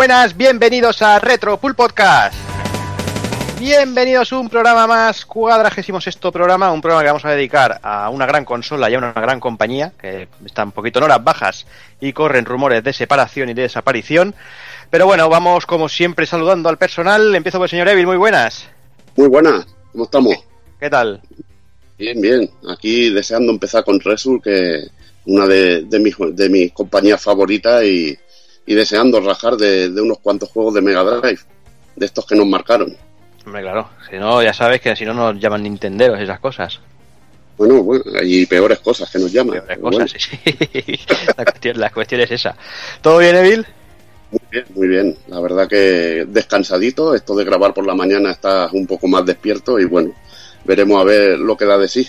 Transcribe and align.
Buenas, 0.00 0.34
bienvenidos 0.34 1.02
a 1.02 1.18
Retro 1.18 1.58
Pool 1.58 1.74
Podcast. 1.74 2.34
Bienvenidos 3.58 4.32
a 4.32 4.38
un 4.38 4.48
programa 4.48 4.86
más, 4.86 5.26
cuadragésimo 5.26 6.00
sexto 6.00 6.32
programa, 6.32 6.72
un 6.72 6.80
programa 6.80 7.02
que 7.02 7.08
vamos 7.08 7.24
a 7.26 7.32
dedicar 7.32 7.80
a 7.82 8.08
una 8.08 8.24
gran 8.24 8.46
consola 8.46 8.88
y 8.88 8.94
a 8.94 8.98
una 8.98 9.12
gran 9.12 9.40
compañía, 9.40 9.92
que 10.00 10.26
está 10.46 10.64
un 10.64 10.72
poquito 10.72 11.00
en 11.00 11.04
horas 11.04 11.22
bajas 11.22 11.66
y 12.00 12.14
corren 12.14 12.46
rumores 12.46 12.82
de 12.82 12.94
separación 12.94 13.50
y 13.50 13.52
de 13.52 13.60
desaparición. 13.60 14.34
Pero 14.88 15.04
bueno, 15.04 15.28
vamos 15.28 15.66
como 15.66 15.86
siempre 15.90 16.24
saludando 16.24 16.70
al 16.70 16.78
personal. 16.78 17.34
Empiezo 17.34 17.58
por 17.58 17.66
el 17.66 17.70
señor 17.70 17.88
Evil, 17.88 18.06
muy 18.06 18.16
buenas. 18.16 18.68
Muy 19.16 19.28
buenas, 19.28 19.66
¿cómo 19.92 20.04
estamos? 20.04 20.34
¿Qué 20.80 20.88
tal? 20.88 21.20
Bien, 21.98 22.18
bien. 22.18 22.50
Aquí 22.70 23.10
deseando 23.10 23.52
empezar 23.52 23.84
con 23.84 24.00
Resul, 24.00 24.40
que 24.42 24.82
una 25.26 25.46
de, 25.46 25.82
de, 25.82 25.98
mis, 25.98 26.16
de 26.32 26.48
mis 26.48 26.72
compañías 26.72 27.22
favoritas 27.22 27.84
y, 27.84 28.18
y 28.70 28.74
deseando 28.76 29.20
rajar 29.20 29.56
de, 29.56 29.90
de 29.90 30.00
unos 30.00 30.20
cuantos 30.20 30.48
juegos 30.48 30.74
de 30.74 30.80
Mega 30.80 31.02
Drive, 31.02 31.40
de 31.96 32.06
estos 32.06 32.24
que 32.24 32.36
nos 32.36 32.46
marcaron. 32.46 32.96
Hombre, 33.44 33.62
claro, 33.62 33.90
si 34.08 34.16
no, 34.16 34.40
ya 34.44 34.54
sabes 34.54 34.80
que 34.80 34.94
si 34.94 35.04
no 35.04 35.12
nos 35.12 35.40
llaman 35.40 35.64
Nintenderos 35.64 36.20
esas 36.20 36.38
cosas. 36.38 36.78
Bueno, 37.58 37.82
bueno, 37.82 38.04
hay 38.16 38.46
peores 38.46 38.78
cosas 38.78 39.10
que 39.10 39.18
nos 39.18 39.32
llaman. 39.32 39.60
Peores 39.66 39.78
cosas, 39.80 40.12
sí, 40.12 40.20
sí. 40.20 41.00
la, 41.36 41.44
cuestión, 41.44 41.80
la 41.80 41.90
cuestión 41.90 42.20
es 42.20 42.30
esa. 42.30 42.54
¿Todo 43.02 43.18
bien, 43.18 43.34
Evil? 43.34 43.66
Muy 44.30 44.40
bien, 44.52 44.64
muy 44.76 44.86
bien. 44.86 45.18
La 45.26 45.40
verdad 45.40 45.66
que 45.66 46.26
descansadito. 46.28 47.16
Esto 47.16 47.34
de 47.34 47.44
grabar 47.44 47.74
por 47.74 47.84
la 47.84 47.96
mañana 47.96 48.30
estás 48.30 48.72
un 48.72 48.86
poco 48.86 49.08
más 49.08 49.26
despierto 49.26 49.80
y 49.80 49.84
bueno, 49.84 50.14
veremos 50.64 51.00
a 51.00 51.04
ver 51.04 51.40
lo 51.40 51.56
que 51.56 51.64
da 51.64 51.76
de 51.76 51.88
sí. 51.88 52.08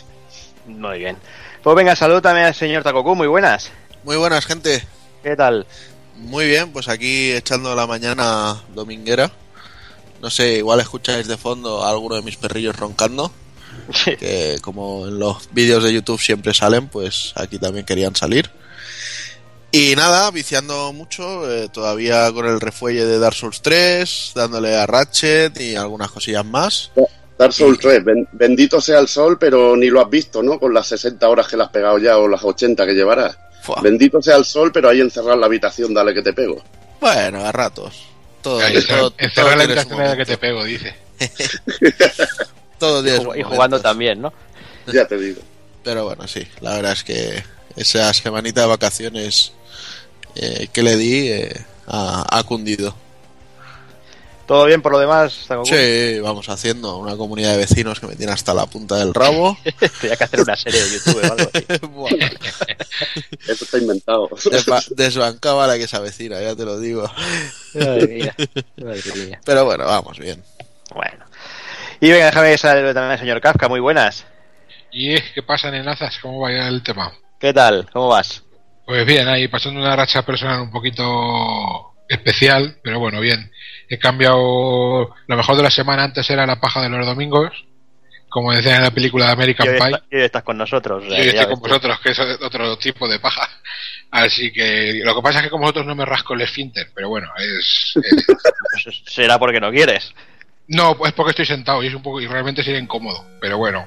Muy 0.67 0.99
bien. 0.99 1.17
Pues 1.63 1.75
venga, 1.75 1.95
salud 1.95 2.21
también 2.21 2.45
al 2.45 2.53
señor 2.53 2.83
Takoku, 2.83 3.15
muy 3.15 3.25
buenas. 3.25 3.71
Muy 4.03 4.17
buenas, 4.17 4.45
gente. 4.45 4.83
¿Qué 5.23 5.35
tal? 5.35 5.65
Muy 6.21 6.45
bien, 6.47 6.71
pues 6.71 6.87
aquí 6.87 7.31
echando 7.31 7.75
la 7.75 7.87
mañana 7.87 8.61
dominguera. 8.73 9.31
No 10.21 10.29
sé, 10.29 10.57
igual 10.57 10.79
escucháis 10.79 11.27
de 11.27 11.37
fondo 11.37 11.83
a 11.83 11.89
alguno 11.89 12.15
de 12.15 12.21
mis 12.21 12.37
perrillos 12.37 12.75
roncando. 12.75 13.31
Que 14.19 14.57
como 14.61 15.07
en 15.07 15.17
los 15.17 15.49
vídeos 15.51 15.83
de 15.83 15.93
YouTube 15.93 16.21
siempre 16.21 16.53
salen, 16.53 16.87
pues 16.89 17.33
aquí 17.35 17.57
también 17.57 17.85
querían 17.85 18.15
salir. 18.15 18.49
Y 19.71 19.95
nada, 19.95 20.29
viciando 20.31 20.91
mucho, 20.93 21.49
eh, 21.49 21.69
todavía 21.69 22.31
con 22.33 22.45
el 22.45 22.59
refuelle 22.59 23.05
de 23.05 23.17
Dark 23.19 23.35
Souls 23.35 23.61
3, 23.61 24.33
dándole 24.35 24.75
a 24.75 24.85
Ratchet 24.85 25.59
y 25.61 25.75
algunas 25.75 26.11
cosillas 26.11 26.45
más. 26.45 26.91
Dark 27.39 27.53
Souls 27.53 27.79
3, 27.79 28.03
ben- 28.03 28.27
bendito 28.33 28.79
sea 28.81 28.99
el 28.99 29.07
sol, 29.07 29.37
pero 29.39 29.75
ni 29.77 29.87
lo 29.89 30.01
has 30.01 30.09
visto, 30.09 30.43
¿no? 30.43 30.59
Con 30.59 30.73
las 30.73 30.87
60 30.87 31.27
horas 31.27 31.47
que 31.47 31.55
le 31.57 31.63
has 31.63 31.69
pegado 31.69 31.97
ya 31.97 32.17
o 32.17 32.27
las 32.27 32.43
80 32.43 32.85
que 32.85 32.93
llevarás. 32.93 33.37
Fua. 33.61 33.79
Bendito 33.81 34.21
sea 34.21 34.35
el 34.37 34.45
sol, 34.45 34.71
pero 34.73 34.89
ahí 34.89 34.99
encerrar 35.01 35.37
la 35.37 35.45
habitación, 35.45 35.93
dale 35.93 36.13
que 36.13 36.21
te 36.21 36.33
pego. 36.33 36.61
Bueno, 36.99 37.45
a 37.45 37.51
ratos. 37.51 38.03
Todo, 38.41 38.59
todo- 38.59 39.13
Encerrar 39.17 39.33
todo 39.33 39.55
la 39.55 39.63
habitación 39.63 39.97
de 39.99 40.05
la 40.05 40.17
que 40.17 40.25
te 40.25 40.37
pego, 40.37 40.63
dice. 40.63 40.95
Todo 42.79 43.35
Y, 43.35 43.43
jugando 43.43 43.79
también, 43.79 44.21
¿no? 44.21 44.33
Ya 44.91 45.05
te 45.07 45.15
digo. 45.17 45.39
Pero 45.83 46.05
bueno, 46.05 46.27
sí, 46.27 46.47
la 46.61 46.73
verdad 46.75 46.93
es 46.93 47.03
que 47.03 47.43
esa 47.75 48.11
semanita 48.13 48.61
de 48.61 48.67
vacaciones 48.67 49.53
eh, 50.35 50.67
que 50.73 50.81
le 50.81 50.97
di 50.97 51.27
eh, 51.29 51.65
ha, 51.87 52.25
ha 52.39 52.43
cundido. 52.43 52.95
¿Todo 54.51 54.65
bien 54.65 54.81
por 54.81 54.91
lo 54.91 54.99
demás? 54.99 55.47
Sí, 55.63 56.19
vamos 56.19 56.49
haciendo 56.49 56.97
una 56.97 57.15
comunidad 57.15 57.51
de 57.53 57.59
vecinos 57.59 58.01
que 58.01 58.07
me 58.07 58.17
tiene 58.17 58.33
hasta 58.33 58.53
la 58.53 58.65
punta 58.65 58.95
del 58.97 59.13
rabo. 59.13 59.57
Tenía 60.01 60.17
que 60.17 60.23
hacer 60.25 60.41
una 60.41 60.57
serie 60.57 60.83
de 60.83 60.89
YouTube 60.91 61.23
o 61.23 61.31
algo 61.31 61.49
así. 61.53 61.65
Eso 63.47 63.63
está 63.63 63.77
inventado. 63.77 64.27
desba- 64.29 64.85
desbancaba 64.89 65.67
la 65.67 65.77
que 65.77 65.87
se 65.87 65.95
avecina, 65.95 66.41
ya 66.41 66.53
te 66.53 66.65
lo 66.65 66.77
digo. 66.81 67.09
Madre 67.75 68.07
mía, 68.07 68.35
madre 68.75 69.01
mía. 69.15 69.39
Pero 69.45 69.63
bueno, 69.63 69.85
vamos 69.85 70.19
bien. 70.19 70.43
Bueno. 70.93 71.23
Y 72.01 72.11
venga, 72.11 72.25
déjame 72.25 72.57
saludo 72.57 72.93
también 72.93 73.11
al 73.13 73.19
señor 73.19 73.39
Kafka, 73.39 73.69
muy 73.69 73.79
buenas. 73.79 74.25
¿Y 74.91 75.15
qué 75.33 75.43
pasa, 75.43 75.71
nenazas? 75.71 76.17
¿Cómo 76.21 76.41
va 76.41 76.51
ya 76.51 76.67
el 76.67 76.83
tema? 76.83 77.13
¿Qué 77.39 77.53
tal? 77.53 77.89
¿Cómo 77.93 78.09
vas? 78.09 78.43
Pues 78.85 79.05
bien, 79.05 79.29
ahí 79.29 79.47
pasando 79.47 79.79
una 79.79 79.95
racha 79.95 80.23
personal 80.25 80.59
un 80.59 80.71
poquito 80.71 81.93
especial, 82.09 82.77
pero 82.83 82.99
bueno, 82.99 83.21
bien. 83.21 83.49
He 83.93 83.99
cambiado. 83.99 85.13
Lo 85.27 85.35
mejor 85.37 85.57
de 85.57 85.63
la 85.63 85.69
semana 85.71 86.03
antes 86.05 86.29
era 86.29 86.45
la 86.45 86.59
paja 86.61 86.81
de 86.81 86.87
los 86.89 87.05
domingos, 87.05 87.51
como 88.29 88.53
decían 88.53 88.77
en 88.77 88.83
la 88.83 88.91
película 88.91 89.25
de 89.25 89.31
Y 89.31 89.33
American 89.33 89.67
hoy, 89.67 89.75
Pie. 89.77 89.85
está- 89.87 90.03
y 90.09 90.15
hoy 90.15 90.23
estás 90.23 90.43
con 90.43 90.57
nosotros. 90.57 91.03
o 91.05 91.09
sea, 91.09 91.17
ya 91.23 91.31
estoy 91.41 91.45
con 91.55 91.59
vosotros, 91.59 91.99
que 91.99 92.11
es 92.11 92.19
otro 92.19 92.77
tipo 92.77 93.07
de 93.09 93.19
paja. 93.19 93.49
Así 94.09 94.51
que 94.53 95.01
lo 95.03 95.13
que 95.15 95.21
pasa 95.21 95.39
es 95.39 95.45
que 95.45 95.49
con 95.51 95.59
vosotros 95.61 95.85
no 95.85 95.95
me 95.95 96.05
rasco 96.05 96.33
el 96.33 96.41
esfínter, 96.41 96.89
pero 96.95 97.09
bueno, 97.09 97.27
es. 97.37 97.93
es- 98.85 99.01
será 99.07 99.37
porque 99.37 99.59
no 99.59 99.71
quieres. 99.71 100.13
no, 100.67 100.95
es 101.05 101.11
porque 101.11 101.31
estoy 101.31 101.45
sentado 101.45 101.83
y 101.83 101.87
es 101.87 101.93
un 101.93 102.01
poco 102.01 102.21
y 102.21 102.27
realmente 102.27 102.63
sería 102.63 102.79
incómodo, 102.79 103.25
pero 103.41 103.57
bueno, 103.57 103.85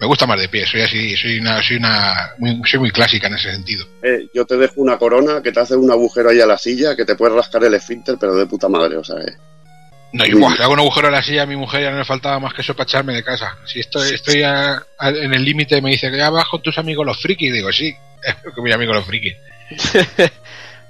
me 0.00 0.06
gusta 0.06 0.26
más 0.26 0.40
de 0.40 0.48
pie, 0.48 0.66
soy 0.66 0.80
así, 0.80 1.14
soy 1.14 1.38
una, 1.38 1.62
soy 1.62 1.76
una, 1.76 2.30
muy, 2.38 2.60
soy 2.64 2.80
muy 2.80 2.90
clásica 2.90 3.26
en 3.26 3.34
ese 3.34 3.52
sentido. 3.52 3.86
Eh, 4.02 4.28
yo 4.32 4.46
te 4.46 4.56
dejo 4.56 4.74
una 4.80 4.96
corona 4.96 5.42
que 5.42 5.52
te 5.52 5.60
hace 5.60 5.76
un 5.76 5.90
agujero 5.90 6.30
ahí 6.30 6.40
a 6.40 6.46
la 6.46 6.56
silla 6.56 6.96
que 6.96 7.04
te 7.04 7.14
puedes 7.16 7.36
rascar 7.36 7.62
el 7.64 7.74
esfínter, 7.74 8.16
pero 8.18 8.34
de 8.34 8.46
puta 8.46 8.68
madre, 8.68 8.96
o 8.96 9.04
sea, 9.04 9.16
eh. 9.16 9.36
No, 10.12 10.24
y 10.26 10.32
buah, 10.32 10.56
le 10.56 10.64
hago 10.64 10.72
un 10.72 10.80
agujero 10.80 11.08
a 11.08 11.10
la 11.10 11.22
silla 11.22 11.42
a 11.42 11.46
mi 11.46 11.54
mujer 11.54 11.82
ya 11.82 11.90
no 11.92 11.98
le 11.98 12.04
faltaba 12.04 12.40
más 12.40 12.52
que 12.54 12.62
eso 12.62 12.74
para 12.74 12.84
echarme 12.88 13.14
de 13.14 13.22
casa. 13.22 13.56
Si 13.66 13.78
estoy, 13.80 14.14
estoy 14.14 14.42
a- 14.42 14.82
a- 14.98 15.08
en 15.10 15.34
el 15.34 15.44
límite 15.44 15.80
me 15.82 15.90
dice 15.90 16.10
que 16.10 16.18
con 16.50 16.62
tus 16.62 16.78
amigos 16.78 17.04
los 17.06 17.20
frikis, 17.20 17.52
digo 17.52 17.70
sí, 17.70 17.94
con 18.54 18.64
mis 18.64 18.74
amigos 18.74 18.96
los 18.96 19.04
frikis. 19.04 19.36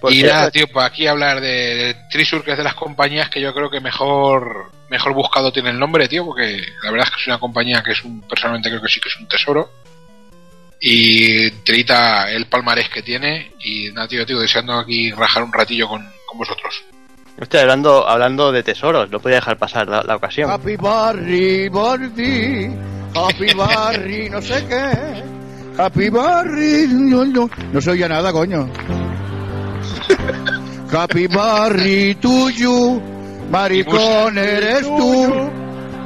Pues 0.00 0.14
y 0.14 0.22
nada, 0.22 0.50
tío, 0.50 0.66
pues 0.66 0.86
aquí 0.86 1.06
hablar 1.06 1.42
de, 1.42 1.48
de 1.74 1.96
Trisur, 2.10 2.42
que 2.42 2.52
es 2.52 2.56
de 2.56 2.64
las 2.64 2.72
compañías 2.72 3.28
que 3.28 3.38
yo 3.38 3.52
creo 3.52 3.68
que 3.68 3.80
mejor 3.80 4.70
mejor 4.90 5.14
buscado 5.14 5.52
tiene 5.52 5.70
el 5.70 5.78
nombre, 5.78 6.08
tío, 6.08 6.26
porque 6.26 6.62
la 6.82 6.90
verdad 6.90 7.06
es 7.08 7.14
que 7.14 7.20
es 7.20 7.26
una 7.28 7.38
compañía 7.38 7.82
que 7.82 7.92
es 7.92 8.04
un, 8.04 8.20
personalmente 8.22 8.68
creo 8.68 8.82
que 8.82 8.88
sí 8.88 9.00
que 9.00 9.08
es 9.08 9.16
un 9.16 9.28
tesoro. 9.28 9.70
Y 10.82 11.50
trita 11.62 12.30
el 12.30 12.46
palmarés 12.46 12.88
que 12.88 13.02
tiene. 13.02 13.52
Y 13.60 13.90
nada, 13.92 14.08
tío, 14.08 14.26
tío, 14.26 14.40
deseando 14.40 14.74
aquí 14.74 15.12
rajar 15.12 15.42
un 15.42 15.52
ratillo 15.52 15.88
con, 15.88 16.06
con 16.26 16.38
vosotros. 16.38 16.82
Estoy 17.38 17.60
hablando, 17.60 18.06
hablando 18.06 18.52
de 18.52 18.62
tesoros, 18.62 19.10
no 19.10 19.20
podía 19.20 19.36
dejar 19.36 19.56
pasar 19.56 19.88
la, 19.88 20.02
la 20.02 20.16
ocasión. 20.16 20.50
Happy 20.50 20.76
Barry, 20.76 21.68
Barry, 21.68 22.70
Happy 23.14 23.54
Barry, 23.54 24.28
no 24.28 24.42
sé 24.42 24.66
qué. 24.66 25.22
Happy 25.78 26.10
Barry, 26.10 26.86
no, 26.88 27.24
no, 27.24 27.48
no 27.72 27.80
se 27.80 27.90
oye 27.90 28.08
nada, 28.08 28.32
coño. 28.32 28.68
Happy 30.92 31.28
Barry 31.28 32.16
to 32.16 32.50
you, 32.50 33.00
maricón 33.50 34.38
eres 34.38 34.82
tú. 34.82 35.50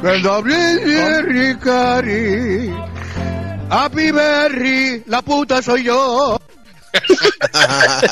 El 0.03 0.23
doble 0.23 0.57
de 0.57 1.23
Ricari. 1.23 2.75
Happy 3.71 4.11
Berry, 4.11 5.03
la 5.07 5.23
puta 5.23 5.63
soy 5.63 5.85
yo. 5.85 6.39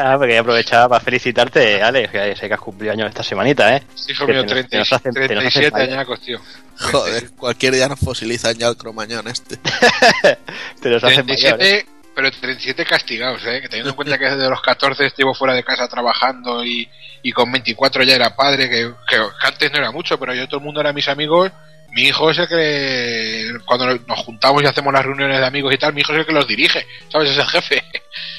Ah, 0.00 0.14
porque 0.16 0.38
aprovechaba 0.38 0.88
para 0.90 1.04
felicitarte, 1.04 1.82
Alex, 1.82 2.12
que 2.12 2.36
sé 2.36 2.46
que 2.46 2.54
has 2.54 2.60
cumplido 2.60 2.92
años 2.92 3.08
esta 3.08 3.24
semanita, 3.24 3.74
¿eh? 3.76 3.82
Hijo 4.08 4.26
Que 4.26 4.32
mío, 4.32 4.42
te 4.42 4.46
nos- 4.46 4.52
30 4.52 4.68
te 4.70 4.78
nos 4.78 4.92
hacen- 4.92 5.12
te 5.12 5.20
nos 5.20 5.28
hacen 5.28 5.38
37 5.38 5.70
falta. 5.72 5.92
añacos, 5.94 6.20
tío. 6.20 6.38
Joder, 6.78 7.30
cualquier 7.32 7.74
día 7.74 7.88
nos 7.88 7.98
fosilizan 7.98 8.54
ya 8.54 8.68
el 8.68 8.76
cromañón 8.76 9.26
este. 9.26 9.56
Te 10.80 10.88
los 10.88 11.02
hacen 11.02 11.26
mayor, 11.26 11.60
¿eh? 11.60 11.84
37, 12.18 12.22
pero 12.22 12.30
37 12.30 12.84
castigados, 12.84 13.46
¿eh? 13.46 13.60
Que 13.60 13.68
teniendo 13.68 13.90
en 13.90 13.96
cuenta 13.96 14.18
que 14.18 14.24
desde 14.24 14.50
los 14.50 14.60
14 14.60 15.06
estuvo 15.06 15.34
fuera 15.34 15.54
de 15.54 15.62
casa 15.62 15.88
trabajando 15.88 16.64
y, 16.64 16.88
y 17.22 17.32
con 17.32 17.50
24 17.50 18.02
ya 18.02 18.14
era 18.14 18.34
padre, 18.34 18.68
que, 18.68 18.92
que 19.08 19.16
antes 19.42 19.72
no 19.72 19.78
era 19.78 19.90
mucho, 19.92 20.18
pero 20.18 20.34
yo 20.34 20.46
todo 20.46 20.58
el 20.58 20.64
mundo 20.64 20.80
era 20.80 20.92
mis 20.92 21.08
amigos. 21.08 21.50
Mi 21.90 22.02
hijo 22.02 22.30
es 22.30 22.38
el 22.38 22.48
que, 22.48 23.52
cuando 23.64 23.86
nos 23.86 24.18
juntamos 24.18 24.62
y 24.62 24.66
hacemos 24.66 24.92
las 24.92 25.04
reuniones 25.04 25.38
de 25.38 25.46
amigos 25.46 25.72
y 25.72 25.78
tal, 25.78 25.94
mi 25.94 26.02
hijo 26.02 26.12
es 26.12 26.18
el 26.18 26.26
que 26.26 26.32
los 26.32 26.46
dirige, 26.46 26.86
¿sabes? 27.10 27.30
Es 27.30 27.38
el 27.38 27.46
jefe. 27.46 27.84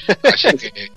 Así 0.32 0.56
que, 0.56 0.92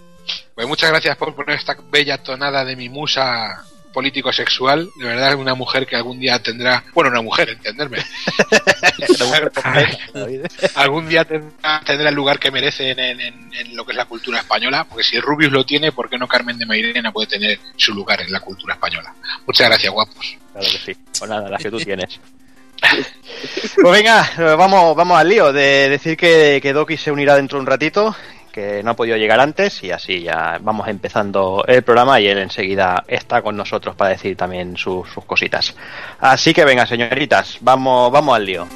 pues 0.54 0.68
muchas 0.68 0.92
gracias 0.92 1.18
por 1.18 1.34
poner 1.36 1.58
esta 1.58 1.76
bella 1.90 2.18
tonada 2.20 2.64
de 2.64 2.76
mi 2.76 2.90
musa 2.90 3.66
político-sexual. 3.94 4.90
De 4.96 5.06
verdad, 5.06 5.30
es 5.30 5.36
una 5.36 5.54
mujer 5.56 5.86
que 5.86 5.96
algún 5.96 6.20
día 6.20 6.40
tendrá, 6.42 6.84
bueno, 6.94 7.10
una 7.12 7.22
mujer, 7.22 7.50
entenderme, 7.50 8.00
mujer 9.20 9.52
algún 10.76 11.08
día 11.08 11.24
tendrá, 11.26 11.82
tendrá 11.86 12.10
el 12.10 12.16
lugar 12.16 12.40
que 12.40 12.52
merece 12.52 12.92
en, 12.92 13.00
en- 13.00 13.22
en- 13.22 13.54
en 13.54 13.76
lo 13.76 13.86
que 13.86 13.92
es 13.92 13.98
la 13.98 14.06
cultura 14.06 14.40
española, 14.40 14.84
porque 14.86 15.04
si 15.04 15.20
Rubius 15.20 15.52
lo 15.52 15.66
tiene, 15.66 15.92
¿por 15.92 16.10
qué 16.10 16.18
no 16.18 16.28
Carmen 16.28 16.58
de 16.58 16.66
Mairena 16.66 17.12
puede 17.12 17.28
tener 17.28 17.60
su 17.78 17.94
lugar 17.94 18.20
en 18.22 18.32
la 18.32 18.40
cultura 18.40 18.74
española? 18.74 19.14
Muchas 19.46 19.68
gracias, 19.70 19.94
guapos. 19.94 20.38
Claro 20.52 20.68
que 20.72 20.78
sí. 20.94 20.98
Pues 21.20 21.30
nada, 21.30 21.50
las 21.50 21.62
que 21.62 21.70
tú 21.72 21.78
tienes. 21.78 22.20
Pues 23.82 23.92
venga, 23.94 24.30
vamos, 24.58 24.96
vamos 24.96 25.18
al 25.20 25.28
lío 25.28 25.52
de 25.52 25.90
decir 25.90 26.16
que, 26.18 26.60
que 26.62 26.74
Doki 26.74 26.98
se 26.98 27.12
unirá 27.12 27.36
dentro 27.36 27.58
de 27.58 27.62
un 27.62 27.68
ratito, 27.68 28.16
que 28.54 28.84
no 28.84 28.92
ha 28.92 28.96
podido 28.96 29.18
llegar 29.18 29.42
antes 29.42 29.84
y 29.84 29.92
así 29.92 30.22
ya 30.22 30.60
vamos 30.62 30.88
empezando 30.88 31.66
el 31.68 31.82
programa 31.82 32.22
y 32.22 32.28
él 32.28 32.38
enseguida 32.38 33.04
está 33.08 33.42
con 33.42 33.58
nosotros 33.58 33.96
para 33.96 34.12
decir 34.12 34.38
también 34.38 34.78
sus, 34.78 35.10
sus 35.10 35.26
cositas. 35.26 35.76
Así 36.20 36.54
que 36.54 36.64
venga, 36.64 36.86
señoritas, 36.86 37.58
vamos, 37.60 38.12
vamos 38.12 38.36
al 38.36 38.46
lío. 38.46 38.68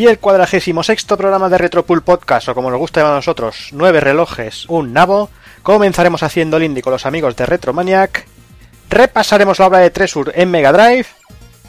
Y 0.00 0.06
el 0.06 0.18
cuadragésimo 0.18 0.82
sexto 0.82 1.18
programa 1.18 1.50
de 1.50 1.58
Retropool 1.58 2.02
Podcast, 2.02 2.48
o 2.48 2.54
como 2.54 2.70
nos 2.70 2.78
gusta 2.78 3.00
llamar 3.00 3.12
a 3.12 3.16
nosotros, 3.16 3.68
nueve 3.72 4.00
relojes, 4.00 4.64
un 4.70 4.94
nabo, 4.94 5.28
comenzaremos 5.62 6.22
haciendo 6.22 6.56
el 6.56 6.62
indie 6.62 6.82
con 6.82 6.94
los 6.94 7.04
amigos 7.04 7.36
de 7.36 7.44
Retromaniac, 7.44 8.26
repasaremos 8.88 9.58
la 9.58 9.66
obra 9.66 9.78
de 9.80 9.90
Tresur 9.90 10.32
en 10.34 10.50
Mega 10.50 10.72
Drive 10.72 11.04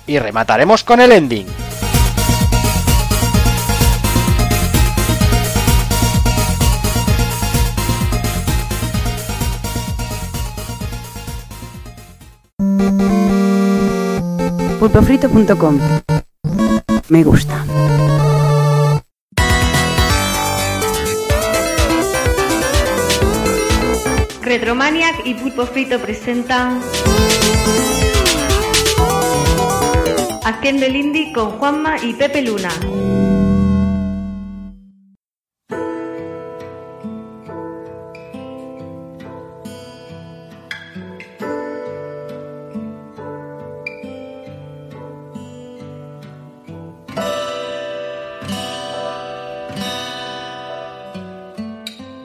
y 0.07 0.17
remataremos 0.17 0.85
con 0.85 1.01
el 1.01 1.11
ending. 1.11 1.45
pulpofrito.com. 14.79 15.79
Me 17.09 17.23
gusta. 17.23 17.65
Retromaniac 24.41 25.25
y 25.25 25.33
Pulpo 25.35 25.65
Frito 25.65 25.99
presentan 25.99 26.81
Haciendo 30.43 30.85
el 30.85 30.95
Indie 30.95 31.31
con 31.33 31.51
Juanma 31.51 31.95
y 32.03 32.13
Pepe 32.13 32.41
Luna. 32.41 32.69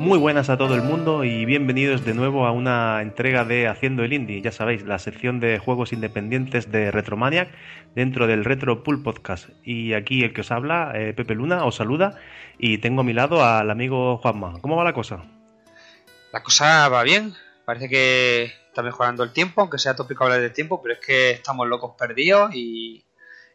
Muy 0.06 0.18
buenas 0.18 0.50
a 0.50 0.56
todo 0.56 0.76
el 0.76 0.82
mundo 0.82 1.24
y 1.24 1.44
bienvenidos 1.46 2.04
de 2.04 2.14
nuevo 2.14 2.46
a 2.46 2.52
una 2.52 3.02
entrega 3.02 3.44
de 3.44 3.66
Haciendo 3.66 4.04
el 4.04 4.12
Indie, 4.12 4.40
ya 4.40 4.52
sabéis, 4.52 4.84
la 4.84 5.00
sección 5.00 5.40
de 5.40 5.58
juegos 5.58 5.92
independientes 5.92 6.70
de 6.70 6.92
Retromaniac 6.92 7.48
dentro 7.96 8.28
del 8.28 8.44
Retro 8.44 8.84
Pool 8.84 9.02
Podcast. 9.02 9.48
Y 9.64 9.94
aquí 9.94 10.22
el 10.22 10.32
que 10.32 10.42
os 10.42 10.52
habla, 10.52 10.92
eh, 10.94 11.12
Pepe 11.12 11.34
Luna, 11.34 11.64
os 11.64 11.74
saluda 11.74 12.20
y 12.56 12.78
tengo 12.78 13.00
a 13.00 13.04
mi 13.04 13.14
lado 13.14 13.44
al 13.44 13.68
amigo 13.68 14.18
Juanma. 14.18 14.60
¿Cómo 14.60 14.76
va 14.76 14.84
la 14.84 14.92
cosa? 14.92 15.24
La 16.32 16.40
cosa 16.40 16.88
va 16.88 17.02
bien, 17.02 17.34
parece 17.64 17.88
que 17.88 18.44
está 18.44 18.84
mejorando 18.84 19.24
el 19.24 19.32
tiempo, 19.32 19.60
aunque 19.60 19.78
sea 19.78 19.96
tópico 19.96 20.22
hablar 20.22 20.40
del 20.40 20.52
tiempo, 20.52 20.80
pero 20.80 20.94
es 20.94 21.04
que 21.04 21.32
estamos 21.32 21.66
locos 21.66 21.96
perdidos 21.98 22.54
y, 22.54 23.05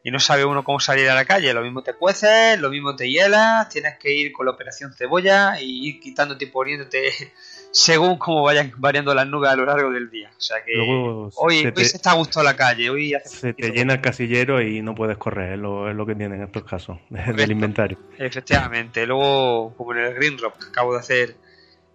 y 0.03 0.11
no 0.11 0.19
sabe 0.19 0.45
uno 0.45 0.63
cómo 0.63 0.79
salir 0.79 1.09
a 1.09 1.15
la 1.15 1.25
calle. 1.25 1.53
Lo 1.53 1.61
mismo 1.61 1.83
te 1.83 1.93
cueces, 1.93 2.59
lo 2.59 2.69
mismo 2.69 2.95
te 2.95 3.09
hielas, 3.09 3.69
tienes 3.69 3.97
que 3.99 4.11
ir 4.13 4.31
con 4.31 4.45
la 4.47 4.53
operación 4.53 4.93
cebolla 4.93 5.59
y 5.61 5.87
ir 5.89 5.99
quitándote 5.99 6.45
y 6.45 6.47
poniéndote 6.47 7.11
según 7.71 8.17
cómo 8.17 8.43
vayan 8.43 8.73
variando 8.77 9.13
las 9.13 9.27
nubes 9.27 9.49
a 9.51 9.55
lo 9.55 9.65
largo 9.65 9.91
del 9.91 10.09
día. 10.09 10.31
O 10.35 10.41
sea 10.41 10.63
que 10.65 10.75
Luego 10.75 11.29
hoy, 11.35 11.59
se 11.61 11.67
hoy 11.67 11.73
te- 11.73 11.85
se 11.85 11.97
está 11.97 12.11
a 12.11 12.15
gusto 12.15 12.41
la 12.43 12.55
calle, 12.55 12.89
hoy 12.89 13.13
hace 13.13 13.29
Se 13.29 13.53
te 13.53 13.69
llena 13.71 13.93
el 13.93 14.01
casillero 14.01 14.61
y 14.61 14.81
no 14.81 14.95
puedes 14.95 15.17
correr, 15.17 15.53
es 15.53 15.59
lo, 15.59 15.89
es 15.89 15.95
lo 15.95 16.05
que 16.05 16.15
tienen 16.15 16.39
en 16.39 16.45
estos 16.47 16.63
casos 16.63 16.97
del 17.09 17.51
inventario. 17.51 17.97
Efectivamente, 18.17 19.05
luego 19.05 19.73
como 19.77 19.93
en 19.93 19.99
el 19.99 20.13
Green 20.15 20.37
Rock 20.37 20.57
que 20.63 20.69
acabo 20.69 20.93
de 20.93 20.99
hacer 20.99 21.35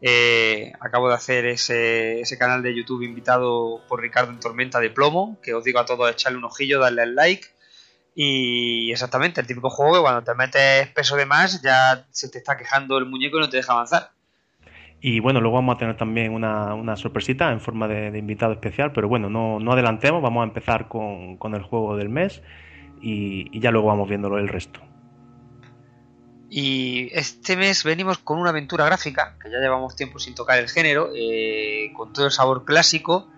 eh, 0.02 0.72
acabo 0.80 1.08
de 1.08 1.14
hacer 1.14 1.46
ese, 1.46 2.20
ese 2.20 2.36
canal 2.38 2.62
de 2.62 2.74
YouTube 2.76 3.02
invitado 3.02 3.80
por 3.88 4.00
Ricardo 4.00 4.30
en 4.30 4.38
Tormenta 4.40 4.78
de 4.78 4.90
Plomo, 4.90 5.38
que 5.42 5.54
os 5.54 5.64
digo 5.64 5.78
a 5.80 5.86
todos 5.86 6.10
echarle 6.10 6.38
un 6.38 6.44
ojillo, 6.44 6.78
darle 6.80 7.02
al 7.02 7.14
like 7.14 7.48
y 8.18 8.90
exactamente, 8.90 9.42
el 9.42 9.46
típico 9.46 9.68
juego 9.68 9.92
que 9.92 10.00
cuando 10.00 10.22
te 10.22 10.34
metes 10.34 10.88
peso 10.88 11.16
de 11.16 11.26
más 11.26 11.60
ya 11.60 12.06
se 12.10 12.30
te 12.30 12.38
está 12.38 12.56
quejando 12.56 12.96
el 12.96 13.04
muñeco 13.04 13.36
y 13.36 13.40
no 13.40 13.50
te 13.50 13.58
deja 13.58 13.74
avanzar. 13.74 14.10
Y 15.02 15.20
bueno, 15.20 15.42
luego 15.42 15.56
vamos 15.56 15.76
a 15.76 15.78
tener 15.78 15.98
también 15.98 16.32
una, 16.32 16.74
una 16.74 16.96
sorpresita 16.96 17.52
en 17.52 17.60
forma 17.60 17.86
de, 17.86 18.10
de 18.10 18.18
invitado 18.18 18.54
especial, 18.54 18.92
pero 18.92 19.06
bueno, 19.06 19.28
no, 19.28 19.60
no 19.60 19.72
adelantemos, 19.72 20.22
vamos 20.22 20.40
a 20.40 20.44
empezar 20.44 20.88
con, 20.88 21.36
con 21.36 21.54
el 21.54 21.62
juego 21.62 21.94
del 21.98 22.08
mes 22.08 22.42
y, 23.02 23.54
y 23.54 23.60
ya 23.60 23.70
luego 23.70 23.88
vamos 23.88 24.08
viéndolo 24.08 24.38
el 24.38 24.48
resto. 24.48 24.80
Y 26.48 27.10
este 27.12 27.54
mes 27.56 27.84
venimos 27.84 28.16
con 28.16 28.38
una 28.38 28.48
aventura 28.48 28.86
gráfica, 28.86 29.36
que 29.42 29.50
ya 29.50 29.58
llevamos 29.58 29.94
tiempo 29.94 30.18
sin 30.18 30.34
tocar 30.34 30.58
el 30.58 30.68
género, 30.68 31.10
eh, 31.14 31.92
con 31.94 32.14
todo 32.14 32.24
el 32.24 32.32
sabor 32.32 32.64
clásico. 32.64 33.28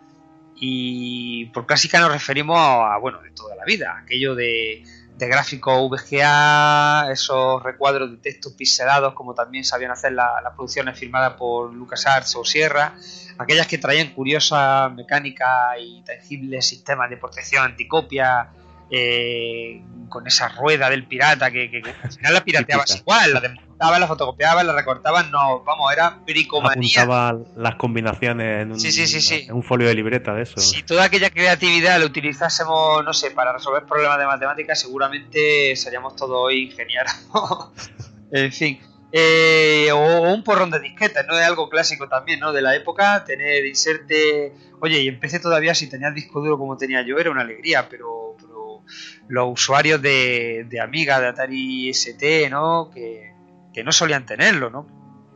Y 0.61 1.47
por 1.47 1.67
clásica 1.67 2.01
nos 2.01 2.13
referimos 2.13 2.59
a, 2.59 2.97
bueno, 2.99 3.21
de 3.23 3.31
toda 3.31 3.55
la 3.57 3.65
vida, 3.65 3.97
aquello 4.03 4.35
de, 4.35 4.83
de 5.17 5.27
gráficos 5.29 5.89
VGA, 5.91 7.11
esos 7.13 7.63
recuadros 7.63 8.11
de 8.11 8.17
textos 8.19 8.53
pixelados, 8.55 9.15
como 9.15 9.35
también 9.35 9.65
sabían 9.65 9.91
hacer 9.93 10.13
la- 10.13 10.41
las 10.43 10.55
producciones 10.55 10.99
firmadas 10.99 11.35
por 11.35 11.73
LucasArts 11.73 12.35
o 12.37 12.45
Sierra, 12.45 12.95
aquellas 13.39 13.67
que 13.67 13.79
traían 13.79 14.09
curiosas 14.15 14.93
mecánicas 14.95 15.77
y 15.81 16.03
tangibles 16.03 16.67
sistemas 16.67 17.09
de 17.11 17.17
protección 17.19 17.65
anticopia, 17.65 18.49
eh, 18.91 19.83
con 20.09 20.27
esa 20.27 20.49
rueda 20.49 20.89
del 20.91 21.07
pirata 21.07 21.51
que, 21.51 21.71
que- 21.71 21.83
que 21.83 21.95
al 22.03 22.11
final 22.13 22.35
la 22.35 22.43
pirateabas 22.45 22.97
igual, 22.97 23.35
la 23.35 23.41
la 23.79 24.07
fotocopiabas, 24.07 24.65
la 24.65 24.73
recortabas, 24.73 25.31
no, 25.31 25.63
vamos, 25.63 25.93
era 25.93 26.19
bricomanía. 26.25 27.03
Apuntaba 27.03 27.39
las 27.57 27.77
combinaciones 27.77 28.63
en 28.63 28.73
un, 28.73 28.81
Sí, 28.81 28.91
sí, 28.91 29.07
sí, 29.07 29.21
sí. 29.21 29.47
en 29.49 29.55
un 29.55 29.63
folio 29.63 29.89
de 29.89 29.95
libreta 29.95 30.35
de 30.35 30.43
eso. 30.43 30.61
Si 30.61 30.83
toda 30.83 31.05
aquella 31.05 31.31
creatividad 31.31 31.99
la 31.99 32.07
utilizásemos, 32.07 33.05
no 33.05 33.13
sé, 33.13 33.31
para 33.31 33.53
resolver 33.53 33.85
problemas 33.85 34.19
de 34.19 34.27
matemáticas, 34.27 34.81
seguramente 34.81 35.77
seríamos 35.77 36.17
todos 36.17 36.37
hoy 36.37 36.65
ingenieros. 36.65 37.13
en 38.33 38.53
fin. 38.53 38.81
Eh, 39.11 39.91
o, 39.93 40.33
un 40.33 40.43
porrón 40.43 40.71
de 40.71 40.81
disquetes, 40.81 41.25
¿no? 41.27 41.39
Es 41.39 41.47
algo 41.47 41.71
clásico 41.71 42.09
también, 42.09 42.41
¿no? 42.41 42.53
De 42.53 42.61
la 42.61 42.75
época, 42.75 43.25
tener 43.25 43.65
inserte. 43.65 44.53
Oye, 44.81 45.01
y 45.01 45.09
empecé 45.09 45.41
todavía 45.41 45.75
si 45.75 45.89
tenías 45.89 46.15
disco 46.15 46.41
duro 46.41 46.59
como 46.59 46.77
tenía 46.77 47.03
yo, 47.03 47.17
era 47.19 47.31
una 47.31 47.41
alegría, 47.41 47.89
pero, 47.89 48.37
pero 48.39 48.83
los 49.29 49.53
usuarios 49.53 50.03
de, 50.03 50.67
de 50.69 50.81
Amiga, 50.81 51.21
de 51.21 51.29
Atari 51.29 51.89
ST, 51.89 52.51
¿no? 52.51 52.91
Que, 52.93 53.38
no 53.85 53.93
solían 53.93 54.27
tenerlo, 54.27 54.71
¿no? 54.71 54.87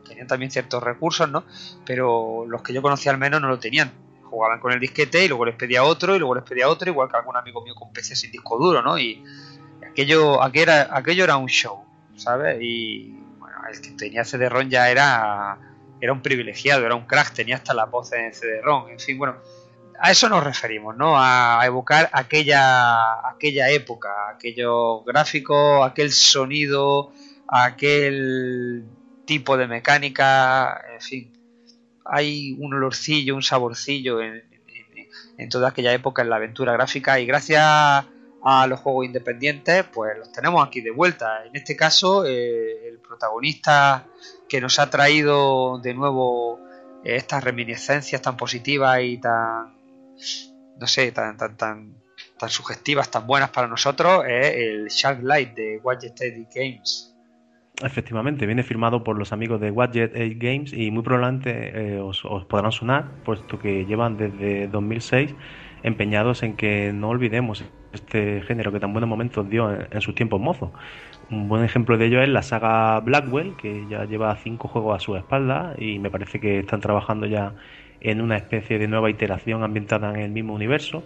Tenían 0.07 0.27
también 0.27 0.51
ciertos 0.51 0.83
recursos, 0.83 1.29
¿no? 1.29 1.43
Pero 1.85 2.45
los 2.47 2.61
que 2.61 2.73
yo 2.73 2.81
conocía 2.81 3.11
al 3.11 3.17
menos 3.17 3.41
no 3.41 3.47
lo 3.47 3.59
tenían 3.59 3.91
jugaban 4.33 4.59
con 4.59 4.71
el 4.71 4.79
disquete 4.79 5.23
y 5.23 5.27
luego 5.27 5.45
les 5.45 5.55
pedía 5.55 5.83
otro 5.83 6.15
y 6.15 6.19
luego 6.19 6.33
les 6.33 6.43
pedía 6.43 6.67
otro, 6.67 6.89
igual 6.89 7.07
que 7.07 7.17
algún 7.17 7.37
amigo 7.37 7.63
mío 7.63 7.75
con 7.75 7.93
PC 7.93 8.15
sin 8.15 8.31
disco 8.31 8.57
duro, 8.57 8.81
¿no? 8.81 8.97
Y 8.97 9.23
aquello, 9.87 10.41
aquello, 10.41 10.63
era, 10.63 10.89
aquello 10.91 11.23
era 11.23 11.37
un 11.37 11.47
show, 11.47 11.85
¿sabes? 12.15 12.57
Y 12.59 13.15
bueno, 13.37 13.57
el 13.71 13.79
que 13.79 13.91
tenía 13.91 14.25
CD-ROM 14.25 14.69
ya 14.69 14.89
era, 14.89 15.59
era 16.01 16.11
un 16.11 16.23
privilegiado, 16.23 16.83
era 16.83 16.95
un 16.95 17.05
crack, 17.05 17.33
tenía 17.33 17.57
hasta 17.57 17.75
la 17.75 17.85
voz 17.85 18.11
en 18.13 18.33
CD-ROM, 18.33 18.89
en 18.89 18.99
fin, 18.99 19.19
bueno, 19.19 19.35
a 19.99 20.09
eso 20.09 20.27
nos 20.27 20.43
referimos, 20.43 20.97
¿no? 20.97 21.13
A 21.15 21.61
evocar 21.65 22.09
aquella, 22.11 23.29
aquella 23.29 23.69
época, 23.69 24.09
aquellos 24.35 25.05
gráficos, 25.05 25.87
aquel 25.87 26.11
sonido, 26.11 27.13
aquel 27.47 28.85
tipo 29.25 29.57
de 29.57 29.67
mecánica, 29.67 30.81
en 30.93 31.01
fin 31.01 31.43
hay 32.05 32.55
un 32.59 32.73
olorcillo, 32.73 33.35
un 33.35 33.43
saborcillo 33.43 34.21
en, 34.21 34.43
toda 35.49 35.69
aquella 35.69 35.93
época 35.93 36.21
en 36.21 36.29
la 36.29 36.37
aventura 36.37 36.71
gráfica 36.71 37.19
y 37.19 37.25
gracias 37.25 37.61
a 37.61 38.67
los 38.67 38.79
juegos 38.79 39.05
independientes 39.05 39.83
pues 39.91 40.17
los 40.17 40.31
tenemos 40.31 40.65
aquí 40.65 40.79
de 40.81 40.91
vuelta. 40.91 41.45
En 41.45 41.55
este 41.55 41.75
caso 41.75 42.25
eh, 42.25 42.87
el 42.87 42.99
protagonista 42.99 44.05
que 44.47 44.61
nos 44.61 44.79
ha 44.79 44.89
traído 44.89 45.79
de 45.79 45.93
nuevo 45.93 46.59
estas 47.03 47.43
reminiscencias 47.43 48.21
tan 48.21 48.37
positivas 48.37 49.01
y 49.01 49.17
tan 49.17 49.75
no 50.79 50.87
sé, 50.87 51.11
tan 51.11 51.35
tan 51.35 51.57
tan 51.57 51.95
tan 52.39 52.49
sugestivas, 52.49 53.11
tan 53.11 53.27
buenas 53.27 53.49
para 53.49 53.67
nosotros 53.67 54.23
es 54.27 54.55
el 54.55 54.87
Shark 54.87 55.21
Light 55.23 55.53
de 55.55 55.81
Gadget 55.83 56.15
Steady 56.15 56.47
Games. 56.53 57.12
Efectivamente, 57.81 58.45
viene 58.45 58.61
firmado 58.61 59.03
por 59.03 59.17
los 59.17 59.33
amigos 59.33 59.59
de 59.59 59.71
Wadjet 59.71 60.13
8 60.15 60.35
Games 60.37 60.73
y 60.73 60.91
muy 60.91 61.01
probablemente 61.01 61.95
eh, 61.95 61.99
os, 61.99 62.23
os 62.23 62.45
podrán 62.45 62.71
sonar, 62.71 63.05
puesto 63.25 63.57
que 63.57 63.85
llevan 63.85 64.15
desde 64.15 64.67
2006 64.67 65.33
empeñados 65.81 66.43
en 66.43 66.55
que 66.55 66.93
no 66.93 67.09
olvidemos 67.09 67.65
este 67.91 68.41
género 68.41 68.71
que 68.71 68.79
tan 68.79 68.93
buenos 68.93 69.09
momentos 69.09 69.49
dio 69.49 69.71
en, 69.71 69.87
en 69.91 70.01
sus 70.01 70.15
tiempos 70.15 70.39
mozos. 70.39 70.69
Un 71.29 71.49
buen 71.49 71.63
ejemplo 71.63 71.97
de 71.97 72.05
ello 72.05 72.21
es 72.21 72.29
la 72.29 72.43
saga 72.43 72.99
Blackwell, 72.99 73.55
que 73.55 73.85
ya 73.89 74.05
lleva 74.05 74.35
cinco 74.35 74.67
juegos 74.67 74.95
a 74.95 74.99
su 74.99 75.15
espalda 75.15 75.75
y 75.77 75.99
me 75.99 76.09
parece 76.09 76.39
que 76.39 76.59
están 76.59 76.79
trabajando 76.79 77.25
ya 77.25 77.53
en 78.01 78.21
una 78.21 78.37
especie 78.37 78.77
de 78.77 78.87
nueva 78.87 79.09
iteración 79.09 79.63
ambientada 79.63 80.13
en 80.13 80.19
el 80.19 80.31
mismo 80.31 80.53
universo. 80.53 81.03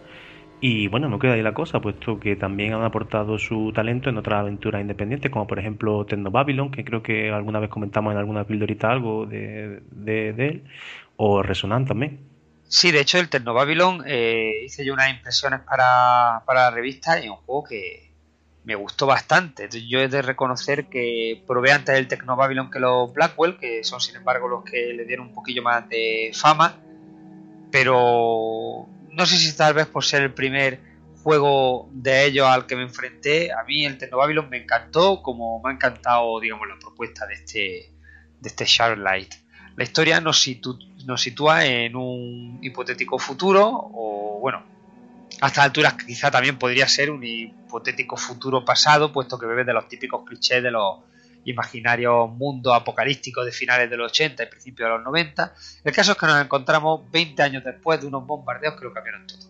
Y 0.59 0.87
bueno, 0.87 1.07
no 1.07 1.19
queda 1.19 1.33
ahí 1.33 1.43
la 1.43 1.53
cosa, 1.53 1.79
puesto 1.79 2.19
que 2.19 2.35
también 2.35 2.73
han 2.73 2.83
aportado 2.83 3.37
su 3.37 3.71
talento 3.73 4.09
en 4.09 4.17
otras 4.17 4.39
aventuras 4.39 4.81
independientes, 4.81 5.29
como 5.29 5.45
por 5.45 5.59
ejemplo 5.59 6.05
Techno 6.05 6.31
Babylon, 6.31 6.71
que 6.71 6.83
creo 6.83 7.03
que 7.03 7.31
alguna 7.31 7.59
vez 7.59 7.69
comentamos 7.69 8.11
en 8.11 8.17
alguna 8.17 8.43
pildorita 8.43 8.89
algo 8.89 9.27
de, 9.27 9.81
de, 9.91 10.29
él, 10.29 10.63
o 11.15 11.43
Resonant 11.43 11.87
también. 11.87 12.19
Sí, 12.69 12.91
de 12.91 12.99
hecho, 12.99 13.17
el 13.17 13.29
Tecnobabylon 13.29 14.03
eh, 14.05 14.63
hice 14.65 14.83
yo 14.83 14.93
unas 14.93 15.09
impresiones 15.09 15.61
para, 15.61 16.43
para 16.45 16.63
la 16.63 16.71
revista 16.71 17.23
y 17.23 17.29
un 17.29 17.37
juego 17.37 17.63
que 17.63 18.11
me 18.65 18.75
gustó 18.75 19.05
bastante. 19.05 19.69
Yo 19.87 19.99
he 19.99 20.09
de 20.09 20.21
reconocer 20.21 20.87
que 20.87 21.41
probé 21.47 21.71
antes 21.71 21.95
el 21.95 22.09
Tecno 22.09 22.35
Babylon 22.35 22.69
que 22.69 22.79
los 22.79 23.13
Blackwell, 23.13 23.57
que 23.57 23.85
son 23.85 24.01
sin 24.01 24.17
embargo 24.17 24.49
los 24.49 24.65
que 24.65 24.93
le 24.93 25.05
dieron 25.05 25.27
un 25.27 25.33
poquillo 25.33 25.63
más 25.63 25.87
de 25.87 26.31
fama, 26.33 26.75
pero 27.71 28.89
no 29.17 29.25
sé 29.25 29.37
si 29.37 29.57
tal 29.57 29.73
vez 29.73 29.87
por 29.87 30.05
ser 30.05 30.21
el 30.21 30.33
primer 30.33 30.79
juego 31.23 31.89
de 31.91 32.25
ellos 32.25 32.45
al 32.45 32.67
que 32.67 32.75
me 32.75 32.83
enfrenté, 32.83 33.51
a 33.51 33.63
mí 33.63 33.83
el 33.83 33.97
Tecno 33.97 34.17
Babylon 34.17 34.47
me 34.47 34.57
encantó, 34.57 35.23
como 35.23 35.59
me 35.63 35.71
ha 35.71 35.73
encantado, 35.73 36.39
digamos, 36.39 36.67
la 36.67 36.77
propuesta 36.77 37.25
de 37.25 37.33
este, 37.33 37.93
de 38.39 38.47
este 38.47 38.65
Light. 38.95 39.33
La 39.75 39.83
historia 39.83 40.21
nos, 40.21 40.47
nos 41.05 41.19
sitúa 41.19 41.65
en 41.65 41.95
un 41.95 42.59
hipotético 42.61 43.17
futuro, 43.17 43.67
o 43.67 44.37
bueno, 44.39 44.63
a 45.41 45.47
estas 45.47 45.65
alturas 45.65 45.95
quizá 45.95 46.29
también 46.29 46.59
podría 46.59 46.87
ser 46.87 47.09
un 47.09 47.23
hipotético 47.23 48.17
futuro 48.17 48.63
pasado, 48.63 49.11
puesto 49.11 49.39
que 49.39 49.47
bebe 49.47 49.63
de 49.63 49.73
los 49.73 49.87
típicos 49.87 50.25
clichés 50.25 50.61
de 50.61 50.69
los 50.69 50.99
imaginarios 51.47 52.29
mundos 52.29 52.73
apocalípticos 52.75 53.45
de 53.45 53.51
finales 53.51 53.89
de 53.89 53.97
los 53.97 54.11
80 54.11 54.43
y 54.43 54.45
principios 54.47 54.89
de 54.89 54.95
los 54.95 55.03
90. 55.03 55.53
El 55.83 55.93
caso 55.93 56.11
es 56.11 56.17
que 56.17 56.25
nos 56.25 56.41
encontramos 56.43 57.09
20 57.11 57.41
años 57.41 57.63
después 57.63 58.01
de 58.01 58.07
unos 58.07 58.27
bombardeos 58.27 58.75
que 58.75 58.85
lo 58.85 58.93
cambiaron 58.93 59.25
todo. 59.25 59.47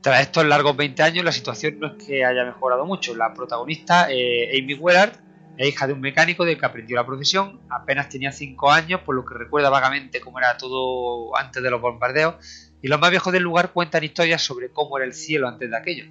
Tras 0.00 0.20
estos 0.20 0.44
largos 0.46 0.76
20 0.76 1.02
años, 1.02 1.24
la 1.24 1.32
situación 1.32 1.78
no 1.78 1.88
es 1.88 2.04
que 2.04 2.24
haya 2.24 2.44
mejorado 2.44 2.84
mucho. 2.84 3.14
La 3.14 3.32
protagonista, 3.34 4.08
eh, 4.10 4.58
Amy 4.58 4.74
Wellard, 4.74 5.12
es 5.56 5.68
hija 5.68 5.86
de 5.86 5.92
un 5.92 6.00
mecánico 6.00 6.44
del 6.44 6.58
que 6.58 6.66
aprendió 6.66 6.96
la 6.96 7.06
profesión, 7.06 7.60
apenas 7.68 8.08
tenía 8.08 8.30
5 8.30 8.70
años, 8.70 9.00
por 9.00 9.16
lo 9.16 9.24
que 9.24 9.34
recuerda 9.34 9.70
vagamente 9.70 10.20
cómo 10.20 10.38
era 10.38 10.56
todo 10.56 11.36
antes 11.36 11.62
de 11.62 11.70
los 11.70 11.80
bombardeos, 11.80 12.36
y 12.80 12.86
los 12.86 13.00
más 13.00 13.10
viejos 13.10 13.32
del 13.32 13.42
lugar 13.42 13.72
cuentan 13.72 14.04
historias 14.04 14.40
sobre 14.40 14.70
cómo 14.70 14.96
era 14.98 15.06
el 15.06 15.14
cielo 15.14 15.48
antes 15.48 15.68
de 15.68 15.76
aquello. 15.76 16.04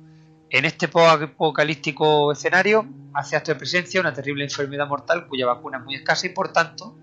En 0.50 0.63
este 0.63 0.86
apocalíptico 0.86 2.32
escenario 2.32 2.86
hace 3.13 3.36
acto 3.36 3.51
de 3.51 3.60
presencia 3.60 4.00
una 4.00 4.13
terrible 4.13 4.46
enfermedad 4.46 4.88
mortal 4.88 5.27
cuya 5.27 5.46
vacuna 5.46 5.80
es 5.80 5.84
muy 5.84 5.96
escasa 5.96 6.27
y 6.27 6.30
por 6.30 6.54
tanto, 6.54 6.96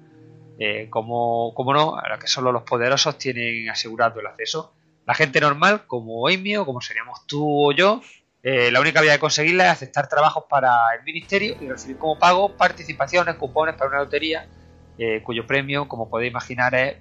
eh, 0.58 0.88
como, 0.88 1.52
como 1.54 1.74
no, 1.74 1.96
a 1.96 2.08
la 2.08 2.18
que 2.18 2.26
solo 2.26 2.52
los 2.52 2.62
poderosos 2.62 3.18
tienen 3.18 3.68
asegurado 3.68 4.20
el 4.20 4.26
acceso. 4.26 4.72
La 5.06 5.14
gente 5.14 5.40
normal, 5.40 5.86
como 5.86 6.26
Amy 6.28 6.56
o 6.56 6.64
como 6.64 6.80
seríamos 6.80 7.26
tú 7.26 7.68
o 7.68 7.72
yo, 7.72 8.00
eh, 8.42 8.70
la 8.70 8.80
única 8.80 9.02
vía 9.02 9.12
de 9.12 9.18
conseguirla 9.18 9.66
es 9.66 9.72
aceptar 9.72 10.08
trabajos 10.08 10.44
para 10.48 10.94
el 10.98 11.04
ministerio 11.04 11.56
y 11.60 11.68
recibir 11.68 11.98
como 11.98 12.18
pago 12.18 12.56
participaciones, 12.56 13.34
cupones 13.34 13.74
para 13.74 13.90
una 13.90 13.98
lotería, 14.00 14.48
eh, 14.96 15.22
cuyo 15.22 15.46
premio, 15.46 15.86
como 15.86 16.08
podéis 16.08 16.30
imaginar, 16.30 16.74
es 16.74 16.96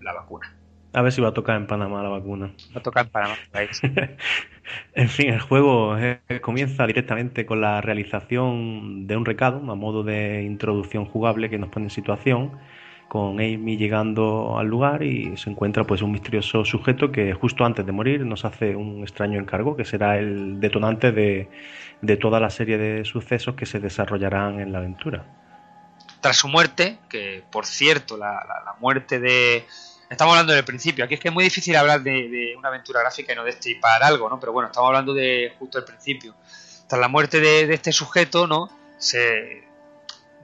la 0.00 0.12
vacuna. 0.12 0.56
A 0.94 1.02
ver 1.02 1.12
si 1.12 1.20
va 1.20 1.28
a 1.28 1.34
tocar 1.34 1.56
en 1.56 1.66
Panamá 1.66 2.02
la 2.02 2.08
vacuna. 2.08 2.52
Va 2.74 2.80
a 2.80 2.82
tocar 2.82 3.06
en 3.06 3.10
Panamá. 3.10 3.34
en 4.94 5.08
fin, 5.08 5.30
el 5.30 5.40
juego 5.40 5.98
eh, 5.98 6.20
comienza 6.40 6.86
directamente 6.86 7.44
con 7.44 7.60
la 7.60 7.80
realización 7.80 9.06
de 9.06 9.16
un 9.16 9.24
recado, 9.24 9.56
a 9.58 9.74
modo 9.74 10.04
de 10.04 10.42
introducción 10.44 11.04
jugable 11.04 11.50
que 11.50 11.58
nos 11.58 11.70
pone 11.70 11.86
en 11.86 11.90
situación 11.90 12.52
con 13.08 13.38
Amy 13.38 13.76
llegando 13.76 14.58
al 14.58 14.66
lugar 14.66 15.02
y 15.02 15.36
se 15.36 15.50
encuentra 15.50 15.84
pues 15.84 16.02
un 16.02 16.10
misterioso 16.10 16.64
sujeto 16.64 17.12
que 17.12 17.32
justo 17.32 17.64
antes 17.64 17.86
de 17.86 17.92
morir 17.92 18.24
nos 18.24 18.44
hace 18.44 18.74
un 18.74 19.02
extraño 19.02 19.38
encargo 19.38 19.76
que 19.76 19.84
será 19.84 20.18
el 20.18 20.58
detonante 20.58 21.12
de, 21.12 21.48
toda 22.16 22.40
la 22.40 22.50
serie 22.50 22.76
de 22.76 23.04
sucesos 23.04 23.54
que 23.54 23.66
se 23.66 23.78
desarrollarán 23.78 24.58
en 24.58 24.72
la 24.72 24.78
aventura. 24.78 25.24
Tras 26.20 26.36
su 26.38 26.48
muerte, 26.48 26.98
que 27.08 27.44
por 27.52 27.66
cierto 27.66 28.16
la, 28.16 28.74
muerte 28.80 29.20
de... 29.20 29.64
Estamos 30.14 30.34
hablando 30.34 30.52
del 30.52 30.64
principio, 30.64 31.04
aquí 31.04 31.14
es 31.14 31.20
que 31.20 31.26
es 31.26 31.34
muy 31.34 31.42
difícil 31.42 31.74
hablar 31.74 32.00
de, 32.00 32.54
una 32.56 32.68
aventura 32.68 33.00
gráfica 33.00 33.32
y 33.32 33.36
no 33.36 33.42
de 33.42 33.50
destripar 33.50 34.00
algo, 34.00 34.28
¿no? 34.28 34.38
Pero 34.38 34.52
bueno, 34.52 34.68
estamos 34.68 34.86
hablando 34.86 35.12
de 35.12 35.52
justo 35.58 35.78
el 35.78 35.84
principio. 35.84 36.36
Tras 36.86 37.00
la 37.00 37.08
muerte 37.08 37.40
de, 37.40 37.66
de 37.66 37.74
este 37.74 37.90
sujeto, 37.90 38.46
¿no? 38.46 38.70
Se, 38.96 39.64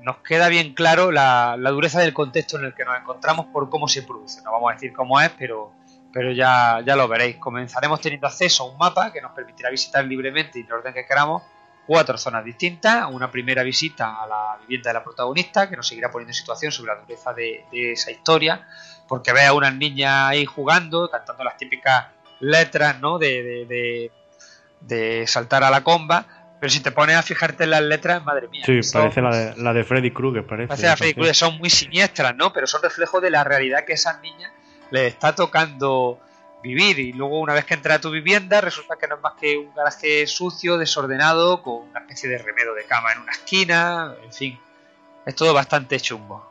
nos 0.03 0.17
queda 0.19 0.49
bien 0.49 0.75
claro 0.75 1.13
la, 1.13 1.57
dureza 1.57 2.01
del 2.01 2.13
contexto 2.13 2.59
en 2.59 2.65
el 2.65 2.75
que 2.75 2.85
nos 2.85 2.99
encontramos 2.99 3.47
por 3.53 3.71
cómo 3.71 3.87
se 3.87 4.03
produce. 4.03 4.43
No 4.43 4.51
vamos 4.51 4.73
a 4.73 4.75
decir 4.75 4.93
cómo 4.93 5.21
es, 5.21 5.31
pero, 5.39 5.73
pero 6.13 6.33
ya, 6.33 6.81
ya 6.85 6.97
lo 6.97 7.07
veréis. 7.07 7.37
Comenzaremos 7.37 8.01
teniendo 8.01 8.27
acceso 8.27 8.65
a 8.65 8.73
un 8.73 8.77
mapa 8.77 9.13
que 9.13 9.21
nos 9.21 9.31
permitirá 9.31 9.71
visitar 9.71 10.05
libremente 10.05 10.59
y 10.59 10.63
en 10.63 10.67
el 10.67 10.73
orden 10.73 10.93
que 10.93 11.07
queramos 11.07 11.45
cuatro 11.91 12.17
zonas 12.17 12.45
distintas. 12.45 13.07
Una 13.11 13.31
primera 13.31 13.65
visita 13.65 14.23
a 14.23 14.27
la 14.27 14.59
vivienda 14.61 14.91
de 14.91 14.95
la 14.95 15.03
protagonista, 15.03 15.69
que 15.69 15.77
nos 15.77 15.89
seguirá 15.89 16.09
poniendo 16.11 16.31
en 16.31 16.35
situación 16.35 16.71
sobre 16.71 16.95
la 16.95 17.01
dureza 17.01 17.33
de, 17.33 17.65
esa 17.73 18.13
historia, 18.13 18.67
porque 19.11 19.33
ve 19.33 19.45
a 19.45 19.53
unas 19.53 19.75
niñas 19.75 20.31
ahí 20.31 20.47
jugando, 20.47 21.11
cantando 21.11 21.43
las 21.43 21.57
típicas 21.57 22.07
letras 22.39 23.01
¿no? 23.01 23.19
de, 23.19 23.67
de, 23.69 24.13
de 24.81 25.27
saltar 25.27 25.65
a 25.65 25.71
la 25.71 25.83
comba 25.83 26.25
pero 26.61 26.71
si 26.71 26.81
te 26.81 26.93
pones 26.93 27.17
a 27.17 27.23
fijarte 27.23 27.65
en 27.65 27.71
las 27.71 27.81
letras, 27.81 28.23
madre 28.23 28.47
mía. 28.49 28.63
Sí, 28.67 28.81
parece 28.93 29.23
la 29.23 29.35
de, 29.35 29.57
la 29.57 29.73
de 29.73 29.83
Freddy 29.83 30.11
Krueger, 30.11 30.47
parece. 30.47 30.69
Parece 30.69 30.87
la 30.89 30.97
Freddy 30.97 31.15
Krueger, 31.15 31.35
son 31.35 31.57
muy 31.57 31.71
siniestras, 31.71 32.37
¿no? 32.37 32.53
Pero 32.53 32.67
son 32.67 32.83
reflejos 32.83 33.23
de 33.23 33.31
la 33.31 33.43
realidad 33.45 33.87
que 33.87 33.95
esas 33.95 34.21
niñas 34.21 34.53
les 34.91 35.15
está 35.15 35.35
tocando 35.35 36.21
vivir. 36.63 36.99
Y 36.99 37.15
luego, 37.15 37.41
una 37.41 37.55
vez 37.55 37.65
que 37.65 37.73
entra 37.73 37.95
a 37.95 37.99
tu 37.99 38.11
vivienda, 38.11 38.61
resulta 38.61 38.97
que 38.97 39.09
no 39.09 39.15
es 39.15 39.23
más 39.23 39.33
que 39.41 39.57
un 39.57 39.75
garaje 39.75 40.27
sucio, 40.27 40.77
desordenado, 40.77 41.63
con 41.63 41.89
una 41.89 42.01
especie 42.01 42.29
de 42.29 42.37
remedo 42.37 42.75
de 42.75 42.85
cama 42.85 43.13
en 43.13 43.21
una 43.21 43.33
esquina. 43.33 44.15
En 44.23 44.33
fin, 44.33 44.61
es 45.25 45.35
todo 45.35 45.55
bastante 45.55 45.99
chungo. 45.99 46.50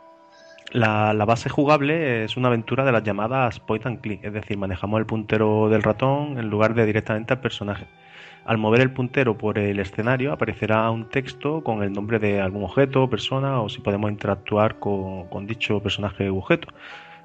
La, 0.71 1.13
base 1.25 1.49
jugable 1.49 2.23
es 2.23 2.37
una 2.37 2.49
aventura 2.49 2.85
de 2.85 2.91
las 2.91 3.03
llamadas 3.03 3.59
point 3.59 3.85
and 3.87 4.01
click, 4.01 4.23
es 4.23 4.33
decir, 4.33 4.55
manejamos 4.55 4.99
el 4.99 5.07
puntero 5.07 5.67
del 5.67 5.81
ratón 5.81 6.37
en 6.37 6.49
lugar 6.49 6.75
de 6.75 6.85
directamente 6.85 7.33
al 7.33 7.41
personaje. 7.41 7.87
Al 8.45 8.59
mover 8.59 8.81
el 8.81 8.91
puntero 8.91 9.35
por 9.35 9.57
el 9.57 9.79
escenario 9.79 10.31
aparecerá 10.31 10.89
un 10.91 11.09
texto 11.09 11.63
con 11.63 11.81
el 11.81 11.91
nombre 11.91 12.19
de 12.19 12.39
algún 12.39 12.63
objeto 12.63 13.03
o 13.03 13.09
persona 13.09 13.61
o 13.61 13.69
si 13.69 13.81
podemos 13.81 14.11
interactuar 14.11 14.79
con, 14.79 15.47
dicho 15.47 15.81
personaje 15.81 16.29
u 16.29 16.37
objeto. 16.37 16.67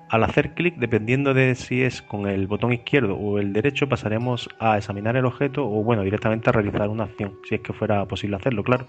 Al 0.08 0.24
hacer 0.24 0.54
clic, 0.54 0.76
dependiendo 0.76 1.34
de 1.34 1.54
si 1.54 1.82
es 1.82 2.00
con 2.00 2.26
el 2.26 2.46
botón 2.46 2.72
izquierdo 2.72 3.14
o 3.14 3.38
el 3.38 3.52
derecho, 3.52 3.88
pasaremos 3.88 4.48
a 4.58 4.78
examinar 4.78 5.16
el 5.16 5.24
objeto 5.26 5.66
o, 5.66 5.82
bueno, 5.82 6.02
directamente 6.02 6.48
a 6.48 6.52
realizar 6.52 6.88
una 6.88 7.04
acción, 7.04 7.34
si 7.48 7.56
es 7.56 7.60
que 7.60 7.72
fuera 7.72 8.06
posible 8.06 8.36
hacerlo, 8.36 8.62
claro. 8.64 8.86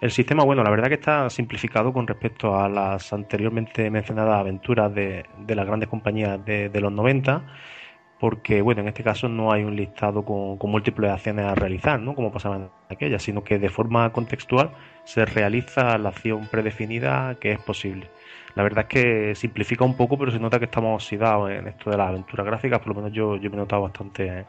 El 0.00 0.10
sistema, 0.10 0.44
bueno, 0.44 0.62
la 0.62 0.70
verdad 0.70 0.88
que 0.88 0.94
está 0.94 1.30
simplificado 1.30 1.92
con 1.92 2.06
respecto 2.06 2.58
a 2.58 2.68
las 2.68 3.12
anteriormente 3.14 3.90
mencionadas 3.90 4.38
aventuras 4.38 4.94
de, 4.94 5.24
las 5.48 5.66
grandes 5.66 5.88
compañías 5.88 6.44
de, 6.44 6.70
los 6.80 6.92
90 6.92 7.42
porque 8.18 8.62
bueno, 8.62 8.80
en 8.80 8.88
este 8.88 9.02
caso 9.02 9.28
no 9.28 9.52
hay 9.52 9.62
un 9.62 9.76
listado 9.76 10.24
con, 10.24 10.58
múltiples 10.70 11.10
acciones 11.10 11.46
a 11.46 11.54
realizar, 11.54 12.00
¿no? 12.00 12.14
como 12.14 12.32
pasaba 12.32 12.56
en 12.56 12.70
aquella, 12.90 13.18
sino 13.18 13.44
que 13.44 13.58
de 13.58 13.68
forma 13.68 14.10
contextual 14.10 14.70
se 15.04 15.24
realiza 15.26 15.98
la 15.98 16.10
acción 16.10 16.46
predefinida 16.46 17.36
que 17.40 17.52
es 17.52 17.58
posible. 17.58 18.10
La 18.54 18.62
verdad 18.62 18.86
es 18.88 18.88
que 18.88 19.34
simplifica 19.34 19.84
un 19.84 19.96
poco, 19.96 20.18
pero 20.18 20.30
se 20.30 20.38
nota 20.38 20.58
que 20.58 20.64
estamos 20.64 21.02
oxidados 21.02 21.50
en 21.50 21.68
esto 21.68 21.90
de 21.90 21.98
las 21.98 22.08
aventuras 22.08 22.46
gráficas, 22.46 22.78
por 22.78 22.88
lo 22.88 22.94
menos 22.94 23.12
yo, 23.12 23.36
yo 23.36 23.50
me 23.50 23.56
he 23.56 23.60
notado 23.60 23.82
bastante, 23.82 24.46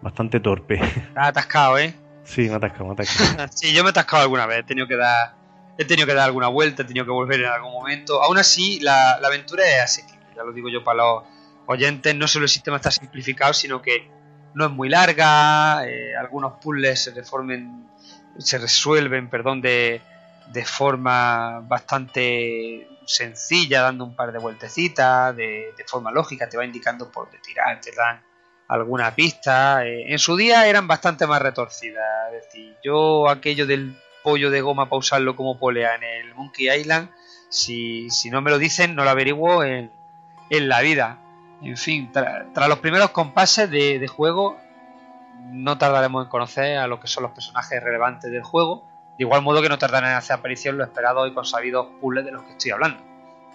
bastante 0.00 0.40
torpe. 0.40 0.76
Estás 0.76 1.28
atascado, 1.28 1.78
¿eh? 1.78 1.94
Sí, 2.26 2.42
me 2.42 2.48
he 2.48 2.54
atascado, 2.54 2.84
me 2.84 2.90
he 2.90 2.92
atascado. 2.94 3.48
sí, 3.54 3.72
yo 3.72 3.82
me 3.82 3.88
he 3.88 3.90
atascado 3.90 4.22
alguna 4.22 4.46
vez, 4.46 4.58
he 4.58 4.62
tenido 4.64 4.86
que 4.86 4.96
dar, 4.96 5.34
he 5.78 5.84
tenido 5.84 6.06
que 6.06 6.14
dar 6.14 6.26
alguna 6.26 6.48
vuelta, 6.48 6.82
he 6.82 6.84
tenido 6.84 7.06
que 7.06 7.12
volver 7.12 7.40
en 7.40 7.46
algún 7.46 7.72
momento. 7.72 8.22
Aún 8.22 8.36
así, 8.38 8.80
la, 8.80 9.18
la 9.20 9.28
aventura 9.28 9.64
es 9.64 9.82
así, 9.82 10.02
ya 10.34 10.44
lo 10.44 10.52
digo 10.52 10.68
yo 10.68 10.84
para 10.84 10.98
los 10.98 11.22
oyentes, 11.66 12.14
no 12.14 12.28
solo 12.28 12.44
el 12.44 12.48
sistema 12.48 12.76
está 12.76 12.90
simplificado, 12.90 13.52
sino 13.54 13.80
que 13.80 14.10
no 14.54 14.66
es 14.66 14.70
muy 14.70 14.88
larga, 14.88 15.86
eh, 15.86 16.16
algunos 16.16 16.54
puzzles 16.60 17.04
se 17.04 17.10
reformen, 17.10 17.88
se 18.38 18.58
resuelven, 18.58 19.28
perdón, 19.28 19.60
de, 19.60 20.00
de 20.48 20.64
forma 20.64 21.60
bastante 21.60 22.88
sencilla, 23.04 23.82
dando 23.82 24.04
un 24.04 24.16
par 24.16 24.32
de 24.32 24.38
vueltecitas, 24.38 25.36
de, 25.36 25.74
de, 25.76 25.84
forma 25.84 26.10
lógica, 26.10 26.48
te 26.48 26.56
va 26.56 26.64
indicando 26.64 27.10
por 27.10 27.26
dónde 27.26 27.38
tirar, 27.40 27.80
te 27.80 27.92
dan 27.92 28.22
alguna 28.68 29.14
pista. 29.14 29.86
Eh, 29.86 30.12
en 30.12 30.18
su 30.18 30.36
día 30.36 30.66
eran 30.66 30.86
bastante 30.86 31.26
más 31.26 31.42
retorcidas, 31.42 32.32
es 32.32 32.44
decir, 32.44 32.76
yo 32.82 33.28
aquello 33.28 33.66
del 33.66 33.96
pollo 34.22 34.50
de 34.50 34.60
goma 34.60 34.88
para 34.88 34.98
usarlo 34.98 35.36
como 35.36 35.58
polea 35.58 35.94
en 35.94 36.02
el 36.02 36.34
Monkey 36.34 36.68
Island, 36.68 37.10
si, 37.48 38.10
si 38.10 38.30
no 38.30 38.42
me 38.42 38.50
lo 38.50 38.58
dicen, 38.58 38.94
no 38.94 39.04
lo 39.04 39.10
averiguo 39.10 39.62
en, 39.62 39.90
en 40.50 40.68
la 40.68 40.80
vida. 40.80 41.18
En 41.62 41.76
fin, 41.76 42.10
tras 42.12 42.68
los 42.68 42.78
primeros 42.80 43.10
compases 43.10 43.70
de, 43.70 44.06
juego, 44.08 44.58
no 45.52 45.78
tardaremos 45.78 46.24
en 46.24 46.30
conocer 46.30 46.78
a 46.78 46.86
lo 46.86 47.00
que 47.00 47.08
son 47.08 47.22
los 47.22 47.32
personajes 47.32 47.82
relevantes 47.82 48.30
del 48.30 48.42
juego, 48.42 48.84
de 49.16 49.24
igual 49.24 49.42
modo 49.42 49.62
que 49.62 49.68
no 49.68 49.78
tardarán 49.78 50.10
en 50.10 50.16
hacer 50.16 50.36
aparición 50.36 50.76
los 50.76 50.88
esperados 50.88 51.30
y 51.30 51.34
consabidos 51.34 51.86
puzzles 52.00 52.24
de 52.24 52.32
los 52.32 52.42
que 52.42 52.52
estoy 52.52 52.72
hablando. 52.72 53.02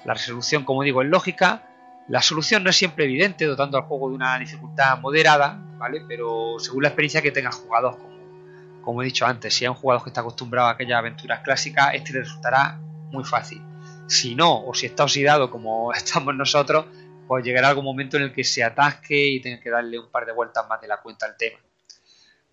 La 0.03 0.15
resolución, 0.15 0.63
como 0.63 0.81
digo, 0.81 1.03
es 1.03 1.09
lógica, 1.09 1.61
la 2.07 2.21
solución 2.21 2.63
no 2.63 2.69
es 2.69 2.75
siempre 2.75 3.05
evidente, 3.05 3.45
dotando 3.45 3.77
al 3.77 3.83
juego 3.83 4.09
de 4.09 4.15
una 4.15 4.37
dificultad 4.39 4.99
moderada, 4.99 5.61
¿vale? 5.77 6.01
Pero 6.07 6.55
según 6.59 6.83
la 6.83 6.89
experiencia 6.89 7.21
que 7.21 7.31
tenga 7.31 7.51
jugador, 7.51 7.97
como, 7.97 8.81
como 8.81 9.01
he 9.01 9.05
dicho 9.05 9.25
antes, 9.25 9.53
si 9.53 9.65
hay 9.65 9.69
un 9.69 9.75
jugador 9.75 10.03
que 10.03 10.09
está 10.09 10.21
acostumbrado 10.21 10.67
a 10.67 10.71
aquellas 10.71 10.99
aventuras 10.99 11.41
clásicas, 11.41 11.93
este 11.93 12.13
le 12.13 12.19
resultará 12.19 12.79
muy 13.11 13.23
fácil. 13.23 13.61
Si 14.07 14.35
no, 14.35 14.65
o 14.65 14.73
si 14.73 14.87
está 14.87 15.03
oxidado 15.03 15.49
como 15.49 15.93
estamos 15.95 16.35
nosotros, 16.35 16.85
pues 17.27 17.45
llegará 17.45 17.69
algún 17.69 17.85
momento 17.85 18.17
en 18.17 18.23
el 18.23 18.33
que 18.33 18.43
se 18.43 18.63
atasque 18.63 19.27
y 19.27 19.39
tenga 19.39 19.61
que 19.61 19.69
darle 19.69 19.97
un 19.99 20.09
par 20.09 20.25
de 20.25 20.33
vueltas 20.33 20.67
más 20.67 20.81
de 20.81 20.87
la 20.87 20.97
cuenta 20.97 21.25
al 21.25 21.37
tema. 21.37 21.59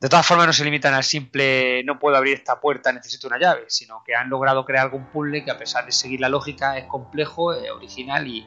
De 0.01 0.09
todas 0.09 0.25
formas, 0.25 0.47
no 0.47 0.53
se 0.53 0.65
limitan 0.65 0.95
al 0.95 1.03
simple 1.03 1.83
no 1.83 1.99
puedo 1.99 2.17
abrir 2.17 2.35
esta 2.35 2.61
puerta, 2.61 2.93
necesito 2.93 3.27
una 3.27 3.41
llave, 3.41 3.65
sino 3.67 4.05
que 4.05 4.15
han 4.15 4.31
logrado 4.31 4.65
crear 4.65 4.85
algún 4.85 5.07
puzzle 5.07 5.45
que, 5.45 5.51
a 5.51 5.59
pesar 5.59 5.85
de 5.87 5.91
seguir 5.91 6.21
la 6.21 6.29
lógica, 6.29 6.79
es 6.79 6.85
complejo, 6.85 7.53
es 7.53 7.69
original 7.73 8.29
y, 8.29 8.47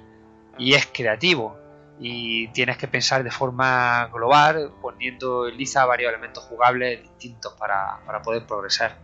y 0.58 0.74
es 0.74 0.88
creativo. 0.88 1.58
Y 2.00 2.48
tienes 2.50 2.78
que 2.78 2.88
pensar 2.88 3.24
de 3.24 3.30
forma 3.30 4.08
global, 4.12 4.72
poniendo 4.82 5.48
en 5.48 5.58
liza 5.58 5.86
varios 5.86 6.10
elementos 6.10 6.44
jugables 6.46 7.04
distintos 7.04 7.54
para, 7.60 8.00
para 8.06 8.22
poder 8.22 8.46
progresar. 8.48 8.98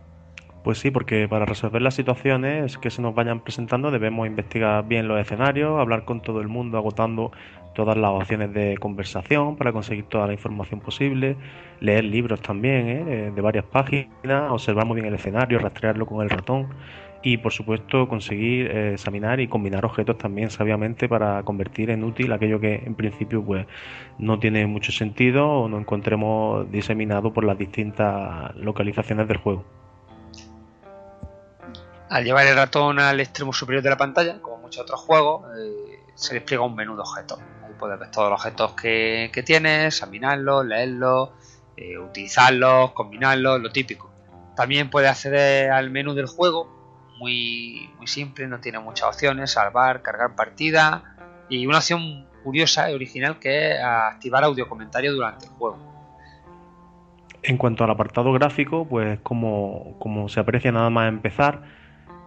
Pues 0.64 0.78
sí, 0.78 0.90
porque 0.90 1.28
para 1.28 1.44
resolver 1.44 1.80
las 1.80 1.94
situaciones 1.94 2.76
que 2.76 2.90
se 2.90 3.00
nos 3.00 3.14
vayan 3.14 3.40
presentando 3.40 3.90
debemos 3.90 4.26
investigar 4.26 4.86
bien 4.86 5.06
los 5.06 5.20
escenarios, 5.20 5.78
hablar 5.80 6.04
con 6.04 6.20
todo 6.20 6.40
el 6.40 6.48
mundo 6.48 6.76
agotando 6.76 7.30
todas 7.74 7.96
las 7.96 8.10
opciones 8.10 8.52
de 8.52 8.76
conversación 8.76 9.56
para 9.56 9.72
conseguir 9.72 10.06
toda 10.06 10.26
la 10.26 10.32
información 10.32 10.80
posible, 10.80 11.36
leer 11.80 12.04
libros 12.04 12.42
también 12.42 12.88
¿eh? 12.88 13.32
de 13.34 13.40
varias 13.40 13.64
páginas, 13.66 14.50
observar 14.50 14.84
muy 14.84 14.96
bien 14.96 15.06
el 15.06 15.14
escenario, 15.14 15.60
rastrearlo 15.60 16.04
con 16.04 16.20
el 16.22 16.28
ratón 16.28 16.68
y 17.22 17.38
por 17.38 17.52
supuesto 17.52 18.08
conseguir 18.08 18.70
eh, 18.70 18.94
examinar 18.94 19.40
y 19.40 19.48
combinar 19.48 19.84
objetos 19.84 20.18
también 20.18 20.50
sabiamente 20.50 21.08
para 21.08 21.42
convertir 21.42 21.90
en 21.90 22.04
útil 22.04 22.32
aquello 22.32 22.60
que 22.60 22.76
en 22.76 22.94
principio 22.94 23.44
pues 23.44 23.66
no 24.18 24.38
tiene 24.38 24.66
mucho 24.66 24.92
sentido 24.92 25.48
o 25.48 25.68
no 25.68 25.78
encontremos 25.78 26.70
diseminado 26.70 27.32
por 27.32 27.44
las 27.44 27.58
distintas 27.58 28.54
localizaciones 28.56 29.26
del 29.28 29.38
juego. 29.38 29.64
Al 32.08 32.24
llevar 32.24 32.46
el 32.46 32.56
ratón 32.56 32.98
al 33.00 33.20
extremo 33.20 33.52
superior 33.52 33.82
de 33.82 33.90
la 33.90 33.96
pantalla, 33.96 34.40
como 34.40 34.58
muchos 34.58 34.82
otros 34.82 35.00
juegos, 35.00 35.44
eh, 35.58 36.00
se 36.14 36.34
despliega 36.34 36.64
un 36.64 36.74
menú 36.74 36.94
de 36.94 37.02
objetos 37.02 37.38
puedes 37.78 37.98
ver 37.98 38.10
todos 38.10 38.30
los 38.30 38.40
objetos 38.40 38.72
que, 38.72 39.42
tienes, 39.46 39.94
examinarlos, 39.94 40.66
leerlos, 40.66 41.30
eh, 41.76 41.96
utilizarlos, 41.98 42.92
combinarlos, 42.92 43.60
lo 43.60 43.70
típico. 43.70 44.10
También 44.56 44.90
puedes 44.90 45.10
acceder 45.10 45.70
al 45.70 45.90
menú 45.90 46.14
del 46.14 46.26
juego, 46.26 46.77
muy, 47.18 47.90
muy 47.98 48.06
simple, 48.06 48.46
no 48.46 48.60
tiene 48.60 48.78
muchas 48.78 49.08
opciones, 49.08 49.50
salvar, 49.50 50.02
cargar 50.02 50.34
partida 50.34 51.16
y 51.48 51.66
una 51.66 51.78
opción 51.78 52.26
curiosa 52.44 52.90
y 52.90 52.94
original 52.94 53.38
que 53.38 53.72
es 53.72 53.80
activar 53.82 54.44
audio 54.44 54.68
comentario 54.68 55.12
durante 55.12 55.46
el 55.46 55.52
juego. 55.52 55.78
En 57.42 57.56
cuanto 57.56 57.84
al 57.84 57.90
apartado 57.90 58.32
gráfico, 58.32 58.86
pues 58.88 59.20
como, 59.20 59.96
como 59.98 60.28
se 60.28 60.40
aprecia 60.40 60.72
nada 60.72 60.90
más 60.90 61.08
empezar, 61.08 61.62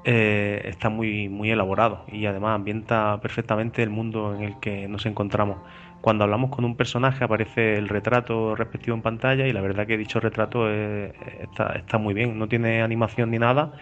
eh, 0.03 0.62
está 0.65 0.89
muy, 0.89 1.29
muy 1.29 1.51
elaborado 1.51 2.05
y 2.07 2.25
además 2.25 2.55
ambienta 2.55 3.19
perfectamente 3.21 3.83
el 3.83 3.89
mundo 3.89 4.33
en 4.36 4.43
el 4.43 4.60
que 4.60 4.88
nos 4.88 5.05
encontramos. 5.05 5.57
Cuando 6.01 6.24
hablamos 6.24 6.50
con 6.50 6.65
un 6.65 6.75
personaje 6.75 7.24
aparece 7.24 7.75
el 7.75 7.88
retrato 7.88 8.55
respectivo 8.55 8.95
en 8.95 9.03
pantalla 9.03 9.45
y 9.45 9.53
la 9.53 9.62
verdad 9.62 9.86
que 9.86 9.98
dicho 9.98 10.19
retrato 10.19 10.67
está, 10.67 11.73
está 11.75 11.99
muy 11.99 12.15
bien, 12.15 12.39
no 12.39 12.47
tiene 12.47 12.82
animación 12.82 13.30
ni 13.30 13.38
nada 13.38 13.73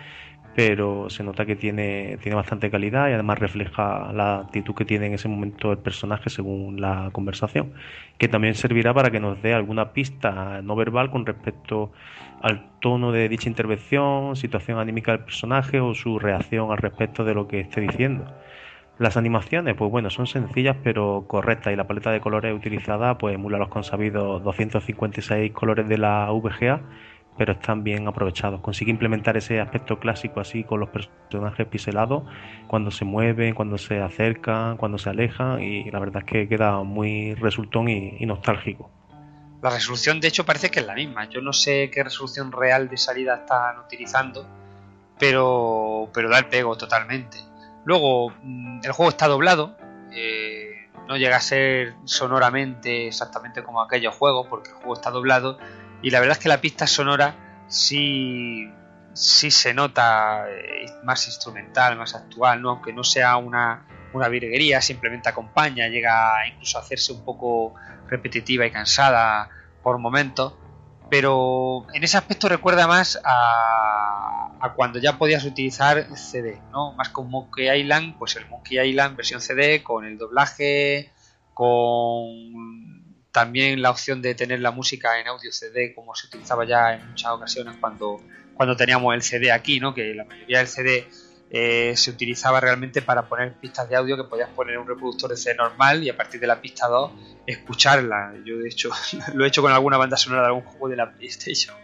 pero 0.59 1.09
se 1.09 1.23
nota 1.23 1.45
que 1.45 1.55
tiene, 1.55 2.17
tiene 2.21 2.35
bastante 2.35 2.69
calidad 2.69 3.07
y 3.07 3.13
además 3.13 3.39
refleja 3.39 4.11
la 4.11 4.39
actitud 4.39 4.75
que 4.75 4.83
tiene 4.83 5.05
en 5.05 5.13
ese 5.13 5.29
momento 5.29 5.71
el 5.71 5.77
personaje 5.77 6.29
según 6.29 6.81
la 6.81 7.11
conversación, 7.13 7.71
que 8.17 8.27
también 8.27 8.55
servirá 8.55 8.93
para 8.93 9.09
que 9.09 9.21
nos 9.21 9.41
dé 9.41 9.53
alguna 9.53 9.93
pista 9.93 10.61
no 10.61 10.75
verbal 10.75 11.11
con 11.11 11.25
respecto 11.25 11.93
al 12.41 12.71
tono 12.81 13.13
de 13.13 13.29
dicha 13.29 13.47
intervención, 13.47 14.35
situación 14.35 14.79
anímica 14.79 15.13
del 15.13 15.23
personaje 15.23 15.79
o 15.79 15.93
su 15.93 16.19
reacción 16.19 16.73
al 16.73 16.79
respecto 16.79 17.23
de 17.23 17.35
lo 17.35 17.47
que 17.47 17.61
esté 17.61 17.79
diciendo. 17.79 18.25
Las 18.97 19.15
animaciones, 19.15 19.75
pues 19.77 19.89
bueno, 19.89 20.09
son 20.09 20.27
sencillas 20.27 20.75
pero 20.83 21.23
correctas 21.25 21.71
y 21.71 21.77
la 21.77 21.87
paleta 21.87 22.11
de 22.11 22.19
colores 22.19 22.53
utilizada 22.53 23.17
pues 23.17 23.33
emula 23.33 23.59
los 23.59 23.69
consabidos 23.69 24.43
256 24.43 25.53
colores 25.53 25.87
de 25.87 25.97
la 25.97 26.29
VGA 26.31 26.81
pero 27.37 27.53
están 27.53 27.83
bien 27.83 28.07
aprovechados. 28.07 28.59
Consigue 28.61 28.91
implementar 28.91 29.37
ese 29.37 29.61
aspecto 29.61 29.99
clásico 29.99 30.39
así 30.39 30.63
con 30.63 30.81
los 30.81 30.89
personajes 30.89 31.65
piselados, 31.67 32.23
cuando 32.67 32.91
se 32.91 33.05
mueven, 33.05 33.55
cuando 33.55 33.77
se 33.77 34.01
acercan, 34.01 34.77
cuando 34.77 34.97
se 34.97 35.09
alejan, 35.09 35.61
y 35.61 35.89
la 35.89 35.99
verdad 35.99 36.23
es 36.25 36.31
que 36.31 36.47
queda 36.49 36.83
muy 36.83 37.35
resultón 37.35 37.87
y, 37.87 38.25
nostálgico. 38.25 38.91
La 39.61 39.69
resolución, 39.69 40.19
de 40.19 40.27
hecho, 40.27 40.45
parece 40.45 40.69
que 40.69 40.81
es 40.81 40.85
la 40.85 40.95
misma. 40.95 41.29
Yo 41.29 41.41
no 41.41 41.53
sé 41.53 41.89
qué 41.93 42.03
resolución 42.03 42.51
real 42.51 42.89
de 42.89 42.97
salida 42.97 43.35
están 43.35 43.79
utilizando, 43.79 44.45
pero, 45.17 46.09
pero 46.13 46.29
da 46.29 46.39
el 46.39 46.45
pego 46.47 46.77
totalmente. 46.77 47.37
Luego, 47.85 48.33
mm, 48.43 48.81
el 48.83 48.91
juego 48.91 49.09
está 49.09 49.27
doblado. 49.27 49.77
Eh, 50.11 50.89
no 51.07 51.17
llega 51.17 51.37
a 51.37 51.41
ser 51.41 51.95
sonoramente 52.03 53.07
exactamente 53.07 53.63
como 53.63 53.81
aquellos 53.81 54.15
juegos, 54.15 54.47
porque 54.47 54.69
el 54.69 54.75
juego 54.75 54.93
está 54.93 55.09
doblado 55.09 55.57
y 56.01 56.09
la 56.09 56.19
verdad 56.19 56.37
es 56.37 56.43
que 56.43 56.49
la 56.49 56.61
pista 56.61 56.87
sonora 56.87 57.63
sí, 57.67 58.71
sí 59.13 59.51
se 59.51 59.73
nota 59.73 60.45
eh, 60.49 60.85
más 61.03 61.27
instrumental, 61.27 61.97
más 61.97 62.15
actual, 62.15 62.61
¿no? 62.61 62.71
aunque 62.71 62.93
no 62.93 63.03
sea 63.03 63.37
una, 63.37 63.85
una 64.13 64.27
virguería, 64.27 64.81
simplemente 64.81 65.29
acompaña, 65.29 65.87
llega 65.87 66.47
incluso 66.47 66.77
a 66.77 66.81
hacerse 66.81 67.13
un 67.13 67.23
poco 67.23 67.73
repetitiva 68.07 68.65
y 68.65 68.71
cansada 68.71 69.49
por 69.83 69.97
momentos, 69.97 70.53
pero 71.09 71.87
en 71.93 72.03
ese 72.03 72.17
aspecto 72.17 72.49
recuerda 72.49 72.87
más 72.87 73.19
a, 73.23 74.51
a, 74.59 74.73
cuando 74.73 74.99
ya 74.99 75.17
podías 75.17 75.43
utilizar 75.43 76.15
CD, 76.15 76.61
¿no? 76.71 76.93
Más 76.93 77.09
con 77.09 77.29
Monkey 77.29 77.69
Island, 77.69 78.15
pues 78.17 78.35
el 78.35 78.47
Monkey 78.47 78.79
Island 78.79 79.15
versión 79.15 79.41
CD 79.41 79.81
con 79.81 80.05
el 80.05 80.17
doblaje, 80.19 81.11
con 81.53 82.98
también 83.31 83.81
la 83.81 83.91
opción 83.91 84.21
de 84.21 84.35
tener 84.35 84.59
la 84.59 84.71
música 84.71 85.19
en 85.19 85.27
audio 85.27 85.51
CD, 85.51 85.93
como 85.93 86.15
se 86.15 86.27
utilizaba 86.27 86.65
ya 86.65 86.95
en 86.95 87.09
muchas 87.09 87.31
ocasiones 87.31 87.75
cuando, 87.79 88.21
cuando 88.53 88.75
teníamos 88.75 89.13
el 89.13 89.21
CD 89.21 89.51
aquí, 89.51 89.79
¿no? 89.79 89.93
que 89.93 90.13
la 90.13 90.25
mayoría 90.25 90.59
del 90.59 90.67
CD 90.67 91.07
eh, 91.51 91.93
se 91.95 92.11
utilizaba 92.11 92.59
realmente 92.59 93.01
para 93.01 93.27
poner 93.27 93.53
pistas 93.53 93.89
de 93.89 93.95
audio 93.95 94.15
que 94.15 94.23
podías 94.23 94.49
poner 94.49 94.77
un 94.77 94.87
reproductor 94.87 95.29
de 95.29 95.37
CD 95.37 95.55
normal 95.55 96.03
y 96.03 96.09
a 96.09 96.17
partir 96.17 96.39
de 96.39 96.47
la 96.47 96.61
pista 96.61 96.87
2 96.87 97.11
escucharla. 97.45 98.33
Yo 98.45 98.57
de 98.57 98.69
hecho 98.69 98.89
lo 99.33 99.45
he 99.45 99.47
hecho 99.47 99.61
con 99.61 99.71
alguna 99.71 99.97
banda 99.97 100.17
sonora 100.17 100.43
de 100.43 100.47
algún 100.47 100.63
juego 100.63 100.89
de 100.89 100.95
la 100.95 101.11
PlayStation. 101.11 101.75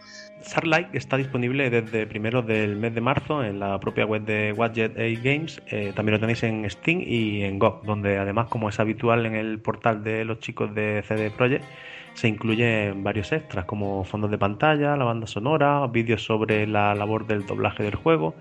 Starlight 0.46 0.94
está 0.94 1.18
disponible 1.18 1.72
desde 1.72 2.06
primero 2.06 2.44
del 2.44 2.76
mes 2.76 2.94
de 2.94 3.02
marzo 3.02 3.44
en 3.44 3.60
la 3.60 3.80
propia 3.80 4.06
web 4.06 4.24
de 4.24 4.54
Wadjet 4.54 4.96
A 4.98 5.22
Games. 5.22 5.62
Eh, 5.68 5.92
también 5.96 6.14
lo 6.14 6.20
tenéis 6.20 6.44
en 6.44 6.70
Steam 6.70 7.02
y 7.02 7.44
en 7.44 7.58
GOG, 7.58 7.84
donde 7.84 8.20
además, 8.20 8.48
como 8.48 8.70
es 8.70 8.80
habitual 8.80 9.26
en 9.26 9.34
el 9.34 9.60
portal 9.60 10.04
de 10.04 10.24
los 10.24 10.40
chicos 10.40 10.74
de 10.76 11.04
CD 11.08 11.32
Projekt, 11.32 11.66
se 12.14 12.28
incluyen 12.28 13.04
varios 13.04 13.32
extras 13.32 13.66
como 13.66 14.04
fondos 14.04 14.30
de 14.30 14.38
pantalla, 14.38 14.96
la 14.96 15.04
banda 15.04 15.26
sonora, 15.26 15.86
vídeos 15.88 16.24
sobre 16.24 16.68
la 16.68 16.94
labor 16.94 17.26
del 17.26 17.46
doblaje 17.46 17.84
del 17.84 17.96
juego 17.96 18.36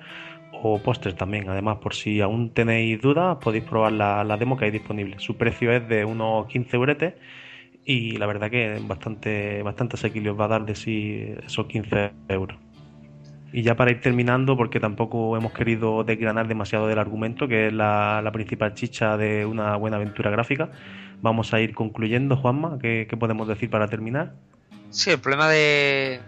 o 0.52 0.78
pósters 0.78 1.16
también. 1.16 1.48
Además, 1.48 1.78
por 1.78 1.94
si 1.94 2.20
aún 2.20 2.50
tenéis 2.50 3.00
dudas, 3.00 3.38
podéis 3.40 3.64
probar 3.64 3.92
la, 3.92 4.24
la, 4.24 4.36
demo 4.36 4.58
que 4.58 4.66
hay 4.66 4.70
disponible. 4.70 5.18
Su 5.18 5.36
precio 5.36 5.72
es 5.72 5.88
de 5.88 6.04
unos 6.04 6.46
15 6.48 6.76
euretes 6.76 7.14
y 7.84 8.16
la 8.16 8.26
verdad 8.26 8.50
que 8.50 8.80
bastante, 8.82 9.62
bastante 9.62 9.96
asequible 9.96 10.30
va 10.32 10.46
a 10.46 10.48
dar 10.48 10.64
de 10.64 10.74
sí 10.74 11.34
esos 11.46 11.66
15 11.66 12.12
euros. 12.28 12.58
Y 13.52 13.62
ya 13.62 13.76
para 13.76 13.92
ir 13.92 14.00
terminando, 14.00 14.56
porque 14.56 14.80
tampoco 14.80 15.36
hemos 15.36 15.52
querido 15.52 16.02
desgranar 16.02 16.48
demasiado 16.48 16.88
del 16.88 16.98
argumento, 16.98 17.46
que 17.46 17.68
es 17.68 17.72
la, 17.72 18.20
la 18.22 18.32
principal 18.32 18.74
chicha 18.74 19.16
de 19.16 19.46
una 19.46 19.76
buena 19.76 19.96
aventura 19.96 20.30
gráfica, 20.30 20.70
vamos 21.22 21.54
a 21.54 21.60
ir 21.60 21.74
concluyendo, 21.74 22.36
Juanma, 22.36 22.78
¿qué, 22.80 23.06
¿qué, 23.08 23.16
podemos 23.16 23.46
decir 23.46 23.70
para 23.70 23.88
terminar? 23.88 24.34
Sí, 24.90 25.10
el 25.10 25.20
problema 25.20 25.48
de 25.48 26.20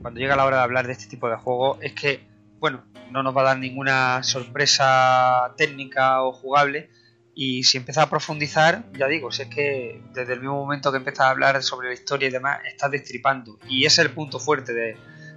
cuando 0.00 0.20
llega 0.20 0.36
la 0.36 0.44
hora 0.44 0.58
de 0.58 0.62
hablar 0.64 0.86
de 0.86 0.92
este 0.92 1.06
tipo 1.06 1.28
de 1.28 1.36
juego 1.36 1.78
es 1.80 1.92
que, 1.92 2.20
bueno, 2.58 2.82
no 3.10 3.22
nos 3.22 3.36
va 3.36 3.42
a 3.42 3.44
dar 3.44 3.58
ninguna 3.58 4.22
sorpresa 4.22 5.54
técnica 5.56 6.22
o 6.22 6.32
jugable, 6.32 6.90
y 7.34 7.64
si 7.64 7.78
empiezas 7.78 8.04
a 8.04 8.10
profundizar, 8.10 8.84
ya 8.92 9.06
digo, 9.06 9.32
si 9.32 9.42
es 9.42 9.48
que 9.48 10.02
desde 10.12 10.34
el 10.34 10.40
mismo 10.40 10.56
momento 10.56 10.90
que 10.90 10.98
empiezas 10.98 11.26
a 11.26 11.30
hablar 11.30 11.62
sobre 11.62 11.88
la 11.88 11.94
historia 11.94 12.28
y 12.28 12.30
demás, 12.30 12.60
estás 12.66 12.90
destripando. 12.90 13.58
Y 13.68 13.86
ese 13.86 14.02
es 14.02 14.08
el 14.08 14.14
punto 14.14 14.38
fuerte 14.38 14.74
de, 14.74 14.96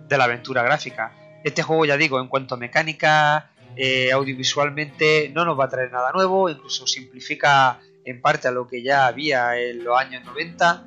la 0.09 0.25
aventura 0.25 0.61
gráfica. 0.61 1.13
Este 1.43 1.63
juego, 1.63 1.85
ya 1.85 1.97
digo, 1.97 2.19
en 2.19 2.27
cuanto 2.27 2.55
a 2.55 2.57
mecánica, 2.57 3.51
eh, 3.77 4.11
audiovisualmente, 4.11 5.31
no 5.33 5.45
nos 5.45 5.57
va 5.57 5.65
a 5.65 5.69
traer 5.69 5.91
nada 5.91 6.11
nuevo, 6.11 6.49
incluso 6.49 6.85
simplifica 6.85 7.79
en 8.03 8.21
parte 8.21 8.47
a 8.47 8.51
lo 8.51 8.67
que 8.67 8.83
ya 8.83 9.07
había 9.07 9.57
en 9.57 9.83
los 9.83 9.97
años 9.97 10.23
90, 10.25 10.85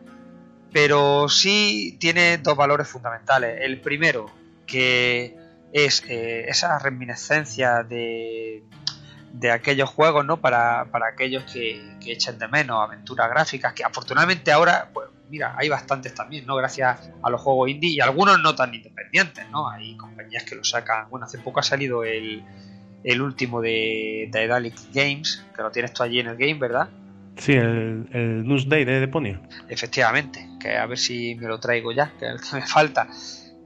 pero 0.72 1.28
sí 1.28 1.96
tiene 1.98 2.38
dos 2.38 2.56
valores 2.56 2.86
fundamentales. 2.86 3.60
El 3.62 3.80
primero, 3.80 4.30
que 4.66 5.36
es 5.72 6.02
eh, 6.08 6.44
esa 6.48 6.78
reminiscencia 6.78 7.82
de 7.82 8.62
de 9.32 9.50
aquellos 9.50 9.88
juegos, 9.90 10.24
¿no? 10.24 10.40
Para, 10.40 10.86
para 10.90 11.08
aquellos 11.08 11.44
que, 11.44 11.96
que, 12.00 12.12
echen 12.12 12.38
de 12.38 12.48
menos 12.48 12.82
aventuras 12.82 13.28
gráficas, 13.30 13.72
que 13.72 13.84
afortunadamente 13.84 14.50
ahora, 14.52 14.90
pues 14.92 15.08
mira, 15.28 15.54
hay 15.56 15.68
bastantes 15.68 16.14
también, 16.14 16.46
¿no? 16.46 16.56
Gracias 16.56 17.10
a 17.22 17.30
los 17.30 17.40
juegos 17.40 17.70
indie 17.70 17.90
y 17.90 18.00
algunos 18.00 18.40
no 18.40 18.54
tan 18.54 18.74
independientes, 18.74 19.48
¿no? 19.50 19.68
Hay 19.68 19.96
compañías 19.96 20.44
que 20.44 20.54
lo 20.54 20.64
sacan. 20.64 21.08
Bueno, 21.10 21.26
hace 21.26 21.38
poco 21.38 21.60
ha 21.60 21.62
salido 21.62 22.04
el, 22.04 22.42
el 23.04 23.22
último 23.22 23.60
de, 23.60 24.28
de 24.32 24.72
Games, 24.92 25.44
que 25.54 25.62
lo 25.62 25.70
tienes 25.70 25.92
tú 25.92 26.02
allí 26.02 26.20
en 26.20 26.28
el 26.28 26.36
game, 26.36 26.58
¿verdad? 26.58 26.88
Sí, 27.36 27.52
el, 27.52 28.08
el 28.12 28.46
Newsday 28.46 28.84
de 28.84 29.00
Deponia. 29.00 29.40
Efectivamente. 29.68 30.48
que 30.60 30.76
a 30.76 30.86
ver 30.86 30.98
si 30.98 31.36
me 31.36 31.46
lo 31.46 31.60
traigo 31.60 31.92
ya, 31.92 32.12
que 32.18 32.26
es 32.26 32.32
el 32.32 32.40
que 32.40 32.56
me 32.56 32.66
falta. 32.66 33.08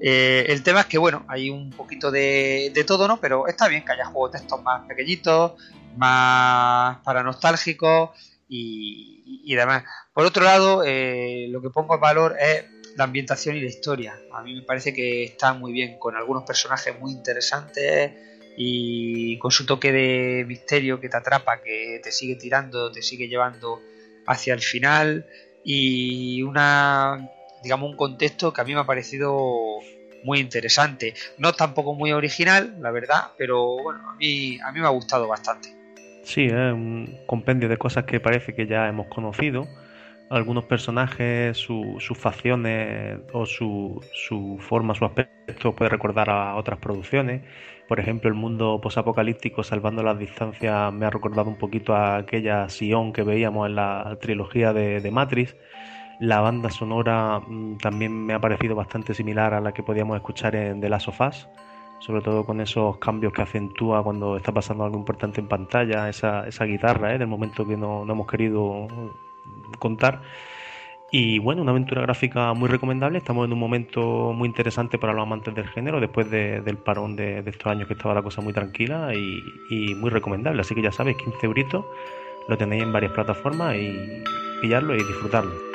Eh, 0.04 0.46
el 0.48 0.64
tema 0.64 0.80
es 0.80 0.86
que, 0.86 0.98
bueno, 0.98 1.24
hay 1.28 1.48
un 1.48 1.70
poquito 1.70 2.10
de, 2.10 2.72
de, 2.74 2.82
todo, 2.82 3.06
¿no? 3.06 3.20
Pero 3.20 3.46
está 3.46 3.68
bien 3.68 3.84
que 3.84 3.92
haya 3.92 4.06
juegos 4.06 4.32
de 4.32 4.38
estos 4.38 4.60
más 4.60 4.84
pequeñitos, 4.88 5.52
más 5.96 6.98
para 7.04 7.22
nostálgicos 7.22 8.10
y, 8.48 9.42
y 9.44 9.54
demás. 9.54 9.84
Por 10.12 10.26
otro 10.26 10.42
lado, 10.42 10.82
eh, 10.84 11.46
lo 11.50 11.62
que 11.62 11.70
pongo 11.70 11.94
en 11.94 12.00
valor 12.00 12.36
es 12.40 12.64
la 12.96 13.04
ambientación 13.04 13.54
y 13.54 13.60
la 13.60 13.68
historia. 13.68 14.18
A 14.32 14.42
mí 14.42 14.56
me 14.56 14.62
parece 14.62 14.92
que 14.92 15.22
está 15.22 15.54
muy 15.54 15.72
bien, 15.72 16.00
con 16.00 16.16
algunos 16.16 16.42
personajes 16.42 16.98
muy 16.98 17.12
interesantes 17.12 18.12
y 18.56 19.38
con 19.38 19.52
su 19.52 19.64
toque 19.66 19.92
de 19.92 20.44
misterio 20.48 20.98
que 20.98 21.08
te 21.08 21.16
atrapa, 21.16 21.62
que 21.62 22.00
te 22.02 22.10
sigue 22.10 22.34
tirando, 22.34 22.90
te 22.90 23.02
sigue 23.02 23.28
llevando 23.28 23.80
hacia 24.26 24.54
el 24.54 24.60
final 24.60 25.26
y 25.64 26.42
una 26.42 27.30
digamos 27.62 27.90
un 27.90 27.96
contexto 27.96 28.52
que 28.52 28.60
a 28.60 28.64
mí 28.64 28.74
me 28.74 28.80
ha 28.80 28.86
parecido 28.86 29.78
muy 30.22 30.40
interesante. 30.40 31.14
No 31.38 31.52
tampoco 31.52 31.94
muy 31.94 32.12
original, 32.12 32.76
la 32.80 32.90
verdad, 32.90 33.32
pero 33.36 33.76
bueno, 33.82 34.00
a 34.10 34.14
mí, 34.16 34.58
a 34.60 34.72
mí 34.72 34.80
me 34.80 34.86
ha 34.86 34.90
gustado 34.90 35.28
bastante. 35.28 35.74
Sí, 36.24 36.46
es 36.46 36.52
un 36.52 37.18
compendio 37.26 37.68
de 37.68 37.76
cosas 37.76 38.04
que 38.04 38.20
parece 38.20 38.54
que 38.54 38.66
ya 38.66 38.88
hemos 38.88 39.08
conocido. 39.08 39.66
Algunos 40.30 40.64
personajes, 40.64 41.58
sus 41.58 42.16
facciones 42.16 43.18
o 43.32 43.44
su, 43.44 44.00
su 44.14 44.56
forma, 44.60 44.94
su 44.94 45.04
aspecto 45.04 45.74
puede 45.74 45.90
recordar 45.90 46.30
a 46.30 46.54
otras 46.56 46.78
producciones. 46.78 47.42
Por 47.86 48.00
ejemplo, 48.00 48.30
el 48.30 48.34
mundo 48.34 48.80
posapocalíptico, 48.80 49.62
salvando 49.62 50.02
las 50.02 50.18
distancias, 50.18 50.92
me 50.92 51.04
ha 51.04 51.10
recordado 51.10 51.50
un 51.50 51.58
poquito 51.58 51.94
a 51.94 52.16
aquella 52.16 52.68
Sion 52.70 53.12
que 53.12 53.24
veíamos 53.24 53.68
en 53.68 53.74
la 53.74 54.16
trilogía 54.22 54.72
de 54.72 55.10
Matrix. 55.10 55.54
La 56.18 56.40
banda 56.40 56.70
sonora 56.70 57.40
mm, 57.40 57.76
también 57.78 58.24
me 58.24 58.34
ha 58.34 58.40
parecido 58.40 58.74
bastante 58.74 59.14
similar 59.14 59.54
a 59.54 59.60
la 59.60 59.72
que 59.72 59.82
podíamos 59.82 60.16
escuchar 60.16 60.54
en 60.54 60.80
The 60.80 60.88
Last 60.88 61.08
of 61.08 61.20
Us, 61.20 61.48
sobre 61.98 62.20
todo 62.22 62.44
con 62.44 62.60
esos 62.60 62.98
cambios 62.98 63.32
que 63.32 63.42
acentúa 63.42 64.02
cuando 64.02 64.36
está 64.36 64.52
pasando 64.52 64.84
algo 64.84 64.98
importante 64.98 65.40
en 65.40 65.48
pantalla, 65.48 66.08
esa, 66.08 66.46
esa 66.46 66.64
guitarra 66.64 67.14
¿eh? 67.14 67.18
del 67.18 67.28
momento 67.28 67.66
que 67.66 67.76
no, 67.76 68.04
no 68.04 68.12
hemos 68.12 68.26
querido 68.26 68.88
contar. 69.78 70.22
Y 71.14 71.38
bueno, 71.40 71.60
una 71.60 71.72
aventura 71.72 72.00
gráfica 72.00 72.54
muy 72.54 72.70
recomendable. 72.70 73.18
Estamos 73.18 73.44
en 73.44 73.52
un 73.52 73.58
momento 73.58 74.32
muy 74.32 74.48
interesante 74.48 74.96
para 74.96 75.12
los 75.12 75.22
amantes 75.22 75.54
del 75.54 75.68
género, 75.68 76.00
después 76.00 76.30
de, 76.30 76.62
del 76.62 76.78
parón 76.78 77.16
de, 77.16 77.40
estos 77.40 77.66
años 77.66 77.86
que 77.86 77.92
estaba 77.92 78.14
la 78.14 78.22
cosa 78.22 78.40
muy 78.40 78.54
tranquila 78.54 79.14
y, 79.14 79.42
y, 79.68 79.94
muy 79.94 80.08
recomendable. 80.08 80.62
Así 80.62 80.74
que 80.74 80.80
ya 80.80 80.90
sabéis, 80.90 81.18
15 81.18 81.46
euritos, 81.46 81.84
lo 82.48 82.56
tenéis 82.56 82.84
en 82.84 82.94
varias 82.94 83.12
plataformas 83.12 83.76
y 83.76 84.24
pillarlo 84.62 84.94
y 84.94 85.04
disfrutarlo. 85.04 85.71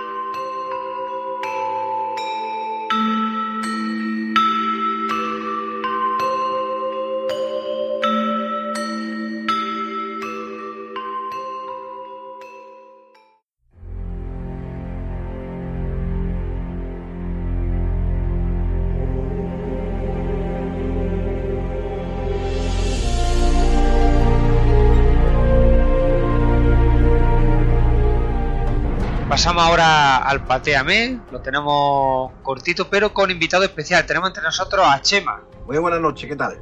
Al 30.27 30.43
Pateame, 30.43 31.21
lo 31.31 31.39
tenemos 31.39 32.33
cortito 32.43 32.89
pero 32.89 33.13
con 33.13 33.31
invitado 33.31 33.63
especial. 33.63 34.05
Tenemos 34.05 34.29
entre 34.29 34.43
nosotros 34.43 34.85
a 34.85 35.01
Chema. 35.01 35.41
Muy 35.65 35.77
buenas 35.77 36.01
noches, 36.01 36.29
¿qué 36.29 36.35
tal? 36.35 36.57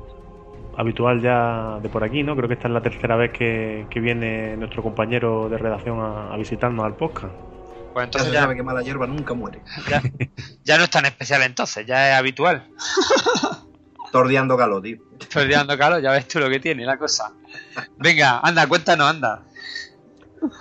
Habitual 0.78 1.19
ya 1.19 1.80
de 1.82 1.89
por 1.89 2.04
aquí, 2.04 2.21
¿no? 2.21 2.36
Creo 2.36 2.47
que 2.47 2.54
esta 2.54 2.67
es 2.67 2.73
la 2.73 2.82
tercera 2.82 3.15
vez 3.15 3.32
que, 3.32 3.88
que 3.89 3.99
viene 3.99 4.56
nuestro 4.56 4.84
compañero 4.84 5.49
de 5.49 5.58
redacción 5.58 5.99
a, 5.99 6.32
a, 6.32 6.38
visitarnos 6.38 6.86
al 6.86 6.95
podcast. 6.95 7.34
Pues 7.93 8.06
entonces 8.06 8.32
ya, 8.32 8.36
ya 8.36 8.41
sabe 8.41 8.56
que 8.56 8.62
mala 8.62 8.84
hierba 8.84 9.08
nunca 9.08 9.34
muere. 9.34 9.62
Ya, 9.89 10.04
ya, 10.63 10.78
no 10.78 10.84
es 10.84 10.89
tan 10.91 11.06
especial 11.06 11.41
entonces, 11.41 11.88
ya 11.88 12.12
es 12.12 12.19
habitual. 12.19 12.67
Tordeando 14.12 14.58
calo, 14.58 14.80
tío. 14.80 14.97
Tordeando 15.34 15.75
calo, 15.75 15.97
ya 15.99 16.12
ves 16.12 16.28
tú 16.28 16.39
lo 16.39 16.49
que 16.49 16.60
tiene 16.60 16.86
la 16.86 16.97
cosa. 16.97 17.32
Venga, 17.97 18.41
anda, 18.43 18.67
cuéntanos, 18.67 19.10
anda. 19.10 19.43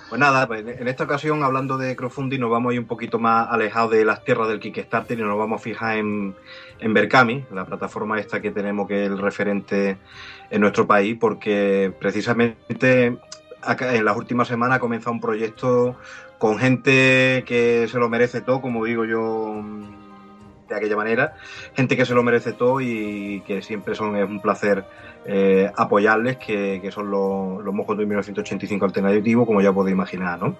Pues 0.09 0.19
nada, 0.19 0.47
pues 0.47 0.65
en 0.65 0.87
esta 0.87 1.03
ocasión 1.03 1.43
hablando 1.43 1.77
de 1.77 1.95
crowdfunding 1.95 2.39
nos 2.39 2.49
vamos 2.49 2.71
a 2.71 2.73
ir 2.73 2.79
un 2.79 2.87
poquito 2.87 3.19
más 3.19 3.47
alejados 3.49 3.91
de 3.91 4.05
las 4.05 4.23
tierras 4.23 4.47
del 4.47 4.59
Kickstarter 4.59 5.17
y 5.17 5.21
nos 5.21 5.37
vamos 5.37 5.59
a 5.59 5.63
fijar 5.63 5.97
en, 5.97 6.35
en 6.79 6.93
Berkami, 6.93 7.45
la 7.51 7.65
plataforma 7.65 8.19
esta 8.19 8.41
que 8.41 8.51
tenemos 8.51 8.87
que 8.87 9.05
es 9.05 9.11
el 9.11 9.17
referente 9.17 9.97
en 10.49 10.61
nuestro 10.61 10.87
país, 10.87 11.17
porque 11.19 11.93
precisamente 11.99 13.17
en 13.79 14.05
las 14.05 14.17
últimas 14.17 14.47
semanas 14.47 14.77
ha 14.77 14.79
comenzado 14.79 15.11
un 15.11 15.21
proyecto 15.21 15.95
con 16.37 16.57
gente 16.57 17.43
que 17.45 17.87
se 17.89 17.97
lo 17.97 18.09
merece 18.09 18.41
todo, 18.41 18.61
como 18.61 18.85
digo 18.85 19.05
yo 19.05 19.63
de 20.67 20.75
aquella 20.75 20.95
manera, 20.95 21.33
gente 21.75 21.95
que 21.95 22.05
se 22.05 22.13
lo 22.13 22.23
merece 22.23 22.53
todo 22.53 22.81
y 22.81 23.41
que 23.45 23.61
siempre 23.61 23.95
son 23.95 24.15
es 24.15 24.27
un 24.27 24.41
placer 24.41 24.83
eh, 25.25 25.71
apoyarles, 25.75 26.37
que, 26.37 26.79
que, 26.81 26.91
son 26.91 27.09
los, 27.09 27.63
los 27.63 27.75
de 27.97 28.05
1985 28.05 28.85
alternativo, 28.85 29.45
como 29.45 29.61
ya 29.61 29.73
podéis 29.73 29.93
imaginar, 29.93 30.39
¿no? 30.39 30.55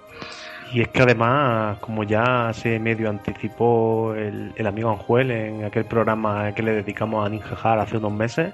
Y 0.73 0.81
es 0.81 0.87
que 0.87 1.03
además, 1.03 1.77
como 1.79 2.03
ya 2.03 2.51
se 2.53 2.79
medio 2.79 3.09
anticipó 3.09 4.15
el, 4.15 4.51
el, 4.55 4.67
amigo 4.67 4.89
Anjuel 4.89 5.31
en 5.31 5.63
aquel 5.63 5.85
programa 5.85 6.53
que 6.53 6.63
le 6.63 6.73
dedicamos 6.73 7.25
a 7.25 7.29
Ninja 7.29 7.55
Har 7.63 7.79
hace 7.79 7.97
unos 7.97 8.13
meses, 8.13 8.53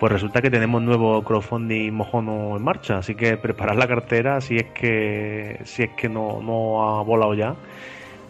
pues 0.00 0.10
resulta 0.10 0.42
que 0.42 0.50
tenemos 0.50 0.82
nuevo 0.82 1.22
crowdfunding 1.22 1.92
mojono 1.92 2.56
en 2.56 2.62
marcha, 2.62 2.98
así 2.98 3.14
que 3.14 3.36
preparad 3.36 3.76
la 3.76 3.86
cartera 3.86 4.40
si 4.40 4.56
es 4.56 4.66
que 4.74 5.60
si 5.64 5.84
es 5.84 5.90
que 5.90 6.08
no, 6.08 6.40
no 6.42 6.98
ha 6.98 7.02
volado 7.02 7.34
ya 7.34 7.54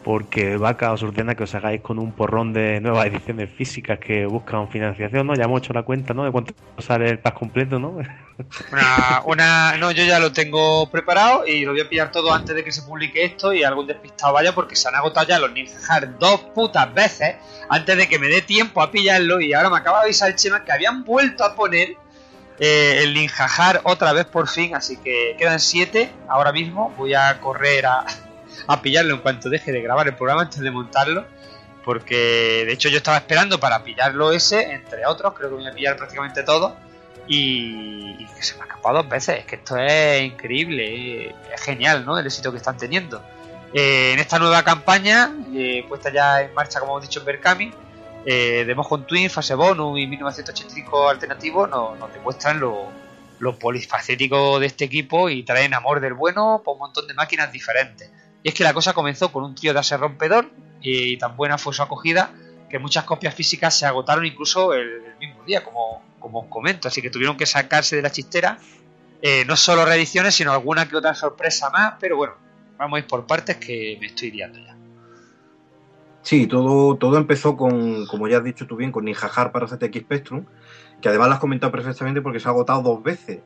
porque 0.05 0.59
Vaca 0.59 0.93
os 0.93 1.03
ordena 1.03 1.35
que 1.35 1.45
os 1.45 1.55
hagáis 1.55 1.81
con 1.81 1.99
un 1.99 2.13
porrón 2.13 2.53
de 2.53 2.79
nuevas 2.81 3.07
ediciones 3.07 3.51
físicas 3.51 3.99
que 3.99 4.27
buscan 4.27 4.69
financiación, 4.69 5.27
¿no? 5.27 5.35
Ya 5.35 5.45
hemos 5.45 5.63
hecho 5.63 5.73
la 5.73 5.83
cuenta, 5.83 6.13
¿no? 6.13 6.25
De 6.25 6.31
cuánto 6.31 6.53
sale 6.79 7.09
el 7.09 7.19
pack 7.19 7.35
completo, 7.39 7.79
¿no? 7.79 7.97
Una, 8.73 9.23
una, 9.27 9.77
no, 9.77 9.93
yo 9.93 10.05
ya 10.05 10.19
lo 10.19 10.33
tengo 10.33 10.91
preparado 10.91 11.47
y 11.47 11.65
lo 11.65 11.71
voy 11.71 11.81
a 11.83 11.89
pillar 11.89 12.11
todo 12.11 12.35
antes 12.35 12.55
de 12.55 12.65
que 12.65 12.73
se 12.73 12.83
publique 12.83 13.25
esto 13.25 13.53
y 13.53 13.63
algún 13.63 13.87
despistado 13.87 14.33
vaya 14.33 14.53
porque 14.53 14.75
se 14.75 14.89
han 14.89 14.97
agotado 14.97 15.29
ya 15.29 15.39
los 15.39 15.53
Ninja 15.53 15.79
Hard 15.89 16.19
dos 16.19 16.41
putas 16.53 16.93
veces 16.93 17.37
antes 17.69 17.97
de 17.97 18.09
que 18.09 18.19
me 18.19 18.27
dé 18.27 18.43
tiempo 18.43 18.83
a 18.83 18.91
pillarlo 18.91 19.41
y 19.41 19.55
ahora 19.55 19.71
me 19.71 19.77
acaba 19.77 19.99
de 19.99 20.07
avisar 20.07 20.31
el 20.31 20.35
Chema 20.35 20.65
que 20.65 20.73
habían 20.73 21.05
vuelto 21.05 21.45
a 21.45 21.55
poner 21.55 21.97
eh, 22.59 23.05
el 23.05 23.15
Ninja 23.15 23.45
Hard 23.45 23.83
otra 23.85 24.13
vez 24.13 24.25
por 24.25 24.49
fin, 24.49 24.75
así 24.75 24.97
que 24.97 25.37
quedan 25.39 25.61
siete 25.61 26.11
ahora 26.29 26.51
mismo, 26.51 26.93
voy 26.99 27.15
a 27.15 27.41
correr 27.41 27.87
a 27.87 28.05
a 28.67 28.83
pillarlo 28.83 29.15
en 29.15 29.21
cuanto 29.21 29.49
deje 29.49 29.73
de 29.73 29.83
grabar 29.83 30.07
el 30.09 30.15
programa 30.15 30.43
antes 30.43 30.61
de 30.61 30.71
montarlo. 30.71 31.25
Porque 31.85 32.65
de 32.67 32.73
hecho 32.73 32.89
yo 32.89 32.97
estaba 32.97 33.19
esperando 33.19 33.61
para 33.61 33.85
pillarlo 33.85 34.33
ese, 34.33 34.73
entre 34.73 35.05
otros, 35.07 35.35
creo 35.35 35.51
que 35.51 35.57
voy 35.57 35.67
a 35.67 35.73
pillar 35.73 35.97
prácticamente 35.97 36.43
todo. 36.43 36.77
Y, 37.27 38.27
que 38.35 38.43
se 38.43 38.55
me 38.57 38.63
ha 38.63 38.65
escapado 38.65 39.03
dos 39.03 39.09
veces. 39.09 39.41
Es 39.41 39.45
que 39.47 39.57
esto 39.57 39.77
es 39.77 40.23
increíble, 40.23 41.35
es 41.53 41.61
genial, 41.61 42.05
¿no? 42.05 42.19
El 42.19 42.27
éxito 42.27 42.51
que 42.51 42.59
están 42.59 42.77
teniendo. 42.77 43.23
Eh, 43.73 44.13
en 44.13 44.19
esta 44.19 44.39
nueva 44.39 44.63
campaña, 44.63 45.33
eh, 45.55 45.85
puesta 45.89 46.11
ya 46.11 46.43
en 46.43 46.55
marcha, 46.55 46.81
como 46.81 46.93
hemos 46.93 47.03
dicho, 47.03 47.21
en 47.21 47.27
Berkami, 47.27 47.73
eh, 48.25 48.65
de 48.65 48.75
Mojon 48.75 49.07
Twin, 49.07 49.29
Fase 49.29 49.55
Bonus 49.55 49.99
y 49.99 50.07
1985 50.07 51.09
Alternativo, 51.09 51.67
nos, 51.67 51.99
nos 51.99 52.13
demuestran 52.13 52.61
lo, 52.61 52.89
lo 53.39 53.59
polifacético 53.59 54.59
de 54.59 54.67
este 54.67 54.85
equipo 54.85 55.29
y 55.29 55.43
traen 55.43 55.75
amor 55.75 56.01
del 56.01 56.15
bueno 56.15 56.63
por 56.65 56.75
un 56.75 56.81
montón 56.81 57.07
de 57.07 57.15
máquinas 57.15 57.53
diferentes. 57.53 58.11
Y 58.45 58.49
es 58.49 58.55
que 58.55 58.63
la 58.63 58.75
cosa 58.75 58.93
comenzó 58.93 59.33
con 59.33 59.43
un 59.43 59.55
trío 59.55 59.73
de 59.73 59.81
ase 59.81 59.97
rompedor 59.97 60.51
y, 60.83 61.17
tan 61.17 61.35
buena 61.35 61.57
fue 61.57 61.73
su 61.73 61.83
acogida 61.83 62.31
que 62.69 62.79
muchas 62.79 63.05
copias 63.05 63.35
físicas 63.35 63.77
se 63.77 63.87
agotaron 63.87 64.27
incluso 64.27 64.75
el, 64.75 65.17
mismo 65.19 65.43
día, 65.45 65.65
como, 65.65 66.03
como, 66.21 66.41
os 66.41 66.47
comento. 66.49 66.87
Así 66.87 67.01
que 67.01 67.09
tuvieron 67.09 67.39
que 67.39 67.47
sacarse 67.47 67.97
de 67.97 68.03
la 68.03 68.11
chistera 68.11 68.59
eh, 69.23 69.47
no 69.47 69.57
solo 69.57 69.87
reediciones, 69.87 70.35
sino 70.35 70.53
alguna 70.53 70.87
que 70.87 70.95
otra 70.95 71.15
sorpresa 71.15 71.71
más. 71.71 71.95
Pero 71.99 72.19
bueno, 72.19 72.35
vamos 72.77 72.99
a 72.99 73.01
ir 73.01 73.07
por 73.07 73.27
partes 73.27 73.57
que 73.57 73.97
me 73.99 74.09
estoy 74.09 74.31
liando 74.31 74.59
ya. 74.59 74.77
Sí, 76.21 76.47
todo, 76.47 76.97
todo 76.97 77.17
empezó 77.17 77.57
con, 77.57 78.07
como 78.07 78.29
ya 78.29 78.39
has 78.39 78.45
dicho 78.45 78.67
tú 78.67 78.77
bien, 78.77 78.93
con 78.93 79.07
Ninja 79.07 79.53
para 79.53 79.67
ZX 79.67 80.01
Spectrum, 80.01 80.45
que 81.01 81.09
además 81.09 81.29
lo 81.29 81.35
has 81.35 81.41
comentado 81.41 81.71
perfectamente 81.71 82.23
porque 82.23 82.41
se 82.41 82.49
ha 82.49 82.51
agotado 82.51 82.83
dos 82.83 83.03
veces. 83.03 83.41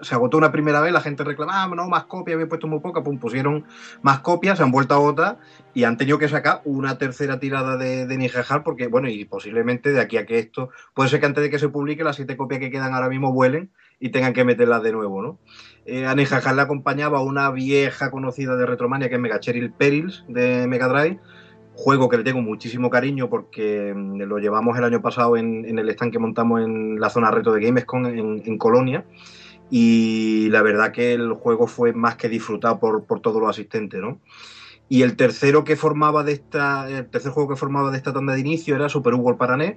Se 0.00 0.14
agotó 0.14 0.38
una 0.38 0.52
primera 0.52 0.80
vez, 0.80 0.92
la 0.92 1.00
gente 1.00 1.24
reclamaba, 1.24 1.64
"Ah, 1.64 1.74
no, 1.74 1.88
más 1.88 2.04
copias, 2.04 2.34
había 2.34 2.48
puesto 2.48 2.66
muy 2.66 2.80
poca, 2.80 3.02
pum, 3.02 3.18
pusieron 3.18 3.64
más 4.02 4.20
copias, 4.20 4.58
se 4.58 4.64
han 4.64 4.70
vuelto 4.70 4.94
a 4.94 4.98
agotar 4.98 5.38
y 5.74 5.84
han 5.84 5.96
tenido 5.96 6.18
que 6.18 6.28
sacar 6.28 6.62
una 6.64 6.98
tercera 6.98 7.38
tirada 7.38 7.76
de, 7.76 8.06
de 8.06 8.16
porque, 8.64 8.86
bueno, 8.86 9.08
y 9.08 9.24
posiblemente 9.24 9.92
de 9.92 10.00
aquí 10.00 10.16
a 10.16 10.26
que 10.26 10.38
esto, 10.38 10.70
puede 10.94 11.08
ser 11.08 11.20
que 11.20 11.26
antes 11.26 11.42
de 11.42 11.50
que 11.50 11.58
se 11.58 11.68
publique 11.68 12.04
las 12.04 12.16
siete 12.16 12.36
copias 12.36 12.60
que 12.60 12.70
quedan 12.70 12.94
ahora 12.94 13.08
mismo 13.08 13.32
vuelen 13.32 13.70
y 14.00 14.10
tengan 14.10 14.32
que 14.32 14.44
meterlas 14.44 14.82
de 14.82 14.92
nuevo, 14.92 15.22
¿no? 15.22 15.38
Eh, 15.86 16.06
a 16.06 16.14
Ninja 16.14 16.38
Har 16.38 16.54
le 16.54 16.62
acompañaba 16.62 17.20
una 17.22 17.50
vieja 17.50 18.10
conocida 18.10 18.56
de 18.56 18.66
Retromania 18.66 19.08
que 19.08 19.14
es 19.14 19.20
Mega 19.20 19.40
Cheryl 19.40 19.72
Perils 19.72 20.24
de 20.28 20.66
Mega 20.66 20.88
Drive, 20.88 21.20
juego 21.76 22.08
que 22.08 22.16
le 22.16 22.24
tengo 22.24 22.40
muchísimo 22.40 22.88
cariño 22.88 23.28
porque 23.28 23.92
mm, 23.94 24.22
lo 24.22 24.38
llevamos 24.38 24.76
el 24.78 24.84
año 24.84 25.02
pasado 25.02 25.36
en, 25.36 25.78
el 25.78 25.88
stand 25.90 26.10
que 26.10 26.18
montamos 26.18 26.62
en 26.62 26.98
la 26.98 27.10
zona 27.10 27.30
reto 27.30 27.52
de 27.52 27.60
Gamescom 27.60 28.06
en, 28.06 28.58
Colonia 28.58 29.04
y 29.70 30.48
la 30.50 30.62
verdad 30.62 30.92
que 30.92 31.12
el 31.12 31.34
juego 31.34 31.66
fue 31.66 31.92
más 31.92 32.16
que 32.16 32.28
disfrutado 32.28 32.78
por, 32.80 33.04
por 33.04 33.20
todos 33.20 33.40
los 33.40 33.50
asistentes, 33.50 34.00
¿no? 34.00 34.20
Y 34.88 35.02
el 35.02 35.16
tercero 35.16 35.64
que 35.64 35.76
formaba 35.76 36.22
de 36.22 36.32
esta, 36.32 36.88
el 36.88 37.06
tercer 37.08 37.32
juego 37.32 37.50
que 37.50 37.56
formaba 37.56 37.90
de 37.90 37.96
esta 37.96 38.12
tanda 38.12 38.34
de 38.34 38.40
inicio 38.40 38.76
era 38.76 38.88
Super 38.88 39.14
Hugo 39.14 39.36
para 39.36 39.56
NES, 39.56 39.76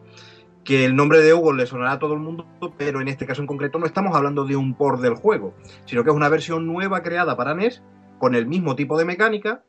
que 0.63 0.85
el 0.85 0.95
nombre 0.95 1.19
de 1.19 1.33
Hugo 1.33 1.51
le 1.51 1.65
sonará 1.65 1.93
a 1.93 1.99
todo 1.99 2.13
el 2.13 2.19
mundo, 2.19 2.45
pero 2.77 3.01
en 3.01 3.07
este 3.07 3.25
caso 3.25 3.41
en 3.41 3.47
concreto 3.47 3.79
no 3.79 3.87
estamos 3.87 4.15
hablando 4.15 4.45
de 4.45 4.55
un 4.55 4.75
port 4.75 5.01
del 5.01 5.15
juego, 5.15 5.55
sino 5.85 6.03
que 6.03 6.11
es 6.11 6.15
una 6.15 6.29
versión 6.29 6.67
nueva 6.67 7.01
creada 7.01 7.35
para 7.35 7.55
NES 7.55 7.81
con 8.19 8.35
el 8.35 8.45
mismo 8.45 8.75
tipo 8.75 8.97
de 8.97 9.05
mecánica, 9.05 9.63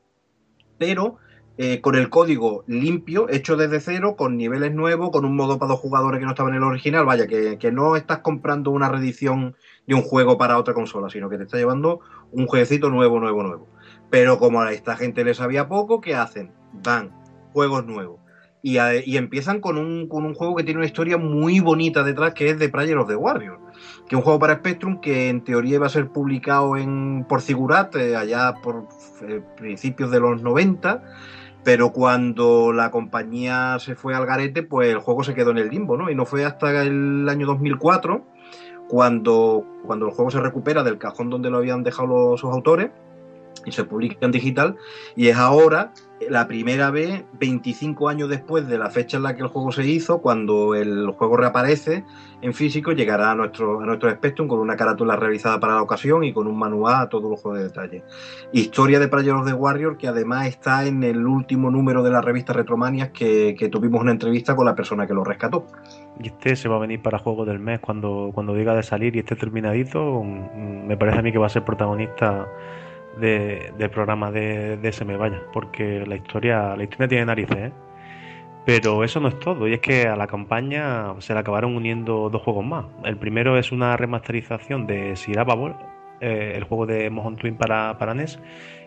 pero 0.76 1.16
eh, 1.58 1.80
con 1.80 1.94
el 1.94 2.08
código 2.08 2.64
limpio, 2.66 3.28
hecho 3.28 3.56
desde 3.56 3.80
cero, 3.80 4.16
con 4.16 4.36
niveles 4.36 4.72
nuevos, 4.72 5.10
con 5.10 5.24
un 5.24 5.36
modo 5.36 5.58
para 5.58 5.72
dos 5.72 5.80
jugadores 5.80 6.18
que 6.18 6.24
no 6.24 6.32
estaba 6.32 6.48
en 6.48 6.56
el 6.56 6.62
original. 6.62 7.04
Vaya, 7.04 7.26
que, 7.26 7.58
que 7.58 7.70
no 7.70 7.96
estás 7.96 8.20
comprando 8.20 8.70
una 8.70 8.88
reedición 8.88 9.56
de 9.86 9.94
un 9.94 10.02
juego 10.02 10.38
para 10.38 10.58
otra 10.58 10.74
consola, 10.74 11.10
sino 11.10 11.28
que 11.28 11.36
te 11.36 11.44
está 11.44 11.58
llevando 11.58 12.00
un 12.32 12.46
jueguecito 12.46 12.90
nuevo, 12.90 13.20
nuevo, 13.20 13.42
nuevo. 13.42 13.68
Pero 14.10 14.38
como 14.38 14.60
a 14.60 14.72
esta 14.72 14.96
gente 14.96 15.24
le 15.24 15.34
sabía 15.34 15.68
poco, 15.68 16.00
¿qué 16.00 16.14
hacen? 16.14 16.52
Van, 16.72 17.12
juegos 17.52 17.86
nuevos. 17.86 18.20
Y, 18.62 18.78
y 18.78 19.16
empiezan 19.16 19.60
con 19.60 19.78
un, 19.78 20.06
con 20.08 20.26
un 20.26 20.34
juego 20.34 20.56
que 20.56 20.64
tiene 20.64 20.78
una 20.78 20.86
historia 20.86 21.16
muy 21.16 21.60
bonita 21.60 22.02
detrás, 22.02 22.34
que 22.34 22.50
es 22.50 22.58
The 22.58 22.68
Prayer 22.68 22.98
of 22.98 23.08
the 23.08 23.16
Warrior, 23.16 23.58
que 24.06 24.14
es 24.14 24.18
un 24.18 24.22
juego 24.22 24.38
para 24.38 24.56
Spectrum 24.56 25.00
que 25.00 25.30
en 25.30 25.42
teoría 25.42 25.76
iba 25.76 25.86
a 25.86 25.90
ser 25.90 26.08
publicado 26.08 26.76
en, 26.76 27.24
por 27.26 27.40
Figurat 27.40 27.94
eh, 27.96 28.16
allá 28.16 28.54
por 28.62 28.86
eh, 29.22 29.40
principios 29.56 30.10
de 30.10 30.20
los 30.20 30.42
90, 30.42 31.02
pero 31.62 31.92
cuando 31.92 32.72
la 32.72 32.90
compañía 32.90 33.78
se 33.78 33.94
fue 33.94 34.14
al 34.14 34.26
garete, 34.26 34.62
pues 34.62 34.90
el 34.90 34.98
juego 34.98 35.22
se 35.24 35.34
quedó 35.34 35.50
en 35.50 35.58
el 35.58 35.68
limbo, 35.68 35.96
¿no? 35.96 36.10
Y 36.10 36.14
no 36.14 36.24
fue 36.24 36.44
hasta 36.44 36.82
el 36.82 37.28
año 37.28 37.46
2004 37.46 38.24
cuando, 38.88 39.64
cuando 39.86 40.06
el 40.06 40.12
juego 40.12 40.30
se 40.30 40.40
recupera 40.40 40.82
del 40.82 40.98
cajón 40.98 41.30
donde 41.30 41.50
lo 41.50 41.58
habían 41.58 41.82
dejado 41.82 42.08
los, 42.08 42.40
sus 42.40 42.50
autores 42.50 42.90
y 43.64 43.72
se 43.72 43.84
publica 43.84 44.24
en 44.26 44.32
digital 44.32 44.76
y 45.16 45.28
es 45.28 45.36
ahora 45.36 45.92
la 46.28 46.46
primera 46.46 46.90
vez 46.90 47.24
25 47.38 48.08
años 48.08 48.28
después 48.28 48.66
de 48.68 48.78
la 48.78 48.90
fecha 48.90 49.16
en 49.16 49.22
la 49.22 49.34
que 49.34 49.42
el 49.42 49.48
juego 49.48 49.72
se 49.72 49.86
hizo 49.86 50.20
cuando 50.20 50.74
el 50.74 51.10
juego 51.10 51.36
reaparece 51.36 52.04
en 52.42 52.52
físico 52.52 52.92
llegará 52.92 53.30
a 53.30 53.34
nuestro 53.34 53.80
a 53.80 53.86
nuestro 53.86 54.10
Spectrum 54.10 54.46
con 54.46 54.58
una 54.58 54.76
carátula 54.76 55.16
realizada 55.16 55.58
para 55.60 55.74
la 55.74 55.82
ocasión 55.82 56.24
y 56.24 56.32
con 56.32 56.46
un 56.46 56.58
manual 56.58 57.02
a 57.02 57.08
todos 57.08 57.30
los 57.30 57.40
juegos 57.40 57.60
de 57.60 57.68
detalle 57.68 58.04
historia 58.52 58.98
de 58.98 59.08
Prayer 59.08 59.34
of 59.34 59.46
the 59.46 59.54
Warrior 59.54 59.96
que 59.96 60.08
además 60.08 60.46
está 60.46 60.86
en 60.86 61.02
el 61.04 61.26
último 61.26 61.70
número 61.70 62.02
de 62.02 62.10
la 62.10 62.20
revista 62.20 62.52
Retromanias 62.52 63.10
que, 63.10 63.54
que 63.58 63.68
tuvimos 63.68 64.00
una 64.00 64.12
entrevista 64.12 64.54
con 64.54 64.66
la 64.66 64.74
persona 64.74 65.06
que 65.06 65.14
lo 65.14 65.24
rescató 65.24 65.66
Y 66.22 66.28
este 66.28 66.56
se 66.56 66.68
va 66.68 66.76
a 66.76 66.80
venir 66.80 67.00
para 67.00 67.18
juego 67.18 67.44
del 67.44 67.58
mes 67.58 67.80
cuando, 67.80 68.30
cuando 68.34 68.54
diga 68.54 68.74
de 68.74 68.82
salir 68.82 69.16
y 69.16 69.20
esté 69.20 69.36
terminadito. 69.36 70.22
Me 70.22 70.96
parece 70.96 71.18
a 71.18 71.22
mí 71.22 71.32
que 71.32 71.38
va 71.38 71.46
a 71.46 71.50
ser 71.50 71.64
protagonista 71.64 72.46
de- 73.18 73.72
del 73.78 73.90
programa 73.90 74.30
de, 74.30 74.76
de 74.76 74.88
ese 74.88 75.04
me 75.04 75.16
vaya. 75.16 75.42
Porque 75.52 76.04
la 76.06 76.16
historia, 76.16 76.76
la 76.76 76.82
historia 76.84 77.08
tiene 77.08 77.24
narices, 77.26 77.56
¿eh? 77.58 77.72
Pero 78.64 79.04
eso 79.04 79.20
no 79.20 79.28
es 79.28 79.38
todo, 79.38 79.66
y 79.66 79.72
es 79.74 79.80
que 79.80 80.06
a 80.06 80.16
la 80.16 80.26
campaña 80.26 81.14
se 81.20 81.32
le 81.32 81.40
acabaron 81.40 81.74
uniendo 81.76 82.28
dos 82.30 82.42
juegos 82.42 82.64
más. 82.64 82.86
El 83.04 83.16
primero 83.16 83.58
es 83.58 83.72
una 83.72 83.96
remasterización 83.96 84.86
de 84.86 85.16
Sirababol, 85.16 85.76
eh, 86.20 86.52
el 86.56 86.64
juego 86.64 86.84
de 86.86 87.08
Mojon 87.10 87.36
Twin 87.36 87.56
para, 87.56 87.96
para 87.98 88.12
NES, 88.12 88.38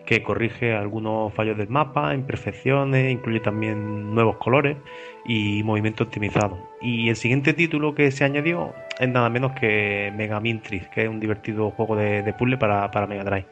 que 0.06 0.22
corrige 0.22 0.74
algunos 0.74 1.34
fallos 1.34 1.56
del 1.58 1.68
mapa, 1.68 2.14
imperfecciones, 2.14 3.10
incluye 3.12 3.40
también 3.40 4.14
nuevos 4.14 4.36
colores 4.36 4.76
y 5.24 5.62
movimiento 5.64 6.04
optimizado. 6.04 6.58
Y 6.80 7.08
el 7.08 7.16
siguiente 7.16 7.52
título 7.52 7.94
que 7.94 8.10
se 8.12 8.24
añadió 8.24 8.74
es 9.00 9.08
nada 9.08 9.28
menos 9.28 9.52
que 9.52 10.12
Mega 10.14 10.38
Mintris, 10.40 10.88
que 10.88 11.02
es 11.02 11.08
un 11.08 11.18
divertido 11.20 11.70
juego 11.72 11.96
de, 11.96 12.22
de 12.22 12.32
puzzle 12.32 12.58
para, 12.58 12.90
para 12.92 13.06
Mega 13.08 13.24
Drive. 13.24 13.46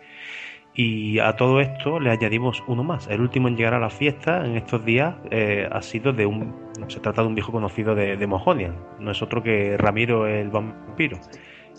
Y 0.75 1.19
a 1.19 1.37
todo 1.37 1.61
esto 1.61 2.01
le 2.01 2.11
añadimos 2.11 2.63
uno 2.67 2.83
más. 2.83 3.07
El 3.09 3.21
último 3.21 3.49
en 3.49 3.57
llegar 3.57 3.75
a 3.75 3.79
la 3.79 3.91
fiesta 3.91 4.45
en 4.45 4.57
estos 4.57 4.85
días 4.85 5.15
eh, 5.31 5.69
ha 5.71 5.83
sido 5.83 6.13
de 6.13 6.25
un. 6.25 6.55
se 6.89 7.01
trata 7.01 7.23
de 7.23 7.29
un 7.29 7.35
viejo 7.35 7.53
conocido 7.53 7.95
de, 7.95 8.17
de 8.17 8.27
Mojonian. 8.27 8.77
No 8.99 9.11
es 9.11 9.21
otro 9.21 9.43
que 9.43 9.77
Ramiro 9.77 10.27
el 10.27 10.49
vampiro. 10.49 11.19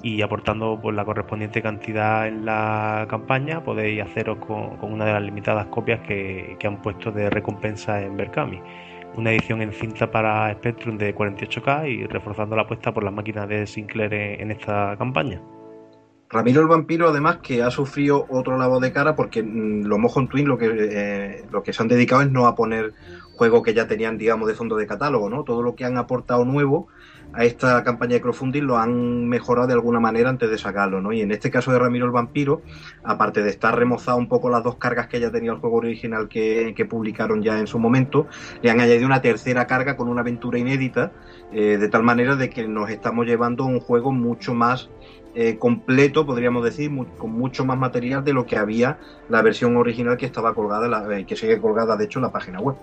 Y 0.02 0.22
aportando 0.22 0.80
pues, 0.82 0.96
la 0.96 1.06
correspondiente 1.06 1.62
cantidad 1.62 2.28
en 2.28 2.46
la 2.46 3.06
campaña, 3.10 3.64
podéis 3.64 4.02
haceros 4.02 4.38
con, 4.40 4.78
una 4.82 5.06
de 5.06 5.14
las 5.14 5.24
limitadas 5.24 5.68
copias 5.68 6.02
que, 6.02 6.58
han 6.64 6.82
puesto 6.82 7.12
de 7.12 7.30
recompensa 7.30 8.02
en 8.02 8.18
Berkami. 8.18 8.62
Una 9.16 9.32
edición 9.32 9.62
en 9.62 9.72
cinta 9.72 10.10
para 10.10 10.52
Spectrum 10.54 10.98
de 10.98 11.16
48K 11.16 11.88
y 11.90 12.06
reforzando 12.08 12.56
la 12.56 12.64
apuesta 12.64 12.94
por 12.94 13.04
las 13.04 13.14
máquinas 13.14 13.48
de 13.48 13.68
Sinclair 13.68 14.14
en 14.14 14.52
esta 14.52 14.96
campaña. 14.98 15.42
Ramiro 16.34 16.62
el 16.62 16.68
vampiro, 16.68 17.10
además, 17.10 17.38
que 17.44 17.62
ha 17.62 17.70
sufrido 17.70 18.26
otro 18.28 18.58
lado 18.58 18.80
de 18.80 18.92
cara 18.92 19.16
porque 19.16 19.44
mm, 19.44 19.86
los 19.86 20.00
Mojon 20.00 20.28
Twin 20.28 20.48
lo 20.48 20.58
que, 20.58 20.68
eh, 20.72 21.46
lo 21.52 21.62
que 21.62 21.74
se 21.74 21.84
han 21.84 21.88
dedicado 21.88 22.24
es 22.24 22.32
no 22.32 22.48
a 22.48 22.56
poner 22.56 22.94
juegos 23.36 23.62
que 23.62 23.74
ya 23.74 23.88
tenían, 23.88 24.18
digamos, 24.18 24.48
de 24.48 24.56
fondo 24.56 24.76
de 24.76 24.88
catálogo, 24.88 25.30
¿no? 25.30 25.44
Todo 25.44 25.62
lo 25.62 25.76
que 25.76 25.86
han 25.86 25.98
aportado 25.98 26.44
nuevo 26.44 26.88
a 27.34 27.46
esta 27.46 27.84
campaña 27.84 28.14
de 28.14 28.22
crowdfunding 28.22 28.62
lo 28.62 28.78
han 28.78 29.28
mejorado 29.28 29.68
de 29.68 29.74
alguna 29.74 30.00
manera 30.00 30.30
antes 30.30 30.50
de 30.50 30.58
sacarlo, 30.58 31.02
¿no? 31.02 31.14
Y 31.14 31.22
en 31.22 31.32
este 31.32 31.50
caso 31.50 31.72
de 31.72 31.80
Ramiro 31.80 32.06
el 32.06 32.12
vampiro, 32.12 32.62
aparte 33.04 33.42
de 33.42 33.50
estar 33.50 33.76
remozado 33.78 34.18
un 34.18 34.28
poco 34.28 34.50
las 34.50 34.64
dos 34.64 34.76
cargas 34.76 35.08
que 35.08 35.20
ya 35.20 35.32
tenía 35.32 35.52
el 35.52 35.58
juego 35.58 35.78
original 35.78 36.28
que, 36.28 36.74
que 36.76 36.86
publicaron 36.86 37.42
ya 37.42 37.60
en 37.60 37.66
su 37.66 37.80
momento, 37.80 38.28
le 38.62 38.70
han 38.70 38.80
añadido 38.80 39.08
una 39.08 39.22
tercera 39.22 39.66
carga 39.66 39.98
con 39.98 40.10
una 40.10 40.22
aventura 40.22 40.60
inédita, 40.60 41.12
eh, 41.52 41.78
de 41.78 41.90
tal 41.90 42.04
manera 42.04 42.36
de 42.36 42.50
que 42.50 42.68
nos 42.68 42.90
estamos 42.90 43.26
llevando 43.26 43.66
un 43.66 43.80
juego 43.80 44.12
mucho 44.12 44.54
más 44.54 44.90
eh, 45.36 45.58
completo, 45.58 46.26
podríamos 46.26 46.64
decir, 46.64 46.92
con 47.18 47.32
mucho 47.32 47.66
más 47.66 47.78
material 47.78 48.24
de 48.24 48.34
lo 48.34 48.46
que 48.46 48.58
había 48.58 49.00
la 49.30 49.42
versión 49.42 49.76
original 49.78 50.16
que 50.16 50.26
estaba 50.26 50.54
colgada, 50.54 51.18
eh, 51.18 51.26
que 51.26 51.36
sigue 51.36 51.60
colgada 51.60 51.98
de 51.98 52.06
hecho 52.06 52.20
en 52.20 52.24
la 52.24 52.32
página 52.32 52.60
web. 52.60 52.76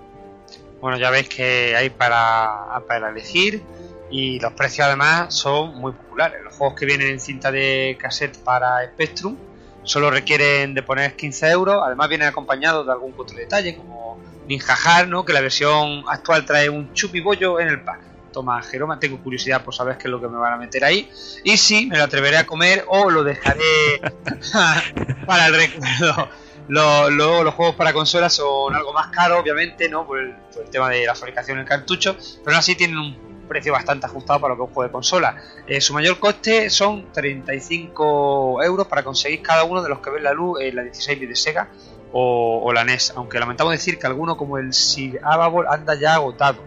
Bueno, 0.81 0.99
ya 0.99 1.11
veis 1.11 1.29
que 1.29 1.77
hay 1.77 1.91
para, 1.91 2.83
para 2.89 3.11
elegir 3.11 3.63
y 4.11 4.41
los 4.41 4.53
precios 4.55 4.87
además 4.87 5.33
son 5.35 5.77
muy 5.77 5.93
populares. 5.93 6.41
Los 6.43 6.55
juegos 6.55 6.79
que 6.79 6.87
vienen 6.87 7.09
en 7.09 7.21
cinta 7.21 7.53
de 7.53 7.97
cassette 8.01 8.37
para 8.39 8.85
Spectrum 8.85 9.37
solo 9.83 10.11
requieren 10.11 10.75
de 10.75 10.83
poner 10.83 11.15
15 11.17 11.51
euros, 11.51 11.83
además 11.85 12.09
vienen 12.09 12.29
acompañados 12.29 12.87
de 12.87 12.93
algún 12.93 13.15
otro 13.17 13.37
detalle 13.37 13.77
como 13.77 14.19
Ninja 14.49 14.77
Har, 14.85 15.09
¿no? 15.09 15.25
que 15.25 15.33
la 15.33 15.41
versión 15.41 16.03
actual 16.09 16.45
trae 16.45 16.69
un 16.69 16.93
chupibollo 16.95 17.61
en 17.61 17.69
el 17.69 17.81
pack. 17.83 18.10
Toma, 18.33 18.63
Jeroma, 18.63 18.99
tengo 18.99 19.21
curiosidad 19.23 19.63
por 19.65 19.75
saber 19.75 19.97
qué 19.99 20.05
es 20.09 20.11
lo 20.11 20.21
que 20.21 20.29
me 20.29 20.39
van 20.39 20.53
a 20.53 20.57
meter 20.57 20.85
ahí. 20.85 21.11
Y 21.45 21.57
si 21.57 21.87
me 21.87 21.97
lo 21.99 22.05
atreveré 22.05 22.37
a 22.39 22.47
comer 22.47 22.85
o 22.89 23.11
lo 23.11 23.25
dejaré 23.25 24.01
para 25.27 25.47
el 25.47 25.55
recuerdo. 25.55 26.29
Lo- 26.69 27.11
los 27.11 27.55
juegos 27.55 27.75
para 27.75 27.93
consolas 27.93 28.33
son 28.35 28.75
algo 28.75 28.93
más 28.93 29.09
caros, 29.09 29.41
obviamente, 29.41 29.89
¿no? 29.89 30.07
Por 30.07 30.21
el, 30.21 30.33
por 30.55 30.63
el 30.65 30.71
tema 30.71 30.89
de 30.91 31.05
la 31.07 31.15
fabricación 31.15 31.59
del 31.59 31.67
cartucho, 31.67 32.15
pero 32.45 32.55
aún 32.55 32.59
así 32.61 32.77
tienen 32.77 32.97
un 32.99 33.31
precio 33.49 33.73
bastante 33.73 34.07
ajustado 34.07 34.41
para 34.41 34.55
lo 34.55 34.59
que 34.59 34.63
es 34.65 34.69
un 34.69 34.75
juego 34.75 34.89
de 34.89 34.93
consola. 34.93 35.37
Eh, 35.67 35.81
su 35.81 35.93
mayor 35.93 36.21
coste 36.21 36.71
son 36.71 37.11
35 37.13 38.63
euros 38.63 38.87
para 38.87 39.03
conseguir 39.03 39.43
cada 39.43 39.65
uno 39.65 39.83
de 39.83 39.89
los 39.89 39.99
que 40.01 40.11
ven 40.11 40.23
la 40.23 40.33
luz 40.33 40.61
en 40.61 40.77
la 40.77 40.83
16 40.83 41.19
bit 41.19 41.29
de 41.31 41.37
Sega 41.37 41.69
o, 42.13 42.61
o 42.63 42.73
la 42.73 42.85
NES, 42.85 43.13
aunque 43.17 43.39
lamentamos 43.41 43.73
decir 43.73 43.99
que 43.99 44.07
alguno 44.07 44.37
como 44.37 44.59
el 44.59 44.73
Sir 44.73 45.21
Ababol 45.25 45.67
anda 45.69 45.95
ya 45.95 46.15
agotado. 46.15 46.63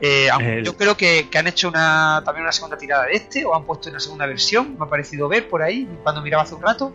Eh, 0.00 0.28
aunque 0.30 0.58
El- 0.58 0.64
Yo 0.64 0.76
creo 0.76 0.96
que, 0.96 1.28
que 1.30 1.38
han 1.38 1.46
hecho 1.46 1.68
una 1.68 2.22
también 2.24 2.42
una 2.44 2.52
segunda 2.52 2.76
tirada 2.76 3.06
de 3.06 3.14
este 3.14 3.44
o 3.44 3.54
han 3.54 3.64
puesto 3.64 3.88
una 3.88 4.00
segunda 4.00 4.26
versión, 4.26 4.76
me 4.78 4.84
ha 4.84 4.88
parecido 4.88 5.28
ver 5.28 5.48
por 5.48 5.62
ahí 5.62 5.88
cuando 6.02 6.20
miraba 6.22 6.42
hace 6.42 6.54
un 6.54 6.62
rato. 6.62 6.92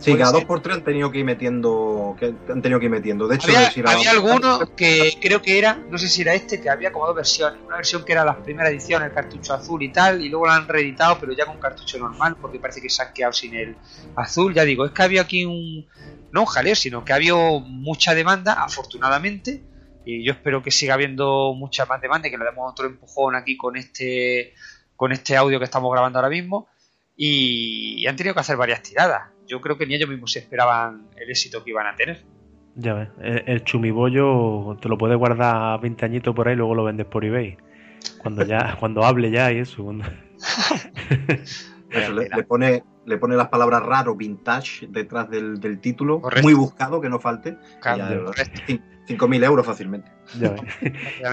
Sí, 0.00 0.12
cada 0.12 0.26
ser. 0.26 0.34
dos 0.34 0.44
por 0.44 0.60
tres 0.60 0.76
han 0.76 0.84
tenido 0.84 1.10
que 1.10 1.18
ir 1.18 1.24
metiendo, 1.24 2.14
que 2.20 2.26
han 2.26 2.62
tenido 2.62 2.78
que 2.78 2.84
ir 2.86 2.90
metiendo. 2.90 3.26
De 3.26 3.34
hecho, 3.34 3.48
Había, 3.48 3.68
Ababol- 3.68 4.06
alguno 4.06 4.60
que 4.76 5.12
creo 5.20 5.42
que 5.42 5.58
era, 5.58 5.82
no 5.88 5.98
sé 5.98 6.08
si 6.08 6.22
era 6.22 6.34
este, 6.34 6.60
que 6.60 6.70
había 6.70 6.92
como 6.92 7.04
dos 7.06 7.16
versiones. 7.16 7.58
Una 7.66 7.76
versión 7.76 8.04
que 8.04 8.12
era 8.12 8.24
la 8.24 8.40
primera 8.40 8.68
edición, 8.68 9.02
el 9.02 9.12
cartucho 9.12 9.54
azul 9.54 9.82
y 9.82 9.90
tal, 9.90 10.22
y 10.22 10.28
luego 10.28 10.46
lo 10.46 10.52
han 10.52 10.68
reeditado, 10.68 11.18
pero 11.18 11.32
ya 11.32 11.46
con 11.46 11.58
cartucho 11.58 11.98
normal, 11.98 12.36
porque 12.40 12.60
parece 12.60 12.80
que 12.80 12.88
se 12.90 13.02
han 13.02 13.12
quedado 13.12 13.32
sin 13.32 13.56
el 13.56 13.76
azul. 14.14 14.54
Ya 14.54 14.62
digo, 14.64 14.84
es 14.86 14.92
que 14.92 15.02
había 15.02 15.22
aquí 15.22 15.44
un, 15.44 15.88
no 16.30 16.40
un 16.42 16.46
jaleo, 16.46 16.76
sino 16.76 17.04
que 17.04 17.12
había 17.12 17.34
mucha 17.34 18.14
demanda, 18.14 18.52
afortunadamente, 18.52 19.64
y 20.08 20.24
yo 20.24 20.32
espero 20.32 20.62
que 20.62 20.70
siga 20.70 20.94
habiendo 20.94 21.52
mucha 21.54 21.84
más 21.84 22.00
demanda 22.00 22.28
y 22.28 22.30
que 22.30 22.38
le 22.38 22.46
demos 22.46 22.72
otro 22.72 22.86
empujón 22.86 23.36
aquí 23.36 23.58
con 23.58 23.76
este 23.76 24.54
con 24.96 25.12
este 25.12 25.36
audio 25.36 25.58
que 25.58 25.66
estamos 25.66 25.92
grabando 25.92 26.18
ahora 26.18 26.30
mismo 26.30 26.66
y, 27.14 28.06
han 28.06 28.16
tenido 28.16 28.32
que 28.32 28.40
hacer 28.40 28.56
varias 28.56 28.82
tiradas. 28.82 29.28
Yo 29.46 29.60
creo 29.60 29.76
que 29.76 29.86
ni 29.86 29.96
ellos 29.96 30.08
mismos 30.08 30.32
se 30.32 30.38
esperaban 30.38 31.08
el 31.16 31.28
éxito 31.28 31.62
que 31.62 31.70
iban 31.70 31.86
a 31.86 31.94
tener. 31.94 32.22
Ya 32.74 32.94
ves, 32.94 33.08
el, 33.18 33.64
chumibollo 33.64 34.78
te 34.80 34.88
lo 34.88 34.96
puedes 34.96 35.18
guardar 35.18 35.78
20 35.80 36.06
añitos 36.06 36.34
por 36.34 36.48
ahí 36.48 36.54
y 36.54 36.56
luego 36.56 36.74
lo 36.74 36.84
vendes 36.84 37.06
por 37.06 37.24
eBay. 37.24 37.58
Cuando 38.16 38.46
ya, 38.46 38.76
cuando 38.80 39.04
hable 39.04 39.30
ya 39.30 39.52
y 39.52 39.58
eso. 39.58 39.84
Eso, 41.90 42.12
le, 42.12 42.28
le 42.28 42.42
pone, 42.44 42.84
le 43.06 43.16
pone 43.16 43.34
las 43.34 43.48
palabras 43.48 43.82
raro, 43.82 44.14
vintage, 44.14 44.86
detrás 44.88 45.30
del, 45.30 45.58
del 45.58 45.80
título. 45.80 46.20
Muy 46.42 46.52
buscado, 46.52 47.00
que 47.00 47.08
no 47.08 47.18
falte. 47.18 47.56
Claro, 47.80 48.30
5.000 49.08 49.44
euros 49.44 49.66
fácilmente. 49.66 50.10
Ya 50.38 50.54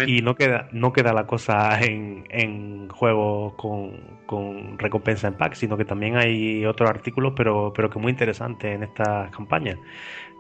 y 0.08 0.22
no 0.22 0.36
queda, 0.36 0.68
no 0.72 0.94
queda 0.94 1.14
la 1.14 1.28
cosa 1.28 1.80
en, 1.82 2.26
en 2.30 2.90
juegos 2.90 3.54
con, 3.56 4.20
con 4.26 4.80
recompensa 4.80 5.28
en 5.28 5.34
pack, 5.34 5.56
sino 5.56 5.78
que 5.78 5.86
también 5.86 6.18
hay 6.18 6.66
otros 6.66 6.90
artículos, 6.90 7.34
pero, 7.36 7.74
pero 7.76 7.90
que 7.90 8.00
muy 8.00 8.12
interesantes 8.12 8.74
en 8.74 8.84
estas 8.84 9.30
campañas. 9.32 9.78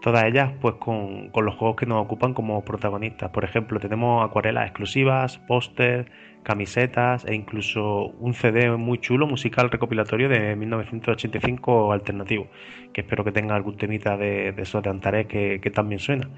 Todas 0.01 0.25
ellas, 0.25 0.51
pues 0.61 0.75
con, 0.75 1.29
con 1.29 1.45
los 1.45 1.55
juegos 1.55 1.77
que 1.77 1.85
nos 1.85 2.03
ocupan 2.03 2.33
como 2.33 2.63
protagonistas. 2.63 3.31
Por 3.31 3.43
ejemplo, 3.43 3.79
tenemos 3.79 4.23
acuarelas 4.23 4.65
exclusivas, 4.65 5.37
póster, 5.39 6.11
camisetas 6.43 7.25
e 7.25 7.33
incluso 7.33 8.13
un 8.19 8.33
CD 8.33 8.69
muy 8.77 8.99
chulo 8.99 9.25
musical 9.25 9.71
recopilatorio 9.71 10.29
de 10.29 10.55
1985 10.55 11.91
alternativo, 11.91 12.47
que 12.93 13.01
espero 13.01 13.23
que 13.23 13.31
tenga 13.31 13.55
algún 13.55 13.77
temita 13.77 14.15
de, 14.15 14.51
de 14.51 14.61
esos 14.61 14.83
de 14.83 14.89
Antares 14.91 15.25
que, 15.25 15.59
que 15.59 15.71
también 15.71 15.99
suena. 15.99 16.29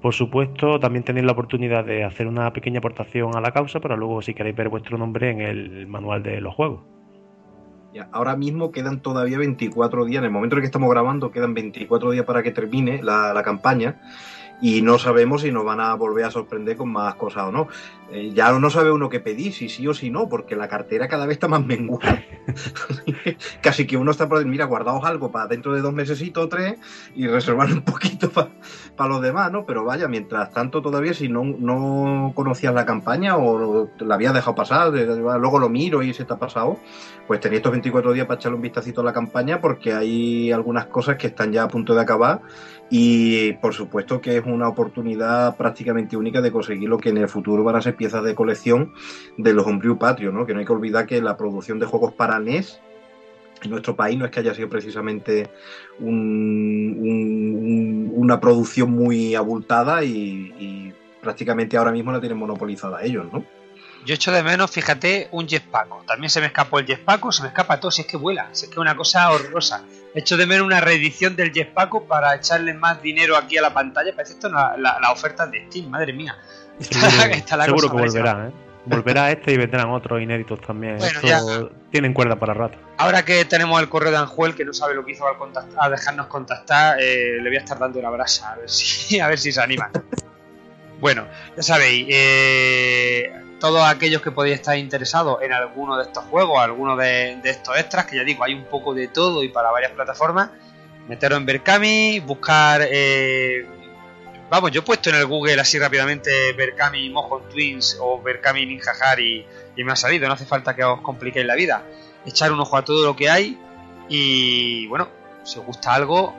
Por 0.00 0.14
supuesto, 0.14 0.80
también 0.80 1.04
tenéis 1.04 1.26
la 1.26 1.32
oportunidad 1.32 1.84
de 1.84 2.04
hacer 2.04 2.26
una 2.26 2.52
pequeña 2.52 2.78
aportación 2.78 3.36
a 3.36 3.40
la 3.40 3.52
causa, 3.52 3.80
pero 3.80 3.96
luego 3.96 4.22
si 4.22 4.32
queréis 4.32 4.56
ver 4.56 4.70
vuestro 4.70 4.96
nombre 4.96 5.30
en 5.30 5.40
el 5.40 5.86
manual 5.86 6.22
de 6.22 6.40
los 6.40 6.54
juegos. 6.54 6.80
Ahora 8.12 8.36
mismo 8.36 8.70
quedan 8.70 9.00
todavía 9.00 9.36
24 9.36 10.04
días, 10.04 10.20
en 10.20 10.26
el 10.26 10.30
momento 10.30 10.56
en 10.56 10.62
que 10.62 10.66
estamos 10.66 10.88
grabando 10.88 11.32
quedan 11.32 11.54
24 11.54 12.12
días 12.12 12.24
para 12.24 12.42
que 12.42 12.52
termine 12.52 13.02
la, 13.02 13.34
la 13.34 13.42
campaña 13.42 14.00
y 14.60 14.82
no 14.82 14.98
sabemos 14.98 15.42
si 15.42 15.52
nos 15.52 15.64
van 15.64 15.80
a 15.80 15.94
volver 15.94 16.24
a 16.24 16.30
sorprender 16.30 16.76
con 16.76 16.92
más 16.92 17.14
cosas 17.14 17.44
o 17.44 17.52
no. 17.52 17.68
Eh, 18.12 18.32
ya 18.34 18.50
no 18.52 18.70
sabe 18.70 18.90
uno 18.90 19.08
qué 19.08 19.20
pedir, 19.20 19.52
si 19.52 19.68
sí 19.68 19.86
o 19.86 19.94
si 19.94 20.10
no, 20.10 20.28
porque 20.28 20.56
la 20.56 20.66
cartera 20.66 21.06
cada 21.06 21.26
vez 21.26 21.34
está 21.36 21.46
más 21.46 21.64
menguada. 21.64 22.24
Casi 23.62 23.86
que 23.86 23.96
uno 23.96 24.10
está 24.10 24.28
por 24.28 24.44
mira, 24.44 24.64
guardaos 24.64 25.04
algo 25.04 25.30
para 25.30 25.46
dentro 25.46 25.72
de 25.72 25.80
dos 25.80 25.92
meses 25.92 26.20
o 26.36 26.48
tres 26.48 26.78
y 27.14 27.28
reservar 27.28 27.72
un 27.72 27.82
poquito 27.82 28.30
para 28.30 28.50
pa 28.96 29.06
los 29.06 29.22
demás, 29.22 29.52
¿no? 29.52 29.64
Pero 29.64 29.84
vaya, 29.84 30.08
mientras 30.08 30.52
tanto 30.52 30.82
todavía 30.82 31.14
si 31.14 31.28
no, 31.28 31.44
no 31.44 32.32
conocías 32.34 32.74
la 32.74 32.84
campaña 32.84 33.36
o 33.36 33.88
la 34.00 34.14
habías 34.14 34.34
dejado 34.34 34.56
pasar, 34.56 34.92
luego 34.92 35.58
lo 35.58 35.68
miro 35.68 36.02
y 36.02 36.12
se 36.12 36.24
te 36.24 36.32
ha 36.32 36.38
pasado, 36.38 36.78
pues 37.28 37.40
tenéis 37.40 37.58
estos 37.58 37.72
24 37.72 38.12
días 38.12 38.26
para 38.26 38.38
echarle 38.40 38.56
un 38.56 38.62
vistacito 38.62 39.02
a 39.02 39.04
la 39.04 39.12
campaña 39.12 39.60
porque 39.60 39.92
hay 39.92 40.50
algunas 40.50 40.86
cosas 40.86 41.16
que 41.16 41.28
están 41.28 41.52
ya 41.52 41.62
a 41.62 41.68
punto 41.68 41.94
de 41.94 42.00
acabar 42.00 42.42
y 42.90 43.52
por 43.54 43.72
supuesto 43.72 44.20
que 44.20 44.36
es 44.36 44.44
una 44.44 44.68
oportunidad 44.68 45.56
prácticamente 45.56 46.16
única 46.16 46.40
de 46.40 46.50
conseguir 46.50 46.88
lo 46.88 46.98
que 46.98 47.10
en 47.10 47.18
el 47.18 47.28
futuro 47.28 47.62
van 47.62 47.76
a 47.76 47.82
ser 47.82 47.94
piezas 47.96 48.24
de 48.24 48.34
colección 48.34 48.92
de 49.36 49.52
los 49.54 49.64
Homebrew 49.66 49.96
Patrio, 49.98 50.32
¿no? 50.32 50.44
Que 50.44 50.52
no 50.54 50.60
hay 50.60 50.66
que 50.66 50.72
olvidar 50.72 51.06
que 51.06 51.22
la 51.22 51.36
producción 51.36 51.78
de 51.78 51.86
juegos 51.86 52.12
para 52.14 52.38
NES 52.40 52.80
en 53.62 53.70
nuestro 53.70 53.94
país 53.94 54.18
no 54.18 54.24
es 54.24 54.30
que 54.30 54.40
haya 54.40 54.54
sido 54.54 54.68
precisamente 54.68 55.50
un- 55.98 56.96
un- 56.98 57.56
un- 57.62 58.12
una 58.16 58.40
producción 58.40 58.90
muy 58.90 59.34
abultada 59.34 60.02
y, 60.04 60.10
y 60.58 60.92
prácticamente 61.20 61.76
ahora 61.76 61.92
mismo 61.92 62.10
la 62.12 62.20
tienen 62.20 62.38
monopolizada 62.38 63.02
ellos, 63.02 63.26
¿no? 63.32 63.44
Yo 64.06 64.14
echo 64.14 64.32
de 64.32 64.42
menos, 64.42 64.70
fíjate, 64.70 65.28
un 65.30 65.46
jetpaco. 65.46 66.02
También 66.06 66.30
se 66.30 66.40
me 66.40 66.46
escapó 66.46 66.78
el 66.78 66.86
jetpaco, 66.86 67.30
se 67.32 67.42
me 67.42 67.48
escapa 67.48 67.78
todo, 67.78 67.90
si 67.90 68.00
es 68.00 68.06
que 68.06 68.16
vuela, 68.16 68.48
si 68.52 68.64
es 68.64 68.70
que 68.70 68.74
es 68.74 68.78
una 68.78 68.96
cosa 68.96 69.30
horrorosa. 69.30 69.84
Echo 70.14 70.36
de 70.36 70.46
menos 70.46 70.66
una 70.66 70.80
reedición 70.80 71.36
del 71.36 71.52
jetpaco 71.52 72.04
para 72.04 72.34
echarle 72.34 72.74
más 72.74 73.00
dinero 73.00 73.36
aquí 73.36 73.56
a 73.58 73.62
la 73.62 73.72
pantalla. 73.72 74.14
Parece 74.14 74.34
esto 74.34 74.48
la, 74.48 74.76
la, 74.76 74.98
la 75.00 75.12
oferta 75.12 75.46
de 75.46 75.66
Steam, 75.66 75.88
madre 75.88 76.12
mía. 76.12 76.36
Está, 76.78 77.10
Seguro, 77.10 77.34
está 77.34 77.56
la 77.56 77.64
seguro 77.64 77.88
cosa 77.88 77.96
que 77.96 78.08
volverá, 78.08 78.48
¿eh? 78.48 78.52
Volverá 78.86 79.30
este 79.30 79.52
y 79.52 79.56
vendrán 79.58 79.90
otros 79.90 80.22
inéditos 80.22 80.60
también. 80.62 80.96
Bueno, 80.96 81.70
tienen 81.90 82.14
cuerda 82.14 82.36
para 82.36 82.54
rato. 82.54 82.78
Ahora 82.96 83.24
que 83.24 83.44
tenemos 83.44 83.80
el 83.80 83.88
correo 83.88 84.10
de 84.10 84.16
Anjuel, 84.16 84.54
que 84.54 84.64
no 84.64 84.72
sabe 84.72 84.94
lo 84.94 85.04
que 85.04 85.12
hizo 85.12 85.26
al, 85.26 85.36
contactar, 85.36 85.78
a 85.78 85.90
dejarnos 85.90 86.26
contactar, 86.28 86.98
eh, 86.98 87.36
le 87.40 87.48
voy 87.48 87.56
a 87.56 87.60
estar 87.60 87.78
dando 87.78 87.98
una 87.98 88.10
brasa, 88.10 88.52
a 88.52 88.56
ver 88.56 88.70
si, 88.70 89.20
a 89.20 89.28
ver 89.28 89.38
si 89.38 89.52
se 89.52 89.60
anima. 89.60 89.90
Bueno, 91.00 91.26
ya 91.56 91.62
sabéis, 91.62 92.06
eh, 92.10 93.32
todos 93.58 93.82
aquellos 93.84 94.22
que 94.22 94.30
podéis 94.30 94.56
estar 94.56 94.76
interesados 94.76 95.42
en 95.42 95.52
alguno 95.52 95.96
de 95.96 96.04
estos 96.04 96.24
juegos, 96.24 96.60
alguno 96.60 96.96
de, 96.96 97.40
estos 97.44 97.76
extras, 97.78 98.06
que 98.06 98.16
ya 98.16 98.24
digo, 98.24 98.44
hay 98.44 98.54
un 98.54 98.64
poco 98.64 98.94
de 98.94 99.08
todo 99.08 99.42
y 99.42 99.48
para 99.48 99.70
varias 99.70 99.92
plataformas, 99.92 100.50
meteros 101.08 101.38
en 101.38 101.46
Berkami, 101.46 102.20
buscar... 102.20 102.82
eh, 102.90 103.66
Vamos, 104.50 104.72
yo 104.72 104.80
he 104.80 104.82
puesto 104.82 105.10
en 105.10 105.14
el 105.14 105.26
Google 105.26 105.60
así 105.60 105.78
rápidamente 105.78 106.52
Berkami 106.54 107.08
Mojon 107.08 107.48
Twins 107.48 107.96
o 108.00 108.20
Berkami 108.20 108.66
Ninja 108.66 108.90
Harry 109.00 109.46
y 109.76 109.84
me 109.84 109.92
ha 109.92 109.96
salido, 109.96 110.26
no 110.26 110.34
hace 110.34 110.44
falta 110.44 110.74
que 110.74 110.82
os 110.82 111.00
compliquéis 111.02 111.46
la 111.46 111.54
vida. 111.54 111.84
Echar 112.26 112.50
un 112.50 112.58
ojo 112.58 112.76
a 112.76 112.84
todo 112.84 113.04
lo 113.04 113.14
que 113.14 113.30
hay 113.30 113.56
y 114.08 114.88
bueno, 114.88 115.08
si 115.44 115.60
os 115.60 115.64
gusta 115.64 115.94
algo, 115.94 116.34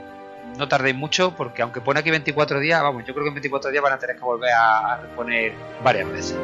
no 0.58 0.68
tardéis 0.68 0.96
mucho 0.96 1.36
porque 1.36 1.62
aunque 1.62 1.82
pone 1.82 2.00
aquí 2.00 2.12
24 2.12 2.60
días, 2.60 2.82
vamos, 2.82 3.04
yo 3.06 3.14
creo 3.14 3.26
que 3.26 3.30
en 3.30 3.36
24 3.36 3.72
días 3.72 3.84
van 3.84 3.94
a 3.94 3.98
tener 3.98 4.16
que 4.16 4.24
volver 4.24 4.52
a, 4.54 4.98
reponer 4.98 5.54
varias 5.84 6.10
veces. 6.10 6.38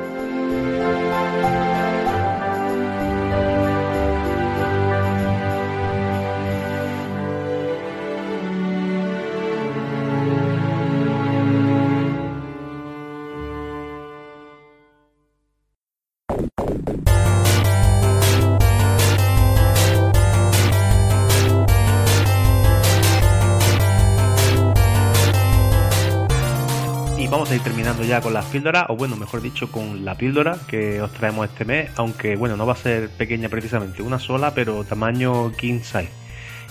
Ya 28.08 28.22
con 28.22 28.34
las 28.34 28.46
píldoras, 28.46 28.86
o 28.90 28.96
bueno, 28.96 29.18
mejor 29.18 29.42
dicho, 29.42 29.70
con 29.72 30.06
la 30.06 30.16
píldora 30.16 30.58
que 30.68 31.02
os 31.02 31.12
traemos 31.12 31.50
este 31.50 31.66
mes, 31.66 31.92
aunque 31.98 32.36
bueno, 32.36 32.56
no 32.56 32.66
va 32.66 32.74
a 32.74 32.78
ser 32.78 33.10
pequeña 33.10 33.50
precisamente, 33.50 34.02
una 34.02 34.18
sola, 34.18 34.54
pero 34.54 34.84
tamaño 34.84 35.52
king 35.52 35.82
size. 35.82 36.10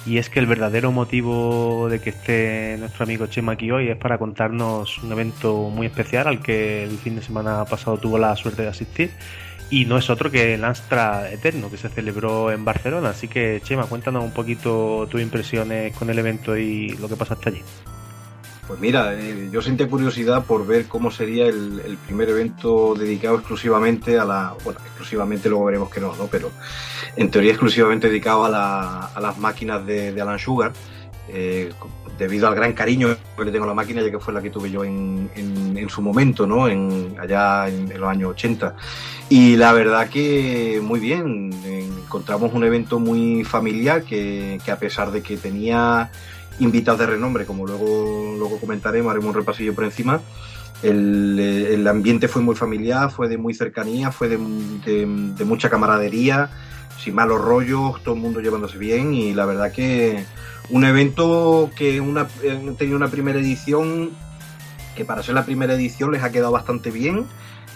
Y 0.06 0.18
es 0.18 0.30
que 0.30 0.38
el 0.38 0.46
verdadero 0.46 0.92
motivo 0.92 1.88
de 1.90 2.00
que 2.00 2.10
esté 2.10 2.76
nuestro 2.78 3.04
amigo 3.04 3.26
Chema 3.26 3.52
aquí 3.52 3.70
hoy 3.70 3.88
es 3.88 3.96
para 3.96 4.18
contarnos 4.18 4.98
un 4.98 5.10
evento 5.12 5.68
muy 5.68 5.86
especial 5.88 6.28
al 6.28 6.40
que 6.40 6.84
el 6.84 6.96
fin 6.96 7.16
de 7.16 7.22
semana 7.22 7.64
pasado 7.64 7.98
tuvo 7.98 8.16
la 8.16 8.34
suerte 8.36 8.62
de 8.62 8.68
asistir. 8.68 9.10
Y 9.68 9.84
no 9.84 9.98
es 9.98 10.08
otro 10.08 10.30
que 10.30 10.54
el 10.54 10.64
Astra 10.64 11.28
Eterno, 11.28 11.68
que 11.70 11.76
se 11.76 11.88
celebró 11.88 12.52
en 12.52 12.64
Barcelona. 12.64 13.10
Así 13.10 13.26
que, 13.26 13.60
Chema, 13.64 13.86
cuéntanos 13.86 14.22
un 14.22 14.30
poquito 14.30 15.08
tus 15.10 15.20
impresiones 15.20 15.92
con 15.96 16.08
el 16.08 16.18
evento 16.20 16.56
y 16.56 16.90
lo 16.98 17.08
que 17.08 17.16
pasaste 17.16 17.48
allí. 17.48 17.62
Pues 18.66 18.80
mira, 18.80 19.14
eh, 19.14 19.48
yo 19.52 19.62
sentí 19.62 19.84
curiosidad 19.86 20.44
por 20.44 20.66
ver 20.66 20.86
cómo 20.86 21.10
sería 21.12 21.46
el, 21.46 21.98
primer 22.04 22.28
evento 22.30 22.94
dedicado 22.96 23.36
exclusivamente 23.36 24.18
a 24.18 24.24
la. 24.24 24.54
Bueno, 24.64 24.80
exclusivamente 24.84 25.48
luego 25.48 25.66
veremos 25.66 25.88
que 25.90 26.00
no, 26.00 26.16
¿no? 26.16 26.26
Pero 26.26 26.50
en 27.16 27.30
teoría 27.30 27.52
exclusivamente 27.52 28.08
dedicado 28.08 28.44
a, 28.44 28.48
la- 28.48 29.06
a 29.14 29.20
las 29.20 29.38
máquinas 29.38 29.86
de, 29.86 30.20
Alan 30.20 30.38
Sugar. 30.38 30.72
eh, 31.28 31.72
debido 32.18 32.48
al 32.48 32.54
gran 32.54 32.72
cariño 32.72 33.14
que 33.36 33.44
le 33.44 33.52
tengo 33.52 33.64
a 33.64 33.68
la 33.68 33.74
máquina, 33.74 34.00
ya 34.00 34.10
que 34.10 34.18
fue 34.18 34.32
la 34.32 34.40
que 34.40 34.48
tuve 34.48 34.70
yo 34.70 34.82
en 34.84 35.86
su 35.90 36.00
momento, 36.00 36.46
¿no? 36.46 36.66
En, 36.66 37.14
allá 37.20 37.68
en, 37.68 37.92
en 37.92 38.00
los 38.00 38.08
años 38.08 38.30
80. 38.30 38.74
Y 39.28 39.56
la 39.56 39.72
verdad 39.74 40.08
que 40.08 40.80
muy 40.82 40.98
bien, 40.98 41.50
encontramos 41.64 42.54
un 42.54 42.64
evento 42.64 42.98
muy 42.98 43.44
familiar 43.44 44.02
que, 44.02 44.58
que 44.64 44.70
a 44.72 44.78
pesar 44.78 45.10
de 45.10 45.20
que 45.22 45.36
tenía 45.36 46.10
invitados 46.58 47.00
de 47.00 47.06
renombre, 47.06 47.44
como 47.46 47.66
luego, 47.66 48.34
luego 48.38 48.58
comentaremos, 48.58 49.10
haremos 49.10 49.28
un 49.28 49.34
repasillo 49.34 49.74
por 49.74 49.84
encima. 49.84 50.20
El, 50.82 51.36
eh, 51.40 51.88
ambiente 51.88 52.28
fue 52.28 52.42
muy 52.42 52.54
familiar, 52.54 53.10
fue 53.10 53.28
de 53.28 53.38
muy 53.38 53.54
cercanía, 53.54 54.10
fue 54.12 54.28
de, 54.28 54.36
de- 54.84 55.06
de 55.36 55.44
mucha 55.44 55.70
camaradería, 55.70 56.50
sin 57.02 57.14
malos 57.14 57.40
rollos, 57.40 58.02
todo 58.02 58.14
el 58.14 58.20
mundo 58.20 58.40
llevándose 58.40 58.76
bien 58.78 59.14
y 59.14 59.32
la 59.32 59.46
verdad 59.46 59.72
que 59.72 60.24
un 60.70 60.84
evento 60.84 61.70
que 61.76 62.00
una, 62.00 62.26
eh, 62.42 62.74
tenía 62.78 62.96
una 62.96 63.08
primera 63.08 63.38
edición 63.38 64.10
que 64.96 65.04
para 65.04 65.22
ser 65.22 65.34
la 65.34 65.44
primera 65.44 65.74
edición 65.74 66.10
les 66.12 66.22
ha 66.22 66.30
quedado 66.32 66.52
bastante 66.52 66.90
bien. 66.90 67.26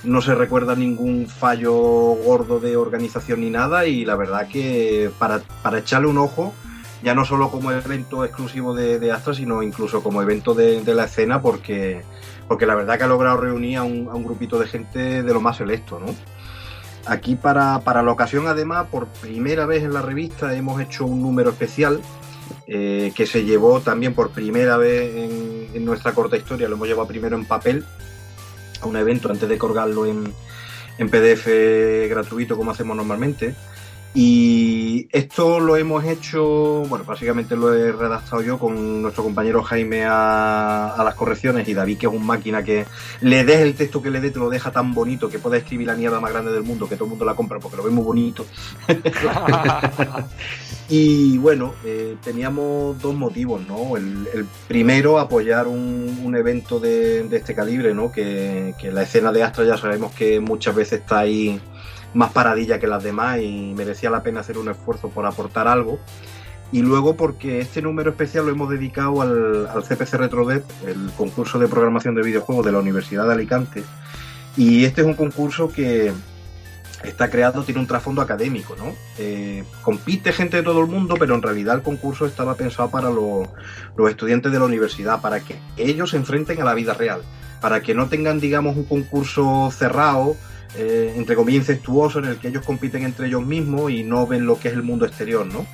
No 0.03 0.23
se 0.23 0.35
recuerda 0.35 0.75
ningún 0.75 1.27
fallo 1.29 1.73
gordo 1.75 2.59
de 2.61 2.77
organización 2.77 3.41
ni 3.43 3.51
nada 3.51 3.87
y 3.87 4.05
la 4.07 4.17
verdad 4.17 4.49
que 4.49 5.11
para, 5.19 5.41
para 5.63 5.79
echarle 5.79 6.09
un 6.09 6.17
ojo, 6.17 6.55
ya 7.03 7.15
no 7.15 7.25
solo 7.25 7.51
como 7.51 7.73
evento 7.73 8.25
exclusivo 8.25 8.75
de, 8.75 8.99
de 8.99 9.13
Astra, 9.13 9.35
sino 9.35 9.63
incluso 9.63 10.03
como 10.03 10.23
evento 10.23 10.55
de, 10.55 10.83
la 10.95 11.05
escena, 11.05 11.41
porque 11.41 12.03
porque 12.49 12.67
la 12.67 12.75
verdad 12.75 12.99
que 12.99 13.05
ha 13.05 13.07
logrado 13.07 13.37
reunir 13.37 13.79
a 13.79 13.85
un, 13.85 14.25
grupito 14.25 14.59
de 14.59 14.67
gente 14.67 15.23
de 15.23 15.33
lo 15.33 15.41
más 15.41 15.59
selecto, 15.59 16.01
¿no? 16.01 16.15
Aquí 17.07 17.37
para, 17.37 17.81
para, 17.81 18.03
la 18.03 18.11
ocasión, 18.11 18.49
además, 18.49 18.89
por 18.91 19.07
primera 19.07 19.67
vez 19.67 19.85
en 19.85 19.95
la 19.95 20.03
revista 20.03 20.55
hemos 20.55 20.81
hecho 20.83 21.07
un 21.07 21.23
número 21.23 21.51
especial 21.51 22.01
eh, 22.67 23.13
que 23.15 23.27
se 23.27 23.45
llevó 23.45 23.81
también 23.81 24.15
por 24.15 24.31
primera 24.31 24.77
vez 24.77 25.31
en, 25.75 25.85
nuestra 25.85 26.13
corta 26.13 26.37
historia, 26.37 26.69
lo 26.69 26.75
hemos 26.75 26.89
llevado 26.89 27.09
primero 27.09 27.37
en 27.37 27.45
papel 27.47 27.85
a 28.83 28.87
un 28.87 28.97
evento 28.97 29.31
antes 29.31 29.49
de 29.49 29.57
colgarlo 29.57 30.05
en 30.05 30.35
PDF 30.99 31.47
gratuito 32.09 32.57
como 32.57 32.73
hacemos 32.73 32.97
normalmente. 32.97 33.55
Y 34.13 35.07
esto 35.13 35.61
lo 35.61 35.77
hemos 35.77 36.05
hecho, 36.05 36.83
bueno, 36.89 37.05
básicamente 37.05 37.55
lo 37.55 37.73
he 37.73 37.93
redactado 37.93 38.43
yo 38.43 38.59
con 38.59 39.03
nuestro 39.03 39.23
compañero 39.23 39.63
Jaime 39.63 40.05
a, 40.05 40.97
a, 40.97 41.05
las 41.05 41.15
correcciones 41.15 41.69
y 41.69 41.75
David, 41.75 41.97
que 41.97 42.07
es 42.07 42.13
un 42.13 42.27
máquina 42.27 42.65
que 42.65 42.87
le 43.21 43.45
des 43.45 43.61
el 43.61 43.77
texto 43.77 44.03
que 44.03 44.11
le 44.11 44.21
dé, 44.21 44.33
te 44.33 44.41
lo 44.41 44.51
deja 44.51 44.73
tan 44.73 44.95
bonito 44.95 45.29
que 45.29 45.39
puede 45.39 45.59
escribir 45.59 45.87
la 45.87 45.95
niebla 45.95 46.19
más 46.19 46.33
grande 46.33 46.51
del 46.51 46.65
mundo, 46.65 46.89
que 46.89 46.97
todo 46.97 47.05
el 47.05 47.11
mundo 47.11 47.25
la 47.25 47.37
compra 47.37 47.61
porque 47.61 47.77
lo 47.77 47.85
ve 47.85 47.91
muy 47.91 48.03
bonito. 48.03 48.47
y 50.89 51.39
bueno, 51.39 51.75
eh, 51.85 52.17
teníamos 52.21 53.01
dos 53.01 53.15
motivos, 53.15 53.63
¿no? 53.69 53.97
El, 53.97 54.29
el 54.35 54.45
primero, 54.67 55.21
apoyar 55.21 55.69
un, 55.69 56.21
un 56.25 56.35
evento 56.35 56.81
de, 56.81 57.29
de, 57.29 57.37
este 57.37 57.55
calibre, 57.55 57.95
¿no? 57.95 58.11
Que, 58.11 58.75
que 58.77 58.91
la 58.91 59.03
escena 59.03 59.31
de 59.31 59.45
Astra 59.45 59.65
ya 59.65 59.77
sabemos 59.77 60.13
que 60.15 60.41
muchas 60.41 60.75
veces 60.75 61.01
está 61.01 61.21
ahí 61.21 61.61
más 62.15 62.33
paradilla 62.33 62.79
que 62.79 62.87
las 62.87 63.03
demás 63.03 63.39
y 63.41 63.73
merecía 63.77 64.11
la 64.11 64.23
pena 64.23 64.41
hacer 64.41 64.59
un 64.59 64.69
esfuerzo 64.69 65.11
por 65.11 65.27
aportar 65.27 65.69
algo. 65.69 65.99
Y 66.73 66.83
luego 66.83 67.17
porque 67.17 67.61
este 67.61 67.83
número 67.83 68.11
especial 68.11 68.47
lo 68.47 68.53
hemos 68.53 68.71
dedicado 68.71 69.23
al, 69.23 69.67
al 69.67 69.83
CPC 69.83 70.15
RetroDev, 70.15 70.63
el 70.87 71.11
concurso 71.17 71.59
de 71.59 71.67
programación 71.67 72.15
de 72.15 72.23
videojuegos 72.23 72.65
de 72.65 72.73
la 72.73 72.79
Universidad 72.79 73.27
de 73.27 73.33
Alicante. 73.33 73.83
Y 74.57 74.85
este 74.85 75.01
es 75.01 75.07
un 75.07 75.15
concurso 75.15 75.69
que 75.69 76.13
está 77.05 77.31
creado, 77.31 77.63
tiene 77.63 77.81
un 77.81 77.87
trasfondo 77.87 78.21
académico, 78.21 78.77
¿no? 78.77 78.95
Eh, 79.19 79.65
compite 79.83 80.33
gente 80.33 80.59
de 80.59 80.63
todo 80.63 80.81
el 80.81 80.87
mundo, 80.87 81.17
pero 81.19 81.35
en 81.35 81.43
realidad 81.43 81.77
el 81.77 81.83
concurso 81.83 82.27
estaba 82.27 82.55
pensado 82.55 82.91
para 82.91 83.11
los, 83.11 83.49
los 83.97 84.11
estudiantes 84.11 84.53
de 84.53 84.59
la 84.59 84.65
universidad, 84.65 85.21
para 85.21 85.41
que 85.41 85.59
ellos 85.77 86.11
se 86.11 86.19
enfrenten 86.19 86.61
a 86.61 86.65
la 86.65 86.75
vida 86.75 86.95
real, 86.95 87.23
para 87.61 87.81
que 87.81 87.95
no 87.95 88.09
tengan, 88.09 88.41
digamos, 88.41 88.77
un 88.77 88.85
concurso 88.85 89.71
cerrado, 89.73 90.37
eh, 90.77 91.15
entre 91.17 91.35
comillas, 91.35 91.69
incestuoso 91.69 92.21
en 92.21 92.27
el 92.27 92.37
que 92.39 92.49
ellos 92.49 92.65
compiten 92.65 93.03
entre 93.03 93.27
ellos 93.27 93.45
mismos 93.45 93.91
y 93.91 94.05
no 94.05 94.27
ven 94.27 94.47
lo 94.47 94.59
que 94.59 94.69
es 94.69 94.75
el 94.75 94.83
mundo 94.83 95.05
exterior, 95.05 95.47
¿no? 95.47 95.67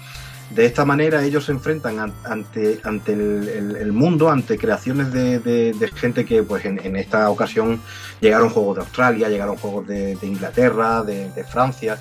De 0.50 0.64
esta 0.64 0.84
manera 0.84 1.24
ellos 1.24 1.44
se 1.44 1.52
enfrentan 1.52 2.14
ante, 2.24 2.80
el, 3.08 3.92
mundo, 3.92 4.30
ante 4.30 4.56
creaciones 4.56 5.12
de, 5.12 5.90
gente 5.96 6.24
que 6.24 6.44
pues 6.44 6.64
en, 6.64 6.96
esta 6.96 7.28
ocasión 7.30 7.80
llegaron 8.20 8.50
juegos 8.50 8.76
de 8.76 8.82
Australia, 8.82 9.28
llegaron 9.28 9.56
juegos 9.56 9.88
de, 9.88 10.16
Inglaterra, 10.22 11.02
de, 11.02 11.44
Francia, 11.50 11.98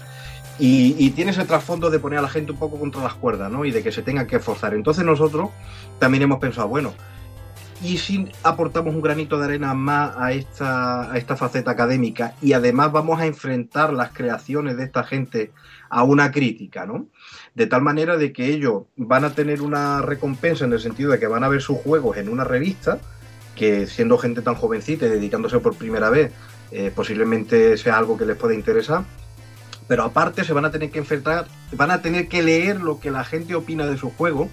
y, 0.59 0.95
y, 1.03 1.09
tiene 1.09 1.31
ese 1.31 1.43
trasfondo 1.43 1.89
de 1.89 1.99
poner 1.99 2.19
a 2.19 2.21
la 2.21 2.29
gente 2.29 2.51
un 2.51 2.59
poco 2.59 2.79
contra 2.79 3.01
las 3.01 3.15
cuerdas, 3.15 3.51
¿no? 3.51 3.65
Y 3.65 3.71
de 3.71 3.81
que 3.81 3.91
se 3.91 4.03
tengan 4.03 4.27
que 4.27 4.37
esforzar. 4.37 4.73
Entonces 4.75 5.03
nosotros 5.03 5.49
también 5.99 6.23
hemos 6.23 6.39
pensado, 6.39 6.67
bueno, 6.67 6.93
y 7.83 7.97
si 7.97 8.31
aportamos 8.43 8.95
un 8.95 9.01
granito 9.01 9.37
de 9.37 9.45
arena 9.45 9.73
más 9.73 10.15
a 10.17 10.31
esta, 10.31 11.11
a 11.11 11.17
esta 11.17 11.35
faceta 11.35 11.71
académica 11.71 12.35
y 12.41 12.53
además 12.53 12.91
vamos 12.91 13.19
a 13.19 13.25
enfrentar 13.25 13.93
las 13.93 14.11
creaciones 14.11 14.77
de 14.77 14.85
esta 14.85 15.03
gente 15.03 15.51
a 15.89 16.03
una 16.03 16.31
crítica, 16.31 16.85
¿no? 16.85 17.07
De 17.53 17.67
tal 17.67 17.81
manera 17.81 18.17
de 18.17 18.33
que 18.33 18.47
ellos 18.47 18.83
van 18.95 19.25
a 19.25 19.33
tener 19.33 19.61
una 19.61 20.01
recompensa 20.01 20.65
en 20.65 20.73
el 20.73 20.79
sentido 20.79 21.11
de 21.11 21.19
que 21.19 21.27
van 21.27 21.43
a 21.43 21.49
ver 21.49 21.61
sus 21.61 21.77
juegos 21.77 22.17
en 22.17 22.29
una 22.29 22.43
revista, 22.43 22.99
que 23.55 23.87
siendo 23.87 24.17
gente 24.17 24.41
tan 24.41 24.55
jovencita 24.55 25.05
y 25.05 25.09
dedicándose 25.09 25.59
por 25.59 25.75
primera 25.75 26.09
vez, 26.09 26.31
eh, 26.71 26.91
posiblemente 26.93 27.77
sea 27.77 27.97
algo 27.97 28.17
que 28.17 28.25
les 28.25 28.37
pueda 28.37 28.53
interesar. 28.53 29.03
Pero 29.87 30.03
aparte 30.03 30.43
se 30.43 30.53
van 30.53 30.65
a 30.65 30.71
tener 30.71 30.89
que 30.89 30.99
enfrentar, 30.99 31.45
van 31.73 31.91
a 31.91 32.01
tener 32.01 32.27
que 32.27 32.41
leer 32.41 32.81
lo 32.81 32.99
que 32.99 33.11
la 33.11 33.23
gente 33.23 33.53
opina 33.53 33.85
de 33.85 33.97
su 33.97 34.09
juego, 34.09 34.49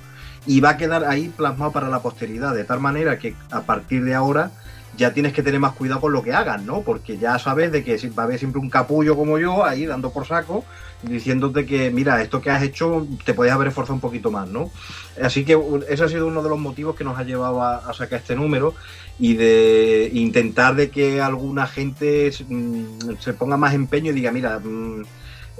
y 0.47 0.61
va 0.61 0.71
a 0.71 0.77
quedar 0.77 1.05
ahí 1.05 1.29
plasmado 1.29 1.73
para 1.73 1.89
la 1.89 2.01
posteridad, 2.01 2.55
de 2.55 2.65
tal 2.65 2.81
manera 2.81 3.19
que 3.19 3.35
a 3.51 3.63
partir 3.63 4.05
de 4.05 4.15
ahora 4.15 4.51
ya 4.97 5.15
tienes 5.15 5.33
que 5.33 5.43
tener 5.43 5.59
más 5.59 5.73
cuidado 5.73 6.01
con 6.01 6.13
lo 6.13 6.23
que 6.23 6.35
hagan, 6.35 6.67
¿no? 6.67 6.83
Porque 6.83 7.17
ya 7.17 7.39
sabes 7.39 7.73
de 7.73 7.83
que 7.83 7.97
va 8.11 8.25
a 8.25 8.27
haber 8.27 8.39
siempre 8.39 8.61
un 8.61 8.69
capullo 8.69 9.17
como 9.17 9.39
yo 9.39 9.65
ahí 9.65 9.87
dando 9.87 10.13
por 10.13 10.27
saco, 10.27 10.65
diciéndote 11.03 11.65
que, 11.65 11.91
mira, 11.91 12.21
esto 12.21 12.41
que 12.41 12.51
has 12.51 12.63
hecho 12.63 13.07
te 13.25 13.33
podías 13.33 13.55
haber 13.55 13.69
esforzado 13.69 13.95
un 13.95 14.01
poquito 14.01 14.31
más, 14.31 14.49
¿no? 14.49 14.71
Así 15.23 15.45
que 15.45 15.59
ese 15.89 16.05
ha 16.05 16.09
sido 16.09 16.27
uno 16.27 16.43
de 16.43 16.51
los 16.51 16.59
motivos 16.59 16.95
que 16.95 17.05
nos 17.05 17.19
ha 17.19 17.25
llevado 17.25 17.63
a, 17.63 17.77
a 17.77 17.95
sacar 17.95 18.21
este 18.21 18.37
número 18.37 18.75
y 19.19 19.35
de 19.35 20.11
intentar 20.13 20.75
de 20.75 20.91
que 20.91 21.23
alguna 21.23 21.67
gente 21.67 22.31
mmm, 22.49 22.85
se 23.19 23.33
ponga 23.33 23.57
más 23.57 23.73
empeño 23.75 24.11
y 24.11 24.15
diga, 24.15 24.31
mira, 24.31 24.59
mmm, 24.59 25.03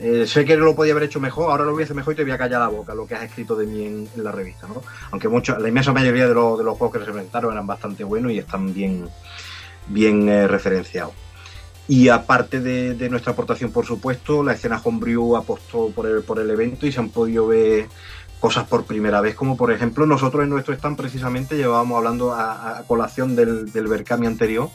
eh, 0.03 0.27
sé 0.27 0.45
que 0.45 0.57
lo 0.57 0.75
podía 0.75 0.93
haber 0.95 1.05
hecho 1.05 1.21
mejor, 1.21 1.49
ahora 1.49 1.65
lo 1.65 1.71
voy 1.71 1.83
a 1.83 1.85
hacer 1.85 1.95
mejor 1.95 2.15
y 2.15 2.17
te 2.17 2.25
voy 2.25 2.33
a 2.33 2.39
callar 2.39 2.61
la 2.61 2.67
boca, 2.67 2.93
lo 2.93 3.07
que 3.07 3.15
has 3.15 3.23
escrito 3.23 3.55
de 3.55 3.67
mí 3.67 3.87
en, 3.87 4.09
la 4.17 4.33
revista, 4.33 4.67
¿no? 4.67 4.83
Aunque 5.13 5.29
mucho, 5.29 5.57
la 5.57 5.69
inmensa 5.69 5.93
mayoría 5.93 6.27
de, 6.27 6.35
lo, 6.35 6.57
de, 6.57 6.65
los 6.65 6.77
juegos 6.77 6.99
que 6.99 7.05
se 7.05 7.13
presentaron 7.13 7.53
eran 7.53 7.69
bastante 7.69 8.03
buenos 8.03 8.33
y 8.33 8.39
están 8.39 8.75
bien, 8.75 9.09
bien 9.87 10.29
eh, 10.29 10.49
referenciados. 10.49 11.15
Y 11.87 12.09
aparte 12.09 12.61
de, 12.61 13.09
nuestra 13.11 13.31
aportación, 13.31 13.71
por 13.71 13.87
supuesto, 13.87 14.43
la 14.43 14.55
escena 14.55 14.81
Homebrew 14.83 15.37
apostó 15.37 15.91
por 15.91 16.09
el, 16.09 16.51
evento 16.51 16.85
y 16.85 16.91
se 16.91 16.99
han 16.99 17.11
podido 17.11 17.47
ver 17.47 17.87
cosas 18.41 18.67
por 18.67 18.85
primera 18.85 19.21
vez, 19.21 19.37
como 19.37 19.57
por 19.57 19.71
ejemplo 19.71 20.05
nosotros 20.05 20.43
en 20.43 20.51
nuestro 20.51 20.75
stand 20.75 20.97
precisamente 20.97 21.57
llevábamos 21.57 21.99
hablando 21.99 22.33
a, 22.33 22.79
a 22.79 22.83
colación 22.89 23.37
del, 23.37 23.71
del 23.71 23.87
Berkami 23.87 24.27
anterior, 24.27 24.69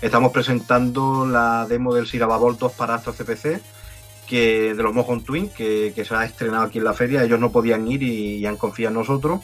estamos 0.00 0.32
presentando 0.32 1.26
la 1.26 1.66
demo 1.68 1.94
del 1.94 2.06
Sirababol 2.06 2.56
2 2.56 2.72
para 2.72 2.94
Astro 2.94 3.12
CPC, 3.12 3.60
que 4.30 4.74
de 4.74 4.82
los 4.84 4.94
Mojon 4.94 5.24
Twin, 5.24 5.48
que, 5.48 5.92
se 5.92 6.14
ha 6.14 6.24
estrenado 6.24 6.62
aquí 6.62 6.78
en 6.78 6.84
la 6.84 6.94
feria. 6.94 7.24
Ellos 7.24 7.40
no 7.40 7.50
podían 7.50 7.88
ir 7.88 8.04
y, 8.04 8.36
y, 8.36 8.46
han 8.46 8.56
confiado 8.56 8.92
en 8.92 9.00
nosotros. 9.00 9.40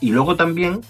Y 0.00 0.12
luego 0.12 0.36
también 0.36 0.82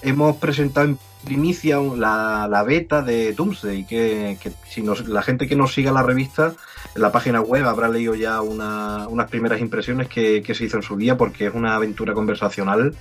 hemos 0.00 0.36
presentado 0.36 0.86
en 0.86 0.98
primicia 1.24 1.80
la, 1.80 2.46
la 2.48 2.62
beta 2.62 3.02
de 3.02 3.32
Doomsday, 3.32 3.84
que, 3.84 4.38
si 4.68 4.84
la 5.06 5.22
gente 5.22 5.48
que 5.48 5.56
nos 5.56 5.74
siga 5.74 5.90
la 5.90 6.04
revista, 6.04 6.54
en 6.94 7.02
la 7.02 7.10
página 7.10 7.40
web 7.40 7.66
habrá 7.66 7.88
leído 7.88 8.14
ya 8.14 8.40
una, 8.40 9.08
unas 9.08 9.28
primeras 9.28 9.60
impresiones 9.60 10.06
que, 10.06 10.44
se 10.54 10.64
hizo 10.64 10.76
en 10.76 10.84
su 10.84 10.96
día, 10.96 11.16
porque 11.16 11.46
es 11.46 11.54
una 11.54 11.74
aventura 11.74 12.14
conversacional 12.14 12.94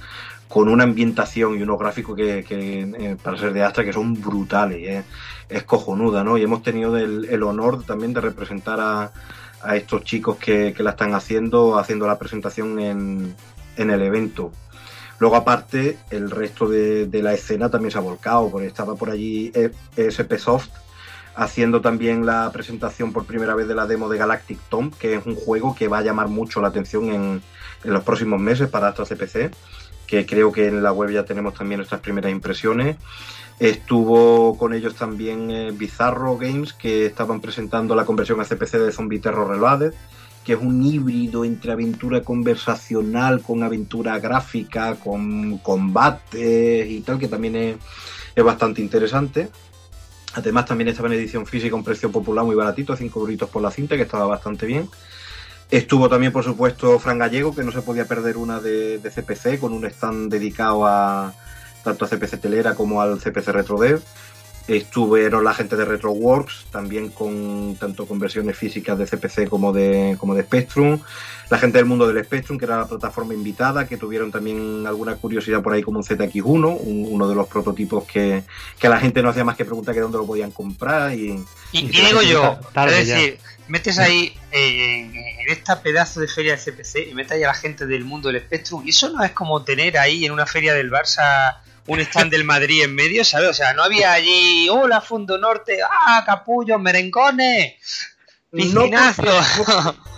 con 0.47 0.69
una 0.69 0.85
ambientación 0.85 1.57
y 1.57 1.61
unos 1.61 1.79
gráficos 1.79 2.15
que, 2.15 2.43
que 2.43 2.81
eh, 2.81 3.17
para 3.21 3.37
ser 3.37 3.53
de 3.53 3.63
Astra 3.63 3.85
que 3.85 3.93
son 3.93 4.19
brutales, 4.19 4.79
eh, 4.79 5.03
es 5.47 5.63
cojonuda, 5.63 6.23
¿no? 6.23 6.37
Y 6.37 6.41
hemos 6.41 6.63
tenido 6.63 6.97
el, 6.97 7.25
el 7.25 7.43
honor 7.43 7.83
también 7.83 8.11
de 8.13 8.21
representar 8.21 8.79
a, 8.79 9.11
a 9.63 9.75
estos 9.75 10.03
chicos 10.03 10.37
que, 10.37 10.73
que, 10.75 10.83
la 10.83 10.91
están 10.91 11.13
haciendo, 11.13 11.77
haciendo 11.77 12.07
la 12.07 12.17
presentación 12.17 12.79
en, 12.79 13.35
en 13.77 13.89
el 13.89 14.01
evento. 14.01 14.51
Luego, 15.19 15.35
aparte, 15.35 15.97
el 16.09 16.31
resto 16.31 16.67
de, 16.67 17.05
de, 17.05 17.21
la 17.21 17.33
escena 17.33 17.69
también 17.69 17.91
se 17.91 17.97
ha 17.97 18.01
volcado, 18.01 18.49
porque 18.49 18.67
estaba 18.67 18.95
por 18.95 19.09
allí 19.09 19.51
SP 19.95 20.39
Soft 20.39 20.69
haciendo 21.35 21.81
también 21.81 22.25
la 22.25 22.51
presentación 22.51 23.13
por 23.13 23.25
primera 23.25 23.55
vez 23.55 23.67
de 23.67 23.75
la 23.75 23.87
demo 23.87 24.09
de 24.09 24.17
Galactic 24.17 24.59
Tomb, 24.69 24.93
que 24.97 25.15
es 25.15 25.25
un 25.25 25.35
juego 25.35 25.75
que 25.75 25.87
va 25.87 25.99
a 25.99 26.01
llamar 26.01 26.27
mucho 26.27 26.61
la 26.61 26.67
atención 26.69 27.09
en, 27.09 27.41
en 27.83 27.93
los 27.93 28.03
próximos 28.03 28.39
meses 28.39 28.69
para 28.69 28.89
Astra 28.89 29.05
CPC, 29.05 29.51
que 30.07 30.25
creo 30.25 30.51
que 30.51 30.67
en 30.67 30.83
la 30.83 30.91
web 30.91 31.09
ya 31.09 31.23
tenemos 31.23 31.53
también 31.53 31.77
nuestras 31.77 32.01
primeras 32.01 32.31
impresiones. 32.31 32.97
Estuvo 33.59 34.57
con 34.57 34.73
ellos 34.73 34.95
también 34.95 35.51
eh, 35.51 35.71
Bizarro 35.71 36.37
Games, 36.37 36.73
que 36.73 37.05
estaban 37.05 37.41
presentando 37.41 37.95
la 37.95 38.05
conversión 38.05 38.41
a 38.41 38.45
CPC 38.45 38.77
de 38.77 38.91
Zombie 38.91 39.19
Terror 39.19 39.47
Reloaded, 39.47 39.93
que 40.43 40.53
es 40.53 40.59
un 40.59 40.83
híbrido 40.83 41.45
entre 41.45 41.71
aventura 41.71 42.21
conversacional 42.21 43.41
con 43.41 43.61
aventura 43.61 44.17
gráfica, 44.19 44.95
con 44.95 45.59
combates 45.59 46.89
y 46.89 47.01
tal, 47.01 47.19
que 47.19 47.27
también 47.27 47.55
es, 47.55 47.75
es 48.35 48.43
bastante 48.43 48.81
interesante. 48.81 49.49
Además, 50.33 50.65
también 50.65 50.87
estaba 50.87 51.09
en 51.09 51.15
edición 51.15 51.45
física, 51.45 51.75
un 51.75 51.83
precio 51.83 52.11
popular 52.11 52.45
muy 52.45 52.55
baratito, 52.55 52.95
5 52.95 53.19
euritos 53.19 53.49
por 53.49 53.61
la 53.61 53.69
cinta, 53.69 53.95
que 53.95 54.03
estaba 54.03 54.25
bastante 54.25 54.65
bien. 54.65 54.89
Estuvo 55.69 56.09
también, 56.09 56.31
por 56.31 56.43
supuesto, 56.43 56.97
Fran 56.99 57.19
Gallego, 57.19 57.53
que 57.53 57.63
no 57.63 57.71
se 57.71 57.81
podía 57.81 58.05
perder 58.05 58.37
una 58.37 58.59
de, 58.59 58.97
de 58.97 59.09
CPC, 59.11 59.59
con 59.59 59.73
un 59.73 59.85
stand 59.85 60.31
dedicado 60.31 60.85
a, 60.85 61.33
tanto 61.83 62.05
a 62.05 62.07
CPC 62.07 62.39
Telera 62.39 62.75
como 62.75 63.01
al 63.01 63.19
CPC 63.19 63.47
RetroDev. 63.47 64.01
Estuvieron 64.67 65.43
la 65.43 65.53
gente 65.53 65.75
de 65.75 65.85
RetroWorks, 65.85 66.67
también 66.71 67.09
con 67.09 67.75
tanto 67.79 68.05
con 68.05 68.19
versiones 68.19 68.55
físicas 68.55 68.97
de 68.97 69.05
CPC 69.05 69.49
como 69.49 69.73
de, 69.73 70.15
como 70.19 70.35
de 70.35 70.43
Spectrum. 70.43 70.99
La 71.49 71.57
gente 71.57 71.79
del 71.79 71.87
mundo 71.87 72.07
del 72.07 72.23
Spectrum, 72.23 72.57
que 72.57 72.65
era 72.65 72.77
la 72.77 72.87
plataforma 72.87 73.33
invitada, 73.33 73.87
que 73.87 73.97
tuvieron 73.97 74.31
también 74.31 74.85
alguna 74.87 75.15
curiosidad 75.15 75.61
por 75.61 75.73
ahí 75.73 75.81
como 75.81 75.97
un 75.97 76.05
ZX1, 76.05 76.77
un, 76.79 77.07
uno 77.09 77.27
de 77.27 77.35
los 77.35 77.47
prototipos 77.47 78.05
que, 78.05 78.43
que, 78.79 78.87
a 78.87 78.89
la 78.89 78.99
gente 78.99 79.21
no 79.21 79.29
hacía 79.29 79.43
más 79.43 79.57
que 79.57 79.65
preguntar 79.65 79.95
que 79.95 79.99
dónde 79.99 80.19
lo 80.19 80.27
podían 80.27 80.51
comprar. 80.51 81.11
Y, 81.13 81.43
y, 81.71 81.79
y 81.79 81.87
digo 81.87 82.21
yo, 82.21 82.57
es 82.87 83.07
decir, 83.07 83.39
metes 83.67 83.97
ahí 83.99 84.33
eh, 84.51 84.99
en 85.39 85.49
esta 85.49 85.81
pedazo 85.81 86.19
de 86.19 86.27
feria 86.27 86.55
de 86.55 86.61
CPC 86.61 87.09
y 87.09 87.15
metes 87.15 87.31
ahí 87.31 87.43
a 87.43 87.47
la 87.47 87.53
gente 87.53 87.85
del 87.87 88.05
mundo 88.05 88.31
del 88.31 88.41
Spectrum, 88.41 88.83
y 88.85 88.89
eso 88.89 89.09
no 89.09 89.23
es 89.23 89.31
como 89.31 89.63
tener 89.63 89.97
ahí 89.97 90.25
en 90.25 90.31
una 90.31 90.45
feria 90.45 90.73
del 90.73 90.91
Barça 90.91 91.57
un 91.87 91.99
stand 91.99 92.31
del 92.31 92.43
Madrid 92.43 92.83
en 92.83 92.95
medio, 92.95 93.23
¿sabes? 93.25 93.49
O 93.49 93.53
sea, 93.53 93.73
no 93.73 93.83
había 93.83 94.13
allí, 94.13 94.67
hola, 94.69 95.01
Fondo 95.01 95.37
Norte, 95.37 95.79
ah, 95.83 96.23
capullos, 96.25 96.79
merengones, 96.79 97.75
piscinazo. 98.51 99.25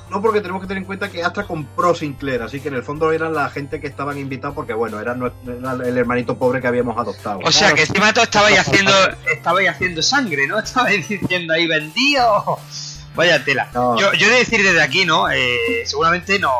No 0.09 0.22
porque 0.22 0.41
tenemos 0.41 0.61
que 0.61 0.68
tener 0.68 0.82
en 0.82 0.86
cuenta 0.86 1.09
que 1.09 1.24
Astra 1.24 1.45
compró 1.45 1.95
Sinclair, 1.95 2.43
así 2.43 2.59
que 2.59 2.68
en 2.68 2.76
el 2.76 2.84
fondo 2.84 3.11
eran 3.11 3.34
la 3.34 3.49
gente 3.49 3.82
que 3.82 3.88
estaban 3.88 4.20
invitados 4.20 4.53
porque, 4.53 4.74
bueno, 4.74 4.99
era 4.99 5.14
el 5.16 5.97
hermanito 5.97 6.38
pobre 6.38 6.61
que 6.61 6.68
habíamos 6.68 6.95
adoptado. 6.97 7.39
O 7.43 7.51
sea, 7.51 7.74
que 7.74 7.82
encima 7.82 8.14
todo 8.14 8.24
estabais 8.24 8.59
haciendo, 8.59 8.91
estabais 9.34 9.70
haciendo 9.70 10.03
sangre, 10.03 10.45
¿no? 10.45 10.59
Estabais 10.64 11.07
diciendo 11.07 11.53
ahí, 11.53 11.66
vendido. 11.66 12.59
Vaya 13.16 13.43
tela. 13.43 13.70
No. 13.74 13.99
Yo, 13.99 14.14
yo 14.14 14.28
he 14.28 14.30
de 14.30 14.38
decir 14.38 14.61
desde 14.61 14.84
aquí, 14.84 15.03
¿no? 15.03 15.32
Eh, 15.32 15.84
seguramente 15.86 16.38
no, 16.38 16.51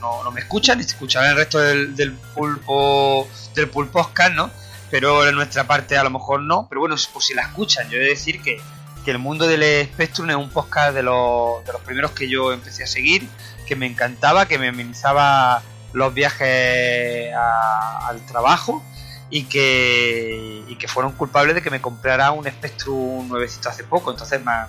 no, 0.00 0.24
no 0.24 0.30
me 0.32 0.40
escuchan, 0.40 0.80
escucharán 0.80 1.30
el 1.30 1.36
resto 1.36 1.60
del, 1.60 1.94
del 1.94 2.12
pulpo 2.12 3.28
del 3.56 3.68
pulposcast, 3.68 4.34
¿no? 4.34 4.50
Pero 4.90 5.24
de 5.24 5.32
nuestra 5.32 5.66
parte 5.66 5.98
a 5.98 6.04
lo 6.04 6.10
mejor 6.10 6.40
no. 6.42 6.66
Pero 6.68 6.80
bueno, 6.82 6.94
pues 7.12 7.24
si 7.24 7.34
la 7.34 7.42
escuchan, 7.42 7.88
yo 7.90 7.96
he 7.96 8.00
de 8.02 8.08
decir 8.10 8.40
que, 8.42 8.60
que 9.04 9.10
el 9.10 9.18
mundo 9.18 9.46
del 9.46 9.86
Spectrum 9.86 10.30
es 10.30 10.36
un 10.36 10.50
podcast 10.50 10.94
de 10.94 11.02
los, 11.02 11.64
de 11.64 11.72
los 11.72 11.80
primeros 11.82 12.12
que 12.12 12.28
yo 12.28 12.52
empecé 12.52 12.84
a 12.84 12.86
seguir, 12.86 13.28
que 13.66 13.74
me 13.74 13.86
encantaba, 13.86 14.46
que 14.46 14.58
me 14.58 14.68
amenizaba 14.68 15.62
los 15.92 16.14
viajes 16.14 17.32
al 17.34 18.24
trabajo 18.26 18.84
y 19.30 19.44
que, 19.44 20.62
y 20.68 20.76
que 20.76 20.86
fueron 20.88 21.12
culpables 21.12 21.54
de 21.56 21.62
que 21.62 21.70
me 21.70 21.80
comprara 21.80 22.30
un 22.30 22.46
Spectrum 22.46 23.26
nuevecito 23.28 23.68
hace 23.68 23.82
poco. 23.82 24.10
Entonces, 24.12 24.42
ma- 24.44 24.68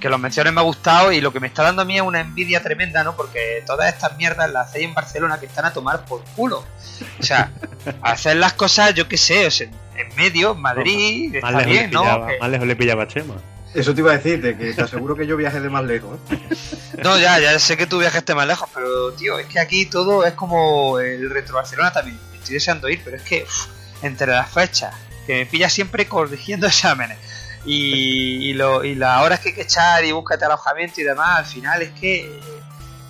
que 0.00 0.08
los 0.08 0.20
menciones 0.20 0.52
me 0.52 0.60
ha 0.60 0.64
gustado 0.64 1.10
y 1.12 1.20
lo 1.20 1.32
que 1.32 1.40
me 1.40 1.46
está 1.46 1.62
dando 1.62 1.82
a 1.82 1.84
mí 1.84 1.96
es 1.96 2.02
una 2.02 2.20
envidia 2.20 2.62
tremenda, 2.62 3.02
¿no? 3.04 3.16
Porque 3.16 3.62
todas 3.66 3.92
estas 3.92 4.16
mierdas 4.16 4.50
las 4.50 4.68
hacéis 4.68 4.84
en 4.86 4.94
Barcelona 4.94 5.38
que 5.40 5.46
están 5.46 5.64
a 5.64 5.72
tomar 5.72 6.04
por 6.04 6.22
culo. 6.36 6.64
O 7.18 7.22
sea, 7.22 7.50
hacer 8.02 8.36
las 8.36 8.52
cosas, 8.54 8.94
yo 8.94 9.08
qué 9.08 9.16
sé, 9.16 9.46
o 9.46 9.50
sea, 9.50 9.66
en 9.96 10.14
medio, 10.16 10.52
en 10.52 10.60
Madrid, 10.60 11.36
Más 11.40 11.52
está 11.54 11.64
bien, 11.66 11.90
¿no? 11.90 12.02
pillaba, 12.02 12.26
Que- 12.28 12.38
más 12.38 12.50
lejos 12.50 12.66
le 12.66 12.76
pillaba 12.76 13.08
Chema. 13.08 13.34
Eso 13.74 13.94
te 13.94 14.00
iba 14.00 14.12
a 14.12 14.16
decir, 14.16 14.40
de 14.40 14.56
que 14.56 14.72
te 14.72 14.82
aseguro 14.82 15.14
que 15.16 15.26
yo 15.26 15.36
viajé 15.36 15.60
de 15.60 15.68
más 15.68 15.84
lejos. 15.84 16.18
¿eh? 16.30 16.38
No, 17.02 17.18
ya, 17.18 17.38
ya 17.38 17.58
sé 17.58 17.76
que 17.76 17.86
tú 17.86 17.98
viajaste 17.98 18.34
más 18.34 18.46
lejos, 18.46 18.68
pero 18.72 19.12
tío, 19.12 19.38
es 19.38 19.46
que 19.46 19.60
aquí 19.60 19.84
todo 19.86 20.24
es 20.24 20.32
como 20.32 20.98
el 20.98 21.28
Retro 21.28 21.56
Barcelona 21.56 21.92
también. 21.92 22.18
Estoy 22.34 22.54
deseando 22.54 22.88
ir, 22.88 23.02
pero 23.04 23.16
es 23.16 23.22
que 23.22 23.42
uf, 23.42 23.66
entre 24.02 24.28
las 24.32 24.48
fechas, 24.50 24.94
que 25.26 25.34
me 25.34 25.46
pilla 25.46 25.68
siempre 25.68 26.06
corrigiendo 26.06 26.66
exámenes, 26.68 27.18
y, 27.66 28.52
lo, 28.52 28.84
y 28.84 28.94
las 28.94 29.22
horas 29.22 29.40
que 29.40 29.48
hay 29.48 29.54
que 29.54 29.62
echar 29.62 30.04
y 30.04 30.12
búscate 30.12 30.44
alojamiento 30.44 31.00
y 31.00 31.04
demás, 31.04 31.38
al 31.38 31.46
final 31.46 31.82
es 31.82 31.90
que 31.90 32.26
eh, 32.26 32.40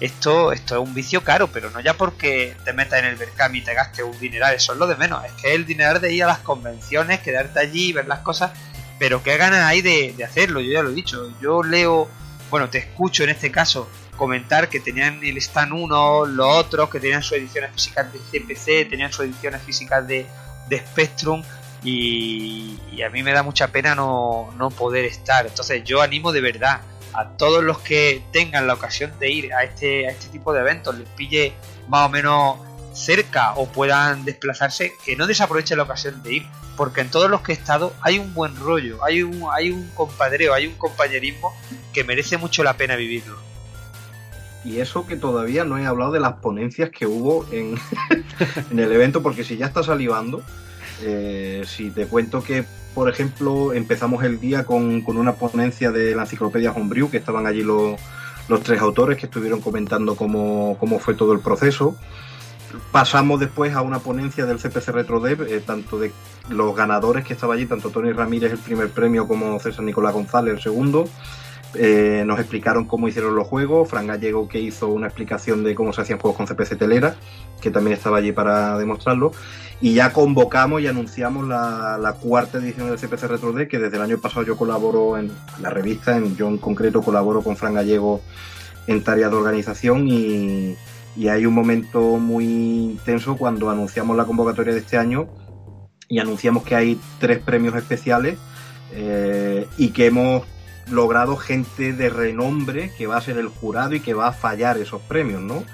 esto, 0.01 0.53
esto 0.53 0.75
es 0.77 0.89
un 0.89 0.95
vicio 0.95 1.23
caro, 1.23 1.49
pero 1.49 1.71
no 1.71 1.81
ya 1.81 1.95
porque 1.95 2.57
te 2.65 2.73
metas 2.73 3.01
en 3.01 3.07
el 3.07 3.17
Berkam 3.17 3.55
y 3.55 3.63
te 3.63 3.75
gastes 3.75 4.05
un 4.05 4.19
dineral, 4.19 4.55
eso 4.55 4.73
es 4.73 4.79
lo 4.79 4.87
de 4.87 4.97
menos, 4.97 5.25
es 5.25 5.33
que 5.33 5.55
el 5.55 5.67
dineral 5.67 6.01
de 6.01 6.13
ir 6.13 6.25
a 6.25 6.29
las 6.29 6.39
convenciones, 6.39 7.21
quedarte 7.21 7.61
allí, 7.61 7.93
ver 7.93 8.09
las 8.09 8.21
cosas, 8.21 8.53
pero 8.99 9.23
qué 9.23 9.37
ganas 9.37 9.65
hay 9.65 9.83
de, 9.83 10.15
hacerlo, 10.25 10.61
yo 10.61 10.73
ya 10.73 10.83
lo 10.83 10.91
he 10.91 10.95
dicho, 10.95 11.31
yo 11.41 11.63
leo, 11.63 12.09
bueno, 12.51 12.71
te 12.71 12.79
escucho 12.79 13.25
en 13.25 13.31
este 13.31 13.51
caso 13.51 13.89
comentar 14.17 14.71
que 14.71 14.81
tenían 14.81 15.23
el 15.23 15.37
stand 15.37 15.73
1, 15.73 16.27
los 16.27 16.47
otros, 16.49 16.89
que 16.89 16.99
tenían 16.99 17.23
sus 17.23 17.37
ediciones 17.37 17.73
físicas 17.73 18.07
de 18.11 18.19
CPC, 18.19 18.89
tenían 18.89 19.13
sus 19.13 19.27
ediciones 19.27 19.61
físicas 19.63 20.07
de, 20.07 20.27
de 20.69 20.79
Spectrum, 20.79 21.43
y, 21.83 22.79
a 23.03 23.11
mí 23.11 23.23
me 23.23 23.33
da 23.33 23.43
mucha 23.43 23.69
pena 23.69 23.95
no, 23.95 24.53
no 24.57 24.71
poder 24.71 25.05
estar. 25.05 25.47
Entonces 25.47 25.85
yo 25.85 26.03
animo 26.03 26.33
de 26.33 26.41
verdad 26.41 26.81
a 27.13 27.29
todos 27.37 27.65
los 27.65 27.79
que 27.79 28.23
tengan 28.33 28.67
la 28.67 28.75
ocasión 28.75 29.13
de 29.19 29.31
ir 29.31 29.55
a 29.55 29.65
este, 29.65 30.07
a 30.07 30.11
este 30.11 30.29
tipo 30.29 30.53
de 30.53 30.61
eventos, 30.61 30.97
les 30.99 31.09
pille 31.11 31.55
más 31.89 32.07
o 32.07 32.09
menos 32.11 32.57
cerca 32.93 33.55
o 33.55 33.67
puedan 33.67 34.25
desplazarse, 34.25 34.93
que 35.05 35.17
no 35.17 35.27
desaprovechen 35.27 35.77
la 35.77 35.85
ocasión 35.85 36.23
de 36.23 36.35
ir, 36.35 36.47
porque 36.77 37.03
en 37.03 37.11
todos 37.11 37.31
los 37.31 37.43
que 37.43 37.53
he 37.53 37.55
estado 37.55 37.95
hay 38.03 38.19
un 38.19 38.35
buen 38.35 38.57
rollo, 38.57 39.05
hay 39.05 39.23
un, 39.23 39.45
hay 39.53 39.71
un 39.71 39.89
compadreo, 39.95 40.55
hay 40.55 40.67
un 40.67 40.75
compañerismo 40.75 41.55
que 41.93 42.05
merece 42.05 42.37
mucho 42.37 42.63
la 42.63 42.77
pena 42.77 42.97
vivirlo. 42.97 43.39
Y 44.65 44.81
eso 44.81 45.07
que 45.07 45.17
todavía 45.17 45.65
no 45.65 45.79
he 45.79 45.87
hablado 45.87 46.11
de 46.11 46.21
las 46.21 46.35
ponencias 46.35 46.91
que 46.91 47.07
hubo 47.07 47.47
en, 47.53 47.79
en 48.71 48.79
el 48.79 48.91
evento, 48.93 49.23
porque 49.23 49.45
si 49.45 49.57
ya 49.57 49.67
está 49.67 49.83
salivando, 49.83 50.43
eh, 51.03 51.63
si 51.67 51.91
te 51.91 52.07
cuento 52.07 52.43
que, 52.43 52.65
por 52.95 53.09
ejemplo, 53.09 53.73
empezamos 53.73 54.25
el 54.25 54.41
día 54.41 54.65
con, 54.65 55.05
una 55.07 55.35
ponencia 55.35 55.91
de 55.91 56.15
la 56.15 56.23
enciclopedia 56.23 56.73
Homebrew, 56.73 57.11
que 57.11 57.19
estaban 57.19 57.47
allí 57.47 57.63
los, 57.63 58.01
los 58.49 58.63
tres 58.63 58.81
autores 58.81 59.19
que 59.19 59.27
estuvieron 59.27 59.61
comentando 59.61 60.17
cómo, 60.17 60.77
cómo 60.79 60.99
fue 60.99 61.15
todo 61.15 61.33
el 61.33 61.41
proceso. 61.41 61.97
Pasamos 62.93 63.41
después 63.41 63.75
a 63.75 63.83
una 63.83 64.01
ponencia 64.01 64.45
del 64.47 64.59
CPC 64.59 64.89
RetroDev, 64.89 65.43
eh, 65.43 65.63
tanto 65.65 65.99
de 65.99 66.13
los 66.49 66.75
ganadores 66.75 67.25
que 67.25 67.35
estaba 67.35 67.55
allí, 67.55 67.67
tanto 67.67 67.91
Tony 67.91 68.13
Ramírez 68.13 68.53
el 68.53 68.59
primer 68.59 68.91
premio 68.91 69.27
como 69.27 69.59
César 69.61 69.85
Nicolás 69.85 70.13
González 70.13 70.55
el 70.55 70.61
segundo. 70.61 71.09
Eh, 71.75 72.25
nos 72.27 72.39
explicaron 72.39 72.87
cómo 72.87 73.09
hicieron 73.09 73.35
los 73.35 73.47
juegos, 73.47 73.89
Fran 73.91 74.07
Gallego 74.07 74.49
que 74.49 74.59
hizo 74.59 74.89
una 74.89 75.09
explicación 75.09 75.63
de 75.63 75.75
cómo 75.75 75.93
se 75.93 76.01
hacían 76.01 76.19
juegos 76.19 76.37
con 76.37 76.47
CPC 76.47 76.79
Telera, 76.79 77.17
que 77.61 77.71
también 77.71 77.97
estaba 77.97 78.19
allí 78.19 78.33
para 78.33 78.79
demostrarlo, 78.79 79.33
y 79.81 79.95
ya 79.95 80.13
convocamos 80.13 80.81
y 80.81 80.87
anunciamos 80.87 81.47
la, 81.47 82.17
cuarta 82.21 82.59
edición 82.59 82.89
del 82.89 82.99
CPC 82.99 83.25
Retro 83.25 83.55
que 83.69 83.79
desde 83.79 83.97
el 83.97 84.03
año 84.03 84.19
pasado 84.19 84.45
yo 84.45 84.57
colaboro 84.57 85.19
en 85.19 85.31
la 85.61 85.71
revista, 85.71 86.17
en, 86.17 86.37
yo 86.37 86.49
en 86.49 86.59
concreto 86.59 87.03
colaboro 87.03 87.43
con 87.43 87.57
Fran 87.57 87.75
Gallego 87.75 88.23
en 88.87 89.03
tareas 89.03 89.31
de 89.31 89.37
organización 89.37 90.09
y, 90.09 90.77
y 91.17 91.29
hay 91.29 91.45
un 91.47 91.55
momento 91.55 92.01
muy 92.19 92.45
intenso 92.45 93.37
cuando 93.37 93.71
anunciamos 93.71 94.17
la 94.17 94.25
convocatoria 94.25 94.73
de 94.73 94.81
este 94.81 94.97
año 94.97 95.29
y 96.09 96.19
anunciamos 96.21 96.63
que 96.63 96.75
hay 96.75 97.01
tres 97.19 97.39
premios 97.41 97.75
especiales 97.75 98.39
eh, 98.93 99.67
y 99.77 99.89
que 99.89 100.07
hemos 100.07 100.45
logrado 100.91 101.37
gente 101.37 101.93
de 101.93 102.09
renombre 102.09 102.93
que 102.97 103.07
va 103.07 103.17
a 103.17 103.21
ser 103.21 103.39
el 103.39 103.49
jurado 103.49 103.95
y 103.95 104.01
que 104.01 104.15
va 104.15 104.29
a 104.29 104.33
fallar 104.33 104.79
esos 104.79 105.03
premios, 105.03 105.43
¿no? 105.43 105.65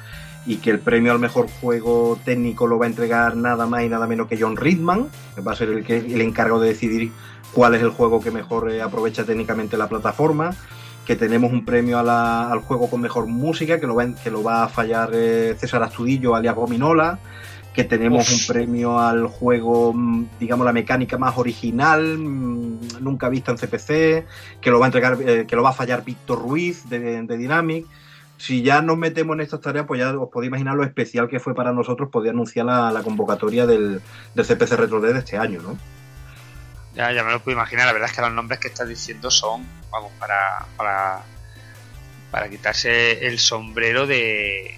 Y 0.44 0.56
que 0.56 0.70
el 0.70 0.80
premio 0.80 1.12
al 1.12 1.18
mejor 1.20 1.46
juego 1.60 2.18
técnico 2.24 2.66
lo 2.66 2.78
va 2.78 2.86
a 2.86 2.88
entregar 2.88 3.36
nada 3.36 3.66
más 3.66 3.84
y 3.84 3.88
nada 3.88 4.06
menos 4.08 4.26
que 4.26 4.36
John 4.40 4.56
Ridman, 4.56 5.06
que 5.36 5.40
va 5.40 5.52
a 5.52 5.56
ser 5.56 5.68
el, 5.68 5.84
que, 5.84 5.98
el 5.98 6.20
encargado 6.20 6.60
de 6.60 6.68
decidir 6.70 7.12
cuál 7.52 7.74
es 7.76 7.82
el 7.82 7.90
juego 7.90 8.20
que 8.20 8.30
mejor 8.32 8.70
eh, 8.72 8.82
aprovecha 8.82 9.24
técnicamente 9.24 9.76
la 9.76 9.88
plataforma, 9.88 10.50
que 11.06 11.14
tenemos 11.16 11.52
un 11.52 11.64
premio 11.64 11.98
a 11.98 12.02
la- 12.02 12.50
al 12.50 12.60
juego 12.60 12.88
con 12.90 13.00
mejor 13.00 13.26
música, 13.26 13.78
que 13.78 13.86
lo 13.86 13.94
va, 13.94 14.06
que 14.14 14.30
lo 14.30 14.42
va 14.42 14.64
a 14.64 14.68
fallar 14.68 15.10
eh, 15.12 15.54
César 15.58 15.82
Astudillo, 15.82 16.34
alias 16.34 16.54
Gominola, 16.56 17.18
que 17.72 17.84
tenemos 17.84 18.28
Uf. 18.28 18.34
un 18.40 18.46
premio 18.54 18.98
al 18.98 19.26
juego, 19.28 19.92
mm, 19.94 20.24
digamos, 20.40 20.64
la 20.66 20.72
mecánica 20.72 21.18
más 21.18 21.38
original, 21.38 22.18
mm, 22.18 22.78
nunca 23.00 23.28
vista 23.28 23.50
en 23.52 23.58
CPC, 23.58 24.26
que 24.60 24.70
lo 24.70 24.78
va 24.80 24.86
a 24.86 24.88
entregar, 24.88 25.18
eh, 25.24 25.44
que 25.46 25.56
lo 25.56 25.62
va 25.62 25.70
a 25.70 25.74
fallar 25.74 26.04
Víctor 26.04 26.42
Ruiz 26.42 26.88
de, 26.88 27.22
de 27.22 27.36
Dynamic. 27.36 27.86
Si 28.42 28.60
ya 28.60 28.82
nos 28.82 28.98
metemos 28.98 29.34
en 29.34 29.42
estas 29.42 29.60
tareas, 29.60 29.86
pues 29.86 30.00
ya 30.00 30.10
os 30.18 30.28
podéis 30.28 30.48
imaginar 30.48 30.74
lo 30.74 30.82
especial 30.82 31.28
que 31.28 31.38
fue 31.38 31.54
para 31.54 31.72
nosotros 31.72 32.08
poder 32.10 32.30
anunciar 32.30 32.66
la, 32.66 32.90
la 32.90 33.00
convocatoria 33.00 33.66
del, 33.66 34.02
del 34.34 34.44
CPC 34.44 34.72
Retro 34.72 35.00
de 35.00 35.16
este 35.16 35.38
año, 35.38 35.62
¿no? 35.62 35.78
Ya, 36.92 37.12
ya 37.12 37.22
me 37.22 37.30
lo 37.30 37.38
puedo 37.38 37.56
imaginar, 37.56 37.86
la 37.86 37.92
verdad 37.92 38.10
es 38.10 38.16
que 38.16 38.20
los 38.20 38.32
nombres 38.32 38.58
que 38.58 38.66
estás 38.66 38.88
diciendo 38.88 39.30
son, 39.30 39.64
vamos, 39.92 40.10
para, 40.18 40.66
para, 40.76 41.20
para 42.32 42.50
quitarse 42.50 43.28
el 43.28 43.38
sombrero 43.38 44.08
de, 44.08 44.74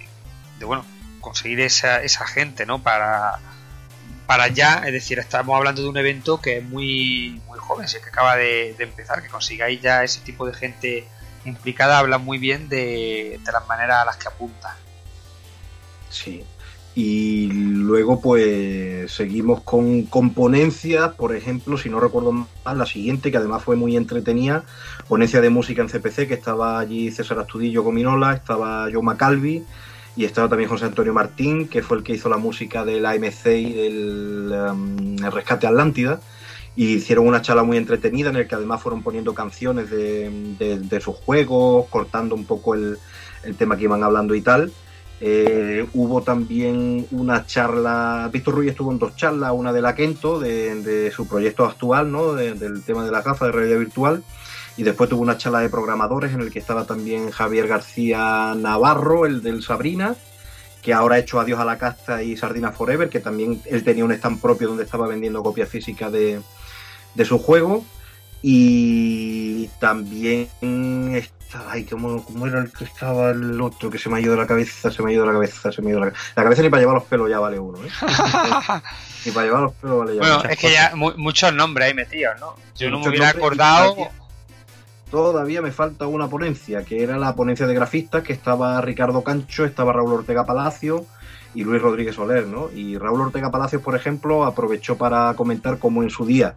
de 0.59 0.65
bueno, 0.65 0.85
conseguir 1.19 1.59
esa, 1.61 2.03
esa 2.03 2.27
gente, 2.27 2.67
¿no? 2.67 2.83
Para, 2.83 3.39
para 4.27 4.47
ya, 4.47 4.83
es 4.85 4.93
decir, 4.93 5.17
estamos 5.17 5.57
hablando 5.57 5.81
de 5.81 5.89
un 5.89 5.97
evento 5.97 6.39
que 6.39 6.57
es 6.57 6.63
muy, 6.63 7.41
muy 7.47 7.57
joven, 7.57 7.87
si 7.87 7.99
que 7.99 8.09
acaba 8.09 8.35
de, 8.35 8.75
de 8.77 8.83
empezar, 8.83 9.23
que 9.23 9.29
consigáis 9.29 9.81
ya 9.81 10.03
ese 10.03 10.21
tipo 10.21 10.45
de 10.45 10.53
gente 10.53 11.07
implicada, 11.45 11.99
habla 11.99 12.17
muy 12.17 12.37
bien 12.37 12.69
de, 12.69 13.39
de 13.43 13.51
las 13.51 13.67
maneras 13.67 14.01
a 14.01 14.05
las 14.05 14.17
que 14.17 14.27
apunta. 14.27 14.75
Sí. 16.09 16.43
Y 16.97 17.47
luego, 17.51 18.21
pues, 18.21 19.11
seguimos 19.11 19.61
con, 19.63 20.03
con 20.03 20.29
ponencias, 20.29 21.13
por 21.13 21.35
ejemplo, 21.35 21.77
si 21.77 21.89
no 21.89 21.99
recuerdo 21.99 22.31
mal, 22.31 22.77
la 22.77 22.85
siguiente, 22.85 23.31
que 23.31 23.37
además 23.37 23.63
fue 23.63 23.75
muy 23.75 23.97
entretenida, 23.97 24.63
ponencia 25.09 25.41
de 25.41 25.49
música 25.49 25.81
en 25.81 25.89
CPC, 25.89 26.25
que 26.25 26.33
estaba 26.35 26.79
allí 26.79 27.11
César 27.11 27.37
Astudillo 27.39 27.83
Gominola, 27.83 28.33
estaba 28.33 28.87
Joe 28.91 29.03
Macalvi, 29.03 29.65
y 30.15 30.23
estaba 30.23 30.47
también 30.47 30.69
José 30.69 30.85
Antonio 30.85 31.13
Martín, 31.13 31.67
que 31.67 31.83
fue 31.83 31.97
el 31.97 32.03
que 32.03 32.13
hizo 32.13 32.29
la 32.29 32.37
música 32.37 32.85
del 32.85 33.05
AMC 33.05 33.45
y 33.47 33.73
del 33.73 34.53
el 35.21 35.31
Rescate 35.33 35.67
Atlántida. 35.67 36.21
Y 36.75 36.95
hicieron 36.95 37.27
una 37.27 37.41
charla 37.41 37.63
muy 37.63 37.77
entretenida 37.77 38.29
en 38.29 38.35
el 38.35 38.47
que 38.47 38.55
además 38.55 38.81
fueron 38.81 39.01
poniendo 39.01 39.33
canciones 39.33 39.89
de, 39.89 40.29
de- 40.59 41.01
sus 41.01 41.15
juegos, 41.15 41.87
cortando 41.89 42.35
un 42.35 42.45
poco 42.45 42.73
el, 42.73 42.97
el 43.43 43.55
tema 43.55 43.77
que 43.77 43.83
iban 43.83 44.03
hablando 44.03 44.35
y 44.35 44.41
tal. 44.41 44.71
Eh, 45.21 45.87
hubo 45.93 46.21
también 46.21 47.07
una 47.11 47.45
charla, 47.45 48.29
Víctor 48.33 48.55
Ruiz 48.55 48.71
estuvo 48.71 48.91
en 48.91 48.99
dos 48.99 49.15
charlas, 49.15 49.53
una 49.53 49.71
de 49.71 49.81
la 49.81 49.95
Kento, 49.95 50.39
de, 50.39 50.75
de 50.83 51.11
su 51.11 51.25
proyecto 51.27 51.63
actual, 51.65 52.11
¿no? 52.11 52.33
De- 52.33 52.53
del 52.55 52.83
tema 52.83 53.05
de 53.05 53.11
las 53.11 53.23
gafas 53.23 53.47
de 53.47 53.51
realidad 53.53 53.79
virtual, 53.79 54.23
y 54.75 54.83
después 54.83 55.09
tuvo 55.09 55.21
una 55.21 55.37
charla 55.37 55.61
de 55.61 55.69
programadores 55.69 56.33
en 56.33 56.41
el 56.41 56.51
que 56.51 56.59
estaba 56.59 56.85
también 56.85 57.31
Javier 57.31 57.69
García 57.69 58.53
Navarro, 58.57 59.25
el 59.25 59.41
del 59.41 59.63
Sabrina, 59.63 60.15
que 60.81 60.93
ahora 60.93 61.15
ha 61.15 61.19
hecho 61.19 61.39
Adiós 61.39 61.61
a 61.61 61.65
la 61.65 61.77
Casta 61.77 62.21
y 62.21 62.35
Sardina 62.35 62.73
Forever, 62.73 63.07
que 63.07 63.21
también 63.21 63.61
él 63.65 63.85
tenía 63.85 64.03
un 64.03 64.11
stand 64.11 64.41
propio 64.41 64.67
donde 64.67 64.83
estaba 64.83 65.07
vendiendo 65.07 65.41
copias 65.41 65.69
físicas 65.69 66.11
de, 66.11 66.41
de 67.15 67.25
su 67.25 67.39
juego. 67.39 67.83
Y 68.47 69.67
también 69.79 70.47
está, 71.15 71.63
ay, 71.67 71.83
¿cómo, 71.85 72.23
¿cómo, 72.23 72.45
era 72.45 72.59
el 72.59 72.71
que 72.71 72.83
estaba 72.83 73.31
el 73.31 73.59
otro? 73.59 73.89
Que 73.89 73.97
se 73.97 74.07
me 74.07 74.17
ha 74.17 74.21
ido 74.21 74.33
de 74.33 74.37
la 74.37 74.45
cabeza, 74.45 74.91
se 74.91 75.01
me 75.01 75.09
ha 75.09 75.13
ido 75.13 75.23
de 75.23 75.27
la 75.29 75.33
cabeza, 75.33 75.71
se 75.71 75.81
me 75.81 75.87
ha 75.87 75.91
ido 75.91 75.99
de 75.99 76.05
la 76.05 76.11
cabeza. 76.11 76.31
La 76.35 76.43
cabeza 76.43 76.61
ni 76.61 76.69
para 76.69 76.81
llevar 76.81 76.95
los 76.95 77.05
pelos 77.05 77.27
ya 77.27 77.39
vale 77.39 77.57
uno, 77.57 77.79
¿eh? 77.83 77.89
ni 79.25 79.31
para 79.31 79.47
llevar 79.47 79.61
los 79.63 79.73
pelos 79.73 79.97
vale 79.97 80.15
ya 80.15 80.19
Bueno, 80.19 80.43
es 80.43 80.59
que 80.59 80.71
ya 80.71 80.91
mu 80.95 81.11
muchos 81.17 81.51
nombres 81.55 81.87
ahí 81.87 81.93
metidos, 81.95 82.39
¿no? 82.39 82.55
Yo 82.75 82.91
no 82.91 82.99
me 82.99 83.09
hubiera 83.09 83.29
acordado. 83.29 83.95
Todavía 85.09 85.63
me 85.63 85.71
falta 85.71 86.05
una 86.05 86.27
ponencia, 86.27 86.83
que 86.83 87.01
era 87.01 87.17
la 87.17 87.33
ponencia 87.33 87.65
de 87.65 87.73
grafistas, 87.73 88.21
que 88.21 88.33
estaba 88.33 88.79
Ricardo 88.81 89.23
Cancho, 89.23 89.65
estaba 89.65 89.91
Raúl 89.91 90.13
Ortega 90.13 90.45
Palacio 90.45 91.07
y 91.55 91.63
Luis 91.63 91.81
Rodríguez 91.81 92.13
Soler, 92.13 92.45
¿no? 92.45 92.69
Y 92.71 92.99
Raúl 92.99 93.21
Ortega 93.21 93.49
Palacios, 93.49 93.81
por 93.81 93.95
ejemplo, 93.95 94.43
aprovechó 94.43 94.97
para 94.97 95.33
comentar 95.35 95.79
cómo 95.79 96.03
en 96.03 96.11
su 96.11 96.27
día 96.27 96.55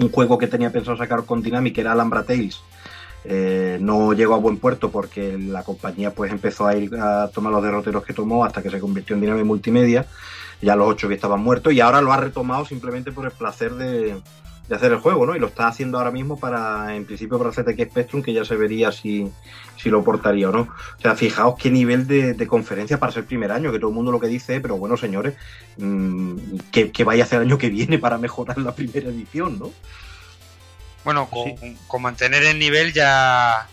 un 0.00 0.10
juego 0.10 0.38
que 0.38 0.46
tenía 0.46 0.72
pensado 0.72 0.96
sacar 0.96 1.24
con 1.24 1.42
Dynamic, 1.42 1.74
que 1.74 1.80
era 1.82 1.92
Alhambra 1.92 2.24
Tales, 2.24 2.60
eh, 3.24 3.78
no 3.80 4.12
llegó 4.14 4.34
a 4.34 4.38
buen 4.38 4.56
puerto 4.56 4.90
porque 4.90 5.36
la 5.36 5.62
compañía 5.62 6.12
pues 6.14 6.32
empezó 6.32 6.66
a 6.66 6.74
ir 6.74 6.94
a 6.96 7.28
tomar 7.28 7.52
los 7.52 7.62
derroteros 7.62 8.02
que 8.02 8.14
tomó 8.14 8.44
hasta 8.44 8.62
que 8.62 8.70
se 8.70 8.80
convirtió 8.80 9.14
en 9.14 9.20
Dynamic 9.20 9.44
Multimedia, 9.44 10.06
ya 10.62 10.74
los 10.74 10.88
ocho 10.88 11.08
que 11.08 11.14
estaban 11.14 11.40
muertos, 11.40 11.72
y 11.72 11.80
ahora 11.80 12.00
lo 12.00 12.12
ha 12.12 12.16
retomado 12.16 12.64
simplemente 12.64 13.12
por 13.12 13.26
el 13.26 13.32
placer 13.32 13.74
de, 13.74 14.16
de 14.70 14.76
hacer 14.76 14.92
el 14.92 14.98
juego, 14.98 15.26
¿no? 15.26 15.34
Y 15.34 15.40
lo 15.40 15.48
está 15.48 15.66
haciendo 15.66 15.98
ahora 15.98 16.12
mismo 16.12 16.38
para, 16.38 16.94
en 16.94 17.04
principio, 17.04 17.38
para 17.38 17.50
ZX 17.50 17.90
Spectrum, 17.90 18.22
que 18.22 18.32
ya 18.32 18.44
se 18.44 18.54
vería 18.54 18.92
si, 18.92 19.28
si 19.76 19.90
lo 19.90 20.04
portaría 20.04 20.48
o 20.48 20.52
no. 20.52 20.60
O 20.60 21.00
sea, 21.02 21.16
fijaos 21.16 21.56
qué 21.58 21.72
nivel 21.72 22.06
de, 22.06 22.34
de, 22.34 22.46
conferencia 22.46 23.00
para 23.00 23.10
ser 23.10 23.24
primer 23.24 23.50
año, 23.50 23.72
que 23.72 23.80
todo 23.80 23.90
el 23.90 23.96
mundo 23.96 24.12
lo 24.12 24.20
que 24.20 24.28
dice, 24.28 24.60
pero 24.60 24.76
bueno, 24.76 24.96
señores, 24.96 25.34
mmm, 25.76 26.36
que, 26.70 26.92
que, 26.92 27.02
vaya 27.02 27.24
a 27.24 27.26
hacer 27.26 27.40
el 27.40 27.48
año 27.48 27.58
que 27.58 27.68
viene 27.68 27.98
para 27.98 28.16
mejorar 28.16 28.58
la 28.58 28.72
primera 28.72 29.08
edición, 29.08 29.58
¿no? 29.58 29.72
Bueno, 31.02 31.28
con, 31.28 31.58
sí. 31.58 31.76
con 31.88 32.02
mantener 32.02 32.44
el 32.44 32.60
nivel 32.60 32.92
ya, 32.92 33.66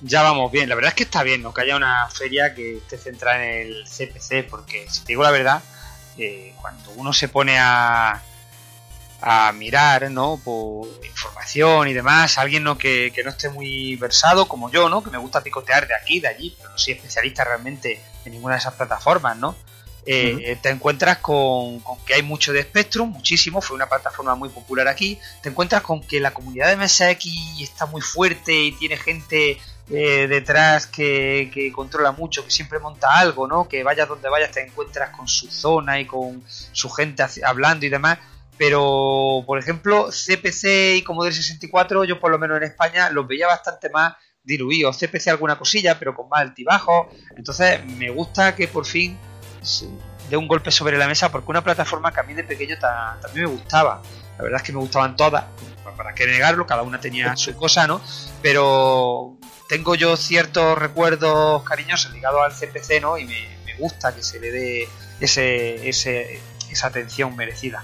ya 0.00 0.22
vamos 0.22 0.50
bien. 0.50 0.68
La 0.68 0.74
verdad 0.74 0.88
es 0.88 0.96
que 0.96 1.04
está 1.04 1.22
bien, 1.22 1.42
¿no? 1.42 1.54
Que 1.54 1.60
haya 1.60 1.76
una 1.76 2.08
feria 2.08 2.56
que 2.56 2.78
esté 2.78 2.98
centrada 2.98 3.46
en 3.46 3.68
el 3.68 3.84
CPC, 3.84 4.50
porque 4.50 4.84
si 4.90 5.02
te 5.02 5.12
digo 5.12 5.22
la 5.22 5.30
verdad, 5.30 5.62
eh, 6.18 6.54
cuando 6.60 6.90
uno 6.96 7.12
se 7.12 7.28
pone 7.28 7.56
a 7.56 8.20
a 9.22 9.52
mirar, 9.52 10.10
¿no? 10.10 10.40
Por 10.42 10.88
información 11.04 11.88
y 11.88 11.92
demás, 11.92 12.38
alguien 12.38 12.64
¿no? 12.64 12.78
Que, 12.78 13.12
que, 13.14 13.22
no 13.22 13.30
esté 13.30 13.50
muy 13.50 13.96
versado 13.96 14.46
como 14.48 14.70
yo, 14.70 14.88
¿no? 14.88 15.02
Que 15.02 15.10
me 15.10 15.18
gusta 15.18 15.42
picotear 15.42 15.86
de 15.86 15.94
aquí, 15.94 16.20
de 16.20 16.28
allí, 16.28 16.54
pero 16.56 16.70
no 16.70 16.78
soy 16.78 16.94
especialista 16.94 17.44
realmente 17.44 18.02
en 18.24 18.32
ninguna 18.32 18.54
de 18.54 18.60
esas 18.60 18.74
plataformas, 18.74 19.36
¿no? 19.36 19.56
Eh, 20.06 20.34
uh 20.34 20.38
-huh. 20.38 20.60
Te 20.62 20.70
encuentras 20.70 21.18
con, 21.18 21.80
con, 21.80 21.98
que 22.04 22.14
hay 22.14 22.22
mucho 22.22 22.52
de 22.52 22.62
Spectrum, 22.62 23.10
muchísimo, 23.10 23.60
fue 23.60 23.76
una 23.76 23.86
plataforma 23.86 24.34
muy 24.34 24.48
popular 24.48 24.88
aquí. 24.88 25.18
Te 25.42 25.50
encuentras 25.50 25.82
con 25.82 26.00
que 26.02 26.20
la 26.20 26.32
comunidad 26.32 26.68
de 26.68 26.76
MSX 26.76 27.60
está 27.60 27.86
muy 27.86 28.00
fuerte 28.00 28.52
y 28.52 28.72
tiene 28.72 28.96
gente 28.96 29.58
eh, 29.90 30.26
detrás 30.28 30.86
que, 30.86 31.50
que, 31.52 31.70
controla 31.72 32.12
mucho, 32.12 32.44
que 32.44 32.50
siempre 32.50 32.78
monta 32.78 33.18
algo, 33.18 33.46
¿no? 33.46 33.68
Que 33.68 33.82
vayas 33.82 34.08
donde 34.08 34.28
vayas 34.30 34.50
te 34.50 34.62
encuentras 34.62 35.10
con 35.10 35.28
su 35.28 35.50
zona 35.50 36.00
y 36.00 36.06
con 36.06 36.42
su 36.72 36.88
gente 36.88 37.22
hablando 37.44 37.84
y 37.84 37.90
demás 37.90 38.18
pero 38.60 39.42
por 39.46 39.58
ejemplo 39.58 40.10
CPC 40.10 40.96
y 40.96 41.02
Commodore 41.02 41.32
64 41.32 42.04
yo 42.04 42.20
por 42.20 42.30
lo 42.30 42.38
menos 42.38 42.58
en 42.58 42.64
España 42.64 43.08
los 43.08 43.26
veía 43.26 43.46
bastante 43.46 43.88
más 43.88 44.16
diluidos, 44.44 44.98
CPC 44.98 45.28
alguna 45.28 45.56
cosilla 45.56 45.98
pero 45.98 46.14
con 46.14 46.28
más 46.28 46.42
altibajos, 46.42 47.06
entonces 47.38 47.82
me 47.86 48.10
gusta 48.10 48.54
que 48.54 48.68
por 48.68 48.84
fin 48.84 49.16
dé 50.28 50.36
un 50.36 50.46
golpe 50.46 50.70
sobre 50.70 50.98
la 50.98 51.08
mesa 51.08 51.32
porque 51.32 51.50
una 51.50 51.64
plataforma 51.64 52.12
que 52.12 52.20
a 52.20 52.22
mí 52.22 52.34
de 52.34 52.44
pequeño 52.44 52.78
ta, 52.78 53.18
también 53.22 53.46
me 53.46 53.50
gustaba, 53.50 54.02
la 54.36 54.44
verdad 54.44 54.60
es 54.60 54.66
que 54.66 54.72
me 54.74 54.80
gustaban 54.80 55.16
todas, 55.16 55.42
para 55.96 56.14
qué 56.14 56.26
negarlo, 56.26 56.66
cada 56.66 56.82
una 56.82 57.00
tenía 57.00 57.34
su 57.36 57.56
cosa, 57.56 57.86
¿no? 57.86 58.02
Pero 58.42 59.38
tengo 59.70 59.94
yo 59.94 60.18
ciertos 60.18 60.76
recuerdos 60.76 61.62
cariñosos 61.62 62.12
ligados 62.12 62.42
al 62.42 62.52
CPC, 62.52 63.00
¿no? 63.00 63.16
Y 63.16 63.24
me, 63.24 63.56
me 63.64 63.74
gusta 63.76 64.14
que 64.14 64.22
se 64.22 64.38
le 64.38 64.50
dé 64.50 64.88
ese, 65.18 65.88
ese, 65.88 66.40
esa 66.70 66.88
atención 66.88 67.34
merecida. 67.36 67.82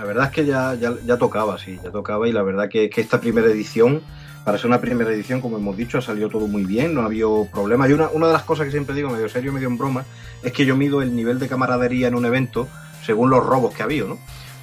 La 0.00 0.06
verdad 0.06 0.24
es 0.28 0.30
que 0.30 0.46
ya, 0.46 0.74
ya, 0.76 1.18
tocaba, 1.18 1.58
sí, 1.58 1.78
ya 1.84 1.90
tocaba 1.90 2.26
y 2.26 2.32
la 2.32 2.42
verdad 2.42 2.70
que, 2.70 2.88
que, 2.88 3.02
esta 3.02 3.20
primera 3.20 3.48
edición, 3.48 4.00
para 4.46 4.56
ser 4.56 4.68
una 4.68 4.80
primera 4.80 5.12
edición, 5.12 5.42
como 5.42 5.58
hemos 5.58 5.76
dicho, 5.76 5.98
ha 5.98 6.00
salido 6.00 6.30
todo 6.30 6.46
muy 6.46 6.64
bien, 6.64 6.94
no 6.94 7.02
ha 7.02 7.04
habido 7.04 7.46
problema. 7.52 7.86
Y 7.86 7.92
una, 7.92 8.08
una 8.08 8.28
de 8.28 8.32
las 8.32 8.44
cosas 8.44 8.64
que 8.64 8.70
siempre 8.70 8.94
digo, 8.94 9.10
medio 9.10 9.28
serio, 9.28 9.52
medio 9.52 9.68
en 9.68 9.76
broma, 9.76 10.06
es 10.42 10.52
que 10.54 10.64
yo 10.64 10.74
mido 10.74 11.02
el 11.02 11.14
nivel 11.14 11.38
de 11.38 11.48
camaradería 11.48 12.08
en 12.08 12.14
un 12.14 12.24
evento 12.24 12.66
según 13.04 13.28
los 13.28 13.44
robos 13.44 13.74
que 13.74 13.82
ha 13.82 13.84
habido, 13.84 14.08
¿no? 14.08 14.18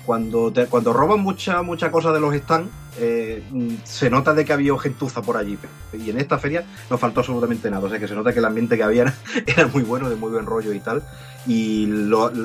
Cuando, 0.08 0.54
te, 0.54 0.68
cuando 0.68 0.94
roban 0.94 1.20
mucha, 1.20 1.62
mucha 1.64 1.92
cosa 1.92 2.14
de 2.14 2.22
los 2.22 2.34
stands, 2.34 2.72
eh, 2.98 3.44
se 3.84 4.10
nota 4.10 4.34
de 4.34 4.46
que 4.46 4.54
había 4.54 4.72
gentuza 4.80 5.22
por 5.22 5.36
allí. 5.36 5.58
Y 5.94 6.10
en 6.10 6.18
esta 6.18 6.38
feria 6.38 6.64
no 6.90 6.98
faltó 6.98 7.20
absolutamente 7.20 7.70
nada. 7.70 7.86
O 7.86 7.90
sea 7.90 8.00
que 8.00 8.08
se 8.08 8.16
nota 8.16 8.32
que 8.32 8.40
el 8.40 8.46
ambiente 8.46 8.78
que 8.78 8.84
había 8.84 9.14
era, 9.46 9.68
muy 9.68 9.84
bueno, 9.84 10.10
de 10.10 10.16
muy 10.16 10.32
buen 10.32 10.46
rollo 10.46 10.72
y 10.72 10.80
tal. 10.80 11.04
Y 11.46 11.90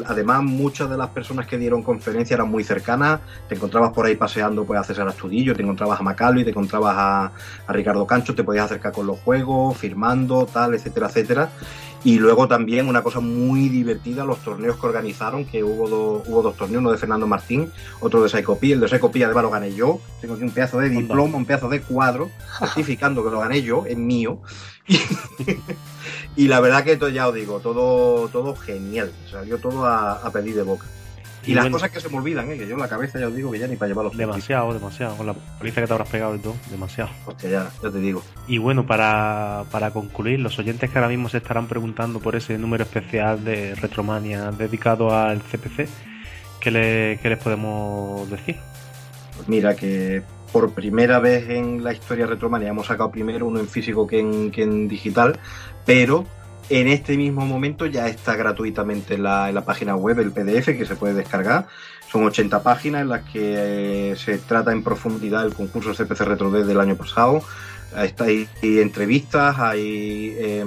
además, 0.07 0.43
muchas 0.43 0.91
de 0.91 0.97
las 0.97 1.11
personas 1.11 1.47
que 1.47 1.57
dieron 1.57 1.85
conferencia 1.85 2.35
eran 2.35 2.51
muy 2.51 2.65
cercanas. 2.65 3.21
Te 3.49 3.55
encontrabas 3.55 3.93
por 3.93 4.07
ahí 4.07 4.17
paseando 4.17 4.65
pues, 4.65 4.81
a 4.81 4.83
César 4.83 5.07
Astudillo, 5.07 5.55
te 5.55 5.63
encontrabas 5.63 6.01
a 6.01 6.03
Macalvi, 6.03 6.43
te 6.43 6.51
encontrabas 6.51 6.97
a 6.99 7.33
Ricardo 7.73 8.09
Cancho, 8.09 8.35
te 8.35 8.43
podías 8.43 8.65
acercar 8.65 8.91
con 8.91 9.07
los 9.07 9.21
juegos, 9.21 9.77
firmando, 9.77 10.47
tal, 10.47 10.75
etcétera, 10.75 11.07
etcétera. 11.07 11.51
Y 12.05 12.19
luego 12.19 12.49
también 12.49 12.89
una 12.89 13.03
cosa 13.03 13.21
muy 13.21 13.69
divertida, 13.69 14.25
los 14.25 14.39
torneos 14.39 14.77
que 14.77 14.87
organizaron, 14.87 15.45
que 15.45 15.63
hubo, 15.63 15.89
do, 15.89 16.23
hubo 16.27 16.43
dos 16.43 16.57
torneos, 16.57 16.81
uno 16.81 16.91
de 16.91 16.99
Fernando 16.99 17.27
Martín, 17.27 17.71
otro 18.01 18.23
de 18.23 18.29
Psychopía. 18.29 18.75
El 18.75 18.81
de 18.81 18.89
Psychopía 18.89 19.27
además 19.27 19.45
lo 19.45 19.51
gané 19.51 19.75
yo. 19.75 20.01
Tengo 20.21 20.35
aquí 20.35 20.43
un 20.43 20.51
pedazo 20.51 20.79
de 20.79 20.89
diploma, 20.89 21.37
un 21.37 21.45
pedazo 21.45 21.69
de 21.69 21.81
cuadro, 21.81 22.31
certificando 22.59 23.23
que 23.23 23.31
lo 23.31 23.41
gané 23.41 23.63
yo, 23.63 23.85
es 23.87 23.97
mío. 23.97 24.39
Y, 24.89 24.99
y 26.45 26.49
la 26.49 26.59
verdad 26.59 26.83
que 26.83 26.97
todo, 26.97 27.09
ya 27.09 27.29
os 27.29 27.35
digo, 27.35 27.61
todo, 27.61 28.29
todo 28.29 28.57
genial. 28.57 29.13
Salió 29.31 29.59
todo 29.59 29.87
a, 29.87 30.15
a 30.15 30.33
pedir 30.33 30.57
de 30.57 30.63
boca. 30.63 30.87
Y, 31.45 31.53
y 31.53 31.55
las 31.55 31.64
bueno, 31.64 31.76
cosas 31.76 31.90
que 31.90 32.01
se 32.01 32.09
me 32.09 32.16
olvidan, 32.18 32.51
¿eh? 32.51 32.59
que 32.59 32.66
yo 32.66 32.74
en 32.74 32.80
la 32.80 32.88
cabeza 32.88 33.18
ya 33.18 33.28
os 33.28 33.34
digo 33.34 33.51
que 33.51 33.59
ya 33.59 33.66
ni 33.66 33.76
para 33.76 33.88
llevar 33.88 34.05
los 34.05 34.16
Demasiado, 34.16 34.72
demasiado. 34.72 35.16
Con 35.16 35.26
la 35.26 35.34
paliza 35.34 35.80
que 35.80 35.86
te 35.86 35.93
habrás 35.93 36.09
pegado 36.09 36.34
y 36.36 36.38
todo, 36.38 36.57
demasiado. 36.70 37.11
Hostia, 37.26 37.51
ya, 37.51 37.70
ya 37.82 37.90
te 37.90 37.99
digo. 37.99 38.22
Y 38.47 38.59
bueno, 38.59 38.86
para, 38.86 39.64
para 39.70 39.90
concluir, 39.90 40.40
los 40.40 40.59
oyentes 40.59 40.90
que 40.90 40.99
ahora 40.99 41.09
mismo 41.09 41.28
se 41.28 41.38
estarán 41.38 41.66
preguntando 41.66 42.20
por 42.20 42.36
ese 42.36 42.59
número 42.59 42.84
especial 42.84 43.45
de 43.45 43.74
Retromania 43.74 44.51
dedicado 44.53 45.14
al 45.14 45.40
CPC, 45.43 45.88
¿qué, 46.61 46.70
le, 46.70 47.18
qué 47.20 47.28
les 47.28 47.38
podemos 47.38 48.30
decir? 48.30 48.57
Pues 49.36 49.49
mira, 49.49 49.74
que 49.74 50.22
por 50.53 50.72
primera 50.72 51.18
vez 51.18 51.49
en 51.49 51.82
la 51.82 51.93
historia 51.93 52.26
Retromania 52.26 52.68
hemos 52.68 52.86
sacado 52.86 53.11
primero 53.11 53.47
uno 53.47 53.59
en 53.59 53.68
físico 53.68 54.07
que 54.07 54.20
en, 54.20 54.51
que 54.51 54.62
en 54.62 54.86
digital, 54.86 55.38
pero 55.86 56.26
en 56.71 56.89
este 56.89 57.17
mismo 57.17 57.45
momento 57.47 57.87
ya 57.87 58.09
está 58.09 58.37
gratuitamente 58.37 59.15
en 59.15 59.23
la, 59.23 59.51
la, 59.53 59.65
página 59.65 59.97
web 59.97 60.21
el 60.21 60.33
PDF 60.33 60.67
que 60.67 60.87
se 60.87 60.97
puede 60.97 61.15
descargar. 61.15 61.67
Son 62.11 62.25
80 62.25 62.63
páginas 62.63 63.03
en 63.03 63.09
las 63.09 63.23
que 63.31 64.11
eh, 64.13 64.17
se 64.17 64.39
trata 64.39 64.73
en 64.73 64.83
profundidad 64.83 65.45
el 65.47 65.55
concurso 65.55 65.93
CPC 65.93 66.21
Retro 66.21 66.51
D 66.51 66.65
del 66.65 66.81
año 66.81 66.97
pasado. 66.97 67.43
Está 67.97 68.25
ahí 68.25 68.49
entrevistas, 68.63 69.59
hay 69.59 70.63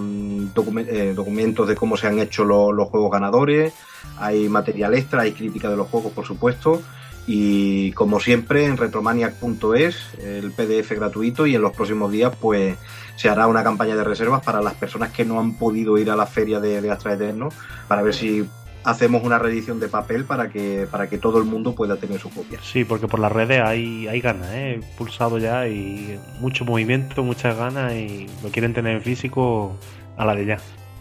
docu 0.54 0.78
eh, 0.80 1.14
documentos 1.16 1.68
de 1.68 1.76
cómo 1.76 1.98
se 1.98 2.06
han 2.08 2.20
hecho 2.20 2.46
lo, 2.46 2.72
los 2.72 2.89
juegos 2.89 3.12
ganadores, 3.12 3.74
hay 4.20 4.48
material 4.48 4.93
extra, 4.93 5.24
hay 5.24 5.32
crítica 5.32 5.70
de 5.70 5.76
los 5.76 5.88
juegos, 5.88 6.14
por 6.14 6.26
supuesto. 6.26 6.84
Y 7.28 7.91
como 7.93 8.20
siempre, 8.20 8.66
en 8.66 8.78
retromaniac.es, 8.78 9.96
el 10.24 10.52
PDF 10.52 10.91
gratuito, 10.91 11.48
y 11.48 11.56
en 11.56 11.62
los 11.64 11.74
próximos 11.74 12.12
días, 12.12 12.32
pues 12.39 12.78
se 13.16 13.30
hará 13.30 13.47
una 13.47 13.63
campaña 13.63 13.95
de 13.95 14.03
reservas 14.03 14.43
para 14.43 14.61
las 14.61 14.74
personas 14.74 15.11
que 15.11 15.26
no 15.26 15.39
han 15.39 15.53
podido 15.53 15.97
ir 15.97 16.11
a 16.11 16.16
la 16.16 16.26
feria 16.26 16.59
de, 16.59 16.82
de 16.82 16.91
Astra 16.91 17.13
Eterno, 17.13 17.49
para 17.88 18.01
ver 18.01 18.13
si 18.13 18.47
hacemos 18.86 19.24
una 19.24 19.39
reedición 19.39 19.80
de 19.80 19.88
papel 19.88 20.26
para 20.26 20.49
que 20.49 20.88
para 20.89 21.09
que 21.09 21.18
todo 21.18 21.39
el 21.39 21.43
mundo 21.45 21.74
pueda 21.74 21.97
tener 21.97 22.20
su 22.20 22.30
copia. 22.30 22.59
Sí, 22.61 22.86
porque 22.86 23.07
por 23.07 23.20
las 23.20 23.32
redes 23.32 23.61
hay, 23.61 24.07
hay 24.07 24.22
ganas, 24.22 24.49
¿eh? 24.53 24.80
pulsado 24.97 25.39
ya 25.39 25.68
y 25.68 26.20
mucho 26.39 26.66
movimiento, 26.66 27.24
muchas 27.24 27.57
ganas 27.57 27.93
y 27.93 28.30
lo 28.43 28.49
quieren 28.49 28.74
tener 28.74 28.95
en 28.95 29.01
físico 29.01 29.76
a 30.18 30.26
la 30.26 30.36
de 30.36 30.45
ya. 30.45 30.59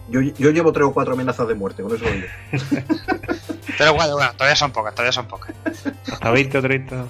Yo, 0.09 0.21
yo 0.21 0.51
llevo 0.51 0.71
tres 0.71 0.85
o 0.85 0.93
cuatro 0.93 1.13
amenazas 1.13 1.47
de 1.47 1.55
muerte, 1.55 1.81
con 1.83 1.95
eso 1.95 2.05
digo. 2.05 2.27
Pero 3.77 3.93
bueno, 3.93 4.13
bueno, 4.15 4.31
todavía 4.33 4.55
son 4.55 4.71
pocas, 4.71 4.93
todavía 4.93 5.11
son 5.11 5.27
pocas. 5.27 5.55
Hasta 6.11 6.31
20 6.31 6.57
o 6.57 6.61
30. 6.61 7.05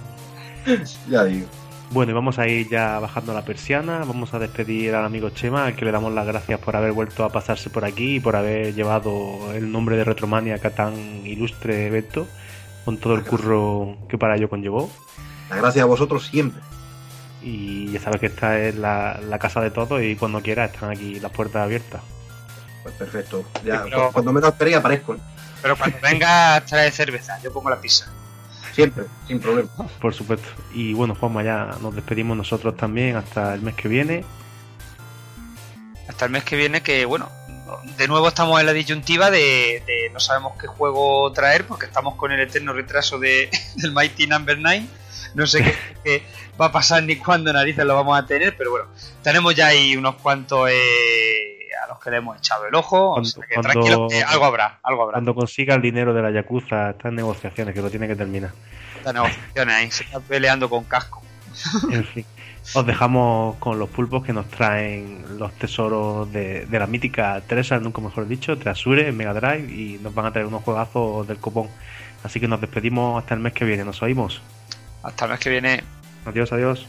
ya 1.10 1.24
digo. 1.26 1.48
Bueno, 1.92 2.12
y 2.12 2.16
vamos 2.16 2.40
a 2.40 2.48
ir 2.48 2.68
ya 2.68 3.00
bajando 3.00 3.34
la 3.34 3.46
persiana, 3.46 4.00
vamos 4.00 4.34
a 4.34 4.40
despedir 4.40 4.96
al 4.96 5.06
amigo 5.06 5.30
Chema, 5.30 5.66
al 5.66 5.76
que 5.76 5.86
le 5.86 5.92
damos 5.92 6.12
las 6.14 6.26
gracias 6.26 6.60
por 6.60 6.76
haber 6.76 6.92
vuelto 6.92 7.24
a 7.24 7.30
pasarse 7.32 7.70
por 7.70 7.86
aquí 7.86 8.16
y 8.16 8.20
por 8.20 8.36
haber 8.36 8.74
llevado 8.74 9.54
el 9.54 9.72
nombre 9.72 9.96
de 9.96 10.04
Retromania 10.04 10.56
a 10.56 10.70
tan 10.72 10.94
ilustre 11.26 11.86
evento, 11.88 12.28
con 12.84 12.98
todo 12.98 13.16
el 13.16 13.24
curro 13.24 13.98
que 14.10 14.18
para 14.18 14.36
ello 14.36 14.50
conllevó. 14.50 14.92
La 15.50 15.58
gracias 15.58 15.84
a 15.84 15.88
vosotros 15.88 16.26
siempre. 16.26 16.62
Y 17.42 17.92
ya 17.92 18.00
sabes 18.02 18.20
que 18.20 18.26
esta 18.28 18.60
es 18.60 18.76
la, 18.76 19.20
la 19.30 19.38
casa 19.38 19.62
de 19.62 19.70
todos 19.70 20.02
y 20.02 20.16
cuando 20.16 20.42
quieras 20.42 20.74
están 20.74 20.90
aquí 20.90 21.20
las 21.20 21.32
puertas 21.32 21.62
abiertas. 21.64 22.02
Pues 22.82 22.96
perfecto. 22.96 23.46
Ya, 23.64 23.84
Pero- 23.84 24.12
Cuando 24.12 24.34
me 24.34 24.42
lo 24.42 24.48
esperé 24.48 24.76
aparezco. 24.76 25.14
¿eh? 25.14 25.20
Pero 25.62 25.78
cuando 25.78 25.98
venga, 26.02 26.62
trae 26.66 26.92
cerveza. 26.92 27.40
Yo 27.44 27.54
pongo 27.54 27.70
la 27.70 27.80
pizza. 27.80 28.12
Siempre, 28.76 29.06
sin 29.26 29.40
problema. 29.40 29.70
Por 30.02 30.14
supuesto. 30.14 30.50
Y 30.74 30.94
bueno, 30.94 31.16
Juanma, 31.16 31.44
ya 31.44 31.78
nos 31.82 31.96
despedimos 31.96 32.36
nosotros 32.36 32.76
también 32.76 33.16
hasta 33.16 33.54
el 33.54 33.62
mes 33.62 33.74
que 33.74 33.88
viene. 33.88 34.26
Hasta 36.10 36.26
el 36.26 36.32
mes 36.32 36.44
que 36.44 36.58
viene, 36.58 36.84
que 36.84 37.06
bueno, 37.06 37.30
de 37.98 38.08
nuevo 38.10 38.28
estamos 38.28 38.60
en 38.60 38.66
la 38.66 38.74
disyuntiva 38.74 39.32
de, 39.32 39.82
de 39.88 40.10
no 40.12 40.20
sabemos 40.20 40.54
qué 40.60 40.68
juego 40.68 41.32
traer 41.32 41.66
porque 41.66 41.86
estamos 41.86 42.16
con 42.16 42.34
el 42.34 42.42
eterno 42.42 42.74
retraso 42.74 43.18
de, 43.18 43.50
del 43.78 43.94
Mighty 43.94 44.28
Number 44.28 44.58
9. 44.60 44.86
No 45.36 45.48
sé 45.48 45.64
qué, 45.64 45.76
qué 46.04 46.24
va 46.60 46.66
a 46.66 46.72
pasar 46.74 47.04
ni 47.04 47.16
cuándo 47.16 47.54
narices 47.54 47.86
lo 47.86 47.96
vamos 47.96 48.20
a 48.20 48.26
tener, 48.26 48.58
pero 48.58 48.72
bueno, 48.72 48.88
tenemos 49.24 49.56
ya 49.56 49.68
ahí 49.68 49.96
unos 49.96 50.16
cuantos 50.16 50.70
eh, 50.70 50.74
a 51.86 51.88
los 51.88 52.00
que 52.00 52.12
le 52.12 52.18
hemos 52.18 52.38
echado 52.38 52.66
el 52.66 52.76
ojo. 52.76 53.12
O 53.12 53.14
Cuando- 53.14 53.30
sea 53.30 53.44
que 54.10 54.24
algo 54.24 54.46
habrá, 54.46 54.80
algo 54.84 55.04
habrá. 55.04 55.14
Cuando 55.14 55.34
consiga 55.36 55.76
el 55.76 55.82
dinero 55.82 56.14
de 56.14 56.22
la 56.22 56.32
Yakuza, 56.32 56.92
está 56.92 57.10
en 57.10 57.16
negociaciones, 57.16 57.74
que 57.74 57.82
lo 57.82 57.90
tiene 57.90 58.08
que 58.08 58.16
terminar. 58.16 58.52
Las 59.04 59.14
negociaciones 59.14 59.76
ahí, 59.76 59.92
se 59.92 60.04
está 60.04 60.20
peleando 60.20 60.70
con 60.70 60.84
casco. 60.84 61.22
En 61.92 62.04
fin. 62.04 62.26
Os 62.74 62.84
dejamos 62.86 63.56
con 63.58 63.78
los 63.78 63.88
pulpos 63.90 64.26
que 64.26 64.34
nos 64.34 64.48
traen 64.50 65.24
los 65.38 65.54
tesoros 65.54 66.32
de, 66.34 66.66
de 66.66 66.80
la 66.80 66.88
mítica 66.88 67.40
Tresal, 67.46 67.84
nunca 67.84 68.02
mejor 68.02 68.28
dicho, 68.28 68.58
Treasure 68.58 69.08
en 69.08 69.16
Mega 69.16 69.34
Drive 69.36 69.72
y 69.72 70.00
nos 70.02 70.16
van 70.16 70.26
a 70.26 70.32
traer 70.32 70.48
unos 70.48 70.64
juegazos 70.64 71.28
del 71.28 71.38
copón. 71.38 71.70
Así 72.24 72.40
que 72.40 72.48
nos 72.48 72.60
despedimos 72.60 73.22
hasta 73.22 73.36
el 73.36 73.40
mes 73.40 73.54
que 73.54 73.66
viene. 73.66 73.86
Nos 73.86 74.02
oímos. 74.02 74.42
Hasta 75.04 75.26
el 75.26 75.32
mes 75.32 75.40
que 75.40 75.50
viene. 75.52 75.84
Adiós, 76.26 76.52
adiós. 76.52 76.88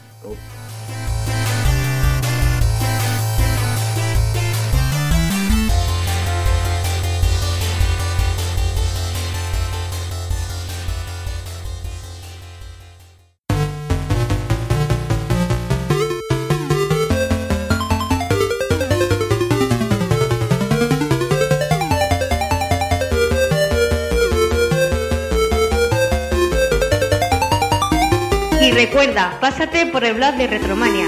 Recuerda, 29.17 29.39
pásate 29.39 29.85
por 29.87 30.03
el 30.03 30.15
blog 30.15 30.35
de 30.35 30.47
Retromania. 30.47 31.07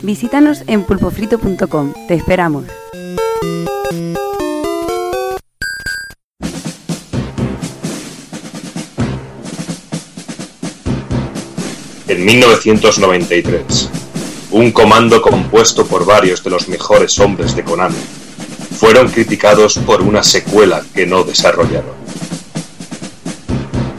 Visítanos 0.00 0.62
en 0.66 0.84
pulpofrito.com. 0.84 1.92
Te 2.06 2.14
esperamos. 2.14 2.64
En 12.06 12.24
1993, 12.24 13.90
un 14.52 14.72
comando 14.72 15.20
compuesto 15.20 15.86
por 15.86 16.06
varios 16.06 16.42
de 16.42 16.50
los 16.50 16.68
mejores 16.68 17.18
hombres 17.18 17.54
de 17.54 17.64
Konami 17.64 17.98
fueron 18.78 19.08
criticados 19.08 19.76
por 19.78 20.00
una 20.00 20.22
secuela 20.22 20.82
que 20.94 21.04
no 21.04 21.24
desarrollaron. 21.24 22.07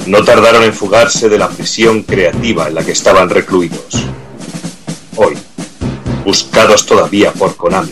No 0.09 0.23
tardaron 0.23 0.63
en 0.63 0.73
fugarse 0.73 1.29
de 1.29 1.37
la 1.37 1.47
prisión 1.49 2.01
creativa 2.01 2.67
en 2.67 2.73
la 2.73 2.83
que 2.83 2.93
estaban 2.93 3.29
recluidos. 3.29 4.05
Hoy, 5.15 5.37
buscados 6.25 6.87
todavía 6.87 7.31
por 7.31 7.55
Konami, 7.55 7.91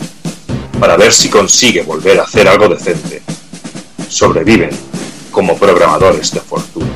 para 0.80 0.96
ver 0.96 1.12
si 1.12 1.28
consigue 1.28 1.84
volver 1.84 2.18
a 2.18 2.24
hacer 2.24 2.48
algo 2.48 2.68
decente, 2.68 3.22
sobreviven 4.08 4.70
como 5.30 5.56
programadores 5.56 6.32
de 6.32 6.40
fortuna. 6.40 6.90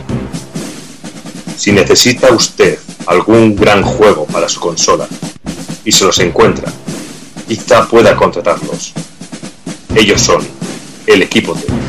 Si 1.57 1.71
necesita 1.71 2.33
usted 2.33 2.81
algún 3.07 3.55
gran 3.55 3.85
juego 3.85 4.27
para 4.27 4.49
su 4.49 4.59
consola 4.59 5.07
y 5.85 5.93
se 5.93 6.05
los 6.05 6.19
encuentra, 6.19 6.73
quizá 7.47 7.87
pueda 7.87 8.17
contratarlos. 8.17 8.93
Ellos 9.95 10.21
son 10.21 10.45
el 11.07 11.23
equipo 11.23 11.55
T. 11.55 11.82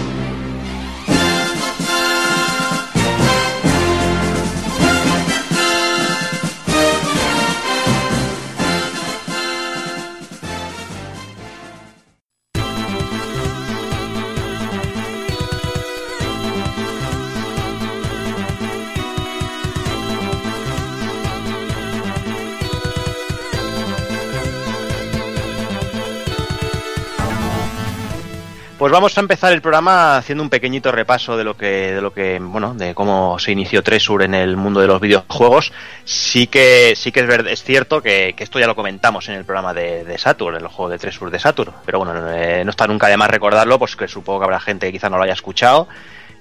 vamos 28.93 29.17
a 29.17 29.21
empezar 29.21 29.51
el 29.53 29.61
programa 29.61 30.17
haciendo 30.17 30.43
un 30.43 30.49
pequeñito 30.49 30.91
repaso 30.91 31.35
de 31.37 31.43
lo 31.43 31.55
que, 31.57 31.93
de 31.93 32.01
lo 32.01 32.13
que, 32.13 32.39
bueno, 32.41 32.73
de 32.73 32.93
cómo 32.95 33.37
se 33.39 33.51
inició 33.51 33.83
Tresur 33.83 34.23
en 34.23 34.33
el 34.33 34.55
mundo 34.57 34.79
de 34.79 34.87
los 34.87 35.01
videojuegos. 35.01 35.71
Sí 36.05 36.47
que, 36.47 36.93
sí 36.95 37.11
que 37.11 37.21
es 37.21 37.27
verdad, 37.27 37.51
es 37.51 37.63
cierto 37.63 38.01
que, 38.01 38.33
esto 38.37 38.59
ya 38.59 38.67
lo 38.67 38.75
comentamos 38.75 39.27
en 39.29 39.35
el 39.35 39.45
programa 39.45 39.73
de, 39.73 40.03
de 40.03 40.17
Saturn, 40.17 40.55
en 40.55 40.61
el 40.61 40.67
juego 40.67 40.89
de 40.89 40.97
Tresur 40.99 41.29
de 41.29 41.39
Saturn. 41.39 41.73
Pero 41.85 41.99
bueno, 41.99 42.13
no, 42.13 42.31
eh, 42.31 42.63
no 42.63 42.69
está 42.71 42.87
nunca 42.87 43.07
de 43.07 43.17
más 43.17 43.29
recordarlo, 43.29 43.77
pues 43.79 43.95
que 43.95 44.07
supongo 44.07 44.39
que 44.39 44.45
habrá 44.45 44.59
gente 44.59 44.87
que 44.87 44.93
quizá 44.93 45.09
no 45.09 45.17
lo 45.17 45.23
haya 45.23 45.33
escuchado. 45.33 45.87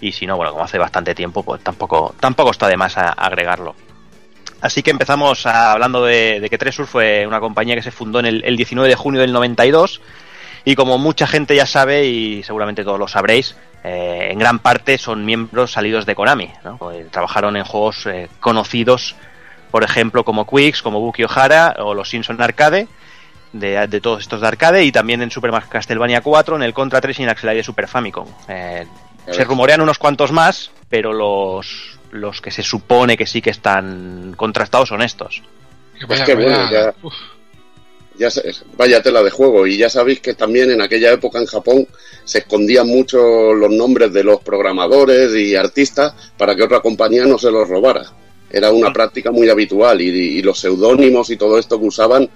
Y 0.00 0.12
si 0.12 0.26
no, 0.26 0.36
bueno, 0.36 0.52
como 0.52 0.64
hace 0.64 0.78
bastante 0.78 1.14
tiempo, 1.14 1.42
pues 1.42 1.62
tampoco, 1.62 2.14
tampoco 2.18 2.50
está 2.50 2.66
de 2.68 2.76
más 2.76 2.96
a- 2.98 3.10
agregarlo. 3.12 3.74
Así 4.60 4.82
que 4.82 4.90
empezamos 4.90 5.46
a- 5.46 5.72
hablando 5.72 6.04
de, 6.04 6.40
de 6.40 6.50
que 6.50 6.58
Tresur 6.58 6.86
fue 6.86 7.26
una 7.26 7.40
compañía 7.40 7.74
que 7.74 7.82
se 7.82 7.90
fundó 7.90 8.18
en 8.20 8.26
el, 8.26 8.44
el 8.44 8.56
19 8.56 8.88
de 8.88 8.94
junio 8.96 9.20
del 9.20 9.32
92 9.32 10.00
y 10.64 10.74
como 10.74 10.98
mucha 10.98 11.26
gente 11.26 11.56
ya 11.56 11.66
sabe 11.66 12.06
y 12.06 12.42
seguramente 12.42 12.84
todos 12.84 12.98
lo 12.98 13.08
sabréis, 13.08 13.56
eh, 13.84 14.28
en 14.30 14.38
gran 14.38 14.60
parte 14.60 14.98
son 14.98 15.24
miembros 15.24 15.72
salidos 15.72 16.06
de 16.06 16.14
Konami. 16.14 16.50
¿no? 16.64 16.76
Pues 16.78 17.10
trabajaron 17.10 17.56
en 17.56 17.64
juegos 17.64 18.06
eh, 18.06 18.28
conocidos, 18.40 19.16
por 19.70 19.82
ejemplo, 19.84 20.24
como 20.24 20.46
Quicks, 20.46 20.82
como 20.82 21.00
Buki 21.00 21.24
Ohara 21.24 21.76
o 21.78 21.94
los 21.94 22.08
Simpson 22.08 22.40
Arcade, 22.40 22.86
de, 23.52 23.86
de 23.86 24.00
todos 24.00 24.22
estos 24.22 24.40
de 24.40 24.48
arcade, 24.48 24.84
y 24.84 24.92
también 24.92 25.22
en 25.22 25.30
Super 25.30 25.52
Mario 25.52 25.68
Castlevania 25.68 26.20
4, 26.20 26.56
en 26.56 26.62
el 26.62 26.72
Contra 26.72 27.00
3 27.00 27.18
y 27.18 27.22
en 27.22 27.28
Axelay 27.28 27.56
de 27.56 27.64
Super 27.64 27.88
Famicom. 27.88 28.26
Eh, 28.48 28.86
se 29.30 29.44
rumorean 29.44 29.80
unos 29.80 29.98
cuantos 29.98 30.32
más, 30.32 30.70
pero 30.88 31.12
los, 31.12 31.98
los 32.10 32.40
que 32.40 32.50
se 32.50 32.62
supone 32.62 33.16
que 33.16 33.26
sí 33.26 33.40
que 33.40 33.50
están 33.50 34.34
contrastados 34.36 34.88
son 34.88 35.02
estos. 35.02 35.42
Es 36.08 36.22
que 36.22 36.34
bueno, 36.34 36.70
ya, 36.70 36.94
ya 38.18 38.30
se- 38.30 38.42
vaya 38.76 39.02
tela 39.02 39.22
de 39.22 39.30
juego. 39.30 39.66
Y 39.66 39.76
ya 39.76 39.88
sabéis 39.88 40.20
que 40.20 40.34
también 40.34 40.70
en 40.70 40.80
aquella 40.80 41.12
época 41.12 41.38
en 41.38 41.46
Japón 41.46 41.86
se 42.24 42.38
escondían 42.38 42.86
mucho 42.86 43.52
los 43.54 43.70
nombres 43.70 44.12
de 44.12 44.24
los 44.24 44.40
programadores 44.40 45.34
y 45.34 45.54
artistas 45.56 46.14
para 46.36 46.54
que 46.54 46.62
otra 46.62 46.80
compañía 46.80 47.26
no 47.26 47.38
se 47.38 47.50
los 47.50 47.68
robara. 47.68 48.04
Era 48.50 48.70
una 48.70 48.92
práctica 48.92 49.30
muy 49.30 49.48
habitual 49.48 50.00
y, 50.02 50.08
y 50.08 50.42
los 50.42 50.58
seudónimos 50.60 51.30
y 51.30 51.36
todo 51.36 51.58
esto 51.58 51.80
que 51.80 51.86
usaban 51.86 52.28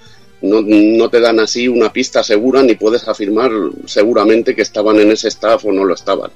no, 0.43 0.61
no 0.63 1.09
te 1.11 1.21
dan 1.21 1.41
así 1.41 1.67
una 1.69 1.93
pista 1.93 2.23
segura 2.23 2.63
ni 2.63 2.75
puedes 2.75 3.07
afirmar 3.09 3.51
seguramente 3.87 4.55
que 4.55 4.63
estaban 4.63 4.99
en 5.01 5.11
ese 5.13 5.29
staff 5.29 5.65
o 5.65 5.73
no 5.73 5.85
lo 5.85 5.95
estaban. 5.95 6.31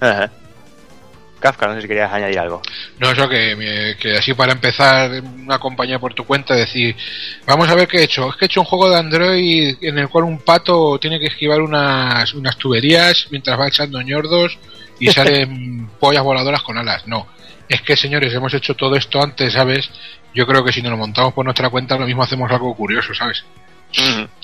Ajá. 0.00 0.30
Kafka, 1.42 1.66
no 1.66 1.74
sé 1.74 1.82
si 1.82 1.88
querías 1.88 2.12
añadir 2.12 2.38
algo. 2.38 2.62
No, 2.98 3.10
eso 3.10 3.28
que, 3.28 3.96
que 4.00 4.16
así 4.16 4.32
para 4.32 4.52
empezar 4.52 5.10
una 5.20 5.58
compañía 5.58 5.98
por 5.98 6.14
tu 6.14 6.24
cuenta, 6.24 6.54
decir, 6.54 6.96
vamos 7.44 7.68
a 7.68 7.74
ver 7.74 7.88
qué 7.88 7.98
he 7.98 8.04
hecho. 8.04 8.30
Es 8.30 8.36
que 8.36 8.44
he 8.44 8.46
hecho 8.46 8.60
un 8.60 8.66
juego 8.66 8.88
de 8.88 8.98
Android 8.98 9.76
en 9.82 9.98
el 9.98 10.08
cual 10.08 10.24
un 10.24 10.38
pato 10.38 10.98
tiene 10.98 11.18
que 11.18 11.26
esquivar 11.26 11.60
unas, 11.60 12.32
unas 12.32 12.56
tuberías 12.56 13.26
mientras 13.30 13.58
va 13.58 13.68
echando 13.68 14.00
ñordos 14.00 14.56
y 14.98 15.08
salen 15.12 15.90
pollas 15.98 16.22
voladoras 16.22 16.62
con 16.62 16.78
alas. 16.78 17.06
No, 17.06 17.26
es 17.68 17.82
que 17.82 17.96
señores, 17.96 18.32
hemos 18.32 18.54
hecho 18.54 18.74
todo 18.74 18.96
esto 18.96 19.20
antes, 19.20 19.52
¿sabes? 19.52 19.90
Yo 20.34 20.46
creo 20.46 20.64
que 20.64 20.72
si 20.72 20.80
nos 20.80 20.92
lo 20.92 20.96
montamos 20.96 21.34
por 21.34 21.44
nuestra 21.44 21.68
cuenta, 21.68 21.98
lo 21.98 22.06
mismo 22.06 22.22
hacemos 22.22 22.50
algo 22.50 22.74
curioso, 22.74 23.12
¿sabes? 23.12 23.44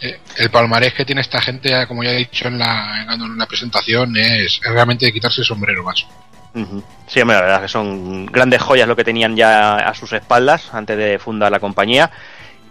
Eh, 0.03 0.20
el 0.36 0.51
palmarés 0.51 0.92
que 0.92 1.05
tiene 1.05 1.22
esta 1.22 1.40
gente, 1.40 1.86
como 1.86 2.05
ya 2.05 2.11
he 2.11 2.16
dicho 2.16 2.49
en 2.49 2.59
la, 2.59 3.07
en 3.11 3.38
la 3.38 3.46
presentación, 3.46 4.16
es, 4.16 4.61
es 4.62 4.70
realmente 4.70 5.07
de 5.07 5.12
quitarse 5.12 5.40
el 5.40 5.46
sombrero 5.46 5.82
Sí, 7.07 7.20
hombre, 7.20 7.36
la 7.36 7.42
verdad 7.42 7.57
es 7.57 7.62
que 7.62 7.68
son 7.68 8.26
grandes 8.26 8.61
joyas 8.62 8.88
lo 8.88 8.96
que 8.96 9.05
tenían 9.05 9.36
ya 9.36 9.76
a 9.76 9.94
sus 9.94 10.12
espaldas 10.12 10.72
antes 10.72 10.96
de 10.96 11.18
fundar 11.18 11.53
la 11.53 11.61
compañía. 11.61 12.11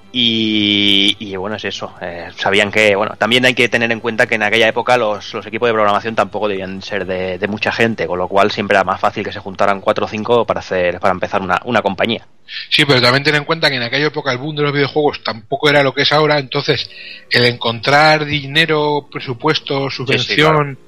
Y, 0.10 1.16
y 1.20 1.36
bueno, 1.36 1.58
es 1.58 1.66
eso. 1.66 1.94
Eh, 2.02 2.30
sabían 2.36 2.72
que, 2.72 2.96
bueno, 2.96 3.16
también 3.18 3.46
hay 3.46 3.54
que 3.54 3.68
tener 3.68 3.92
en 3.92 4.00
cuenta 4.00 4.26
que 4.26 4.36
en 4.36 4.44
aquella 4.44 4.70
época 4.70 4.98
los, 4.98 5.34
los 5.34 5.46
equipos 5.46 5.68
de 5.68 5.74
programación 5.74 6.16
tampoco 6.16 6.48
debían 6.48 6.82
ser 6.82 7.06
de, 7.06 7.38
de 7.38 7.48
mucha 7.48 7.72
gente, 7.72 8.08
con 8.08 8.18
lo 8.18 8.28
cual 8.28 8.50
siempre 8.50 8.78
era 8.78 8.86
más 8.86 9.00
fácil 9.00 9.24
que 9.24 9.34
se 9.34 9.40
juntaran 9.40 9.82
cuatro 9.82 10.06
o 10.06 10.08
cinco 10.08 10.46
para 10.46 10.62
hacer, 10.62 11.00
para 11.00 11.14
empezar 11.14 11.42
una, 11.42 11.62
una 11.66 11.82
compañía. 11.82 12.26
Sí, 12.70 12.86
pero 12.86 13.02
también 13.02 13.26
ten 13.26 13.36
en 13.36 13.44
cuenta 13.44 13.70
que 13.70 13.76
en 13.76 13.84
aquella 13.84 14.08
época 14.08 14.32
el 14.32 14.38
boom 14.38 14.56
de 14.56 14.64
los 14.64 14.74
videojuegos 14.74 15.22
tampoco 15.24 15.70
era 15.70 15.84
lo 15.84 15.94
que 15.94 16.04
es 16.04 16.12
ahora, 16.14 16.40
entonces 16.40 16.90
el 17.30 17.46
encontrar 17.46 18.24
dinero, 18.26 19.08
presupuesto, 19.12 19.90
subvención, 19.90 20.80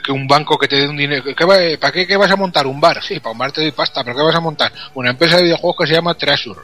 que 0.00 0.12
un 0.12 0.26
banco 0.26 0.56
que 0.58 0.66
te 0.68 0.76
dé 0.76 0.88
un 0.88 0.96
dinero, 0.96 1.22
¿qué 1.36 1.44
va- 1.44 1.56
¿para 1.80 1.92
qué, 1.92 2.06
qué 2.06 2.16
vas 2.16 2.30
a 2.30 2.36
montar? 2.36 2.66
¿Un 2.66 2.80
bar? 2.80 3.02
Sí, 3.02 3.20
para 3.20 3.32
un 3.32 3.38
bar 3.38 3.52
te 3.52 3.60
doy 3.60 3.70
pasta, 3.72 4.02
pero 4.04 4.16
¿qué 4.16 4.22
vas 4.22 4.34
a 4.34 4.40
montar? 4.40 4.72
Una 4.94 5.10
empresa 5.10 5.36
de 5.36 5.44
videojuegos 5.44 5.76
que 5.78 5.86
se 5.88 5.94
llama 5.94 6.14
Treasure. 6.14 6.60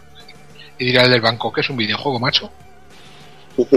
Y 0.78 0.86
dirá 0.86 1.02
el 1.04 1.10
del 1.10 1.20
banco, 1.20 1.52
¿qué 1.52 1.60
es 1.62 1.70
un 1.70 1.76
videojuego, 1.76 2.18
macho? 2.20 2.50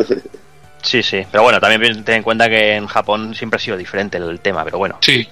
Sí, 0.81 1.03
sí. 1.03 1.25
Pero 1.29 1.43
bueno, 1.43 1.59
también 1.59 2.05
ten 2.05 2.15
en 2.15 2.23
cuenta 2.23 2.47
que 2.47 2.75
en 2.75 2.87
Japón 2.87 3.35
siempre 3.35 3.57
ha 3.57 3.59
sido 3.59 3.75
diferente 3.75 4.17
el 4.17 4.39
tema, 4.39 4.63
pero 4.63 4.77
bueno. 4.77 4.97
Sí. 5.01 5.27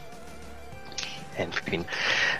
En 1.37 1.53
fin. 1.53 1.85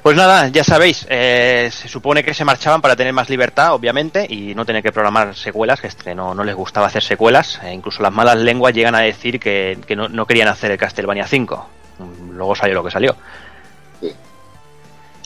Pues 0.02 0.18
nada, 0.18 0.48
ya 0.48 0.64
sabéis, 0.64 1.06
eh, 1.10 1.70
se 1.72 1.88
supone 1.88 2.24
que 2.24 2.34
se 2.34 2.44
marchaban 2.44 2.82
para 2.82 2.96
tener 2.96 3.14
más 3.14 3.30
libertad, 3.30 3.74
obviamente, 3.74 4.26
y 4.28 4.56
no 4.56 4.66
tener 4.66 4.82
que 4.82 4.92
programar 4.92 5.36
secuelas, 5.36 5.80
que, 5.80 5.88
es 5.88 5.96
que 5.96 6.16
no, 6.16 6.34
no 6.34 6.44
les 6.44 6.56
gustaba 6.56 6.88
hacer 6.88 7.04
secuelas. 7.04 7.60
E 7.64 7.72
incluso 7.72 8.02
las 8.02 8.12
malas 8.12 8.38
lenguas 8.38 8.74
llegan 8.74 8.96
a 8.96 9.02
decir 9.02 9.40
que, 9.40 9.78
que 9.86 9.96
no, 9.96 10.10
no 10.10 10.26
querían 10.26 10.48
hacer 10.48 10.72
el 10.72 10.78
Castlevania 10.78 11.28
5. 11.28 11.70
Mm, 12.00 12.32
Luego 12.32 12.56
salió 12.56 12.76
lo 12.76 12.84
que 12.84 12.92
salió. 12.92 13.16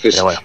Pero 0.02 0.24
bueno. 0.24 0.42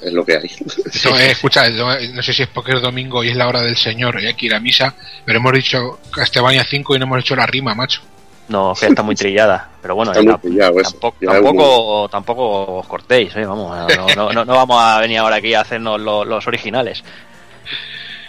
Es 0.00 0.12
lo 0.12 0.24
que 0.24 0.36
hay. 0.36 0.50
No, 1.04 1.18
eh, 1.18 1.30
escucha, 1.30 1.68
no, 1.70 1.98
no 1.98 2.22
sé 2.22 2.32
si 2.32 2.42
es 2.42 2.48
porque 2.48 2.72
es 2.72 2.80
domingo 2.80 3.24
y 3.24 3.28
es 3.28 3.36
la 3.36 3.48
hora 3.48 3.60
del 3.60 3.76
Señor 3.76 4.20
y 4.20 4.26
hay 4.26 4.34
que 4.34 4.46
ir 4.46 4.54
a 4.54 4.60
misa, 4.60 4.94
pero 5.24 5.38
hemos 5.38 5.52
dicho 5.52 6.00
Castlevania 6.10 6.64
5 6.64 6.96
y 6.96 6.98
no 6.98 7.04
hemos 7.04 7.20
hecho 7.20 7.36
la 7.36 7.46
rima, 7.46 7.74
macho. 7.74 8.00
No, 8.48 8.74
que 8.78 8.86
está 8.86 9.02
muy 9.02 9.14
trillada. 9.14 9.68
Pero 9.80 9.94
bueno, 9.94 10.12
Está 10.12 10.22
eh, 10.22 10.72
eso. 10.80 10.98
tampoco, 11.00 11.18
tampoco, 11.20 12.08
tampoco 12.10 12.76
os 12.78 12.86
cortéis, 12.86 13.34
eh, 13.36 13.44
vamos. 13.46 13.76
No, 13.96 14.06
no, 14.14 14.32
no, 14.32 14.44
no 14.44 14.54
vamos 14.54 14.82
a 14.82 15.00
venir 15.00 15.18
ahora 15.18 15.36
aquí 15.36 15.54
a 15.54 15.60
hacernos 15.62 16.00
lo- 16.00 16.24
los 16.24 16.46
originales. 16.46 17.02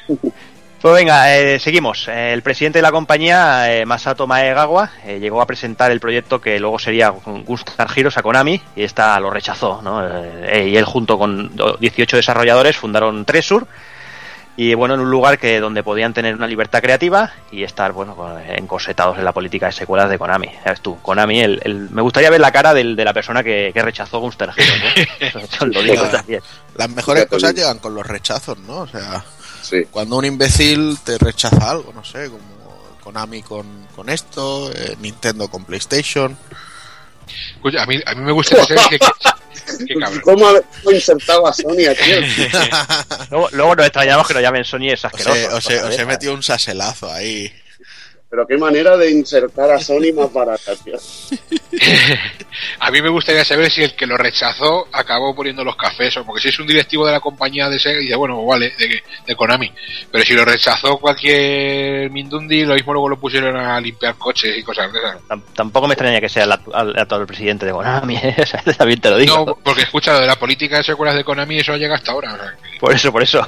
Pues 0.81 0.93
venga, 0.93 1.35
eh, 1.35 1.57
seguimos. 1.59 2.07
Eh, 2.09 2.31
el 2.31 2.43
presidente 2.43 2.77
de 2.77 2.83
la 2.83 2.91
compañía, 2.91 3.73
eh, 3.73 3.87
Masato 3.87 4.27
Maegawa, 4.27 4.91
eh, 5.03 5.17
llegó 5.19 5.41
a 5.41 5.47
presentar 5.47 5.89
el 5.91 5.99
proyecto 5.99 6.39
que 6.39 6.59
luego 6.59 6.77
sería 6.77 7.09
Gunstar 7.09 7.87
Heroes 7.95 8.17
a 8.17 8.21
Konami 8.21 8.61
y 8.75 8.83
esta 8.83 9.19
lo 9.19 9.31
rechazó. 9.31 9.81
¿no? 9.81 10.05
Eh, 10.07 10.67
y 10.69 10.77
él 10.77 10.85
junto 10.85 11.17
con 11.17 11.55
do- 11.55 11.77
18 11.79 12.17
desarrolladores 12.17 12.77
fundaron 12.77 13.25
Tresur 13.25 13.65
y 14.57 14.73
bueno, 14.73 14.93
en 14.93 15.01
un 15.01 15.09
lugar 15.11 15.37
que 15.37 15.59
donde 15.59 15.83
podían 15.83 16.13
tener 16.13 16.33
una 16.35 16.47
libertad 16.47 16.81
creativa 16.81 17.31
y 17.51 17.63
estar 17.63 17.91
bueno 17.91 18.15
con- 18.15 18.39
encosetados 18.41 19.17
en 19.17 19.25
la 19.25 19.31
política 19.33 19.65
de 19.67 19.71
secuelas 19.73 20.09
de 20.09 20.17
Konami. 20.17 20.47
Ya 20.65 20.71
ves 20.71 20.81
tú, 20.81 20.97
Konami, 21.01 21.41
el, 21.41 21.59
el- 21.63 21.89
me 21.89 22.01
gustaría 22.01 22.29
ver 22.29 22.39
la 22.39 22.51
cara 22.51 22.73
del- 22.73 22.95
de 22.95 23.03
la 23.05 23.13
persona 23.13 23.43
que, 23.43 23.71
que 23.73 23.81
rechazó 23.81 24.19
Gunstar 24.19 24.53
Heroes. 24.55 25.07
Eso 25.51 25.65
lo 25.65 25.81
digo 25.81 26.03
también. 26.05 26.41
Las 26.75 26.89
mejores 26.89 27.25
cosas 27.25 27.53
llegan 27.53 27.79
con 27.79 27.93
los 27.95 28.05
rechazos, 28.05 28.57
¿no? 28.59 28.77
O 28.81 28.87
sea, 28.87 29.23
Sí. 29.61 29.83
cuando 29.91 30.17
un 30.17 30.25
imbécil 30.25 30.97
te 31.03 31.17
rechaza 31.17 31.71
algo, 31.71 31.91
no 31.93 32.03
sé, 32.03 32.29
como 32.29 32.43
Konami 33.03 33.41
con, 33.41 33.65
con 33.95 34.09
esto, 34.09 34.71
eh, 34.71 34.95
Nintendo 35.01 35.47
con 35.47 35.65
PlayStation. 35.65 36.37
Escucha, 37.55 37.83
a 37.83 37.85
mí, 37.85 37.99
a 38.05 38.15
mí 38.15 38.21
me 38.21 38.31
gustaría 38.31 38.65
saber 38.65 38.83
que, 38.89 38.99
que- 38.99 39.85
que 39.87 39.95
cabrón. 39.99 40.21
¿Cómo 40.23 40.47
ha 40.47 40.93
insertado 40.93 41.47
a 41.47 41.53
Sony 41.53 41.87
aquí? 41.89 42.11
Luego, 43.31 43.49
luego 43.51 43.75
nos 43.75 43.85
extrañamos 43.87 44.27
que 44.27 44.33
nos 44.35 44.43
llamen 44.43 44.63
Sony 44.63 44.89
es 44.91 45.03
Os 45.03 45.05
asqueroso. 45.05 45.71
he 45.71 45.97
de- 45.97 46.05
metido 46.05 46.33
un 46.33 46.43
saselazo 46.43 47.11
ahí. 47.11 47.51
Pero 48.35 48.47
qué 48.47 48.57
manera 48.57 48.97
de 48.97 49.11
insertar 49.11 49.71
a 49.71 49.79
Sony 49.79 50.11
más 50.13 50.31
barata, 50.33 50.73
tío. 50.83 50.95
A 52.79 52.91
mí 52.91 53.01
me 53.01 53.09
gustaría 53.09 53.43
saber 53.45 53.71
si 53.71 53.83
el 53.83 53.95
que 53.95 54.05
lo 54.05 54.17
rechazó 54.17 54.87
acabó 54.91 55.33
poniendo 55.33 55.63
los 55.63 55.75
cafés, 55.77 56.15
o 56.17 56.25
porque 56.25 56.41
si 56.41 56.49
es 56.49 56.59
un 56.59 56.67
directivo 56.67 57.05
de 57.05 57.13
la 57.13 57.19
compañía 57.21 57.69
de 57.69 57.79
Sega, 57.79 57.99
dice, 57.99 58.15
bueno, 58.15 58.45
vale, 58.45 58.73
de, 58.77 59.01
de 59.25 59.35
Konami. 59.35 59.71
Pero 60.11 60.23
si 60.25 60.33
lo 60.33 60.43
rechazó 60.43 60.97
cualquier 60.97 62.09
Mindundi, 62.11 62.65
lo 62.65 62.73
mismo 62.75 62.91
luego 62.93 63.09
lo 63.09 63.17
pusieron 63.19 63.55
a 63.55 63.79
limpiar 63.79 64.15
coches 64.15 64.57
y 64.57 64.63
cosas 64.63 64.91
de 64.91 64.99
esas. 64.99 65.17
Tam- 65.27 65.41
Tampoco 65.53 65.87
me 65.87 65.93
extraña 65.93 66.19
que 66.19 66.27
sea 66.29 66.43
el 66.43 66.51
actual, 66.51 67.25
presidente 67.25 67.65
de 67.65 67.71
Konami. 67.71 68.17
O 68.41 68.45
sea, 68.45 68.61
también 68.77 68.99
te 68.99 69.09
lo 69.09 69.17
digo. 69.17 69.45
No, 69.45 69.55
porque 69.63 69.83
escucha, 69.83 70.13
lo 70.13 70.19
de 70.19 70.27
la 70.27 70.35
política 70.37 70.77
de 70.77 70.83
secuelas 70.83 71.15
de 71.15 71.23
Konami, 71.23 71.59
eso 71.59 71.75
llega 71.77 71.95
hasta 71.95 72.11
ahora. 72.11 72.33
o 72.33 72.37
sea, 72.37 72.53
que- 72.61 72.79
Por 72.79 72.93
eso, 72.93 73.11
por 73.13 73.23
eso. 73.23 73.47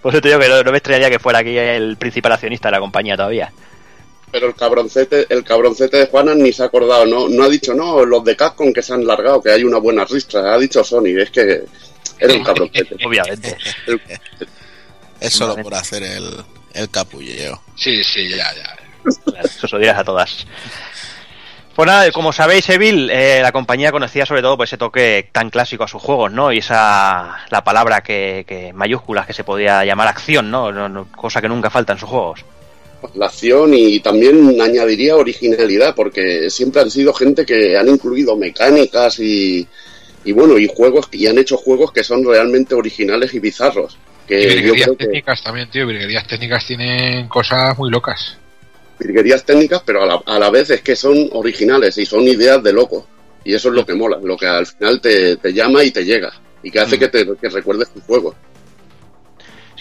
Por 0.00 0.12
eso 0.12 0.20
te 0.22 0.28
digo 0.28 0.40
que 0.40 0.48
no, 0.48 0.62
no 0.62 0.70
me 0.70 0.78
extrañaría 0.78 1.10
que 1.10 1.18
fuera 1.18 1.40
aquí 1.40 1.56
el 1.56 1.96
principal 1.96 2.32
accionista 2.32 2.68
de 2.68 2.72
la 2.72 2.80
compañía 2.80 3.16
todavía. 3.16 3.50
Pero 4.32 4.46
el 4.48 4.54
cabroncete, 4.54 5.26
el 5.28 5.44
cabroncete 5.44 5.98
de 5.98 6.06
Juanan 6.06 6.38
ni 6.38 6.52
se 6.52 6.62
ha 6.62 6.66
acordado, 6.66 7.04
no, 7.06 7.28
no 7.28 7.44
ha 7.44 7.48
dicho, 7.48 7.74
no, 7.74 8.04
los 8.04 8.24
de 8.24 8.34
Capcom 8.34 8.72
que 8.72 8.82
se 8.82 8.94
han 8.94 9.06
largado, 9.06 9.42
que 9.42 9.50
hay 9.50 9.62
una 9.62 9.78
buena 9.78 10.04
ristra, 10.06 10.54
ha 10.54 10.58
dicho 10.58 10.82
Sony, 10.82 11.18
es 11.18 11.30
que 11.30 11.62
era 12.18 12.34
un 12.34 12.42
cabroncete. 12.42 12.96
Obviamente. 13.06 13.56
El- 13.86 14.00
Es 15.20 15.34
solo 15.34 15.54
por 15.56 15.74
hacer 15.74 16.02
el, 16.02 16.30
el 16.72 16.90
capulleo. 16.90 17.62
Sí, 17.76 18.02
sí, 18.02 18.28
ya, 18.30 18.52
ya. 18.54 18.76
Lo 19.70 19.78
dirás 19.78 19.98
a 19.98 20.04
todas. 20.04 20.46
Pues 21.74 21.86
nada, 21.86 22.10
como 22.12 22.32
sabéis, 22.32 22.68
Evil, 22.68 23.08
eh, 23.10 23.40
la 23.42 23.50
compañía 23.52 23.92
conocía 23.92 24.26
sobre 24.26 24.42
todo 24.42 24.56
por 24.58 24.64
ese 24.66 24.76
toque 24.76 25.28
tan 25.32 25.48
clásico 25.50 25.84
a 25.84 25.88
sus 25.88 26.02
juegos, 26.02 26.30
¿no? 26.32 26.52
Y 26.52 26.58
esa, 26.58 27.36
la 27.50 27.64
palabra 27.64 28.02
que, 28.02 28.44
que 28.46 28.72
mayúsculas 28.74 29.26
que 29.26 29.32
se 29.32 29.42
podía 29.44 29.82
llamar 29.84 30.08
acción, 30.08 30.50
¿no? 30.50 30.70
No- 30.72 30.88
no- 30.88 31.08
cosa 31.16 31.40
que 31.40 31.48
nunca 31.48 31.70
falta 31.70 31.92
en 31.94 31.98
sus 31.98 32.08
juegos. 32.10 32.44
La 33.14 33.26
acción 33.26 33.74
y 33.74 34.00
también 34.00 34.60
añadiría 34.60 35.16
originalidad, 35.16 35.94
porque 35.94 36.50
siempre 36.50 36.82
han 36.82 36.90
sido 36.90 37.12
gente 37.12 37.44
que 37.44 37.76
han 37.76 37.88
incluido 37.88 38.36
mecánicas 38.36 39.18
y, 39.18 39.66
y 40.24 40.32
bueno, 40.32 40.58
y 40.58 40.68
juegos, 40.68 41.08
y 41.12 41.26
han 41.26 41.38
hecho 41.38 41.56
juegos 41.56 41.92
que 41.92 42.04
son 42.04 42.24
realmente 42.24 42.74
originales 42.74 43.34
y 43.34 43.38
bizarros. 43.40 43.98
Y 44.38 44.46
Que 44.46 44.62
yo 44.62 44.72
virguerías 44.72 44.90
que 44.96 44.96
técnicas 44.96 45.42
también, 45.42 45.70
tío. 45.70 45.86
Virguerías 45.86 46.26
técnicas 46.26 46.66
tienen 46.66 47.28
cosas 47.28 47.76
muy 47.78 47.90
locas. 47.90 48.38
virguerías 48.98 49.44
técnicas, 49.44 49.82
pero 49.84 50.02
a 50.02 50.06
la, 50.06 50.22
a 50.24 50.38
la 50.38 50.50
vez 50.50 50.70
es 50.70 50.80
que 50.82 50.94
son 50.96 51.28
originales 51.32 51.98
y 51.98 52.06
son 52.06 52.22
ideas 52.22 52.62
de 52.62 52.72
loco. 52.72 53.06
Y 53.44 53.54
eso 53.54 53.68
es 53.70 53.74
lo 53.74 53.84
que 53.84 53.94
mola, 53.94 54.18
lo 54.22 54.36
que 54.36 54.46
al 54.46 54.66
final 54.66 55.00
te, 55.00 55.36
te 55.36 55.52
llama 55.52 55.82
y 55.84 55.90
te 55.90 56.04
llega. 56.04 56.32
Y 56.62 56.70
que 56.70 56.78
hace 56.80 56.98
que, 56.98 57.08
te, 57.08 57.26
que 57.40 57.48
recuerdes 57.48 57.90
tu 57.92 58.00
juego. 58.00 58.34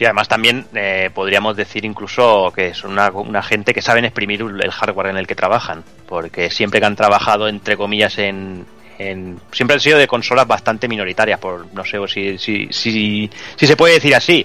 Sí, 0.01 0.05
además 0.05 0.27
también 0.27 0.65
eh, 0.73 1.11
podríamos 1.13 1.55
decir 1.55 1.85
incluso 1.85 2.51
que 2.55 2.73
son 2.73 2.93
una, 2.93 3.11
una 3.11 3.43
gente 3.43 3.71
que 3.71 3.83
saben 3.83 4.03
exprimir 4.03 4.41
el 4.41 4.71
hardware 4.71 5.11
en 5.11 5.17
el 5.17 5.27
que 5.27 5.35
trabajan, 5.35 5.83
porque 6.07 6.49
siempre 6.49 6.79
que 6.79 6.87
han 6.87 6.95
trabajado, 6.95 7.47
entre 7.47 7.77
comillas, 7.77 8.17
en, 8.17 8.65
en- 8.97 9.39
siempre 9.51 9.75
han 9.75 9.79
sido 9.79 9.99
de 9.99 10.07
consolas 10.07 10.47
bastante 10.47 10.87
minoritarias, 10.87 11.39
por 11.39 11.71
no 11.71 11.85
sé 11.85 11.99
si, 12.07 12.39
si, 12.39 12.67
si, 12.71 13.29
si 13.55 13.67
se 13.67 13.77
puede 13.77 13.93
decir 13.93 14.15
así, 14.15 14.43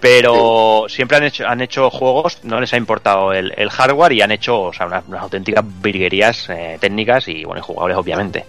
pero 0.00 0.84
siempre 0.86 1.16
han 1.16 1.22
hecho, 1.24 1.48
han 1.48 1.62
hecho 1.62 1.88
juegos, 1.88 2.40
no 2.42 2.60
les 2.60 2.70
ha 2.74 2.76
importado 2.76 3.32
el, 3.32 3.54
el 3.56 3.70
hardware 3.70 4.12
y 4.12 4.20
han 4.20 4.32
hecho 4.32 4.60
o 4.64 4.72
sea, 4.74 4.84
unas, 4.84 5.04
unas 5.08 5.22
auténticas 5.22 5.64
virguerías 5.80 6.46
eh, 6.50 6.76
técnicas 6.78 7.26
y 7.26 7.42
bueno, 7.42 7.60
y 7.60 7.64
jugables 7.64 7.96
obviamente. 7.96 8.44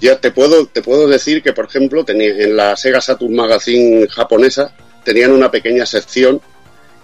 Ya 0.00 0.18
te 0.18 0.30
puedo, 0.30 0.64
te 0.64 0.80
puedo 0.80 1.06
decir 1.06 1.42
que, 1.42 1.52
por 1.52 1.66
ejemplo, 1.66 2.06
tenía, 2.06 2.30
en 2.30 2.56
la 2.56 2.74
Sega 2.74 3.02
Saturn 3.02 3.36
Magazine 3.36 4.06
japonesa 4.08 4.72
tenían 5.08 5.32
una 5.32 5.50
pequeña 5.50 5.86
sección 5.86 6.38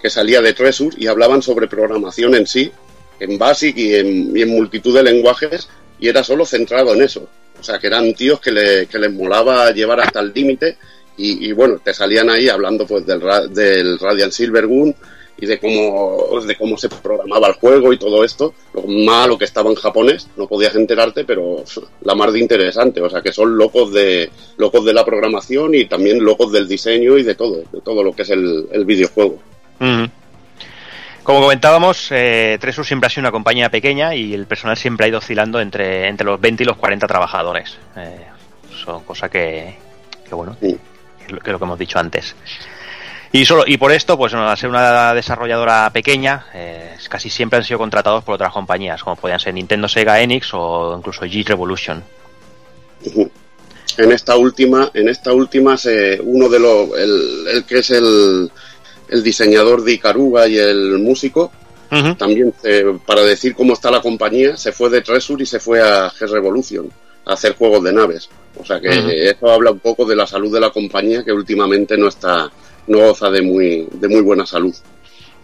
que 0.02 0.10
salía 0.10 0.42
de 0.42 0.52
Treasure 0.52 0.94
y 0.98 1.06
hablaban 1.06 1.40
sobre 1.40 1.68
programación 1.68 2.34
en 2.34 2.46
sí, 2.46 2.70
en 3.18 3.38
BASIC 3.38 3.76
y 3.78 3.94
en, 3.94 4.48
multitud 4.50 4.94
de 4.94 5.02
lenguajes, 5.02 5.68
y 5.98 6.08
era 6.08 6.22
solo 6.22 6.44
centrado 6.44 6.92
en 6.92 7.00
eso. 7.00 7.26
O 7.58 7.62
sea, 7.64 7.78
que 7.78 7.86
eran 7.86 8.12
tíos 8.12 8.40
que, 8.40 8.50
le- 8.52 8.86
que 8.86 8.98
les 8.98 9.10
molaba 9.10 9.70
llevar 9.70 10.00
hasta 10.00 10.20
el 10.20 10.32
límite 10.34 10.76
y, 11.16 11.50
bueno, 11.52 11.80
te 11.82 11.94
salían 11.94 12.28
ahí 12.28 12.48
hablando 12.50 12.86
pues 12.86 13.06
del, 13.06 13.22
del 13.54 13.98
Radiant 13.98 14.32
Silvergun 14.32 14.94
y 15.36 15.46
de 15.46 15.58
cómo, 15.58 16.40
de 16.46 16.56
cómo 16.56 16.76
se 16.78 16.88
programaba 16.88 17.48
el 17.48 17.54
juego 17.54 17.92
y 17.92 17.98
todo 17.98 18.24
esto. 18.24 18.54
Lo 18.72 18.82
malo 18.82 19.36
que 19.36 19.44
estaba 19.44 19.68
en 19.70 19.76
japonés, 19.76 20.28
no 20.36 20.46
podías 20.46 20.74
enterarte, 20.76 21.24
pero 21.24 21.64
la 22.02 22.14
mar 22.14 22.30
de 22.30 22.38
interesante. 22.40 23.00
O 23.00 23.10
sea, 23.10 23.20
que 23.22 23.32
son 23.32 23.56
locos 23.56 23.92
de, 23.92 24.30
locos 24.56 24.84
de 24.84 24.92
la 24.94 25.04
programación 25.04 25.74
y 25.74 25.86
también 25.86 26.24
locos 26.24 26.52
del 26.52 26.68
diseño 26.68 27.18
y 27.18 27.22
de 27.24 27.34
todo, 27.34 27.62
de 27.70 27.80
todo 27.82 28.02
lo 28.02 28.12
que 28.14 28.22
es 28.22 28.30
el, 28.30 28.66
el 28.72 28.84
videojuego. 28.84 29.38
Como 31.22 31.40
comentábamos, 31.40 32.08
eh, 32.10 32.58
Tresur 32.60 32.84
siempre 32.84 33.06
ha 33.06 33.10
sido 33.10 33.22
una 33.22 33.30
compañía 33.32 33.70
pequeña 33.70 34.14
y 34.14 34.34
el 34.34 34.46
personal 34.46 34.76
siempre 34.76 35.06
ha 35.06 35.08
ido 35.08 35.18
oscilando 35.18 35.58
entre, 35.58 36.06
entre 36.08 36.26
los 36.26 36.38
20 36.38 36.62
y 36.62 36.66
los 36.66 36.76
40 36.76 37.06
trabajadores. 37.06 37.78
Eh, 37.96 38.26
son 38.84 39.02
cosa 39.04 39.30
que, 39.30 39.74
que 40.28 40.34
bueno, 40.34 40.54
Sí. 40.60 40.76
que 41.18 41.24
es 41.26 41.32
lo 41.32 41.38
que, 41.40 41.52
lo 41.52 41.58
que 41.58 41.64
hemos 41.64 41.78
dicho 41.78 41.98
antes. 41.98 42.36
Y 43.34 43.44
solo 43.44 43.64
y 43.66 43.78
por 43.78 43.90
esto, 43.90 44.16
pues 44.16 44.32
bueno, 44.32 44.48
al 44.48 44.56
ser 44.56 44.70
una 44.70 45.12
desarrolladora 45.12 45.90
pequeña, 45.92 46.46
eh, 46.54 46.94
casi 47.08 47.28
siempre 47.28 47.56
han 47.56 47.64
sido 47.64 47.78
contratados 47.78 48.22
por 48.22 48.36
otras 48.36 48.52
compañías, 48.52 49.02
como 49.02 49.16
podían 49.16 49.40
ser 49.40 49.54
Nintendo, 49.54 49.88
Sega, 49.88 50.20
Enix 50.20 50.54
o 50.54 50.94
incluso 50.96 51.22
G 51.22 51.44
Revolution. 51.44 52.00
En 53.98 54.12
esta 54.12 54.36
última, 54.36 54.88
en 54.94 55.08
esta 55.08 55.32
última 55.32 55.76
se, 55.76 56.20
uno 56.22 56.48
de 56.48 56.60
los, 56.60 56.96
el, 56.96 57.48
el 57.48 57.64
que 57.64 57.78
es 57.78 57.90
el, 57.90 58.52
el 59.08 59.22
diseñador 59.24 59.82
de 59.82 59.94
Icaruga 59.94 60.46
y 60.46 60.56
el 60.56 61.00
músico, 61.00 61.50
también 62.16 62.54
eh, 62.62 62.96
para 63.04 63.22
decir 63.22 63.56
cómo 63.56 63.72
está 63.72 63.90
la 63.90 64.00
compañía, 64.00 64.56
se 64.56 64.70
fue 64.70 64.90
de 64.90 65.00
Tresur 65.00 65.42
y 65.42 65.46
se 65.46 65.58
fue 65.58 65.82
a 65.82 66.08
G-Revolution 66.08 66.88
a 67.26 67.32
hacer 67.32 67.56
juegos 67.56 67.82
de 67.82 67.92
naves. 67.92 68.28
O 68.56 68.64
sea 68.64 68.80
que 68.80 69.28
eso 69.28 69.50
habla 69.50 69.72
un 69.72 69.80
poco 69.80 70.04
de 70.04 70.14
la 70.14 70.24
salud 70.24 70.52
de 70.52 70.60
la 70.60 70.70
compañía 70.70 71.24
que 71.24 71.32
últimamente 71.32 71.96
no 71.96 72.06
está, 72.06 72.48
no 72.86 72.98
goza 72.98 73.30
de 73.30 73.42
muy, 73.42 73.88
de 73.92 74.08
muy 74.08 74.20
buena 74.20 74.46
salud. 74.46 74.74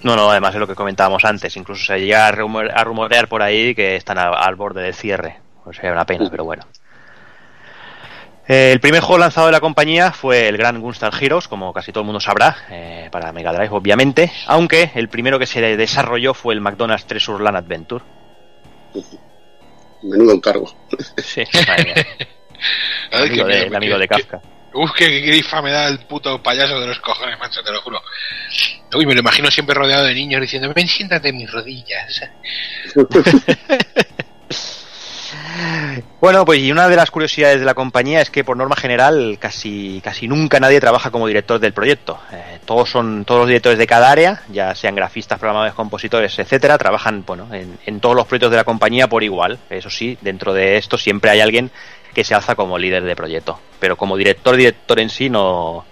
No, 0.02 0.16
no, 0.16 0.30
además 0.30 0.54
es 0.54 0.60
lo 0.60 0.66
que 0.66 0.74
comentábamos 0.74 1.24
antes, 1.24 1.56
incluso 1.56 1.84
se 1.84 2.00
llega 2.00 2.26
a, 2.26 2.32
rumorear 2.32 3.28
por 3.28 3.42
ahí 3.42 3.74
que 3.74 3.96
están 3.96 4.18
al 4.18 4.54
borde 4.56 4.82
del 4.82 4.94
cierre. 4.94 5.38
O 5.64 5.72
sea, 5.72 5.92
una 5.92 6.06
pena, 6.06 6.28
pero 6.30 6.44
bueno. 6.44 6.64
Eh, 8.48 8.72
el 8.72 8.80
primer 8.80 9.00
juego 9.00 9.18
lanzado 9.18 9.46
de 9.46 9.52
la 9.52 9.60
compañía 9.60 10.10
fue 10.10 10.48
el 10.48 10.56
Gran 10.56 10.80
Gunstar 10.80 11.12
Heroes, 11.20 11.46
como 11.46 11.72
casi 11.72 11.92
todo 11.92 12.00
el 12.00 12.06
mundo 12.06 12.18
sabrá, 12.18 12.56
eh, 12.70 13.08
para 13.12 13.32
Mega 13.32 13.52
Drive, 13.52 13.70
obviamente, 13.70 14.32
aunque 14.46 14.90
el 14.94 15.08
primero 15.08 15.38
que 15.38 15.46
se 15.46 15.60
desarrolló 15.76 16.34
fue 16.34 16.54
el 16.54 16.60
McDonald's 16.60 17.06
Treasure 17.06 17.44
Land 17.44 17.58
Adventure. 17.58 18.04
Menudo 20.02 20.32
encargo. 20.32 20.74
Sí, 21.18 21.42
el, 21.42 23.22
amigo 23.28 23.46
de, 23.46 23.62
el 23.64 23.76
amigo 23.76 23.98
de 23.98 24.08
Kafka. 24.08 24.40
Uf, 24.72 24.92
qué, 24.96 25.20
grifa 25.20 25.60
me 25.62 25.72
da 25.72 25.88
el 25.88 25.98
puto 26.00 26.42
payaso 26.42 26.78
de 26.80 26.86
los 26.86 27.00
cojones, 27.00 27.38
macho, 27.38 27.62
te 27.62 27.72
lo 27.72 27.80
juro. 27.82 28.00
Uy, 28.94 29.06
me 29.06 29.14
lo 29.14 29.20
imagino 29.20 29.50
siempre 29.50 29.74
rodeado 29.74 30.04
de 30.04 30.14
niños 30.14 30.40
diciendo, 30.40 30.72
ven, 30.74 30.86
siéntate 30.86 31.30
en 31.30 31.36
mis 31.36 31.50
rodillas. 31.50 32.22
Bueno, 36.20 36.44
pues 36.44 36.60
y 36.60 36.70
una 36.70 36.88
de 36.88 36.96
las 36.96 37.10
curiosidades 37.10 37.60
de 37.60 37.64
la 37.64 37.74
compañía 37.74 38.20
es 38.20 38.30
que 38.30 38.44
por 38.44 38.56
norma 38.56 38.76
general 38.76 39.38
casi, 39.40 40.00
casi 40.04 40.28
nunca 40.28 40.60
nadie 40.60 40.80
trabaja 40.80 41.10
como 41.10 41.26
director 41.26 41.58
del 41.58 41.72
proyecto. 41.72 42.20
Eh, 42.32 42.58
todos 42.64 42.90
son 42.90 43.24
todos 43.24 43.40
los 43.40 43.48
directores 43.48 43.78
de 43.78 43.86
cada 43.86 44.10
área, 44.10 44.42
ya 44.52 44.74
sean 44.74 44.94
grafistas, 44.94 45.38
programadores, 45.38 45.74
compositores, 45.74 46.38
etcétera, 46.38 46.78
trabajan 46.78 47.24
bueno 47.26 47.52
en, 47.54 47.78
en, 47.86 48.00
todos 48.00 48.14
los 48.14 48.26
proyectos 48.26 48.50
de 48.50 48.58
la 48.58 48.64
compañía 48.64 49.08
por 49.08 49.22
igual. 49.22 49.58
Eso 49.70 49.88
sí, 49.88 50.18
dentro 50.20 50.52
de 50.52 50.76
esto 50.76 50.98
siempre 50.98 51.30
hay 51.30 51.40
alguien 51.40 51.70
que 52.14 52.24
se 52.24 52.34
alza 52.34 52.54
como 52.54 52.78
líder 52.78 53.04
de 53.04 53.16
proyecto, 53.16 53.58
pero 53.78 53.96
como 53.96 54.16
director 54.16 54.56
director 54.56 55.00
en 55.00 55.10
sí 55.10 55.30
no 55.30 55.84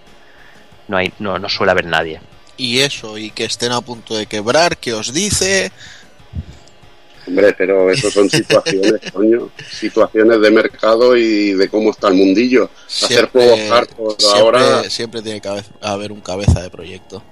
no 0.87 0.97
hay 0.97 1.13
no, 1.19 1.39
no 1.39 1.49
suele 1.49 1.71
haber 1.71 1.85
nadie. 1.85 2.21
Y 2.57 2.79
eso 2.79 3.17
y 3.17 3.31
que 3.31 3.45
estén 3.45 3.71
a 3.71 3.81
punto 3.81 4.15
de 4.15 4.25
quebrar, 4.25 4.77
¿qué 4.77 4.93
os 4.93 5.13
dice? 5.13 5.71
Hombre, 7.29 7.53
pero 7.53 7.91
eso 7.91 8.09
son 8.09 8.29
situaciones, 8.29 8.99
coño, 9.13 9.49
situaciones 9.71 10.41
de 10.41 10.51
mercado 10.51 11.15
y 11.15 11.53
de 11.53 11.69
cómo 11.69 11.91
está 11.91 12.07
el 12.07 12.15
mundillo. 12.15 12.69
Hacer 12.87 13.29
juegos 13.29 13.59
hardcore 13.69 14.15
ahora. 14.35 14.89
Siempre 14.89 15.21
tiene 15.21 15.39
que 15.39 15.49
haber 15.81 16.11
un 16.11 16.21
cabeza 16.21 16.61
de 16.61 16.69
proyecto. 16.69 17.23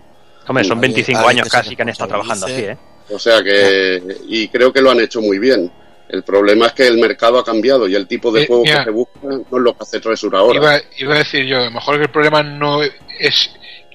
Hombre, 0.48 0.64
son 0.64 0.80
25 0.80 1.28
años 1.28 1.50
casi 1.50 1.76
que 1.76 1.82
han 1.82 1.90
estado 1.90 2.10
trabajando 2.10 2.46
así, 2.46 2.62
¿eh? 2.62 2.78
O 3.10 3.20
sea 3.20 3.44
que. 3.44 4.02
Y 4.28 4.48
creo 4.50 4.72
que 4.72 4.82
lo 4.82 4.92
han 4.92 5.00
hecho 5.00 5.22
muy 5.22 5.40
bien. 5.40 5.72
El 6.10 6.24
problema 6.24 6.68
es 6.68 6.74
que 6.74 6.88
el 6.88 6.98
mercado 6.98 7.40
ha 7.40 7.44
cambiado 7.44 7.88
y 7.88 7.96
el 7.96 8.08
tipo 8.08 8.32
de 8.32 8.44
eh, 8.44 8.48
juego 8.48 8.64
que 8.64 8.84
se 8.84 8.90
busca 8.90 9.20
no 9.24 9.38
es 9.40 9.64
lo 9.64 9.74
que 9.74 9.84
hace 9.84 10.00
Tresur 10.00 10.36
ahora. 10.36 10.58
Iba, 10.58 10.82
iba, 10.98 11.16
a 11.16 11.18
decir 11.18 11.46
yo, 11.46 11.58
a 11.58 11.66
lo 11.66 11.72
mejor 11.72 11.98
que 11.98 12.04
el 12.04 12.12
problema 12.12 12.44
no 12.44 12.82
es 12.82 13.52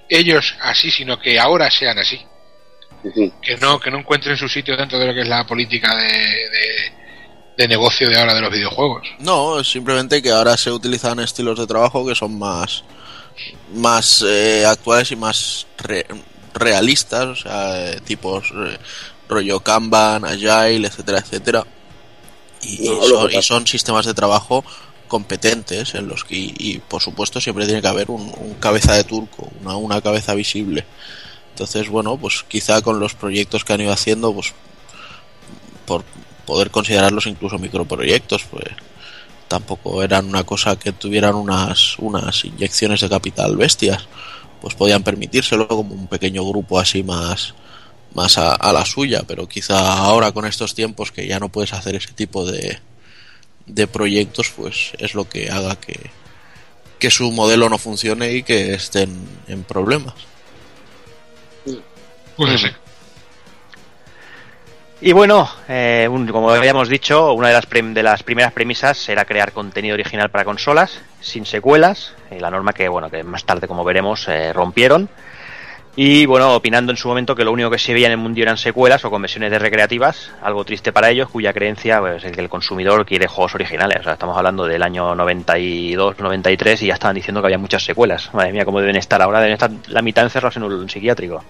ellos 0.08 0.54
así, 0.60 0.90
sino 0.90 1.18
que 1.18 1.38
ahora 1.38 1.70
sean 1.70 1.98
así 1.98 2.20
que 3.42 3.56
no 3.60 3.80
que 3.80 3.90
no 3.90 3.98
encuentren 3.98 4.36
su 4.36 4.48
sitio 4.48 4.76
dentro 4.76 4.98
de 4.98 5.06
lo 5.06 5.14
que 5.14 5.22
es 5.22 5.28
la 5.28 5.44
política 5.46 5.94
de, 5.96 6.92
de, 7.56 7.68
negocio 7.68 8.08
de 8.08 8.18
ahora 8.18 8.34
de 8.34 8.40
los 8.40 8.52
videojuegos. 8.52 9.08
No, 9.20 9.62
simplemente 9.62 10.22
que 10.22 10.30
ahora 10.30 10.56
se 10.56 10.70
utilizan 10.70 11.20
estilos 11.20 11.58
de 11.58 11.66
trabajo 11.66 12.06
que 12.06 12.14
son 12.14 12.38
más 12.38 12.84
más 13.74 14.24
eh, 14.26 14.64
actuales 14.66 15.10
y 15.12 15.16
más 15.16 15.66
realistas, 16.54 17.26
o 17.26 17.36
sea, 17.36 17.96
tipos 18.00 18.52
eh, 18.52 18.78
rollo 19.28 19.60
Kanban, 19.60 20.24
Agile, 20.24 20.86
etcétera, 20.86 21.18
etcétera. 21.18 21.64
Y, 22.62 22.88
son, 23.42 23.66
sistemas 23.66 24.06
de 24.06 24.14
trabajo 24.14 24.64
competentes 25.08 25.94
en 25.94 26.08
los 26.08 26.24
que, 26.24 26.36
y, 26.36 26.80
por 26.88 27.02
supuesto 27.02 27.40
siempre 27.40 27.66
tiene 27.66 27.82
que 27.82 27.88
haber 27.88 28.10
un, 28.10 28.56
cabeza 28.60 28.94
de 28.94 29.04
turco, 29.04 29.50
una, 29.60 29.76
una 29.76 30.00
cabeza 30.00 30.34
visible. 30.34 30.84
Entonces, 31.50 31.88
bueno, 31.88 32.16
pues 32.16 32.44
quizá 32.48 32.80
con 32.80 32.98
los 32.98 33.14
proyectos 33.14 33.64
que 33.64 33.72
han 33.72 33.80
ido 33.80 33.92
haciendo, 33.92 34.32
pues 34.32 34.54
por 35.86 36.04
poder 36.46 36.70
considerarlos 36.70 37.26
incluso 37.26 37.58
microproyectos, 37.58 38.44
pues 38.44 38.64
tampoco 39.48 40.02
eran 40.02 40.26
una 40.26 40.44
cosa 40.44 40.76
que 40.76 40.92
tuvieran 40.92 41.34
unas, 41.34 41.98
unas 41.98 42.44
inyecciones 42.44 43.00
de 43.00 43.10
capital 43.10 43.56
bestias, 43.56 44.08
pues 44.62 44.74
podían 44.74 45.02
permitírselo 45.02 45.68
como 45.68 45.94
un 45.94 46.06
pequeño 46.06 46.42
grupo 46.44 46.78
así 46.78 47.02
más, 47.02 47.54
más 48.14 48.38
a, 48.38 48.72
la 48.72 48.84
suya, 48.84 49.22
pero 49.26 49.48
quizá 49.48 49.98
ahora 49.98 50.32
con 50.32 50.46
estos 50.46 50.74
tiempos 50.74 51.12
que 51.12 51.26
ya 51.26 51.38
no 51.38 51.48
puedes 51.48 51.72
hacer 51.72 51.94
ese 51.94 52.12
tipo 52.12 52.44
de, 52.50 52.78
de 53.66 53.86
proyectos, 53.86 54.52
pues 54.54 54.92
es 54.98 55.14
lo 55.14 55.28
que 55.28 55.50
haga 55.50 55.76
que, 55.76 56.10
que 56.98 57.10
su 57.10 57.30
modelo 57.32 57.68
no 57.68 57.78
funcione 57.78 58.32
y 58.32 58.42
que 58.42 58.74
estén 58.74 59.10
en 59.48 59.64
problemas. 59.64 60.14
Pues 62.36 62.72
y 65.04 65.12
bueno, 65.12 65.50
eh, 65.68 66.08
como 66.30 66.52
habíamos 66.52 66.88
dicho, 66.88 67.32
una 67.32 67.48
de 67.48 67.54
las, 67.54 67.68
de 67.68 68.02
las 68.04 68.22
primeras 68.22 68.52
premisas 68.52 69.08
era 69.08 69.24
crear 69.24 69.50
contenido 69.50 69.94
original 69.94 70.30
para 70.30 70.44
consolas, 70.44 71.00
sin 71.20 71.44
secuelas, 71.44 72.14
eh, 72.30 72.38
la 72.38 72.52
norma 72.52 72.72
que 72.72 72.88
bueno 72.88 73.10
que 73.10 73.24
más 73.24 73.44
tarde, 73.44 73.66
como 73.66 73.82
veremos, 73.82 74.28
eh, 74.28 74.52
rompieron. 74.52 75.08
Y 75.95 76.24
bueno, 76.24 76.55
opinando 76.55 76.90
en 76.90 76.97
su 76.97 77.09
momento 77.09 77.34
que 77.34 77.45
lo 77.45 77.53
único 77.53 77.70
que 77.70 77.78
se 77.78 77.93
veía 77.93 78.07
en 78.07 78.12
el 78.12 78.18
mundo 78.18 78.40
eran 78.40 78.57
secuelas 78.57 79.05
o 79.05 79.11
conversiones 79.11 79.51
de 79.51 79.59
recreativas, 79.59 80.30
algo 80.40 80.64
triste 80.64 80.90
para 80.90 81.11
ellos, 81.11 81.28
cuya 81.28 81.53
creencia 81.53 82.01
pues, 82.01 82.24
es 82.24 82.32
que 82.32 82.40
el 82.40 82.49
consumidor 82.49 83.05
quiere 83.05 83.26
juegos 83.26 83.55
originales. 83.55 84.01
O 84.01 84.03
sea, 84.05 84.14
estamos 84.14 84.36
hablando 84.36 84.64
del 84.64 84.82
año 84.82 85.14
92, 85.14 86.18
93 86.18 86.82
y 86.82 86.86
ya 86.86 86.95
estaban 86.95 87.14
diciendo 87.14 87.43
que 87.43 87.49
había 87.49 87.59
muchas 87.59 87.84
secuelas. 87.84 88.32
Madre 88.32 88.53
mía, 88.53 88.64
cómo 88.64 88.80
deben 88.80 88.97
estar 88.97 89.20
ahora, 89.20 89.40
deben 89.40 89.53
estar 89.55 89.70
la 89.88 90.01
mitad 90.01 90.24
encerrados 90.24 90.57
en 90.57 90.62
un 90.62 90.88
psiquiátrico. 90.88 91.45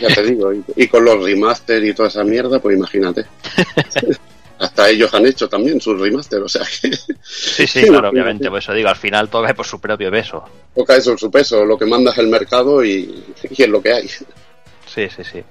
Ya 0.00 0.08
te 0.12 0.22
digo, 0.24 0.52
y, 0.74 0.88
con 0.88 1.04
los 1.04 1.22
remaster 1.22 1.84
y 1.84 1.94
toda 1.94 2.08
esa 2.08 2.24
mierda, 2.24 2.58
pues 2.58 2.76
imagínate. 2.76 3.24
Hasta 4.58 4.88
ellos 4.88 5.12
han 5.12 5.26
hecho 5.26 5.48
también 5.48 5.80
sus 5.80 6.00
remaster, 6.00 6.40
o 6.42 6.48
sea 6.48 6.62
que... 6.62 6.90
Sí, 7.22 7.66
sí, 7.66 7.82
claro, 7.88 8.08
obviamente, 8.08 8.48
por 8.48 8.58
eso 8.58 8.72
digo, 8.72 8.88
al 8.88 8.96
final 8.96 9.28
todo 9.28 9.42
cae 9.42 9.54
por 9.54 9.66
su 9.66 9.80
propio 9.80 10.10
peso. 10.10 10.44
Todo 10.74 10.84
cae 10.84 11.02
por 11.02 11.18
su 11.18 11.30
peso, 11.30 11.64
lo 11.64 11.76
que 11.76 11.84
manda 11.84 12.10
es 12.12 12.18
el 12.18 12.28
mercado 12.28 12.84
y, 12.84 13.24
es 13.42 13.68
lo 13.68 13.82
que 13.82 13.92
hay. 13.92 14.08
Sí, 14.08 15.08
sí, 15.14 15.24
sí. 15.24 15.42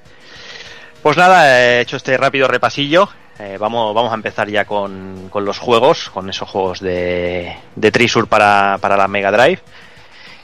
Pues 1.03 1.17
nada, 1.17 1.61
he 1.61 1.81
hecho 1.81 1.97
este 1.97 2.17
rápido 2.17 2.47
repasillo. 2.47 3.07
Eh, 3.37 3.57
vamos, 3.59 3.93
vamos 3.93 4.11
a 4.11 4.15
empezar 4.15 4.49
ya 4.49 4.65
con, 4.65 5.29
con, 5.29 5.45
los 5.45 5.59
juegos, 5.59 6.09
con 6.09 6.29
esos 6.29 6.49
juegos 6.49 6.79
de, 6.79 7.55
de 7.75 7.91
Trisur 7.91 8.27
para, 8.27 8.77
para 8.79 8.97
la 8.97 9.07
Mega 9.07 9.31
Drive. 9.31 9.59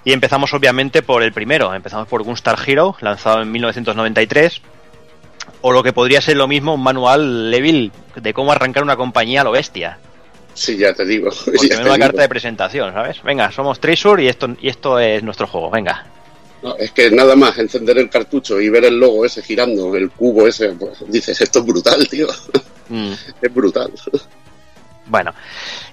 Y 0.04 0.14
empezamos 0.14 0.54
obviamente 0.54 1.02
por 1.02 1.24
el 1.24 1.32
primero, 1.32 1.74
empezamos 1.74 2.08
por 2.08 2.24
Gunstar 2.24 2.58
Hero, 2.66 2.96
lanzado 3.02 3.42
en 3.42 3.52
1993, 3.52 4.62
o 5.62 5.72
lo 5.72 5.84
que 5.84 5.94
podría 5.94 6.22
ser 6.22 6.38
lo 6.38 6.48
mismo, 6.48 6.76
un 6.76 6.84
manual 6.84 7.52
Levil 7.52 7.92
de 8.16 8.34
cómo 8.34 8.52
arrancar 8.52 8.84
una 8.84 8.96
compañía 8.96 9.42
a 9.42 9.44
lo 9.44 9.52
bestia. 9.52 9.98
Sí, 10.54 10.78
ya 10.78 10.94
te 10.94 11.06
digo. 11.06 11.30
Porque 11.46 11.78
una 11.82 11.98
carta 11.98 12.22
de 12.22 12.30
presentación, 12.30 12.94
¿sabes? 12.94 13.22
Venga, 13.24 13.52
somos 13.52 13.80
Treasure 13.80 14.24
y 14.24 14.28
esto, 14.28 14.50
y 14.60 14.68
esto 14.70 15.00
es 15.00 15.24
nuestro 15.24 15.48
juego, 15.48 15.70
venga. 15.70 16.06
No, 16.62 16.76
es 16.76 16.92
que 16.92 17.10
nada 17.10 17.36
más 17.36 17.58
encender 17.58 17.98
el 17.98 18.10
cartucho 18.10 18.62
y 18.62 18.70
ver 18.70 18.86
el 18.86 19.00
logo 19.00 19.26
ese 19.26 19.42
girando, 19.42 19.96
el 19.96 20.12
cubo 20.12 20.48
ese, 20.48 20.70
pues, 20.74 21.00
dices, 21.08 21.42
esto 21.42 21.60
es 21.60 21.66
brutal, 21.66 22.08
tío. 22.08 22.28
Mm. 22.90 23.14
es 23.42 23.54
brutal. 23.54 23.92
Bueno, 25.12 25.34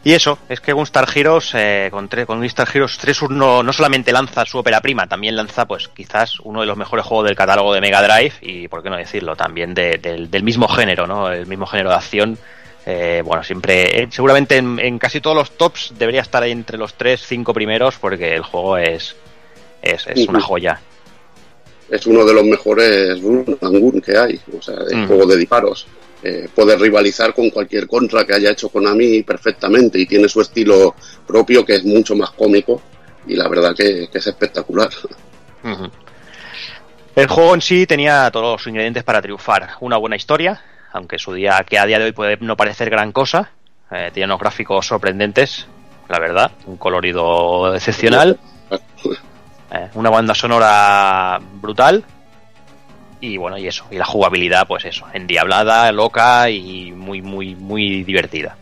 y 0.05 0.13
eso, 0.13 0.39
es 0.49 0.61
que 0.61 0.73
Gunstar 0.73 1.09
Heroes, 1.13 1.51
eh, 1.55 1.89
con, 1.91 2.07
con 2.07 2.39
Gunstar 2.39 2.69
Heroes 2.73 2.97
3 2.99 3.31
no, 3.31 3.65
no 3.65 3.73
solamente 3.73 4.13
lanza 4.13 4.45
su 4.45 4.59
ópera 4.59 4.81
prima, 4.81 5.09
también 5.09 5.35
lanza, 5.35 5.67
pues 5.67 5.89
quizás 5.89 6.39
uno 6.45 6.61
de 6.61 6.69
los 6.69 6.77
mejores 6.77 7.05
juegos 7.05 7.27
del 7.27 7.35
catálogo 7.35 7.75
de 7.75 7.81
Mega 7.81 8.01
Drive 8.01 8.35
y, 8.43 8.69
por 8.69 8.81
qué 8.81 8.91
no 8.91 8.97
decirlo, 8.97 9.35
también 9.35 9.75
del 9.75 10.43
mismo 10.45 10.69
género, 10.69 11.09
¿no? 11.09 11.33
El 11.33 11.49
mismo 11.49 11.67
género 11.67 11.91
de 11.91 11.97
acción. 11.97 12.39
Eh, 12.87 13.21
bueno, 13.25 13.43
siempre, 13.43 14.03
eh, 14.03 14.09
seguramente 14.09 14.57
en, 14.57 14.99
casi 15.01 15.21
todos 15.21 15.37
los 15.37 15.51
tops 15.59 15.95
debería 15.99 16.21
estar 16.21 16.45
ahí 16.45 16.53
entre 16.53 16.79
los 16.79 16.95
3, 16.95 17.21
5 17.21 17.53
primeros 17.53 17.97
porque 17.97 18.37
el 18.37 18.43
juego 18.45 18.79
es, 18.79 19.17
es, 19.83 20.07
una 20.29 20.41
joya. 20.41 20.81
Es 21.91 22.07
uno 22.07 22.25
de 22.25 22.35
los 22.35 22.45
mejores 22.45 23.21
que 24.05 24.17
hay, 24.17 24.41
o 24.57 24.63
sea, 24.63 24.77
el 24.89 25.09
juego 25.09 25.27
de 25.27 25.39
disparos 25.39 25.89
eh, 26.23 26.49
puede 26.53 26.77
rivalizar 26.77 27.33
con 27.33 27.51
cualquier 27.51 27.87
contra 27.87 28.25
que 28.25 28.35
haya 28.35 28.51
hecho 28.51 28.71
Konami 28.71 29.23
perfectamente 29.23 30.01
y 30.01 30.07
tiene 30.07 30.29
su 30.29 30.41
estilo 30.41 30.97
propio 31.27 31.65
que 31.65 31.77
es 31.77 31.85
mucho 31.85 32.17
más 32.17 32.31
cómico 32.31 32.83
y 33.27 33.37
la 33.37 33.49
verdad 33.49 33.75
que, 33.77 34.09
es 34.13 34.27
espectacular. 34.27 34.89
El 37.15 37.27
juego 37.29 37.55
en 37.55 37.61
sí 37.61 37.87
tenía 37.87 38.31
todos 38.33 38.61
los 38.61 38.67
ingredientes 38.67 39.05
para 39.05 39.23
triunfar. 39.23 39.71
Una 39.81 39.97
buena 39.97 40.17
historia, 40.17 40.61
aunque 40.93 41.19
su 41.19 41.35
día 41.35 41.65
que 41.69 41.79
a 41.79 41.87
día 41.87 41.99
de 41.99 42.07
hoy 42.07 42.13
puede 42.13 42.37
no 42.41 42.57
parecer 42.57 42.91
gran 42.91 43.13
cosa. 43.13 43.51
Eh, 43.91 44.11
tiene 44.13 44.27
unos 44.27 44.41
gráficos 44.41 44.87
sorprendentes, 44.87 45.67
la 46.09 46.19
verdad, 46.19 46.51
un 46.67 46.77
colorido 46.77 47.75
excepcional, 47.75 48.39
eh, 49.71 49.89
una 49.95 50.11
banda 50.11 50.35
sonora 50.35 51.39
brutal 51.61 52.05
y 53.21 53.37
bueno, 53.37 53.59
y 53.59 53.67
eso, 53.67 53.85
y 53.91 53.97
la 53.97 54.05
jugabilidad, 54.05 54.67
pues 54.67 54.85
eso, 54.85 55.07
endiablada, 55.13 55.91
loca 55.93 56.51
y 56.51 56.93
muy, 56.93 57.23
muy, 57.23 57.55
muy 57.55 58.05
divertida. 58.05 58.57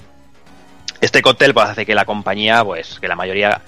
Este 1.00 1.22
cóctel 1.22 1.52
pues, 1.52 1.66
hace 1.68 1.86
que 1.86 1.94
la 1.94 2.04
compañía, 2.04 2.64
pues, 2.64 2.98
que 3.00 3.09
la 3.09 3.16
mayoría, 3.16 3.61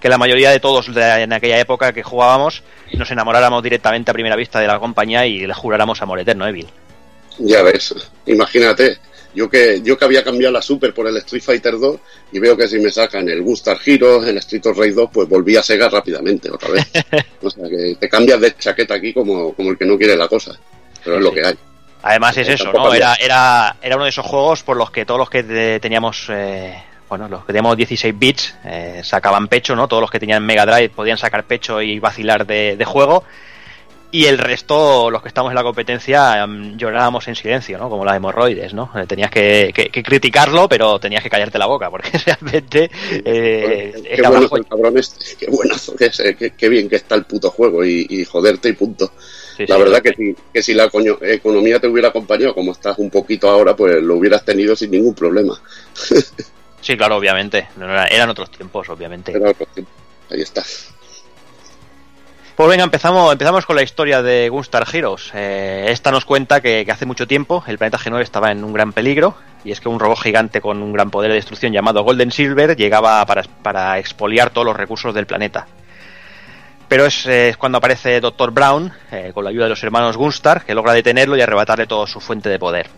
que 0.00 0.08
la 0.08 0.18
mayoría 0.18 0.50
de 0.50 0.60
todos 0.60 0.88
en 0.88 1.32
aquella 1.32 1.58
época 1.58 1.92
que 1.92 2.02
jugábamos, 2.02 2.62
nos 2.92 3.10
enamoráramos 3.10 3.62
directamente 3.62 4.10
a 4.10 4.14
primera 4.14 4.36
vista 4.36 4.60
de 4.60 4.66
la 4.66 4.78
compañía 4.78 5.26
y 5.26 5.46
le 5.46 5.54
juráramos 5.54 6.00
amor 6.02 6.20
eterno, 6.20 6.46
Evil. 6.46 6.68
Ya 7.38 7.62
ves, 7.62 7.94
imagínate, 8.26 8.98
yo 9.36 9.50
que, 9.50 9.82
yo 9.82 9.98
que 9.98 10.04
había 10.06 10.24
cambiado 10.24 10.52
la 10.52 10.62
Super 10.62 10.94
por 10.94 11.06
el 11.06 11.16
Street 11.18 11.42
Fighter 11.42 11.78
2 11.78 12.00
y 12.32 12.38
veo 12.38 12.56
que 12.56 12.66
si 12.66 12.78
me 12.78 12.90
sacan 12.90 13.28
el 13.28 13.42
Gunstar 13.42 13.78
Heroes, 13.84 14.26
el 14.26 14.38
Street 14.38 14.64
of 14.64 14.78
Rage 14.78 14.92
2, 14.92 15.10
pues 15.12 15.28
volví 15.28 15.56
a 15.56 15.62
Sega 15.62 15.90
rápidamente 15.90 16.50
otra 16.50 16.70
vez. 16.70 16.86
o 17.42 17.50
sea 17.50 17.68
que 17.68 17.96
te 18.00 18.08
cambias 18.08 18.40
de 18.40 18.56
chaqueta 18.56 18.94
aquí 18.94 19.12
como, 19.12 19.52
como 19.52 19.70
el 19.70 19.78
que 19.78 19.84
no 19.84 19.98
quiere 19.98 20.16
la 20.16 20.26
cosa. 20.26 20.58
Pero 21.04 21.18
es 21.18 21.22
lo 21.22 21.32
que 21.32 21.44
hay. 21.44 21.54
Además 22.02 22.36
es 22.38 22.48
eso, 22.48 22.72
¿no? 22.72 22.94
Era, 22.94 23.14
era, 23.16 23.76
era 23.82 23.96
uno 23.96 24.04
de 24.04 24.10
esos 24.10 24.24
juegos 24.24 24.62
por 24.62 24.78
los 24.78 24.90
que 24.90 25.04
todos 25.04 25.18
los 25.18 25.28
que 25.28 25.78
teníamos, 25.82 26.28
eh, 26.30 26.74
bueno, 27.08 27.28
los 27.28 27.42
que 27.42 27.48
teníamos 27.48 27.76
16 27.76 28.18
bits 28.18 28.54
eh, 28.64 29.02
sacaban 29.04 29.48
pecho, 29.48 29.76
¿no? 29.76 29.86
Todos 29.86 30.00
los 30.00 30.10
que 30.10 30.18
tenían 30.18 30.46
Mega 30.46 30.64
Drive 30.64 30.88
podían 30.90 31.18
sacar 31.18 31.44
pecho 31.44 31.82
y 31.82 31.98
vacilar 31.98 32.46
de, 32.46 32.76
de 32.76 32.84
juego. 32.86 33.22
Y 34.12 34.26
el 34.26 34.38
resto, 34.38 35.10
los 35.10 35.20
que 35.20 35.28
estamos 35.28 35.50
en 35.50 35.56
la 35.56 35.62
competencia, 35.62 36.42
em, 36.42 36.76
llorábamos 36.76 37.26
en 37.28 37.34
silencio, 37.34 37.76
¿no? 37.76 37.90
Como 37.90 38.04
las 38.04 38.16
hemorroides, 38.16 38.72
¿no? 38.72 38.90
Eh, 38.94 39.04
tenías 39.06 39.30
que, 39.30 39.72
que, 39.74 39.88
que, 39.88 40.02
criticarlo, 40.02 40.68
pero 40.68 40.98
tenías 41.00 41.22
que 41.22 41.30
callarte 41.30 41.58
la 41.58 41.66
boca, 41.66 41.90
porque 41.90 42.10
realmente... 42.26 42.90
Eh, 43.10 43.92
qué 44.16 44.22
bueno 44.22 44.48
el 44.54 44.66
cabrón 44.66 44.96
este, 44.96 45.36
qué 45.36 45.50
buenazo 45.50 45.96
que 45.96 46.06
es, 46.06 46.20
eh, 46.20 46.36
qué, 46.36 46.52
qué, 46.52 46.68
bien 46.68 46.88
que 46.88 46.96
está 46.96 47.16
el 47.16 47.24
puto 47.24 47.50
juego 47.50 47.84
y, 47.84 48.06
y 48.08 48.24
joderte 48.24 48.68
y 48.68 48.72
punto. 48.74 49.10
Sí, 49.56 49.66
la 49.66 49.76
sí, 49.76 49.82
verdad 49.82 50.02
que 50.02 50.14
si, 50.14 50.36
que 50.52 50.62
si 50.62 50.74
la 50.74 50.88
coño, 50.88 51.18
economía 51.22 51.80
te 51.80 51.88
hubiera 51.88 52.08
acompañado 52.08 52.54
como 52.54 52.72
estás 52.72 52.98
un 52.98 53.10
poquito 53.10 53.48
ahora, 53.48 53.74
pues 53.74 54.02
lo 54.02 54.16
hubieras 54.16 54.44
tenido 54.44 54.76
sin 54.76 54.92
ningún 54.92 55.14
problema. 55.14 55.60
sí, 56.80 56.96
claro, 56.96 57.16
obviamente. 57.16 57.68
Eran 58.10 58.30
otros 58.30 58.50
tiempos, 58.50 58.88
obviamente. 58.88 59.32
Eran 59.32 59.48
otros 59.48 59.68
tiempos. 59.74 59.94
Ahí 60.30 60.42
está. 60.42 60.62
Pues 62.56 62.70
venga, 62.70 62.84
empezamos, 62.84 63.30
empezamos 63.30 63.66
con 63.66 63.76
la 63.76 63.82
historia 63.82 64.22
de 64.22 64.48
Gunstar 64.48 64.86
Heroes. 64.90 65.30
Eh, 65.34 65.88
esta 65.90 66.10
nos 66.10 66.24
cuenta 66.24 66.62
que, 66.62 66.86
hace 66.90 67.04
mucho 67.04 67.26
tiempo 67.26 67.62
el 67.66 67.76
planeta 67.76 67.98
G9 67.98 68.22
estaba 68.22 68.50
en 68.50 68.64
un 68.64 68.72
gran 68.72 68.94
peligro 68.94 69.36
y 69.62 69.72
es 69.72 69.80
que 69.82 69.90
un 69.90 70.00
robot 70.00 70.18
gigante 70.20 70.62
con 70.62 70.82
un 70.82 70.90
gran 70.90 71.10
poder 71.10 71.32
de 71.32 71.34
destrucción 71.34 71.74
llamado 71.74 72.02
Golden 72.02 72.32
Silver 72.32 72.74
llegaba 72.74 73.26
para, 73.26 73.42
para 73.42 73.98
expoliar 73.98 74.48
todos 74.48 74.64
los 74.64 74.74
recursos 74.76 75.12
del 75.12 75.26
planeta. 75.26 75.66
Pero 76.88 77.04
es, 77.04 77.26
eh, 77.26 77.54
cuando 77.58 77.76
aparece 77.76 78.22
Dr. 78.22 78.52
Brown, 78.52 78.90
eh, 79.12 79.32
con 79.34 79.44
la 79.44 79.50
ayuda 79.50 79.64
de 79.64 79.70
los 79.70 79.84
hermanos 79.84 80.16
Gunstar, 80.16 80.64
que 80.64 80.74
logra 80.74 80.94
detenerlo 80.94 81.36
y 81.36 81.42
arrebatarle 81.42 81.86
toda 81.86 82.06
su 82.06 82.20
fuente 82.20 82.48
de 82.48 82.58
poder. 82.58 82.88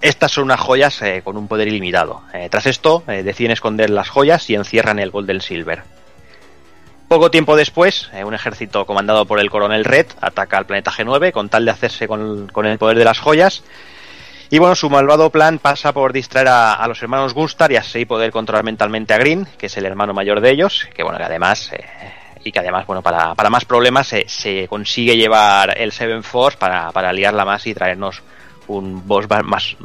Estas 0.00 0.32
son 0.32 0.44
unas 0.44 0.60
joyas 0.60 1.02
con 1.22 1.36
un 1.36 1.48
poder 1.48 1.68
ilimitado. 1.68 2.22
tras 2.50 2.64
esto, 2.64 3.04
deciden 3.06 3.52
esconder 3.52 3.90
las 3.90 4.08
joyas 4.08 4.48
y 4.48 4.54
encierran 4.54 4.98
el 4.98 5.10
Golden 5.10 5.42
Silver. 5.42 5.84
Poco 7.12 7.30
tiempo 7.30 7.56
después, 7.56 8.08
eh, 8.14 8.24
un 8.24 8.32
ejército 8.32 8.86
comandado 8.86 9.26
por 9.26 9.38
el 9.38 9.50
coronel 9.50 9.84
Red 9.84 10.06
ataca 10.22 10.56
al 10.56 10.64
planeta 10.64 10.90
G9 10.90 11.30
con 11.30 11.50
tal 11.50 11.66
de 11.66 11.70
hacerse 11.70 12.08
con, 12.08 12.48
el 12.64 12.78
poder 12.78 12.96
de 12.96 13.04
las 13.04 13.18
joyas. 13.18 13.64
Y 14.48 14.58
bueno, 14.58 14.74
su 14.74 14.88
malvado 14.88 15.28
plan 15.28 15.58
pasa 15.58 15.92
por 15.92 16.14
distraer 16.14 16.48
a, 16.48 16.82
los 16.88 17.02
hermanos 17.02 17.34
Gunstar 17.34 17.70
y 17.70 17.76
así 17.76 18.06
poder 18.06 18.30
controlar 18.30 18.64
mentalmente 18.64 19.12
a 19.12 19.18
Green, 19.18 19.46
que 19.58 19.66
es 19.66 19.76
el 19.76 19.84
hermano 19.84 20.14
mayor 20.14 20.40
de 20.40 20.52
ellos, 20.52 20.88
que 20.94 21.02
bueno, 21.02 21.18
que 21.18 21.24
además, 21.24 21.70
eh, 21.74 21.84
y 22.44 22.50
que 22.50 22.60
además, 22.60 22.86
bueno, 22.86 23.02
para, 23.02 23.34
más 23.50 23.66
problemas 23.66 24.06
se, 24.06 24.26
se, 24.26 24.66
consigue 24.66 25.14
llevar 25.14 25.78
el 25.78 25.92
Seven 25.92 26.22
Force 26.22 26.56
para, 26.56 26.92
para 26.92 27.12
liarla 27.12 27.44
más 27.44 27.66
y 27.66 27.74
traernos 27.74 28.22
un 28.68 29.06
boss 29.06 29.26
más 29.44 29.76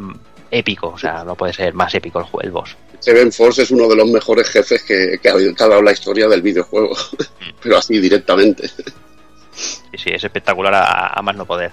épico, 0.49 0.91
o 0.91 0.97
sea, 0.97 1.25
no 1.25 1.36
puede 1.36 1.51
ser 1.51 1.73
más 1.73 1.93
épico 1.93 2.21
el, 2.21 2.45
el 2.45 2.51
boss. 2.51 2.78
Seven 3.08 3.32
Force 3.32 3.62
es 3.62 3.72
uno 3.72 3.88
de 3.88 3.95
los 3.95 4.10
mejores 4.10 4.49
jefes 4.49 4.84
que, 4.84 5.18
ha, 5.30 5.66
dado 5.66 5.82
la 5.82 5.93
historia 5.93 6.28
del 6.28 6.41
videojuego, 6.41 6.93
pero 7.64 7.78
así 7.78 7.99
directamente. 7.99 8.68
Sí, 8.68 9.97
sí, 9.97 10.10
es 10.10 10.26
espectacular 10.26 10.74
a, 10.76 11.22
más 11.22 11.34
no 11.38 11.45
poder. 11.45 11.72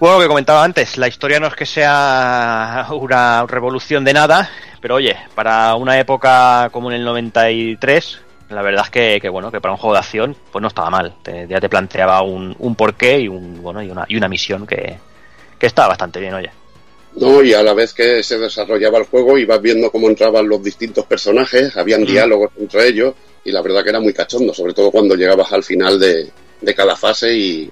Bueno, 0.00 0.16
lo 0.16 0.22
que 0.22 0.26
comentaba 0.26 0.64
antes, 0.64 0.98
la 0.98 1.06
historia 1.06 1.38
no 1.38 1.46
es 1.46 1.54
que 1.54 1.66
sea 1.66 2.88
una 2.90 3.46
revolución 3.46 4.04
de 4.04 4.12
nada, 4.12 4.50
pero 4.80 4.96
oye, 4.96 5.16
para 5.36 5.76
una 5.76 6.00
época 6.00 6.68
como 6.72 6.90
en 6.90 6.96
el 6.96 7.04
93, 7.04 8.22
la 8.48 8.62
verdad 8.62 8.86
es 8.92 9.20
que, 9.20 9.28
bueno, 9.28 9.52
que 9.52 9.60
para 9.60 9.70
un 9.70 9.78
juego 9.78 9.94
de 9.94 10.00
acción, 10.00 10.36
pues 10.50 10.60
no 10.60 10.66
estaba 10.66 10.90
mal. 10.90 11.14
Ya 11.48 11.60
te 11.60 11.68
planteaba 11.68 12.22
un, 12.22 12.56
un 12.58 12.74
porqué 12.74 13.20
y 13.20 13.28
un 13.28 13.62
bueno 13.62 13.80
y 13.84 13.88
una, 13.88 14.04
y 14.08 14.16
una 14.16 14.26
misión 14.26 14.66
que 14.66 14.98
estaba 15.60 15.86
bastante 15.86 16.18
bien, 16.18 16.34
oye. 16.34 16.50
No, 17.16 17.42
y 17.42 17.52
a 17.52 17.62
la 17.62 17.74
vez 17.74 17.92
que 17.92 18.22
se 18.22 18.38
desarrollaba 18.38 18.98
el 18.98 19.04
juego 19.04 19.36
ibas 19.36 19.60
viendo 19.60 19.90
cómo 19.90 20.08
entraban 20.08 20.48
los 20.48 20.62
distintos 20.62 21.06
personajes, 21.06 21.76
habían 21.76 22.04
diálogos 22.04 22.52
entre 22.58 22.86
ellos 22.88 23.14
y 23.44 23.50
la 23.50 23.62
verdad 23.62 23.82
que 23.82 23.90
era 23.90 24.00
muy 24.00 24.12
cachondo, 24.12 24.54
sobre 24.54 24.74
todo 24.74 24.90
cuando 24.90 25.16
llegabas 25.16 25.52
al 25.52 25.64
final 25.64 25.98
de, 25.98 26.30
de 26.60 26.74
cada 26.74 26.94
fase 26.96 27.34
y, 27.36 27.70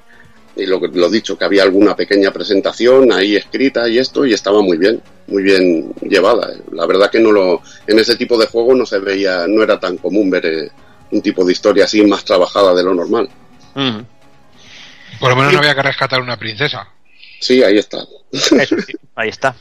y 0.57 0.67
lo 0.67 0.81
que 0.81 0.89
lo 0.89 1.09
dicho, 1.09 1.39
que 1.39 1.45
había 1.45 1.63
alguna 1.63 1.95
pequeña 1.95 2.33
presentación 2.33 3.13
ahí 3.13 3.37
escrita 3.37 3.89
y 3.89 3.99
esto 3.99 4.27
y 4.27 4.33
estaba 4.33 4.61
muy 4.61 4.77
bien, 4.77 5.01
muy 5.29 5.43
bien 5.45 5.93
llevada. 6.03 6.51
La 6.73 6.85
verdad 6.85 7.11
que 7.11 7.21
no 7.21 7.31
lo 7.31 7.63
en 7.87 7.99
ese 7.99 8.17
tipo 8.17 8.37
de 8.37 8.47
juego 8.47 8.75
no 8.75 8.85
se 8.85 8.99
veía, 8.99 9.47
no 9.47 9.63
era 9.63 9.79
tan 9.79 9.99
común 9.99 10.29
ver 10.29 10.47
eh, 10.47 10.71
un 11.13 11.23
tipo 11.23 11.45
de 11.45 11.53
historia 11.53 11.85
así 11.85 12.03
más 12.03 12.25
trabajada 12.25 12.75
de 12.75 12.83
lo 12.83 12.93
normal. 12.93 13.29
Mm. 13.75 14.01
Por 15.21 15.31
lo 15.31 15.37
menos 15.37 15.53
no 15.53 15.59
había 15.61 15.75
que 15.75 15.83
rescatar 15.83 16.21
una 16.21 16.37
princesa. 16.37 16.89
Sí, 17.41 17.63
ahí 17.63 17.79
está. 17.79 18.07
Eso 18.33 18.77
sí, 18.87 18.95
ahí 19.15 19.29
está. 19.29 19.55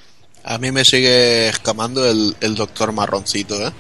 A 0.43 0.57
mí 0.57 0.71
me 0.71 0.85
sigue 0.85 1.49
escamando 1.49 2.09
el, 2.09 2.35
el 2.41 2.55
doctor 2.55 2.91
marroncito, 2.91 3.55
¿eh? 3.65 3.71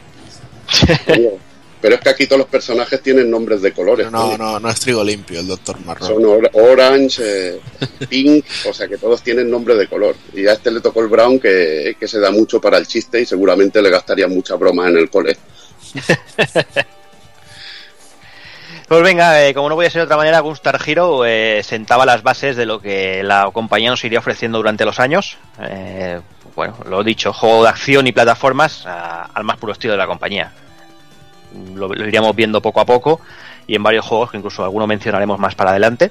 Pero 1.79 1.95
es 1.95 2.01
que 2.01 2.09
aquí 2.09 2.25
todos 2.25 2.39
los 2.39 2.47
personajes 2.47 3.01
tienen 3.01 3.29
nombres 3.29 3.61
de 3.61 3.71
colores. 3.71 4.11
No, 4.11 4.31
no, 4.31 4.37
no, 4.37 4.59
no 4.59 4.69
es 4.69 4.79
trigo 4.79 5.03
limpio 5.03 5.39
el 5.39 5.47
doctor 5.47 5.79
marrón. 5.85 6.07
Son 6.07 6.25
or 6.25 6.49
orange, 6.53 7.21
eh, 7.23 7.59
pink, 8.09 8.45
o 8.67 8.73
sea 8.73 8.87
que 8.87 8.97
todos 8.97 9.21
tienen 9.21 9.49
nombre 9.49 9.75
de 9.75 9.87
color. 9.87 10.15
Y 10.33 10.47
a 10.47 10.53
este 10.53 10.71
le 10.71 10.81
tocó 10.81 11.01
el 11.01 11.07
brown 11.07 11.39
que, 11.39 11.95
que 11.99 12.07
se 12.07 12.19
da 12.19 12.31
mucho 12.31 12.59
para 12.59 12.77
el 12.79 12.87
chiste 12.87 13.21
y 13.21 13.25
seguramente 13.25 13.81
le 13.81 13.91
gastaría 13.91 14.27
mucha 14.27 14.55
broma 14.55 14.89
en 14.89 14.97
el 14.97 15.09
cole. 15.09 15.37
Pues 18.87 19.03
venga, 19.03 19.45
eh, 19.45 19.53
como 19.53 19.67
no 19.67 19.75
voy 19.75 19.85
a 19.85 19.89
ser 19.89 19.99
de 19.99 20.05
otra 20.05 20.15
manera, 20.15 20.39
Gunstar 20.39 20.79
Hero 20.85 21.25
eh, 21.25 21.61
sentaba 21.61 22.05
las 22.05 22.23
bases 22.23 22.55
de 22.55 22.65
lo 22.65 22.79
que 22.79 23.21
la 23.21 23.49
compañía 23.51 23.89
nos 23.89 24.03
iría 24.05 24.19
ofreciendo 24.19 24.59
durante 24.59 24.85
los 24.85 25.01
años. 25.01 25.37
Eh, 25.59 26.21
bueno, 26.55 26.77
lo 26.87 27.03
dicho, 27.03 27.33
juego 27.33 27.63
de 27.63 27.69
acción 27.69 28.07
y 28.07 28.13
plataformas 28.13 28.85
al 28.85 29.43
más 29.43 29.57
puro 29.57 29.73
estilo 29.73 29.91
de 29.91 29.97
la 29.97 30.07
compañía. 30.07 30.53
Lo, 31.75 31.89
lo, 31.89 32.07
iríamos 32.07 32.33
viendo 32.33 32.61
poco 32.61 32.79
a 32.79 32.85
poco 32.85 33.19
y 33.67 33.75
en 33.75 33.83
varios 33.83 34.05
juegos 34.05 34.31
que 34.31 34.37
incluso 34.37 34.63
alguno 34.63 34.87
mencionaremos 34.87 35.37
más 35.37 35.53
para 35.53 35.71
adelante. 35.71 36.09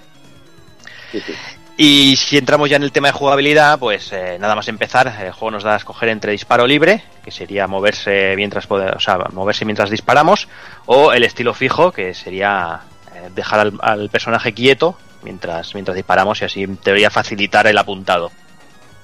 Sí, 1.12 1.20
sí. 1.20 1.32
Y 1.78 2.16
si 2.16 2.39
entramos 2.39 2.70
ya 2.70 2.77
en 2.77 2.85
el 2.85 2.93
tema 2.93 3.09
de 3.09 3.12
jugabilidad, 3.12 3.78
pues 3.78 4.11
eh, 4.12 4.39
nada 4.40 4.55
más 4.55 4.66
empezar, 4.69 5.09
el 5.09 5.32
juego 5.32 5.51
nos 5.51 5.62
da 5.62 5.74
a 5.74 5.77
escoger 5.77 6.09
entre 6.09 6.32
disparo 6.32 6.66
libre, 6.66 7.03
que 7.23 7.31
sería 7.31 7.66
moverse 7.66 8.32
mientras 8.35 8.66
o 8.70 9.01
sea, 9.01 9.19
moverse 9.32 9.66
mientras 9.66 9.90
disparamos, 9.90 10.48
o 10.86 11.12
el 11.12 11.23
estilo 11.23 11.53
fijo, 11.53 11.93
que 11.93 12.15
sería 12.15 12.81
eh, 13.15 13.28
dejar 13.35 13.61
al, 13.61 13.78
al, 13.82 14.09
personaje 14.09 14.55
quieto 14.55 14.97
mientras, 15.23 15.74
mientras 15.74 15.94
disparamos 15.94 16.40
y 16.40 16.47
así 16.47 16.66
debería 16.82 17.11
facilitar 17.11 17.66
el 17.66 17.77
apuntado. 17.77 18.32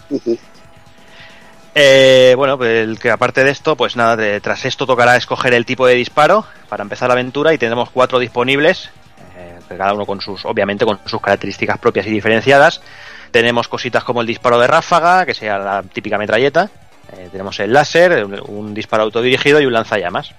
Uh 0.09 0.19
-huh. 0.19 0.39
eh, 1.75 2.33
bueno, 2.39 2.57
pues 2.57 2.71
el 2.89 2.99
que 2.99 3.11
aparte 3.11 3.45
de 3.45 3.51
esto, 3.51 3.77
pues 3.77 3.97
nada, 3.97 4.17
de, 4.17 4.41
tras 4.41 4.65
esto 4.65 4.87
tocará 4.87 5.17
escoger 5.17 5.53
el 5.53 5.67
tipo 5.67 5.87
de 5.87 5.95
disparo 5.95 6.47
para 6.71 6.83
empezar 6.83 7.09
la 7.09 7.15
aventura 7.15 7.53
y 7.53 7.59
tendremos 7.59 7.91
cuatro 7.91 8.19
disponibles 8.19 8.89
cada 9.77 9.95
uno 9.95 10.07
con 10.07 10.21
sus, 10.21 10.45
obviamente, 10.45 10.85
con 10.85 11.01
sus 11.07 11.21
características 11.21 11.79
propias 11.79 12.07
y 12.07 12.11
diferenciadas. 12.11 12.81
Tenemos 13.31 13.69
cositas 13.69 14.05
como 14.05 14.21
el 14.21 14.27
disparo 14.27 14.59
de 14.59 14.67
ráfaga, 14.67 15.25
que 15.25 15.35
sea 15.35 15.59
la 15.59 15.83
típica 15.83 16.19
metralleta. 16.19 16.71
Eh, 17.17 17.29
tenemos 17.31 17.59
el 17.61 17.73
láser, 17.73 18.25
un, 18.25 18.41
un, 18.47 18.75
disparo 18.75 19.03
autodirigido 19.05 19.61
y 19.61 19.67
un 19.67 19.73
lanzallamas. 19.73 20.35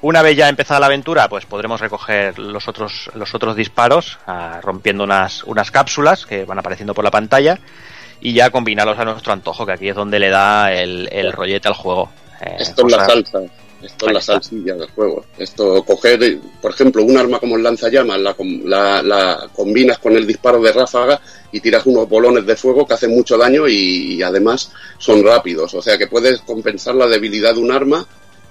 Una 0.00 0.22
vez 0.22 0.36
ya 0.36 0.48
empezada 0.48 0.80
la 0.80 0.86
aventura, 0.86 1.28
pues 1.28 1.44
podremos 1.44 1.80
recoger 1.80 2.38
los 2.38 2.68
otros, 2.68 3.10
los 3.14 3.34
otros 3.34 3.56
disparos, 3.56 4.18
uh, 4.28 4.60
rompiendo 4.62 5.02
unas, 5.02 5.42
unas 5.42 5.72
cápsulas 5.72 6.24
que 6.24 6.44
van 6.44 6.58
apareciendo 6.58 6.94
por 6.94 7.04
la 7.04 7.10
pantalla 7.10 7.58
y 8.20 8.32
ya 8.32 8.50
combinarlos 8.50 8.98
a 8.98 9.04
nuestro 9.04 9.32
antojo, 9.32 9.66
que 9.66 9.72
aquí 9.72 9.88
es 9.88 9.96
donde 9.96 10.20
le 10.20 10.30
da 10.30 10.72
el, 10.72 11.08
el 11.10 11.32
rollete 11.32 11.66
al 11.66 11.74
juego. 11.74 12.10
Eh, 12.40 12.56
Esto 12.60 12.86
es 12.86 12.92
la 12.92 13.04
salsa. 13.06 13.40
Esto 13.82 14.06
es 14.08 14.12
la 14.12 14.20
salsilla 14.20 14.74
del 14.74 14.88
juego. 14.90 15.24
Esto, 15.38 15.84
coger, 15.84 16.38
por 16.60 16.72
ejemplo, 16.72 17.02
un 17.04 17.16
arma 17.16 17.38
como 17.38 17.56
el 17.56 17.62
lanzallamas, 17.62 18.18
la, 18.20 18.34
la, 18.64 19.02
la, 19.02 19.48
combinas 19.54 19.98
con 19.98 20.16
el 20.16 20.26
disparo 20.26 20.60
de 20.60 20.72
ráfaga 20.72 21.20
y 21.52 21.60
tiras 21.60 21.86
unos 21.86 22.08
bolones 22.08 22.44
de 22.44 22.56
fuego 22.56 22.86
que 22.86 22.94
hacen 22.94 23.10
mucho 23.10 23.38
daño 23.38 23.68
y, 23.68 24.14
y, 24.14 24.22
además 24.22 24.72
son 24.98 25.22
rápidos. 25.22 25.74
O 25.74 25.82
sea 25.82 25.96
que 25.96 26.08
puedes 26.08 26.40
compensar 26.40 26.96
la 26.96 27.06
debilidad 27.06 27.54
de 27.54 27.60
un 27.60 27.70
arma 27.70 28.04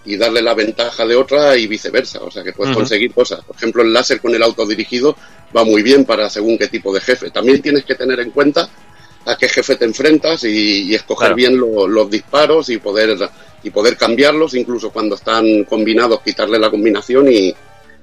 y 0.05 0.15
darle 0.15 0.41
la 0.41 0.53
ventaja 0.53 1.05
de 1.05 1.17
otra 1.17 1.57
y 1.57 1.67
viceversa. 1.67 2.19
O 2.23 2.31
sea, 2.31 2.41
que 2.41 2.53
puedes 2.53 2.73
conseguir 2.73 3.11
cosas. 3.13 3.41
Por 3.43 3.57
ejemplo, 3.57 3.83
el 3.83 3.91
láser 3.91 4.21
con 4.21 4.33
el 4.33 4.41
autodirigido 4.41 5.17
va 5.55 5.65
muy 5.65 5.83
bien 5.83 6.05
para 6.05 6.29
según 6.29 6.57
qué 6.57 6.67
tipo 6.69 6.93
de 6.93 7.01
jefe. 7.01 7.31
También 7.31 7.61
tienes 7.61 7.83
que 7.83 7.95
tener 7.95 8.21
en 8.21 8.31
cuenta 8.31 8.69
a 9.25 9.37
qué 9.37 9.49
jefe 9.49 9.75
te 9.75 9.83
enfrentas 9.83 10.45
y, 10.45 10.83
y 10.83 10.95
escoger 10.95 11.25
Claro. 11.27 11.35
bien 11.35 11.57
lo- 11.57 11.85
los 11.85 12.09
disparos 12.09 12.69
y 12.69 12.77
poder 12.77 13.17
y 13.63 13.69
poder 13.69 13.97
cambiarlos, 13.97 14.53
incluso 14.53 14.91
cuando 14.91 15.15
están 15.15 15.63
combinados, 15.63 16.21
quitarle 16.21 16.59
la 16.59 16.69
combinación 16.69 17.31
y, 17.31 17.53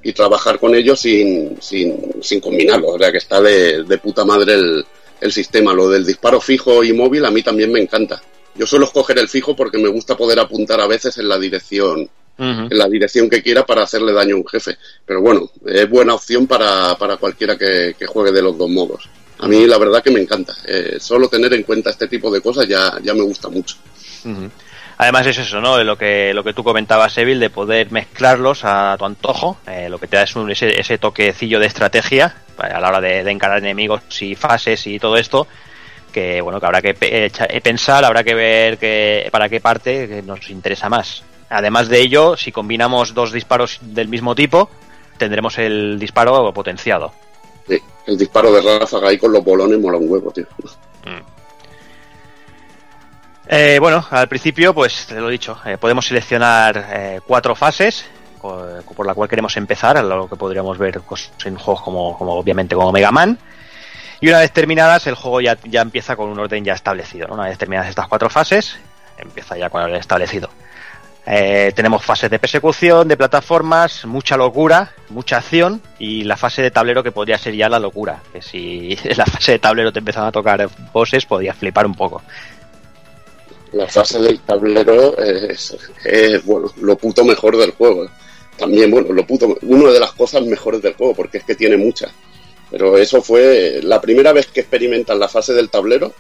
y 0.02 0.12
trabajar 0.12 0.58
con 0.58 0.74
ellos 0.74 1.00
sin, 1.00 1.56
sin, 1.60 2.22
sin 2.22 2.40
combinarlos. 2.40 2.94
O 2.94 2.98
sea, 2.98 3.12
que 3.12 3.18
está 3.18 3.40
de, 3.40 3.84
de 3.84 3.98
puta 3.98 4.24
madre 4.24 4.54
el, 4.54 4.84
el 5.20 5.32
sistema. 5.32 5.72
Lo 5.72 5.88
del 5.88 6.04
disparo 6.04 6.40
fijo 6.40 6.82
y 6.84 6.92
móvil 6.92 7.24
a 7.24 7.30
mí 7.30 7.42
también 7.42 7.72
me 7.72 7.80
encanta. 7.80 8.20
Yo 8.56 8.66
suelo 8.66 8.84
escoger 8.84 9.18
el 9.18 9.28
fijo 9.28 9.56
porque 9.56 9.78
me 9.78 9.88
gusta 9.88 10.16
poder 10.16 10.38
apuntar 10.38 10.80
a 10.80 10.86
veces 10.86 11.18
en 11.18 11.28
la 11.28 11.38
dirección 11.38 12.08
en 12.36 12.76
la 12.76 12.88
dirección 12.88 13.30
que 13.30 13.44
quiera 13.44 13.64
para 13.64 13.84
hacerle 13.84 14.12
daño 14.12 14.34
a 14.34 14.38
un 14.38 14.46
jefe. 14.48 14.76
Pero 15.06 15.20
bueno, 15.20 15.48
es 15.66 15.88
buena 15.88 16.14
opción 16.14 16.48
para, 16.48 16.98
para 16.98 17.16
cualquiera 17.16 17.56
que, 17.56 17.94
que 17.96 18.06
juegue 18.06 18.32
de 18.32 18.42
los 18.42 18.58
dos 18.58 18.68
modos. 18.68 19.08
A 19.38 19.46
mí 19.46 19.64
la 19.68 19.78
verdad 19.78 20.02
que 20.02 20.10
me 20.10 20.20
encanta. 20.20 20.52
Eh, 20.66 20.96
solo 20.98 21.28
tener 21.28 21.52
en 21.54 21.62
cuenta 21.62 21.90
este 21.90 22.08
tipo 22.08 22.32
de 22.32 22.40
cosas 22.40 22.66
ya, 22.66 22.98
ya 23.04 23.14
me 23.14 23.22
gusta 23.22 23.48
mucho. 23.48 23.76
Además 25.04 25.26
es 25.26 25.36
eso, 25.38 25.60
¿no? 25.60 25.82
Lo 25.84 25.98
que, 25.98 26.32
lo 26.32 26.42
que 26.42 26.54
tú 26.54 26.64
comentabas, 26.64 27.16
Evil, 27.18 27.38
de 27.38 27.50
poder 27.50 27.92
mezclarlos 27.92 28.64
a 28.64 28.96
tu 28.98 29.04
antojo, 29.04 29.58
eh, 29.66 29.88
lo 29.90 29.98
que 29.98 30.06
te 30.06 30.16
da 30.16 30.22
es 30.22 30.34
un- 30.34 30.50
ese, 30.50 30.80
ese 30.80 30.96
toquecillo 30.96 31.60
de 31.60 31.66
estrategia 31.66 32.34
eh, 32.58 32.62
a 32.72 32.80
la 32.80 32.88
hora 32.88 33.00
de, 33.02 33.22
de 33.22 33.30
encarar 33.30 33.58
enemigos 33.58 34.00
y 34.22 34.34
fases 34.34 34.86
y 34.86 34.98
todo 34.98 35.18
esto, 35.18 35.46
que 36.10 36.40
bueno, 36.40 36.58
que 36.58 36.64
habrá 36.66 36.80
que 36.80 36.94
pe- 36.94 37.26
eh, 37.26 37.60
pensar, 37.60 38.02
habrá 38.02 38.24
que 38.24 38.34
ver 38.34 38.78
que, 38.78 39.28
para 39.30 39.50
qué 39.50 39.60
parte 39.60 40.22
nos 40.24 40.48
interesa 40.48 40.88
más. 40.88 41.22
Además 41.50 41.88
de 41.88 42.00
ello, 42.00 42.34
si 42.38 42.50
combinamos 42.50 43.12
dos 43.12 43.30
disparos 43.30 43.80
del 43.82 44.08
mismo 44.08 44.34
tipo, 44.34 44.70
tendremos 45.18 45.58
el 45.58 45.98
disparo 45.98 46.50
potenciado. 46.54 47.12
Sí, 47.68 47.78
el 48.06 48.16
disparo 48.16 48.50
de 48.52 48.78
ráfaga 48.78 49.08
ahí 49.10 49.18
con 49.18 49.32
los 49.32 49.44
bolones 49.44 49.78
mola 49.78 49.98
un 49.98 50.10
huevo, 50.10 50.30
tío. 50.30 50.46
Eh, 53.46 53.78
bueno, 53.78 54.04
al 54.10 54.28
principio, 54.28 54.74
pues 54.74 55.06
te 55.06 55.20
lo 55.20 55.28
he 55.28 55.32
dicho, 55.32 55.58
eh, 55.66 55.76
podemos 55.78 56.06
seleccionar 56.06 56.86
eh, 56.90 57.20
cuatro 57.26 57.54
fases 57.54 58.06
por 58.40 59.06
la 59.06 59.14
cual 59.14 59.26
queremos 59.26 59.56
empezar, 59.56 60.04
lo 60.04 60.28
que 60.28 60.36
podríamos 60.36 60.76
ver 60.76 61.00
pues, 61.00 61.30
en 61.46 61.56
juegos 61.56 61.82
como, 61.82 62.10
obviamente 62.10 62.74
como 62.74 62.92
Mega 62.92 63.10
Man. 63.10 63.38
Y 64.20 64.28
una 64.28 64.40
vez 64.40 64.52
terminadas, 64.52 65.06
el 65.06 65.14
juego 65.14 65.40
ya, 65.40 65.56
ya 65.64 65.80
empieza 65.80 66.14
con 66.14 66.28
un 66.28 66.38
orden 66.38 66.62
ya 66.62 66.74
establecido. 66.74 67.28
Una 67.32 67.44
vez 67.44 67.56
terminadas 67.56 67.88
estas 67.88 68.06
cuatro 68.06 68.28
fases, 68.28 68.76
empieza 69.16 69.56
ya 69.56 69.70
con 69.70 69.80
el 69.80 69.86
orden 69.86 70.00
establecido. 70.00 70.50
Eh, 71.26 71.72
tenemos 71.74 72.04
fases 72.04 72.30
de 72.30 72.38
persecución, 72.38 73.08
de 73.08 73.16
plataformas, 73.16 74.04
mucha 74.04 74.36
locura, 74.36 74.92
mucha 75.08 75.38
acción 75.38 75.80
y 75.98 76.24
la 76.24 76.36
fase 76.36 76.60
de 76.60 76.70
tablero 76.70 77.02
que 77.02 77.12
podría 77.12 77.38
ser 77.38 77.54
ya 77.54 77.68
la 77.68 77.78
locura. 77.78 78.20
Que 78.32 78.42
si 78.42 78.98
en 79.04 79.16
la 79.16 79.24
fase 79.24 79.52
de 79.52 79.58
tablero 79.58 79.92
te 79.92 80.00
empiezan 80.00 80.26
a 80.26 80.32
tocar 80.32 80.68
bosses, 80.92 81.24
podías 81.24 81.56
flipar 81.56 81.86
un 81.86 81.94
poco. 81.94 82.22
La 83.74 83.88
fase 83.88 84.20
del 84.20 84.38
tablero 84.40 85.18
es, 85.18 85.76
es, 86.04 86.44
bueno, 86.44 86.72
lo 86.80 86.96
puto 86.96 87.24
mejor 87.24 87.56
del 87.56 87.72
juego. 87.72 88.08
También, 88.56 88.88
bueno, 88.90 89.12
lo 89.12 89.26
puto, 89.26 89.58
una 89.62 89.90
de 89.90 89.98
las 89.98 90.12
cosas 90.12 90.42
mejores 90.44 90.80
del 90.80 90.94
juego, 90.94 91.12
porque 91.14 91.38
es 91.38 91.44
que 91.44 91.56
tiene 91.56 91.76
muchas. 91.76 92.12
Pero 92.70 92.96
eso 92.96 93.20
fue 93.20 93.80
la 93.82 94.00
primera 94.00 94.32
vez 94.32 94.46
que 94.46 94.60
experimentan 94.60 95.18
la 95.18 95.28
fase 95.28 95.54
del 95.54 95.70
tablero. 95.70 96.12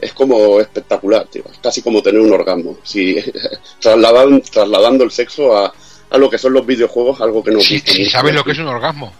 Es 0.00 0.12
como 0.12 0.60
espectacular, 0.60 1.26
tío. 1.26 1.44
Es 1.52 1.58
casi 1.58 1.82
como 1.82 2.02
tener 2.02 2.20
un 2.20 2.32
orgasmo. 2.32 2.78
Si, 2.82 3.16
trasladan, 3.80 4.40
trasladando 4.42 5.04
el 5.04 5.12
sexo 5.12 5.56
a, 5.56 5.72
a 6.10 6.18
lo 6.18 6.28
que 6.28 6.38
son 6.38 6.52
los 6.52 6.66
videojuegos, 6.66 7.20
algo 7.20 7.44
que 7.44 7.52
no 7.52 7.60
Si, 7.60 7.78
si 7.78 8.06
sabes 8.06 8.34
lo 8.34 8.42
que 8.42 8.52
es 8.52 8.58
un 8.58 8.66
orgasmo. 8.66 9.12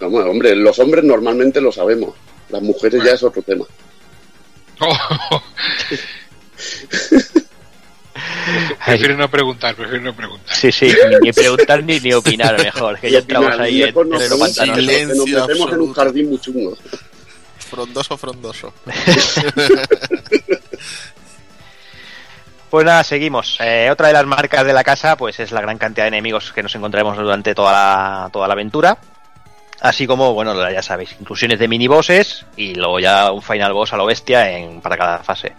No, 0.00 0.10
bueno, 0.10 0.30
hombre, 0.30 0.56
los 0.56 0.76
hombres 0.80 1.04
normalmente 1.04 1.60
lo 1.60 1.70
sabemos. 1.70 2.14
Las 2.48 2.62
mujeres 2.62 3.02
ya 3.04 3.12
es 3.12 3.22
otro 3.22 3.42
tema. 3.42 3.64
prefiero 8.86 9.16
no 9.16 9.30
preguntar, 9.30 9.74
prefiero 9.74 10.02
no 10.02 10.14
preguntar. 10.14 10.54
Sí, 10.54 10.72
sí, 10.72 10.92
ni, 11.22 11.32
preguntar 11.32 11.82
ni, 11.82 12.00
ni 12.00 12.12
opinar 12.12 12.58
mejor, 12.62 12.98
que 12.98 13.10
ya 13.10 13.18
entramos 13.18 13.58
ahí 13.58 13.82
en 13.82 13.94
no 13.94 14.04
nos 14.04 14.20
metemos 14.20 15.72
en 15.72 15.80
un 15.80 15.92
jardín 15.92 16.30
muy 16.30 16.40
chungo. 16.40 16.76
Frondoso, 17.58 18.16
frondoso. 18.16 18.72
Pues 22.68 22.84
nada, 22.84 23.04
seguimos. 23.04 23.58
Eh, 23.60 23.88
otra 23.90 24.08
de 24.08 24.12
las 24.12 24.26
marcas 24.26 24.66
de 24.66 24.72
la 24.72 24.82
casa, 24.82 25.16
pues 25.16 25.38
es 25.38 25.52
la 25.52 25.60
gran 25.60 25.78
cantidad 25.78 26.04
de 26.04 26.08
enemigos 26.08 26.52
que 26.52 26.62
nos 26.62 26.74
encontraremos 26.74 27.16
durante 27.16 27.54
toda 27.54 27.72
la, 27.72 28.30
toda 28.32 28.48
la 28.48 28.54
aventura. 28.54 28.98
Así 29.80 30.06
como, 30.06 30.34
bueno, 30.34 30.70
ya 30.70 30.82
sabéis, 30.82 31.14
inclusiones 31.20 31.58
de 31.58 31.68
minibosses 31.68 32.44
y 32.56 32.74
luego 32.74 32.98
ya 32.98 33.30
un 33.30 33.42
final 33.42 33.72
boss 33.72 33.92
a 33.92 33.96
lo 33.96 34.06
bestia 34.06 34.50
en, 34.50 34.80
para 34.80 34.96
cada 34.96 35.22
fase. 35.22 35.52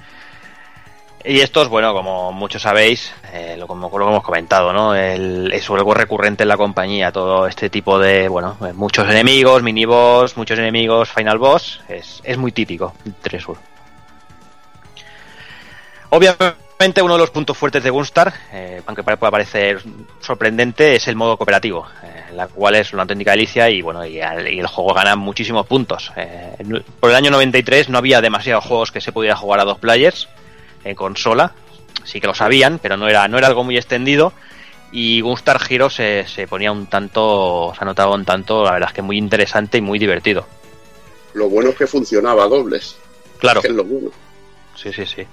Y 1.24 1.40
estos, 1.40 1.68
bueno, 1.68 1.94
como 1.94 2.32
muchos 2.32 2.62
sabéis, 2.62 3.12
eh, 3.34 3.56
lo, 3.58 3.68
como 3.68 3.90
lo 3.98 4.08
hemos 4.08 4.24
comentado, 4.24 4.72
¿no? 4.72 4.96
El, 4.96 5.52
es 5.52 5.70
algo 5.70 5.94
recurrente 5.94 6.44
en 6.44 6.50
la 6.50 6.58
compañía, 6.58 7.12
todo 7.12 7.48
este 7.48 7.70
tipo 7.70 8.00
de, 8.00 8.30
bueno, 8.30 8.58
eh, 8.66 8.74
muchos 8.74 9.10
enemigos, 9.10 9.64
miniboss, 9.64 10.38
muchos 10.38 10.60
enemigos, 10.60 11.10
final 11.10 11.38
boss, 11.38 11.82
es, 11.90 12.22
es 12.24 12.38
muy 12.38 12.52
típico 12.52 12.94
de 13.04 13.12
Tresur. 13.12 13.58
Obviamente 16.10 17.02
uno 17.02 17.14
de 17.14 17.20
los 17.20 17.32
puntos 17.32 17.58
fuertes 17.58 17.84
de 17.84 17.90
Gunstar, 17.90 18.34
eh, 18.54 18.82
aunque 18.86 19.04
pueda 19.04 19.32
parecer 19.32 19.82
sorprendente, 20.22 20.96
es 20.96 21.08
el 21.08 21.16
modo 21.16 21.36
cooperativo, 21.36 21.88
eh, 22.04 22.34
la 22.34 22.48
cual 22.48 22.76
es 22.76 22.94
una 22.94 23.02
auténtica 23.02 23.32
delicia 23.32 23.70
y 23.70 23.82
bueno, 23.82 24.06
y, 24.06 24.20
el 24.20 24.68
juego 24.68 24.94
gana 24.94 25.16
muchísimos 25.16 25.66
puntos. 25.66 26.12
Por 27.00 27.10
el 27.10 27.16
año 27.16 27.32
93 27.32 27.90
no 27.90 27.98
había 27.98 28.22
demasiados 28.22 28.64
juegos 28.64 28.92
que 28.92 29.02
se 29.02 29.12
pudiera 29.12 29.36
jugar 29.36 29.60
a 29.60 29.66
dos 29.66 29.80
players 29.80 30.30
en 30.90 30.96
consola, 30.96 31.54
sí 32.04 32.20
que 32.20 32.28
lo 32.28 32.34
sabían, 32.34 32.80
pero 32.80 32.98
no 32.98 33.08
era, 33.08 33.28
no 33.28 33.38
era 33.38 33.48
algo 33.48 33.64
muy 33.64 33.78
extendido. 33.78 34.34
Y 34.92 35.22
Gunstar 35.22 35.60
Hero 35.70 35.90
se, 35.90 36.26
se 36.28 36.48
ponía 36.48 36.72
un 36.72 36.88
tanto, 36.88 37.74
se 37.78 37.84
ha 37.84 37.86
notado 37.86 38.14
un 38.14 38.24
tanto, 38.24 38.64
la 38.64 38.72
verdad 38.72 38.90
es 38.90 38.96
que 38.96 39.02
muy 39.02 39.18
interesante 39.18 39.78
y 39.78 39.82
muy 39.82 40.00
divertido. 40.00 40.46
Lo 41.34 41.50
bueno 41.50 41.72
es 41.72 41.76
que 41.76 41.88
funcionaba 41.88 42.46
a 42.46 42.48
dobles. 42.48 42.98
Claro. 43.38 43.62
Que 43.62 43.68
es 43.68 43.74
lo 43.74 43.84
bueno. 43.84 44.10
Sí, 44.76 44.94
sí, 44.94 45.06
sí. 45.06 45.28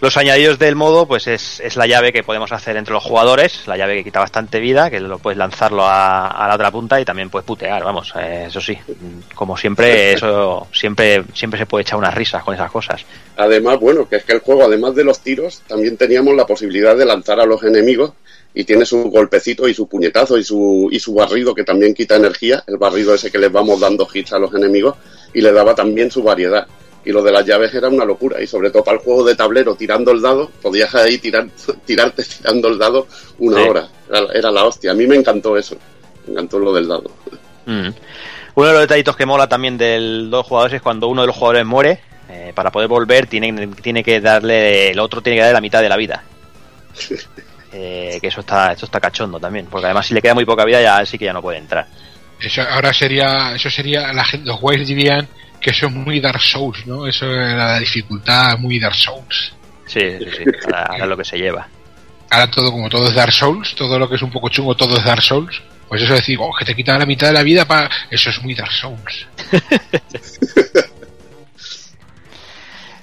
Los 0.00 0.16
añadidos 0.16 0.58
del 0.58 0.76
modo, 0.76 1.06
pues 1.06 1.26
es, 1.26 1.60
es 1.60 1.76
la 1.76 1.86
llave 1.86 2.10
que 2.10 2.22
podemos 2.22 2.52
hacer 2.52 2.78
entre 2.78 2.94
los 2.94 3.04
jugadores, 3.04 3.66
la 3.66 3.76
llave 3.76 3.96
que 3.96 4.04
quita 4.04 4.20
bastante 4.20 4.58
vida, 4.58 4.90
que 4.90 4.98
lo 4.98 5.18
puedes 5.18 5.36
lanzarlo 5.36 5.84
a, 5.84 6.26
a 6.28 6.48
la 6.48 6.54
otra 6.54 6.70
punta 6.70 6.98
y 6.98 7.04
también 7.04 7.28
puedes 7.28 7.44
putear, 7.44 7.84
vamos, 7.84 8.14
eh, 8.18 8.44
eso 8.48 8.62
sí, 8.62 8.78
como 9.34 9.58
siempre, 9.58 10.14
eso 10.14 10.68
siempre, 10.72 11.24
siempre 11.34 11.60
se 11.60 11.66
puede 11.66 11.82
echar 11.82 11.98
unas 11.98 12.14
risas 12.14 12.42
con 12.42 12.54
esas 12.54 12.70
cosas. 12.70 13.04
Además, 13.36 13.78
bueno, 13.78 14.08
que 14.08 14.16
es 14.16 14.24
que 14.24 14.32
el 14.32 14.40
juego, 14.40 14.64
además 14.64 14.94
de 14.94 15.04
los 15.04 15.20
tiros, 15.20 15.60
también 15.68 15.98
teníamos 15.98 16.34
la 16.34 16.46
posibilidad 16.46 16.96
de 16.96 17.04
lanzar 17.04 17.38
a 17.38 17.44
los 17.44 17.62
enemigos 17.62 18.12
y 18.54 18.64
tiene 18.64 18.86
su 18.86 19.10
golpecito 19.10 19.68
y 19.68 19.74
su 19.74 19.86
puñetazo 19.86 20.38
y 20.38 20.44
su, 20.44 20.88
y 20.90 20.98
su 20.98 21.12
barrido 21.12 21.54
que 21.54 21.64
también 21.64 21.92
quita 21.92 22.16
energía, 22.16 22.64
el 22.66 22.78
barrido 22.78 23.14
ese 23.14 23.30
que 23.30 23.38
les 23.38 23.52
vamos 23.52 23.78
dando 23.78 24.08
hits 24.12 24.32
a 24.32 24.38
los 24.38 24.54
enemigos 24.54 24.96
y 25.34 25.42
le 25.42 25.52
daba 25.52 25.74
también 25.74 26.10
su 26.10 26.22
variedad. 26.22 26.66
Y 27.04 27.12
lo 27.12 27.22
de 27.22 27.32
las 27.32 27.46
llaves 27.46 27.72
era 27.74 27.88
una 27.88 28.04
locura 28.04 28.42
y 28.42 28.46
sobre 28.46 28.70
todo 28.70 28.84
para 28.84 28.98
el 28.98 29.02
juego 29.04 29.24
de 29.24 29.34
tablero 29.34 29.74
tirando 29.74 30.10
el 30.12 30.20
dado, 30.20 30.50
podías 30.60 30.94
ahí 30.94 31.18
tirar, 31.18 31.46
tirarte 31.86 32.22
tirando 32.24 32.68
el 32.68 32.78
dado 32.78 33.06
una 33.38 33.62
Sí. 33.62 33.68
hora. 33.68 33.88
Era, 34.08 34.26
era 34.34 34.50
la 34.50 34.64
hostia. 34.64 34.90
A 34.90 34.94
mí 34.94 35.06
me 35.06 35.16
encantó 35.16 35.56
eso. 35.56 35.76
Me 36.26 36.32
encantó 36.32 36.58
lo 36.58 36.72
del 36.74 36.88
dado. 36.88 37.10
Mm. 37.66 37.88
Uno 38.54 38.66
de 38.66 38.72
los 38.72 38.80
detallitos 38.82 39.16
que 39.16 39.24
mola 39.26 39.48
también 39.48 39.78
del 39.78 40.28
dos 40.30 40.46
jugadores 40.46 40.74
es 40.76 40.82
cuando 40.82 41.08
uno 41.08 41.22
de 41.22 41.28
los 41.28 41.36
jugadores 41.36 41.64
muere, 41.64 42.00
eh, 42.28 42.52
para 42.54 42.70
poder 42.70 42.88
volver 42.88 43.26
tiene, 43.26 43.68
tiene 43.82 44.02
que 44.04 44.20
darle, 44.20 44.90
el 44.90 44.98
otro 44.98 45.22
tiene 45.22 45.36
que 45.36 45.42
darle 45.42 45.54
la 45.54 45.60
mitad 45.60 45.80
de 45.80 45.88
la 45.88 45.96
vida. 45.96 46.22
Eh, 47.72 48.18
que 48.20 48.26
eso 48.26 48.40
está, 48.40 48.72
eso 48.72 48.84
está 48.86 48.98
cachondo 48.98 49.38
también, 49.38 49.66
porque 49.70 49.84
además 49.86 50.04
si 50.04 50.12
le 50.12 50.20
queda 50.20 50.34
muy 50.34 50.44
poca 50.44 50.64
vida 50.64 50.82
ya 50.82 51.06
sí 51.06 51.16
que 51.16 51.26
ya 51.26 51.32
no 51.32 51.40
puede 51.40 51.58
entrar. 51.58 51.86
Eso 52.40 52.62
ahora 52.62 52.92
sería, 52.92 53.54
eso 53.54 53.70
sería, 53.70 54.12
la 54.12 54.24
gente, 54.24 54.48
los 54.48 54.60
guays 54.60 54.88
dirían 54.88 55.28
que 55.60 55.70
eso 55.70 55.86
es 55.86 55.92
muy 55.92 56.20
Dark 56.20 56.40
Souls, 56.40 56.86
¿no? 56.86 57.06
Eso 57.06 57.26
era 57.26 57.54
la 57.54 57.78
dificultad 57.78 58.58
muy 58.58 58.80
Dark 58.80 58.94
Souls. 58.94 59.52
Sí, 59.86 60.00
sí, 60.18 60.24
sí, 60.38 60.44
ahora, 60.64 60.82
ahora 60.84 61.04
es 61.04 61.10
lo 61.10 61.16
que 61.16 61.24
se 61.24 61.38
lleva. 61.38 61.68
Ahora 62.30 62.50
todo, 62.50 62.70
como 62.70 62.88
todo 62.88 63.08
es 63.08 63.14
Dark 63.14 63.32
Souls, 63.32 63.74
todo 63.74 63.98
lo 63.98 64.08
que 64.08 64.14
es 64.14 64.22
un 64.22 64.30
poco 64.30 64.48
chungo, 64.48 64.74
todo 64.74 64.96
es 64.96 65.04
Dark 65.04 65.22
Souls. 65.22 65.60
Pues 65.88 66.02
eso 66.02 66.12
de 66.12 66.20
decir, 66.20 66.38
oh, 66.40 66.52
que 66.56 66.64
te 66.64 66.76
quita 66.76 66.96
la 66.96 67.04
mitad 67.04 67.26
de 67.26 67.32
la 67.32 67.42
vida 67.42 67.64
para... 67.64 67.90
Eso 68.08 68.30
es 68.30 68.40
muy 68.42 68.54
Dark 68.54 68.72
Souls. 68.72 69.26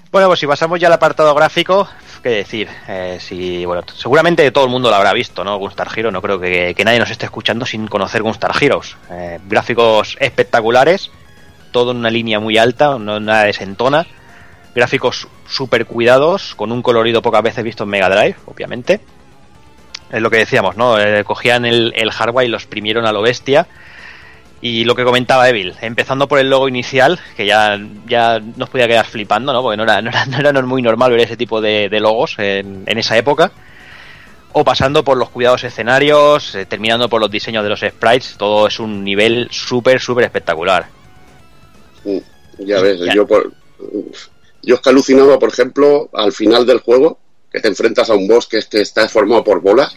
Bueno, 0.09 0.29
pues 0.29 0.39
si 0.39 0.47
pasamos 0.47 0.79
ya 0.79 0.87
al 0.87 0.93
apartado 0.93 1.35
gráfico, 1.35 1.87
qué 2.23 2.29
decir, 2.29 2.69
eh, 2.87 3.17
si, 3.19 3.65
bueno, 3.65 3.83
seguramente 3.93 4.49
todo 4.51 4.63
el 4.63 4.71
mundo 4.71 4.89
lo 4.89 4.95
habrá 4.95 5.13
visto, 5.13 5.43
¿no? 5.43 5.57
Gunstar 5.57 5.89
Hero, 5.95 6.11
no 6.11 6.21
creo 6.21 6.39
que, 6.39 6.73
que 6.75 6.85
nadie 6.85 6.97
nos 6.97 7.11
esté 7.11 7.25
escuchando 7.25 7.65
sin 7.65 7.87
conocer 7.87 8.23
Gunstar 8.23 8.51
Heroes. 8.59 8.95
Eh, 9.11 9.39
gráficos 9.45 10.15
espectaculares, 10.19 11.11
todo 11.71 11.91
en 11.91 11.97
una 11.97 12.09
línea 12.09 12.39
muy 12.39 12.57
alta, 12.57 12.97
no 12.97 13.19
nada 13.19 13.43
desentona, 13.43 14.05
gráficos 14.75 15.27
súper 15.47 15.85
cuidados, 15.85 16.53
con 16.55 16.71
un 16.71 16.81
colorido 16.81 17.21
pocas 17.21 17.41
veces 17.41 17.63
visto 17.63 17.83
en 17.83 17.89
Mega 17.89 18.09
Drive, 18.09 18.35
obviamente. 18.45 19.01
Es 20.11 20.21
lo 20.21 20.29
que 20.29 20.37
decíamos, 20.37 20.77
¿no? 20.77 20.99
Eh, 20.99 21.23
cogían 21.23 21.65
el, 21.65 22.11
hardware 22.11 22.47
y 22.47 22.49
los 22.49 22.65
primieron 22.65 23.05
a 23.05 23.11
lo 23.11 23.21
bestia. 23.21 23.67
Y 24.61 24.85
lo 24.85 24.95
que 24.95 25.03
comentaba 25.03 25.49
Evil, 25.49 25.75
empezando 25.81 26.27
por 26.27 26.39
el 26.39 26.49
logo 26.49 26.67
inicial, 26.67 27.19
que 27.35 27.45
ya, 27.45 27.79
ya 28.07 28.39
nos 28.55 28.69
podía 28.69 28.87
quedar 28.87 29.05
flipando, 29.05 29.53
¿no? 29.53 29.61
Porque 29.61 29.77
no 29.77 29.83
era, 29.83 30.01
no 30.01 30.09
era, 30.09 30.25
no 30.25 30.37
era 30.37 30.61
muy 30.61 30.81
normal 30.81 31.11
ver 31.11 31.21
ese 31.21 31.37
tipo 31.37 31.61
de, 31.61 31.89
de 31.89 31.99
logos 31.99 32.35
en, 32.37 32.83
en, 32.85 32.97
esa 32.97 33.17
época. 33.17 33.51
O 34.53 34.63
pasando 34.63 35.03
por 35.03 35.17
los 35.17 35.29
cuidados 35.29 35.63
escenarios, 35.63 36.55
eh, 36.55 36.65
terminando 36.65 37.09
por 37.09 37.21
los 37.21 37.29
diseños 37.29 37.63
de 37.63 37.69
los 37.69 37.81
sprites, 37.81 38.35
todo 38.37 38.67
es 38.67 38.79
un 38.79 39.03
nivel 39.03 39.47
súper, 39.51 39.99
súper 39.99 40.25
espectacular. 40.25 40.87
Ya 42.59 42.81
ves, 42.81 42.99
ya. 42.99 43.13
yo 43.13 43.27
por, 43.27 43.51
yo 44.63 44.75
es 44.75 44.81
que 44.81 44.89
alucinaba, 44.89 45.39
por 45.39 45.49
ejemplo, 45.49 46.09
al 46.13 46.31
final 46.31 46.65
del 46.65 46.79
juego, 46.79 47.19
que 47.51 47.59
te 47.59 47.67
enfrentas 47.67 48.09
a 48.09 48.15
un 48.15 48.27
boss 48.27 48.47
que, 48.47 48.57
es 48.57 48.65
que 48.65 48.81
está 48.81 49.07
formado 49.07 49.43
por 49.43 49.61
bolas 49.61 49.95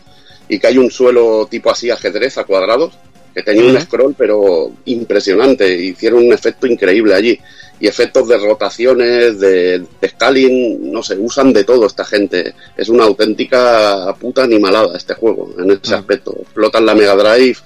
y 0.48 0.58
que 0.58 0.66
hay 0.66 0.78
un 0.78 0.90
suelo 0.90 1.46
tipo 1.50 1.70
así 1.70 1.90
ajedrez 1.90 2.38
a 2.38 2.44
cuadrados 2.44 2.92
que 3.34 3.42
tenía 3.42 3.64
un 3.64 3.80
scroll 3.80 4.14
pero 4.16 4.72
impresionante, 4.86 5.72
hicieron 5.72 6.24
un 6.24 6.32
efecto 6.32 6.66
increíble 6.66 7.14
allí. 7.14 7.38
Y 7.78 7.86
efectos 7.86 8.28
de 8.28 8.36
rotaciones, 8.36 9.40
de, 9.40 9.78
de 10.00 10.08
scaling, 10.08 10.92
no 10.92 11.02
sé, 11.02 11.16
usan 11.16 11.50
de 11.50 11.64
todo 11.64 11.86
esta 11.86 12.04
gente, 12.04 12.54
es 12.76 12.90
una 12.90 13.04
auténtica 13.04 14.14
puta 14.20 14.42
animalada 14.42 14.94
este 14.98 15.14
juego 15.14 15.54
en 15.58 15.70
ese 15.70 15.94
aspecto, 15.94 16.36
explotan 16.42 16.84
la 16.84 16.94
Mega 16.94 17.16
Drive, 17.16 17.56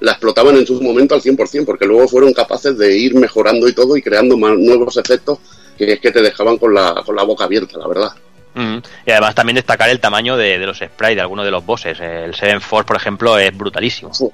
la 0.00 0.12
explotaban 0.12 0.56
en 0.56 0.66
su 0.66 0.80
momento 0.80 1.14
al 1.14 1.22
100% 1.22 1.64
porque 1.64 1.86
luego 1.86 2.08
fueron 2.08 2.32
capaces 2.32 2.76
de 2.78 2.96
ir 2.96 3.14
mejorando 3.14 3.68
y 3.68 3.72
todo 3.72 3.96
y 3.96 4.02
creando 4.02 4.36
más 4.36 4.56
nuevos 4.56 4.96
efectos 4.96 5.38
que 5.76 5.92
es 5.92 6.00
que 6.00 6.10
te 6.10 6.22
dejaban 6.22 6.58
con 6.58 6.74
la, 6.74 7.02
con 7.06 7.14
la 7.14 7.22
boca 7.22 7.44
abierta, 7.44 7.78
la 7.78 7.86
verdad. 7.86 8.12
Mm. 8.54 8.78
Y 9.06 9.10
además 9.12 9.34
también 9.34 9.54
destacar 9.54 9.88
el 9.88 10.00
tamaño 10.00 10.36
de, 10.36 10.58
de 10.58 10.66
los 10.66 10.78
sprites 10.78 11.16
de 11.16 11.20
algunos 11.20 11.44
de 11.44 11.52
los 11.52 11.64
bosses. 11.64 11.98
El 12.00 12.34
Seven 12.34 12.60
Force, 12.60 12.86
por 12.86 12.96
ejemplo, 12.96 13.38
es 13.38 13.56
brutalísimo. 13.56 14.12
Sí. 14.12 14.26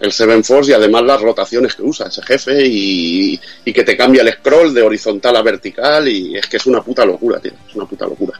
El 0.00 0.12
Seven 0.12 0.42
Force 0.42 0.72
y 0.72 0.74
además 0.74 1.04
las 1.04 1.20
rotaciones 1.20 1.76
que 1.76 1.82
usa 1.82 2.08
ese 2.08 2.22
jefe 2.22 2.66
y, 2.66 3.40
y, 3.64 3.72
que 3.72 3.84
te 3.84 3.96
cambia 3.96 4.22
el 4.22 4.32
scroll 4.32 4.74
de 4.74 4.82
horizontal 4.82 5.36
a 5.36 5.42
vertical 5.42 6.08
y 6.08 6.36
es 6.36 6.46
que 6.46 6.56
es 6.56 6.66
una 6.66 6.82
puta 6.82 7.06
locura, 7.06 7.38
tío. 7.38 7.52
Es 7.68 7.74
una 7.76 7.86
puta 7.86 8.06
locura. 8.06 8.38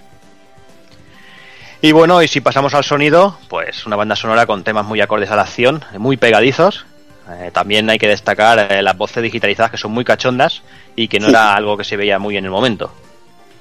Y 1.85 1.91
bueno, 1.91 2.23
y 2.23 2.29
si 2.29 2.41
pasamos 2.41 2.75
al 2.75 2.85
sonido, 2.85 3.37
pues 3.49 3.87
una 3.87 3.97
banda 3.97 4.15
sonora 4.15 4.47
con 4.47 4.63
temas 4.63 4.87
muy 4.87 5.01
acordes 5.01 5.33
a 5.33 5.37
la 5.37 5.43
acción, 5.43 5.85
muy 5.99 6.17
pegadizos. 6.17 6.87
Eh, 7.29 7.51
también 7.53 7.91
hay 7.91 7.99
que 7.99 8.07
destacar 8.07 8.73
eh, 8.73 8.83
las 8.83 8.97
voces 8.97 9.21
digitalizadas 9.21 9.73
que 9.73 9.77
son 9.77 9.91
muy 9.91 10.05
cachondas 10.05 10.63
y 10.95 11.09
que 11.09 11.19
no 11.19 11.29
era 11.29 11.57
algo 11.57 11.77
que 11.77 11.83
se 11.83 11.97
veía 11.97 12.21
muy 12.21 12.37
en 12.37 12.45
el 12.45 12.53
momento. 12.53 12.93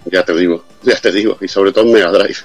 Ya 0.05 0.23
te 0.23 0.35
digo, 0.35 0.63
ya 0.83 0.95
te 0.97 1.11
digo, 1.11 1.39
y 1.41 1.47
sobre 1.47 1.71
todo 1.71 1.85
en 1.85 1.93
Mega 1.93 2.11
Drive. 2.11 2.35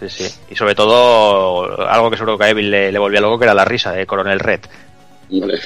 Sí, 0.00 0.08
sí. 0.08 0.34
Y 0.50 0.56
sobre 0.56 0.74
todo 0.74 1.80
algo 1.88 2.10
que 2.10 2.16
seguro 2.16 2.36
que 2.36 2.44
a 2.44 2.50
Evil 2.50 2.68
le, 2.68 2.90
le 2.90 2.98
volvía 2.98 3.20
loco, 3.20 3.38
que 3.38 3.44
era 3.44 3.54
la 3.54 3.64
risa 3.64 3.92
de 3.92 4.06
Coronel 4.06 4.40
Red. 4.40 4.60
Vale. 5.30 5.60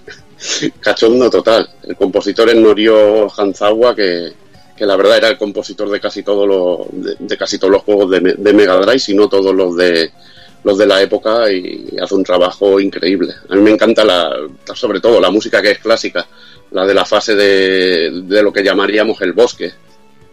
Cachondo 0.80 1.28
total. 1.28 1.68
El 1.82 1.96
compositor 1.96 2.48
es 2.48 2.56
Norio 2.56 3.30
Hanzawa, 3.30 3.94
que, 3.94 4.32
que, 4.76 4.86
la 4.86 4.96
verdad 4.96 5.18
era 5.18 5.28
el 5.28 5.38
compositor 5.38 5.90
de 5.90 6.00
casi 6.00 6.22
todos 6.22 6.46
los 6.46 7.04
de, 7.04 7.16
de, 7.18 7.36
casi 7.36 7.58
todos 7.58 7.72
los 7.72 7.82
juegos 7.82 8.10
de, 8.10 8.20
de 8.36 8.52
Mega 8.52 8.76
Drive, 8.76 8.98
si 8.98 9.14
no 9.14 9.28
todos 9.28 9.54
los 9.54 9.76
de 9.76 10.10
los 10.64 10.78
de 10.78 10.86
la 10.86 11.02
época 11.02 11.50
y 11.50 11.96
hace 12.00 12.14
un 12.14 12.22
trabajo 12.22 12.78
increíble. 12.78 13.34
A 13.48 13.56
mí 13.56 13.62
me 13.62 13.70
encanta 13.70 14.04
la, 14.04 14.30
sobre 14.74 15.00
todo 15.00 15.20
la 15.20 15.30
música 15.30 15.60
que 15.60 15.72
es 15.72 15.78
clásica, 15.78 16.26
la 16.70 16.86
de 16.86 16.94
la 16.94 17.04
fase 17.04 17.34
de, 17.34 18.22
de 18.24 18.42
lo 18.42 18.52
que 18.52 18.62
llamaríamos 18.62 19.20
el 19.22 19.32
bosque. 19.32 19.72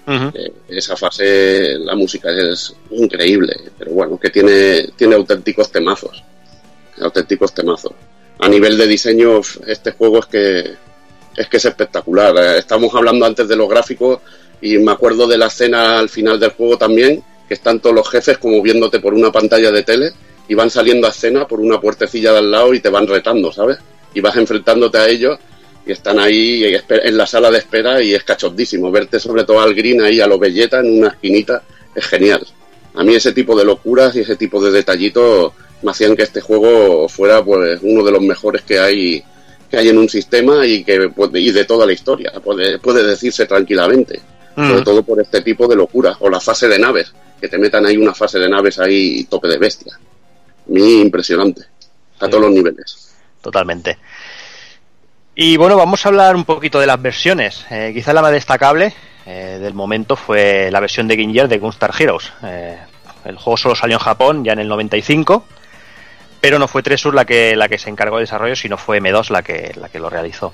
Uh 0.06 0.12
-huh. 0.12 0.32
eh, 0.34 0.52
esa 0.70 0.96
fase, 0.96 1.78
la 1.80 1.96
música 1.96 2.30
es 2.32 2.74
increíble, 2.92 3.56
pero 3.78 3.92
bueno, 3.92 4.20
que 4.20 4.30
tiene, 4.30 4.90
tiene 4.96 5.16
auténticos 5.16 5.72
temazos. 5.72 6.24
Auténticos 7.00 7.54
temazos. 7.54 7.94
A 8.40 8.48
nivel 8.48 8.78
de 8.78 8.88
diseño, 8.88 9.42
este 9.68 9.92
juego 9.92 10.20
es 10.20 10.26
que 10.26 10.76
es 11.40 11.48
que 11.48 11.56
es 11.56 11.66
espectacular. 11.66 12.36
Estamos 12.58 12.94
hablando 12.94 13.26
antes 13.26 13.48
de 13.48 13.56
los 13.56 13.70
gráficos 13.70 14.20
y 14.62 14.78
me 14.78 14.92
acuerdo 14.92 15.26
de 15.26 15.38
la 15.38 15.48
escena 15.48 15.98
al 15.98 16.10
final 16.10 16.38
del 16.38 16.52
juego 16.52 16.78
también, 16.78 17.24
que 17.48 17.54
están 17.54 17.80
todos 17.80 17.96
los 17.96 18.10
jefes 18.10 18.38
como 18.38 18.62
viéndote 18.62 19.00
por 19.00 19.14
una 19.14 19.32
pantalla 19.32 19.72
de 19.72 19.84
tele 19.84 20.12
y 20.50 20.54
van 20.54 20.70
saliendo 20.70 21.08
a 21.08 21.12
escena 21.12 21.48
por 21.48 21.62
una 21.62 21.80
puertecilla 21.80 22.34
de 22.34 22.40
al 22.40 22.52
lado 22.52 22.74
y 22.74 22.82
te 22.82 22.90
van 22.90 23.08
retando, 23.08 23.54
¿sabes? 23.54 23.78
Y 24.14 24.20
vas 24.20 24.36
enfrentándote 24.36 24.98
a 24.98 25.08
ellos 25.08 25.40
y 25.86 25.94
están 25.94 26.20
ahí 26.20 26.76
en 26.90 27.18
la 27.18 27.26
sala 27.26 27.50
de 27.50 27.60
espera 27.60 28.02
y 28.02 28.14
es 28.14 28.24
cachondísimo. 28.26 28.92
Verte 28.92 29.18
sobre 29.18 29.46
todo 29.46 29.62
al 29.62 29.74
Green 29.74 30.02
ahí 30.02 30.20
a 30.20 30.28
lo 30.28 30.38
belleta 30.38 30.82
en 30.82 30.98
una 30.98 31.08
esquinita 31.08 31.64
es 31.96 32.06
genial. 32.06 32.46
A 32.96 33.04
mí 33.06 33.16
ese 33.16 33.32
tipo 33.32 33.58
de 33.58 33.64
locuras 33.64 34.14
y 34.18 34.20
ese 34.20 34.36
tipo 34.36 34.62
de 34.62 34.72
detallitos 34.72 35.54
me 35.84 35.92
hacían 35.92 36.18
que 36.18 36.24
este 36.24 36.42
juego 36.42 37.08
fuera 37.08 37.42
pues 37.42 37.80
uno 37.82 38.04
de 38.04 38.12
los 38.12 38.22
mejores 38.22 38.64
que 38.64 38.78
hay 38.78 39.24
que 39.70 39.78
hay 39.78 39.90
en 39.90 39.98
un 39.98 40.10
sistema 40.10 40.66
y 40.66 40.84
que 40.84 41.12
y 41.34 41.52
de 41.52 41.66
toda 41.66 41.86
la 41.86 41.94
historia 41.94 42.32
puede, 42.44 42.80
puede 42.80 43.04
decirse 43.04 43.46
tranquilamente 43.46 44.20
mm. 44.56 44.68
sobre 44.68 44.82
todo 44.82 45.04
por 45.04 45.22
este 45.22 45.42
tipo 45.42 45.68
de 45.68 45.76
locuras 45.76 46.18
o 46.20 46.30
la 46.30 46.40
fase 46.40 46.68
de 46.68 46.80
naves 46.80 47.14
que 47.40 47.48
te 47.48 47.58
metan 47.58 47.86
ahí 47.86 47.98
una 47.98 48.14
fase 48.14 48.40
de 48.40 48.50
naves 48.50 48.80
ahí 48.80 49.24
tope 49.26 49.48
de 49.48 49.58
bestia. 49.58 49.94
A 49.96 50.72
mí 50.72 51.02
impresionante, 51.02 51.62
a 52.20 52.26
sí. 52.26 52.32
todos 52.32 52.42
los 52.44 52.52
niveles. 52.52 53.16
Totalmente. 53.42 53.98
Y 55.36 55.58
bueno, 55.58 55.78
vamos 55.78 56.06
a 56.06 56.10
hablar 56.10 56.36
un 56.36 56.44
poquito 56.44 56.80
de 56.80 56.88
las 56.88 57.02
versiones. 57.02 57.66
Eh, 57.72 57.92
quizá 57.94 58.14
la 58.14 58.22
más 58.22 58.32
destacable 58.32 58.94
eh, 59.26 59.58
del 59.62 59.74
momento 59.74 60.16
fue 60.16 60.70
la 60.72 60.80
versión 60.80 61.08
de 61.08 61.16
Game 61.16 61.34
Gear 61.34 61.48
de 61.48 61.60
Gunstar 61.60 61.94
Heroes. 61.98 62.32
Eh, 62.44 62.78
el 63.26 63.38
juego 63.38 63.58
solo 63.58 63.76
salió 63.76 63.96
en 63.96 64.04
Japón 64.04 64.44
ya 64.44 64.54
en 64.54 64.60
el 64.60 64.68
95, 64.68 65.46
pero 66.42 66.60
no 66.60 66.68
fue 66.68 66.84
Tresur 66.84 67.14
la 67.14 67.26
que, 67.26 67.56
la 67.56 67.68
que 67.68 67.78
se 67.78 67.90
encargó 67.90 68.18
de 68.18 68.24
desarrollo, 68.24 68.56
sino 68.56 68.78
fue 68.78 69.02
M2 69.02 69.30
la 69.30 69.42
que, 69.42 69.72
la 69.76 69.90
que 69.90 70.00
lo 70.00 70.10
realizó. 70.10 70.54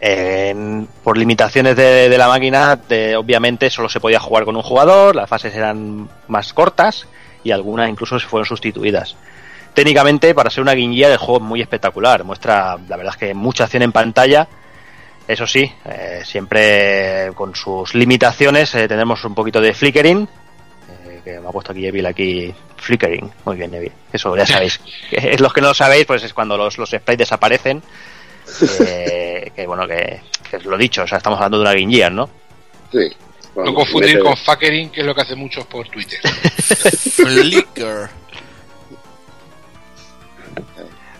Eh, 0.00 0.84
por 1.02 1.16
limitaciones 1.16 1.76
de, 1.76 2.08
de 2.08 2.18
la 2.18 2.28
máquina, 2.28 2.78
obviamente 3.16 3.70
solo 3.70 3.88
se 3.88 4.00
podía 4.00 4.20
jugar 4.20 4.44
con 4.44 4.56
un 4.56 4.62
jugador, 4.62 5.16
las 5.16 5.28
fases 5.28 5.54
eran 5.54 6.08
más 6.28 6.52
cortas 6.52 7.06
y 7.42 7.50
algunas 7.50 7.88
incluso 7.88 8.18
se 8.18 8.26
fueron 8.26 8.46
sustituidas. 8.46 9.16
Técnicamente, 9.74 10.34
para 10.34 10.50
ser 10.50 10.62
una 10.62 10.72
guinguía, 10.72 11.10
el 11.10 11.18
juego 11.18 11.38
es 11.38 11.42
muy 11.42 11.60
espectacular. 11.60 12.22
Muestra, 12.22 12.78
la 12.88 12.96
verdad 12.96 13.14
es 13.14 13.18
que 13.18 13.34
mucha 13.34 13.64
acción 13.64 13.82
en 13.82 13.90
pantalla. 13.90 14.46
Eso 15.26 15.46
sí, 15.48 15.70
eh, 15.84 16.20
siempre 16.24 17.32
con 17.34 17.56
sus 17.56 17.94
limitaciones, 17.94 18.72
eh, 18.76 18.86
tenemos 18.86 19.24
un 19.24 19.34
poquito 19.34 19.60
de 19.60 19.74
flickering. 19.74 20.28
Que 21.24 21.40
me 21.40 21.48
ha 21.48 21.50
puesto 21.50 21.72
aquí 21.72 21.86
Evil, 21.86 22.06
aquí 22.06 22.54
flickering. 22.76 23.30
Muy 23.46 23.56
bien, 23.56 23.72
Evil. 23.74 23.92
Eso 24.12 24.36
ya 24.36 24.46
sabéis. 24.46 24.80
los 25.38 25.52
que 25.52 25.60
no 25.60 25.68
lo 25.68 25.74
sabéis, 25.74 26.04
pues 26.04 26.22
es 26.22 26.34
cuando 26.34 26.56
los, 26.56 26.76
los 26.78 26.90
sprites 26.90 27.18
desaparecen 27.18 27.82
eh, 28.86 29.50
que 29.54 29.66
bueno, 29.66 29.86
que, 29.86 30.20
que, 30.50 30.56
es 30.56 30.64
lo 30.64 30.76
dicho, 30.76 31.02
o 31.02 31.06
sea, 31.06 31.18
estamos 31.18 31.38
hablando 31.38 31.58
de 31.58 31.62
una 31.62 31.72
Game 31.72 32.10
¿no? 32.10 32.28
Sí. 32.92 33.10
No 33.56 33.72
confundir 33.72 34.18
con 34.20 34.36
fuckering, 34.36 34.90
que 34.90 35.00
es 35.00 35.06
lo 35.06 35.14
que 35.14 35.22
hacen 35.22 35.38
muchos 35.38 35.64
por 35.66 35.88
Twitter. 35.88 36.20
Flicker. 36.28 38.08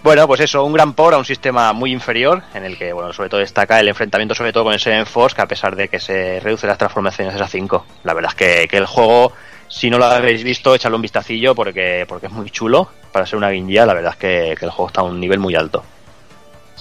Bueno, 0.02 0.26
pues 0.26 0.40
eso, 0.40 0.64
un 0.64 0.72
gran 0.72 0.94
por 0.94 1.14
a 1.14 1.18
un 1.18 1.24
sistema 1.24 1.72
muy 1.72 1.93
inferior, 1.93 2.43
en 2.52 2.64
el 2.64 2.76
que, 2.76 2.93
bueno, 2.93 3.12
sobre 3.12 3.31
todo 3.31 3.40
destaca 3.40 3.81
el 3.81 3.89
enfrentamiento 3.89 4.35
sobre 4.35 4.52
todo 4.52 4.64
con 4.64 4.72
el 4.74 4.81
Seven 4.81 5.06
Force, 5.06 5.35
que 5.35 5.43
a 5.43 5.48
pesar 5.48 5.76
de 5.76 5.89
que 5.89 6.01
se 6.01 6.40
reduce 6.40 6.66
las 6.66 6.76
transformaciones 6.76 7.40
a 7.40 7.47
5. 7.47 7.86
La 8.02 8.12
verdad 8.14 8.32
es 8.32 8.36
que, 8.36 8.68
que, 8.68 8.76
el 8.76 8.86
juego, 8.86 9.32
si 9.74 9.90
no 9.90 9.98
lo 9.98 10.05
habéis 10.05 10.44
visto, 10.44 10.74
echadle 10.74 10.96
un 10.96 11.02
vistacillo 11.02 11.55
porque, 11.55 12.05
porque 12.06 12.26
es 12.26 12.32
muy 12.32 12.51
chulo 12.51 12.88
para 13.10 13.26
ser 13.26 13.36
una 13.36 13.51
guinja, 13.51 13.84
la 13.84 13.94
verdad 13.94 14.12
es 14.12 14.18
que, 14.18 14.55
que 14.59 14.64
el 14.66 14.70
juego 14.70 14.88
está 14.88 15.01
a 15.01 15.05
un 15.05 15.18
nivel 15.18 15.40
muy 15.40 15.55
alto 15.55 15.82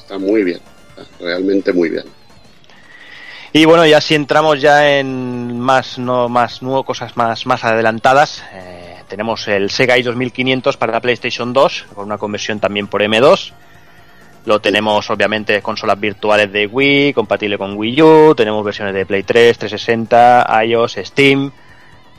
está 0.03 0.17
muy 0.17 0.43
bien, 0.43 0.59
realmente 1.19 1.71
muy 1.73 1.89
bien. 1.89 2.03
Y 3.53 3.65
bueno, 3.65 3.85
ya 3.85 4.01
si 4.01 4.15
entramos 4.15 4.59
ya 4.59 4.97
en 4.97 5.59
más 5.59 5.97
no 5.97 6.27
más 6.27 6.61
nuevo, 6.61 6.83
cosas 6.83 7.15
más 7.15 7.45
más 7.45 7.63
adelantadas, 7.63 8.43
eh, 8.53 8.97
tenemos 9.07 9.47
el 9.47 9.69
Sega 9.69 9.97
i 9.97 10.03
2500 10.03 10.75
para 10.77 10.93
la 10.93 11.01
PlayStation 11.01 11.53
2 11.53 11.85
con 11.95 12.05
una 12.05 12.17
conversión 12.17 12.59
también 12.59 12.87
por 12.87 13.01
M2. 13.01 13.53
Lo 14.45 14.59
tenemos 14.59 15.09
obviamente 15.09 15.61
consolas 15.61 15.99
virtuales 15.99 16.51
de 16.51 16.67
Wii, 16.67 17.13
compatible 17.13 17.57
con 17.57 17.77
Wii 17.77 18.01
U, 18.01 18.35
tenemos 18.35 18.65
versiones 18.65 18.93
de 18.93 19.05
Play 19.05 19.23
3, 19.23 19.57
360, 19.57 20.63
iOS, 20.65 20.97
Steam. 21.03 21.51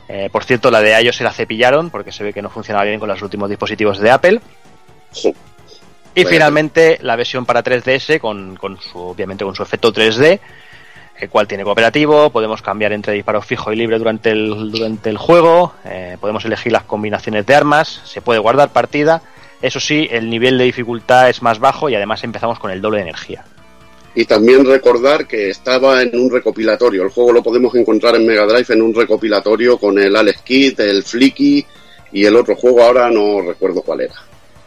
Eh, 0.07 0.29
por 0.31 0.43
cierto, 0.43 0.69
la 0.69 0.81
de 0.81 1.01
iOS 1.01 1.15
se 1.17 1.23
la 1.23 1.31
cepillaron 1.31 1.89
porque 1.89 2.11
se 2.11 2.23
ve 2.23 2.33
que 2.33 2.41
no 2.41 2.49
funcionaba 2.49 2.85
bien 2.85 2.99
con 2.99 3.09
los 3.09 3.21
últimos 3.21 3.49
dispositivos 3.49 3.99
de 3.99 4.11
Apple. 4.11 4.41
Sí. 5.11 5.29
Y 6.13 6.21
bueno. 6.21 6.29
finalmente 6.29 6.99
la 7.01 7.15
versión 7.15 7.45
para 7.45 7.63
3DS 7.63 8.19
con, 8.19 8.55
con, 8.55 8.79
su, 8.79 8.99
obviamente 8.99 9.43
con 9.43 9.55
su 9.55 9.63
efecto 9.63 9.91
3D, 9.91 10.39
el 11.19 11.29
cual 11.29 11.47
tiene 11.47 11.63
cooperativo, 11.63 12.29
podemos 12.29 12.61
cambiar 12.61 12.93
entre 12.93 13.13
disparo 13.13 13.41
fijo 13.41 13.71
y 13.71 13.75
libre 13.75 13.97
durante 13.97 14.31
el, 14.31 14.71
durante 14.71 15.09
el 15.09 15.17
juego, 15.17 15.73
eh, 15.83 16.17
podemos 16.19 16.45
elegir 16.45 16.71
las 16.71 16.83
combinaciones 16.83 17.45
de 17.45 17.55
armas, 17.55 18.01
se 18.05 18.21
puede 18.21 18.39
guardar 18.39 18.69
partida, 18.69 19.21
eso 19.61 19.79
sí, 19.79 20.07
el 20.11 20.29
nivel 20.29 20.57
de 20.57 20.65
dificultad 20.65 21.29
es 21.29 21.41
más 21.41 21.59
bajo 21.59 21.89
y 21.89 21.95
además 21.95 22.23
empezamos 22.23 22.59
con 22.59 22.71
el 22.71 22.81
doble 22.81 22.97
de 22.97 23.03
energía. 23.03 23.43
Y 24.15 24.25
también 24.25 24.65
recordar 24.65 25.27
que 25.27 25.49
estaba 25.49 26.01
en 26.01 26.17
un 26.17 26.31
recopilatorio, 26.31 27.03
el 27.03 27.09
juego 27.09 27.33
lo 27.33 27.43
podemos 27.43 27.75
encontrar 27.75 28.15
en 28.15 28.25
Mega 28.25 28.45
Drive 28.45 28.73
en 28.73 28.81
un 28.81 28.93
recopilatorio 28.95 29.77
con 29.77 29.99
el 29.99 30.15
Alex 30.15 30.41
Kit, 30.41 30.79
el 30.79 31.03
Flicky 31.03 31.65
y 32.13 32.23
el 32.25 32.35
otro 32.37 32.55
juego 32.55 32.81
ahora 32.83 33.09
no 33.09 33.41
recuerdo 33.41 33.81
cuál 33.81 34.01
era. 34.01 34.15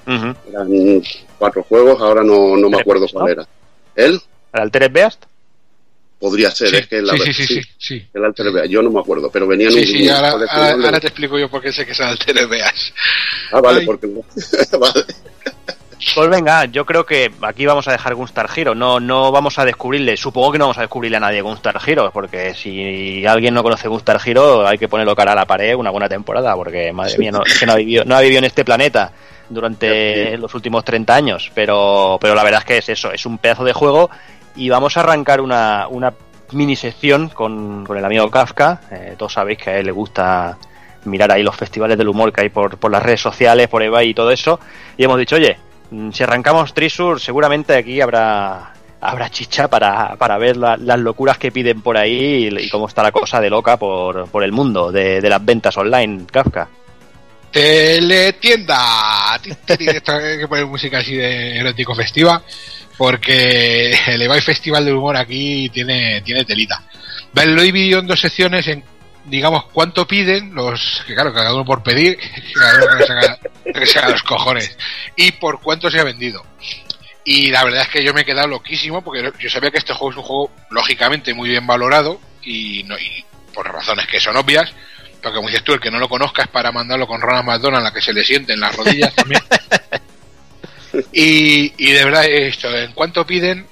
Eran 0.06 1.02
cuatro 1.38 1.62
juegos, 1.62 2.00
ahora 2.00 2.22
no, 2.22 2.56
no 2.56 2.68
me 2.70 2.78
acuerdo 2.80 3.06
cuál 3.10 3.30
era. 3.30 3.48
¿Él? 3.94 4.20
¿El 4.52 4.60
Altered 4.60 4.92
Beast? 4.92 5.24
Podría 6.18 6.50
ser, 6.50 6.68
Sí, 6.70 6.76
es 6.76 6.86
que 6.88 7.00
la 7.00 7.12
sí, 7.12 7.20
sí, 7.32 7.32
sí, 7.32 7.46
sí, 7.46 7.62
sí. 7.78 8.06
el 8.12 8.24
Altered 8.24 8.52
Beast, 8.52 8.68
yo 8.70 8.82
no 8.82 8.90
me 8.90 9.00
acuerdo, 9.00 9.30
pero 9.30 9.46
venía 9.46 9.68
en 9.68 9.72
Sí, 9.74 9.78
un 9.80 9.86
sí, 9.86 10.08
ahora, 10.08 10.30
ahora, 10.50 11.00
te 11.00 11.06
explico 11.06 11.38
yo 11.38 11.48
por 11.50 11.62
qué 11.62 11.72
sé 11.72 11.86
que 11.86 11.92
es 11.92 12.00
Alter 12.00 12.46
Veas. 12.48 12.92
Ah, 13.52 13.60
vale, 13.60 13.80
Ay. 13.80 13.86
porque 13.86 14.06
vale. 14.78 15.04
Pues 16.14 16.30
venga, 16.30 16.64
yo 16.66 16.86
creo 16.86 17.04
que 17.04 17.30
aquí 17.42 17.66
vamos 17.66 17.88
a 17.88 17.92
dejar 17.92 18.14
Gunstar 18.14 18.48
Hero. 18.54 18.74
No, 18.74 19.00
no 19.00 19.32
vamos 19.32 19.58
a 19.58 19.64
descubrirle, 19.64 20.16
supongo 20.16 20.52
que 20.52 20.58
no 20.58 20.64
vamos 20.66 20.78
a 20.78 20.82
descubrirle 20.82 21.16
a 21.16 21.20
nadie 21.20 21.40
Gunstar 21.40 21.78
Hero, 21.84 22.10
porque 22.12 22.54
si 22.54 23.26
alguien 23.26 23.54
no 23.54 23.62
conoce 23.62 23.88
Gunstar 23.88 24.20
Hero, 24.24 24.66
hay 24.66 24.78
que 24.78 24.88
ponerlo 24.88 25.16
cara 25.16 25.32
a 25.32 25.34
la 25.34 25.44
pared 25.44 25.74
una 25.74 25.90
buena 25.90 26.08
temporada, 26.08 26.54
porque 26.54 26.92
madre 26.92 27.18
mía, 27.18 27.32
no, 27.32 27.42
es 27.44 27.58
que 27.58 27.66
no 27.66 27.72
ha 27.72 27.76
vivido, 27.76 28.04
no 28.04 28.16
ha 28.16 28.20
vivido 28.20 28.38
en 28.38 28.44
este 28.44 28.64
planeta 28.64 29.12
durante 29.48 30.36
los 30.38 30.54
últimos 30.54 30.84
30 30.84 31.14
años, 31.14 31.50
pero, 31.54 32.18
pero 32.20 32.34
la 32.34 32.44
verdad 32.44 32.60
es 32.60 32.64
que 32.66 32.78
es 32.78 32.88
eso, 32.90 33.12
es 33.12 33.26
un 33.26 33.38
pedazo 33.38 33.64
de 33.64 33.72
juego 33.72 34.08
y 34.54 34.68
vamos 34.68 34.96
a 34.96 35.00
arrancar 35.00 35.40
una, 35.40 35.88
una 35.88 36.14
mini 36.52 36.76
sección 36.76 37.28
con, 37.28 37.84
con 37.84 37.96
el 37.96 38.04
amigo 38.04 38.30
Kafka. 38.30 38.80
Eh, 38.90 39.14
todos 39.16 39.32
sabéis 39.32 39.58
que 39.58 39.70
a 39.70 39.78
él 39.78 39.86
le 39.86 39.92
gusta 39.92 40.58
mirar 41.04 41.32
ahí 41.32 41.42
los 41.42 41.56
festivales 41.56 41.96
del 41.96 42.08
humor 42.08 42.32
que 42.32 42.42
hay 42.42 42.48
por, 42.48 42.76
por 42.76 42.90
las 42.90 43.02
redes 43.02 43.20
sociales, 43.20 43.68
por 43.68 43.82
eBay 43.82 44.10
y 44.10 44.14
todo 44.14 44.30
eso. 44.30 44.60
Y 44.96 45.04
hemos 45.04 45.18
dicho, 45.18 45.36
oye, 45.36 45.58
si 46.12 46.22
arrancamos 46.22 46.74
Trisur, 46.74 47.20
seguramente 47.20 47.74
aquí 47.76 48.00
habrá 48.00 48.72
habrá 49.00 49.30
chicha 49.30 49.68
para, 49.68 50.16
para 50.16 50.38
ver 50.38 50.56
la- 50.56 50.76
las 50.76 50.98
locuras 50.98 51.38
que 51.38 51.52
piden 51.52 51.82
por 51.82 51.96
ahí 51.96 52.48
y, 52.58 52.68
cómo 52.68 52.88
está 52.88 53.02
la 53.02 53.12
cosa 53.12 53.40
de 53.40 53.48
loca 53.48 53.76
por, 53.76 54.28
por 54.28 54.42
el 54.42 54.50
mundo 54.50 54.90
de, 54.90 55.20
de 55.20 55.28
las 55.30 55.44
ventas 55.44 55.76
online, 55.76 56.24
Kafka. 56.30 56.68
Teletienda. 57.52 59.34
Hay 59.34 60.38
que 60.38 60.48
poner 60.48 60.66
música 60.66 60.98
así 60.98 61.14
de 61.14 61.58
erótico 61.58 61.94
festiva. 61.94 62.42
Porque 62.96 63.92
el 64.08 64.22
eBay 64.22 64.40
Festival 64.40 64.84
del 64.84 64.94
Humor 64.96 65.16
aquí 65.16 65.68
tiene, 65.70 66.20
tiene 66.22 66.44
telita. 66.44 66.82
Lo 67.32 67.60
he 67.62 67.64
dividido 67.66 68.00
en 68.00 68.08
dos 68.08 68.20
secciones 68.20 68.66
en, 68.66 68.82
digamos, 69.28 69.64
cuánto 69.72 70.06
piden 70.06 70.54
los, 70.54 71.02
que 71.06 71.14
claro, 71.14 71.32
cada 71.32 71.54
uno 71.54 71.64
por 71.64 71.82
pedir, 71.82 72.18
cada 72.54 72.76
uno 72.76 72.98
que 72.98 73.04
se 73.04 73.12
haga, 73.12 73.38
que 73.64 73.86
se 73.86 73.98
haga 73.98 74.08
los 74.10 74.22
cojones, 74.22 74.76
y 75.16 75.32
por 75.32 75.60
cuánto 75.60 75.90
se 75.90 76.00
ha 76.00 76.04
vendido. 76.04 76.44
Y 77.24 77.50
la 77.50 77.64
verdad 77.64 77.82
es 77.82 77.88
que 77.88 78.02
yo 78.02 78.14
me 78.14 78.22
he 78.22 78.24
quedado 78.24 78.48
loquísimo 78.48 79.02
porque 79.02 79.30
yo 79.38 79.50
sabía 79.50 79.70
que 79.70 79.78
este 79.78 79.92
juego 79.92 80.12
es 80.12 80.16
un 80.16 80.22
juego 80.22 80.50
lógicamente 80.70 81.34
muy 81.34 81.50
bien 81.50 81.66
valorado 81.66 82.18
y, 82.42 82.84
no, 82.84 82.98
y 82.98 83.24
por 83.52 83.70
razones 83.70 84.06
que 84.06 84.18
son 84.18 84.36
obvias, 84.36 84.72
porque 85.22 85.36
como 85.36 85.48
dices 85.48 85.62
tú, 85.62 85.74
el 85.74 85.80
que 85.80 85.90
no 85.90 85.98
lo 85.98 86.08
conozca 86.08 86.42
es 86.42 86.48
para 86.48 86.72
mandarlo 86.72 87.06
con 87.06 87.20
Ronald 87.20 87.44
McDonald 87.44 87.86
a 87.86 87.92
que 87.92 88.00
se 88.00 88.14
le 88.14 88.24
sienten 88.24 88.60
las 88.60 88.74
rodillas 88.74 89.14
también. 89.14 89.42
y, 91.12 91.74
y 91.76 91.92
de 91.92 92.04
verdad, 92.04 92.24
esto, 92.24 92.74
en 92.74 92.92
cuanto 92.92 93.26
piden, 93.26 93.66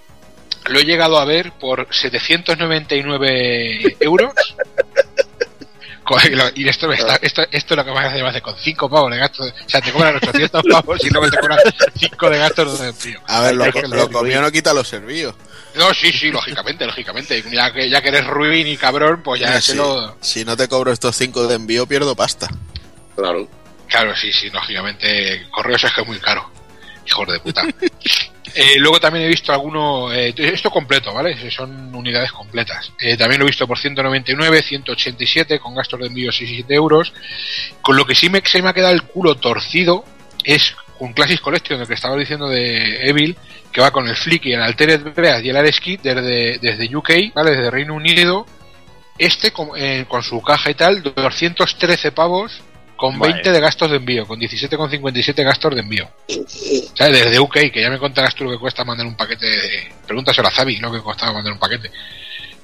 lo 0.68 0.80
he 0.80 0.84
llegado 0.84 1.18
a 1.18 1.24
ver 1.24 1.52
por 1.52 1.88
799 1.90 3.96
euros. 4.00 4.32
Y 6.24 6.30
lo- 6.30 6.50
Y 6.54 6.68
esto, 6.68 6.88
me 6.88 6.94
está- 6.94 7.16
esto, 7.20 7.42
esto 7.50 7.74
es 7.74 7.76
lo 7.78 7.84
que 7.84 7.92
más 7.92 8.06
hace, 8.06 8.22
me 8.22 8.28
hace 8.28 8.40
con 8.40 8.56
5 8.56 8.88
pavos 8.88 9.10
de 9.10 9.18
gastos. 9.18 9.52
O 9.64 9.68
sea, 9.68 9.80
te 9.80 9.92
cobran 9.92 10.16
800 10.16 10.62
pavos 10.70 11.04
y 11.04 11.10
luego 11.10 11.30
te 11.30 11.38
cobran 11.38 11.58
5 11.98 12.30
de 12.30 12.38
gastos 12.38 12.78
de 12.80 12.88
envío. 12.88 13.20
A 13.26 13.40
ver, 13.40 13.54
lo, 13.56 13.64
lo 13.66 14.10
comió 14.10 14.40
no 14.40 14.50
quita 14.52 14.72
los 14.72 14.88
servicios. 14.88 15.34
No, 15.74 15.92
sí, 15.92 16.10
sí, 16.12 16.30
lógicamente, 16.30 16.86
lógicamente. 16.86 17.42
Ya 17.52 17.72
que, 17.72 17.90
ya 17.90 18.00
que 18.00 18.08
eres 18.08 18.26
ruin 18.26 18.66
y 18.66 18.76
cabrón, 18.76 19.22
pues 19.22 19.40
ya 19.40 19.60
Sí, 19.60 19.72
se 19.72 19.74
lo. 19.76 20.16
Si 20.20 20.44
no 20.44 20.56
te 20.56 20.68
cobro 20.68 20.90
estos 20.92 21.14
5 21.16 21.46
de 21.48 21.54
envío, 21.56 21.86
pierdo 21.86 22.14
pasta. 22.16 22.48
Claro. 23.14 23.48
Claro, 23.88 24.14
sí, 24.16 24.32
sí, 24.32 24.48
lógicamente. 24.50 25.46
Correos 25.50 25.84
es 25.84 25.92
que 25.92 26.00
es 26.00 26.06
muy 26.06 26.18
caro. 26.18 26.50
Hijos 27.06 27.32
de 27.32 27.40
puta. 27.40 27.62
Eh, 28.58 28.78
luego 28.78 28.98
también 28.98 29.26
he 29.26 29.28
visto 29.28 29.52
alguno. 29.52 30.10
eh, 30.10 30.32
esto 30.38 30.70
completo, 30.70 31.12
¿vale? 31.12 31.50
Son 31.50 31.94
unidades 31.94 32.32
completas. 32.32 32.90
Eh, 32.98 33.14
también 33.14 33.38
lo 33.38 33.44
he 33.44 33.50
visto 33.50 33.66
por 33.66 33.78
199, 33.78 34.62
187, 34.62 35.58
con 35.58 35.74
gastos 35.74 36.00
de 36.00 36.06
envío 36.06 36.32
67 36.32 36.74
euros. 36.74 37.12
Con 37.82 37.98
lo 37.98 38.06
que 38.06 38.14
sí 38.14 38.30
me, 38.30 38.40
se 38.46 38.62
me 38.62 38.70
ha 38.70 38.72
quedado 38.72 38.94
el 38.94 39.02
culo 39.02 39.34
torcido 39.34 40.06
es 40.42 40.74
un 41.00 41.12
Classic 41.12 41.38
Collection, 41.38 41.80
el 41.80 41.86
que 41.86 41.94
estaba 41.94 42.16
diciendo 42.16 42.48
de 42.48 43.06
Evil, 43.06 43.36
que 43.70 43.82
va 43.82 43.90
con 43.90 44.08
el 44.08 44.16
Flick 44.16 44.46
y 44.46 44.54
el 44.54 44.62
Altered 44.62 45.12
Beast 45.14 45.44
y 45.44 45.50
el 45.50 45.56
Ares 45.56 45.78
Kit 45.78 46.00
desde, 46.00 46.58
desde 46.58 46.96
UK, 46.96 47.34
¿vale? 47.34 47.50
Desde 47.50 47.70
Reino 47.70 47.94
Unido. 47.94 48.46
Este 49.18 49.50
con, 49.50 49.70
eh, 49.76 50.06
su 50.22 50.40
caja 50.40 50.70
y 50.70 50.74
tal, 50.74 51.02
213 51.02 52.12
pavos 52.12 52.62
con 52.97 53.18
Vale. 53.18 53.35
20 53.35 53.52
de 53.52 53.60
gastos 53.60 53.90
de 53.90 53.97
envío, 53.97 54.27
con 54.27 54.40
17,57 54.40 55.44
gastos 55.44 55.74
de 55.74 55.81
envío. 55.81 56.09
O 56.28 56.97
sea, 56.97 57.09
desde 57.09 57.39
UK, 57.39 57.70
que 57.73 57.82
ya 57.82 57.90
me 57.90 57.98
contarás 57.98 58.35
tú 58.35 58.44
lo 58.44 58.51
que 58.51 58.59
cuesta 58.59 58.85
mandar 58.85 59.06
un 59.06 59.16
paquete. 59.16 59.47
De... 59.47 59.93
Pregúntaselo 60.06 60.48
a 60.48 60.51
Zabi 60.51 60.77
lo 60.78 60.90
que 60.90 61.01
costaba 61.01 61.32
mandar 61.32 61.52
un 61.52 61.59
paquete. 61.59 61.90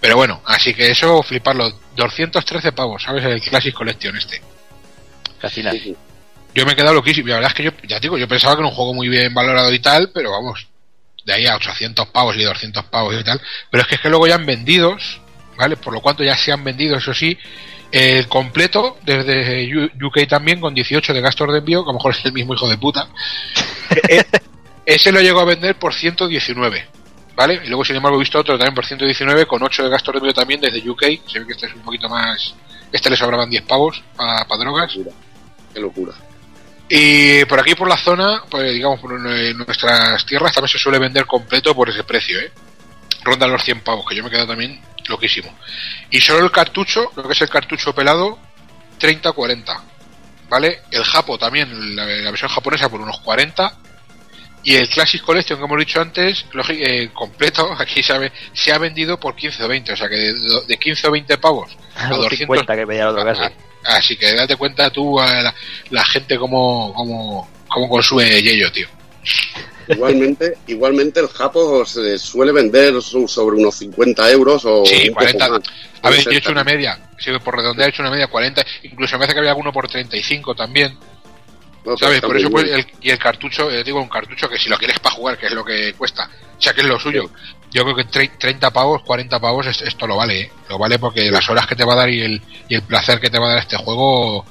Pero 0.00 0.16
bueno, 0.16 0.42
así 0.46 0.74
que 0.74 0.90
eso, 0.90 1.22
fliparlo. 1.22 1.72
213 1.94 2.72
pavos, 2.72 3.02
¿sabes? 3.02 3.24
El 3.24 3.40
Classic 3.40 3.74
Collection 3.74 4.16
este. 4.16 4.40
Casi 5.38 5.62
nada. 5.62 5.78
Yo 6.54 6.66
me 6.66 6.72
he 6.72 6.76
quedado 6.76 6.94
loquísimo. 6.94 7.28
La 7.28 7.34
verdad 7.36 7.50
es 7.50 7.56
que 7.56 7.64
yo, 7.64 7.70
ya 7.86 8.00
digo, 8.00 8.18
yo 8.18 8.26
pensaba 8.26 8.54
que 8.54 8.60
era 8.60 8.68
un 8.68 8.74
juego 8.74 8.94
muy 8.94 9.08
bien 9.08 9.32
valorado 9.32 9.72
y 9.72 9.78
tal, 9.78 10.10
pero 10.12 10.30
vamos, 10.30 10.66
de 11.24 11.32
ahí 11.32 11.46
a 11.46 11.56
800 11.56 12.08
pavos 12.08 12.36
y 12.36 12.42
200 12.42 12.84
pavos 12.84 13.14
y 13.18 13.24
tal. 13.24 13.40
Pero 13.70 13.82
es 13.82 13.88
que 13.88 13.94
es 13.96 14.00
que 14.00 14.08
luego 14.08 14.26
ya 14.26 14.36
han 14.36 14.46
vendidos, 14.46 15.20
¿vale? 15.56 15.76
Por 15.76 15.92
lo 15.92 16.00
cuanto 16.00 16.24
ya 16.24 16.36
se 16.36 16.52
han 16.52 16.64
vendido, 16.64 16.96
eso 16.96 17.14
sí, 17.14 17.38
el 17.92 18.26
completo 18.26 18.96
desde 19.04 19.86
UK 20.02 20.26
también 20.26 20.60
con 20.60 20.74
18 20.74 21.12
de 21.12 21.20
gastos 21.20 21.52
de 21.52 21.58
envío, 21.58 21.84
que 21.84 21.90
a 21.90 21.92
lo 21.92 21.98
mejor 21.98 22.16
es 22.16 22.24
el 22.24 22.32
mismo 22.32 22.54
hijo 22.54 22.68
de 22.68 22.78
puta. 22.78 23.08
Eh, 24.08 24.24
Ese 24.86 25.12
lo 25.12 25.20
llegó 25.20 25.40
a 25.40 25.44
vender 25.44 25.78
por 25.78 25.92
119. 25.92 26.86
¿Vale? 27.34 27.60
Y 27.64 27.68
luego, 27.68 27.84
sin 27.84 27.96
embargo, 27.96 28.16
he 28.16 28.20
visto 28.20 28.38
otro 28.38 28.56
también 28.56 28.74
por 28.74 28.86
119 28.86 29.44
con 29.46 29.62
8 29.62 29.84
de 29.84 29.90
gastos 29.90 30.14
de 30.14 30.18
envío 30.18 30.32
también 30.32 30.60
desde 30.62 30.88
UK. 30.88 31.02
Se 31.26 31.40
ve 31.40 31.46
que 31.46 31.52
este 31.52 31.66
es 31.66 31.74
un 31.74 31.82
poquito 31.82 32.08
más. 32.08 32.54
Este 32.90 33.10
le 33.10 33.16
sobraban 33.16 33.50
10 33.50 33.62
pavos 33.64 34.02
para 34.16 34.44
drogas. 34.58 34.92
Qué 35.74 35.80
locura. 35.80 36.12
Y 36.88 37.44
por 37.46 37.60
aquí, 37.60 37.74
por 37.74 37.88
la 37.88 37.96
zona, 37.96 38.42
pues 38.50 38.72
digamos, 38.72 39.00
por 39.00 39.18
nuestras 39.18 40.24
tierras 40.26 40.52
también 40.52 40.68
se 40.68 40.78
suele 40.78 40.98
vender 40.98 41.26
completo 41.26 41.74
por 41.74 41.88
ese 41.88 42.04
precio, 42.04 42.38
¿eh? 42.38 42.50
Ronda 43.24 43.46
los 43.46 43.62
100 43.62 43.80
pavos, 43.80 44.04
que 44.06 44.16
yo 44.16 44.22
me 44.22 44.28
he 44.28 44.32
quedado 44.32 44.48
también 44.48 44.80
loquísimo. 45.08 45.54
Y 46.10 46.20
solo 46.20 46.44
el 46.44 46.50
cartucho, 46.50 47.10
lo 47.16 47.22
que 47.24 47.32
es 47.32 47.40
el 47.42 47.48
cartucho 47.48 47.94
pelado, 47.94 48.38
30-40. 49.00 49.80
¿Vale? 50.48 50.82
El 50.90 51.02
Japo 51.04 51.38
también, 51.38 51.96
la, 51.96 52.04
la 52.04 52.30
versión 52.30 52.50
japonesa 52.50 52.88
por 52.90 53.00
unos 53.00 53.20
40. 53.20 53.78
Y 54.64 54.76
el 54.76 54.88
Classic 54.88 55.20
Collection, 55.22 55.58
que 55.58 55.64
hemos 55.64 55.78
dicho 55.78 56.00
antes, 56.00 56.44
lógi- 56.52 56.78
eh, 56.86 57.10
completo, 57.12 57.74
aquí 57.78 58.02
sabe, 58.02 58.30
se 58.52 58.70
ha 58.72 58.78
vendido 58.78 59.18
por 59.18 59.34
15 59.34 59.64
o 59.64 59.68
20. 59.68 59.92
O 59.92 59.96
sea 59.96 60.08
que 60.08 60.16
de, 60.16 60.34
de 60.68 60.76
15 60.76 61.08
o 61.08 61.10
20 61.10 61.38
pavos 61.38 61.76
a 61.96 62.08
Los 62.10 62.18
200 62.24 62.38
50 62.38 62.76
que 62.76 62.86
pedía 62.86 63.02
el 63.02 63.08
otro 63.08 63.24
casi. 63.24 63.40
Así 63.84 64.16
que 64.16 64.32
date 64.34 64.54
cuenta 64.56 64.90
tú 64.90 65.18
a 65.18 65.26
la, 65.42 65.54
la 65.90 66.04
gente 66.04 66.36
como, 66.38 66.92
como, 66.94 67.50
como 67.66 67.88
consume 67.88 68.40
Yello, 68.42 68.70
tío. 68.70 68.86
Igualmente, 69.88 70.58
igualmente 70.66 71.20
el 71.20 71.28
Japo 71.28 71.84
se 71.84 72.18
suele 72.18 72.52
vender 72.52 73.00
sobre 73.02 73.56
unos 73.56 73.76
50 73.76 74.30
euros 74.30 74.64
o 74.64 74.84
Sí, 74.84 75.08
un 75.08 75.14
poco 75.14 75.24
40. 75.26 75.48
más. 75.48 75.60
A 76.02 76.10
ver, 76.10 76.20
yo 76.24 76.30
he 76.30 76.36
hecho 76.36 76.50
una 76.52 76.64
media. 76.64 77.10
Si 77.18 77.30
por 77.38 77.56
redondear 77.56 77.88
he 77.88 77.90
hecho 77.90 78.02
una 78.02 78.10
media 78.10 78.26
40. 78.26 78.64
Incluso 78.84 79.14
me 79.14 79.20
parece 79.20 79.34
que 79.34 79.38
había 79.40 79.50
alguno 79.52 79.72
por 79.72 79.88
35 79.88 80.54
también. 80.54 80.92
No, 81.84 81.96
pero 81.96 81.96
¿Sabes? 81.98 82.20
Por 82.20 82.36
eso, 82.36 82.48
pues, 82.50 82.70
el, 82.70 82.86
y 83.00 83.10
el 83.10 83.18
cartucho, 83.18 83.68
eh, 83.70 83.82
digo, 83.82 84.00
un 84.00 84.08
cartucho 84.08 84.48
que 84.48 84.56
si 84.58 84.68
lo 84.68 84.76
quieres 84.78 85.00
para 85.00 85.16
jugar, 85.16 85.36
que 85.36 85.46
es 85.46 85.52
lo 85.52 85.64
que 85.64 85.92
cuesta, 85.94 86.30
o 86.56 86.60
sea, 86.62 86.72
que 86.72 86.80
es 86.80 86.86
lo 86.86 86.98
suyo. 87.00 87.28
Yo 87.72 87.82
creo 87.82 87.96
que 87.96 88.06
tre- 88.06 88.30
30 88.38 88.70
pavos, 88.70 89.02
40 89.02 89.40
pavos, 89.40 89.66
es- 89.66 89.82
esto 89.82 90.06
lo 90.06 90.16
vale, 90.16 90.42
¿eh? 90.42 90.52
Lo 90.68 90.78
vale 90.78 91.00
porque 91.00 91.28
las 91.30 91.48
horas 91.50 91.66
que 91.66 91.74
te 91.74 91.84
va 91.84 91.94
a 91.94 91.96
dar 91.96 92.10
y 92.10 92.20
el, 92.22 92.42
y 92.68 92.76
el 92.76 92.82
placer 92.82 93.18
que 93.18 93.30
te 93.30 93.38
va 93.38 93.46
a 93.46 93.50
dar 93.54 93.58
este 93.58 93.76
juego, 93.76 94.44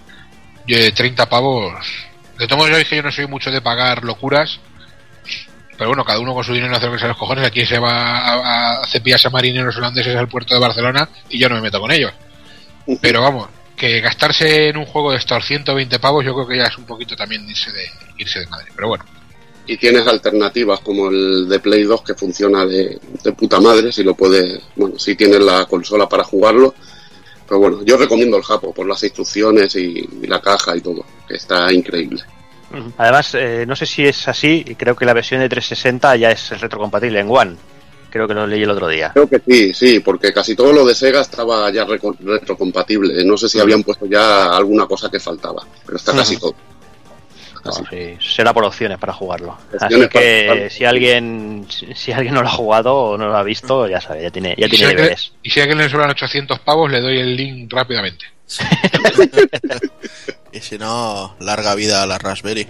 eh, 0.68 0.92
30 0.92 1.30
pavos. 1.30 1.74
De 2.38 2.48
todos 2.48 2.58
modos, 2.68 2.78
ya 2.78 2.84
que 2.84 2.96
yo 2.98 3.04
no 3.04 3.12
soy 3.14 3.28
mucho 3.28 3.50
de 3.50 3.62
pagar 3.62 4.04
locuras. 4.04 4.60
Pero 5.82 5.90
bueno, 5.90 6.06
cada 6.06 6.20
uno 6.20 6.36
con 6.36 6.44
su 6.44 6.54
dinero 6.54 6.76
hace 6.76 6.86
lo 6.86 6.92
que 6.92 7.00
se 7.00 7.08
los 7.08 7.18
cojones. 7.18 7.44
Aquí 7.44 7.66
se 7.66 7.80
va 7.80 8.20
a, 8.20 8.82
a 8.82 8.86
cepillarse 8.86 9.30
a 9.30 9.32
marineros 9.32 9.76
holandeses 9.78 10.16
al 10.16 10.28
puerto 10.28 10.54
de 10.54 10.60
Barcelona 10.60 11.10
y 11.28 11.40
yo 11.40 11.50
no 11.50 11.56
me 11.56 11.62
meto 11.62 11.80
con 11.80 11.92
ellos. 11.92 12.12
Pero 13.02 13.24
vamos, 13.24 13.50
que 13.76 14.00
gastarse 14.00 14.68
en 14.68 14.78
un 14.78 14.86
juego 14.86 15.10
de 15.10 15.18
estos 15.18 15.44
120 15.44 15.98
pavos, 15.98 16.24
yo 16.24 16.36
creo 16.36 16.48
que 16.48 16.58
ya 16.58 16.66
es 16.66 16.78
un 16.78 16.84
poquito 16.84 17.16
también 17.16 17.50
irse 17.50 17.72
de, 17.72 17.84
irse 18.20 18.42
de 18.42 18.46
madre. 18.46 18.68
Pero 18.76 18.90
bueno, 18.90 19.04
Y 19.66 19.76
tienes 19.78 20.06
alternativas 20.06 20.82
como 20.82 21.10
el 21.10 21.50
de 21.50 21.60
Play 21.60 21.82
2 21.86 22.04
que 22.04 22.14
funciona 22.14 22.64
de, 22.64 23.00
de 23.24 23.32
puta 23.34 23.60
madre, 23.60 23.92
si 23.92 24.04
lo 24.04 24.14
puedes, 24.14 24.62
bueno, 24.76 25.00
si 25.00 25.16
tienes 25.16 25.40
la 25.40 25.66
consola 25.66 26.08
para 26.08 26.24
jugarlo. 26.24 26.76
Pero 27.48 27.60
bueno, 27.60 27.84
yo 27.84 27.98
recomiendo 27.98 28.38
el 28.38 28.44
Japo 28.44 28.72
por 28.72 28.86
las 28.86 29.02
instrucciones 29.02 29.76
y, 29.76 30.08
y 30.22 30.28
la 30.28 30.42
caja 30.42 30.78
y 30.78 30.82
todo, 30.82 31.04
que 31.28 31.38
está 31.38 31.74
increíble. 31.74 32.24
Además, 32.98 33.36
eh, 33.36 33.66
no 33.68 33.76
sé 33.76 33.86
si 33.86 34.06
es 34.06 34.28
así, 34.28 34.64
y 34.68 34.76
creo 34.76 34.96
que 34.96 35.06
la 35.06 35.14
versión 35.14 35.42
de 35.42 35.50
360 35.50 36.16
ya 36.16 36.32
es 36.32 36.60
retrocompatible 36.60 37.20
en 37.20 37.28
One. 37.30 37.56
Creo 38.10 38.28
que 38.28 38.34
lo 38.34 38.46
leí 38.46 38.64
el 38.64 38.70
otro 38.70 38.88
día. 38.90 39.12
Creo 39.14 39.30
que 39.30 39.42
sí, 39.48 39.74
sí, 39.74 40.00
porque 40.02 40.34
casi 40.34 40.54
todo 40.56 40.74
lo 40.74 40.86
de 40.86 40.94
Sega 40.94 41.22
estaba 41.22 41.70
ya 41.72 41.86
reco- 41.86 42.18
retrocompatible. 42.20 43.24
No 43.24 43.38
sé 43.38 43.48
si 43.48 43.60
habían 43.60 43.84
puesto 43.84 44.06
ya 44.06 44.56
alguna 44.56 44.86
cosa 44.86 45.10
que 45.10 45.20
faltaba, 45.20 45.66
pero 45.86 45.98
está 45.98 46.14
casi 46.14 46.38
todo. 46.38 46.54
No, 47.64 47.72
sí, 47.72 48.18
será 48.20 48.54
por 48.54 48.66
opciones 48.66 48.98
para 48.98 49.14
jugarlo. 49.14 49.56
Así 49.68 49.86
Opciones 49.86 50.10
que 50.10 50.68
si 50.72 50.84
alguien 50.84 51.68
si 51.70 51.94
si 51.94 52.12
alguien 52.12 52.34
no 52.34 52.42
lo 52.42 52.48
ha 52.48 52.52
jugado 52.52 52.96
o 52.96 53.18
no 53.18 53.28
lo 53.28 53.38
ha 53.38 53.44
visto, 53.44 53.88
ya 53.88 54.02
sabe, 54.02 54.24
ya 54.24 54.32
tiene, 54.32 54.56
ya 54.58 54.66
y, 54.66 54.70
si 54.72 54.76
tiene 54.78 54.86
alguien, 54.88 55.04
deberes. 55.06 55.32
y 55.44 55.50
si 55.52 55.60
a 55.60 55.64
alguien 55.64 55.78
le 55.78 55.88
sobran 55.90 56.10
800 56.10 56.60
pavos, 56.60 56.92
le 56.92 57.00
doy 57.02 57.20
el 57.20 57.36
link 57.36 57.72
rápidamente. 57.72 58.26
Y 60.54 60.60
si 60.60 60.78
no, 60.78 61.36
larga 61.40 61.76
vida 61.76 62.04
a 62.04 62.06
la 62.06 62.18
Raspberry. 62.18 62.68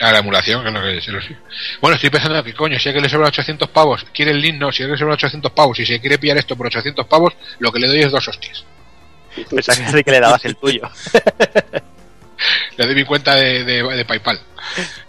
A 0.00 0.12
la 0.12 0.20
emulación, 0.20 0.62
que 0.62 0.68
es 0.68 0.74
lo 0.74 0.82
que 0.82 1.00
se 1.02 1.12
lo 1.12 1.20
sí. 1.20 1.36
Bueno, 1.82 1.96
estoy 1.96 2.08
pensando 2.08 2.42
que 2.42 2.54
coño, 2.54 2.78
si 2.78 2.88
a 2.88 2.90
alguien 2.90 3.02
le 3.02 3.10
sobran 3.10 3.28
800 3.28 3.68
pavos, 3.68 4.06
quiere 4.14 4.30
el 4.30 4.40
link, 4.40 4.56
no, 4.58 4.72
si 4.72 4.82
a 4.82 4.86
alguien 4.86 4.94
le 4.94 4.98
sobran 4.98 5.14
800 5.14 5.52
pavos 5.52 5.78
y 5.78 5.84
se 5.84 6.00
quiere 6.00 6.18
pillar 6.18 6.38
esto 6.38 6.56
por 6.56 6.66
800 6.66 7.06
pavos, 7.06 7.34
lo 7.58 7.70
que 7.70 7.80
le 7.80 7.88
doy 7.88 8.00
es 8.00 8.10
dos 8.10 8.26
hostias. 8.26 8.64
Pensaba 9.50 9.92
que, 9.92 10.04
que 10.04 10.10
le 10.10 10.20
dabas 10.20 10.44
el 10.46 10.56
tuyo. 10.56 10.88
Le 12.76 12.86
doy 12.86 12.94
mi 12.94 13.04
cuenta 13.04 13.34
de, 13.34 13.64
de, 13.64 13.82
de 13.82 14.04
PayPal. 14.04 14.40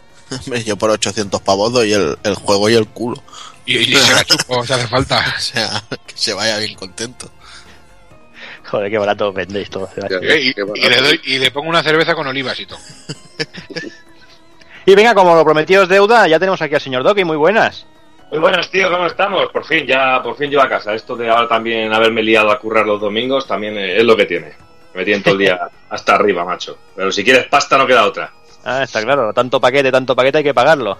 Yo 0.65 0.77
por 0.77 0.89
800 0.89 1.41
pavos 1.41 1.71
doy 1.71 1.93
el, 1.93 2.17
el 2.23 2.35
juego 2.35 2.69
y 2.69 2.73
el 2.73 2.87
culo. 2.87 3.21
Y, 3.65 3.77
y 3.77 3.95
se 3.95 4.13
la 4.13 4.23
chupo, 4.23 4.65
si 4.65 4.73
hace 4.73 4.87
falta. 4.87 5.35
O 5.37 5.39
sea, 5.39 5.83
que 6.07 6.17
se 6.17 6.33
vaya 6.33 6.57
bien 6.57 6.73
contento. 6.73 7.31
Joder, 8.69 8.91
qué 8.91 8.97
barato 8.97 9.33
vendéis 9.33 9.69
todo. 9.69 9.89
Eh, 10.21 10.39
y, 10.41 10.49
y 10.49 10.89
le 10.89 11.01
doy, 11.01 11.21
y 11.23 11.39
le 11.39 11.51
pongo 11.51 11.69
una 11.69 11.81
cerveza 11.83 12.13
con 12.13 12.27
olivas 12.27 12.59
y 12.59 12.65
todo. 12.65 12.79
Y 14.85 14.95
venga, 14.95 15.13
como 15.13 15.35
lo 15.35 15.43
prometido 15.43 15.83
es 15.83 15.89
deuda, 15.89 16.27
ya 16.27 16.39
tenemos 16.39 16.61
aquí 16.61 16.75
al 16.75 16.81
señor 16.81 17.03
Doki, 17.03 17.23
muy 17.23 17.37
buenas. 17.37 17.85
Muy 18.31 18.39
buenos, 18.39 18.69
tío, 18.69 18.91
¿cómo 18.91 19.07
estamos? 19.07 19.51
Por 19.51 19.65
fin, 19.65 19.85
ya, 19.87 20.21
por 20.21 20.35
fin 20.37 20.51
yo 20.51 20.61
a 20.61 20.69
casa. 20.69 20.93
Esto 20.93 21.15
de 21.15 21.29
ahora 21.29 21.47
también 21.47 21.91
haberme 21.93 22.21
liado 22.21 22.51
a 22.51 22.59
currar 22.59 22.85
los 22.85 23.01
domingos 23.01 23.47
también 23.47 23.77
es 23.77 24.03
lo 24.03 24.15
que 24.15 24.25
tiene. 24.25 24.53
Me 24.93 25.03
tienen 25.03 25.23
todo 25.23 25.33
el 25.33 25.39
día 25.39 25.59
hasta 25.89 26.15
arriba, 26.15 26.45
macho. 26.45 26.77
Pero 26.95 27.11
si 27.11 27.23
quieres 27.23 27.45
pasta 27.47 27.77
no 27.77 27.87
queda 27.87 28.05
otra. 28.05 28.31
Ah, 28.63 28.83
está 28.83 29.01
claro, 29.01 29.33
tanto 29.33 29.59
paquete, 29.59 29.91
tanto 29.91 30.15
paquete 30.15 30.39
hay 30.39 30.43
que 30.43 30.53
pagarlo. 30.53 30.97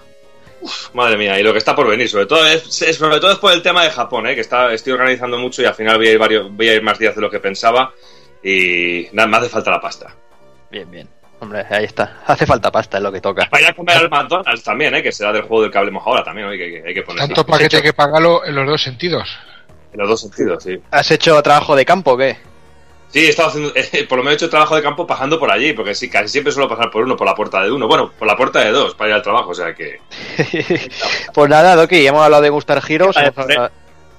Madre 0.94 1.16
mía, 1.16 1.38
y 1.38 1.42
lo 1.42 1.52
que 1.52 1.58
está 1.58 1.74
por 1.74 1.88
venir, 1.88 2.08
sobre 2.08 2.26
todo 2.26 2.46
es, 2.46 2.62
sobre 2.96 3.20
todo 3.20 3.32
es 3.32 3.38
por 3.38 3.52
el 3.52 3.62
tema 3.62 3.84
de 3.84 3.90
Japón, 3.90 4.26
¿eh? 4.26 4.34
que 4.34 4.40
está, 4.42 4.72
estoy 4.72 4.92
organizando 4.92 5.38
mucho 5.38 5.62
y 5.62 5.64
al 5.64 5.74
final 5.74 5.96
voy 5.96 6.08
a 6.08 6.12
ir 6.12 6.18
varios, 6.18 6.50
voy 6.50 6.68
a 6.68 6.74
ir 6.74 6.82
más 6.82 6.98
días 6.98 7.14
de 7.14 7.20
lo 7.20 7.30
que 7.30 7.40
pensaba 7.40 7.92
y 8.42 9.06
nada, 9.12 9.28
me 9.28 9.36
hace 9.38 9.48
falta 9.48 9.70
la 9.70 9.80
pasta. 9.80 10.14
Bien, 10.70 10.90
bien. 10.90 11.08
Hombre, 11.40 11.64
ahí 11.70 11.84
está. 11.84 12.18
Hace 12.26 12.44
falta 12.44 12.70
pasta, 12.70 12.98
es 12.98 13.02
lo 13.02 13.10
que 13.10 13.20
toca. 13.20 13.48
Vaya 13.50 13.70
a 13.70 13.72
comer 13.72 13.96
al 13.96 14.10
McDonald's 14.10 14.62
también, 14.62 14.94
¿eh? 14.94 15.02
que 15.02 15.10
será 15.10 15.32
del 15.32 15.42
juego 15.42 15.62
del 15.62 15.72
que 15.72 15.78
hablemos 15.78 16.06
ahora 16.06 16.22
también, 16.22 16.46
¿no? 16.46 16.52
hay 16.52 16.58
que, 16.58 16.82
hay 16.86 16.94
que 16.94 17.02
poner 17.02 17.20
Tanto 17.20 17.46
paquete 17.46 17.80
que 17.80 17.94
pagarlo 17.94 18.44
en 18.44 18.54
los 18.54 18.66
dos 18.66 18.82
sentidos. 18.82 19.28
en 19.92 19.98
los 20.00 20.08
dos 20.08 20.20
sentidos, 20.20 20.62
sí. 20.62 20.78
¿Has 20.90 21.10
hecho 21.10 21.42
trabajo 21.42 21.74
de 21.74 21.86
campo 21.86 22.12
o 22.12 22.16
qué? 22.18 22.36
Sí, 23.10 23.26
he 23.26 23.28
estado 23.28 23.48
haciendo, 23.48 23.72
por 24.08 24.18
lo 24.18 24.24
menos 24.24 24.34
he 24.34 24.44
hecho 24.44 24.50
trabajo 24.50 24.76
de 24.76 24.82
campo 24.82 25.06
pasando 25.06 25.38
por 25.38 25.50
allí, 25.50 25.72
porque 25.72 25.94
sí, 25.94 26.08
casi 26.08 26.28
siempre 26.28 26.52
suelo 26.52 26.68
pasar 26.68 26.90
por 26.90 27.02
uno, 27.02 27.16
por 27.16 27.26
la 27.26 27.34
puerta 27.34 27.62
de 27.62 27.70
uno, 27.70 27.88
bueno, 27.88 28.12
por 28.16 28.26
la 28.28 28.36
puerta 28.36 28.60
de 28.60 28.70
dos 28.70 28.94
para 28.94 29.10
ir 29.10 29.14
al 29.16 29.22
trabajo, 29.22 29.50
o 29.50 29.54
sea 29.54 29.74
que... 29.74 30.00
Pues 31.34 31.50
nada, 31.50 31.74
Doki, 31.76 32.06
hemos 32.06 32.22
hablado 32.22 32.42
de 32.42 32.50
Gustar 32.50 32.82
Heroes, 32.86 33.16
Vale, 33.16 33.32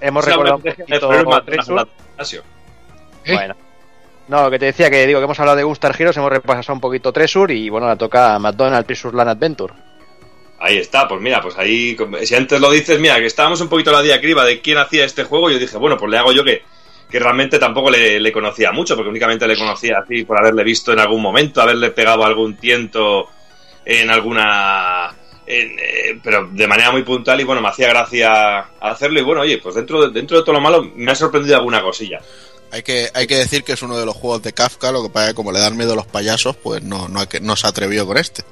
hemos, 0.02 0.26
recordado 0.26 0.58
un 0.58 0.62
poquito. 0.62 1.10
Bueno. 3.28 3.56
No, 4.28 4.50
que 4.50 4.60
te 4.60 4.66
decía 4.66 4.90
que 4.90 5.06
digo 5.08 5.20
que 5.20 5.26
hemos 5.26 5.40
hablado 5.40 5.58
de 5.58 5.64
Gustar 5.64 5.96
Heroes, 5.98 6.18
hemos 6.18 6.30
repasado 6.30 6.74
un 6.74 6.82
poquito 6.82 7.12
Treasure 7.12 7.54
y 7.54 7.70
bueno, 7.70 7.86
ahora 7.88 7.98
toca 7.98 8.40
McDonald's 8.40 8.88
Treasure 8.88 9.16
Land 9.16 9.30
Adventure. 9.30 9.74
Ahí 10.60 10.78
está, 10.78 11.08
pues 11.08 11.20
mira, 11.20 11.42
pues 11.42 11.58
ahí, 11.58 11.96
como- 11.96 12.18
si 12.20 12.36
antes 12.36 12.62
lo 12.62 12.70
dices, 12.72 13.00
mira, 13.00 13.20
que 13.20 13.26
estábamos 13.26 13.62
un 13.62 13.68
poquito 13.68 13.90
a 13.90 13.94
la 13.94 14.02
diacriba 14.02 14.46
de 14.46 14.62
quién 14.62 14.78
hacía 14.78 15.06
este 15.06 15.24
juego, 15.24 15.50
yo 15.50 15.58
dije, 15.58 15.76
bueno, 15.78 15.98
pues 15.98 16.12
le 16.12 16.18
hago 16.18 16.32
yo 16.34 16.44
que, 16.44 16.64
que 17.12 17.20
realmente 17.20 17.60
tampoco 17.60 17.92
le, 17.92 18.32
conocía 18.32 18.72
mucho, 18.72 18.96
porque 18.96 19.10
únicamente 19.10 19.48
le 19.48 19.58
conocía 19.58 20.00
así 20.00 20.24
por 20.24 20.40
haberle 20.40 20.64
visto 20.64 20.94
en 20.94 21.00
algún 21.00 21.22
momento, 21.22 21.62
haberle 21.62 21.92
pegado 21.92 22.24
algún 22.24 22.56
tiento 22.56 23.30
en 23.84 24.10
alguna... 24.10 25.14
en, 25.46 25.78
eh, 25.78 26.20
pero 26.24 26.48
de 26.52 26.68
manera 26.68 26.92
muy 26.92 27.04
puntual 27.04 27.42
y 27.42 27.44
bueno, 27.44 27.62
me 27.62 27.68
hacía 27.68 27.90
gracia 27.90 28.60
hacerlo 28.80 29.20
y 29.20 29.24
bueno, 29.24 29.42
oye, 29.42 29.58
pues 29.58 29.76
dentro 29.76 30.08
de, 30.08 30.14
dentro 30.14 30.38
de 30.38 30.44
todo 30.44 30.54
lo 30.54 30.62
malo 30.62 30.90
me 30.96 31.12
ha 31.12 31.16
sorprendido 31.16 31.58
alguna 31.58 31.82
cosilla. 31.82 32.20
Hay 32.72 32.84
que, 32.84 33.10
hay 33.14 33.28
que 33.28 33.36
decir 33.36 33.66
que 33.66 33.74
es 33.74 33.82
uno 33.82 34.00
de 34.00 34.06
los 34.06 34.16
juegos 34.16 34.42
de 34.44 34.54
Kafka, 34.54 34.94
lo 34.94 35.04
que 35.04 35.10
pasa 35.10 35.26
es 35.26 35.32
que 35.32 35.36
como 35.36 35.52
le 35.52 35.60
dan 35.60 35.76
miedo 35.76 35.92
a 35.92 35.98
los 35.98 36.08
payasos, 36.08 36.56
pues 36.56 36.82
no, 36.82 37.10
no, 37.10 37.28
no 37.42 37.56
se 37.58 37.68
atrevió 37.68 38.08
con 38.08 38.18
este. 38.18 38.44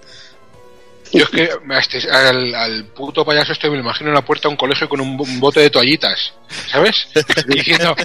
Yo 1.12 1.24
es 1.24 1.30
que 1.30 1.50
este- 1.80 2.12
al, 2.12 2.54
al 2.56 2.86
puto 2.86 3.26
payaso 3.26 3.52
este 3.54 3.70
me 3.70 3.78
lo 3.78 3.82
imagino 3.84 4.10
en 4.10 4.16
la 4.16 4.24
puerta 4.26 4.48
de 4.48 4.50
un 4.54 4.58
colegio 4.58 4.88
con 4.88 5.02
un, 5.02 5.18
bo- 5.18 5.24
un 5.24 5.40
bote 5.40 5.60
de 5.62 5.70
toallitas, 5.70 6.34
¿sabes? 6.72 7.08
Diciendo, 7.48 7.96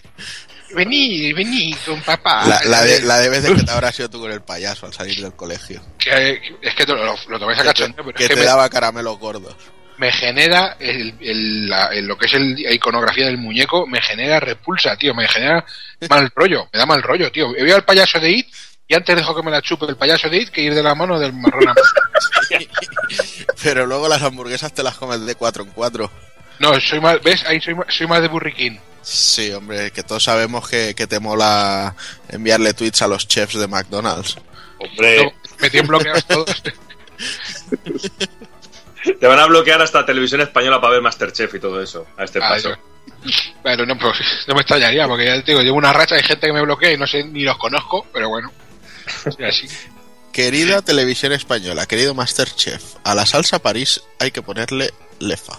vení, 0.74 1.32
vení 1.32 1.74
con 1.86 2.00
papá. 2.02 2.46
La, 2.46 2.60
la 2.64 2.82
de, 2.82 3.00
la 3.02 3.18
de 3.18 3.28
veces 3.28 3.50
que 3.52 3.62
te 3.62 3.70
habrás 3.70 3.94
sido 3.94 4.10
tú 4.10 4.20
con 4.20 4.32
el 4.32 4.40
payaso 4.42 4.86
al 4.86 4.92
salir 4.94 5.20
del 5.20 5.34
colegio. 5.34 5.82
Que- 5.98 6.40
es 6.62 6.74
que 6.74 6.86
lo, 6.86 6.96
lo 7.28 7.38
tomáis 7.38 7.58
a 7.60 7.64
cachondeo, 7.64 8.04
pero 8.04 8.16
que 8.16 8.24
es 8.24 8.28
que 8.28 8.34
te 8.34 8.40
me, 8.40 8.46
daba 8.46 8.68
caramelos 8.68 9.18
gordos. 9.18 9.54
me 9.98 10.10
genera 10.10 10.76
el, 10.80 11.14
el- 11.20 11.68
la- 11.68 11.86
el- 11.88 12.06
lo 12.06 12.16
que 12.16 12.26
es 12.26 12.34
el- 12.34 12.54
la 12.62 12.72
iconografía 12.72 13.26
del 13.26 13.38
muñeco, 13.38 13.86
me 13.86 14.00
genera 14.00 14.40
repulsa, 14.40 14.96
tío, 14.96 15.14
me 15.14 15.28
genera 15.28 15.64
mal 16.08 16.30
rollo, 16.34 16.68
me 16.72 16.78
da 16.78 16.86
mal 16.86 17.02
rollo, 17.02 17.30
tío. 17.30 17.52
Veo 17.52 17.76
al 17.76 17.84
payaso 17.84 18.18
de 18.18 18.30
It 18.30 18.46
y 18.86 18.94
antes 18.94 19.16
dejo 19.16 19.34
que 19.34 19.42
me 19.42 19.50
la 19.50 19.62
chupe 19.62 19.86
el 19.86 19.96
payaso 19.96 20.28
de 20.28 20.38
It 20.38 20.50
que 20.50 20.60
ir 20.62 20.74
de 20.74 20.82
la 20.82 20.94
mano 20.94 21.18
del 21.18 21.32
marrón 21.32 21.68
a 21.68 21.74
Pero 23.62 23.86
luego 23.86 24.08
las 24.08 24.22
hamburguesas 24.22 24.72
te 24.74 24.82
las 24.82 24.96
comes 24.96 25.24
de 25.24 25.34
4 25.34 25.62
en 25.64 25.70
4. 25.70 26.10
No, 26.60 26.80
soy 26.80 27.00
más, 27.00 27.20
¿ves? 27.22 27.44
Ahí 27.46 27.60
soy, 27.60 27.74
más- 27.74 27.86
soy 27.88 28.06
más 28.06 28.20
de 28.20 28.28
burriquín. 28.28 28.78
Sí, 29.02 29.50
hombre, 29.52 29.90
que 29.90 30.02
todos 30.02 30.22
sabemos 30.24 30.68
que, 30.68 30.94
que 30.94 31.06
te 31.06 31.20
mola 31.20 31.94
enviarle 32.28 32.72
tweets 32.74 33.02
a 33.02 33.08
los 33.08 33.26
chefs 33.28 33.58
de 33.58 33.66
McDonald's. 33.68 34.36
Hombre, 34.78 35.34
Me 35.60 35.70
tienen 35.70 35.88
bloqueados 35.88 36.24
todos. 36.26 36.62
te 39.20 39.26
van 39.26 39.38
a 39.38 39.46
bloquear 39.46 39.80
hasta 39.82 40.06
televisión 40.06 40.40
española 40.40 40.80
para 40.80 40.94
ver 40.94 41.02
Masterchef 41.02 41.54
y 41.54 41.60
todo 41.60 41.82
eso, 41.82 42.06
a 42.16 42.24
este 42.24 42.38
Ah, 42.42 42.48
paso. 42.50 42.74
Bueno, 43.62 43.84
no, 43.86 43.98
pues, 43.98 44.18
no 44.46 44.54
me 44.54 44.60
extrañaría, 44.60 45.06
porque 45.06 45.24
ya 45.26 45.42
te 45.42 45.52
digo, 45.52 45.62
llevo 45.62 45.76
una 45.76 45.92
racha, 45.92 46.14
hay 46.14 46.22
gente 46.22 46.46
que 46.46 46.52
me 46.52 46.62
bloquea 46.62 46.92
y 46.92 46.96
no 46.98 47.06
sé 47.06 47.24
ni 47.24 47.42
los 47.42 47.56
conozco, 47.58 48.06
pero 48.12 48.28
bueno. 48.28 48.50
Así. 49.46 49.68
Querida 50.32 50.82
televisión 50.82 51.32
española, 51.32 51.86
querido 51.86 52.14
Masterchef, 52.14 52.82
a 53.04 53.14
la 53.14 53.24
salsa 53.24 53.60
París 53.60 54.02
hay 54.18 54.30
que 54.32 54.42
ponerle 54.42 54.92
lefa. 55.20 55.58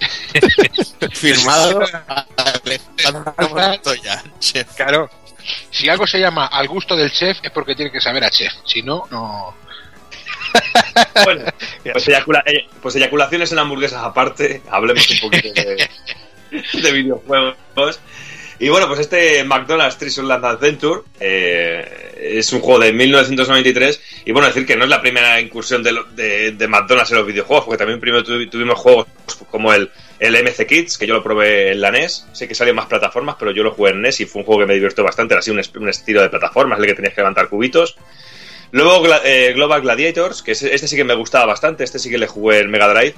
Firmado 1.12 1.80
Alejandro 2.36 3.34
Montoya, 3.50 4.22
chef. 4.38 4.74
Claro. 4.74 5.10
Si 5.70 5.88
algo 5.88 6.06
se 6.06 6.18
llama 6.18 6.46
al 6.46 6.68
gusto 6.68 6.94
del 6.96 7.10
chef 7.10 7.38
es 7.42 7.50
porque 7.50 7.74
tiene 7.74 7.90
que 7.90 8.00
saber 8.00 8.22
a 8.24 8.30
chef. 8.30 8.52
Si 8.64 8.82
no, 8.82 9.06
no. 9.10 9.54
Bueno, 11.24 11.44
pues, 11.92 12.08
eyacula- 12.08 12.42
eh, 12.46 12.66
pues 12.82 12.96
eyaculaciones 12.96 13.52
en 13.52 13.58
hamburguesas 13.60 14.02
aparte, 14.02 14.62
hablemos 14.70 15.08
un 15.10 15.20
poquito 15.20 15.52
de, 15.54 15.88
de 16.82 16.92
videojuegos. 16.92 18.00
Y 18.62 18.68
bueno, 18.68 18.86
pues 18.88 19.00
este 19.00 19.42
McDonald's 19.42 20.18
Land 20.18 20.44
Adventure 20.44 21.00
eh, 21.18 22.36
es 22.38 22.52
un 22.52 22.60
juego 22.60 22.78
de 22.78 22.92
1993 22.92 24.00
y 24.26 24.32
bueno, 24.32 24.48
decir 24.48 24.66
que 24.66 24.76
no 24.76 24.84
es 24.84 24.90
la 24.90 25.00
primera 25.00 25.40
incursión 25.40 25.82
de, 25.82 26.52
de- 26.52 26.68
McDonald's 26.68 27.10
en 27.10 27.16
los 27.16 27.26
videojuegos, 27.26 27.64
porque 27.64 27.78
también 27.78 27.98
primero 28.00 28.22
tuvi- 28.22 28.50
tuvimos 28.50 28.78
juegos 28.78 29.06
como 29.50 29.72
el, 29.72 29.90
el 30.18 30.34
MC 30.44 30.66
Kids, 30.66 30.98
que 30.98 31.06
yo 31.06 31.14
lo 31.14 31.22
probé 31.22 31.72
en 31.72 31.80
la 31.80 31.90
NES, 31.90 32.26
sé 32.32 32.46
que 32.46 32.54
salió 32.54 32.72
en 32.72 32.76
más 32.76 32.86
plataformas, 32.86 33.36
pero 33.38 33.50
yo 33.50 33.62
lo 33.62 33.70
jugué 33.72 33.92
en 33.92 34.02
NES 34.02 34.20
y 34.20 34.26
fue 34.26 34.40
un 34.42 34.46
juego 34.46 34.60
que 34.60 34.66
me 34.66 34.74
divirtió 34.74 35.02
bastante, 35.04 35.32
era 35.32 35.38
así 35.40 35.50
un, 35.50 35.60
un 35.76 35.88
estilo 35.88 36.20
de 36.20 36.28
plataformas 36.28 36.78
el 36.78 36.84
que 36.86 36.94
tenías 36.94 37.14
que 37.14 37.20
levantar 37.22 37.48
cubitos. 37.48 37.96
Luego 38.72 39.02
eh, 39.24 39.52
Global 39.54 39.80
Gladiators, 39.80 40.42
que 40.42 40.52
este 40.52 40.86
sí 40.86 40.96
que 40.96 41.04
me 41.04 41.14
gustaba 41.14 41.46
bastante, 41.46 41.82
este 41.82 41.98
sí 41.98 42.10
que 42.10 42.18
le 42.18 42.26
jugué 42.26 42.58
en 42.60 42.70
Mega 42.70 42.88
Drive. 42.92 43.14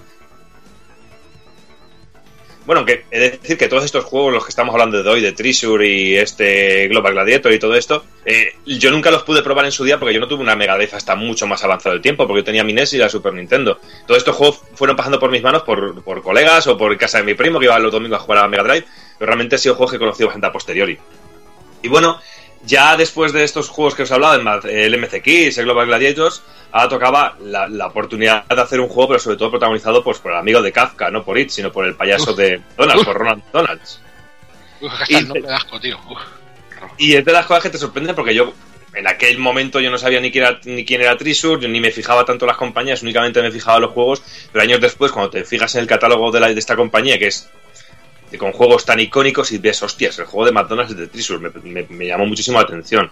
Bueno, 2.64 2.80
aunque 2.80 3.04
he 3.10 3.18
de 3.18 3.30
decir 3.30 3.58
que 3.58 3.66
todos 3.66 3.84
estos 3.84 4.04
juegos, 4.04 4.32
los 4.32 4.44
que 4.44 4.50
estamos 4.50 4.72
hablando 4.72 5.02
de 5.02 5.10
hoy, 5.10 5.20
de 5.20 5.32
Treasure 5.32 5.84
y 5.84 6.16
este 6.16 6.86
Global 6.88 7.14
Gladiator 7.14 7.52
y 7.52 7.58
todo 7.58 7.74
esto, 7.74 8.04
eh, 8.24 8.54
yo 8.64 8.92
nunca 8.92 9.10
los 9.10 9.24
pude 9.24 9.42
probar 9.42 9.64
en 9.64 9.72
su 9.72 9.82
día 9.82 9.98
porque 9.98 10.14
yo 10.14 10.20
no 10.20 10.28
tuve 10.28 10.42
una 10.42 10.54
Mega 10.54 10.76
Drive 10.76 10.94
hasta 10.94 11.16
mucho 11.16 11.48
más 11.48 11.64
avanzado 11.64 11.96
el 11.96 12.00
tiempo, 12.00 12.26
porque 12.26 12.40
yo 12.40 12.44
tenía 12.44 12.62
mi 12.62 12.72
NES 12.72 12.92
y 12.92 12.98
la 12.98 13.08
Super 13.08 13.34
Nintendo. 13.34 13.80
Todos 14.06 14.18
estos 14.18 14.36
juegos 14.36 14.60
fueron 14.74 14.96
pasando 14.96 15.18
por 15.18 15.30
mis 15.32 15.42
manos 15.42 15.62
por, 15.62 16.04
por 16.04 16.22
colegas 16.22 16.68
o 16.68 16.78
por 16.78 16.96
casa 16.96 17.18
de 17.18 17.24
mi 17.24 17.34
primo 17.34 17.58
que 17.58 17.64
iba 17.64 17.78
los 17.80 17.90
domingos 17.90 18.20
a 18.20 18.22
jugar 18.22 18.38
a 18.38 18.42
la 18.42 18.48
Mega 18.48 18.62
Drive, 18.62 18.86
pero 19.18 19.26
realmente 19.26 19.56
han 19.56 19.60
sido 19.60 19.74
juegos 19.74 19.90
que 19.90 19.96
he 19.96 20.00
conocido 20.00 20.28
bastante 20.28 20.46
a 20.46 20.52
posteriori. 20.52 20.98
Y 21.82 21.88
bueno, 21.88 22.20
ya 22.64 22.96
después 22.96 23.32
de 23.32 23.44
estos 23.44 23.68
juegos 23.68 23.94
que 23.94 24.02
os 24.02 24.10
he 24.10 24.14
hablado, 24.14 24.40
el 24.68 24.98
MCX, 24.98 25.58
el 25.58 25.64
Global 25.64 25.86
Gladiators, 25.86 26.42
ahora 26.70 26.88
tocaba 26.88 27.36
la, 27.42 27.68
la 27.68 27.86
oportunidad 27.86 28.44
de 28.46 28.60
hacer 28.60 28.80
un 28.80 28.88
juego, 28.88 29.08
pero 29.08 29.20
sobre 29.20 29.36
todo 29.36 29.50
protagonizado 29.50 30.02
pues, 30.04 30.18
por 30.18 30.32
el 30.32 30.38
amigo 30.38 30.62
de 30.62 30.72
Kafka, 30.72 31.10
no 31.10 31.24
por 31.24 31.38
It, 31.38 31.50
sino 31.50 31.70
por 31.72 31.84
el 31.86 31.94
payaso 31.94 32.32
de 32.34 32.60
Donald, 32.76 33.04
por 33.04 33.16
Ronald 33.18 33.42
Donalds. 33.52 34.00
Y- 35.08 35.14
el 35.14 35.28
nombre 35.28 35.42
de 35.48 35.54
asco, 35.54 35.78
tío. 35.80 35.98
Uf. 36.08 36.18
Y 36.98 37.14
es 37.14 37.24
de 37.24 37.32
las 37.32 37.46
cosas 37.46 37.62
que 37.62 37.70
te 37.70 37.78
sorprenden 37.78 38.14
porque 38.16 38.34
yo 38.34 38.52
en 38.94 39.06
aquel 39.06 39.38
momento 39.38 39.80
yo 39.80 39.90
no 39.90 39.96
sabía 39.98 40.20
ni 40.20 40.30
quién 40.30 40.44
era, 40.44 40.60
ni 40.64 40.84
quién 40.84 41.00
era 41.00 41.16
Treasure, 41.16 41.60
yo 41.62 41.68
ni 41.68 41.80
me 41.80 41.90
fijaba 41.90 42.24
tanto 42.24 42.44
en 42.44 42.48
las 42.48 42.56
compañías, 42.58 43.02
únicamente 43.02 43.40
me 43.40 43.50
fijaba 43.50 43.76
en 43.76 43.82
los 43.82 43.92
juegos, 43.92 44.22
pero 44.52 44.62
años 44.62 44.80
después, 44.80 45.12
cuando 45.12 45.30
te 45.30 45.44
fijas 45.44 45.74
en 45.76 45.82
el 45.82 45.86
catálogo 45.86 46.30
de, 46.30 46.40
la- 46.40 46.48
de 46.52 46.58
esta 46.58 46.76
compañía, 46.76 47.18
que 47.18 47.28
es 47.28 47.48
con 48.38 48.52
juegos 48.52 48.84
tan 48.84 49.00
icónicos 49.00 49.52
y 49.52 49.58
ves, 49.58 49.82
hostias, 49.82 50.18
el 50.18 50.26
juego 50.26 50.46
de 50.46 50.52
McDonald's 50.52 50.96
de 50.96 51.06
Trisur, 51.06 51.40
me, 51.40 52.06
llamó 52.06 52.26
muchísimo 52.26 52.58
la 52.58 52.64
atención. 52.64 53.10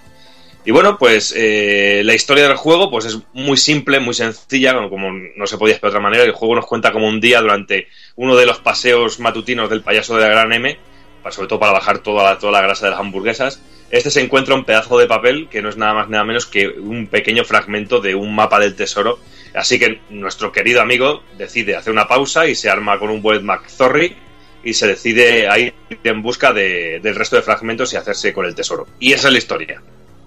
Y 0.64 0.72
bueno, 0.72 0.98
pues 0.98 1.32
eh, 1.36 2.02
la 2.04 2.14
historia 2.14 2.46
del 2.46 2.56
juego 2.56 2.90
pues 2.90 3.06
es 3.06 3.18
muy 3.32 3.56
simple, 3.56 3.98
muy 3.98 4.12
sencilla, 4.12 4.74
como, 4.90 5.10
no 5.10 5.46
se 5.46 5.56
podía 5.56 5.74
esperar 5.74 5.92
de 5.92 5.96
otra 5.98 6.02
manera. 6.02 6.24
El 6.24 6.32
juego 6.32 6.54
nos 6.54 6.66
cuenta 6.66 6.92
como 6.92 7.08
un 7.08 7.18
día 7.20 7.40
durante 7.40 7.88
uno 8.16 8.36
de 8.36 8.44
los 8.44 8.58
paseos 8.58 9.20
matutinos 9.20 9.70
del 9.70 9.80
payaso 9.80 10.16
de 10.16 10.22
la 10.22 10.28
gran 10.28 10.52
M, 10.52 10.78
pa- 11.22 11.32
sobre 11.32 11.48
todo 11.48 11.58
para 11.60 11.72
bajar 11.72 12.00
toda 12.00 12.24
la, 12.24 12.38
toda 12.38 12.52
la 12.52 12.60
grasa 12.60 12.84
de 12.86 12.90
las 12.90 13.00
hamburguesas. 13.00 13.62
Este 13.90 14.10
se 14.10 14.20
encuentra 14.20 14.54
un 14.54 14.64
pedazo 14.64 14.98
de 14.98 15.06
papel 15.06 15.48
que 15.50 15.62
no 15.62 15.70
es 15.70 15.76
nada 15.76 15.94
más 15.94 16.08
nada 16.10 16.24
menos 16.24 16.46
que 16.46 16.68
un 16.68 17.06
pequeño 17.06 17.44
fragmento 17.44 18.00
de 18.00 18.14
un 18.14 18.34
mapa 18.34 18.60
del 18.60 18.76
tesoro. 18.76 19.18
Así 19.54 19.78
que 19.78 20.00
nuestro 20.10 20.52
querido 20.52 20.80
amigo 20.82 21.22
decide 21.38 21.74
hacer 21.74 21.92
una 21.92 22.06
pausa 22.06 22.46
y 22.46 22.54
se 22.54 22.68
arma 22.70 22.98
con 22.98 23.10
un 23.10 23.22
buen 23.22 23.44
McZorry 23.44 24.14
y 24.62 24.74
se 24.74 24.86
decide 24.86 25.48
a 25.48 25.58
ir 25.58 25.74
en 26.04 26.22
busca 26.22 26.52
de- 26.52 27.00
del 27.02 27.14
resto 27.14 27.36
de 27.36 27.42
fragmentos 27.42 27.92
y 27.92 27.96
hacerse 27.96 28.32
con 28.32 28.44
el 28.46 28.54
tesoro. 28.54 28.86
Y 28.98 29.12
esa 29.12 29.28
es 29.28 29.32
la 29.32 29.38
historia. 29.38 29.82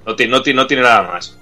No, 0.05 0.15
ti- 0.15 0.27
no, 0.27 0.41
ti- 0.41 0.53
no 0.53 0.67
tiene 0.67 0.83
nada 0.83 1.03
más. 1.03 1.37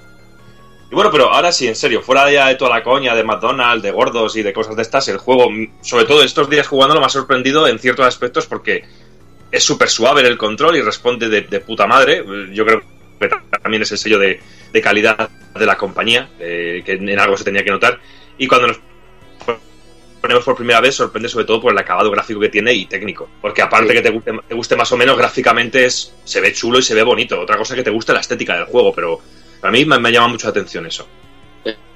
Y 0.92 0.96
bueno, 0.96 1.10
pero 1.10 1.30
ahora 1.34 1.52
sí, 1.54 1.68
en 1.68 1.76
serio, 1.76 2.02
fuera 2.02 2.30
ya 2.32 2.48
de 2.50 2.56
toda 2.56 2.70
la 2.76 2.84
coña 2.84 3.16
de 3.16 3.24
McDonald's, 3.24 3.82
de 3.82 3.92
gordos 3.92 4.36
y 4.36 4.44
de 4.44 4.52
cosas 4.52 4.76
de 4.76 4.82
estas, 4.82 5.08
el 5.08 5.18
juego, 5.18 5.50
sobre 5.82 6.04
todo 6.06 6.22
estos 6.22 6.50
días 6.50 6.68
jugando, 6.68 7.00
me 7.00 7.06
ha 7.06 7.10
sorprendido 7.10 7.66
en 7.68 7.80
ciertos 7.80 8.06
aspectos 8.06 8.46
porque 8.46 8.84
es 9.52 9.64
súper 9.64 9.90
suave 9.90 10.22
el 10.28 10.38
control 10.38 10.76
y 10.76 10.82
responde 10.82 11.30
de, 11.30 11.42
de 11.42 11.60
puta 11.62 11.88
madre. 11.88 12.24
Yo 12.52 12.66
creo 12.66 12.82
que 13.20 13.30
también 13.64 13.84
es 13.84 13.92
el 13.94 13.98
sello 14.00 14.20
de, 14.20 14.42
de 14.74 14.82
calidad 14.82 15.30
de 15.58 15.66
la 15.66 15.78
compañía, 15.78 16.30
eh, 16.40 16.84
que 16.86 16.94
en 16.94 17.18
algo 17.20 17.38
se 17.38 17.46
tenía 17.46 17.64
que 17.64 17.72
notar. 17.72 18.00
Y 18.38 18.48
cuando 18.48 18.68
nos 18.68 18.80
ponemos 20.22 20.44
por 20.44 20.56
primera 20.56 20.80
vez, 20.80 20.96
sorprende 20.96 21.28
sobre 21.28 21.46
todo 21.46 21.60
por 21.60 21.72
el 21.72 21.78
acabado 21.78 22.12
gráfico 22.12 22.40
que 22.40 22.50
tiene 22.50 22.74
y 22.74 22.86
técnico. 22.86 23.28
Porque 23.42 23.62
aparte 23.62 23.94
que 23.94 24.02
te 24.02 24.10
guste, 24.12 24.32
te 24.48 24.56
guste 24.56 24.76
más 24.76 24.92
o 24.92 24.98
menos, 24.98 25.18
gráficamente 25.18 25.86
es, 25.86 26.14
se 26.24 26.40
ve 26.40 26.54
chulo 26.54 26.80
y 26.80 26.84
se 26.84 26.94
ve 26.96 27.04
bonito. 27.04 27.40
Otra 27.40 27.58
cosa 27.58 27.74
es 27.74 27.80
que 27.80 27.84
te 27.84 27.90
guste 27.92 28.14
la 28.14 28.20
estética 28.22 28.56
del 28.56 28.66
juego, 28.66 28.94
pero 28.94 29.20
para 29.60 29.72
mí 29.72 29.84
me, 29.86 30.00
me 30.00 30.12
llama 30.12 30.30
mucho 30.30 30.48
la 30.48 30.52
atención 30.52 30.86
eso. 30.86 31.08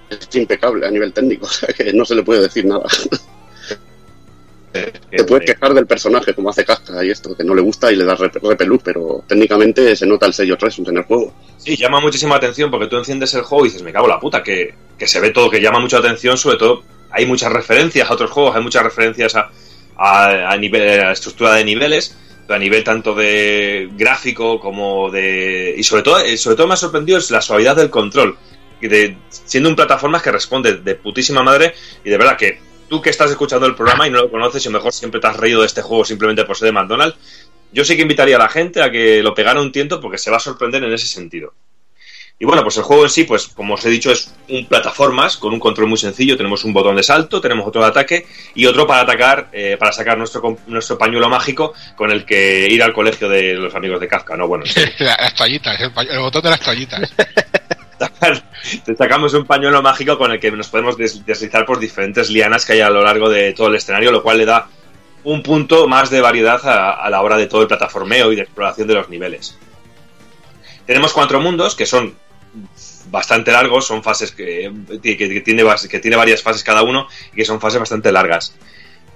Es 0.10 0.36
impecable 0.36 0.86
a 0.86 0.92
nivel 0.92 1.14
técnico, 1.14 1.46
o 1.48 1.50
sea 1.50 1.70
que 1.74 1.94
no 1.94 2.04
se 2.06 2.16
le 2.16 2.24
puede 2.24 2.42
decir 2.42 2.66
nada. 2.66 2.84
Te 5.10 5.24
puedes 5.24 5.46
quejar 5.46 5.74
del 5.74 5.88
personaje, 5.88 6.34
como 6.34 6.50
hace 6.50 6.66
Casca 6.66 7.02
y 7.04 7.10
esto, 7.10 7.34
que 7.36 7.46
no 7.46 7.56
le 7.56 7.62
gusta 7.62 7.90
y 7.94 7.96
le 7.96 8.04
da 8.04 8.18
rep- 8.18 8.42
repelús, 8.42 8.82
pero 8.84 9.24
técnicamente 9.26 9.96
se 9.96 10.06
nota 10.06 10.26
el 10.26 10.34
sello 10.34 10.58
Resus 10.60 10.90
en 10.90 10.98
el 10.98 11.04
juego. 11.04 11.34
Sí, 11.58 11.78
llama 11.78 12.02
muchísima 12.02 12.36
atención 12.36 12.70
porque 12.70 12.88
tú 12.88 12.98
enciendes 12.98 13.34
el 13.36 13.44
juego 13.44 13.66
y 13.66 13.70
dices, 13.70 13.84
me 13.84 13.94
cago 13.94 14.08
en 14.08 14.12
la 14.12 14.20
puta, 14.20 14.44
que, 14.44 14.76
que 14.98 15.08
se 15.08 15.22
ve 15.22 15.30
todo, 15.30 15.50
que 15.50 15.62
llama 15.62 15.80
mucha 15.80 16.00
atención, 16.00 16.38
sobre 16.38 16.58
todo 16.58 16.84
hay 17.12 17.26
muchas 17.26 17.52
referencias 17.52 18.10
a 18.10 18.14
otros 18.14 18.32
juegos, 18.32 18.56
hay 18.56 18.64
muchas 18.64 18.84
referencias 18.84 19.36
a, 19.36 19.50
a, 19.98 20.52
a 20.52 20.58
nivel, 20.58 21.00
a 21.02 21.12
estructura 21.12 21.54
de 21.54 21.64
niveles, 21.64 22.18
a 22.48 22.60
nivel 22.60 22.84
tanto 22.84 23.16
de 23.16 23.90
gráfico 23.94 24.60
como 24.60 25.10
de... 25.10 25.74
Y 25.78 25.84
sobre 25.84 26.04
todo, 26.04 26.20
eh, 26.20 26.38
sobre 26.38 26.56
todo 26.56 26.68
me 26.68 26.74
ha 26.74 26.78
sorprendido 26.78 27.18
es 27.18 27.32
la 27.32 27.42
suavidad 27.42 27.76
del 27.76 27.90
control, 27.90 28.38
de, 28.82 29.18
siendo 29.30 29.70
un 29.70 29.76
plataformas 29.76 30.22
que 30.22 30.32
responde 30.32 30.78
de 30.78 30.96
putísima 30.96 31.44
madre 31.44 31.74
y 32.04 32.10
de 32.10 32.18
verdad 32.18 32.38
que 32.38 32.60
tú 32.88 33.02
que 33.02 33.10
estás 33.10 33.32
escuchando 33.32 33.66
el 33.66 33.76
programa 33.76 34.08
y 34.08 34.12
no 34.12 34.20
lo 34.22 34.32
conoces 34.32 34.66
y 34.66 34.70
mejor 34.70 34.94
siempre 34.94 35.20
te 35.20 35.28
has 35.28 35.38
reído 35.38 35.62
de 35.62 35.68
este 35.68 35.82
juego 35.82 36.06
simplemente 36.06 36.44
por 36.46 36.56
ser 36.58 36.68
de 36.68 36.72
McDonald's, 36.74 37.18
yo 37.72 37.84
sí 37.84 37.96
que 37.96 38.04
invitaría 38.04 38.36
a 38.36 38.40
la 38.40 38.50
gente 38.50 38.82
a 38.82 38.92
que 38.92 39.22
lo 39.24 39.34
pegara 39.34 39.60
un 39.62 39.72
tiento 39.72 40.00
porque 40.00 40.18
se 40.18 40.32
va 40.32 40.38
a 40.38 40.40
sorprender 40.40 40.84
en 40.84 40.94
ese 40.94 41.08
sentido. 41.08 41.54
Y 42.38 42.44
bueno, 42.46 42.64
pues 42.64 42.76
el 42.76 42.84
juego 42.84 43.04
en 43.04 43.10
sí, 43.10 43.24
pues 43.24 43.48
como 43.48 43.76
os 43.76 43.86
he 43.86 43.90
dicho, 43.90 44.12
es 44.12 44.34
un 44.50 44.66
plataformas 44.66 45.38
con 45.38 45.54
un 45.54 45.60
control 45.60 45.88
muy 45.88 45.98
sencillo. 45.98 46.36
Tenemos 46.36 46.66
un 46.66 46.74
botón 46.74 46.98
de 46.98 47.04
salto, 47.04 47.40
tenemos 47.40 47.66
otro 47.66 47.82
de 47.82 47.88
ataque 47.88 48.28
y 48.54 48.66
otro 48.66 48.86
para 48.86 49.02
atacar, 49.02 49.48
eh, 49.54 49.78
para 49.80 49.94
sacar 49.94 50.18
nuestro, 50.18 50.58
nuestro 50.68 50.98
pañuelo 50.98 51.30
mágico 51.30 51.74
con 51.96 52.12
el 52.12 52.26
que 52.26 52.68
ir 52.70 52.84
al 52.84 52.92
colegio 52.94 53.30
de 53.30 53.54
los 53.54 53.74
amigos 53.74 54.02
de 54.02 54.10
Kafka, 54.10 54.36
¿no? 54.36 54.48
Bueno, 54.50 54.66
las 55.00 55.34
toallitas, 55.36 55.80
el, 55.80 55.92
el 56.10 56.20
botón 56.20 56.42
de 56.44 56.50
las 56.50 56.60
toallitas. 56.60 57.14
Te 58.86 58.96
sacamos 58.96 59.34
un 59.34 59.46
pañuelo 59.46 59.82
mágico 59.82 60.18
con 60.18 60.32
el 60.32 60.40
que 60.40 60.52
nos 60.52 60.68
podemos 60.68 60.98
des- 60.98 61.26
deslizar 61.26 61.66
por 61.66 61.80
diferentes 61.80 62.30
lianas 62.30 62.66
que 62.66 62.74
hay 62.74 62.82
a 62.82 62.90
lo 62.90 63.02
largo 63.04 63.30
de 63.30 63.54
todo 63.54 63.68
el 63.68 63.76
escenario, 63.76 64.12
lo 64.12 64.22
cual 64.24 64.40
le 64.40 64.46
da 64.46 64.68
un 65.24 65.42
punto 65.42 65.88
más 65.88 66.10
de 66.10 66.20
variedad 66.20 66.60
a, 66.68 66.92
a 66.94 67.10
la 67.10 67.22
hora 67.22 67.38
de 67.38 67.48
todo 67.48 67.62
el 67.62 67.68
plataformeo 67.68 68.32
y 68.32 68.36
de 68.36 68.42
exploración 68.42 68.88
de 68.90 68.96
los 68.96 69.08
niveles. 69.10 69.58
Tenemos 70.86 71.14
cuatro 71.14 71.40
mundos 71.40 71.74
que 71.76 71.86
son 71.86 72.16
bastante 73.10 73.52
largos, 73.52 73.86
son 73.86 74.04
fases 74.04 74.32
que, 74.32 74.72
que, 75.02 75.16
tiene, 75.42 75.64
que 75.90 76.00
tiene 76.00 76.18
varias 76.18 76.42
fases 76.42 76.64
cada 76.64 76.84
uno 76.84 77.08
y 77.34 77.38
que 77.38 77.46
son 77.46 77.62
fases 77.62 77.80
bastante 77.80 78.12
largas. 78.12 78.56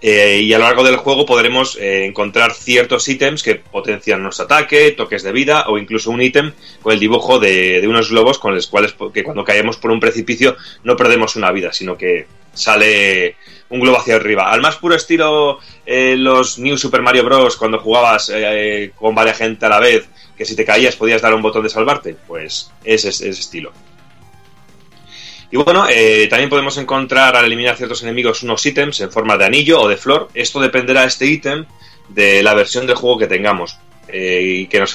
Eh, 0.02 0.40
y 0.44 0.53
a 0.53 0.60
lo 0.60 0.64
largo 0.64 0.84
del 0.84 0.95
juego 0.95 1.26
podremos 1.26 1.76
eh, 1.76 2.06
encontrar 2.06 2.53
ciertos 2.53 3.07
ítems 3.10 3.44
que 3.44 3.56
potencian 3.56 4.24
nuestro 4.24 4.45
ataque, 4.45 4.91
toques 4.91 5.24
de 5.24 5.34
vida 5.34 5.66
o 5.68 5.78
incluso 5.78 6.10
un 6.10 6.22
ítem 6.22 6.53
con 6.82 6.94
el 6.94 6.99
dibujo 6.99 7.38
de, 7.38 7.82
de 7.82 7.88
unos 7.88 8.10
globos 8.10 8.40
con 8.40 8.56
los 8.56 8.68
cuales 8.68 8.95
que 9.14 9.24
cuando 9.24 9.44
caemos 9.44 9.76
por 9.76 9.91
un 9.91 9.99
precipicio 9.99 10.56
no 10.86 10.95
perdemos 10.95 11.36
una 11.36 11.52
vida, 11.52 11.74
sino 11.74 11.98
que 11.98 12.28
sale 12.53 13.36
un 13.68 13.82
globo 13.82 13.98
hacia 13.98 14.16
arriba. 14.16 14.49
Al 14.49 14.61
más 14.61 14.78
puro 14.78 14.95
estilo 14.95 15.60
eh, 15.86 16.16
los 16.18 16.60
New 16.60 16.78
Super 16.78 17.02
Mario 17.02 17.26
Bros. 17.26 17.57
cuando 17.57 17.80
jugabas 17.80 18.32
con 18.95 19.14
varias 19.14 19.38
gente 19.38 19.66
a 19.66 19.70
la 19.70 19.80
vez, 19.80 20.07
que 20.40 20.45
si 20.45 20.56
te 20.56 20.64
caías 20.66 20.95
podías 20.95 21.22
dar 21.22 21.34
un 21.36 21.41
botón 21.44 21.61
de 21.64 21.70
salvarte, 21.70 22.16
pues 22.26 22.72
ese 22.84 23.10
es 23.10 23.20
ese 23.22 23.40
estilo. 23.41 23.72
Y 25.52 25.57
bueno, 25.57 25.86
eh, 25.90 26.28
también 26.30 26.49
podemos 26.49 26.78
encontrar 26.78 27.36
al 27.36 27.44
eliminar 27.45 27.76
ciertos 27.76 28.02
enemigos 28.03 28.41
unos 28.44 28.66
ítems 28.66 29.02
en 29.02 29.11
forma 29.11 29.36
de 29.38 29.45
anillo 29.45 29.82
o 29.82 29.88
de 29.90 29.98
flor. 29.98 30.30
Esto 30.34 30.60
dependerá 30.61 31.03
este 31.03 31.26
ítem 31.26 31.66
de 32.07 32.41
la 32.41 32.53
versión 32.53 32.88
del 32.88 32.95
juego 32.95 33.18
que 33.18 33.28
tengamos. 33.28 33.78
Eh, 34.07 34.41
y 34.61 34.68
que 34.68 34.80
nos 34.80 34.94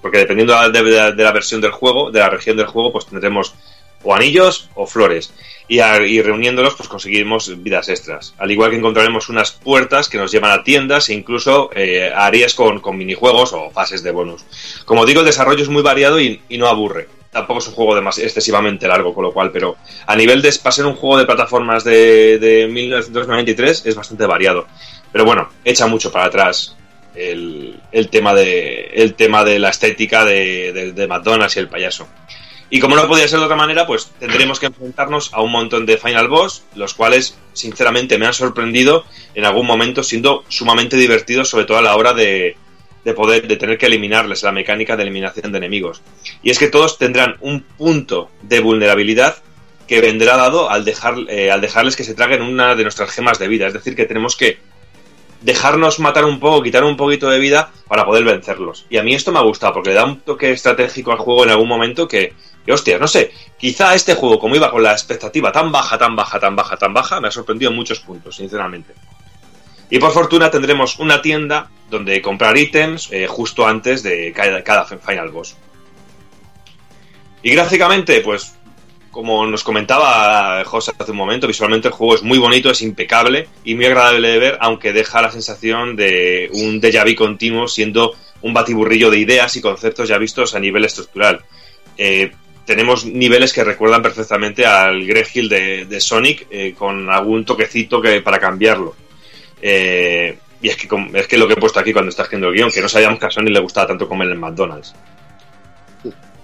porque 0.00 0.18
dependiendo 0.18 0.54
de, 0.70 0.82
de- 0.82 1.12
de 1.12 1.24
la 1.24 1.32
versión 1.32 1.60
del 1.60 1.72
juego, 1.72 2.10
de 2.12 2.20
la 2.20 2.28
región 2.30 2.56
del 2.56 2.66
juego, 2.66 2.92
pues 2.92 3.06
tendremos 3.06 3.54
o 4.06 4.14
anillos 4.14 4.70
o 4.74 4.86
flores. 4.86 5.32
Y, 5.68 5.80
a- 5.80 5.98
reuniéndolos, 6.22 6.74
pues 6.76 6.88
conseguimos 6.88 7.62
vidas 7.62 7.88
extras. 7.88 8.34
Al 8.38 8.50
igual 8.52 8.70
que 8.70 8.76
encontraremos 8.76 9.28
unas 9.28 9.50
puertas 9.50 10.08
que 10.08 10.16
nos 10.16 10.30
llevan 10.30 10.52
a 10.52 10.62
tiendas 10.62 11.08
e 11.08 11.14
incluso 11.14 11.70
eh, 11.74 12.10
a 12.14 12.24
áreas 12.26 12.54
con, 12.54 12.80
minijuegos 12.96 13.52
o 13.52 13.70
fases 13.70 14.02
de 14.04 14.12
bonus. 14.12 14.44
Como 14.84 15.04
digo, 15.04 15.20
el 15.20 15.26
desarrollo 15.26 15.62
es 15.64 15.68
muy 15.68 15.82
variado 15.82 16.20
y, 16.20 16.40
no 16.50 16.68
aburre. 16.68 17.08
Tampoco 17.32 17.58
es 17.58 17.66
un 17.66 17.74
juego 17.74 17.96
demas- 17.96 18.18
excesivamente 18.18 18.86
largo, 18.86 19.12
con 19.12 19.24
lo 19.24 19.32
cual, 19.32 19.50
pero 19.50 19.76
a 20.06 20.14
nivel 20.16 20.40
de 20.40 20.52
para 20.62 20.72
ser 20.72 20.86
un 20.86 20.94
juego 20.94 21.18
de 21.18 21.26
plataformas 21.26 21.82
de, 21.84 22.38
de 22.38 22.68
1993 22.68 23.86
es 23.86 23.94
bastante 23.94 24.24
variado. 24.24 24.66
Pero 25.12 25.24
bueno, 25.24 25.48
echa 25.64 25.86
mucho 25.88 26.12
para 26.12 26.26
atrás 26.26 26.76
el, 27.14 27.78
el 27.92 28.08
tema, 28.08 28.34
de, 28.34 28.90
el 28.94 29.14
tema 29.14 29.44
de 29.44 29.58
la 29.58 29.70
estética 29.70 30.24
de, 30.24 30.72
de- 30.72 30.92
de 30.92 31.06
McDonald's 31.08 31.56
y 31.56 31.58
el 31.58 31.68
payaso. 31.68 32.06
Y 32.68 32.80
como 32.80 32.96
no 32.96 33.06
podía 33.06 33.28
ser 33.28 33.38
de 33.38 33.44
otra 33.44 33.56
manera, 33.56 33.86
pues 33.86 34.10
tendremos 34.18 34.58
que 34.58 34.66
enfrentarnos 34.66 35.32
a 35.32 35.40
un 35.40 35.52
montón 35.52 35.86
de 35.86 35.98
Final 35.98 36.28
Boss, 36.28 36.64
los 36.74 36.94
cuales, 36.94 37.38
sinceramente, 37.52 38.18
me 38.18 38.26
han 38.26 38.34
sorprendido 38.34 39.04
en 39.34 39.44
algún 39.44 39.66
momento, 39.66 40.02
siendo 40.02 40.44
sumamente 40.48 40.96
divertidos, 40.96 41.48
sobre 41.48 41.64
todo 41.64 41.78
a 41.78 41.82
la 41.82 41.94
hora 41.96 42.12
de, 42.12 42.56
de 43.04 43.14
poder, 43.14 43.46
de 43.46 43.56
tener 43.56 43.78
que 43.78 43.86
eliminarles 43.86 44.42
la 44.42 44.50
mecánica 44.50 44.96
de 44.96 45.04
eliminación 45.04 45.52
de 45.52 45.58
enemigos. 45.58 46.02
Y 46.42 46.50
es 46.50 46.58
que 46.58 46.66
todos 46.66 46.98
tendrán 46.98 47.36
un 47.40 47.62
punto 47.62 48.30
de 48.42 48.58
vulnerabilidad 48.58 49.36
que 49.86 50.00
vendrá 50.00 50.36
dado 50.36 50.68
al, 50.68 50.84
dejar, 50.84 51.14
eh, 51.28 51.52
al 51.52 51.60
dejarles 51.60 51.94
que 51.94 52.02
se 52.02 52.14
traguen 52.14 52.42
una 52.42 52.74
de 52.74 52.82
nuestras 52.82 53.10
gemas 53.10 53.38
de 53.38 53.46
vida. 53.46 53.68
Es 53.68 53.74
decir, 53.74 53.94
que 53.94 54.06
tenemos 54.06 54.34
que 54.34 54.58
dejarnos 55.40 56.00
matar 56.00 56.24
un 56.24 56.40
poco, 56.40 56.62
quitar 56.62 56.82
un 56.82 56.96
poquito 56.96 57.30
de 57.30 57.38
vida 57.38 57.70
para 57.86 58.04
poder 58.04 58.24
vencerlos. 58.24 58.86
Y 58.90 58.96
a 58.96 59.04
mí 59.04 59.14
esto 59.14 59.30
me 59.30 59.38
ha 59.38 59.42
gustado 59.42 59.74
porque 59.74 59.90
le 59.90 59.94
da 59.94 60.04
un 60.04 60.20
toque 60.20 60.50
estratégico 60.50 61.12
al 61.12 61.18
juego 61.18 61.44
en 61.44 61.50
algún 61.50 61.68
momento 61.68 62.08
que, 62.08 62.32
que 62.66 62.72
hostias, 62.72 63.00
no 63.00 63.06
sé, 63.06 63.30
quizá 63.56 63.94
este 63.94 64.14
juego, 64.14 64.38
como 64.38 64.56
iba 64.56 64.70
con 64.70 64.82
la 64.82 64.92
expectativa 64.92 65.52
tan 65.52 65.70
baja, 65.72 65.96
tan 65.96 66.16
baja, 66.16 66.40
tan 66.40 66.56
baja, 66.56 66.76
tan 66.76 66.92
baja, 66.92 67.20
me 67.20 67.28
ha 67.28 67.30
sorprendido 67.30 67.70
en 67.70 67.76
muchos 67.76 68.00
puntos, 68.00 68.36
sinceramente. 68.36 68.92
Y 69.88 70.00
por 70.00 70.12
fortuna 70.12 70.50
tendremos 70.50 70.98
una 70.98 71.22
tienda 71.22 71.70
donde 71.88 72.20
comprar 72.20 72.58
ítems 72.58 73.08
eh, 73.12 73.28
justo 73.28 73.66
antes 73.66 74.02
de 74.02 74.32
cada, 74.32 74.64
cada 74.64 74.84
Final 74.84 75.30
Boss. 75.30 75.56
Y 77.42 77.50
gráficamente, 77.50 78.20
pues 78.22 78.56
como 79.16 79.46
nos 79.46 79.64
comentaba 79.64 80.62
José 80.64 80.92
hace 80.98 81.12
un 81.12 81.16
momento, 81.16 81.46
visualmente 81.46 81.88
el 81.88 81.94
juego 81.94 82.16
es 82.16 82.22
muy 82.22 82.36
bonito, 82.36 82.70
es 82.70 82.82
impecable 82.82 83.48
y 83.64 83.74
muy 83.74 83.86
agradable 83.86 84.28
de 84.28 84.38
ver, 84.38 84.58
aunque 84.60 84.92
deja 84.92 85.22
la 85.22 85.30
sensación 85.30 85.96
de 85.96 86.50
un 86.52 86.82
déjà 86.82 87.02
vu 87.02 87.14
continuo, 87.14 87.66
siendo 87.66 88.12
un 88.42 88.52
batiburrillo 88.52 89.10
de 89.10 89.18
ideas 89.18 89.56
y 89.56 89.62
conceptos 89.62 90.08
ya 90.08 90.18
vistos 90.18 90.54
a 90.54 90.60
nivel 90.60 90.84
estructural. 90.84 91.40
Eh, 91.96 92.30
tenemos 92.66 93.06
niveles 93.06 93.52
que 93.52 93.64
recuerdan 93.64 94.02
perfectamente 94.02 94.66
al 94.66 95.06
Greg 95.06 95.28
Hill 95.32 95.48
de, 95.48 96.00
Sonic, 96.00 96.46
eh, 96.50 96.74
con 96.76 97.08
algún 97.08 97.44
toquecito 97.44 98.02
que, 98.02 98.20
para 98.20 98.38
cambiarlo. 98.38 98.94
Eh, 99.62 100.36
y 100.60 100.68
es 100.68 100.76
que, 100.76 100.88
es 101.14 101.26
que 101.26 101.38
lo 101.38 101.46
que 101.46 101.54
he 101.54 101.56
puesto 101.56 101.80
aquí 101.80 101.92
cuando 101.92 102.10
está 102.10 102.24
escribiendo 102.24 102.48
el 102.48 102.54
guion, 102.54 102.70
que 102.70 102.82
no 102.82 102.88
sabíamos 102.88 103.18
que 103.18 103.26
a 103.26 103.30
Sonic 103.30 103.52
le 103.54 103.60
gustaba 103.60 103.86
tanto 103.86 104.08
comer 104.08 104.28
en 104.28 104.38
McDonald's. 104.40 104.94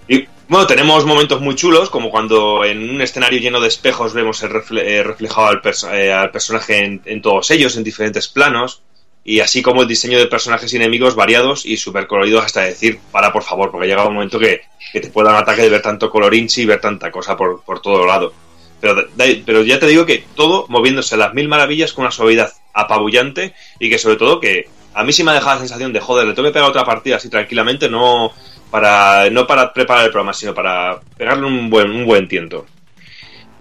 Y 0.08 0.26
bueno, 0.48 0.66
tenemos 0.66 1.04
momentos 1.06 1.40
muy 1.40 1.54
chulos, 1.54 1.88
como 1.90 2.10
cuando 2.10 2.64
en 2.64 2.90
un 2.90 3.00
escenario 3.00 3.38
lleno 3.40 3.60
de 3.60 3.68
espejos 3.68 4.12
vemos 4.12 4.42
el 4.42 4.50
refle- 4.50 4.82
eh, 4.84 5.02
reflejado 5.02 5.46
al, 5.48 5.62
perso- 5.62 5.88
al 5.88 6.30
personaje 6.30 7.00
en 7.04 7.22
todos 7.22 7.50
ellos, 7.50 7.76
en 7.76 7.84
diferentes 7.84 8.28
planos. 8.28 8.82
Y 9.24 9.40
así 9.40 9.62
como 9.62 9.82
el 9.82 9.88
diseño 9.88 10.18
de 10.18 10.26
personajes 10.26 10.72
y 10.72 10.76
enemigos 10.76 11.14
variados 11.14 11.64
y 11.64 11.76
súper 11.76 12.06
coloridos 12.06 12.44
hasta 12.44 12.62
decir, 12.62 12.98
para 13.10 13.32
por 13.32 13.42
favor, 13.42 13.70
porque 13.70 13.86
llega 13.86 14.06
un 14.06 14.14
momento 14.14 14.38
que, 14.38 14.62
que 14.92 15.00
te 15.00 15.10
pueda 15.10 15.30
dar 15.30 15.36
un 15.36 15.42
ataque 15.42 15.62
de 15.62 15.68
ver 15.68 15.82
tanto 15.82 16.10
colorinchi 16.10 16.62
y 16.62 16.66
ver 16.66 16.80
tanta 16.80 17.10
cosa 17.10 17.36
por, 17.36 17.62
por 17.62 17.80
todo 17.80 18.04
lado. 18.04 18.32
Pero, 18.80 19.04
pero 19.46 19.62
ya 19.62 19.78
te 19.78 19.86
digo 19.86 20.04
que 20.04 20.24
todo 20.34 20.66
moviéndose 20.68 21.14
a 21.14 21.18
las 21.18 21.34
mil 21.34 21.46
maravillas 21.46 21.92
con 21.92 22.02
una 22.02 22.10
suavidad 22.10 22.52
apabullante 22.74 23.54
y 23.78 23.88
que 23.88 23.98
sobre 23.98 24.16
todo 24.16 24.40
que 24.40 24.66
a 24.92 25.04
mí 25.04 25.12
sí 25.12 25.22
me 25.22 25.30
ha 25.30 25.34
dejado 25.34 25.54
la 25.54 25.60
sensación 25.60 25.92
de, 25.92 26.00
joder, 26.00 26.26
le 26.26 26.34
tengo 26.34 26.48
que 26.48 26.52
pegar 26.52 26.68
otra 26.68 26.84
partida 26.84 27.16
así 27.16 27.28
tranquilamente, 27.28 27.88
no 27.88 28.32
para, 28.72 29.30
no 29.30 29.46
para 29.46 29.72
preparar 29.72 30.06
el 30.06 30.10
programa, 30.10 30.32
sino 30.32 30.52
para 30.52 30.98
pegarle 31.16 31.46
un 31.46 31.70
buen, 31.70 31.90
un 31.90 32.04
buen 32.04 32.26
tiento. 32.26 32.66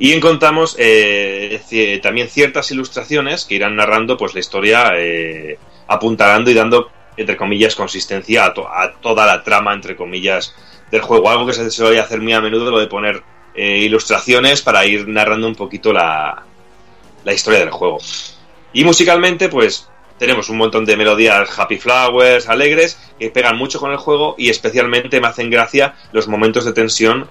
Y 0.04 0.14
encontramos 0.14 0.76
eh, 0.80 2.00
también 2.02 2.28
ciertas 2.28 2.72
ilustraciones 2.72 3.46
que 3.46 3.54
irán 3.54 3.76
narrando 3.76 4.18
pues 4.18 4.34
la 4.34 4.40
historia, 4.40 4.94
eh, 4.96 5.60
apuntalando 5.88 6.50
y 6.50 6.56
dando, 6.56 6.90
entre 7.18 7.38
comillas, 7.38 7.76
consistencia 7.76 8.46
a, 8.46 8.54
to- 8.56 8.68
a 8.68 8.94
toda 9.00 9.28
la 9.28 9.44
trama, 9.44 9.76
entre 9.76 9.96
comillas, 9.96 10.56
del 10.90 11.02
juego. 11.02 11.30
Algo 11.30 11.46
que 11.46 11.54
se 11.54 11.70
suele 11.70 12.00
hacer 12.00 12.20
muy 12.20 12.34
a 12.34 12.42
menudo, 12.42 12.72
lo 12.72 12.80
de 12.80 12.88
poner 12.88 13.22
eh, 13.54 13.78
ilustraciones 13.78 14.64
para 14.64 14.88
ir 14.88 15.08
narrando 15.08 15.46
un 15.46 15.54
poquito 15.54 15.94
la, 15.94 16.46
la 17.24 17.34
historia 17.34 17.60
del 17.60 17.70
juego. 17.70 18.00
Y 18.74 18.84
musicalmente, 18.84 19.50
pues 19.50 19.88
tenemos 20.18 20.50
un 20.50 20.58
montón 20.58 20.84
de 20.84 20.98
melodías 20.98 21.60
happy 21.60 21.78
flowers, 21.78 22.50
alegres, 22.50 22.98
que 23.20 23.30
pegan 23.30 23.56
mucho 23.56 23.80
con 23.80 23.92
el 23.92 23.98
juego 23.98 24.34
y 24.36 24.50
especialmente 24.50 25.22
me 25.22 25.28
hacen 25.28 25.52
gracia 25.52 25.94
los 26.12 26.28
momentos 26.28 26.66
de 26.66 26.74
tensión 26.74 27.28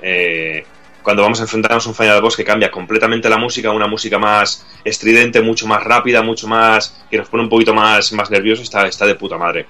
cuando 1.02 1.22
vamos 1.22 1.40
a 1.40 1.44
enfrentarnos 1.44 1.86
a 1.86 1.88
un 1.88 1.94
final 1.94 2.20
boss 2.20 2.36
que 2.36 2.44
cambia 2.44 2.70
completamente 2.70 3.28
la 3.28 3.38
música, 3.38 3.70
una 3.70 3.86
música 3.86 4.18
más 4.18 4.66
estridente, 4.84 5.40
mucho 5.40 5.66
más 5.66 5.82
rápida, 5.82 6.22
mucho 6.22 6.46
más 6.46 7.04
que 7.10 7.18
nos 7.18 7.28
pone 7.28 7.44
un 7.44 7.48
poquito 7.48 7.74
más, 7.74 8.12
más 8.12 8.30
nerviosos, 8.30 8.64
está, 8.64 8.86
está 8.86 9.06
de 9.06 9.14
puta 9.14 9.38
madre. 9.38 9.66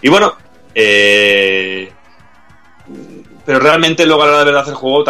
Y 0.00 0.08
bueno, 0.08 0.36
eh, 0.74 1.90
pero 3.44 3.60
realmente 3.60 4.06
luego 4.06 4.22
a 4.22 4.26
la 4.26 4.32
hora 4.32 4.38
de 4.40 4.44
verdad 4.46 4.68
el 4.68 4.74
juego, 4.74 5.04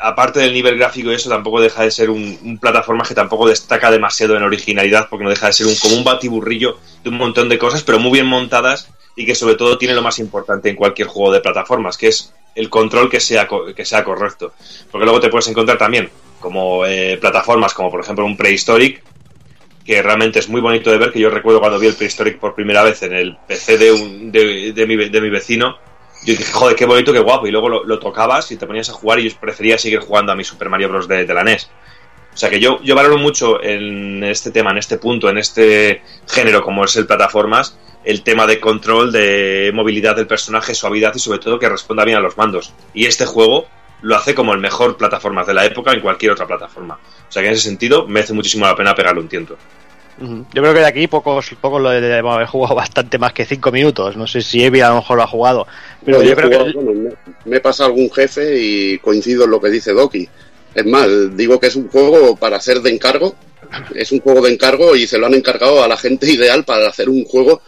aparte 0.00 0.40
del 0.40 0.52
nivel 0.52 0.78
gráfico 0.78 1.10
y 1.10 1.14
eso, 1.14 1.28
tampoco 1.28 1.60
deja 1.60 1.82
de 1.82 1.90
ser 1.90 2.10
un, 2.10 2.38
un 2.42 2.58
plataforma 2.58 3.04
que 3.04 3.14
tampoco 3.14 3.48
destaca 3.48 3.90
demasiado 3.90 4.36
en 4.36 4.42
originalidad, 4.42 5.08
porque 5.08 5.24
no 5.24 5.30
deja 5.30 5.46
de 5.46 5.52
ser 5.52 5.66
un, 5.66 5.76
como 5.76 5.96
un 5.96 6.04
batiburrillo 6.04 6.78
de 7.02 7.10
un 7.10 7.16
montón 7.16 7.48
de 7.48 7.58
cosas, 7.58 7.82
pero 7.82 7.98
muy 7.98 8.12
bien 8.12 8.26
montadas 8.26 8.88
y 9.14 9.26
que 9.26 9.34
sobre 9.34 9.56
todo 9.56 9.78
tiene 9.78 9.94
lo 9.94 10.02
más 10.02 10.18
importante 10.18 10.70
en 10.70 10.76
cualquier 10.76 11.08
juego 11.08 11.32
de 11.32 11.40
plataformas, 11.40 11.96
que 11.96 12.08
es 12.08 12.32
el 12.54 12.68
control 12.70 13.10
que 13.10 13.20
sea, 13.20 13.48
que 13.74 13.84
sea 13.84 14.04
correcto. 14.04 14.52
Porque 14.90 15.04
luego 15.04 15.20
te 15.20 15.28
puedes 15.28 15.48
encontrar 15.48 15.78
también 15.78 16.10
como 16.40 16.84
eh, 16.84 17.16
plataformas 17.18 17.72
como 17.72 17.90
por 17.90 18.00
ejemplo 18.00 18.24
un 18.24 18.36
Prehistoric, 18.36 19.02
que 19.84 20.02
realmente 20.02 20.38
es 20.38 20.48
muy 20.48 20.60
bonito 20.60 20.90
de 20.90 20.98
ver, 20.98 21.12
que 21.12 21.20
yo 21.20 21.30
recuerdo 21.30 21.60
cuando 21.60 21.78
vi 21.78 21.86
el 21.86 21.94
Prehistoric 21.94 22.38
por 22.38 22.54
primera 22.54 22.82
vez 22.82 23.02
en 23.02 23.12
el 23.14 23.36
PC 23.46 23.78
de, 23.78 23.92
un, 23.92 24.32
de, 24.32 24.84
mi, 24.86 24.96
de 25.08 25.20
mi 25.20 25.30
vecino, 25.30 25.78
yo 26.24 26.34
dije, 26.34 26.52
joder, 26.52 26.76
qué 26.76 26.86
bonito, 26.86 27.12
qué 27.12 27.18
guapo, 27.18 27.46
y 27.46 27.50
luego 27.50 27.68
lo, 27.68 27.84
lo 27.84 27.98
tocabas 27.98 28.50
y 28.52 28.56
te 28.56 28.66
ponías 28.66 28.88
a 28.90 28.92
jugar 28.92 29.18
y 29.18 29.28
yo 29.28 29.36
prefería 29.40 29.78
seguir 29.78 30.00
jugando 30.00 30.30
a 30.30 30.36
mi 30.36 30.44
Super 30.44 30.68
Mario 30.68 30.88
Bros. 30.88 31.08
de, 31.08 31.24
de 31.24 31.34
la 31.34 31.42
NES. 31.42 31.68
O 32.32 32.36
sea 32.36 32.48
que 32.48 32.60
yo, 32.60 32.80
yo 32.82 32.94
valoro 32.94 33.18
mucho 33.18 33.62
en 33.62 34.24
este 34.24 34.50
tema, 34.50 34.70
en 34.70 34.78
este 34.78 34.98
punto, 34.98 35.28
en 35.28 35.38
este 35.38 36.02
género 36.28 36.62
como 36.62 36.84
es 36.84 36.96
el 36.96 37.06
plataformas, 37.06 37.76
el 38.04 38.22
tema 38.22 38.46
de 38.46 38.60
control, 38.60 39.12
de 39.12 39.70
movilidad 39.74 40.16
del 40.16 40.26
personaje, 40.26 40.74
suavidad 40.74 41.14
y 41.14 41.18
sobre 41.18 41.38
todo 41.38 41.58
que 41.58 41.68
responda 41.68 42.04
bien 42.04 42.16
a 42.16 42.20
los 42.20 42.36
mandos. 42.36 42.72
Y 42.94 43.06
este 43.06 43.26
juego 43.26 43.66
lo 44.02 44.16
hace 44.16 44.34
como 44.34 44.52
el 44.52 44.60
mejor 44.60 44.96
plataforma 44.96 45.44
de 45.44 45.54
la 45.54 45.64
época 45.64 45.92
en 45.92 46.00
cualquier 46.00 46.32
otra 46.32 46.46
plataforma. 46.46 46.98
O 47.28 47.32
sea 47.32 47.42
que 47.42 47.48
en 47.48 47.54
ese 47.54 47.64
sentido 47.64 48.06
merece 48.06 48.32
muchísimo 48.32 48.66
la 48.66 48.76
pena 48.76 48.94
pegarle 48.94 49.20
un 49.20 49.28
tiento. 49.28 49.56
Yo 50.20 50.62
creo 50.62 50.74
que 50.74 50.80
de 50.80 50.86
aquí 50.86 51.06
pocos, 51.08 51.50
pocos 51.60 51.80
lo 51.80 51.90
debemos 51.90 52.34
haber 52.34 52.46
jugado 52.46 52.74
bastante 52.76 53.18
más 53.18 53.32
que 53.32 53.44
5 53.44 53.72
minutos. 53.72 54.16
No 54.16 54.26
sé 54.26 54.42
si 54.42 54.62
Evi 54.62 54.80
a 54.80 54.90
lo 54.90 54.96
mejor 54.96 55.16
lo 55.16 55.22
ha 55.22 55.26
jugado. 55.28 55.66
Pero 56.04 56.18
No, 56.18 56.24
yo 56.24 56.36
creo 56.36 56.48
jugado, 56.48 56.66
que. 56.66 56.72
bueno, 56.72 57.00
me, 57.00 57.50
me 57.50 57.56
he 57.56 57.60
pasado 57.60 57.88
algún 57.88 58.10
jefe 58.10 58.58
y 58.60 58.98
coincido 58.98 59.44
en 59.44 59.50
lo 59.50 59.60
que 59.60 59.70
dice 59.70 59.92
Doki. 59.92 60.28
Es 60.74 60.86
más, 60.86 61.08
digo 61.36 61.58
que 61.58 61.66
es 61.66 61.76
un 61.76 61.88
juego 61.88 62.36
para 62.36 62.56
hacer 62.56 62.80
de 62.80 62.90
encargo. 62.90 63.34
Es 63.94 64.12
un 64.12 64.20
juego 64.20 64.42
de 64.42 64.52
encargo 64.52 64.94
y 64.96 65.06
se 65.06 65.18
lo 65.18 65.26
han 65.26 65.34
encargado 65.34 65.82
a 65.82 65.88
la 65.88 65.96
gente 65.96 66.26
ideal 66.30 66.64
para 66.64 66.88
hacer 66.88 67.08
un 67.08 67.24
juego 67.24 67.62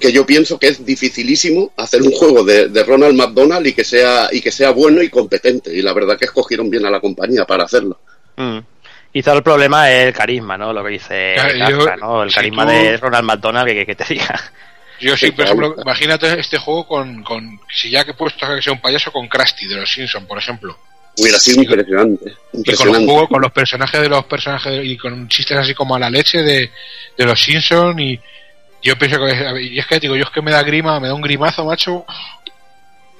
que 0.00 0.12
yo 0.12 0.26
pienso 0.26 0.58
que 0.58 0.68
es 0.68 0.84
dificilísimo 0.84 1.72
hacer 1.76 2.02
un 2.02 2.10
juego 2.12 2.42
de, 2.44 2.68
de 2.68 2.82
Ronald 2.84 3.14
McDonald 3.16 3.66
y 3.66 3.72
que 3.72 3.84
sea 3.84 4.28
y 4.32 4.40
que 4.40 4.50
sea 4.50 4.70
bueno 4.70 5.00
y 5.02 5.08
competente. 5.08 5.72
Y 5.72 5.80
la 5.82 5.92
verdad 5.92 6.18
que 6.18 6.24
escogieron 6.24 6.68
bien 6.70 6.84
a 6.86 6.90
la 6.90 7.00
compañía 7.00 7.44
para 7.44 7.64
hacerlo. 7.64 7.98
Mm. 8.36 8.58
Quizá 9.12 9.32
el 9.32 9.44
problema 9.44 9.90
es 9.92 10.08
el 10.08 10.12
carisma, 10.12 10.58
¿no? 10.58 10.72
Lo 10.72 10.82
que 10.82 10.90
dice 10.90 11.34
Claro, 11.36 11.78
Kafka, 11.78 11.94
yo- 11.94 12.00
¿no? 12.04 12.22
El 12.24 12.30
si 12.30 12.34
carisma 12.34 12.66
tú- 12.66 12.72
de 12.72 12.96
Ronald 12.96 13.24
McDonald, 13.24 13.66
que, 13.68 13.86
que 13.86 13.94
te 13.94 14.04
diga. 14.12 14.40
Yo 15.00 15.16
sí, 15.16 15.26
Sí, 15.26 15.32
por 15.32 15.44
ejemplo, 15.44 15.76
imagínate 15.82 16.38
este 16.40 16.58
juego 16.58 16.86
con, 16.86 17.22
con 17.22 17.60
si 17.72 17.90
ya 17.90 18.04
que 18.04 18.10
he 18.12 18.14
puesto 18.14 18.46
que 18.54 18.60
sea 18.62 18.72
un 18.72 18.80
payaso 18.80 19.12
con 19.12 19.28
Krusty 19.28 19.66
de 19.68 19.76
los 19.76 19.92
Simpsons, 19.92 20.26
por 20.26 20.38
ejemplo. 20.38 20.76
Hubiera 21.16 21.38
sido 21.38 21.62
Y 21.62 21.66
con- 21.66 21.78
impresionante. 21.78 22.24
Y 22.24 22.32
con 22.32 22.34
los 22.52 22.58
Impresionante. 22.58 23.06
juegos, 23.06 23.28
con 23.28 23.42
los 23.42 23.52
personajes 23.52 24.00
de 24.00 24.08
los 24.08 24.24
personajes 24.24 24.72
de- 24.72 24.84
y 24.84 24.96
con 24.96 25.28
chistes 25.28 25.56
así 25.58 25.74
como 25.74 25.94
a 25.94 25.98
la 26.00 26.10
leche 26.10 26.42
de, 26.42 26.70
de 27.16 27.24
los 27.24 27.40
Simpsons 27.40 28.00
y 28.00 28.18
yo 28.84 28.98
pienso 28.98 29.18
que 29.18 29.62
y 29.62 29.78
es 29.78 29.86
que 29.86 29.98
digo, 29.98 30.14
yo 30.14 30.24
es 30.24 30.30
que 30.30 30.42
me 30.42 30.52
da 30.52 30.62
grima, 30.62 31.00
me 31.00 31.08
da 31.08 31.14
un 31.14 31.22
grimazo, 31.22 31.64
macho. 31.64 32.04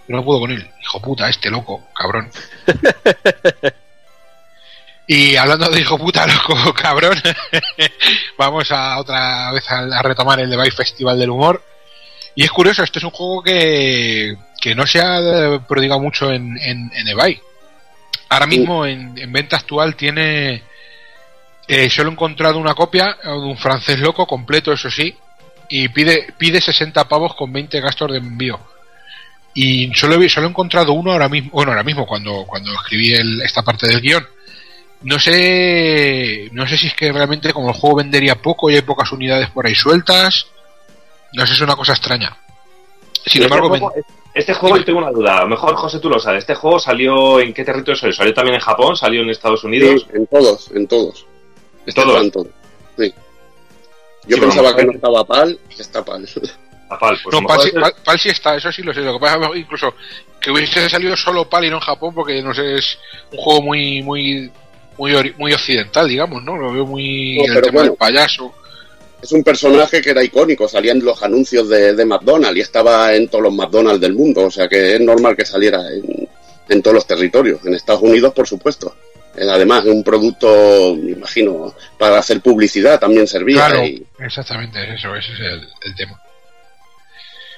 No 0.07 0.23
puedo 0.23 0.41
con 0.41 0.51
él, 0.51 0.70
hijo 0.82 1.01
puta, 1.01 1.28
este 1.28 1.51
loco, 1.51 1.89
cabrón. 1.95 2.31
Y 5.07 5.36
hablando 5.36 5.69
de 5.69 5.81
hijo 5.81 5.99
puta, 5.99 6.27
loco, 6.27 6.73
cabrón, 6.82 7.20
vamos 8.39 8.70
a 8.70 8.99
otra 8.99 9.53
vez 9.53 9.70
a, 9.70 10.03
retomar 10.03 10.41
el 10.41 10.51
Device 10.51 10.77
Festival 10.77 11.19
del 11.19 11.31
Humor. 11.31 11.62
Y 12.35 12.43
es 12.43 12.51
curioso, 12.51 12.82
este 12.82 12.99
es 12.99 13.05
un 13.05 13.11
juego 13.11 13.43
que, 13.43 14.35
que 14.61 14.74
no 14.74 14.86
se 14.86 15.01
ha 15.01 15.19
eh, 15.20 15.61
prodigado 15.69 16.01
mucho 16.01 16.32
en, 16.32 16.59
en, 16.59 16.91
en 16.95 17.09
eBay. 17.09 17.41
Ahora 18.31 18.47
mismo 18.47 18.86
en, 18.86 19.16
en 19.19 19.32
venta 19.32 19.57
actual 19.57 19.95
tiene... 19.95 20.62
Eh, 21.69 21.89
solo 21.89 22.11
he 22.11 22.12
encontrado 22.12 22.59
una 22.59 22.74
copia 22.74 23.16
de 23.23 23.31
un 23.31 23.57
francés 23.57 23.99
loco, 24.01 24.27
completo 24.27 24.73
eso 24.73 24.91
sí, 24.91 25.16
y 25.69 25.89
pide, 25.89 26.32
pide 26.36 26.61
60 26.61 27.09
pavos 27.09 27.35
con 27.35 27.53
20 27.53 27.81
gastos 27.81 28.11
de 28.12 28.19
envío. 28.19 28.59
Y 29.55 29.93
solo 29.95 30.20
he, 30.20 30.28
solo 30.28 30.47
he 30.47 30.51
encontrado 30.51 30.93
uno 30.93 31.12
ahora 31.12 31.28
mismo, 31.28 31.51
bueno, 31.53 31.70
ahora 31.73 31.85
mismo 31.85 32.07
cuando, 32.07 32.45
cuando 32.47 32.73
escribí 32.73 33.12
el- 33.12 33.41
esta 33.43 33.62
parte 33.62 33.86
del 33.86 34.01
guion. 34.01 34.27
No 35.03 35.19
sé, 35.19 36.49
no 36.53 36.66
sé 36.66 36.77
si 36.78 36.86
es 36.89 36.95
que 36.95 37.12
realmente 37.12 37.53
como 37.53 37.69
el 37.69 37.74
juego 37.77 37.97
vendería 37.97 38.36
poco 38.36 38.70
y 38.70 38.74
hay 38.74 38.81
pocas 38.82 39.12
unidades 39.12 39.51
por 39.51 39.66
ahí 39.66 39.74
sueltas. 39.74 40.47
No 41.35 41.47
sé, 41.47 41.53
es 41.53 41.61
una 41.61 41.77
cosa 41.77 41.93
extraña. 41.93 42.36
Sin 43.27 43.43
Este 43.43 43.45
embargo, 43.45 43.69
juego- 43.69 43.93
Este 44.35 44.53
juego, 44.55 44.77
yo 44.78 44.85
tengo 44.85 44.99
una 44.99 45.11
duda. 45.12 45.39
A 45.39 45.41
lo 45.43 45.49
mejor, 45.49 45.77
José, 45.77 46.01
tú 46.01 46.09
lo 46.09 46.19
sabes. 46.19 46.41
¿Este 46.41 46.55
juego 46.57 46.78
salió 46.81 47.39
en 47.39 47.53
qué 47.55 47.65
territorio 47.65 47.95
salió? 47.97 48.12
¿Salió 48.15 48.35
también 48.35 48.57
en 48.57 48.61
Japón? 48.61 48.97
¿Salió 48.97 49.23
en 49.23 49.31
Estados 49.31 49.62
Unidos? 49.62 50.07
Sí, 50.11 50.16
en 50.16 50.27
todos, 50.27 50.70
en 50.74 50.86
todos. 50.89 51.27
Este 51.86 52.01
¿Todos? 52.03 52.15
está 52.15 52.24
en 52.24 52.31
todos. 52.32 52.47
Sí. 52.99 53.15
Yo 54.26 54.36
Sí, 54.36 54.40
pensaba 54.42 54.62
vamos, 54.70 54.76
que 54.80 54.86
no 54.86 54.92
estaba 54.92 55.24
PAL, 55.26 55.59
está 55.78 56.05
PAL. 56.05 56.26
A 56.90 56.98
Pal, 56.98 57.18
pues 57.22 57.34
no, 57.40 57.46
Pal, 57.46 57.60
sí, 57.62 57.68
es- 57.68 57.74
Pal- 57.74 57.94
Pal 58.05 58.18
sí 58.18 58.28
está, 58.28 58.56
eso 58.56 58.70
sí 58.70 58.82
lo 58.82 58.92
sé. 58.92 59.01
Lo 59.01 59.14
que 59.14 59.18
pasa 59.20 59.38
es 59.42 59.51
que 59.52 59.59
incluso 59.59 59.94
que 60.40 60.51
hubiese 60.51 60.88
salido 60.88 61.16
solo 61.16 61.48
Pal 61.48 61.64
y 61.64 61.70
no 61.70 61.76
en 61.76 61.82
Japón, 61.82 62.14
porque 62.14 62.42
no 62.42 62.52
sé, 62.55 62.76
es 62.76 62.98
un 63.32 63.38
juego 63.38 63.62
muy, 63.62 64.02
muy, 64.02 64.51
muy, 64.98 65.34
muy 65.38 65.52
occidental, 65.52 66.09
digamos, 66.09 66.42
¿no? 66.42 66.56
Lo 66.56 66.72
veo 66.72 66.86
muy. 66.86 67.38
No, 67.38 67.44
el 67.55 67.60
tema 67.62 67.72
bueno. 67.72 67.88
del 67.90 67.96
payaso. 67.96 68.55
Es 69.22 69.32
un 69.32 69.42
personaje 69.42 70.02
que 70.02 70.10
era 70.10 70.22
icónico, 70.22 70.68
salía 70.68 70.92
en 70.92 71.02
los 71.02 71.22
anuncios 71.22 71.66
de, 71.70 71.94
de 71.94 72.05
McDonald's 72.05 72.59
y 72.59 72.60
estaba 72.60 73.14
en 73.14 73.28
todos 73.28 73.44
los 73.44 73.55
McDonald's 73.55 74.01
del 74.02 74.12
mundo, 74.12 74.42
o 74.44 74.51
sea 74.51 74.68
que 74.68 74.94
es 74.96 75.01
normal 75.01 75.34
que 75.34 75.46
saliera 75.46 75.80
en, 75.90 76.28
en 76.68 76.82
todos 76.82 76.94
los 76.96 77.06
territorios. 77.06 77.60
En 77.64 77.72
Estados 77.74 78.02
Unidos, 78.02 78.34
por 78.34 78.46
supuesto. 78.46 78.94
Además, 79.36 79.85
es 79.85 79.93
un 79.93 80.05
producto, 80.05 80.97
me 81.01 81.12
imagino, 81.12 81.74
para 81.98 82.19
hacer 82.19 82.40
publicidad 82.40 83.01
también 83.01 83.27
servía. 83.27 83.66
Claro, 83.66 83.85
y- 83.85 84.06
exactamente, 84.20 84.82
es 84.82 84.98
eso, 85.01 85.15
ese 85.16 85.32
es 85.32 85.40
el, 85.40 85.69
el 85.82 85.94
tema. 85.94 86.20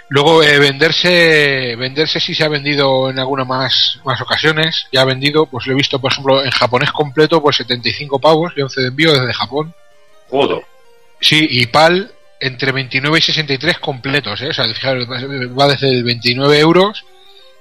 Luego, 0.09 0.43
eh, 0.43 0.59
venderse, 0.61 1.75
venderse 1.77 2.21
sí 2.21 2.35
se 2.35 2.45
ha 2.45 2.49
vendido 2.49 3.11
en 3.11 3.19
algunas 3.19 3.47
más, 3.47 3.99
más 4.05 4.21
ocasiones. 4.21 4.87
Ya 4.93 5.01
ha 5.03 5.05
vendido, 5.05 5.47
pues 5.47 5.67
lo 5.67 5.73
he 5.73 5.77
visto, 5.77 5.99
por 6.01 6.13
ejemplo, 6.13 6.45
en 6.45 6.51
japonés 6.53 6.93
completo, 6.93 7.43
por 7.43 7.55
75 7.55 8.21
pavos 8.21 8.53
y 8.57 8.63
11 8.63 8.81
de 8.83 8.87
envío 8.89 9.13
desde 9.13 9.35
Japón. 9.35 9.75
Joder. 10.29 10.63
Sí, 11.21 11.47
y 11.51 11.67
PAL 11.67 12.13
entre 12.39 12.71
29 12.71 13.19
y 13.19 13.23
63 13.23 13.79
completos, 13.81 14.41
¿eh? 14.43 14.49
O 14.49 14.53
sea, 14.53 14.67
fijaros, 14.67 15.09
va 15.09 15.67
desde 15.69 15.91
el 15.91 16.05
29 16.05 16.59
euros 16.61 17.05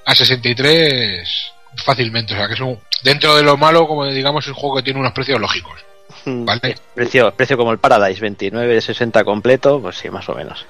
a 0.05 0.13
63 0.13 1.51
fácilmente. 1.83 2.33
O 2.33 2.37
sea, 2.37 2.47
que 2.47 2.53
es 2.53 2.59
un, 2.59 2.79
dentro 3.03 3.35
de 3.35 3.43
lo 3.43 3.57
malo, 3.57 3.87
como 3.87 4.05
digamos, 4.05 4.45
es 4.45 4.49
un 4.49 4.55
juego 4.55 4.77
que 4.77 4.83
tiene 4.83 4.99
unos 4.99 5.13
precios 5.13 5.39
lógicos. 5.39 5.79
Vale. 6.25 6.75
Precio, 6.93 7.31
precio 7.31 7.57
como 7.57 7.71
el 7.71 7.77
Paradise, 7.79 8.21
29, 8.21 8.81
60 8.81 9.23
completo, 9.23 9.79
pues 9.81 9.97
sí, 9.97 10.09
más 10.09 10.27
o 10.29 10.35
menos. 10.35 10.65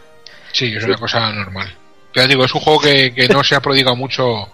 Sí, 0.52 0.74
es 0.76 0.84
una 0.84 0.98
cosa 0.98 1.32
normal. 1.32 1.74
Pero 2.14 2.28
digo, 2.28 2.46
es 2.46 2.54
un 2.56 2.62
juego 2.62 2.80
que, 2.80 3.14
que 3.14 3.28
no 3.28 3.44
se 3.44 3.56
ha 3.56 3.62
prodigado 3.62 3.96
mucho 3.96 4.50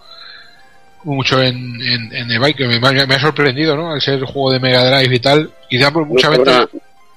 mucho 1.03 1.41
en, 1.41 1.81
en, 1.81 2.15
en 2.15 2.31
eBay, 2.31 2.53
que 2.53 2.67
me, 2.67 2.79
me 2.79 3.15
ha- 3.15 3.19
sorprendido, 3.19 3.75
¿no? 3.75 3.91
Al 3.91 4.01
ser 4.01 4.15
el 4.15 4.25
juego 4.25 4.51
de 4.51 4.59
Mega 4.59 4.83
Drive 4.85 5.15
y 5.15 5.19
tal. 5.19 5.51
Quizá 5.69 5.91
por 5.91 6.03
no, 6.03 6.09
mucha 6.09 6.29
venta. 6.29 6.67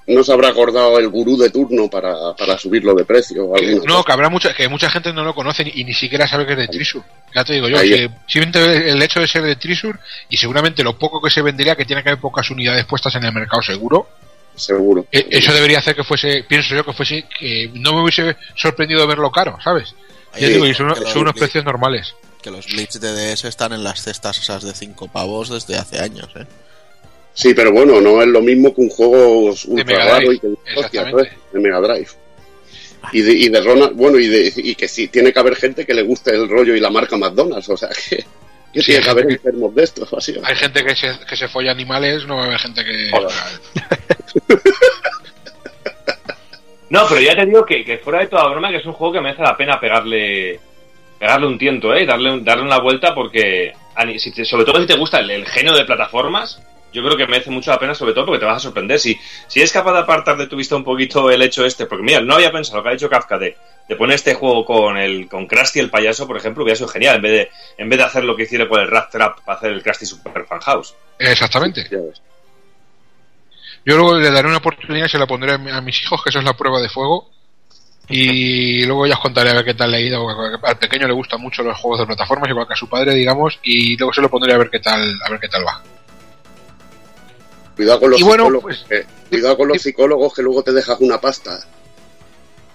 No 0.07 0.23
se 0.23 0.33
habrá 0.33 0.49
acordado 0.49 0.99
el 0.99 1.09
gurú 1.09 1.37
de 1.39 1.51
turno 1.51 1.89
para, 1.89 2.35
para 2.37 2.59
subirlo 2.59 2.95
de 2.95 3.05
precio. 3.05 3.47
o 3.47 3.57
No, 3.57 3.81
cosa. 3.97 4.03
que 4.07 4.13
habrá 4.13 4.29
mucha, 4.29 4.55
que 4.55 4.69
mucha 4.69 4.91
gente 4.91 5.13
no 5.13 5.25
lo 5.25 5.35
conoce 5.35 5.71
y 5.75 5.85
ni 5.85 5.95
siquiera 5.95 6.27
sabe 6.29 6.47
que 6.47 6.53
es 6.53 6.59
de 6.59 6.69
Trisur. 6.69 7.03
Ya 7.35 7.45
te 7.45 7.55
digo 7.55 7.69
yo, 7.69 7.81
que 7.81 8.11
simplemente 8.27 8.91
el 8.91 9.01
hecho 9.03 9.21
de 9.21 9.29
ser 9.29 9.43
de 9.43 9.57
Trisur 9.57 9.99
y 10.29 10.37
seguramente 10.37 10.83
lo 10.85 10.99
poco 10.99 11.21
que 11.23 11.31
se 11.31 11.43
vendería, 11.43 11.75
que 11.75 11.85
tiene 11.85 12.03
que 12.03 12.11
haber 12.11 12.21
pocas 12.21 12.51
unidades 12.51 12.85
puestas 12.85 13.15
en 13.17 13.25
el 13.25 13.33
mercado 13.33 13.63
seguro, 13.63 14.09
Seguro. 14.57 15.07
eh, 15.11 15.27
eso 15.31 15.53
debería 15.53 15.79
hacer 15.79 15.97
que 15.97 16.05
fuese, 16.05 16.45
pienso 16.45 16.75
yo 16.77 16.85
que 16.85 16.93
fuese, 16.93 17.25
que 17.39 17.71
no 17.75 17.93
me 17.95 18.03
hubiese 18.03 18.37
sorprendido 18.55 19.05
verlo 19.07 19.31
caro, 19.33 19.59
¿sabes? 19.65 19.95
Ya 20.35 20.47
Sí, 20.47 20.53
digo, 20.53 20.67
y 20.67 20.75
son 20.75 20.93
unos 21.17 21.35
precios 21.35 21.65
normales. 21.65 22.15
Que 22.43 22.51
los 22.51 22.67
Blitz 22.67 23.01
de 23.01 23.13
DS 23.35 23.45
están 23.47 23.73
en 23.73 23.83
las 23.83 24.03
cestas 24.03 24.39
esas 24.39 24.63
de 24.63 24.75
5 24.75 25.09
pavos 25.09 25.49
desde 25.49 25.77
hace 25.79 25.99
años, 25.99 26.29
¿eh? 26.37 26.47
Sí, 27.35 27.53
pero 27.53 27.73
bueno, 27.73 28.01
no 28.01 28.23
es 28.23 28.29
lo 28.29 28.41
mismo 28.41 28.73
que 28.75 28.81
un 28.81 28.89
juego 28.89 29.53
ultra 29.67 30.05
raro 30.05 30.33
y 30.33 30.39
que 30.39 30.47
de 30.49 31.61
Mega 31.61 31.81
Drive. 31.81 32.09
Y 33.13 33.21
de, 33.21 33.33
y 33.33 33.49
de 33.51 33.61
Ronald, 33.61 33.93
bueno, 33.95 34.19
y, 34.19 34.29
de, 34.29 34.53
y 34.57 34.75
que 34.77 34.89
sí, 34.89 35.09
tiene 35.09 35.33
que 35.33 35.39
haber 35.41 35.57
gente 35.57 35.85
que 35.85 35.93
le 35.95 36.03
guste 36.03 36.31
el 36.31 36.49
rollo 36.49 36.75
y 36.75 36.81
la 36.81 36.91
marca 36.91 37.17
McDonald's, 37.19 37.69
o 37.69 37.77
sea 37.77 37.89
que, 38.09 38.25
que 38.73 38.81
Sí, 38.81 38.87
tiene 38.87 38.99
hay 38.99 39.05
que 39.05 39.11
haber 39.11 39.31
enfermos 39.33 39.75
de 39.75 39.83
estos, 39.85 40.13
así. 40.15 40.35
Hay 40.43 40.57
gente 40.57 40.85
que 40.85 40.95
se, 40.97 41.11
que 41.29 41.37
se 41.37 41.49
folla 41.49 41.73
animales, 41.73 42.25
no 42.27 42.37
va 42.37 42.45
a 42.45 42.47
haber 42.47 42.59
gente 42.61 42.83
que... 42.85 43.11
No, 46.91 47.07
pero 47.09 47.21
ya 47.21 47.35
te 47.35 47.47
digo 47.47 47.65
que, 47.67 47.85
que 47.85 47.99
fuera 47.99 48.21
de 48.21 48.27
toda 48.29 48.49
broma, 48.49 48.71
que 48.71 48.77
es 48.77 48.87
un 48.87 48.93
juego 48.93 49.15
que 49.15 49.21
merece 49.21 49.43
la 49.43 49.57
pena 49.57 49.81
pegarle 49.81 50.61
pegarle 51.19 51.47
un 51.47 51.59
tiento, 51.59 51.93
¿eh? 51.95 52.03
Y 52.03 52.07
darle, 52.07 52.33
un- 52.33 52.45
darle 52.45 52.65
una 52.65 52.79
vuelta 52.79 53.15
porque, 53.15 53.73
sobre 54.45 54.65
todo 54.65 54.81
si 54.81 54.87
te 54.87 54.97
gusta 54.97 55.19
el, 55.21 55.31
el 55.31 55.47
género 55.47 55.77
de 55.77 55.85
plataformas, 55.87 56.61
yo 56.95 57.03
creo 57.05 57.17
que 57.17 57.27
merece 57.27 57.51
mucho 57.51 57.71
la 57.71 57.79
pena, 57.79 57.95
sobre 57.95 58.15
todo 58.15 58.25
porque 58.27 58.39
te 58.39 58.47
vas 58.47 58.57
a 58.57 58.61
sorprender. 58.61 58.99
Si, 58.99 59.19
si 59.49 59.59
eres 59.61 59.73
capaz 59.73 59.93
de 59.93 59.99
apartar 59.99 60.37
de 60.39 60.47
tu 60.47 60.57
vista 60.57 60.77
un 60.77 60.85
poquito 60.85 61.31
el 61.31 61.43
hecho 61.43 61.67
este, 61.67 61.85
porque 61.87 62.05
mira, 62.05 62.21
no 62.21 62.35
había 62.37 62.51
pensado 62.53 62.79
lo 62.79 62.83
que 62.85 62.89
ha 62.89 62.93
dicho 62.93 63.11
Kafka 63.11 63.37
de, 63.39 63.57
de 63.89 63.97
poner 63.97 64.15
este 64.15 64.35
juego 64.35 64.65
con 64.65 64.97
el 64.97 65.29
con 65.29 65.47
Krusty 65.47 65.81
el 65.81 65.91
payaso, 65.91 66.27
por 66.27 66.37
ejemplo, 66.39 66.63
hubiera 66.63 66.77
sido 66.77 66.89
genial, 66.89 67.17
en 67.17 67.23
vez 67.23 67.33
de, 67.33 67.51
en 67.77 67.89
vez 67.91 67.99
de 67.99 68.05
hacer 68.05 68.25
lo 68.25 68.35
que 68.37 68.45
hicieron 68.45 68.69
con 68.69 68.81
el 68.81 68.89
Rat 68.91 69.11
Trap 69.11 69.41
para 69.45 69.59
hacer 69.59 69.73
el 69.73 69.83
Krusty 69.83 70.07
Super 70.07 70.47
Fan 70.47 70.61
House. 70.61 70.95
Exactamente. 71.19 71.85
Yo 73.87 73.97
luego 73.97 74.15
le 74.19 74.31
daré 74.31 74.49
una 74.49 74.57
oportunidad 74.59 75.07
y 75.07 75.11
se 75.11 75.19
la 75.19 75.27
pondré 75.27 75.53
a, 75.53 75.59
mi- 75.59 75.71
a 75.71 75.81
mis 75.83 76.03
hijos, 76.03 76.23
que 76.23 76.31
eso 76.31 76.39
es 76.39 76.45
la 76.45 76.57
prueba 76.57 76.81
de 76.81 76.89
fuego. 76.89 77.31
Y 78.09 78.85
luego 78.85 79.07
ya 79.07 79.15
os 79.15 79.21
contaré 79.21 79.51
a 79.51 79.55
ver 79.55 79.65
qué 79.65 79.75
tal 79.75 79.91
le 79.91 79.97
ha 79.97 80.01
ido. 80.01 80.27
Al 80.63 80.79
pequeño 80.79 81.07
le 81.07 81.15
gustan 81.15 81.41
mucho 81.41 81.63
los 81.63 81.79
juegos 81.79 82.01
de 82.01 82.07
plataformas, 82.07 82.51
igual 82.51 82.67
que 82.67 82.75
a 82.75 82.77
su 82.77 82.89
padre, 82.89 83.15
digamos. 83.15 83.59
Y 83.63 83.97
luego 83.97 84.13
se 84.13 84.21
lo 84.21 84.29
pondré 84.31 84.53
a 84.55 84.59
ver 84.59 84.69
qué 84.71 84.79
tal, 84.81 85.01
a 85.25 85.31
ver 85.31 85.41
qué 85.41 85.49
tal 85.49 85.67
va. 85.67 85.83
Cuidado 87.77 88.01
con 88.01 88.11
los 88.11 88.21
bueno, 88.23 88.45
psicólogos, 88.45 88.85
pues- 88.89 89.05
que, 89.05 89.29
cuidado 89.29 89.57
con 89.57 89.69
los 89.69 89.83
psicólogos 89.83 90.35
que 90.35 90.43
luego 90.43 90.63
te 90.63 90.73
dejas 90.73 90.97
una 91.01 91.21
pasta. 91.21 91.61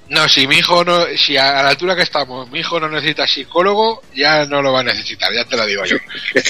No, 0.10 0.28
si 0.28 0.48
mi 0.48 0.58
hijo 0.58 0.84
no, 0.84 1.06
si 1.16 1.38
a 1.38 1.62
la 1.62 1.70
altura 1.70 1.96
que 1.96 2.02
estamos, 2.02 2.50
mi 2.50 2.60
hijo 2.60 2.80
no 2.80 2.90
necesita 2.90 3.28
psicólogo, 3.28 4.02
ya 4.16 4.46
no 4.48 4.62
lo 4.62 4.74
va 4.74 4.80
a 4.80 4.84
necesitar, 4.84 5.32
ya 5.32 5.46
te 5.46 5.56
lo 5.56 5.66
digo 5.68 5.86
yo. 5.86 5.98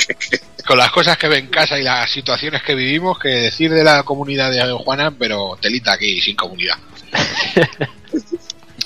Con 0.65 0.77
las 0.77 0.91
cosas 0.91 1.17
que 1.17 1.27
ve 1.27 1.39
en 1.39 1.47
casa 1.47 1.77
y 1.77 1.83
las 1.83 2.09
situaciones 2.09 2.63
que 2.63 2.73
vivimos, 2.73 3.19
que 3.19 3.27
decir 3.27 3.69
de 3.71 3.83
la 3.83 4.03
comunidad 4.03 4.49
de 4.49 4.71
Juana, 4.71 5.11
pero 5.11 5.57
telita 5.61 5.93
aquí 5.93 6.21
sin 6.21 6.35
comunidad. 6.35 6.77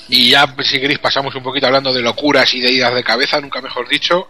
Y 0.08 0.30
ya, 0.30 0.54
si 0.62 0.80
queréis, 0.80 0.98
pasamos 0.98 1.34
un 1.34 1.42
poquito 1.42 1.66
hablando 1.66 1.92
de 1.92 2.02
locuras 2.02 2.52
y 2.54 2.60
de 2.60 2.70
idas 2.70 2.94
de 2.94 3.02
cabeza, 3.02 3.40
nunca 3.40 3.60
mejor 3.60 3.88
dicho. 3.88 4.28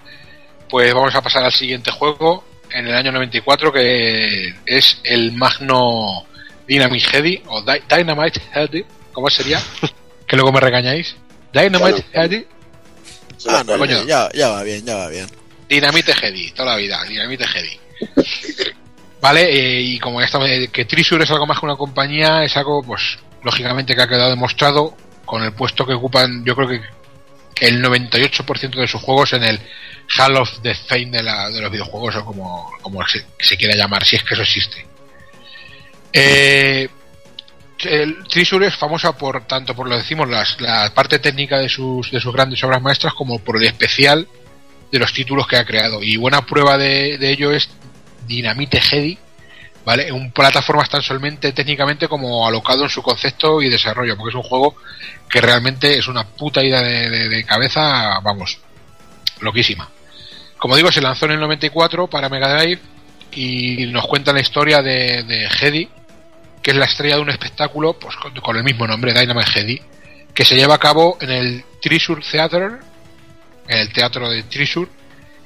Pues 0.68 0.94
vamos 0.94 1.14
a 1.14 1.22
pasar 1.22 1.44
al 1.44 1.52
siguiente 1.52 1.90
juego, 1.90 2.44
en 2.74 2.86
el 2.88 2.94
año 2.94 3.12
94, 3.12 3.72
que 3.72 4.54
es 4.66 5.00
el 5.04 5.32
Magno 5.32 6.24
Dynamite 6.66 7.06
Heady, 7.16 7.42
o 7.46 7.62
Dy- 7.62 7.82
Dynamite 7.88 8.40
Heady, 8.54 8.84
¿cómo 9.12 9.30
sería? 9.30 9.60
que 10.26 10.36
luego 10.36 10.52
me 10.52 10.60
regañáis. 10.60 11.16
Dynamite 11.52 12.04
Heady, 12.12 12.46
Ah, 13.46 13.62
no, 13.66 13.76
Coño. 13.76 14.04
ya, 14.06 14.28
ya 14.32 14.48
va 14.48 14.62
bien, 14.62 14.84
ya 14.86 14.96
va 14.96 15.08
bien. 15.08 15.26
Dinamite 15.68 16.12
Heady, 16.14 16.50
toda 16.52 16.72
la 16.72 16.76
vida, 16.76 17.02
Dinamite 17.04 17.44
Heady. 17.44 17.78
Vale, 19.20 19.42
eh, 19.50 19.80
y 19.80 19.98
como 19.98 20.20
ya 20.20 20.26
estamos, 20.26 20.48
eh, 20.48 20.68
que 20.72 20.84
Trisur 20.84 21.20
es 21.22 21.30
algo 21.30 21.46
más 21.46 21.58
que 21.58 21.66
una 21.66 21.76
compañía, 21.76 22.42
es 22.44 22.56
algo, 22.56 22.82
pues, 22.82 23.18
lógicamente 23.42 23.94
que 23.94 24.02
ha 24.02 24.08
quedado 24.08 24.30
demostrado 24.30 24.96
con 25.24 25.42
el 25.42 25.52
puesto 25.52 25.86
que 25.86 25.94
ocupan, 25.94 26.44
yo 26.44 26.54
creo 26.54 26.68
que 26.68 26.80
el 27.60 27.82
98% 27.82 28.80
de 28.80 28.88
sus 28.88 29.00
juegos 29.02 29.32
en 29.32 29.44
el 29.44 29.60
Hall 30.18 30.36
of 30.36 30.60
the 30.62 30.74
Fame 30.74 31.06
de, 31.10 31.22
la- 31.22 31.50
de 31.50 31.60
los 31.60 31.70
videojuegos, 31.70 32.16
o 32.16 32.24
como, 32.24 32.70
como 32.82 33.00
se, 33.06 33.56
quiera 33.56 33.74
llamar, 33.74 34.04
si 34.04 34.16
es 34.16 34.22
que 34.22 34.34
eso 34.34 34.42
existe. 34.42 34.86
Eh, 36.12 36.88
Trisur 38.30 38.62
es 38.64 38.76
famosa 38.76 39.16
por 39.16 39.46
tanto 39.46 39.74
por 39.74 39.88
lo 39.88 39.96
decimos 39.96 40.28
las, 40.28 40.58
la 40.60 40.92
parte 40.94 41.18
técnica 41.18 41.58
de 41.58 41.68
sus, 41.68 42.10
de 42.10 42.20
sus 42.20 42.32
grandes 42.32 42.62
obras 42.64 42.80
maestras 42.80 43.12
como 43.14 43.40
por 43.40 43.56
el 43.56 43.64
especial 43.64 44.26
de 44.90 44.98
los 44.98 45.12
títulos 45.12 45.46
que 45.46 45.56
ha 45.56 45.64
creado. 45.64 46.02
Y 46.02 46.16
buena 46.16 46.46
prueba 46.46 46.78
de, 46.78 47.18
de 47.18 47.30
ello 47.30 47.52
es 47.52 47.68
Dynamite 48.26 48.80
Heady, 48.80 49.18
¿vale? 49.84 50.10
Un 50.10 50.32
plataforma 50.32 50.84
tan 50.84 51.02
solamente 51.02 51.52
técnicamente 51.52 52.08
como 52.08 52.46
alocado 52.46 52.84
en 52.84 52.90
su 52.90 53.02
concepto 53.02 53.60
y 53.60 53.68
desarrollo, 53.68 54.16
porque 54.16 54.30
es 54.30 54.36
un 54.36 54.48
juego 54.48 54.76
que 55.28 55.40
realmente 55.40 55.98
es 55.98 56.08
una 56.08 56.24
puta 56.24 56.62
ida 56.62 56.82
de, 56.82 57.44
cabeza, 57.44 58.18
vamos, 58.20 58.58
loquísima. 59.40 59.88
Como 60.58 60.76
digo, 60.76 60.90
se 60.90 61.02
lanzó 61.02 61.26
en 61.26 61.32
el 61.32 61.40
94 61.40 62.06
para 62.08 62.28
Mega 62.28 62.54
Drive 62.54 62.80
y 63.32 63.86
nos 63.86 64.06
cuenta 64.06 64.32
la 64.32 64.40
historia 64.40 64.80
de, 64.80 65.24
de 65.24 65.48
Heady, 65.48 65.88
que 66.62 66.70
es 66.70 66.76
la 66.76 66.86
estrella 66.86 67.16
de 67.16 67.22
un 67.22 67.30
espectáculo 67.30 67.92
pues, 67.92 68.16
con, 68.16 68.56
el 68.56 68.64
mismo 68.64 68.86
nombre, 68.86 69.12
Dynamite 69.12 69.50
Heady, 69.50 69.82
que 70.32 70.44
se 70.46 70.56
lleva 70.56 70.76
a 70.76 70.78
cabo 70.78 71.18
en 71.20 71.30
el 71.30 71.64
Trisur 71.82 72.22
Theater, 72.24 72.78
en 73.68 73.78
el 73.78 73.92
teatro 73.92 74.30
de 74.30 74.44
Trisur, 74.44 74.88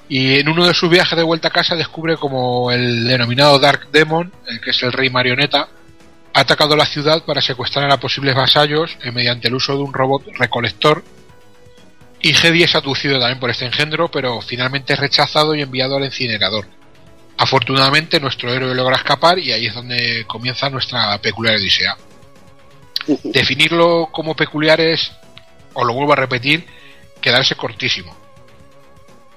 y 0.09 0.39
en 0.39 0.49
uno 0.49 0.67
de 0.67 0.75
sus 0.75 0.89
viajes 0.89 1.17
de 1.17 1.23
vuelta 1.23 1.49
a 1.49 1.53
casa 1.53 1.77
descubre 1.77 2.17
como 2.17 2.73
el 2.73 3.07
denominado 3.07 3.59
Dark 3.59 3.91
Demon, 3.93 4.33
el 4.47 4.61
que 4.61 4.71
es 4.71 4.83
el 4.83 4.93
rey 4.93 5.11
marioneta, 5.11 5.69
ha 6.33 6.41
atacado 6.41 6.77
la 6.77 6.87
ciudad 6.87 7.25
para 7.25 7.43
secuestrar 7.43 7.91
a 7.91 8.01
posibles 8.01 8.35
vasallos 8.35 8.97
eh, 9.03 9.13
mediante 9.13 9.49
el 9.49 9.55
uso 9.55 9.77
de 9.77 9.83
un 9.83 9.93
robot 9.93 10.25
recolector. 10.39 11.05
Y 12.21 12.31
Hedy 12.31 12.63
es 12.63 12.75
aducido 12.75 13.19
también 13.19 13.39
por 13.39 13.51
este 13.51 13.67
engendro, 13.67 14.11
pero 14.11 14.41
finalmente 14.41 14.95
es 14.95 14.99
rechazado 14.99 15.55
y 15.55 15.63
enviado 15.63 15.97
al 15.97 16.05
incinerador. 16.05 16.67
Afortunadamente 17.37 18.19
nuestro 18.19 18.53
héroe 18.53 18.75
logra 18.75 18.97
escapar 18.97 19.39
y 19.39 19.53
ahí 19.53 19.67
es 19.67 19.75
donde 19.75 20.25
comienza 20.27 20.71
nuestra 20.71 21.19
peculiar 21.19 21.57
odisea. 21.57 21.97
Definirlo 23.25 24.09
como 24.11 24.35
peculiar 24.35 24.81
es, 24.81 25.13
os 25.75 25.87
lo 25.87 25.93
vuelvo 25.93 26.15
a 26.15 26.17
repetir, 26.17 26.67
quedarse 27.21 27.55
cortísimo. 27.55 28.28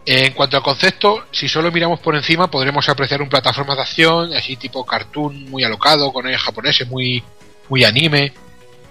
En 0.05 0.33
cuanto 0.33 0.57
al 0.57 0.63
concepto, 0.63 1.25
si 1.31 1.47
solo 1.47 1.71
miramos 1.71 1.99
por 1.99 2.15
encima 2.15 2.49
podremos 2.49 2.89
apreciar 2.89 3.21
un 3.21 3.29
plataforma 3.29 3.75
de 3.75 3.81
acción, 3.81 4.33
así 4.33 4.55
tipo 4.55 4.85
cartoon, 4.85 5.49
muy 5.49 5.63
alocado, 5.63 6.11
con 6.11 6.31
japoneses, 6.33 6.87
muy, 6.87 7.23
muy 7.69 7.83
anime, 7.83 8.33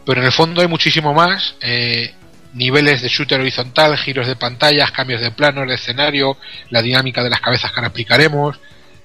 pero 0.06 0.20
en 0.20 0.26
el 0.26 0.32
fondo 0.32 0.60
hay 0.60 0.68
muchísimo 0.68 1.12
más, 1.12 1.56
eh, 1.60 2.14
niveles 2.54 3.02
de 3.02 3.08
shooter 3.08 3.40
horizontal, 3.40 3.96
giros 3.96 4.28
de 4.28 4.36
pantallas, 4.36 4.92
cambios 4.92 5.20
de 5.20 5.32
planos, 5.32 5.68
de 5.68 5.74
escenario, 5.74 6.36
la 6.70 6.80
dinámica 6.80 7.24
de 7.24 7.30
las 7.30 7.40
cabezas 7.40 7.72
que 7.72 7.80
ahora 7.80 7.88
explicaremos, 7.88 8.60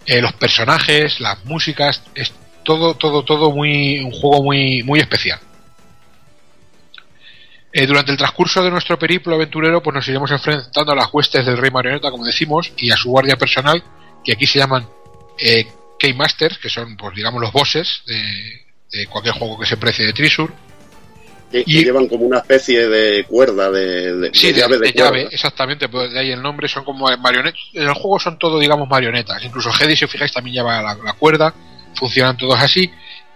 eh, 0.06 0.22
los 0.22 0.34
personajes, 0.34 1.20
las 1.20 1.44
músicas, 1.46 2.04
es 2.14 2.34
todo, 2.64 2.96
todo, 2.96 3.24
todo 3.24 3.52
muy, 3.52 4.00
un 4.00 4.12
juego 4.12 4.44
muy, 4.44 4.84
muy 4.84 5.00
especial. 5.00 5.40
Eh, 7.78 7.86
durante 7.86 8.12
el 8.14 8.18
transcurso 8.18 8.64
de 8.64 8.72
nuestro 8.72 8.98
periplo 8.98 9.36
aventurero, 9.36 9.84
pues 9.84 9.94
nos 9.94 10.08
iremos 10.08 10.32
enfrentando 10.32 10.94
a 10.94 10.96
las 10.96 11.08
huestes 11.12 11.46
del 11.46 11.58
Rey 11.58 11.72
Marioneta, 11.72 12.10
como 12.10 12.24
decimos, 12.24 12.72
y 12.78 12.90
a 12.90 12.96
su 12.96 13.10
guardia 13.10 13.36
personal, 13.36 13.84
que 14.24 14.32
aquí 14.32 14.46
se 14.48 14.60
llaman 14.60 14.88
eh, 15.38 15.68
Keymasters, 16.00 16.58
que 16.58 16.70
son, 16.70 16.96
pues 16.96 17.14
digamos, 17.16 17.42
los 17.42 17.52
bosses 17.52 18.02
de, 18.08 18.22
de 18.94 19.08
cualquier 19.08 19.34
juego 19.36 19.60
que 19.60 19.66
se 19.66 19.76
precie 19.76 20.06
de 20.06 20.14
Trisur. 20.14 20.54
Que, 21.52 21.66
que 21.66 21.72
llevan 21.84 22.08
como 22.08 22.26
una 22.26 22.38
especie 22.40 22.88
de 22.88 23.26
cuerda, 23.26 23.70
de, 23.70 24.16
de- 24.20 24.32
Sí, 24.34 24.54
de 24.54 24.60
llave 24.62 24.78
de, 24.78 24.88
de 24.88 24.94
llave, 24.94 25.10
cuerda. 25.24 25.30
exactamente, 25.36 25.90
pues 25.90 26.14
de 26.14 26.20
ahí 26.20 26.32
el 26.32 26.42
nombre, 26.42 26.70
son 26.70 26.86
como 26.86 27.08
marionetas. 27.18 27.60
En 27.74 27.84
el 27.84 27.94
juego 27.94 28.20
son 28.22 28.40
todo, 28.40 28.58
digamos, 28.58 28.88
marionetas. 28.88 29.44
Incluso 29.44 29.70
Hedy, 29.78 29.98
si 29.98 30.06
os 30.06 30.12
fijáis, 30.12 30.32
también 30.32 30.56
lleva 30.56 30.82
la, 30.82 30.96
la 30.96 31.14
cuerda, 31.14 31.54
funcionan 31.94 32.38
todos 32.38 32.58
así. 32.58 32.90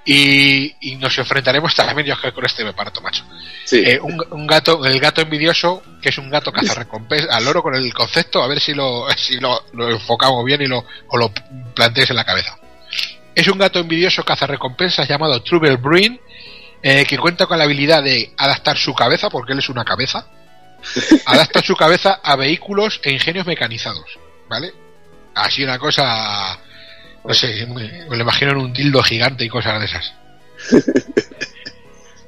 Y, 0.05 0.75
y 0.79 0.95
nos 0.95 1.17
enfrentaremos 1.17 1.75
también, 1.75 2.07
yo 2.07 2.33
con 2.33 2.45
este 2.45 2.63
me 2.63 2.73
parto, 2.73 3.01
macho. 3.01 3.23
Sí. 3.65 3.83
Eh, 3.85 3.99
un, 4.01 4.19
un 4.31 4.47
gato, 4.47 4.83
el 4.85 4.99
gato 4.99 5.21
envidioso, 5.21 5.83
que 6.01 6.09
es 6.09 6.17
un 6.17 6.29
gato 6.29 6.51
caza 6.51 6.73
recompensa, 6.73 7.35
al 7.35 7.45
loro 7.45 7.61
con 7.61 7.75
el 7.75 7.93
concepto, 7.93 8.41
a 8.41 8.47
ver 8.47 8.59
si 8.59 8.73
lo, 8.73 9.05
si 9.17 9.39
lo, 9.39 9.65
lo 9.73 9.89
enfocamos 9.89 10.43
bien 10.45 10.61
y 10.61 10.67
lo, 10.67 10.85
o 11.09 11.17
lo 11.17 11.31
planteéis 11.75 12.09
en 12.09 12.15
la 12.15 12.25
cabeza. 12.25 12.57
Es 13.35 13.47
un 13.47 13.57
gato 13.57 13.79
envidioso 13.79 14.23
caza 14.23 14.47
recompensas 14.47 15.07
llamado 15.07 15.41
Trouble 15.43 15.75
Bruin, 15.75 16.19
eh, 16.81 17.05
que 17.05 17.17
cuenta 17.17 17.45
con 17.45 17.57
la 17.57 17.65
habilidad 17.65 18.01
de 18.03 18.33
adaptar 18.37 18.77
su 18.77 18.93
cabeza, 18.93 19.29
porque 19.29 19.53
él 19.53 19.59
es 19.59 19.69
una 19.69 19.85
cabeza, 19.85 20.27
adapta 21.25 21.61
su 21.61 21.75
cabeza 21.75 22.19
a 22.23 22.35
vehículos 22.35 22.99
e 23.03 23.11
ingenios 23.11 23.45
mecanizados, 23.45 24.17
¿vale? 24.49 24.73
Así 25.35 25.63
una 25.63 25.77
cosa, 25.77 26.57
no 27.23 27.33
sé, 27.33 27.65
me 27.67 28.05
me 28.07 28.15
lo 28.15 28.21
imagino 28.21 28.51
en 28.51 28.57
un 28.57 28.73
dildo 28.73 29.01
gigante 29.03 29.45
y 29.45 29.49
cosas 29.49 29.79
de 29.79 29.85
esas. 29.85 30.13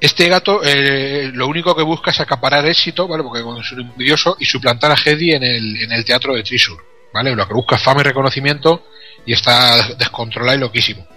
Este 0.01 0.27
gato 0.29 0.61
eh, 0.63 1.29
lo 1.31 1.47
único 1.47 1.75
que 1.75 1.83
busca 1.83 2.09
es 2.09 2.19
acaparar 2.19 2.65
éxito, 2.65 3.07
¿vale? 3.07 3.21
Porque 3.21 3.39
es 3.39 3.71
un 3.71 3.81
envidioso 3.81 4.35
y 4.39 4.45
suplantar 4.45 4.89
a 4.91 4.95
Hedy 4.95 5.33
en 5.33 5.43
el, 5.43 5.77
en 5.83 5.91
el 5.91 6.03
teatro 6.03 6.33
de 6.33 6.41
Trisur, 6.41 6.83
¿vale? 7.13 7.35
Lo 7.35 7.47
que 7.47 7.53
busca 7.53 7.75
es 7.75 7.83
fama 7.83 8.01
y 8.01 8.05
reconocimiento 8.05 8.87
y 9.27 9.33
está 9.33 9.89
descontrolado 9.99 10.57
y 10.57 10.61
loquísimo. 10.61 11.07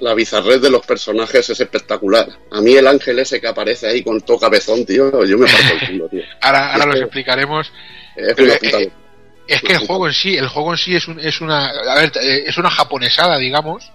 La 0.00 0.14
bizarrez 0.14 0.62
de 0.62 0.70
los 0.70 0.84
personajes 0.86 1.50
es 1.50 1.60
espectacular. 1.60 2.26
A 2.52 2.62
mí 2.62 2.72
el 2.72 2.86
ángel 2.86 3.18
ese 3.18 3.38
que 3.38 3.48
aparece 3.48 3.86
ahí 3.86 4.02
con 4.02 4.22
todo 4.22 4.38
cabezón, 4.38 4.86
tío, 4.86 5.22
yo 5.22 5.36
me 5.36 5.46
parto 5.46 5.74
el 5.74 5.86
culo, 5.90 6.08
tío. 6.08 6.22
ahora 6.40 6.72
ahora 6.72 6.86
los 6.86 7.00
explicaremos. 7.02 7.70
Es, 8.16 8.32
Pero, 8.34 8.44
una 8.48 8.54
eh, 8.54 8.58
puta 8.62 8.80
eh, 8.80 8.92
es 9.48 9.60
que 9.62 9.72
el 9.72 9.78
juego 9.78 10.06
en 10.06 10.12
sí, 10.12 10.36
el 10.36 10.48
juego 10.48 10.72
en 10.72 10.78
sí 10.78 10.94
es, 10.96 11.06
un, 11.08 11.18
es 11.20 11.40
una, 11.40 11.66
a 11.68 11.94
ver, 11.94 12.12
eh, 12.22 12.44
es 12.46 12.56
una 12.58 12.70
japonesada, 12.70 13.38
digamos, 13.38 13.90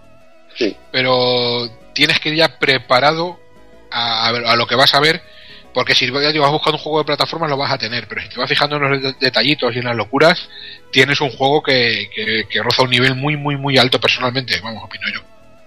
Sí. 0.55 0.75
pero 0.91 1.67
tienes 1.93 2.19
que 2.19 2.29
ir 2.29 2.35
ya 2.35 2.59
preparado 2.59 3.39
a, 3.91 4.27
a 4.27 4.31
ver- 4.31 4.45
a 4.45 4.55
lo 4.55 4.65
que 4.67 4.75
vas 4.75 4.93
a 4.93 4.99
ver, 4.99 5.21
porque 5.73 5.95
si 5.95 6.05
ya 6.11 6.31
te 6.33 6.39
vas 6.39 6.51
buscando 6.51 6.77
un 6.77 6.83
juego 6.83 6.99
de 6.99 7.05
plataformas 7.05 7.49
lo 7.49 7.57
vas 7.57 7.71
a 7.71 7.77
tener, 7.77 8.05
pero 8.07 8.21
si 8.21 8.29
te 8.29 8.37
vas 8.39 8.49
fijando 8.49 8.75
en 8.77 8.81
los 8.89 9.01
de- 9.01 9.13
detallitos 9.19 9.73
y 9.75 9.79
en 9.79 9.85
las 9.85 9.95
locuras, 9.95 10.49
tienes 10.91 11.19
un 11.21 11.29
juego 11.31 11.61
que, 11.63 12.09
que, 12.13 12.43
que 12.49 12.61
roza 12.63 12.83
un 12.83 12.89
nivel 12.89 13.15
muy, 13.15 13.37
muy, 13.37 13.55
muy 13.57 13.77
alto 13.77 13.99
personalmente, 13.99 14.59
vamos, 14.61 14.83
opino 14.83 15.03
yo. 15.13 15.21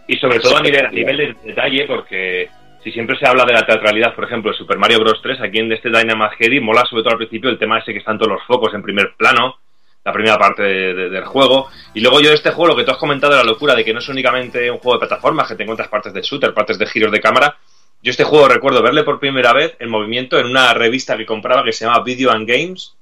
Y 0.06 0.16
sobre 0.18 0.38
todo 0.40 0.58
a 0.58 0.60
nivel, 0.62 0.84
a 0.86 0.90
nivel 0.90 1.16
de 1.16 1.36
detalle, 1.44 1.86
porque 1.86 2.50
si 2.82 2.92
siempre 2.92 3.18
se 3.18 3.26
habla 3.26 3.46
de 3.46 3.54
la 3.54 3.64
teatralidad, 3.64 4.14
por 4.14 4.24
ejemplo, 4.24 4.50
de 4.52 4.58
Super 4.58 4.76
Mario 4.76 5.00
Bros. 5.00 5.20
3, 5.22 5.40
aquí 5.40 5.58
en 5.60 5.72
este 5.72 5.88
Dynamax 5.88 6.36
Heady 6.38 6.60
mola 6.60 6.84
sobre 6.84 7.02
todo 7.02 7.12
al 7.12 7.18
principio 7.18 7.48
el 7.48 7.58
tema 7.58 7.78
ese 7.78 7.92
que 7.94 8.00
están 8.00 8.18
todos 8.18 8.32
los 8.32 8.42
focos 8.46 8.74
en 8.74 8.82
primer 8.82 9.14
plano, 9.16 9.56
la 10.04 10.12
primera 10.12 10.38
parte 10.38 10.62
de- 10.62 10.94
de- 10.94 11.10
del 11.10 11.24
juego. 11.24 11.68
Y 11.94 12.00
luego 12.00 12.20
yo 12.20 12.28
de 12.28 12.34
este 12.34 12.50
juego, 12.50 12.68
lo 12.68 12.76
que 12.76 12.84
tú 12.84 12.90
has 12.90 12.98
comentado 12.98 13.34
la 13.34 13.42
locura 13.42 13.74
de 13.74 13.84
que 13.84 13.92
no 13.92 14.00
es 14.00 14.08
únicamente 14.08 14.70
un 14.70 14.78
juego 14.78 14.98
de 14.98 15.06
plataformas, 15.06 15.48
que 15.48 15.54
te 15.54 15.62
encuentras 15.62 15.88
partes 15.88 16.12
de 16.12 16.20
shooter, 16.20 16.52
partes 16.52 16.78
de 16.78 16.86
giros 16.86 17.10
de 17.10 17.20
cámara. 17.20 17.56
Yo 18.02 18.10
este 18.10 18.24
juego 18.24 18.46
recuerdo 18.48 18.82
verle 18.82 19.02
por 19.02 19.18
primera 19.18 19.54
vez 19.54 19.76
en 19.78 19.88
movimiento 19.88 20.38
en 20.38 20.46
una 20.46 20.74
revista 20.74 21.16
que 21.16 21.24
compraba 21.24 21.64
que 21.64 21.72
se 21.72 21.86
llama 21.86 22.02
Video 22.04 22.30
and 22.32 22.46
Games 22.46 22.94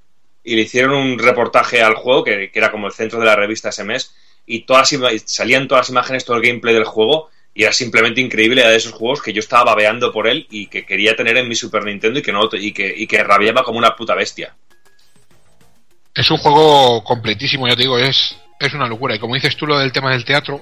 y 0.45 0.55
le 0.55 0.61
hicieron 0.61 0.93
un 0.93 1.19
reportaje 1.19 1.81
al 1.81 1.95
juego 1.95 2.23
que, 2.23 2.49
era 2.53 2.71
como 2.71 2.87
el 2.87 2.93
centro 2.93 3.19
de 3.19 3.25
la 3.25 3.35
revista 3.35 3.69
ese 3.69 3.83
mes 3.83 4.15
y 4.45 4.61
todas 4.61 4.95
salían 5.25 5.67
todas 5.67 5.81
las 5.81 5.89
imágenes, 5.89 6.23
todo 6.23 6.37
el 6.37 6.43
gameplay 6.43 6.73
del 6.73 6.85
juego 6.85 7.29
y 7.53 7.63
era 7.63 7.73
simplemente 7.73 8.21
increíble 8.21 8.61
era 8.61 8.69
de 8.71 8.77
esos 8.77 8.93
juegos 8.93 9.21
que 9.21 9.33
yo 9.33 9.39
estaba 9.41 9.65
babeando 9.65 10.11
por 10.13 10.25
él 10.25 10.47
y 10.49 10.67
que 10.67 10.85
quería 10.85 11.17
tener 11.17 11.35
en 11.35 11.49
mi 11.49 11.55
Super 11.55 11.83
Nintendo 11.83 12.19
y 12.19 12.21
que 12.21 12.31
no 12.31 12.49
y 12.53 12.71
que 13.07 13.23
rabiaba 13.23 13.63
como 13.63 13.79
una 13.79 13.95
puta 13.97 14.15
bestia. 14.15 14.55
Es 16.13 16.29
un 16.29 16.37
juego 16.37 17.03
completísimo, 17.03 17.67
ya 17.67 17.75
te 17.75 17.83
digo, 17.83 17.97
es, 17.97 18.35
es 18.59 18.73
una 18.73 18.87
locura. 18.87 19.15
Y 19.15 19.19
como 19.19 19.35
dices 19.35 19.55
tú 19.57 19.65
lo 19.65 19.79
del 19.79 19.91
tema 19.91 20.11
del 20.11 20.25
teatro, 20.25 20.61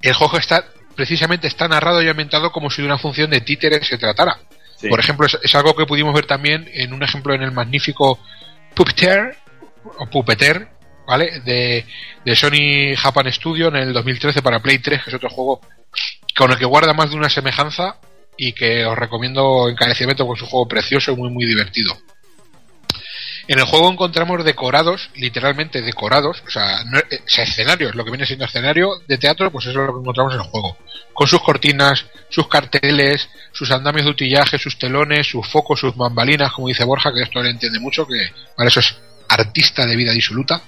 el 0.00 0.14
juego 0.14 0.38
está 0.38 0.64
precisamente 0.94 1.46
está 1.46 1.68
narrado 1.68 2.02
y 2.02 2.08
ambientado 2.08 2.52
como 2.52 2.70
si 2.70 2.82
de 2.82 2.86
una 2.86 2.98
función 2.98 3.30
de 3.30 3.40
títeres 3.40 3.86
se 3.86 3.98
tratara. 3.98 4.38
Sí. 4.76 4.88
Por 4.88 5.00
ejemplo, 5.00 5.26
es, 5.26 5.38
es 5.42 5.54
algo 5.54 5.74
que 5.74 5.86
pudimos 5.86 6.14
ver 6.14 6.26
también 6.26 6.68
en 6.72 6.92
un 6.92 7.02
ejemplo 7.02 7.34
en 7.34 7.42
el 7.42 7.52
magnífico 7.52 8.18
Puppeteer, 8.74 9.36
o 9.98 10.06
Puppeteer, 10.06 10.68
¿vale? 11.06 11.40
De, 11.40 11.86
de 12.24 12.36
Sony 12.36 12.94
Japan 12.96 13.32
Studio 13.32 13.68
en 13.68 13.76
el 13.76 13.92
2013 13.92 14.42
para 14.42 14.60
Play 14.60 14.78
3, 14.78 15.04
que 15.04 15.10
es 15.10 15.16
otro 15.16 15.30
juego 15.30 15.60
con 16.36 16.50
el 16.50 16.58
que 16.58 16.64
guarda 16.64 16.94
más 16.94 17.10
de 17.10 17.16
una 17.16 17.28
semejanza 17.28 17.96
y 18.36 18.52
que 18.52 18.84
os 18.86 18.96
recomiendo 18.96 19.68
encarecidamente 19.68 20.24
porque 20.24 20.38
es 20.38 20.42
un 20.44 20.50
juego 20.50 20.68
precioso 20.68 21.12
y 21.12 21.16
muy, 21.16 21.30
muy 21.30 21.46
divertido. 21.46 21.96
En 23.48 23.58
el 23.58 23.64
juego 23.64 23.90
encontramos 23.90 24.44
decorados, 24.44 25.10
literalmente 25.14 25.82
decorados, 25.82 26.42
o 26.46 26.50
sea, 26.50 26.84
no- 26.84 26.98
eh, 26.98 27.20
o 27.24 27.28
sea, 27.28 27.44
escenarios, 27.44 27.94
lo 27.94 28.04
que 28.04 28.10
viene 28.10 28.26
siendo 28.26 28.44
escenario 28.44 29.00
de 29.06 29.18
teatro, 29.18 29.50
pues 29.50 29.66
eso 29.66 29.80
es 29.80 29.86
lo 29.86 29.92
que 29.94 30.00
encontramos 30.00 30.34
en 30.34 30.40
el 30.40 30.46
juego. 30.46 30.76
Con 31.12 31.26
sus 31.26 31.42
cortinas, 31.42 32.06
sus 32.28 32.48
carteles, 32.48 33.28
sus 33.52 33.70
andamios 33.70 34.04
de 34.04 34.10
utillaje, 34.12 34.58
sus 34.58 34.78
telones, 34.78 35.26
sus 35.28 35.46
focos, 35.46 35.80
sus 35.80 35.94
bambalinas, 35.96 36.52
como 36.52 36.68
dice 36.68 36.84
Borja, 36.84 37.12
que 37.12 37.22
esto 37.22 37.42
le 37.42 37.50
entiende 37.50 37.80
mucho, 37.80 38.06
que 38.06 38.32
para 38.56 38.68
eso 38.68 38.80
es 38.80 38.96
artista 39.28 39.86
de 39.86 39.96
vida 39.96 40.12
disoluta. 40.12 40.62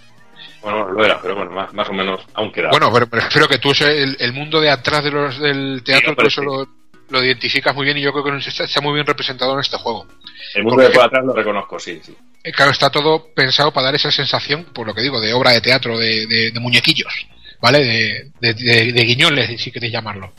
Bueno, 0.62 0.88
lo 0.90 1.04
era, 1.04 1.20
pero 1.20 1.36
bueno, 1.36 1.50
más, 1.50 1.72
más 1.74 1.88
o 1.88 1.92
menos 1.92 2.20
aún 2.34 2.50
queda. 2.50 2.70
Bueno, 2.70 2.90
pero 2.92 3.06
prefiero 3.06 3.46
que 3.46 3.58
tú 3.58 3.72
el, 3.80 4.16
el 4.18 4.32
mundo 4.32 4.60
de 4.60 4.70
atrás 4.70 5.04
de 5.04 5.10
los, 5.10 5.38
del 5.38 5.82
teatro, 5.84 6.14
eso 6.26 6.40
sí. 6.40 6.46
lo, 6.46 6.66
lo 7.10 7.22
identificas 7.24 7.74
muy 7.74 7.84
bien 7.84 7.98
y 7.98 8.02
yo 8.02 8.12
creo 8.12 8.24
que 8.24 8.48
está, 8.48 8.64
está 8.64 8.80
muy 8.80 8.94
bien 8.94 9.06
representado 9.06 9.54
en 9.54 9.60
este 9.60 9.76
juego. 9.76 10.06
el 10.54 10.62
mundo 10.62 10.76
porque- 10.76 10.88
de 10.88 10.94
por 10.94 11.04
atrás 11.04 11.24
lo 11.24 11.32
reconozco, 11.32 11.78
sí, 11.78 12.00
sí. 12.02 12.14
Eh, 12.42 12.52
Claro, 12.52 12.70
está 12.72 12.90
todo 12.90 13.28
pensado 13.34 13.72
para 13.72 13.86
dar 13.86 13.94
esa 13.94 14.10
sensación, 14.10 14.64
por 14.72 14.86
lo 14.86 14.94
que 14.94 15.00
digo, 15.02 15.20
de 15.20 15.32
obra 15.32 15.52
de 15.52 15.60
teatro, 15.60 15.98
de, 15.98 16.26
de- 16.26 16.50
de 16.50 16.60
muñequillos, 16.60 17.26
¿vale? 17.60 17.84
De, 17.84 18.30
de, 18.40 18.54
de- 18.54 18.92
de 18.92 19.04
guiñoles, 19.04 19.60
si 19.60 19.70
queréis 19.70 19.92
llamarlo. 19.92 20.32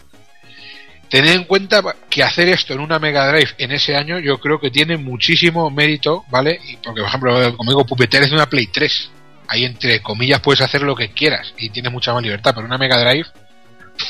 Tened 1.09 1.33
en 1.33 1.43
cuenta 1.43 1.83
que 2.09 2.23
hacer 2.23 2.49
esto 2.49 2.73
en 2.73 2.79
una 2.79 2.97
Mega 2.99 3.27
Drive 3.31 3.51
en 3.59 3.71
ese 3.71 3.95
año, 3.95 4.19
yo 4.19 4.39
creo 4.39 4.59
que 4.59 4.71
tiene 4.71 4.97
muchísimo 4.97 5.69
mérito, 5.69 6.25
¿vale? 6.29 6.59
Porque, 6.83 7.01
por 7.01 7.07
ejemplo, 7.09 7.57
como 7.57 7.71
digo, 7.71 7.85
Puppeteer 7.85 8.23
es 8.23 8.29
de 8.29 8.35
una 8.35 8.49
Play 8.49 8.67
3. 8.67 9.11
Ahí, 9.47 9.65
entre 9.65 10.01
comillas, 10.01 10.41
puedes 10.41 10.61
hacer 10.61 10.81
lo 10.81 10.95
que 10.95 11.09
quieras 11.11 11.53
y 11.57 11.69
tienes 11.69 11.91
mucha 11.91 12.11
más 12.13 12.23
libertad, 12.23 12.53
pero 12.55 12.65
una 12.65 12.79
Mega 12.79 12.97
Drive, 12.99 13.27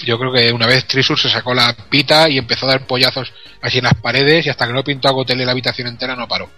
yo 0.04 0.18
creo 0.18 0.32
que 0.32 0.52
una 0.52 0.68
vez 0.68 0.86
Trisur 0.86 1.20
se 1.20 1.30
sacó 1.30 1.54
la 1.54 1.74
pita 1.90 2.30
y 2.30 2.38
empezó 2.38 2.66
a 2.66 2.70
dar 2.70 2.88
pollazos 2.88 3.34
así 3.62 3.80
en 3.80 3.86
las 3.86 3.96
paredes 3.96 4.46
y 4.46 4.50
hasta 4.50 4.68
que 4.68 4.74
no 4.74 4.84
pintó 4.84 5.08
a 5.08 5.12
Gotel 5.12 5.46
la 5.46 5.52
habitación 5.52 5.88
entera 5.88 6.16
no 6.16 6.28
paró. 6.28 6.50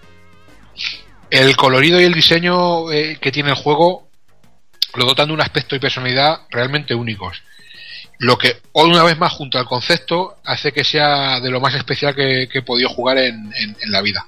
El 1.30 1.56
colorido 1.56 2.00
y 2.00 2.06
el 2.06 2.14
diseño 2.14 2.92
eh, 2.92 3.18
que 3.20 3.32
tiene 3.32 3.50
el 3.50 3.56
juego 3.56 4.10
lo 4.96 5.06
dotan 5.06 5.28
de 5.28 5.34
un 5.34 5.42
aspecto 5.42 5.76
y 5.76 5.80
personalidad 5.80 6.42
realmente 6.50 6.96
únicos. 6.96 7.42
Lo 8.20 8.38
que, 8.38 8.62
una 8.74 9.04
vez 9.04 9.18
más, 9.20 9.32
junto 9.32 9.60
al 9.60 9.66
concepto, 9.66 10.38
hace 10.44 10.72
que 10.72 10.84
sea 10.84 11.40
de 11.40 11.52
lo 11.52 11.62
más 11.62 11.76
especial 11.76 12.16
que, 12.16 12.50
he 12.52 12.62
podido 12.64 12.90
jugar 12.90 13.20
en 13.20 13.52
la 13.88 14.02
vida. 14.02 14.26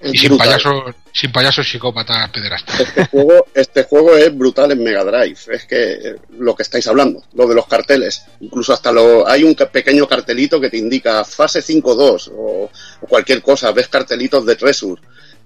Es 0.00 0.14
Y 0.14 0.18
sin 0.18 0.38
payasos, 0.38 0.94
sin 1.12 1.32
payasos 1.32 1.68
psicópatas 1.68 2.30
pederastas. 2.30 2.80
Este 2.80 3.06
juego, 3.06 3.46
este 3.54 3.82
juego 3.84 4.16
es 4.16 4.36
brutal 4.36 4.70
en 4.72 4.82
Mega 4.82 5.04
Drive. 5.04 5.36
Es 5.52 5.64
que 5.66 5.92
eh, 5.92 6.16
lo 6.38 6.54
que 6.54 6.62
estáis 6.62 6.86
hablando, 6.86 7.24
lo 7.34 7.46
de 7.48 7.54
los 7.54 7.66
carteles. 7.66 8.22
Incluso 8.40 8.72
hasta 8.72 8.92
lo, 8.92 9.26
hay 9.28 9.42
un 9.44 9.54
pequeño 9.54 10.06
cartelito 10.06 10.60
que 10.60 10.70
te 10.70 10.76
indica 10.78 11.24
fase 11.24 11.60
5-2 11.60 12.30
o, 12.36 12.70
o 13.00 13.06
cualquier 13.06 13.42
cosa. 13.42 13.72
Ves 13.72 13.88
cartelitos 13.88 14.46
de 14.46 14.56
Tresur. 14.56 15.00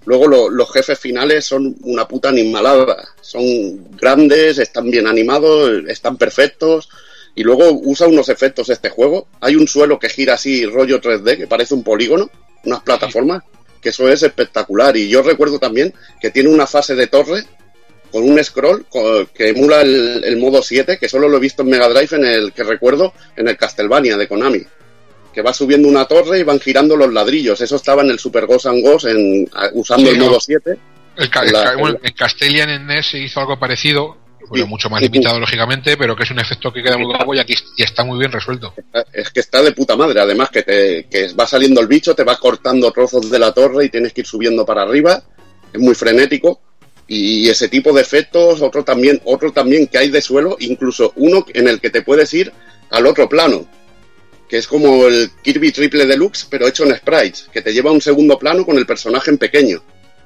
Luego 0.04 0.26
lo- 0.26 0.50
los 0.50 0.70
jefes 0.72 0.98
finales 0.98 1.46
son 1.46 1.76
una 1.82 2.06
puta 2.06 2.28
animalada. 2.28 3.08
Son 3.20 3.90
grandes, 3.96 4.58
están 4.58 4.90
bien 4.90 5.06
animados, 5.06 5.82
están 5.88 6.16
perfectos. 6.18 6.88
Y 7.34 7.42
luego 7.44 7.70
usa 7.84 8.06
unos 8.06 8.28
efectos 8.28 8.68
este 8.68 8.90
juego. 8.90 9.28
Hay 9.40 9.56
un 9.56 9.66
suelo 9.66 9.98
que 9.98 10.10
gira 10.10 10.34
así, 10.34 10.66
rollo 10.66 11.00
3D, 11.00 11.38
que 11.38 11.46
parece 11.46 11.72
un 11.72 11.82
polígono, 11.82 12.28
unas 12.64 12.80
plataformas, 12.82 13.42
que 13.82 13.90
eso 13.90 14.08
es 14.08 14.22
espectacular. 14.22 14.96
Y 14.96 15.08
yo 15.08 15.22
recuerdo 15.22 15.58
también 15.58 15.92
que 16.20 16.30
tiene 16.30 16.48
una 16.48 16.66
fase 16.66 16.94
de 16.94 17.08
torre 17.08 17.42
con 18.10 18.22
un 18.24 18.42
scroll 18.44 18.86
que 19.34 19.48
emula 19.50 19.80
el, 19.82 20.22
el 20.24 20.36
modo 20.36 20.62
7, 20.62 20.98
que 20.98 21.08
solo 21.08 21.28
lo 21.28 21.38
he 21.38 21.40
visto 21.40 21.62
en 21.62 21.68
Mega 21.70 21.88
Drive 21.88 22.16
en 22.16 22.24
el 22.24 22.52
que 22.52 22.62
recuerdo 22.62 23.12
en 23.36 23.48
el 23.48 23.56
Castlevania 23.56 24.16
de 24.16 24.28
Konami. 24.28 24.62
Que 25.34 25.40
va 25.42 25.52
subiendo 25.54 25.88
una 25.88 26.04
torre 26.04 26.38
y 26.38 26.42
van 26.42 26.60
girando 26.60 26.94
los 26.94 27.10
ladrillos. 27.12 27.60
Eso 27.62 27.76
estaba 27.76 28.02
en 28.02 28.10
el 28.10 28.18
Super 28.18 28.44
Ghost 28.46 28.66
and 28.66 28.82
Ghost 28.84 29.06
en, 29.06 29.48
usando 29.72 30.10
Sí, 30.10 30.16
el 30.16 30.22
modo 30.22 30.38
7. 30.40 30.78
El, 31.16 31.24
el 31.24 31.52
la- 31.52 31.72
en 32.02 32.12
Castellian 32.14 32.68
en 32.70 32.86
NES 32.86 33.06
se 33.10 33.18
hizo 33.18 33.40
algo 33.40 33.58
parecido, 33.58 34.18
bueno, 34.48 34.66
mucho 34.66 34.90
más 34.90 35.00
limitado 35.00 35.38
lógicamente, 35.38 35.96
pero 35.96 36.14
que 36.14 36.24
es 36.24 36.30
un 36.30 36.38
efecto 36.38 36.72
que 36.72 36.82
queda 36.82 36.96
muy 36.96 37.06
guapo 37.06 37.34
y 37.34 37.38
aquí 37.38 37.54
y 37.76 37.82
está 37.82 38.04
muy 38.04 38.18
bien 38.18 38.32
resuelto. 38.32 38.74
Es 39.12 39.30
que 39.30 39.40
está 39.40 39.62
de 39.62 39.72
puta 39.72 39.96
madre. 39.96 40.20
Además 40.20 40.50
que, 40.50 40.62
te, 40.62 41.06
que 41.10 41.32
va 41.34 41.46
saliendo 41.46 41.80
el 41.80 41.86
bicho, 41.86 42.14
te 42.14 42.24
va 42.24 42.38
cortando 42.38 42.90
trozos 42.92 43.30
de 43.30 43.38
la 43.38 43.52
torre 43.52 43.86
y 43.86 43.88
tienes 43.88 44.12
que 44.12 44.22
ir 44.22 44.26
subiendo 44.26 44.64
para 44.64 44.82
arriba. 44.82 45.22
Es 45.72 45.80
muy 45.80 45.94
frenético. 45.94 46.60
Y 47.08 47.48
ese 47.48 47.68
tipo 47.68 47.92
de 47.92 48.00
efectos, 48.00 48.62
otro 48.62 48.84
también, 48.84 49.20
otro 49.24 49.52
también 49.52 49.86
que 49.86 49.98
hay 49.98 50.08
de 50.08 50.22
suelo, 50.22 50.56
incluso 50.60 51.12
uno 51.16 51.44
en 51.52 51.68
el 51.68 51.80
que 51.80 51.90
te 51.90 52.02
puedes 52.02 52.32
ir 52.32 52.52
al 52.90 53.06
otro 53.06 53.28
plano, 53.28 53.66
que 54.48 54.58
es 54.58 54.66
como 54.66 55.06
el 55.06 55.30
Kirby 55.42 55.72
Triple 55.72 56.06
Deluxe, 56.06 56.46
pero 56.48 56.68
hecho 56.68 56.84
en 56.84 56.96
sprites, 56.96 57.48
que 57.52 57.60
te 57.60 57.72
lleva 57.72 57.90
a 57.90 57.92
un 57.92 58.00
segundo 58.00 58.38
plano 58.38 58.64
con 58.64 58.78
el 58.78 58.86
personaje 58.86 59.30
en 59.30 59.38
pequeño. 59.38 59.82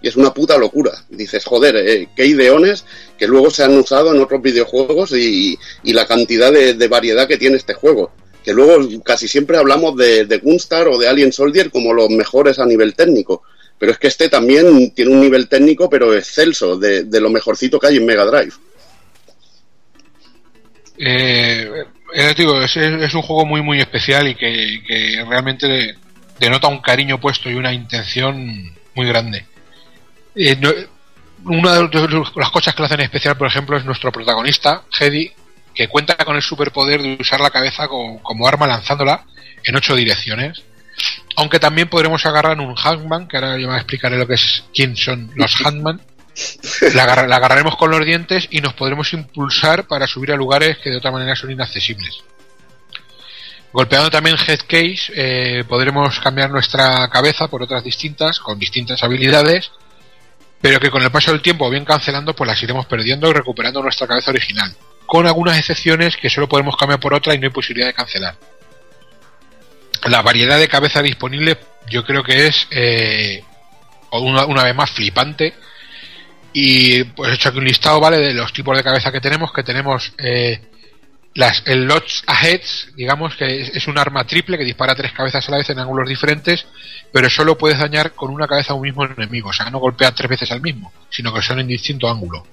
Es 0.09 0.17
una 0.17 0.33
puta 0.33 0.57
locura. 0.57 0.93
Dices, 1.09 1.45
joder, 1.45 1.77
eh, 1.77 2.09
qué 2.15 2.27
ideones 2.27 2.85
que 3.19 3.27
luego 3.27 3.51
se 3.51 3.65
han 3.65 3.77
usado 3.77 4.15
en 4.15 4.21
otros 4.21 4.41
videojuegos 4.43 5.13
y, 5.13 5.59
la 5.85 6.07
cantidad 6.07 6.53
de, 6.53 6.89
variedad 6.89 7.27
que 7.27 7.39
tiene 7.39 7.57
este 7.57 7.75
juego. 7.75 8.13
Que 8.45 8.53
luego 8.53 8.87
casi 9.03 9.27
siempre 9.27 9.57
hablamos 9.57 9.97
de, 9.97 10.41
Gunstar 10.43 10.89
o 10.89 10.99
de 10.99 11.09
Alien 11.09 11.33
Soldier 11.33 11.71
como 11.71 11.93
los 11.93 12.11
mejores 12.11 12.59
a 12.59 12.67
nivel 12.67 12.95
técnico. 12.95 13.43
Pero 13.79 13.93
es 13.93 13.99
que 13.99 14.07
este 14.07 14.29
también 14.29 14.93
tiene 14.93 15.11
un 15.11 15.21
nivel 15.21 15.49
técnico, 15.49 15.91
pero 15.91 16.15
excelso, 16.15 16.77
de, 16.77 17.05
de 17.05 17.21
lo 17.21 17.29
mejorcito 17.29 17.79
que 17.79 17.89
hay 17.89 17.97
en 17.97 18.07
Mega 18.07 18.25
Drive. 18.25 18.53
Eh, 20.99 21.85
digo, 22.37 22.63
es, 22.63 22.77
un 23.15 23.23
juego 23.23 23.45
muy 23.45 23.61
muy 23.61 23.81
especial 23.81 24.29
y 24.29 24.35
que 24.35 25.25
realmente 25.29 25.97
denota 26.39 26.69
un 26.69 26.81
cariño 26.81 27.21
puesto 27.21 27.51
y 27.51 27.55
una 27.55 27.73
intención 27.73 28.75
muy 28.95 29.07
grande. 29.07 29.45
Eh, 30.37 30.57
no- 30.61 30.73
una 31.45 31.75
de 31.75 32.09
las 32.37 32.51
cosas 32.51 32.75
que 32.75 32.81
lo 32.83 32.87
hacen 32.87 33.01
especial, 33.01 33.37
por 33.37 33.47
ejemplo, 33.47 33.77
es 33.77 33.85
nuestro 33.85 34.11
protagonista, 34.13 34.83
Hedy, 34.99 35.33
que 35.75 35.89
cuenta 35.89 36.17
con 36.17 36.37
el 36.37 36.43
superpoder 36.43 37.03
de 37.03 37.17
usar 37.21 37.41
la 37.41 37.51
cabeza 37.51 37.87
co- 37.89 38.21
como, 38.23 38.47
arma 38.49 38.67
lanzándola 38.67 39.25
en 39.65 39.77
ocho 39.77 39.95
direcciones. 39.95 40.63
Aunque 41.37 41.59
también 41.61 41.89
podremos 41.89 42.25
agarrar 42.25 42.59
un 42.59 42.75
Handman, 42.83 43.29
que 43.29 43.37
ahora 43.37 43.59
yo 43.59 43.69
me 43.69 43.77
explicaré 43.77 44.17
lo 44.17 44.27
que 44.27 44.35
es, 44.35 44.65
quién 44.75 44.97
son 44.97 45.31
los. 45.35 45.55
La, 46.95 47.05
agarra- 47.05 47.27
la 47.27 47.37
agarraremos 47.37 47.77
con 47.77 47.91
los 47.91 48.05
dientes 48.05 48.47
y 48.51 48.61
nos 48.61 48.75
podremos 48.75 49.11
impulsar 49.15 49.87
para 49.87 50.07
subir 50.07 50.33
a 50.33 50.37
lugares 50.37 50.77
que 50.79 50.91
de 50.91 50.99
otra 50.99 51.11
manera 51.11 51.35
son 51.35 51.51
inaccesibles. 51.51 52.23
Golpeando 53.73 54.11
también 54.11 54.37
Headcase, 54.37 55.13
eh, 55.15 55.65
podremos 55.69 56.19
cambiar 56.21 56.51
nuestra 56.51 57.09
cabeza 57.09 57.49
por 57.49 57.63
otras 57.63 57.83
distintas, 57.85 58.39
con 58.39 58.59
distintas 58.59 59.03
habilidades, 59.03 59.71
pero 60.61 60.81
que 60.81 60.91
con 60.91 61.03
el 61.03 61.11
paso 61.11 61.33
del 61.33 61.43
tiempo, 61.43 61.67
o 61.67 61.71
bien 61.71 61.85
cancelando, 61.85 62.35
pues 62.35 62.49
las 62.49 62.63
iremos 62.63 62.87
perdiendo 62.87 63.29
y 63.29 63.33
recuperando 63.33 63.83
nuestra 63.83 64.07
cabeza 64.07 64.31
original. 64.31 64.75
Con 65.07 65.27
algunas 65.27 65.59
excepciones 65.59 66.17
que 66.17 66.31
solo 66.31 66.49
podemos 66.49 66.77
cambiar 66.77 67.01
por 67.01 67.15
otra 67.15 67.35
y 67.35 67.39
no 67.39 67.47
hay 67.47 67.53
posibilidad 67.53 67.89
de 67.89 67.95
cancelar. 67.95 68.37
La 70.07 70.23
variedad 70.23 70.59
de 70.59 70.69
cabeza 70.69 71.03
disponible 71.03 71.59
yo 71.89 72.05
creo 72.05 72.23
que 72.23 72.47
es 72.47 72.67
eh, 72.71 73.43
una, 74.11 74.65
vez 74.65 74.75
más 74.75 74.91
flipante. 74.91 75.55
Y 76.53 77.05
pues 77.05 77.31
he 77.31 77.35
hecho 77.35 77.51
aquí 77.51 77.59
un 77.59 77.65
listado, 77.65 78.01
¿vale? 78.01 78.19
De 78.19 78.33
los 78.33 78.53
tipos 78.53 78.77
de 78.77 78.83
cabeza 78.83 79.13
que 79.13 79.21
tenemos, 79.21 79.53
que 79.53 79.63
tenemos 79.63 80.13
eh, 80.19 80.61
las, 81.37 81.63
el 81.67 81.85
Lots 81.85 82.25
Aheads, 82.27 82.89
digamos 82.97 83.37
que 83.37 83.61
es, 83.61 83.69
es 83.69 83.87
un 83.87 83.99
arma 83.99 84.25
triple 84.25 84.57
que 84.57 84.65
dispara 84.65 84.95
tres 84.95 85.13
cabezas 85.13 85.47
a 85.47 85.51
la 85.51 85.59
vez 85.59 85.69
en 85.69 85.79
ángulos 85.79 86.09
diferentes, 86.09 86.67
pero 87.13 87.29
solo 87.29 87.59
puedes 87.59 87.79
dañar 87.79 88.13
con 88.13 88.31
una 88.31 88.47
cabeza 88.47 88.73
a 88.73 88.77
un 88.77 88.83
mismo 88.83 89.05
enemigo, 89.05 89.51
o 89.51 89.53
sea, 89.53 89.71
no 89.71 89.79
golpea 89.79 90.13
tres 90.13 90.31
veces 90.31 90.51
al 90.51 90.63
mismo, 90.63 90.93
sino 91.11 91.33
que 91.33 91.43
son 91.43 91.61
en 91.61 91.67
distinto 91.67 92.09
ángulo. 92.09 92.47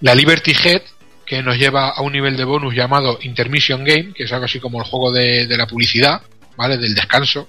La 0.00 0.14
Liberty 0.14 0.52
Head, 0.52 0.82
que 1.26 1.42
nos 1.42 1.56
lleva 1.58 1.90
a 1.90 2.00
un 2.00 2.12
nivel 2.12 2.36
de 2.36 2.44
bonus 2.44 2.74
llamado 2.74 3.18
Intermission 3.22 3.84
Game, 3.84 4.14
que 4.14 4.24
es 4.24 4.32
algo 4.32 4.46
así 4.46 4.58
como 4.58 4.80
el 4.80 4.86
juego 4.86 5.12
de, 5.12 5.46
de 5.46 5.56
la 5.56 5.66
publicidad, 5.66 6.22
¿vale? 6.56 6.78
Del 6.78 6.94
descanso. 6.94 7.48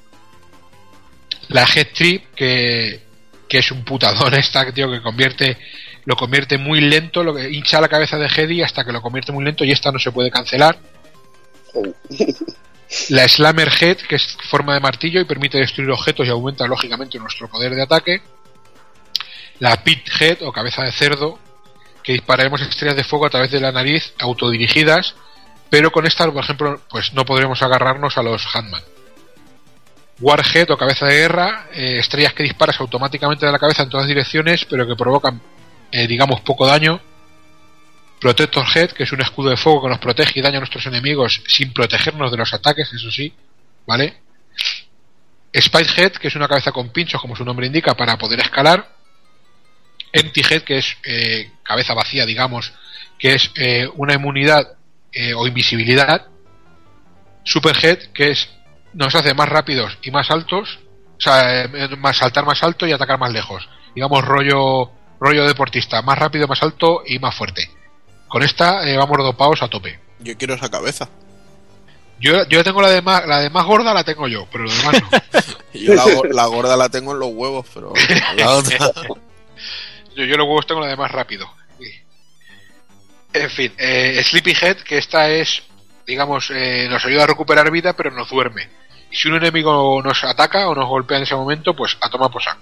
La 1.50 1.64
Head 1.64 1.88
Trip, 1.94 2.34
que, 2.36 3.02
que 3.48 3.58
es 3.60 3.72
un 3.72 3.84
putadón 3.84 4.34
esta, 4.38 4.70
tío, 4.72 4.92
que 4.92 5.02
convierte 5.02 5.58
lo 6.06 6.16
convierte 6.16 6.58
muy 6.58 6.82
lento, 6.82 7.24
lo 7.24 7.34
que 7.34 7.50
hincha 7.50 7.82
la 7.82 7.88
cabeza 7.88 8.18
de 8.18 8.28
Hedy 8.28 8.62
hasta 8.62 8.84
que 8.84 8.92
lo 8.92 9.02
convierte 9.02 9.32
muy 9.32 9.44
lento 9.44 9.64
y 9.64 9.72
esta 9.72 9.92
no 9.92 10.00
se 10.00 10.12
puede 10.12 10.32
cancelar. 10.32 10.78
La 13.10 13.28
Slammer 13.28 13.72
Head, 13.82 13.98
que 14.08 14.18
es 14.18 14.38
forma 14.50 14.76
de 14.76 14.80
martillo 14.80 15.20
y 15.20 15.26
permite 15.26 15.58
destruir 15.58 15.90
objetos 15.90 16.28
y 16.28 16.30
aumenta 16.30 16.68
lógicamente 16.68 17.18
nuestro 17.18 17.48
poder 17.48 17.74
de 17.74 17.82
ataque. 17.82 18.22
La 19.60 19.84
Pit 19.84 20.08
Head 20.20 20.44
o 20.44 20.52
cabeza 20.52 20.84
de 20.84 20.92
cerdo, 20.92 21.40
que 22.04 22.14
dispararemos 22.14 22.62
estrellas 22.62 22.96
de 22.96 23.04
fuego 23.04 23.26
a 23.26 23.30
través 23.30 23.50
de 23.50 23.62
la 23.62 23.72
nariz 23.72 24.14
autodirigidas, 24.20 25.16
pero 25.70 25.92
con 25.92 26.06
esta, 26.06 26.32
por 26.32 26.44
ejemplo, 26.44 26.82
pues 26.90 27.14
no 27.14 27.26
podremos 27.26 27.64
agarrarnos 27.64 28.18
a 28.18 28.24
los 28.24 28.46
Handman. 28.54 28.84
Warhead 30.20 30.70
o 30.70 30.78
cabeza 30.78 31.08
de 31.08 31.16
guerra, 31.16 31.68
eh, 31.74 31.98
estrellas 31.98 32.34
que 32.34 32.44
disparas 32.44 32.80
automáticamente 32.80 33.46
de 33.46 33.52
la 33.52 33.60
cabeza 33.60 33.84
en 33.84 33.90
todas 33.90 34.08
direcciones, 34.08 34.66
pero 34.66 34.86
que 34.86 34.96
provocan, 34.96 35.42
eh, 35.94 36.08
digamos, 36.08 36.42
poco 36.42 36.66
daño. 36.66 37.00
Protector 38.20 38.66
Head, 38.74 38.92
que 38.94 39.04
es 39.04 39.12
un 39.12 39.22
escudo 39.22 39.52
de 39.52 39.58
fuego 39.58 39.84
que 39.84 39.90
nos 39.90 40.00
protege 40.00 40.40
y 40.40 40.42
daña 40.42 40.58
a 40.58 40.62
nuestros 40.62 40.86
enemigos 40.88 41.44
sin 41.48 41.72
protegernos 41.72 42.32
de 42.32 42.38
los 42.38 42.52
ataques, 42.52 42.92
eso 42.92 43.12
sí, 43.12 43.32
¿vale? 43.86 44.22
Spike 45.52 46.02
Head, 46.02 46.12
que 46.14 46.30
es 46.30 46.36
una 46.36 46.48
cabeza 46.48 46.72
con 46.72 46.90
pinchos, 46.90 47.22
como 47.22 47.36
su 47.36 47.46
nombre 47.46 47.68
indica, 47.68 47.96
para 47.96 48.18
poder 48.18 48.40
escalar. 48.40 48.90
Empty 50.12 50.42
Head, 50.50 50.62
que 50.64 50.80
es 50.80 50.98
eh, 51.04 51.52
cabeza 51.62 51.94
vacía, 51.94 52.26
digamos, 52.26 52.74
que 53.20 53.36
es 53.36 53.52
eh, 53.56 53.88
una 53.94 54.16
inmunidad 54.16 54.76
o 55.36 55.46
invisibilidad. 55.46 56.26
Superhead, 57.44 58.00
que 58.16 58.32
es 58.32 58.50
nos 58.94 59.14
hace 59.14 59.36
más 59.36 59.48
rápidos 59.48 59.96
y 60.02 60.10
más 60.10 60.32
altos, 60.32 60.80
o 61.18 61.22
sea, 61.22 61.70
más 62.00 62.18
saltar 62.18 62.46
más 62.46 62.64
alto 62.64 62.88
y 62.88 62.92
atacar 62.92 63.20
más 63.20 63.32
lejos. 63.32 63.70
Digamos 63.94 64.26
rollo 64.26 64.92
rollo 65.24 65.46
deportista, 65.46 66.02
más 66.02 66.18
rápido, 66.20 66.48
más 66.48 66.62
alto 66.62 67.04
y 67.06 67.20
más 67.20 67.36
fuerte. 67.36 67.70
Con 68.28 68.44
esta 68.44 68.88
eh, 68.88 68.98
vamos 68.98 69.18
dopados 69.20 69.62
a 69.62 69.68
tope. 69.68 70.00
Yo 70.20 70.38
quiero 70.38 70.54
esa 70.56 70.70
cabeza. 70.70 71.10
Yo, 72.20 72.48
yo 72.48 72.64
tengo 72.64 72.82
la 72.82 72.90
de 72.90 73.02
más 73.02 73.26
la 73.28 73.40
de 73.40 73.50
más 73.50 73.66
gorda 73.66 73.94
la 73.94 74.04
tengo 74.04 74.28
yo, 74.28 74.48
pero 74.52 74.64
lo 74.64 74.72
demás 74.72 75.02
no. 75.02 75.10
Yo 75.74 75.94
la, 75.96 76.04
go- 76.04 76.24
la 76.26 76.46
gorda 76.46 76.78
la 76.78 76.88
tengo 76.90 77.12
en 77.14 77.20
los 77.20 77.30
huevos, 77.34 77.66
pero 77.74 77.94
la 78.38 78.52
otra. 78.52 78.78
Yo, 80.16 80.24
yo 80.26 80.38
los 80.38 80.46
huevos 80.48 80.68
tengo 80.68 80.80
la 80.82 80.88
de 80.88 80.96
más 80.96 81.10
rápido. 81.12 81.50
En 83.34 83.50
fin, 83.50 83.74
eh, 83.80 84.22
Sleepyhead, 84.24 84.78
que 84.78 85.00
esta 85.00 85.28
es, 85.30 85.64
digamos, 86.06 86.52
eh, 86.52 86.88
nos 86.88 87.04
ayuda 87.04 87.24
a 87.24 87.28
recuperar 87.28 87.72
vida, 87.72 87.94
pero 87.94 88.12
nos 88.12 88.30
duerme. 88.30 88.70
Y 89.12 89.16
si 89.16 89.28
un 89.28 89.38
enemigo 89.38 90.00
nos 90.04 90.24
ataca 90.24 90.68
o 90.68 90.76
nos 90.76 90.88
golpea 90.88 91.18
en 91.18 91.24
ese 91.24 91.34
momento, 91.36 91.76
pues 91.76 91.98
a 92.00 92.10
tomar 92.12 92.30
por 92.30 92.44
saco. 92.44 92.62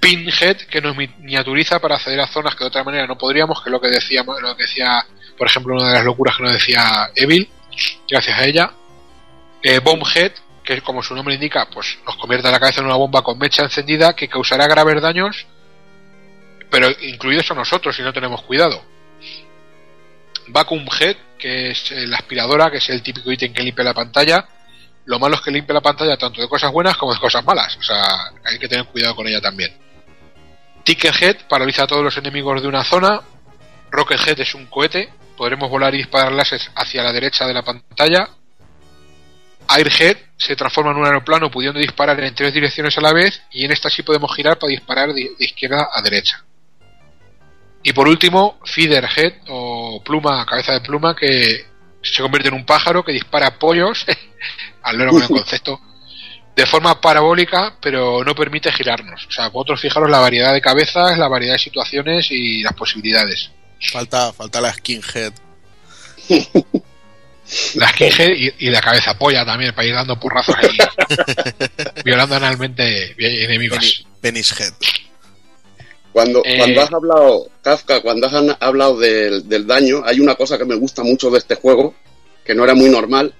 Pinhead, 0.00 0.56
que 0.68 0.80
nos 0.80 0.96
mi- 0.96 1.08
miniaturiza 1.18 1.78
para 1.78 1.96
acceder 1.96 2.20
a 2.20 2.26
zonas 2.26 2.54
que 2.54 2.64
de 2.64 2.68
otra 2.68 2.84
manera 2.84 3.06
no 3.06 3.18
podríamos, 3.18 3.62
que 3.62 3.68
es 3.68 3.72
lo 3.72 3.80
que 3.80 3.88
decíamos, 3.88 4.40
lo 4.40 4.56
que 4.56 4.62
decía, 4.64 5.04
por 5.36 5.46
ejemplo, 5.46 5.74
una 5.74 5.88
de 5.88 5.94
las 5.94 6.04
locuras 6.04 6.36
que 6.36 6.42
nos 6.42 6.52
decía 6.54 7.10
Evil, 7.14 7.48
gracias 8.08 8.38
a 8.38 8.44
ella. 8.44 8.70
Eh, 9.62 9.78
Bombhead, 9.80 10.32
que 10.64 10.80
como 10.80 11.02
su 11.02 11.14
nombre 11.14 11.34
indica, 11.34 11.68
pues 11.70 11.98
nos 12.06 12.16
convierte 12.16 12.50
la 12.50 12.58
cabeza 12.58 12.80
en 12.80 12.86
una 12.86 12.96
bomba 12.96 13.22
con 13.22 13.38
mecha 13.38 13.62
encendida 13.62 14.14
que 14.16 14.28
causará 14.28 14.66
graves 14.66 15.02
daños, 15.02 15.46
pero 16.70 16.88
incluidos 17.02 17.50
a 17.50 17.54
nosotros 17.54 17.94
si 17.94 18.02
no 18.02 18.12
tenemos 18.12 18.42
cuidado. 18.42 18.82
Vacuum 20.48 20.86
Head, 20.98 21.16
que 21.38 21.70
es 21.70 21.90
eh, 21.92 22.06
la 22.06 22.16
aspiradora, 22.16 22.70
que 22.70 22.78
es 22.78 22.88
el 22.90 23.02
típico 23.02 23.30
ítem 23.30 23.52
que 23.52 23.62
limpia 23.62 23.84
la 23.84 23.94
pantalla. 23.94 24.48
Lo 25.04 25.18
malo 25.18 25.34
es 25.36 25.40
que 25.42 25.50
limpia 25.50 25.74
la 25.74 25.80
pantalla 25.80 26.16
tanto 26.16 26.40
de 26.40 26.48
cosas 26.48 26.70
buenas 26.72 26.96
como 26.96 27.12
de 27.14 27.20
cosas 27.20 27.44
malas. 27.44 27.76
O 27.76 27.82
sea, 27.82 28.02
hay 28.44 28.58
que 28.58 28.68
tener 28.68 28.84
cuidado 28.86 29.14
con 29.16 29.26
ella 29.26 29.40
también. 29.40 29.76
Ticket 30.84 31.14
Head 31.20 31.36
paraliza 31.48 31.84
a 31.84 31.86
todos 31.86 32.02
los 32.02 32.16
enemigos 32.16 32.62
de 32.62 32.68
una 32.68 32.84
zona. 32.84 33.20
Rocket 33.90 34.20
Head 34.26 34.40
es 34.40 34.54
un 34.54 34.66
cohete. 34.66 35.12
Podremos 35.36 35.70
volar 35.70 35.94
y 35.94 35.98
disparar 35.98 36.32
láseres 36.32 36.70
hacia 36.74 37.02
la 37.02 37.12
derecha 37.12 37.46
de 37.46 37.54
la 37.54 37.62
pantalla. 37.62 38.28
Airhead 39.68 40.16
se 40.36 40.56
transforma 40.56 40.90
en 40.90 40.96
un 40.96 41.06
aeroplano 41.06 41.50
pudiendo 41.50 41.78
disparar 41.78 42.18
en 42.20 42.34
tres 42.34 42.52
direcciones 42.52 42.98
a 42.98 43.00
la 43.00 43.12
vez 43.12 43.40
y 43.52 43.64
en 43.64 43.70
esta 43.70 43.88
sí 43.88 44.02
podemos 44.02 44.34
girar 44.34 44.58
para 44.58 44.70
disparar 44.70 45.12
de, 45.12 45.30
de 45.38 45.44
izquierda 45.44 45.88
a 45.92 46.02
derecha. 46.02 46.44
Y 47.82 47.92
por 47.92 48.08
último, 48.08 48.58
Feederhead 48.64 49.32
o 49.48 50.02
pluma, 50.04 50.44
cabeza 50.44 50.72
de 50.72 50.80
pluma 50.80 51.14
que 51.14 51.66
se 52.02 52.22
convierte 52.22 52.48
en 52.48 52.54
un 52.54 52.66
pájaro 52.66 53.04
que 53.04 53.12
dispara 53.12 53.58
pollos, 53.58 54.04
al 54.82 54.98
loro 54.98 55.12
con 55.12 55.22
el 55.22 55.28
concepto, 55.40 55.80
de 56.56 56.66
forma 56.66 57.00
parabólica, 57.00 57.76
pero 57.80 58.22
no 58.24 58.34
permite 58.34 58.70
girarnos. 58.72 59.26
O 59.26 59.30
sea, 59.30 59.48
vosotros 59.48 59.80
fijaros 59.80 60.10
la 60.10 60.18
variedad 60.18 60.52
de 60.52 60.60
cabezas, 60.60 61.16
la 61.18 61.28
variedad 61.28 61.54
de 61.54 61.58
situaciones 61.58 62.26
y 62.30 62.62
las 62.62 62.74
posibilidades. 62.74 63.50
Falta, 63.92 64.32
falta 64.32 64.60
la 64.60 64.72
skinhead. 64.72 65.32
La 67.74 67.88
skinhead 67.88 68.30
y, 68.36 68.66
y 68.66 68.70
la 68.70 68.80
cabeza 68.80 69.18
polla 69.18 69.44
también, 69.44 69.74
para 69.74 69.88
ir 69.88 69.94
dando 69.94 70.18
porrazos 70.20 70.54
ahí, 70.56 70.68
violando 72.04 72.36
analmente 72.36 73.14
enemigos. 73.18 74.06
Penis 74.20 74.54
head. 74.60 74.72
Cuando, 76.12 76.42
Eh. 76.44 76.58
cuando 76.58 76.80
has 76.82 76.92
hablado, 76.92 77.48
Kafka, 77.62 78.00
cuando 78.02 78.28
has 78.28 78.56
hablado 78.60 78.98
del, 78.98 79.48
del 79.48 79.66
daño, 79.66 80.02
hay 80.04 80.20
una 80.20 80.36
cosa 80.36 80.58
que 80.58 80.64
me 80.64 80.76
gusta 80.76 81.02
mucho 81.02 81.28
de 81.30 81.38
este 81.38 81.56
juego, 81.56 81.94
que 82.44 82.54
no 82.54 82.62
era 82.62 82.74
muy 82.74 82.88
normal, 82.88 83.34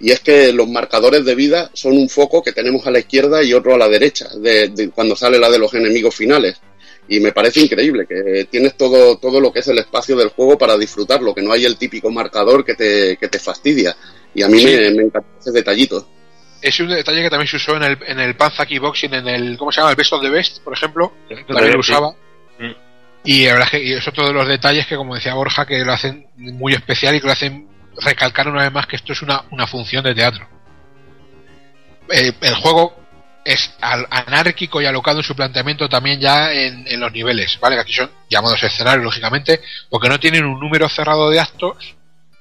y 0.00 0.10
es 0.10 0.20
que 0.20 0.52
los 0.52 0.68
marcadores 0.68 1.24
de 1.24 1.34
vida 1.34 1.70
son 1.72 1.92
un 1.96 2.08
foco 2.08 2.42
que 2.42 2.52
tenemos 2.52 2.86
a 2.86 2.90
la 2.90 2.98
izquierda 2.98 3.42
y 3.42 3.52
otro 3.54 3.74
a 3.74 3.78
la 3.78 3.88
derecha, 3.88 4.28
de, 4.36 4.68
de 4.68 4.90
cuando 4.90 5.16
sale 5.16 5.38
la 5.38 5.50
de 5.50 5.58
los 5.58 5.72
enemigos 5.74 6.14
finales. 6.14 6.60
Y 7.08 7.20
me 7.20 7.30
parece 7.32 7.60
increíble 7.60 8.04
que 8.08 8.46
tienes 8.50 8.76
todo, 8.76 9.16
todo 9.18 9.40
lo 9.40 9.52
que 9.52 9.60
es 9.60 9.68
el 9.68 9.78
espacio 9.78 10.16
del 10.16 10.30
juego 10.30 10.58
para 10.58 10.76
disfrutarlo, 10.76 11.34
que 11.34 11.42
no 11.42 11.52
hay 11.52 11.64
el 11.64 11.76
típico 11.76 12.10
marcador 12.10 12.64
que 12.64 12.74
te, 12.74 13.16
que 13.16 13.28
te 13.28 13.38
fastidia. 13.38 13.96
Y 14.34 14.42
a 14.42 14.48
mí 14.48 14.58
Sí. 14.58 14.66
me, 14.66 14.90
me 14.90 15.02
encanta 15.04 15.28
ese 15.38 15.52
detallito. 15.52 16.08
Es 16.60 16.80
un 16.80 16.88
detalle 16.88 17.22
que 17.22 17.30
también 17.30 17.46
se 17.46 17.56
usó 17.56 17.76
en 17.76 17.84
el, 17.84 17.98
en 18.06 18.18
el 18.18 18.34
Panza 18.34 18.66
Kickboxing, 18.66 19.14
en 19.14 19.28
el, 19.28 19.56
¿cómo 19.56 19.70
se 19.70 19.80
llama? 19.80 19.90
El 19.90 19.96
Best 19.96 20.12
of 20.14 20.22
the 20.22 20.30
Best, 20.30 20.58
por 20.64 20.72
ejemplo. 20.72 21.12
También 21.46 21.76
lo 21.76 21.82
sí. 21.82 21.92
usaba. 21.92 22.10
Mm. 22.58 22.72
Y 23.24 23.44
la 23.46 23.52
verdad 23.52 23.66
es 23.66 23.70
que 23.70 23.84
y 23.84 23.92
es 23.92 24.08
otro 24.08 24.26
de 24.26 24.32
los 24.32 24.48
detalles 24.48 24.86
que, 24.86 24.96
como 24.96 25.14
decía 25.14 25.34
Borja, 25.34 25.64
que 25.64 25.84
lo 25.84 25.92
hacen 25.92 26.26
muy 26.36 26.72
especial 26.74 27.14
y 27.14 27.20
que 27.20 27.26
lo 27.26 27.32
hacen 27.32 27.68
recalcar 28.00 28.48
una 28.48 28.62
vez 28.62 28.72
más 28.72 28.86
que 28.86 28.96
esto 28.96 29.12
es 29.12 29.22
una, 29.22 29.44
una 29.50 29.66
función 29.66 30.04
de 30.04 30.14
teatro. 30.14 30.48
Eh, 32.10 32.32
el 32.40 32.54
juego 32.56 33.06
es 33.44 33.72
anárquico 33.80 34.82
y 34.82 34.86
alocado 34.86 35.18
en 35.18 35.24
su 35.24 35.36
planteamiento 35.36 35.88
también 35.88 36.20
ya 36.20 36.52
en, 36.52 36.84
en 36.88 36.98
los 36.98 37.12
niveles, 37.12 37.58
¿vale? 37.60 37.76
Que 37.76 37.82
aquí 37.82 37.92
son 37.92 38.10
llamados 38.28 38.62
escenarios, 38.62 39.04
lógicamente, 39.04 39.60
porque 39.88 40.08
no 40.08 40.18
tienen 40.18 40.44
un 40.44 40.58
número 40.58 40.88
cerrado 40.88 41.30
de 41.30 41.38
actos, 41.38 41.94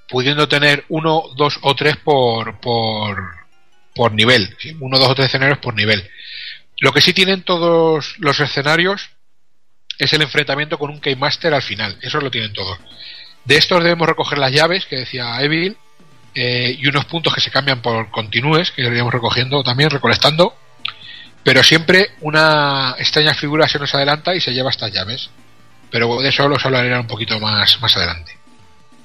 pudiendo 0.10 0.48
tener 0.48 0.84
uno, 0.90 1.24
dos 1.36 1.60
o 1.62 1.76
tres 1.76 1.98
por, 1.98 2.60
por, 2.60 3.18
por 3.94 4.14
nivel, 4.14 4.58
uno, 4.80 4.98
dos 4.98 5.10
o 5.10 5.16
tres 5.16 5.28
escenarios 5.28 5.60
por 5.60 5.76
nivel. 5.76 6.10
Lo 6.80 6.92
que 6.92 7.02
sí 7.02 7.14
tienen 7.14 7.44
todos 7.44 8.16
los 8.18 8.40
escenarios 8.40 9.10
es 10.00 10.12
el 10.12 10.24
enfrentamiento 10.24 10.80
con 10.80 10.90
un 10.90 11.00
Keymaster 11.00 11.54
al 11.54 11.62
final, 11.62 11.98
eso 12.02 12.20
lo 12.20 12.32
tienen 12.32 12.52
todos. 12.52 12.80
De 13.46 13.58
estos 13.58 13.84
debemos 13.84 14.08
recoger 14.08 14.38
las 14.38 14.52
llaves 14.52 14.86
que 14.86 14.98
decía 14.98 15.40
Evil, 15.40 15.78
eh, 16.38 16.76
y 16.78 16.88
unos 16.88 17.06
puntos 17.06 17.34
que 17.34 17.40
se 17.40 17.50
cambian 17.50 17.82
por 17.82 18.12
continúes, 18.12 18.72
que 18.72 18.82
iríamos 18.82 19.14
recogiendo 19.14 19.64
también, 19.64 19.90
recolectando, 19.90 20.54
pero 21.44 21.64
siempre 21.64 22.10
una 22.22 22.96
extraña 22.98 23.34
figura 23.34 23.70
se 23.70 23.80
nos 23.80 23.96
adelanta 23.96 24.36
y 24.36 24.42
se 24.42 24.52
lleva 24.52 24.70
estas 24.70 24.92
llaves. 24.92 25.30
Pero 25.90 26.20
de 26.20 26.28
eso 26.28 26.48
los 26.50 26.66
hablaré 26.66 26.98
un 27.00 27.08
poquito 27.08 27.40
más, 27.40 27.80
más 27.82 27.96
adelante. 27.96 28.34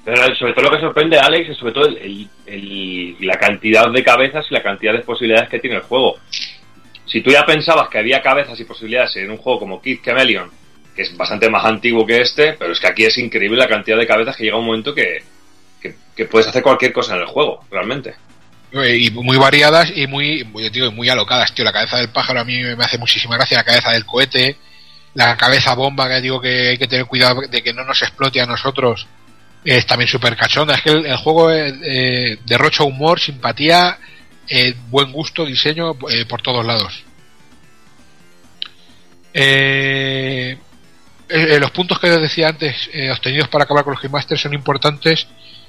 Pero 0.05 0.35
sobre 0.35 0.55
todo 0.55 0.65
lo 0.65 0.71
que 0.73 0.81
sorprende, 0.81 1.19
Alex, 1.19 1.51
es 1.51 1.59
sobre 1.59 1.73
todo 1.73 1.89
la 1.89 3.39
cantidad 3.39 3.89
de 3.93 4.03
cabezas 4.03 4.47
y 4.51 4.55
la 4.55 4.63
cantidad 4.63 4.95
de 4.95 5.01
posibilidades 5.01 5.49
que 5.51 5.61
tiene 5.61 5.77
el 5.77 5.83
juego. 5.83 6.17
Si 7.05 7.21
tú 7.21 7.31
ya 7.31 7.45
pensabas 7.45 7.89
que 7.89 7.99
había 7.99 8.23
cabezas 8.23 8.59
y 8.59 8.65
posibilidades 8.65 9.15
en 9.17 9.31
un 9.31 9.37
juego 9.37 9.61
como 9.61 9.81
Kid 9.81 10.01
Chameleon, 10.03 10.51
es 11.01 11.17
bastante 11.17 11.49
más 11.49 11.65
antiguo 11.65 12.07
que 12.07 12.21
este, 12.21 12.55
pero 12.55 12.73
es 12.73 12.81
que 12.81 12.87
aquí 12.87 13.05
es 13.05 13.17
increíble 13.19 13.59
la 13.59 13.69
cantidad 13.69 13.97
de 13.97 14.07
cabezas 14.07 14.37
que 14.37 14.45
llega 14.45 14.59
un 14.59 14.67
momento 14.67 14.95
que, 14.95 15.23
que, 15.81 16.25
puedes 16.27 16.47
hacer 16.49 16.63
cualquier 16.63 16.93
cosa 16.93 17.15
en 17.15 17.23
el 17.23 17.27
juego, 17.27 17.65
realmente. 17.71 18.15
Y 18.73 19.11
muy 19.11 19.39
variadas 19.39 19.91
y 19.97 20.07
muy, 20.07 20.47
yo 20.55 20.71
digo, 20.71 20.93
muy 20.93 21.09
alocadas, 21.09 21.55
tío. 21.55 21.65
La 21.65 21.73
cabeza 21.73 21.97
del 21.97 22.11
pájaro 22.11 22.41
a 22.41 22.45
mí 22.45 22.63
me 22.63 22.85
hace 22.85 22.99
muchísima 22.99 23.37
gracia, 23.37 23.57
la 23.57 23.65
cabeza 23.65 23.91
del 23.91 24.05
cohete, 24.05 24.57
la 25.15 25.37
cabeza 25.37 25.75
bomba, 25.75 26.09
que 26.09 26.21
digo 26.21 26.41
que 26.41 26.69
hay 26.69 26.79
que 26.79 26.87
tener 26.87 27.07
cuidado 27.07 27.41
de 27.51 27.63
que 27.63 27.73
no 27.73 27.85
nos 27.85 28.03
explote 28.03 28.41
a 28.41 28.47
nosotros, 28.47 29.07
es 29.65 29.87
también 29.87 30.09
súper 30.09 30.37
cachonda. 30.37 30.75
Es 30.75 30.83
que 30.83 30.91
el, 30.91 31.07
el 31.07 31.17
juego 31.17 31.51
eh, 31.51 31.75
eh, 31.83 32.39
derrocha 32.45 32.85
humor, 32.85 33.19
simpatía, 33.19 33.99
eh, 34.49 34.75
buen 34.91 35.13
gusto, 35.13 35.47
diseño 35.47 35.93
eh, 36.11 36.27
por 36.27 36.43
todos 36.43 36.67
lados. 36.67 37.05
Eh, 39.33 40.59
eh, 41.31 41.61
los 41.61 41.71
puntos 41.71 41.99
que 41.99 42.09
decía 42.09 42.49
antes, 42.49 42.91
eh, 42.93 43.11
obtenidos 43.11 43.49
para 43.49 43.65
acabar 43.65 43.85
con 43.85 43.93
los 43.93 44.01
Keymaster 44.01 44.39
son 44.39 44.55
importantes 44.55 45.27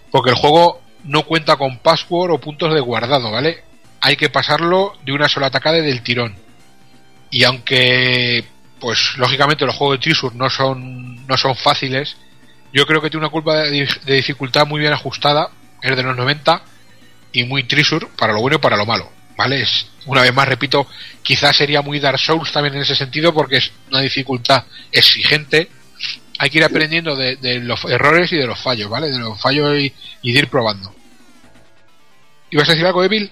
porque 0.10 0.32
el 0.32 0.36
juego 0.36 0.82
no 1.04 1.24
cuenta 1.24 1.56
con 1.56 1.80
password 1.80 2.32
o 2.32 2.40
puntos 2.40 2.74
de 2.74 2.80
guardado, 2.80 3.32
¿vale? 3.32 3.64
Hay 4.02 4.16
que 4.16 4.30
pasarlo 4.30 4.98
de 5.04 5.14
una 5.14 5.30
sola 5.30 5.48
atacada 5.48 5.78
y 5.78 5.82
del 5.82 6.02
tirón. 6.02 6.36
Y 7.30 7.44
aunque, 7.44 8.44
pues 8.80 9.14
lógicamente 9.18 9.66
los 9.66 9.76
juegos 9.76 9.98
de 9.98 10.04
Trisur 10.04 10.36
no 10.36 10.50
son, 10.50 11.26
no 11.28 11.38
son 11.38 11.56
fáciles, 11.56 12.18
yo 12.74 12.86
creo 12.86 13.02
que 13.02 13.10
tiene 13.10 13.26
una 13.26 13.32
curva 13.32 13.64
de, 13.64 13.88
de 14.06 14.16
dificultad 14.16 14.68
muy 14.68 14.80
bien 14.80 14.94
ajustada, 14.94 15.50
es 15.82 15.96
de 15.96 16.04
los 16.04 16.16
90 16.16 16.62
y 17.32 17.44
muy 17.46 17.64
Trisur 17.64 18.10
para 18.18 18.34
lo 18.34 18.42
bueno 18.42 18.58
y 18.58 18.60
para 18.60 18.78
lo 18.78 18.86
malo, 18.86 19.10
¿vale? 19.38 19.62
Es, 19.62 19.88
una 20.06 20.22
vez 20.22 20.34
más 20.34 20.48
repito, 20.48 20.88
quizás 21.22 21.56
sería 21.56 21.82
muy 21.82 22.00
Dark 22.00 22.20
Souls 22.20 22.52
también 22.52 22.76
en 22.76 22.82
ese 22.82 22.96
sentido 22.96 23.34
porque 23.34 23.58
es 23.58 23.72
una 23.90 24.02
dificultad 24.02 24.64
exigente. 24.92 25.70
Hay 26.40 26.50
que 26.50 26.58
ir 26.58 26.64
aprendiendo 26.64 27.16
de, 27.16 27.38
los 27.60 27.86
errores 27.86 28.32
y 28.34 28.38
de 28.38 28.48
los 28.48 28.60
fallos, 28.60 28.90
¿vale? 28.90 29.10
De 29.10 29.20
los 29.20 29.40
fallos 29.40 29.78
y, 29.78 29.94
de 30.32 30.40
ir 30.40 30.48
probando. 30.48 30.94
¿Ibas 32.50 32.68
a 32.68 32.72
decir 32.72 32.86
algo, 32.86 33.04
Evil? 33.04 33.32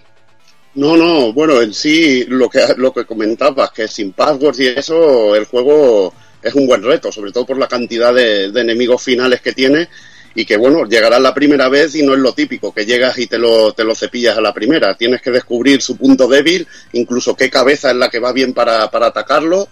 No, 0.75 0.95
no, 0.95 1.33
bueno, 1.33 1.61
en 1.61 1.73
sí 1.73 2.25
lo 2.27 2.49
que, 2.49 2.61
lo 2.77 2.93
que 2.93 3.05
comentabas, 3.05 3.71
que 3.71 3.87
sin 3.87 4.13
passwords 4.13 4.59
y 4.59 4.67
eso, 4.67 5.35
el 5.35 5.45
juego 5.45 6.13
es 6.41 6.53
un 6.53 6.67
buen 6.67 6.83
reto, 6.83 7.11
sobre 7.11 7.31
todo 7.31 7.45
por 7.47 7.57
la 7.57 7.67
cantidad 7.67 8.13
de 8.13 8.45
enemigos 8.45 9.01
finales 9.01 9.41
que 9.41 9.53
tiene 9.53 9.89
y 10.35 10.45
que, 10.45 10.57
bueno, 10.57 10.85
llegarás 10.85 11.19
la 11.21 11.33
primera 11.33 11.69
vez 11.69 11.95
y 11.95 12.03
no 12.03 12.13
es 12.13 12.19
lo 12.19 12.33
típico, 12.33 12.73
que 12.73 12.85
llegas 12.85 13.17
y 13.17 13.27
te 13.27 13.37
lo, 13.37 13.73
te 13.73 13.83
lo 13.83 13.95
cepillas 13.95 14.37
a 14.37 14.41
la 14.41 14.53
primera. 14.53 14.95
Tienes 14.95 15.21
que 15.21 15.31
descubrir 15.31 15.81
su 15.81 15.97
punto 15.97 16.27
débil, 16.27 16.67
incluso 16.93 17.35
qué 17.35 17.49
cabeza 17.49 17.89
es 17.91 17.95
la 17.97 18.09
que 18.09 18.19
va 18.19 18.31
bien 18.31 18.53
para, 18.53 18.89
para 18.91 19.07
atacarlo 19.07 19.67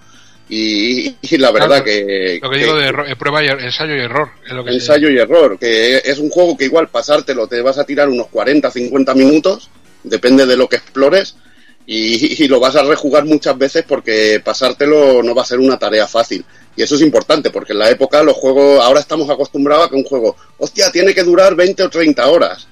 y, 0.49 1.15
y 1.21 1.37
la 1.37 1.51
verdad 1.51 1.83
Claro, 1.83 1.83
que... 1.85 2.39
Lo 2.41 2.49
que 2.49 2.57
digo 2.57 2.75
de 2.75 2.87
erro- 2.87 3.05
eh, 3.07 3.15
prueba 3.15 3.43
y 3.43 3.47
er- 3.47 3.61
ensayo 3.63 3.95
y 3.95 3.99
error. 3.99 4.29
Es 4.45 4.53
lo 4.53 4.63
que 4.63 4.71
se- 4.71 4.75
ensayo 4.77 5.09
y 5.09 5.17
error, 5.17 5.57
que 5.59 5.97
es 5.97 6.17
un 6.19 6.29
juego 6.29 6.57
que 6.57 6.65
igual 6.65 6.87
pasártelo 6.89 7.47
te 7.47 7.61
vas 7.61 7.77
a 7.77 7.85
tirar 7.85 8.09
unos 8.09 8.27
40, 8.27 8.71
50 8.71 9.13
minutos, 9.13 9.69
depende 10.03 10.45
de 10.45 10.55
lo 10.57 10.67
que 10.69 10.77
explores, 10.77 11.35
y, 11.85 12.43
y 12.43 12.47
lo 12.47 12.59
vas 12.59 12.75
a 12.75 12.83
rejugar 12.83 13.25
muchas 13.25 13.57
veces 13.57 13.83
porque 13.87 14.41
pasártelo 14.43 15.21
no 15.23 15.33
va 15.35 15.41
a 15.43 15.45
ser 15.45 15.59
una 15.59 15.77
tarea 15.79 16.07
fácil. 16.07 16.43
Y 16.77 16.83
eso 16.83 16.95
es 16.95 17.01
importante, 17.01 17.49
porque 17.49 17.73
en 17.73 17.79
la 17.79 17.89
época 17.89 18.21
los 18.23 18.35
juegos, 18.37 18.81
ahora 18.83 18.99
estamos 19.01 19.29
acostumbrados 19.29 19.87
a 19.87 19.89
que 19.89 19.95
un 19.95 20.03
juego, 20.03 20.35
hostia, 20.59 20.91
tiene 20.91 21.13
que 21.13 21.23
durar 21.23 21.55
20 21.55 21.83
o 21.83 21.89
30 21.89 22.27
horas. 22.27 22.67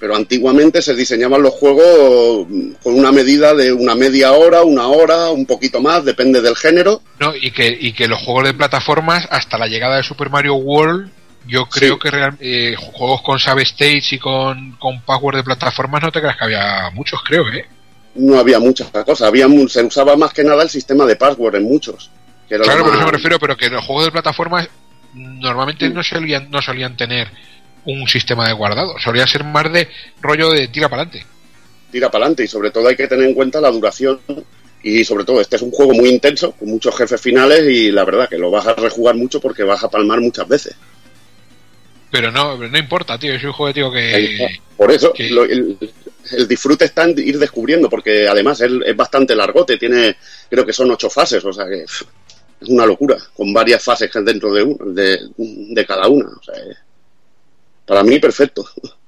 Pero 0.00 0.16
antiguamente 0.16 0.80
se 0.80 0.94
diseñaban 0.94 1.42
los 1.42 1.52
juegos 1.52 2.46
mm, 2.48 2.70
con 2.82 2.94
una 2.98 3.12
medida 3.12 3.54
de 3.54 3.70
una 3.70 3.94
media 3.94 4.32
hora, 4.32 4.62
una 4.62 4.88
hora, 4.88 5.30
un 5.30 5.44
poquito 5.44 5.80
más, 5.82 6.04
depende 6.06 6.40
del 6.40 6.56
género. 6.56 7.02
No, 7.18 7.34
y 7.36 7.50
que, 7.50 7.68
y 7.68 7.92
que 7.92 8.08
los 8.08 8.18
juegos 8.22 8.44
de 8.44 8.54
plataformas, 8.54 9.28
hasta 9.30 9.58
la 9.58 9.66
llegada 9.66 9.98
de 9.98 10.02
Super 10.04 10.30
Mario 10.30 10.54
World, 10.54 11.10
yo 11.46 11.66
creo 11.66 11.98
que 11.98 12.10
real- 12.10 12.36
eh, 12.40 12.74
juegos 12.78 13.20
con 13.20 13.38
save 13.38 13.62
stage 13.64 14.14
y 14.14 14.18
con, 14.18 14.72
con 14.78 15.02
password 15.02 15.36
de 15.36 15.42
plataformas 15.44 16.02
no 16.02 16.10
te 16.10 16.20
creas 16.20 16.36
que 16.38 16.44
había 16.44 16.90
muchos, 16.94 17.20
creo, 17.22 17.46
¿eh? 17.48 17.66
No 18.14 18.38
había 18.38 18.58
muchas 18.58 18.88
cosas, 18.88 19.22
había, 19.28 19.46
se 19.68 19.82
usaba 19.84 20.16
más 20.16 20.32
que 20.32 20.44
nada 20.44 20.62
el 20.62 20.70
sistema 20.70 21.04
de 21.04 21.16
password 21.16 21.56
en 21.56 21.64
muchos. 21.64 22.10
Que 22.50 22.56
era 22.56 22.64
lo 22.64 22.70
Claro, 22.70 22.84
por 22.84 22.94
eso 22.94 23.06
me 23.06 23.12
refiero, 23.12 23.38
pero 23.38 23.56
que 23.56 23.70
los 23.70 23.82
juegos 23.86 24.04
de 24.04 24.10
plataformas 24.12 24.68
normalmente 25.14 25.88
no 25.88 26.02
solían, 26.02 26.50
no 26.50 26.60
solían 26.60 26.96
tener 26.98 27.28
un 27.86 28.06
sistema 28.06 28.46
de 28.46 28.52
guardado, 28.52 28.98
solía 28.98 29.26
ser 29.26 29.42
más 29.44 29.72
de 29.72 29.88
rollo 30.20 30.50
de 30.50 30.68
tira 30.68 30.90
para 30.90 31.02
adelante. 31.02 31.26
tira 31.90 32.10
para 32.10 32.24
adelante 32.26 32.44
y 32.44 32.48
sobre 32.48 32.70
todo 32.70 32.88
hay 32.88 32.96
que 32.96 33.08
tener 33.08 33.26
en 33.26 33.34
cuenta 33.34 33.60
la 33.60 33.70
duración 33.70 34.20
y 34.82 35.02
sobre 35.04 35.24
todo 35.24 35.40
este 35.40 35.56
es 35.56 35.62
un 35.62 35.70
juego 35.70 35.92
muy 35.94 36.08
intenso 36.10 36.52
con 36.52 36.68
muchos 36.68 36.94
jefes 36.96 37.20
finales 37.20 37.62
y 37.70 37.90
la 37.90 38.04
verdad 38.04 38.28
que 38.28 38.36
lo 38.38 38.50
vas 38.50 38.66
a 38.66 38.74
rejugar 38.74 39.14
mucho 39.14 39.40
porque 39.40 39.62
vas 39.62 39.82
a 39.84 39.90
palmar 39.90 40.20
muchas 40.20 40.46
veces. 40.46 40.74
Pero 42.10 42.32
no, 42.32 42.56
no 42.56 42.78
importa, 42.78 43.16
tío, 43.18 43.32
es 43.34 43.44
un 43.44 43.52
juego, 43.52 43.72
tío, 43.72 43.90
que... 43.92 44.58
por 44.76 44.90
eso 44.90 45.12
lo- 45.30 45.44
el, 45.44 45.78
el 46.32 46.48
disfrute 46.48 46.84
está 46.86 47.04
en 47.04 47.16
ir 47.18 47.38
descubriendo 47.38 47.88
porque 47.88 48.26
además 48.28 48.60
él 48.62 48.82
es 48.84 48.96
bastante 48.96 49.34
largote 49.34 49.76
tiene 49.78 50.16
creo 50.48 50.64
que 50.66 50.72
son 50.72 50.90
ocho 50.90 51.08
fases 51.10 51.44
o 51.44 51.52
sea 51.52 51.66
que 51.66 51.84
es 52.60 52.68
una 52.68 52.86
locura 52.86 53.16
con 53.34 53.52
varias 53.52 53.82
fases 53.82 54.10
dentro 54.24 54.52
de, 54.52 54.76
de, 54.86 55.18
de 55.36 55.86
cada 55.86 56.08
una 56.08 56.28
o 56.28 56.42
sea, 56.42 56.54
eh, 56.56 56.76
para 57.86 58.02
mí 58.02 58.18
perfecto 58.18 58.64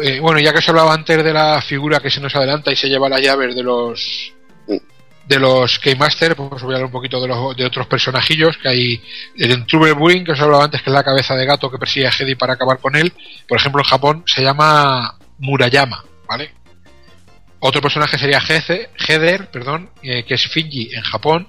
Eh, 0.00 0.20
bueno, 0.20 0.40
ya 0.40 0.54
que 0.54 0.62
se 0.62 0.70
hablaba 0.70 0.94
antes 0.94 1.22
de 1.22 1.32
la 1.32 1.60
figura 1.60 2.00
que 2.00 2.10
se 2.10 2.20
nos 2.20 2.34
adelanta 2.34 2.72
y 2.72 2.76
se 2.76 2.88
lleva 2.88 3.08
las 3.08 3.20
llaves 3.20 3.54
de 3.54 3.62
los 3.62 4.32
de 5.26 5.38
los 5.38 5.78
Keymaster, 5.78 6.34
pues 6.34 6.50
os 6.52 6.62
voy 6.62 6.72
a 6.72 6.76
hablar 6.76 6.86
un 6.86 6.92
poquito 6.92 7.20
de, 7.20 7.28
los, 7.28 7.56
de 7.56 7.64
otros 7.64 7.86
personajillos 7.86 8.58
que 8.58 8.68
hay 8.68 9.02
el 9.36 9.64
Trouble 9.66 9.92
Wing, 9.92 10.24
que 10.24 10.32
os 10.32 10.40
hablaba 10.40 10.64
antes, 10.64 10.82
que 10.82 10.90
es 10.90 10.94
la 10.94 11.04
cabeza 11.04 11.36
de 11.36 11.46
gato 11.46 11.70
que 11.70 11.78
persigue 11.78 12.06
a 12.06 12.10
Hedy 12.10 12.34
para 12.34 12.54
acabar 12.54 12.78
con 12.78 12.96
él. 12.96 13.12
Por 13.46 13.58
ejemplo, 13.58 13.80
en 13.82 13.88
Japón 13.88 14.24
se 14.26 14.42
llama 14.42 15.16
Murayama, 15.38 16.04
¿vale? 16.28 16.52
Otro 17.60 17.80
personaje 17.80 18.18
sería 18.18 18.40
Heather, 18.40 19.48
perdón, 19.50 19.90
eh, 20.02 20.24
que 20.24 20.34
es 20.34 20.48
Finji 20.48 20.92
en 20.92 21.02
Japón, 21.02 21.48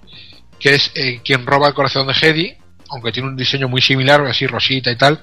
que 0.64 0.76
es 0.76 0.92
eh, 0.96 1.20
quien 1.26 1.46
roba 1.46 1.68
el 1.68 1.74
corazón 1.74 2.08
de 2.08 2.14
Hedy, 2.14 2.56
aunque 2.90 3.12
tiene 3.12 3.28
un 3.28 3.36
diseño 3.36 3.68
muy 3.68 3.82
similar, 3.82 4.22
así 4.22 4.48
rosita 4.48 4.90
y 4.92 4.96
tal. 4.96 5.20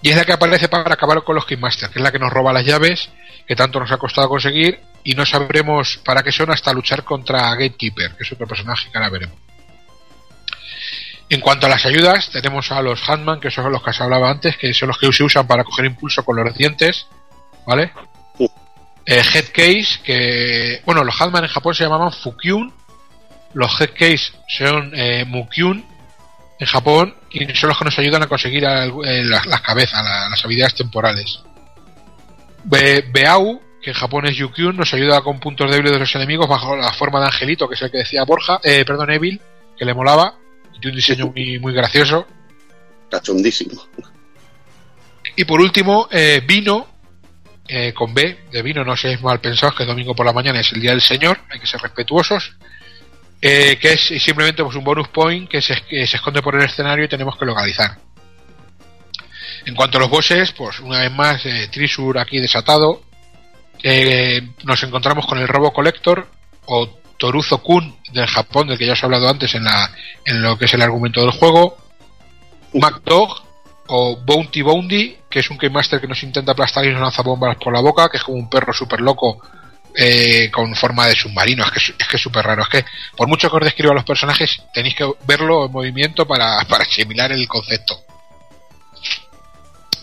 Y 0.00 0.08
es 0.08 0.16
la 0.16 0.24
que 0.24 0.32
aparece 0.32 0.68
para 0.68 0.94
acabar 0.94 1.22
con 1.24 1.34
los 1.34 1.44
Kingmaster, 1.44 1.90
que 1.90 1.98
es 1.98 2.02
la 2.02 2.10
que 2.10 2.18
nos 2.18 2.32
roba 2.32 2.54
las 2.54 2.64
llaves, 2.64 3.10
que 3.46 3.54
tanto 3.54 3.78
nos 3.78 3.92
ha 3.92 3.98
costado 3.98 4.30
conseguir, 4.30 4.80
y 5.04 5.12
no 5.12 5.26
sabremos 5.26 6.00
para 6.02 6.22
qué 6.22 6.32
son 6.32 6.50
hasta 6.50 6.72
luchar 6.72 7.04
contra 7.04 7.54
Gatekeeper, 7.54 8.16
que 8.16 8.22
es 8.22 8.32
otro 8.32 8.46
personaje 8.46 8.90
que 8.90 8.96
ahora 8.96 9.10
veremos. 9.10 9.36
En 11.28 11.40
cuanto 11.40 11.66
a 11.66 11.68
las 11.68 11.84
ayudas, 11.84 12.30
tenemos 12.30 12.72
a 12.72 12.80
los 12.80 13.06
Handman, 13.06 13.40
que 13.40 13.50
son 13.50 13.70
los 13.70 13.82
que 13.82 13.90
os 13.90 14.00
hablaba 14.00 14.30
antes, 14.30 14.56
que 14.56 14.72
son 14.72 14.88
los 14.88 14.96
que 14.96 15.12
se 15.12 15.22
usan 15.22 15.46
para 15.46 15.64
coger 15.64 15.84
impulso 15.84 16.24
con 16.24 16.36
los 16.36 16.56
dientes, 16.56 17.06
¿vale? 17.66 17.92
Eh, 19.04 19.22
Headcase, 19.34 20.00
que, 20.02 20.82
bueno, 20.86 21.04
los 21.04 21.20
Handman 21.20 21.44
en 21.44 21.50
Japón 21.50 21.74
se 21.74 21.84
llamaban 21.84 22.12
Fukyun, 22.12 22.72
los 23.54 23.80
Headcase 23.80 24.32
son 24.48 24.92
eh, 24.94 25.24
Mukyun 25.26 25.84
en 26.58 26.66
Japón, 26.66 27.14
y 27.30 27.44
son 27.54 27.68
los 27.70 27.78
que 27.78 27.84
nos 27.84 27.98
ayudan 27.98 28.22
a 28.22 28.26
conseguir 28.28 28.64
eh, 28.64 29.24
las, 29.24 29.46
las 29.46 29.60
cabezas, 29.62 30.02
la- 30.04 30.28
las 30.28 30.44
habilidades 30.44 30.74
temporales. 30.76 31.40
Be- 32.64 33.04
Beau, 33.12 33.60
que 33.82 33.90
en 33.90 33.96
Japón 33.96 34.26
es 34.26 34.36
Yukyun, 34.36 34.76
nos 34.76 34.94
ayuda 34.94 35.20
con 35.22 35.40
puntos 35.40 35.68
débiles 35.70 35.92
de 35.92 35.98
los 35.98 36.14
enemigos 36.14 36.48
bajo 36.48 36.76
la 36.76 36.92
forma 36.92 37.18
de 37.20 37.26
Angelito, 37.26 37.68
que 37.68 37.74
es 37.74 37.82
el 37.82 37.90
que 37.90 37.98
decía 37.98 38.22
Borja, 38.24 38.60
eh, 38.62 38.84
perdón, 38.84 39.10
Evil, 39.10 39.40
que 39.76 39.84
le 39.84 39.92
molaba, 39.94 40.34
y 40.72 40.78
tiene 40.78 40.92
un 40.92 40.96
diseño 40.96 41.26
muy, 41.34 41.58
muy 41.58 41.72
gracioso. 41.72 42.26
cachondísimo 43.10 43.82
Y 45.34 45.44
por 45.44 45.60
último, 45.60 46.08
eh, 46.12 46.42
Vino, 46.46 46.86
eh, 47.66 47.92
con 47.92 48.14
B, 48.14 48.44
de 48.52 48.62
Vino, 48.62 48.84
no 48.84 48.96
seáis 48.96 49.20
mal 49.20 49.40
pensados 49.40 49.74
que 49.74 49.84
domingo 49.84 50.14
por 50.14 50.26
la 50.26 50.32
mañana 50.32 50.60
es 50.60 50.72
el 50.72 50.80
Día 50.80 50.92
del 50.92 51.00
Señor, 51.00 51.40
hay 51.50 51.58
que 51.58 51.66
ser 51.66 51.80
respetuosos, 51.80 52.54
eh, 53.44 53.76
que 53.76 53.94
es 53.94 54.00
simplemente 54.22 54.62
pues, 54.62 54.76
un 54.76 54.84
bonus 54.84 55.08
point 55.08 55.50
que 55.50 55.60
se, 55.60 55.74
esconde 55.90 56.40
por 56.40 56.54
el 56.54 56.62
escenario 56.62 57.04
y 57.04 57.08
tenemos 57.08 57.36
que 57.36 57.44
localizar. 57.44 57.98
En 59.66 59.74
cuanto 59.74 59.98
a 59.98 60.00
los 60.00 60.10
bosses, 60.10 60.52
pues 60.52 60.78
una 60.78 61.00
vez 61.00 61.10
más, 61.10 61.44
eh, 61.44 61.68
Trisur 61.68 62.18
aquí 62.18 62.38
desatado, 62.38 63.02
eh, 63.82 64.48
nos 64.62 64.80
encontramos 64.84 65.26
con 65.26 65.38
el 65.38 65.48
Robo 65.48 65.72
Collector 65.72 66.28
o 66.66 66.86
Toruzo 67.18 67.58
Kun 67.58 67.96
del 68.12 68.28
Japón, 68.28 68.68
del 68.68 68.78
que 68.78 68.86
ya 68.86 68.92
os 68.92 69.02
he 69.02 69.06
hablado 69.06 69.28
antes 69.28 69.56
en, 69.56 69.64
la, 69.64 69.90
en 70.24 70.40
lo 70.40 70.56
que 70.56 70.66
es 70.66 70.74
el 70.74 70.82
argumento 70.82 71.20
del 71.20 71.32
juego, 71.32 71.76
MacDog, 72.74 73.42
o 73.88 74.16
Bounty 74.24 74.62
Bounty, 74.62 75.16
que 75.28 75.40
es 75.40 75.50
un 75.50 75.58
Game 75.58 75.74
Master 75.74 76.00
que 76.00 76.06
nos 76.06 76.22
intenta 76.22 76.52
aplastar 76.52 76.84
y 76.84 76.92
nos 76.92 77.00
lanza 77.00 77.22
bombas 77.22 77.56
por 77.56 77.72
la 77.72 77.80
boca, 77.80 78.08
que 78.08 78.18
es 78.18 78.22
como 78.22 78.38
un 78.38 78.48
perro 78.48 78.72
súper 78.72 79.00
loco 79.00 79.42
eh, 79.96 80.50
con 80.50 80.74
forma 80.74 81.06
de 81.06 81.14
submarino. 81.14 81.64
Es 81.64 81.70
que 81.70 81.78
es, 81.98 82.08
que 82.08 82.18
súper 82.18 82.44
raro. 82.46 82.62
Es 82.62 82.68
que 82.68 82.84
por 83.16 83.28
mucho 83.28 83.50
que 83.50 83.56
os 83.56 83.64
describa 83.64 83.94
los 83.94 84.04
personajes, 84.04 84.62
tenéis 84.72 84.94
que 84.94 85.10
verlo 85.26 85.66
en 85.66 85.72
movimiento 85.72 86.26
para, 86.26 86.60
para 86.68 86.84
asimilar 86.84 87.32
el 87.32 87.46
concepto. 87.48 88.00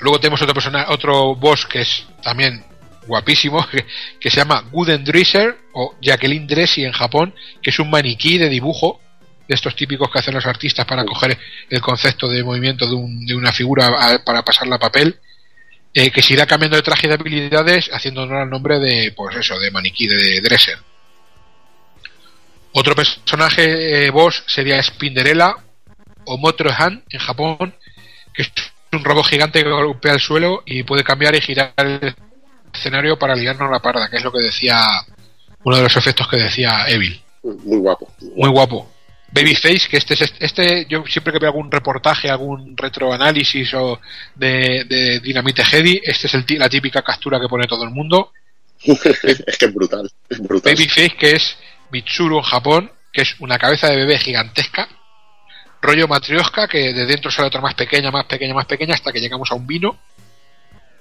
Luego 0.02 0.20
tenemos 0.20 0.42
otro 0.42 0.54
persona, 0.54 0.86
otro 0.90 1.36
boss 1.36 1.66
que 1.66 1.82
es 1.82 2.06
también 2.24 2.64
guapísimo, 3.06 3.66
que, 3.72 3.86
que 4.20 4.30
se 4.30 4.38
llama 4.38 4.64
Guden 4.72 5.04
Dresser 5.04 5.58
o 5.74 5.96
Jacqueline 6.02 6.48
Dressy 6.48 6.86
en 6.86 6.92
Japón, 6.94 7.34
que 7.62 7.70
es 7.72 7.80
un 7.80 7.90
maniquí 7.90 8.38
de 8.38 8.50
dibujo 8.50 9.02
de 9.48 9.56
estos 9.56 9.76
típicos 9.76 10.10
que 10.12 10.20
hacen 10.20 10.36
los 10.36 10.46
artistas 10.46 10.86
para 10.86 11.04
coger 11.04 11.38
el 11.70 11.82
concepto 11.82 12.28
de 12.28 12.44
movimiento 12.44 12.88
de, 12.88 12.94
un- 12.94 13.26
de 13.26 13.36
una 13.36 13.52
figura 13.52 13.88
a- 13.88 14.24
para 14.24 14.44
pasarla 14.44 14.76
a 14.76 14.80
papel, 14.80 15.20
eh, 15.94 16.12
que 16.12 16.22
se 16.22 16.34
irá 16.34 16.46
cambiando 16.46 16.78
de 16.78 16.84
traje 16.84 17.08
de 17.08 17.16
habilidades 17.16 17.90
haciendo 17.92 18.24
honor 18.24 18.44
al 18.44 18.50
nombre 18.50 18.80
de, 18.80 19.12
pues 19.16 19.36
eso, 19.36 19.60
de 19.60 19.72
maniquí 19.72 20.08
de 20.08 20.40
Dresser. 20.42 20.78
Otro 22.74 22.96
personaje 22.96 24.06
eh, 24.06 24.10
boss 24.12 24.44
sería 24.48 24.82
Spinderella 24.82 25.56
o 26.26 26.38
Motrohan 26.38 27.04
en 27.10 27.20
Japón, 27.20 27.76
que 28.34 28.44
es 28.44 28.52
un 28.92 29.04
robot 29.04 29.26
gigante 29.26 29.64
que 29.64 29.70
golpea 29.70 30.14
el 30.14 30.20
suelo 30.20 30.64
y 30.66 30.84
puede 30.84 31.04
cambiar 31.04 31.36
y 31.36 31.42
girar 31.42 31.74
el 31.78 32.16
escenario 32.74 33.18
para 33.18 33.36
liarnos 33.36 33.72
la 33.72 33.80
parda, 33.80 34.10
que 34.10 34.18
es 34.18 34.24
lo 34.24 34.32
que 34.32 34.40
decía 34.40 34.80
uno 35.64 35.78
de 35.78 35.84
los 35.84 35.96
efectos 35.98 36.28
que 36.28 36.38
decía 36.38 36.86
Evil. 36.88 37.22
Muy 37.44 37.78
guapo. 37.78 38.14
Muy 38.36 38.50
guapo. 38.50 38.92
Babyface, 39.32 39.88
que 39.90 39.98
este 39.98 40.16
es 40.16 40.34
este, 40.40 40.86
yo 40.90 41.04
siempre 41.08 41.34
que 41.34 41.40
veo 41.40 41.50
algún 41.50 41.72
reportaje, 41.72 42.30
algún 42.30 42.76
retroanálisis 42.76 43.74
o 43.76 44.00
de, 44.36 44.86
de 44.86 45.20
Dynamite 45.20 45.64
Heady, 45.64 46.02
este 46.04 46.28
es 46.28 46.34
el, 46.34 46.46
la 46.58 46.70
típica 46.70 47.02
captura 47.02 47.40
que 47.40 47.48
pone 47.48 47.68
todo 47.68 47.84
el 47.84 47.92
mundo. 47.92 48.32
es 48.84 49.58
que 49.58 49.66
es 49.66 49.74
brutal. 49.74 50.10
Es 50.30 50.40
brutal. 50.40 50.74
Babyface, 50.74 51.16
que 51.18 51.32
es 51.36 51.58
Mitsuru 51.92 52.38
en 52.38 52.44
Japón, 52.44 52.92
que 53.14 53.22
es 53.22 53.36
una 53.40 53.58
cabeza 53.58 53.90
de 53.90 53.98
bebé 53.98 54.18
gigantesca. 54.18 54.88
Rollo 55.82 56.08
matrioshka, 56.08 56.68
que 56.68 56.94
de 56.94 57.06
dentro 57.06 57.32
sale 57.32 57.48
otra 57.48 57.62
más 57.62 57.76
pequeña, 57.76 58.12
más 58.12 58.26
pequeña, 58.26 58.54
más 58.54 58.66
pequeña, 58.66 58.96
hasta 58.96 59.12
que 59.12 59.20
llegamos 59.20 59.50
a 59.52 59.56
un 59.56 59.68
vino. 59.68 59.98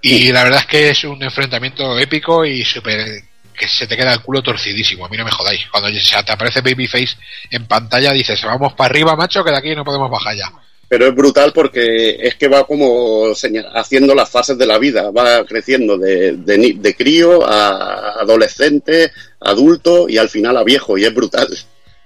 Y 0.03 0.31
la 0.33 0.45
verdad 0.45 0.61
es 0.61 0.67
que 0.67 0.91
es 0.91 1.05
un 1.05 1.23
enfrentamiento 1.23 1.99
épico 1.99 2.45
y 2.45 2.65
súper 2.65 3.25
que 3.59 3.69
se 3.69 3.87
te 3.87 3.97
queda 3.97 4.15
el 4.15 4.23
culo 4.23 4.43
torcidísimo. 4.43 5.05
A 5.05 5.09
mí 5.09 5.17
no 5.17 5.25
me 5.25 5.31
jodáis. 5.31 5.67
Cuando 5.71 5.91
se 5.91 6.23
te 6.23 6.33
aparece 6.33 6.61
Babyface 6.63 7.17
en 7.51 7.67
pantalla, 7.67 8.13
dices, 8.13 8.41
vamos 8.45 8.73
para 8.75 8.91
arriba, 8.91 9.17
macho, 9.17 9.45
que 9.45 9.51
de 9.51 9.59
aquí 9.59 9.75
no 9.75 9.85
podemos 9.85 10.11
bajar 10.11 10.37
ya. 10.37 10.51
Pero 10.89 11.07
es 11.07 11.15
brutal 11.15 11.53
porque 11.53 12.17
es 12.19 12.37
que 12.37 12.49
va 12.49 12.65
como 12.67 13.35
señal- 13.35 13.71
haciendo 13.75 14.15
las 14.15 14.31
fases 14.31 14.57
de 14.57 14.65
la 14.67 14.79
vida, 14.79 15.11
va 15.11 15.45
creciendo 15.45 15.99
de, 15.99 16.33
de, 16.39 16.75
de 16.77 16.97
crío 16.97 17.47
a 17.47 18.21
adolescente, 18.21 19.13
adulto 19.41 20.09
y 20.09 20.17
al 20.17 20.31
final 20.31 20.57
a 20.57 20.65
viejo, 20.65 20.97
y 20.97 21.05
es 21.05 21.13
brutal. 21.13 21.47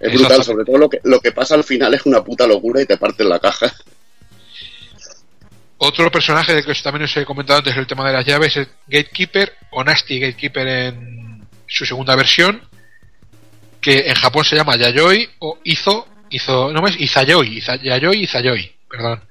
Es 0.01 0.12
brutal, 0.12 0.43
sobre 0.43 0.65
todo 0.65 0.79
lo 0.79 0.89
que, 0.91 0.99
lo 1.05 1.20
que 1.20 1.31
pasa 1.31 1.55
al 1.55 1.62
final 1.62 1.95
es 1.95 2.07
una 2.07 2.24
puta 2.24 2.45
locura 2.45 2.83
y 2.83 2.87
te 2.87 2.97
parte 2.97 3.23
la 3.23 3.39
caja. 3.39 3.73
Otro 5.79 6.11
personaje 6.11 6.55
del 6.55 6.65
que 6.65 6.74
también 6.83 7.05
os 7.05 7.16
he 7.16 7.24
comentado 7.24 7.59
antes 7.61 7.77
el 7.77 7.87
tema 7.87 8.07
de 8.07 8.12
las 8.15 8.27
llaves 8.27 8.57
es 8.57 8.69
Gatekeeper 8.89 9.53
o 9.70 9.83
Nasty 9.85 10.19
Gatekeeper 10.19 10.66
en 10.66 11.31
su 11.66 11.84
segunda 11.86 12.14
versión, 12.16 12.62
que 13.80 14.05
en 14.09 14.14
Japón 14.14 14.44
se 14.44 14.56
llama 14.56 14.76
Yayoi 14.76 15.28
o 15.40 15.59
Izo, 15.64 16.06
Izo 16.30 16.72
no 16.72 16.86
es 16.86 16.98
Izayoi, 17.01 17.59
Iza- 17.59 17.80
Yayoi 17.82 18.22
Izayoi, 18.22 18.74
perdón. 18.89 19.22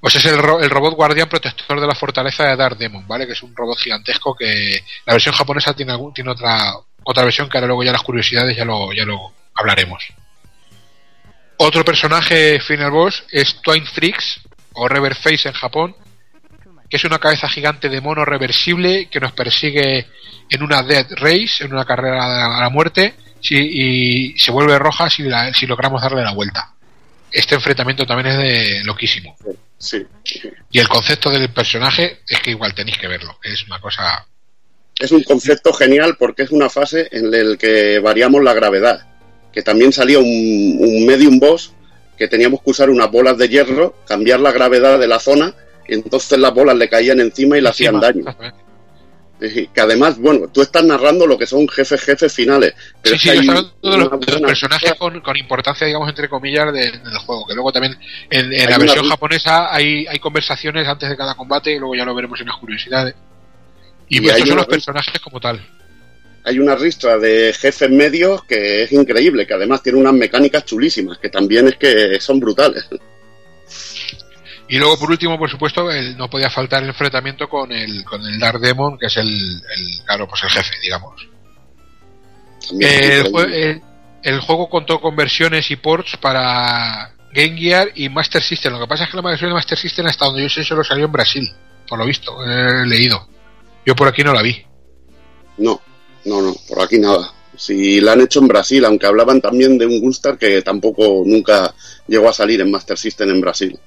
Pues 0.00 0.14
es 0.14 0.24
el, 0.24 0.38
ro- 0.38 0.60
el 0.60 0.70
robot 0.70 0.94
guardián 0.94 1.28
protector 1.28 1.78
de 1.78 1.86
la 1.86 1.94
fortaleza 1.94 2.44
de 2.46 2.56
Dark 2.56 2.78
Demon, 2.78 3.06
¿vale? 3.06 3.26
Que 3.26 3.34
es 3.34 3.42
un 3.42 3.54
robot 3.54 3.78
gigantesco 3.78 4.34
que 4.34 4.82
la 5.04 5.12
versión 5.12 5.34
japonesa 5.34 5.74
tiene, 5.74 5.92
algún- 5.92 6.14
tiene 6.14 6.30
otra 6.30 6.72
otra 7.02 7.24
versión 7.24 7.48
que 7.48 7.56
ahora 7.58 7.66
luego 7.66 7.82
ya 7.84 7.92
las 7.92 8.02
curiosidades 8.02 8.56
ya 8.56 8.64
lo, 8.64 8.92
ya 8.92 9.04
lo 9.04 9.32
hablaremos. 9.54 10.02
Otro 11.58 11.84
personaje 11.84 12.60
final 12.60 12.90
boss 12.90 13.24
es 13.30 13.60
Twine 13.62 13.86
Freaks 13.86 14.40
o 14.72 14.88
Rever 14.88 15.14
Face 15.14 15.48
en 15.48 15.54
Japón, 15.54 15.94
que 16.90 16.96
es 16.96 17.04
una 17.04 17.18
cabeza 17.20 17.48
gigante 17.48 17.88
de 17.88 18.00
mono 18.00 18.24
reversible 18.24 19.08
que 19.08 19.20
nos 19.20 19.32
persigue 19.32 20.06
en 20.50 20.62
una 20.62 20.82
Dead 20.82 21.06
Race, 21.12 21.64
en 21.64 21.72
una 21.72 21.84
carrera 21.84 22.56
a 22.56 22.60
la- 22.62 22.68
muerte, 22.68 23.14
si- 23.40 23.56
y 24.34 24.38
se 24.38 24.50
vuelve 24.50 24.76
roja 24.78 25.08
si, 25.08 25.22
la- 25.22 25.54
si 25.54 25.66
logramos 25.66 26.02
darle 26.02 26.22
la 26.22 26.32
vuelta. 26.32 26.74
Este 27.32 27.54
enfrentamiento 27.54 28.04
también 28.04 28.26
es 28.34 28.38
de 28.38 28.84
loquísimo. 28.84 29.36
Sí. 29.78 30.04
Y 30.72 30.78
el 30.80 30.88
concepto 30.88 31.30
del 31.30 31.48
personaje 31.50 32.18
es 32.28 32.40
que 32.40 32.50
igual 32.50 32.74
tenéis 32.74 32.98
que 32.98 33.06
verlo, 33.08 33.38
es 33.42 33.64
una 33.66 33.80
cosa 33.80 34.26
Es 34.98 35.12
un 35.12 35.22
concepto 35.22 35.72
genial 35.72 36.16
porque 36.18 36.42
es 36.42 36.50
una 36.50 36.68
fase 36.68 37.08
en 37.12 37.30
la 37.30 37.56
que 37.56 37.98
variamos 38.00 38.42
la 38.42 38.52
gravedad. 38.52 39.06
Que 39.52 39.62
también 39.62 39.92
salía 39.92 40.18
un, 40.18 40.26
un 40.78 41.06
medium 41.06 41.38
boss 41.38 41.72
que 42.18 42.28
teníamos 42.28 42.60
que 42.62 42.70
usar 42.70 42.90
unas 42.90 43.10
bolas 43.10 43.38
de 43.38 43.48
hierro, 43.48 43.96
cambiar 44.06 44.40
la 44.40 44.52
gravedad 44.52 44.98
de 44.98 45.06
la 45.08 45.18
zona, 45.18 45.54
entonces 45.94 46.38
las 46.38 46.52
bolas 46.54 46.76
le 46.76 46.88
caían 46.88 47.20
encima 47.20 47.58
y 47.58 47.60
le 47.60 47.68
hacían 47.68 47.98
daño. 48.00 48.24
Que 49.40 49.80
además, 49.80 50.18
bueno, 50.18 50.48
tú 50.52 50.60
estás 50.60 50.84
narrando 50.84 51.26
lo 51.26 51.38
que 51.38 51.46
son 51.46 51.66
jefes, 51.66 52.02
jefes 52.02 52.30
finales. 52.30 52.74
Pero 53.00 53.16
Sí, 53.16 53.22
sí, 53.22 53.30
hay 53.30 53.38
estaba 53.38 53.58
hablando 53.60 53.90
de 53.90 53.96
los, 53.96 54.08
una 54.12 54.18
de 54.26 54.32
los 54.32 54.40
personajes 54.42 54.94
con, 54.98 55.20
con 55.22 55.36
importancia, 55.38 55.86
digamos, 55.86 56.10
entre 56.10 56.28
comillas, 56.28 56.70
de- 56.74 56.90
del 56.92 57.18
juego. 57.24 57.46
Que 57.46 57.54
luego 57.54 57.72
también 57.72 57.96
en, 58.28 58.50
la 58.68 58.76
versión 58.76 59.08
japonesa 59.08 59.74
hay, 59.74 60.06
hay 60.06 60.18
conversaciones 60.18 60.86
antes 60.86 61.08
de 61.08 61.16
cada 61.16 61.34
combate 61.36 61.72
y 61.72 61.78
luego 61.78 61.94
ya 61.94 62.04
lo 62.04 62.14
veremos 62.14 62.38
en 62.40 62.48
las 62.48 62.56
curiosidades. 62.58 63.14
Y, 64.10 64.18
Y 64.18 64.20
pues 64.20 64.34
estos 64.34 64.48
son 64.48 64.56
los 64.58 64.66
personajes 64.66 65.18
como 65.20 65.40
tal. 65.40 65.66
hay 66.44 66.58
una 66.58 66.74
ristra 66.76 67.16
de 67.16 67.54
jefes 67.58 67.88
medios 67.88 68.44
que 68.44 68.82
es 68.82 68.92
increíble, 68.92 69.46
que 69.46 69.54
además 69.54 69.82
tiene 69.82 69.98
unas 70.00 70.12
mecánicas 70.12 70.66
chulísimas, 70.66 71.16
que 71.16 71.30
también 71.30 71.66
es 71.68 71.76
que 71.76 72.20
son 72.20 72.40
brutales. 72.40 72.84
Y 74.72 74.78
luego, 74.78 74.96
por 74.98 75.10
último, 75.10 75.36
por 75.38 75.50
supuesto, 75.50 75.90
el- 75.90 76.16
no 76.16 76.30
podía 76.30 76.48
faltar 76.48 76.82
el 76.82 76.90
enfrentamiento 76.90 77.48
con 77.48 77.72
el, 77.72 78.04
con 78.04 78.22
el 78.24 78.38
Dark 78.38 78.60
Demon, 78.60 78.96
que 78.98 79.06
es 79.06 79.16
el, 79.16 79.28
el 79.28 80.04
claro, 80.06 80.28
pues 80.28 80.42
el 80.44 80.50
jefe, 80.50 80.74
digamos. 80.82 81.26
Eh, 82.80 83.22
el- 83.48 83.82
el 84.22 84.40
juego 84.40 84.68
contó 84.68 85.00
con 85.00 85.16
versiones 85.16 85.70
y 85.70 85.76
ports 85.76 86.16
para 86.18 87.12
Game 87.32 87.58
Gear 87.58 87.88
y 87.94 88.08
Master 88.08 88.42
System. 88.42 88.72
Lo 88.74 88.80
que 88.80 88.86
pasa 88.86 89.04
es 89.04 89.10
que 89.10 89.16
la 89.16 89.22
versión 89.22 89.50
de 89.50 89.54
Master 89.54 89.78
System, 89.78 90.06
hasta 90.06 90.26
donde 90.26 90.42
yo 90.42 90.48
sé, 90.48 90.62
solo 90.62 90.84
salió 90.84 91.06
en 91.06 91.12
Brasil, 91.12 91.48
por 91.88 91.98
lo 91.98 92.04
visto, 92.06 92.32
he 92.44 92.86
leído. 92.86 93.26
Yo 93.84 93.96
por 93.96 94.06
aquí 94.08 94.22
no 94.22 94.32
la 94.34 94.42
vi. 94.42 94.62
No, 95.58 95.80
no, 96.26 96.42
no, 96.42 96.54
por 96.68 96.82
aquí 96.82 96.98
nada. 96.98 97.32
Si 97.56 98.00
la 98.00 98.12
han 98.12 98.20
hecho 98.20 98.40
en 98.40 98.48
Brasil, 98.48 98.84
aunque 98.84 99.06
hablaban 99.06 99.40
también 99.40 99.76
de 99.78 99.86
un 99.86 100.00
Gunstar 100.00 100.38
que 100.38 100.62
tampoco 100.62 101.22
nunca 101.26 101.74
llegó 102.06 102.28
a 102.28 102.32
salir 102.32 102.60
en 102.60 102.70
Master 102.70 102.96
System 102.98 103.30
en 103.30 103.40
Brasil. 103.40 103.78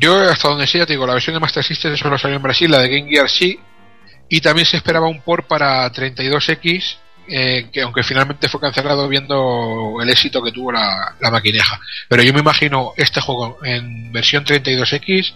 Yo, 0.00 0.16
hasta 0.20 0.48
donde 0.48 0.66
sé, 0.66 0.78
ya 0.78 0.86
te 0.86 0.92
digo, 0.92 1.06
la 1.06 1.14
versión 1.14 1.34
de 1.34 1.40
Master 1.40 1.64
System 1.64 1.96
solo 1.96 2.16
salió 2.18 2.36
en 2.36 2.42
Brasil, 2.42 2.70
la 2.70 2.78
de 2.78 2.88
Game 2.88 3.10
Gear 3.10 3.28
sí, 3.28 3.58
y 4.28 4.40
también 4.40 4.66
se 4.66 4.76
esperaba 4.76 5.08
un 5.08 5.20
port 5.22 5.46
para 5.46 5.90
32X, 5.92 6.96
eh, 7.28 7.68
que 7.72 7.82
aunque 7.82 8.02
finalmente 8.02 8.48
fue 8.48 8.60
cancelado 8.60 9.08
viendo 9.08 9.96
el 10.00 10.08
éxito 10.08 10.42
que 10.42 10.52
tuvo 10.52 10.72
la, 10.72 11.14
la 11.20 11.30
maquineja. 11.30 11.80
Pero 12.08 12.22
yo 12.22 12.32
me 12.32 12.40
imagino 12.40 12.92
este 12.96 13.20
juego 13.20 13.58
en 13.64 14.12
versión 14.12 14.44
32X 14.44 15.34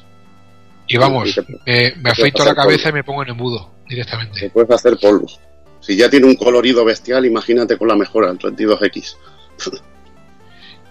y 0.88 0.96
vamos, 0.96 1.28
eh, 1.66 1.94
me 1.96 2.10
afeito 2.10 2.44
la 2.44 2.54
cabeza 2.54 2.88
y 2.88 2.92
me 2.92 3.04
pongo 3.04 3.22
en 3.22 3.30
embudo 3.30 3.74
directamente. 3.88 4.40
Te 4.40 4.50
puedes 4.50 4.70
hacer 4.70 4.96
polvo. 4.98 5.26
Si 5.80 5.96
ya 5.96 6.08
tiene 6.08 6.26
un 6.26 6.36
colorido 6.36 6.84
bestial, 6.84 7.26
imagínate 7.26 7.76
con 7.76 7.88
la 7.88 7.96
mejora, 7.96 8.30
el 8.30 8.38
32X. 8.38 9.16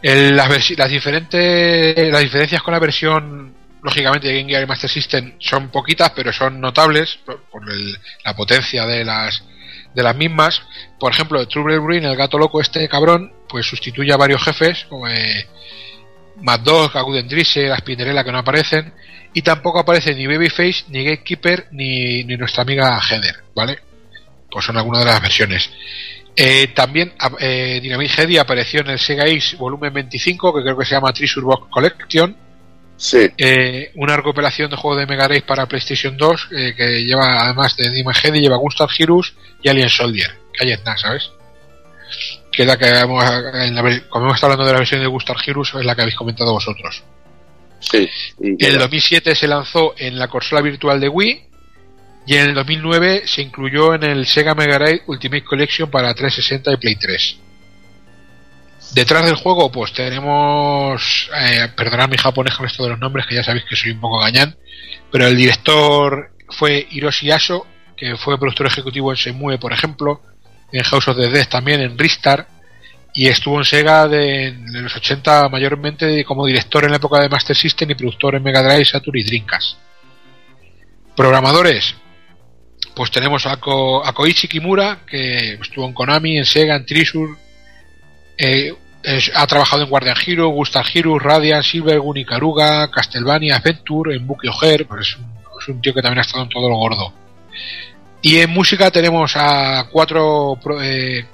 El- 0.02 0.35
las, 0.35 0.49
las 0.77 0.89
diferentes 0.89 2.11
las 2.11 2.22
diferencias 2.22 2.61
con 2.64 2.73
la 2.73 2.80
versión 2.80 3.53
lógicamente 3.83 4.27
de 4.27 4.37
Game 4.39 4.49
Gear 4.49 4.63
y 4.63 4.67
Master 4.67 4.89
System 4.89 5.33
son 5.39 5.69
poquitas 5.69 6.11
pero 6.11 6.31
son 6.31 6.59
notables 6.59 7.17
por, 7.25 7.41
el- 7.71 7.97
la 8.23 8.35
potencia 8.35 8.85
de 8.85 9.03
las 9.05 9.43
de 9.93 10.03
las 10.03 10.15
mismas 10.15 10.61
por 10.99 11.11
ejemplo 11.11 11.47
Trouble 11.47 11.79
Green 11.79 12.05
el 12.05 12.15
gato 12.15 12.37
loco 12.37 12.61
este 12.61 12.87
cabrón 12.87 13.33
pues 13.49 13.65
sustituye 13.65 14.13
a 14.13 14.17
varios 14.17 14.43
jefes 14.43 14.85
como 14.89 15.07
eh, 15.07 15.47
Mad 16.37 16.61
Dog, 16.61 16.97
Aguden 16.97 17.27
Drisser, 17.27 17.69
la 17.69 17.77
Spinnerella 17.77 18.23
que 18.23 18.31
no 18.31 18.39
aparecen 18.39 18.93
y 19.33 19.41
tampoco 19.43 19.79
aparece 19.79 20.13
ni 20.15 20.25
Babyface, 20.27 20.85
ni 20.89 21.03
Gatekeeper, 21.05 21.67
ni, 21.71 22.23
nuestra 22.23 22.63
amiga 22.63 22.99
Heather, 22.99 23.35
¿vale? 23.55 23.79
Pues 24.49 24.65
son 24.65 24.75
algunas 24.77 25.05
de 25.05 25.11
las 25.11 25.21
versiones. 25.21 25.69
Eh, 26.35 26.67
también 26.75 27.13
eh, 27.39 27.79
Dynamite 27.81 28.13
Heady 28.23 28.37
apareció 28.37 28.81
en 28.81 28.89
el 28.89 28.99
Sega 28.99 29.23
Ace 29.25 29.55
volumen 29.55 29.93
25, 29.93 30.53
que 30.53 30.63
creo 30.63 30.77
que 30.77 30.85
se 30.85 30.95
llama 30.95 31.13
Treasure 31.13 31.45
Box 31.45 31.67
Collection. 31.69 32.35
Sí, 33.02 33.28
Eh, 33.36 33.91
una 33.95 34.15
recopilación 34.15 34.69
de 34.69 34.78
juegos 34.78 34.99
de 34.99 35.07
Mega 35.07 35.28
Drive 35.28 35.41
para 35.41 35.65
PlayStation 35.65 36.15
2, 36.15 36.49
eh, 36.52 36.73
que 36.78 37.03
lleva, 37.03 37.45
además 37.45 37.76
de 37.76 37.90
Dynamite 37.90 38.28
Heady, 38.28 38.41
lleva 38.41 38.57
Gunstar 38.57 38.90
Heroes 38.95 39.34
y 39.64 39.69
Alien 39.69 39.90
Soldier. 39.90 40.30
Que 40.53 40.65
ahí 40.65 40.72
está, 40.72 40.95
¿sabes? 40.99 41.32
Que 42.52 42.61
es 42.61 42.68
la 42.68 42.78
que 42.78 42.86
hemos, 42.86 43.26
en 43.56 43.73
la 43.73 43.82
como 44.07 44.26
hemos 44.26 44.36
estado 44.36 44.53
hablando 44.53 44.68
de 44.68 44.73
la 44.73 44.78
versión 44.78 45.02
de 45.02 45.07
Gunstar 45.07 45.38
Heroes, 45.44 45.73
es 45.73 45.84
la 45.84 45.95
que 45.95 46.02
habéis 46.02 46.15
comentado 46.15 46.53
vosotros. 46.53 47.03
Sí. 47.80 48.07
En 48.40 48.56
el 48.60 48.73
ya. 48.73 48.78
2007 48.78 49.34
se 49.34 49.48
lanzó 49.48 49.95
en 49.98 50.19
la 50.19 50.28
consola 50.28 50.61
virtual 50.61 50.99
de 50.99 51.10
Wii 51.10 51.44
y 52.28 52.36
en 52.36 52.49
el 52.49 52.53
2009 52.53 53.23
se 53.26 53.41
incluyó 53.41 53.95
en 53.95 54.03
el 54.03 54.28
Sega 54.28 54.53
Mega 54.53 54.78
Drive 54.78 55.02
Ultimate 55.07 55.44
Collection 55.44 55.90
para 55.90 56.14
360 56.14 56.72
y 56.72 56.78
Play 56.78 56.95
3. 56.98 57.38
Detrás 58.93 59.23
del 59.26 59.35
juego, 59.35 59.72
pues 59.72 59.93
tenemos. 59.93 61.30
Eh, 61.39 61.69
perdonad 61.76 62.09
mi 62.09 62.18
japonés 62.18 62.55
con 62.55 62.65
esto 62.65 62.84
de 62.84 62.89
los 62.89 62.99
nombres, 62.99 63.26
que 63.26 63.35
ya 63.35 63.43
sabéis 63.43 63.63
que 63.69 63.76
soy 63.76 63.91
un 63.91 64.01
poco 64.01 64.19
gañán. 64.19 64.55
Pero 65.11 65.27
el 65.27 65.38
director 65.38 66.31
fue 66.49 66.88
Hiroshi 66.91 67.31
Aso, 67.31 67.65
que 67.95 68.18
fue 68.18 68.38
productor 68.38 68.68
ejecutivo 68.68 69.11
en 69.11 69.18
Semue, 69.18 69.57
por 69.57 69.72
ejemplo. 69.73 70.22
En 70.73 70.84
House 70.84 71.07
of 71.07 71.18
the 71.18 71.30
Dead 71.30 71.47
también, 71.47 71.81
en 71.81 71.97
Ristar. 71.97 72.47
Y 73.13 73.27
estuvo 73.27 73.57
en 73.57 73.65
Sega 73.65 74.07
de, 74.07 74.55
los 74.72 74.95
80 74.95 75.49
mayormente 75.49 76.23
como 76.23 76.45
director 76.45 76.84
en 76.85 76.91
la 76.91 76.97
época 76.97 77.19
de 77.19 77.27
Master 77.30 77.55
System 77.55 77.91
y 77.91 77.95
productor 77.95 78.35
en 78.35 78.43
Mega 78.43 78.61
Drive, 78.63 78.85
Saturn 78.85 79.18
y 79.18 79.23
Dreamcast. 79.23 79.77
Programadores. 81.15 81.95
Pues 82.95 83.11
tenemos 83.11 83.45
a, 83.45 83.57
Ko- 83.57 84.05
a 84.05 84.13
Koichi 84.13 84.47
Kimura, 84.47 84.99
que 85.05 85.53
estuvo 85.53 85.85
en 85.85 85.93
Konami, 85.93 86.38
en 86.38 86.45
Sega, 86.45 86.76
en 86.76 86.85
Trisur, 86.85 87.38
eh, 88.38 88.73
es- 89.03 89.32
ha 89.34 89.45
trabajado 89.48 89.84
en 89.84 89.90
Guardian 89.90 90.15
Hero, 90.26 90.49
Gunstar 90.49 90.86
Heroes, 90.94 91.22
Radiant, 91.23 91.64
Silvergun, 91.64 92.18
Ikaruga, 92.18 92.90
Castlevania, 92.91 93.57
Adventure, 93.57 94.15
en 94.15 94.26
Buki 94.28 94.48
pues 94.88 95.07
es 95.10 95.18
un, 95.18 95.26
es 95.61 95.68
un 95.68 95.82
tío 95.82 95.94
que 95.94 96.02
también 96.02 96.19
ha 96.19 96.22
estado 96.22 96.44
en 96.44 96.49
todo 96.49 96.69
lo 96.69 96.76
gordo. 96.76 97.14
Y 98.22 98.38
en 98.38 98.49
música 98.52 98.91
tenemos 98.91 99.34
a 99.36 99.88
cuatro, 99.91 100.57
eh, 100.82 101.26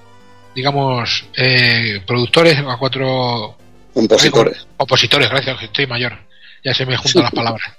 digamos, 0.56 1.26
eh, 1.36 2.02
productores, 2.08 2.58
a 2.60 2.78
cuatro 2.78 3.58
Compositores. 3.94 4.68
opositores, 4.78 5.30
gracias, 5.30 5.64
estoy 5.64 5.88
mayor. 5.88 6.18
Ya 6.64 6.74
se 6.74 6.86
me 6.86 6.96
juntan 6.98 7.24
las 7.24 7.32
palabras. 7.32 7.72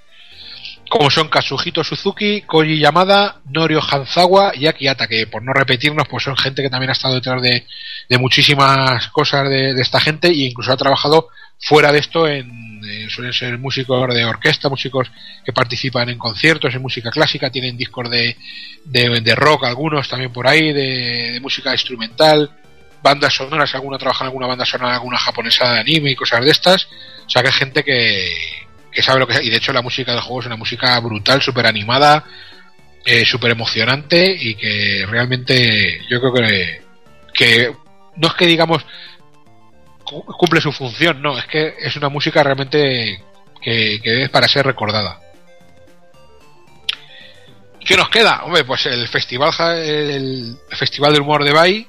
Como 0.89 1.11
son 1.11 1.29
Katsuhito 1.29 1.83
Suzuki, 1.83 2.41
Koji 2.41 2.79
Yamada, 2.79 3.41
Norio 3.45 3.79
Hanzawa 3.79 4.53
y 4.55 4.65
Aki 4.65 4.87
Ata, 4.87 5.07
que 5.07 5.27
por 5.27 5.43
no 5.43 5.53
repetirnos, 5.53 6.07
pues 6.07 6.23
son 6.23 6.35
gente 6.35 6.63
que 6.63 6.69
también 6.69 6.89
ha 6.89 6.93
estado 6.93 7.13
detrás 7.13 7.41
de, 7.41 7.63
muchísimas 8.17 9.07
cosas 9.09 9.47
de, 9.47 9.79
esta 9.79 9.99
gente 9.99 10.29
e 10.29 10.47
incluso 10.47 10.71
ha 10.71 10.77
trabajado 10.77 11.27
fuera 11.59 11.91
de 11.91 11.99
esto 11.99 12.27
en 12.27 12.69
suelen 13.09 13.33
ser 13.33 13.57
músicos 13.57 14.13
de 14.13 14.25
orquesta, 14.25 14.69
músicos 14.69 15.11
que 15.45 15.53
participan 15.53 16.09
en 16.09 16.17
conciertos, 16.17 16.73
en 16.73 16.81
música 16.81 17.11
clásica, 17.11 17.49
tienen 17.49 17.77
discos 17.77 18.09
de, 18.09 18.35
de, 18.85 19.35
rock 19.35 19.65
algunos 19.65 20.07
también 20.07 20.31
por 20.31 20.47
ahí, 20.47 20.73
de, 20.73 21.31
de 21.33 21.39
música 21.39 21.71
instrumental, 21.71 22.49
bandas 23.01 23.33
sonoras, 23.33 23.73
alguna 23.75 23.97
trabaja 23.97 24.23
en 24.23 24.27
alguna 24.27 24.47
banda 24.47 24.65
sonora, 24.65 24.95
alguna 24.95 25.17
japonesa 25.17 25.71
de 25.71 25.79
anime 25.79 26.11
y 26.11 26.15
cosas 26.15 26.43
de 26.43 26.51
estas. 26.51 26.85
O 27.25 27.29
sea 27.29 27.41
que 27.41 27.49
hay 27.49 27.53
gente 27.53 27.83
que, 27.83 28.68
que 28.91 29.01
sabe 29.01 29.19
lo 29.19 29.27
que 29.27 29.33
es. 29.35 29.43
Y 29.43 29.49
de 29.49 29.57
hecho 29.57 29.73
la 29.73 29.81
música 29.81 30.11
del 30.11 30.21
juego 30.21 30.41
es 30.41 30.45
una 30.47 30.55
música 30.55 30.99
brutal, 30.99 31.41
súper 31.41 31.65
animada, 31.67 32.25
eh, 33.05 33.25
súper 33.25 33.51
emocionante 33.51 34.35
y 34.39 34.55
que 34.55 35.05
realmente 35.07 36.01
yo 36.09 36.19
creo 36.19 36.33
que, 36.33 36.81
que 37.33 37.73
no 38.17 38.27
es 38.27 38.33
que 38.33 38.45
digamos 38.45 38.85
cu- 40.03 40.25
cumple 40.25 40.61
su 40.61 40.71
función, 40.71 41.21
no, 41.21 41.37
es 41.37 41.45
que 41.45 41.75
es 41.79 41.95
una 41.95 42.09
música 42.09 42.43
realmente 42.43 43.23
que, 43.61 43.99
que 44.03 44.23
es 44.23 44.29
para 44.29 44.47
ser 44.47 44.65
recordada. 44.65 45.19
¿Qué 47.85 47.95
nos 47.95 48.09
queda? 48.09 48.43
Hombre, 48.43 48.63
pues 48.65 48.85
el 48.85 49.07
festival 49.07 49.51
el 49.79 50.55
festival 50.77 51.13
del 51.13 51.21
humor 51.21 51.43
de 51.43 51.53
Bay 51.53 51.87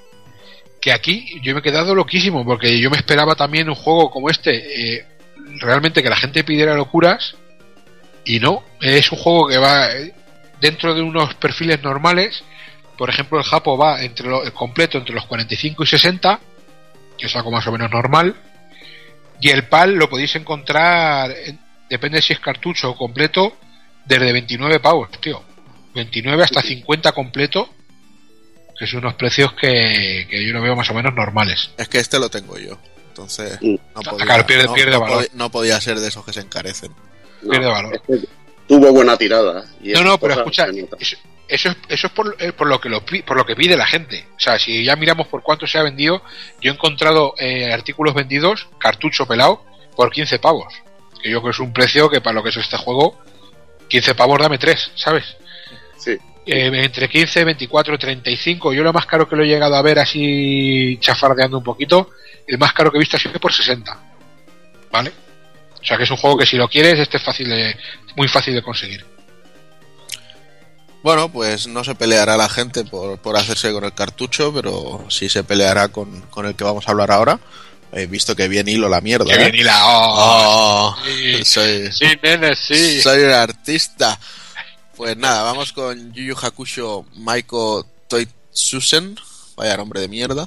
que 0.81 0.93
aquí 0.93 1.39
yo 1.43 1.53
me 1.53 1.61
he 1.61 1.63
quedado 1.63 1.95
loquísimo 1.95 2.43
porque 2.45 2.81
yo 2.81 2.89
me 2.91 2.97
esperaba 2.97 3.35
también 3.35 3.69
un 3.69 3.75
juego 3.75 4.11
como 4.11 4.31
este 4.31 4.95
eh, 4.95 5.07
realmente 5.59 6.03
que 6.03 6.11
la 6.11 6.17
gente 6.17 6.45
pidiera 6.45 6.75
locuras 6.75 7.35
y 8.25 8.39
no. 8.41 8.63
Es 8.81 9.11
un 9.13 9.19
juego 9.19 9.49
que 9.49 9.59
va 9.59 9.91
eh, 9.93 10.13
dentro 10.61 10.95
de 10.95 11.03
unos 11.03 11.35
perfiles 11.35 11.83
normales. 11.83 12.43
Por 12.97 13.09
ejemplo 13.11 13.39
el 13.39 13.45
Japo 13.45 13.77
va 13.79 14.03
entre 14.03 14.29
lo, 14.29 14.45
el 14.45 14.53
completo 14.53 14.99
entre 14.99 15.15
los 15.15 15.27
45 15.27 15.83
y 15.85 15.87
60 15.87 16.41
que 17.19 17.27
es 17.27 17.37
algo 17.37 17.51
más 17.51 17.67
o 17.67 17.73
menos 17.73 17.91
normal. 17.91 18.35
Y 19.41 19.49
el 19.51 19.67
PAL 19.69 19.95
lo 19.95 20.09
podéis 20.09 20.37
encontrar 20.37 21.31
en- 21.31 21.59
depende 21.89 22.21
si 22.23 22.33
es 22.33 22.41
cartucho 22.41 22.91
o 22.91 22.97
completo 22.97 23.57
desde 24.05 24.33
29 24.33 24.81
pavos 24.81 25.11
tío. 25.21 25.43
29 25.95 26.45
hasta 26.45 26.63
50 26.63 27.13
completo 27.13 27.69
que 28.79 28.87
son 28.87 29.01
unos 29.01 29.15
precios 29.15 29.53
que, 29.55 30.27
que 30.31 30.47
yo 30.47 30.55
lo 30.55 30.63
veo 30.63 30.75
más 30.75 30.89
o 30.91 30.95
menos 30.95 31.13
normales. 31.15 31.71
Es 31.77 31.89
que 31.89 31.99
este 31.99 32.19
lo 32.19 32.31
tengo 32.31 32.57
yo. 32.59 32.79
Entonces, 33.25 33.59
no 33.61 34.01
podía, 34.03 34.25
Claro, 34.25 34.47
pierde- 34.47 34.65
no- 34.67 34.75
pierde 34.75 34.91
no 34.93 35.01
valor. 35.01 35.17
podía- 35.17 35.31
no 35.35 35.51
podía 35.51 35.81
ser 35.81 36.01
de 36.01 36.09
esos 36.09 36.25
que 36.25 36.33
se 36.33 36.41
encarecen. 36.41 36.93
No, 37.43 37.51
pierde 37.51 37.67
valor. 37.67 37.95
es 37.95 38.01
que 38.21 38.29
tuvo 38.67 38.93
buena 38.93 39.17
tirada. 39.17 39.65
y 39.83 39.93
No, 39.93 40.03
no, 40.03 40.19
pero 40.19 40.35
escucha, 40.35 40.67
eso, 40.99 41.17
eso 41.49 41.69
es, 41.71 41.77
eso 41.89 42.07
es 42.07 42.13
por, 42.13 42.35
eh, 42.39 42.53
por 42.53 42.67
lo 42.69 42.81
que 42.81 42.89
lo, 42.89 43.03
por 43.05 43.37
lo 43.37 43.45
que 43.45 43.55
pide 43.57 43.77
la 43.77 43.87
gente. 43.87 44.27
O 44.37 44.41
sea, 44.41 44.59
si 44.59 44.85
ya 44.85 44.97
miramos 44.97 45.27
por 45.29 45.43
cuánto 45.43 45.67
se 45.67 45.79
ha 45.79 45.83
vendido, 45.83 46.23
yo 46.61 46.71
he 46.71 46.75
encontrado 46.75 47.35
eh, 47.39 47.73
artículos 47.73 48.15
vendidos, 48.15 48.69
cartucho 48.79 49.27
pelado, 49.27 49.63
por 49.97 50.11
15 50.11 50.39
pavos. 50.39 50.73
Que 51.23 51.29
yo 51.31 51.41
creo 51.43 51.51
que 51.53 51.57
es 51.57 51.61
un 51.61 51.73
precio 51.75 52.09
que 52.09 52.21
para 52.23 52.35
lo 52.35 52.43
que 52.43 52.49
es 52.49 52.57
este 52.57 52.77
juego, 52.79 53.19
15 53.89 54.15
pavos 54.15 54.39
dame 54.39 54.57
3, 54.59 54.93
¿sabes? 54.95 55.25
Sí. 55.99 56.13
Eh, 56.47 56.71
entre 56.73 57.09
15, 57.09 57.45
24, 57.45 57.99
35. 57.99 58.73
Yo 58.73 58.83
lo 58.83 58.93
más 58.95 59.05
caro 59.07 59.29
que 59.29 59.37
lo 59.37 59.43
he 59.45 59.47
llegado 59.47 59.75
a 59.77 59.83
ver 59.83 59.99
así 59.99 60.97
chafardeando 61.01 61.59
un 61.59 61.65
poquito, 61.65 62.11
el 62.51 62.59
más 62.59 62.73
caro 62.73 62.91
que 62.91 62.99
he 62.99 63.01
visto 63.01 63.17
ha 63.17 63.21
sido 63.21 63.39
por 63.41 63.53
60. 63.53 63.99
¿Vale? 64.91 65.13
O 65.81 65.85
sea 65.85 65.97
que 65.97 66.03
es 66.05 66.11
un 66.11 66.17
juego 66.17 66.37
que 66.39 66.47
si 66.47 66.57
lo 66.57 66.69
quieres, 66.69 66.99
este 66.99 67.17
es 67.17 67.23
fácil 67.23 67.49
de, 67.49 67.77
muy 68.17 68.29
fácil 68.29 68.55
de 68.55 68.63
conseguir. 68.63 69.05
Bueno, 71.03 71.31
pues 71.33 71.67
no 71.67 71.83
se 71.83 71.95
peleará 71.95 72.37
la 72.37 72.49
gente 72.49 72.85
por, 72.85 73.19
por 73.19 73.37
hacerse 73.37 73.73
con 73.73 73.85
el 73.85 73.95
cartucho, 73.95 74.53
pero 74.53 75.07
sí 75.09 75.29
se 75.31 75.45
peleará 75.45 75.89
con, 75.89 76.21
con 76.23 76.45
el 76.45 76.55
que 76.55 76.65
vamos 76.65 76.87
a 76.87 76.91
hablar 76.91 77.11
ahora. 77.11 77.41
He 77.93 78.07
visto 78.07 78.37
que 78.37 78.49
bien 78.49 78.69
hilo 78.69 78.89
la 78.89 79.01
mierda. 79.01 79.25
Que 79.25 79.35
¿eh? 79.35 79.39
bien 79.51 79.55
hila, 79.55 79.79
oh, 79.83 80.95
Oh, 80.95 80.97
sí. 81.05 81.45
soy, 81.45 81.91
Sí, 81.93 82.07
nene, 82.23 82.55
sí. 82.55 83.01
soy 83.01 83.23
un 83.25 83.31
artista. 83.33 84.19
Pues 84.97 85.17
nada, 85.17 85.43
vamos 85.43 85.73
con 85.73 86.13
Yu 86.13 86.23
Yu 86.25 86.37
Hakusho 86.37 87.07
Maiko 87.15 87.87
Toitsusen, 88.07 89.17
vaya 89.57 89.79
nombre 89.79 90.03
de 90.03 90.09
mierda, 90.09 90.47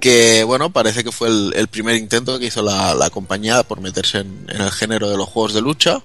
que 0.00 0.44
bueno, 0.44 0.70
parece 0.70 1.04
que 1.04 1.12
fue 1.12 1.28
el, 1.28 1.52
el 1.56 1.68
primer 1.68 1.96
intento 1.96 2.38
que 2.38 2.46
hizo 2.46 2.62
la, 2.62 2.94
la 2.94 3.10
compañía 3.10 3.62
por 3.62 3.80
meterse 3.80 4.18
en, 4.18 4.46
en 4.48 4.60
el 4.60 4.70
género 4.70 5.10
de 5.10 5.16
los 5.16 5.28
juegos 5.28 5.54
de 5.54 5.60
lucha. 5.60 6.02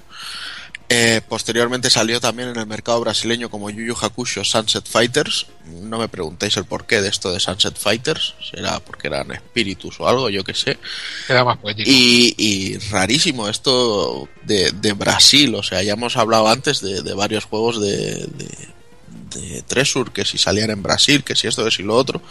Eh, 0.94 1.22
posteriormente 1.26 1.90
salió 1.90 2.20
también 2.20 2.50
en 2.50 2.58
el 2.58 2.66
mercado 2.66 3.00
brasileño 3.00 3.50
como 3.50 3.70
Yu 3.70 3.86
Yu 3.86 3.96
Hakusho 3.96 4.44
Sunset 4.44 4.86
Fighters. 4.86 5.46
No 5.66 5.98
me 5.98 6.10
preguntéis 6.10 6.58
el 6.58 6.66
porqué 6.66 7.02
de 7.02 7.08
esto 7.08 7.32
de 7.32 7.40
Sunset 7.40 7.78
Fighters, 7.78 8.36
será 8.52 8.82
porque 8.82 9.08
eran 9.08 9.32
espíritus 9.32 10.02
o 10.02 10.08
algo, 10.10 10.30
yo 10.30 10.44
que 10.44 10.54
sé. 10.54 10.78
Queda 11.28 11.46
más 11.46 11.60
poético. 11.60 11.90
Y, 11.90 12.36
y 12.38 12.78
rarísimo 12.90 13.48
esto 13.48 14.28
de, 14.44 14.74
de 14.74 14.92
Brasil, 14.92 15.56
o 15.56 15.64
sea, 15.64 15.82
ya 15.82 15.94
hemos 15.94 16.18
hablado 16.18 16.50
antes 16.50 16.82
de, 16.82 17.02
de 17.02 17.14
varios 17.14 17.46
juegos 17.46 17.80
de, 17.80 18.28
de, 18.28 18.50
de 19.34 19.62
Tresur, 19.64 20.12
que 20.12 20.26
si 20.26 20.38
salían 20.38 20.70
en 20.70 20.84
Brasil, 20.84 21.24
que 21.24 21.36
si 21.36 21.48
esto, 21.48 21.64
que 21.64 21.72
si 21.72 21.84
lo 21.84 21.95
otro. 21.95 22.22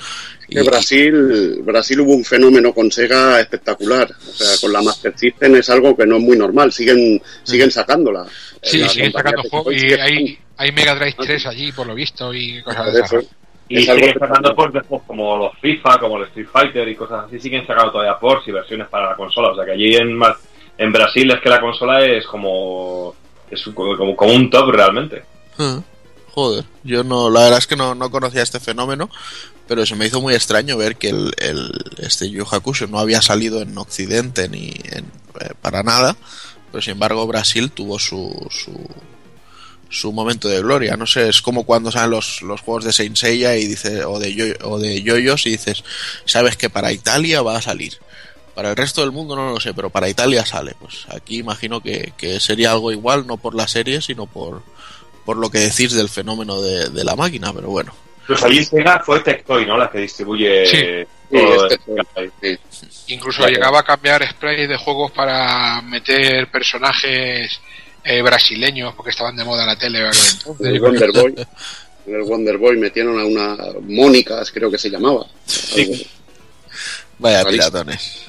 Que 0.49 0.63
Brasil, 0.63 1.61
Brasil 1.63 2.01
hubo 2.01 2.15
un 2.15 2.25
fenómeno 2.25 2.73
con 2.73 2.91
Sega 2.93 3.41
espectacular. 3.41 4.11
O 4.29 4.33
sea, 4.33 4.49
con 4.61 4.73
la 4.73 4.83
Master 4.83 5.13
System 5.17 5.57
es 5.57 5.71
algo 5.71 5.97
que 5.97 6.07
no 6.07 6.17
es 6.17 6.23
muy 6.23 6.37
normal. 6.37 6.73
Siguen, 6.73 7.21
siguen 7.43 7.71
sacándola. 7.71 8.27
Sí, 8.63 8.79
La 8.79 8.89
siguen 8.89 9.13
sacando 9.13 9.43
juegos 9.45 9.75
y 9.75 9.93
hay, 9.95 10.39
hay 10.57 10.73
Mega 10.73 10.95
Drive 10.95 11.17
3 11.19 11.47
allí, 11.47 11.73
por 11.73 11.87
lo 11.87 11.95
visto, 11.95 12.33
y 12.35 12.63
cosas 12.63 12.85
Por 12.85 12.93
de 12.93 13.01
esas. 13.01 13.25
Y 13.69 13.83
siguen 13.83 14.19
sacando 14.19 14.55
pues, 14.57 14.73
de 14.73 14.81
juegos 14.81 15.07
como 15.07 15.37
los 15.39 15.59
FIFA, 15.61 15.99
como 16.01 16.17
el 16.19 16.25
Street 16.25 16.49
Fighter 16.53 16.89
y 16.89 16.97
cosas 16.97 17.27
así, 17.27 17.39
siguen 17.39 17.67
sacando 17.67 17.93
todavía 17.93 18.19
ports 18.19 18.49
y 18.49 18.53
versiones 18.53 18.89
para 18.89 19.11
la 19.11 19.17
consola. 19.17 19.51
O 19.53 19.55
sea 19.55 19.65
que 19.65 19.71
allí 19.73 19.95
en, 19.95 20.19
en 20.77 20.93
Brasil 20.93 21.31
es 21.31 21.41
que 21.41 21.49
la 21.49 21.61
consola 21.61 22.05
es 22.05 22.27
como 22.27 23.15
es 23.51 23.67
un- 23.67 23.75
como, 23.75 24.17
como, 24.17 24.33
un 24.33 24.51
top 24.51 24.71
realmente. 24.73 25.23
Ah, 25.59 25.81
Joder, 26.33 26.65
yo 26.85 27.03
no, 27.03 27.29
la 27.29 27.41
verdad 27.41 27.59
es 27.59 27.67
que 27.67 27.77
no, 27.77 27.95
no 27.95 28.11
conocía 28.11 28.43
este 28.43 28.61
fenómeno, 28.61 29.11
pero 29.67 29.85
se 29.85 29.97
me 29.97 30.07
hizo 30.07 30.21
muy 30.21 30.35
extraño 30.35 30.77
ver 30.77 30.97
que 30.97 31.11
el, 31.11 31.33
el 31.39 31.73
este 31.99 32.31
Yu 32.31 32.45
Hakusho 32.45 32.87
no 32.87 32.99
había 32.99 33.23
salido 33.23 33.63
en 33.63 33.77
Occidente 33.77 34.49
ni 34.49 34.75
en, 34.85 35.07
eh, 35.41 35.55
para 35.61 35.83
nada, 35.83 36.17
pero 36.71 36.83
sin 36.83 36.93
embargo 36.93 37.27
Brasil 37.27 37.71
tuvo 37.73 37.99
su, 37.99 38.49
su, 38.51 38.73
su 39.89 40.13
momento 40.13 40.49
de 40.49 40.61
gloria. 40.61 40.97
No 40.97 41.07
sé, 41.07 41.29
es 41.29 41.43
como 41.43 41.65
cuando 41.65 41.91
salen 41.91 42.11
los, 42.11 42.43
los 42.43 42.61
juegos 42.61 42.85
de 42.85 42.93
Saint 42.93 43.17
Seiya 43.17 43.57
y 43.57 43.67
dice, 43.67 44.05
o 44.05 44.19
de 44.19 44.35
yo, 44.35 44.45
o 44.63 44.79
de 44.79 45.03
yoyos 45.03 45.47
y 45.47 45.51
dices, 45.51 45.85
sabes 46.25 46.57
que 46.57 46.71
para 46.71 46.93
Italia 46.93 47.43
va 47.43 47.57
a 47.57 47.63
salir. 47.63 47.99
Para 48.55 48.71
el 48.71 48.77
resto 48.77 49.01
del 49.01 49.13
mundo 49.13 49.37
no 49.37 49.53
lo 49.53 49.61
sé, 49.61 49.75
pero 49.75 49.91
para 49.91 50.09
Italia 50.09 50.45
sale. 50.45 50.75
Pues 50.79 51.07
aquí 51.09 51.39
imagino 51.39 51.81
que, 51.81 52.13
que 52.17 52.41
sería 52.41 52.73
algo 52.73 52.93
igual, 52.93 53.27
no 53.27 53.37
por 53.37 53.55
la 53.55 53.69
serie, 53.69 54.01
sino 54.01 54.27
por, 54.27 54.63
por 55.25 55.37
lo 55.37 55.51
que 55.51 55.59
decís 55.59 55.93
del 55.93 56.09
fenómeno 56.09 56.61
de, 56.61 56.89
de 56.89 57.05
la 57.05 57.17
máquina, 57.17 57.53
pero 57.53 57.69
bueno, 57.69 57.93
Pues 58.27 58.43
allí 58.43 58.65
Sega 58.65 59.03
fue 59.05 59.21
Tectoy, 59.21 59.67
¿no? 59.67 59.77
La 59.77 59.91
que 59.91 59.99
distribuye 59.99 60.67
Sí. 60.67 60.85
todo 61.31 61.69
Sí, 62.41 62.59
Incluso 63.09 63.47
llegaba 63.47 63.81
a 63.81 63.83
cambiar 63.85 64.29
sprays 64.29 64.69
de 64.69 64.77
juegos 64.77 65.13
para 65.13 65.81
meter 65.83 66.51
personajes 66.51 67.61
eh, 68.05 68.23
brasileños 68.23 68.95
porque 68.95 69.11
estaban 69.11 69.37
de 69.37 69.45
moda 69.45 69.63
en 69.63 69.69
la 69.69 69.79
tele. 69.79 70.03
¿verdad? 70.03 70.23
En 70.61 70.67
el 70.67 70.81
Wonder 70.81 71.13
Boy. 71.13 71.35
En 72.07 72.15
el 72.15 72.23
Wonder 72.23 72.57
Boy 72.59 72.77
metieron 72.79 73.21
a 73.21 73.25
una 73.25 73.57
Mónica, 73.83 74.43
creo 74.53 74.71
que 74.71 74.79
se 74.79 74.91
llamaba. 74.91 75.27
Algo. 75.77 75.95
Vaya 77.19 77.45
piratones. 77.45 78.25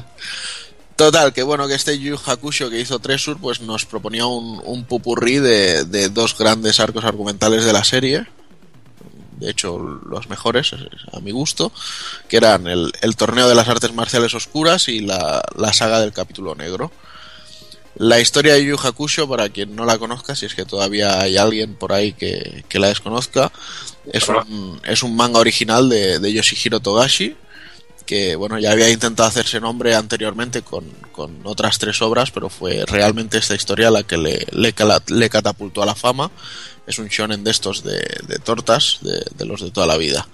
Total, 1.01 1.33
que 1.33 1.41
bueno, 1.41 1.67
que 1.67 1.73
este 1.73 1.97
Yu 1.97 2.15
Hakusho 2.15 2.69
que 2.69 2.79
hizo 2.79 2.99
Tresur, 2.99 3.39
pues 3.39 3.59
nos 3.59 3.87
proponía 3.87 4.27
un, 4.27 4.61
un 4.63 4.85
pupurrí 4.85 5.39
de, 5.39 5.83
de 5.83 6.09
dos 6.09 6.37
grandes 6.37 6.79
arcos 6.79 7.05
argumentales 7.05 7.65
de 7.65 7.73
la 7.73 7.83
serie. 7.83 8.27
De 9.39 9.49
hecho, 9.49 9.79
los 9.79 10.29
mejores, 10.29 10.75
a 11.11 11.19
mi 11.19 11.31
gusto, 11.31 11.71
que 12.27 12.37
eran 12.37 12.67
el, 12.67 12.93
el 13.01 13.15
torneo 13.15 13.49
de 13.49 13.55
las 13.55 13.67
artes 13.67 13.91
marciales 13.95 14.35
oscuras 14.35 14.89
y 14.89 14.99
la, 14.99 15.41
la 15.55 15.73
saga 15.73 16.01
del 16.01 16.13
capítulo 16.13 16.53
negro. 16.53 16.91
La 17.95 18.19
historia 18.19 18.53
de 18.53 18.63
Yu 18.63 18.77
Yu 18.77 18.87
Hakusho, 18.87 19.27
para 19.27 19.49
quien 19.49 19.75
no 19.75 19.85
la 19.85 19.97
conozca, 19.97 20.35
si 20.35 20.45
es 20.45 20.53
que 20.53 20.65
todavía 20.65 21.19
hay 21.19 21.35
alguien 21.35 21.73
por 21.73 21.93
ahí 21.93 22.13
que, 22.13 22.63
que 22.69 22.77
la 22.77 22.89
desconozca, 22.89 23.51
es 24.13 24.27
un, 24.27 24.79
es 24.85 25.01
un 25.01 25.15
manga 25.15 25.39
original 25.39 25.89
de, 25.89 26.19
de 26.19 26.31
Yoshihiro 26.31 26.79
Togashi, 26.79 27.35
que 28.11 28.35
bueno, 28.35 28.59
ya 28.59 28.73
había 28.73 28.89
intentado 28.89 29.29
hacerse 29.29 29.61
nombre 29.61 29.95
anteriormente 29.95 30.63
con, 30.63 30.83
con 31.13 31.39
otras 31.45 31.79
tres 31.79 32.01
obras, 32.01 32.29
pero 32.29 32.49
fue 32.49 32.83
realmente 32.85 33.37
esta 33.37 33.55
historia 33.55 33.89
la 33.89 34.03
que 34.03 34.17
le, 34.17 34.45
le, 34.51 34.75
le 35.07 35.29
catapultó 35.29 35.81
a 35.81 35.85
la 35.85 35.95
fama. 35.95 36.29
Es 36.85 36.99
un 36.99 37.07
shonen 37.07 37.45
de 37.45 37.51
estos 37.51 37.85
de, 37.85 38.01
tortas, 38.43 38.99
de, 39.01 39.45
los 39.45 39.61
de 39.61 39.71
toda 39.71 39.87
la 39.87 39.95
vida. 39.95 40.27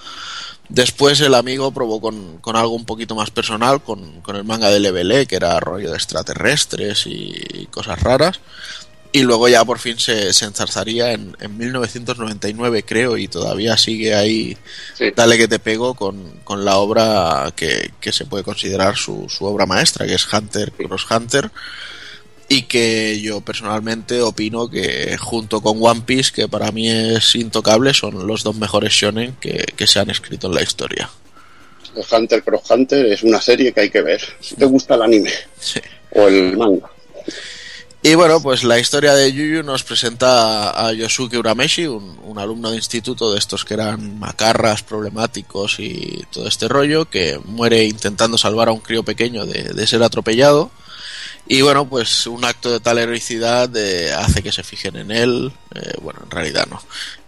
Después 0.70 1.22
el 1.22 1.36
amigo 1.36 1.72
probó 1.72 2.02
con, 2.02 2.40
con 2.40 2.56
algo 2.56 2.74
un 2.74 2.86
poquito 2.86 3.14
más 3.14 3.30
personal, 3.30 3.84
con, 3.84 4.22
con 4.22 4.36
el 4.36 4.44
manga 4.44 4.72
de 4.72 4.80
Levele, 4.80 5.28
que 5.28 5.36
era 5.36 5.60
rollo 5.60 5.92
de 5.92 5.98
extraterrestres 5.98 7.04
y 7.06 7.68
cosas 7.70 8.02
raras. 8.02 8.40
Y 9.12 9.24
luego 9.24 9.48
ya 9.48 9.64
por 9.64 9.80
fin 9.80 9.98
se, 9.98 10.34
se 10.34 10.46
enzarzaría 10.46 11.14
en, 11.14 11.36
en 11.40 11.58
1999, 11.58 12.84
creo, 12.84 13.18
y 13.18 13.28
todavía 13.28 13.78
sigue 13.78 14.14
ahí, 14.14 14.58
dale 15.16 15.38
que 15.38 15.48
te 15.48 15.60
pego, 15.60 15.96
con, 15.96 16.40
con 16.44 16.66
la 16.66 16.78
obra 16.78 17.52
que, 17.56 17.92
que 18.02 18.12
se 18.12 18.26
puede 18.26 18.44
considerar 18.44 18.98
su, 18.98 19.28
su 19.30 19.46
obra 19.46 19.66
maestra, 19.66 20.06
que 20.06 20.16
es 20.16 20.32
Hunter 20.32 20.72
Cross 20.72 21.08
Hunter, 21.10 21.50
y 22.50 22.64
que 22.64 23.20
yo 23.22 23.42
personalmente 23.42 24.22
opino 24.22 24.70
que 24.70 25.18
junto 25.18 25.62
con 25.62 25.78
One 25.82 26.04
Piece, 26.06 26.32
que 26.34 26.48
para 26.48 26.72
mí 26.72 26.90
es 26.90 27.34
intocable, 27.36 27.94
son 27.94 28.28
los 28.28 28.44
dos 28.44 28.56
mejores 28.56 28.94
shonen 28.94 29.36
que, 29.40 29.66
que 29.76 29.88
se 29.88 30.00
han 30.00 30.10
escrito 30.10 30.48
en 30.48 30.56
la 30.56 30.64
historia. 30.64 31.10
Hunter 32.12 32.44
Cross 32.44 32.70
Hunter 32.70 33.06
es 33.08 33.24
una 33.24 33.42
serie 33.42 33.72
que 33.74 33.82
hay 33.82 33.90
que 33.90 34.02
ver. 34.02 34.22
Si 34.40 34.56
te 34.56 34.66
gusta 34.66 34.96
el 34.96 35.02
anime 35.02 35.32
o 36.12 36.28
el 36.28 36.58
manga. 36.58 36.90
Y 38.04 38.16
bueno, 38.16 38.42
pues 38.42 38.64
la 38.64 38.80
historia 38.80 39.14
de 39.14 39.34
Yuyu 39.34 39.64
nos 39.64 39.84
presenta 39.84 40.70
a 40.70 40.94
Yosuke 40.94 41.38
Urameshi, 41.38 41.88
un, 41.88 42.38
alumno 42.38 42.70
de 42.70 42.78
instituto 42.78 43.34
de 43.34 43.40
estos 43.40 43.66
que 43.66 43.74
eran 43.74 44.20
macarras, 44.20 44.84
problemáticos 44.84 45.80
y 45.80 46.24
todo 46.32 46.48
este 46.48 46.68
rollo, 46.68 47.10
que 47.10 47.40
muere 47.46 47.84
intentando 47.86 48.38
salvar 48.38 48.70
a 48.70 48.72
un 48.72 48.80
crío 48.80 49.04
pequeño 49.04 49.46
de, 49.46 49.64
de 49.64 49.88
ser 49.88 50.04
atropellado. 50.04 50.72
Y 51.50 51.62
bueno, 51.62 51.88
pues 51.88 52.28
un 52.28 52.44
acto 52.44 52.72
de 52.72 52.80
tal 52.82 52.98
heroicidad 52.98 53.72
hace 54.18 54.44
que 54.44 54.52
se 54.52 54.64
fijen 54.64 54.98
en 54.98 55.12
él. 55.12 55.52
Eh, 55.74 55.94
bueno, 56.02 56.20
en 56.24 56.30
realidad 56.30 56.68
no. 56.70 56.82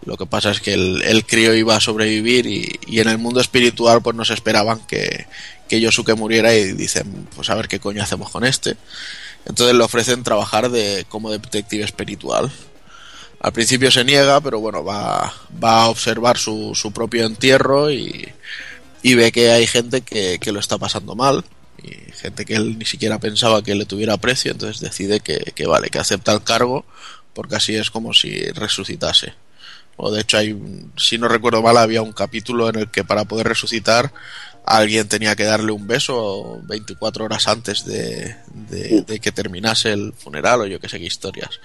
Lo 0.06 0.18
que 0.18 0.26
pasa 0.26 0.52
es 0.52 0.60
que 0.60 0.74
el, 0.74 1.02
el 1.04 1.26
crío 1.26 1.56
iba 1.56 1.76
a 1.76 1.80
sobrevivir 1.80 2.46
y, 2.46 2.80
y 2.86 3.00
en 3.00 3.08
el 3.08 3.18
mundo 3.18 3.40
espiritual 3.40 4.02
pues 4.02 4.16
nos 4.16 4.30
esperaban 4.30 4.80
que, 4.88 5.26
que 5.70 5.80
Yosuke 5.80 6.16
muriera 6.16 6.54
y 6.54 6.74
dicen, 6.74 7.28
pues 7.36 7.50
a 7.50 7.56
ver 7.56 7.70
qué 7.70 7.80
coño 7.80 8.04
hacemos 8.04 8.30
con 8.30 8.44
este. 8.44 8.76
Entonces 9.50 9.76
le 9.76 9.84
ofrecen 9.84 10.24
trabajar 10.24 10.70
de, 10.70 11.06
como 11.10 11.32
detective 11.32 11.84
espiritual. 11.84 12.52
Al 13.42 13.52
principio 13.52 13.90
se 13.90 14.06
niega, 14.06 14.40
pero 14.42 14.60
bueno, 14.60 14.84
va, 14.84 15.34
va 15.62 15.84
a 15.84 15.90
observar 15.90 16.38
su, 16.38 16.76
su 16.76 16.92
propio 16.92 17.26
entierro 17.26 17.90
y, 17.90 18.32
y 19.02 19.16
ve 19.16 19.32
que 19.32 19.52
hay 19.52 19.66
gente 19.66 20.02
que, 20.02 20.38
que 20.40 20.52
lo 20.52 20.60
está 20.60 20.78
pasando 20.78 21.16
mal 21.16 21.44
y 21.82 22.12
gente 22.12 22.46
que 22.46 22.56
él 22.56 22.78
ni 22.78 22.86
siquiera 22.86 23.20
pensaba 23.20 23.64
que 23.64 23.76
le 23.76 23.86
tuviera 23.86 24.14
aprecio, 24.14 24.52
entonces 24.52 24.82
decide 24.82 25.22
que, 25.22 25.40
que 25.56 25.66
vale, 25.66 25.90
que 25.90 26.00
acepta 26.00 26.34
el 26.34 26.44
cargo 26.44 26.86
porque 27.34 27.56
así 27.56 27.76
es 27.76 27.90
como 27.90 28.14
si 28.14 28.52
resucitase. 28.52 29.34
O 29.96 30.12
de 30.12 30.22
hecho 30.22 30.38
hay, 30.38 30.58
si 30.96 31.18
no 31.18 31.28
recuerdo 31.28 31.62
mal, 31.62 31.78
había 31.78 32.02
un 32.02 32.14
capítulo 32.14 32.70
en 32.70 32.76
el 32.76 32.92
que 32.92 33.04
para 33.04 33.26
poder 33.26 33.48
resucitar 33.48 34.14
alguien 34.70 35.08
tenía 35.08 35.36
que 35.36 35.44
darle 35.46 35.72
un 35.72 35.88
beso 35.88 36.60
24 36.64 37.26
horas 37.26 37.48
antes 37.48 37.86
de, 37.86 38.36
de- 38.54 39.02
de 39.06 39.20
que 39.20 39.32
terminase 39.32 39.92
el 39.92 40.14
funeral 40.14 40.62
o 40.62 40.66
yo 40.68 40.80
que 40.80 40.88
sé 40.90 41.00
qué 41.00 41.06
historias. 41.06 41.60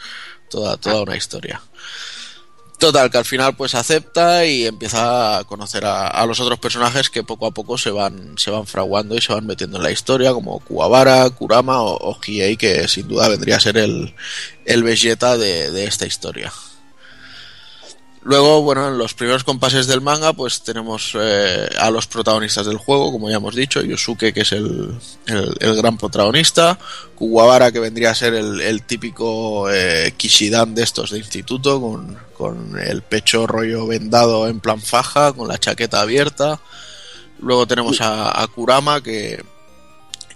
Toda, 0.51 0.77
toda 0.77 1.03
una 1.03 1.17
historia. 1.17 1.61
Total, 2.79 3.09
que 3.11 3.19
al 3.19 3.25
final 3.25 3.55
pues 3.57 3.75
acepta 3.75 4.45
y 4.45 4.67
empieza 4.67 5.39
a 5.39 5.45
conocer 5.45 5.85
a, 5.87 6.09
a 6.09 6.27
los 6.27 6.41
otros 6.41 6.59
personajes 6.59 7.09
que 7.09 7.23
poco 7.23 7.47
a 7.47 7.51
poco 7.53 7.79
se 7.79 7.91
van, 7.91 8.37
se 8.37 8.51
van 8.51 8.67
fraguando 8.67 9.15
y 9.15 9.21
se 9.23 9.33
van 9.33 9.47
metiendo 9.47 9.77
en 9.79 9.85
la 9.85 9.91
historia, 9.93 10.33
como 10.35 10.59
Kuwabara, 10.61 11.31
Kurama 11.31 11.81
o, 11.83 11.97
o 12.11 12.21
Hiei, 12.21 12.57
que 12.57 12.87
sin 12.89 13.07
duda 13.09 13.29
vendría 13.29 13.57
a 13.57 13.61
ser 13.61 13.79
el, 13.79 14.13
el 14.67 14.83
Vegeta 14.83 15.39
de, 15.39 15.71
de 15.71 15.85
esta 15.85 16.05
historia. 16.05 16.53
Luego, 18.27 18.63
bueno, 18.63 18.89
en 18.89 18.97
los 18.97 19.13
primeros 19.13 19.45
compases 19.45 19.87
del 19.87 20.01
manga, 20.01 20.33
pues 20.33 20.63
tenemos 20.63 21.13
eh, 21.15 21.69
a 21.79 21.91
los 21.91 22.07
protagonistas 22.07 22.65
del 22.65 22.79
juego, 22.79 23.13
como 23.13 23.29
ya 23.29 23.37
hemos 23.37 23.55
dicho, 23.55 23.83
Yosuke, 23.83 24.33
que 24.33 24.41
es 24.41 24.53
el, 24.53 24.95
el- 25.27 25.77
gran 25.77 25.99
protagonista, 25.99 26.79
Kuwabara, 27.17 27.71
que 27.71 27.81
vendría 27.81 28.13
a 28.13 28.15
ser 28.15 28.33
el, 28.33 28.63
el 28.63 28.83
típico 28.85 29.71
eh, 29.71 30.15
Kishidan 30.17 30.75
de 30.75 30.85
estos 30.85 31.11
de 31.11 31.19
instituto, 31.19 31.79
con, 31.83 32.17
con 32.33 32.79
el 32.81 33.03
pecho 33.03 33.47
rollo 33.47 33.87
vendado 33.87 34.49
en 34.49 34.59
plan 34.59 34.81
faja, 34.81 35.35
con 35.35 35.47
la 35.47 35.59
chaqueta 35.59 36.01
abierta. 36.01 36.61
Luego 37.41 37.67
tenemos 37.67 38.01
a, 38.01 38.43
a 38.43 38.47
Kurama, 38.47 39.03
que 39.03 39.35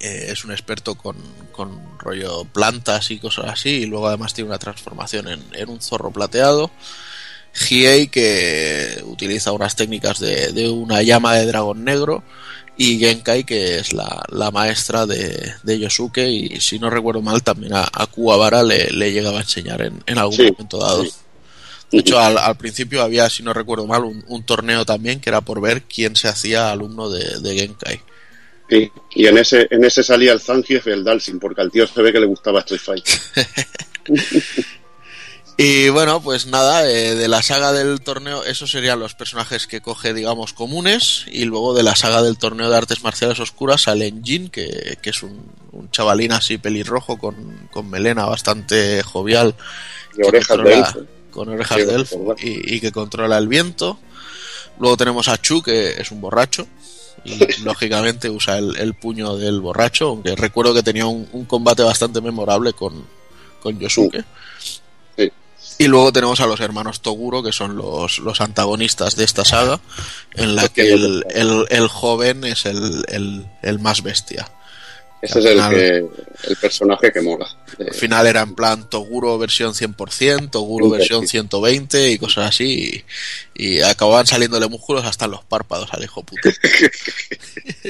eh, 0.01 0.27
es 0.29 0.45
un 0.45 0.51
experto 0.53 0.95
con, 0.95 1.17
con 1.53 1.99
rollo 1.99 2.45
plantas 2.45 3.11
y 3.11 3.19
cosas 3.19 3.47
así, 3.47 3.71
y 3.71 3.87
luego 3.87 4.09
además 4.09 4.35
tiene 4.35 4.51
una 4.51 4.59
transformación 4.59 5.29
en, 5.29 5.43
en 5.55 5.71
un 5.71 5.81
zorro 5.81 6.11
plateado. 6.11 6.71
Hiei 7.55 8.09
que 8.09 9.03
utiliza 9.05 9.53
unas 9.53 9.75
técnicas 9.77 10.21
de, 10.21 10.53
de 10.53 10.69
una 10.69 11.03
llama 11.03 11.35
de 11.35 11.47
dragón 11.47 11.85
negro 11.85 12.23
y 12.77 12.99
Genkai 12.99 13.45
que 13.45 13.79
es 13.79 13.93
la, 13.93 14.23
la 14.31 14.51
maestra 14.53 15.07
de, 15.07 15.55
de 15.65 15.79
Yosuke 15.81 16.29
y 16.29 16.61
si 16.61 16.79
no 16.79 16.91
recuerdo 16.91 17.23
mal 17.23 17.43
también 17.43 17.75
a, 17.75 17.89
a 17.93 18.07
Kuwabara 18.07 18.63
le, 18.63 18.91
le 18.93 19.13
llegaba 19.13 19.39
a 19.39 19.43
enseñar 19.43 19.83
en, 19.83 20.03
en 20.07 20.19
algún 20.19 20.37
Sí, 20.37 20.45
momento 20.45 20.79
dado. 20.79 21.05
De 21.91 21.99
hecho, 21.99 22.19
al, 22.19 22.39
al 22.39 22.57
principio 22.57 23.03
había, 23.03 23.29
si 23.31 23.43
no 23.43 23.53
recuerdo 23.55 23.87
mal, 23.87 24.05
un, 24.05 24.25
un 24.29 24.45
torneo 24.45 24.85
también 24.85 25.21
que 25.21 25.31
era 25.31 25.41
por 25.41 25.61
ver 25.61 25.83
quién 25.85 26.17
se 26.17 26.29
hacía 26.29 26.71
alumno 26.71 27.11
de, 27.11 27.41
de 27.41 27.55
Genkai. 27.59 28.03
Sí, 28.69 28.93
y 29.15 29.27
en 29.27 29.39
ese, 29.39 29.67
en 29.71 29.85
ese 29.85 30.03
salía 30.03 30.33
el 30.33 30.41
Zangief 30.41 30.87
y 30.87 30.91
el 30.91 31.03
Dalsin, 31.05 31.39
porque 31.39 31.63
al 31.63 31.71
tío 31.71 31.87
se 31.87 32.03
ve 32.03 32.13
que 32.13 32.21
le 32.21 32.27
gustaba 32.27 32.61
Street 32.61 32.81
Fighter. 32.83 33.15
Y 35.61 35.89
bueno, 35.89 36.23
pues 36.23 36.47
nada, 36.47 36.89
eh, 36.89 37.17
de 37.17 37.27
la 37.27 37.43
saga 37.43 37.73
del 37.73 38.01
torneo, 38.01 38.45
esos 38.45 38.71
serían 38.71 39.01
los 39.01 39.15
personajes 39.15 39.67
que 39.67 39.81
coge, 39.81 40.15
digamos, 40.15 40.53
comunes. 40.53 41.25
Y 41.27 41.47
luego 41.47 41.75
de 41.75 41.83
la 41.83 41.97
saga 41.97 42.23
del 42.23 42.39
torneo 42.39 42.71
de 42.71 42.77
artes 42.77 43.03
marciales 43.03 43.41
oscuras 43.41 43.83
sale 43.83 44.15
Jin, 44.23 44.51
que, 44.51 44.99
que 45.03 45.11
es 45.11 45.21
un, 45.25 45.51
un 45.73 45.91
chavalín 45.91 46.31
así 46.31 46.59
pelirrojo 46.59 47.19
con, 47.19 47.69
con 47.73 47.91
melena 47.91 48.25
bastante 48.27 49.03
jovial. 49.03 49.57
Y 50.17 50.23
orejas 50.23 50.63
de 50.63 50.75
elfo. 50.75 51.01
Con 51.33 51.49
orejas 51.49 51.79
Sí, 51.79 51.85
de 51.87 51.95
elfo 51.95 52.37
y, 52.39 52.77
y 52.77 52.81
que 52.81 52.93
controla 52.93 53.37
el 53.37 53.49
viento. 53.49 53.99
Luego 54.79 54.97
tenemos 54.97 55.27
a 55.27 55.39
Chu, 55.39 55.61
que 55.61 56.01
es 56.01 56.13
un 56.13 56.21
borracho. 56.21 56.69
Y 57.25 57.37
lógicamente 57.65 58.31
usa 58.31 58.59
el, 58.59 58.77
el 58.77 58.95
puño 58.95 59.37
del 59.37 59.61
borracho, 59.61 60.11
aunque 60.11 60.37
recuerdo 60.37 60.73
que 60.73 60.85
tenía 60.85 61.07
un, 61.07 61.29
un 61.33 61.47
combate 61.47 61.83
bastante 61.83 62.21
memorable 62.21 62.75
con, 62.75 63.05
con 63.61 63.77
Yosuke. 63.77 64.25
Y 65.79 65.87
luego 65.87 66.13
tenemos 66.13 66.41
a 66.41 66.47
los 66.47 66.59
hermanos 66.61 67.01
Toguro, 67.03 67.43
que 67.43 67.53
son 67.53 67.77
los, 67.77 68.19
los 68.19 68.41
antagonistas 68.41 69.15
de 69.17 69.25
esta 69.25 69.45
saga, 69.45 69.81
en 70.35 70.57
la 70.57 70.69
que 70.69 70.93
el, 70.93 71.25
el- 71.31 71.67
el 71.71 71.89
joven 71.89 72.45
es 72.45 72.67
el, 72.67 73.05
el- 73.63 73.79
más 73.79 74.03
bestia. 74.03 74.51
Ese 75.23 75.39
es 75.41 75.45
el, 75.47 75.53
final- 75.55 75.71
que, 75.75 76.07
el 76.49 76.57
personaje 76.61 77.13
que 77.13 77.21
mola. 77.21 77.49
Al 77.79 77.95
final 77.95 78.27
era 78.27 78.41
en 78.43 78.55
plan 78.55 78.89
Toguro 78.89 79.37
versión 79.39 79.73
100%, 79.75 80.51
Toguro 80.51 80.87
Sí, 80.87 80.93
versión 80.93 81.23
sí. 81.23 81.29
120 81.29 82.11
y 82.11 82.19
cosas 82.19 82.49
así. 82.49 83.05
Y, 83.57 83.65
y 83.77 83.81
acababan 83.81 84.27
saliéndole 84.27 84.69
músculos 84.69 85.05
hasta 85.05 85.25
en 85.27 85.33
los 85.33 85.45
párpados 85.45 85.89
al 85.93 86.03
hijo 86.05 86.23
puto. 86.25 86.49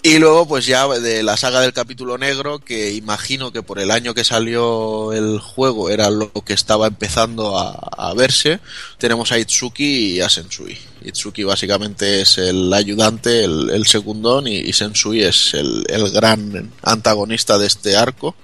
Y 0.00 0.18
luego, 0.18 0.46
pues 0.46 0.64
ya 0.64 0.86
de 0.86 1.24
la 1.24 1.36
saga 1.36 1.60
del 1.60 1.72
capítulo 1.72 2.18
negro, 2.18 2.60
que 2.60 2.92
imagino 2.92 3.50
que 3.50 3.64
por 3.64 3.80
el 3.80 3.90
año 3.90 4.14
que 4.14 4.22
salió 4.22 5.12
el 5.12 5.40
juego 5.40 5.90
era 5.90 6.08
lo 6.08 6.30
que 6.30 6.52
estaba 6.52 6.86
empezando 6.86 7.58
a, 7.58 8.14
verse, 8.14 8.60
tenemos 8.96 9.32
a 9.32 9.40
Itsuki 9.40 10.14
y 10.14 10.20
a 10.20 10.28
Sensui. 10.28 10.78
Itsuki 11.02 11.42
básicamente 11.42 12.20
es 12.20 12.38
el 12.38 12.72
ayudante, 12.72 13.42
el, 13.42 13.70
el 13.70 13.86
segundón, 13.86 14.46
y, 14.46 14.72
Sensui 14.72 15.24
es 15.24 15.54
el, 15.54 15.84
el 15.88 16.10
gran 16.12 16.70
antagonista 16.82 17.58
de 17.58 17.66
este 17.66 17.96
arco, 17.96 18.36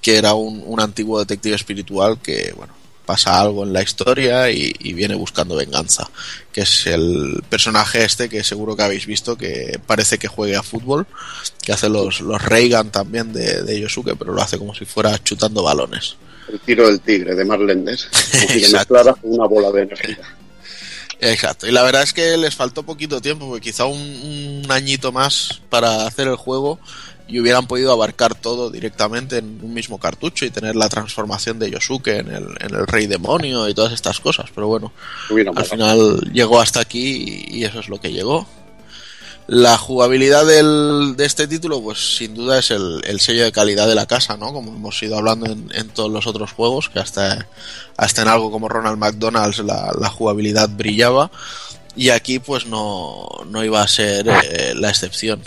que 0.00 0.16
era 0.16 0.32
un, 0.32 0.62
un 0.64 0.80
antiguo 0.80 1.18
detective 1.18 1.54
espiritual 1.54 2.18
que, 2.22 2.54
bueno, 2.56 2.77
pasa 3.08 3.40
algo 3.40 3.64
en 3.64 3.72
la 3.72 3.80
historia 3.80 4.50
y, 4.50 4.70
y, 4.80 4.92
viene 4.92 5.14
buscando 5.14 5.56
venganza, 5.56 6.10
que 6.52 6.60
es 6.60 6.86
el 6.86 7.42
personaje 7.48 8.04
este 8.04 8.28
que 8.28 8.44
seguro 8.44 8.76
que 8.76 8.82
habéis 8.82 9.06
visto 9.06 9.38
que 9.38 9.80
parece 9.86 10.18
que 10.18 10.28
juegue 10.28 10.56
a 10.56 10.62
fútbol, 10.62 11.06
que 11.62 11.72
hace 11.72 11.88
los, 11.88 12.20
los 12.20 12.42
Reagan 12.42 12.92
también 12.92 13.32
de, 13.32 13.62
de 13.62 13.80
Yosuke, 13.80 14.14
pero 14.18 14.34
lo 14.34 14.42
hace 14.42 14.58
como 14.58 14.74
si 14.74 14.84
fuera 14.84 15.16
chutando 15.24 15.62
balones. 15.62 16.16
El 16.52 16.60
tiro 16.60 16.86
del 16.86 17.00
tigre 17.00 17.34
de 17.34 17.46
Marlendes, 17.46 18.10
con 18.12 19.14
una 19.22 19.46
bola 19.46 19.72
de 19.72 19.84
energía. 19.84 20.18
Exacto, 21.18 21.66
y 21.66 21.72
la 21.72 21.84
verdad 21.84 22.02
es 22.02 22.12
que 22.12 22.36
les 22.36 22.54
faltó 22.54 22.82
poquito 22.82 23.22
tiempo, 23.22 23.48
porque 23.48 23.70
quizá 23.70 23.86
un, 23.86 24.62
un 24.66 24.70
añito 24.70 25.12
más 25.12 25.62
para 25.70 26.06
hacer 26.06 26.28
el 26.28 26.36
juego 26.36 26.78
y 27.28 27.38
hubieran 27.40 27.66
podido 27.66 27.92
abarcar 27.92 28.34
todo 28.34 28.70
directamente 28.70 29.36
en 29.36 29.60
un 29.62 29.74
mismo 29.74 29.98
cartucho 29.98 30.46
y 30.46 30.50
tener 30.50 30.74
la 30.74 30.88
transformación 30.88 31.58
de 31.58 31.70
Yosuke 31.70 32.08
en 32.08 32.28
el, 32.28 32.46
en 32.58 32.74
el 32.74 32.86
rey 32.86 33.06
demonio 33.06 33.68
y 33.68 33.74
todas 33.74 33.92
estas 33.92 34.18
cosas. 34.18 34.46
Pero 34.54 34.66
bueno, 34.66 34.92
al 35.54 35.64
final 35.66 36.20
llegó 36.32 36.60
hasta 36.60 36.80
aquí 36.80 37.46
y, 37.50 37.58
y, 37.58 37.64
eso 37.64 37.80
es 37.80 37.88
lo 37.90 38.00
que 38.00 38.12
llegó. 38.12 38.48
La 39.46 39.76
jugabilidad 39.78 40.46
del, 40.46 41.16
de 41.16 41.24
este 41.26 41.46
título, 41.46 41.82
pues 41.82 42.16
sin 42.16 42.34
duda 42.34 42.58
es 42.58 42.70
el, 42.70 43.02
el, 43.04 43.20
sello 43.20 43.44
de 43.44 43.52
calidad 43.52 43.88
de 43.88 43.94
la 43.94 44.06
casa, 44.06 44.36
¿no? 44.36 44.52
Como 44.52 44.74
hemos 44.74 45.02
ido 45.02 45.16
hablando 45.16 45.46
en, 45.46 45.70
en, 45.74 45.88
todos 45.88 46.10
los 46.10 46.26
otros 46.26 46.52
juegos, 46.52 46.88
que 46.88 46.98
hasta, 46.98 47.46
hasta 47.96 48.22
en 48.22 48.28
algo 48.28 48.50
como 48.50 48.68
Ronald 48.68 48.98
McDonald's 48.98 49.58
la, 49.60 49.92
la 49.98 50.08
jugabilidad 50.08 50.68
brillaba. 50.70 51.30
Y 51.96 52.10
aquí 52.10 52.38
pues 52.38 52.66
no, 52.66 53.26
no 53.46 53.64
iba 53.64 53.82
a 53.82 53.88
ser 53.88 54.28
eh, 54.28 54.74
la 54.74 54.90
excepción. 54.90 55.42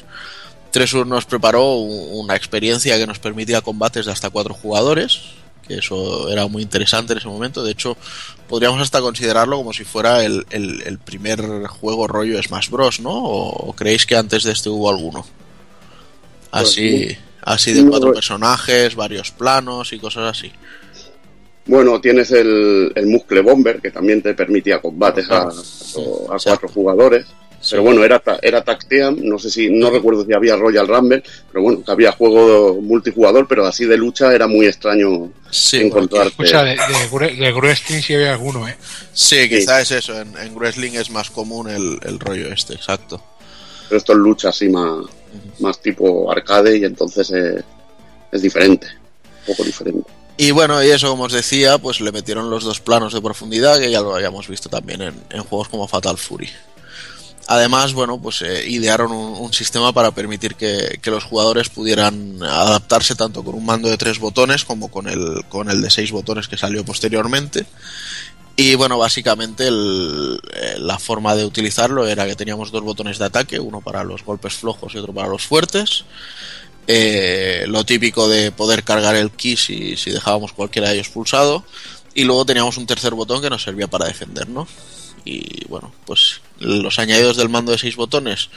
Tresur 0.71 1.05
nos 1.05 1.25
preparó 1.25 1.75
una 1.75 2.35
experiencia 2.35 2.97
que 2.97 3.05
nos 3.05 3.19
permitía 3.19 3.61
combates 3.61 4.05
de 4.05 4.11
hasta 4.11 4.29
cuatro 4.29 4.53
jugadores, 4.53 5.21
que 5.67 5.75
eso 5.75 6.29
era 6.29 6.47
muy 6.47 6.63
interesante 6.63 7.13
en 7.13 7.19
ese 7.19 7.27
momento. 7.27 7.63
De 7.63 7.71
hecho, 7.71 7.97
podríamos 8.47 8.81
hasta 8.81 9.01
considerarlo 9.01 9.57
como 9.57 9.73
si 9.73 9.83
fuera 9.83 10.23
el, 10.23 10.45
el, 10.49 10.81
el 10.83 10.97
primer 10.97 11.67
juego 11.67 12.07
rollo 12.07 12.41
Smash 12.41 12.69
Bros, 12.69 12.99
¿no? 12.99 13.11
¿O, 13.11 13.73
creéis 13.73 14.05
que 14.05 14.15
antes 14.15 14.43
de 14.43 14.53
este 14.53 14.69
hubo 14.69 14.89
alguno? 14.89 15.25
Así, 16.51 17.05
pues, 17.05 17.17
así 17.43 17.73
de 17.73 17.85
cuatro 17.89 18.09
no, 18.09 18.13
personajes, 18.13 18.95
varios 18.95 19.31
planos 19.31 19.93
y 19.93 19.99
cosas 19.99 20.37
así. 20.37 20.51
Bueno, 21.65 22.01
tienes 22.01 22.31
el, 22.31 22.91
el 22.95 23.07
Muscle 23.07 23.41
Bomber, 23.41 23.79
que 23.81 23.91
también 23.91 24.21
te 24.21 24.33
permitía 24.33 24.81
combates 24.81 25.29
a, 25.29 25.43
a, 25.43 25.49
a 25.49 26.37
cuatro 26.43 26.67
jugadores. 26.69 27.27
Sí. 27.61 27.71
Pero 27.71 27.83
bueno, 27.83 28.03
era, 28.03 28.21
era 28.41 28.63
Tacteam, 28.63 29.17
no 29.21 29.37
sé 29.37 29.51
si, 29.51 29.69
no 29.69 29.91
recuerdo 29.91 30.25
si 30.25 30.33
había 30.33 30.55
Royal 30.55 30.87
Rumble, 30.87 31.23
pero 31.51 31.63
bueno, 31.63 31.83
que 31.83 31.91
había 31.91 32.11
juego 32.11 32.81
multijugador, 32.81 33.47
pero 33.47 33.67
así 33.67 33.85
de 33.85 33.97
lucha 33.97 34.33
era 34.33 34.47
muy 34.47 34.65
extraño 34.65 35.31
sí, 35.51 35.77
encontrarte. 35.77 36.29
Escucha, 36.29 36.63
de, 36.63 36.71
de, 36.71 37.35
de, 37.35 37.53
wrestling 37.53 38.01
sí 38.01 38.15
había 38.15 38.33
alguno, 38.33 38.67
¿eh? 38.67 38.75
Sí, 39.13 39.47
quizá 39.47 39.75
sí. 39.77 39.93
es 39.93 40.03
eso, 40.03 40.19
en, 40.19 40.35
en, 40.39 40.55
wrestling 40.55 40.93
es 40.93 41.11
más 41.11 41.29
común 41.29 41.69
el, 41.69 41.99
el, 42.01 42.19
rollo 42.19 42.51
este, 42.51 42.73
exacto. 42.73 43.21
Pero 43.87 43.99
esto 43.99 44.13
es 44.13 44.17
lucha 44.17 44.49
así 44.49 44.67
más, 44.67 45.05
más 45.59 45.79
tipo 45.79 46.31
arcade 46.31 46.77
y 46.77 46.85
entonces 46.85 47.29
es, 47.29 47.63
es 48.31 48.41
diferente, 48.41 48.87
un 49.41 49.45
poco 49.53 49.63
diferente. 49.63 50.09
Y 50.37 50.49
bueno, 50.49 50.83
y 50.83 50.89
eso 50.89 51.09
como 51.09 51.25
os 51.25 51.33
decía, 51.33 51.77
pues 51.77 52.01
le 52.01 52.11
metieron 52.11 52.49
los 52.49 52.63
dos 52.63 52.79
planos 52.79 53.13
de 53.13 53.21
profundidad 53.21 53.79
que 53.79 53.91
ya 53.91 54.01
lo 54.01 54.15
habíamos 54.15 54.47
visto 54.47 54.67
también 54.67 55.03
en, 55.03 55.13
en 55.29 55.43
juegos 55.43 55.69
como 55.69 55.87
Fatal 55.87 56.17
Fury. 56.17 56.49
Además, 57.47 57.93
bueno, 57.93 58.19
pues 58.19 58.41
eh, 58.43 58.63
idearon 58.67 59.11
un, 59.11 59.51
sistema 59.53 59.91
para 59.91 60.11
permitir 60.11 60.55
que, 60.55 60.99
los 61.05 61.23
jugadores 61.23 61.69
pudieran 61.69 62.41
adaptarse 62.41 63.15
tanto 63.15 63.43
con 63.43 63.55
un 63.55 63.65
mando 63.65 63.89
de 63.89 63.97
tres 63.97 64.19
botones 64.19 64.63
como 64.63 64.89
con 64.89 65.07
el, 65.07 65.43
con 65.49 65.69
el 65.69 65.81
de 65.81 65.89
seis 65.89 66.11
botones 66.11 66.47
que 66.47 66.57
salió 66.57 66.85
posteriormente. 66.85 67.65
Y 68.55 68.75
bueno, 68.75 68.97
básicamente 68.97 69.67
eh, 69.67 70.77
la 70.77 70.99
forma 70.99 71.35
de 71.35 71.45
utilizarlo 71.45 72.07
era 72.07 72.25
que 72.25 72.35
teníamos 72.35 72.71
dos 72.71 72.83
botones 72.83 73.17
de 73.17 73.25
ataque, 73.25 73.59
uno 73.59 73.81
para 73.81 74.03
los 74.03 74.23
golpes 74.23 74.53
flojos 74.53 74.93
y 74.93 74.97
otro 74.99 75.13
para 75.13 75.27
los 75.27 75.45
fuertes. 75.45 76.05
Eh, 76.87 77.65
lo 77.67 77.85
típico 77.85 78.27
de 78.27 78.51
poder 78.51 78.83
cargar 78.83 79.15
el 79.15 79.31
ki 79.31 79.55
si, 79.55 79.97
si 79.97 80.11
dejábamos 80.11 80.53
cualquiera 80.53 80.89
de 80.89 80.95
ellos 80.95 81.09
pulsado. 81.09 81.63
Y 82.13 82.23
luego 82.25 82.45
teníamos 82.45 82.77
un 82.77 82.85
tercer 82.85 83.13
botón 83.13 83.41
que 83.41 83.49
nos 83.49 83.63
servía 83.63 83.87
para 83.87 84.05
defendernos. 84.05 84.69
Y 85.25 85.65
bueno, 85.67 85.93
pues 86.05 86.41
los 86.59 86.99
añadidos 86.99 87.37
del 87.37 87.49
mando 87.49 87.71
de 87.71 87.77
seis 87.77 87.95
botones, 87.95 88.49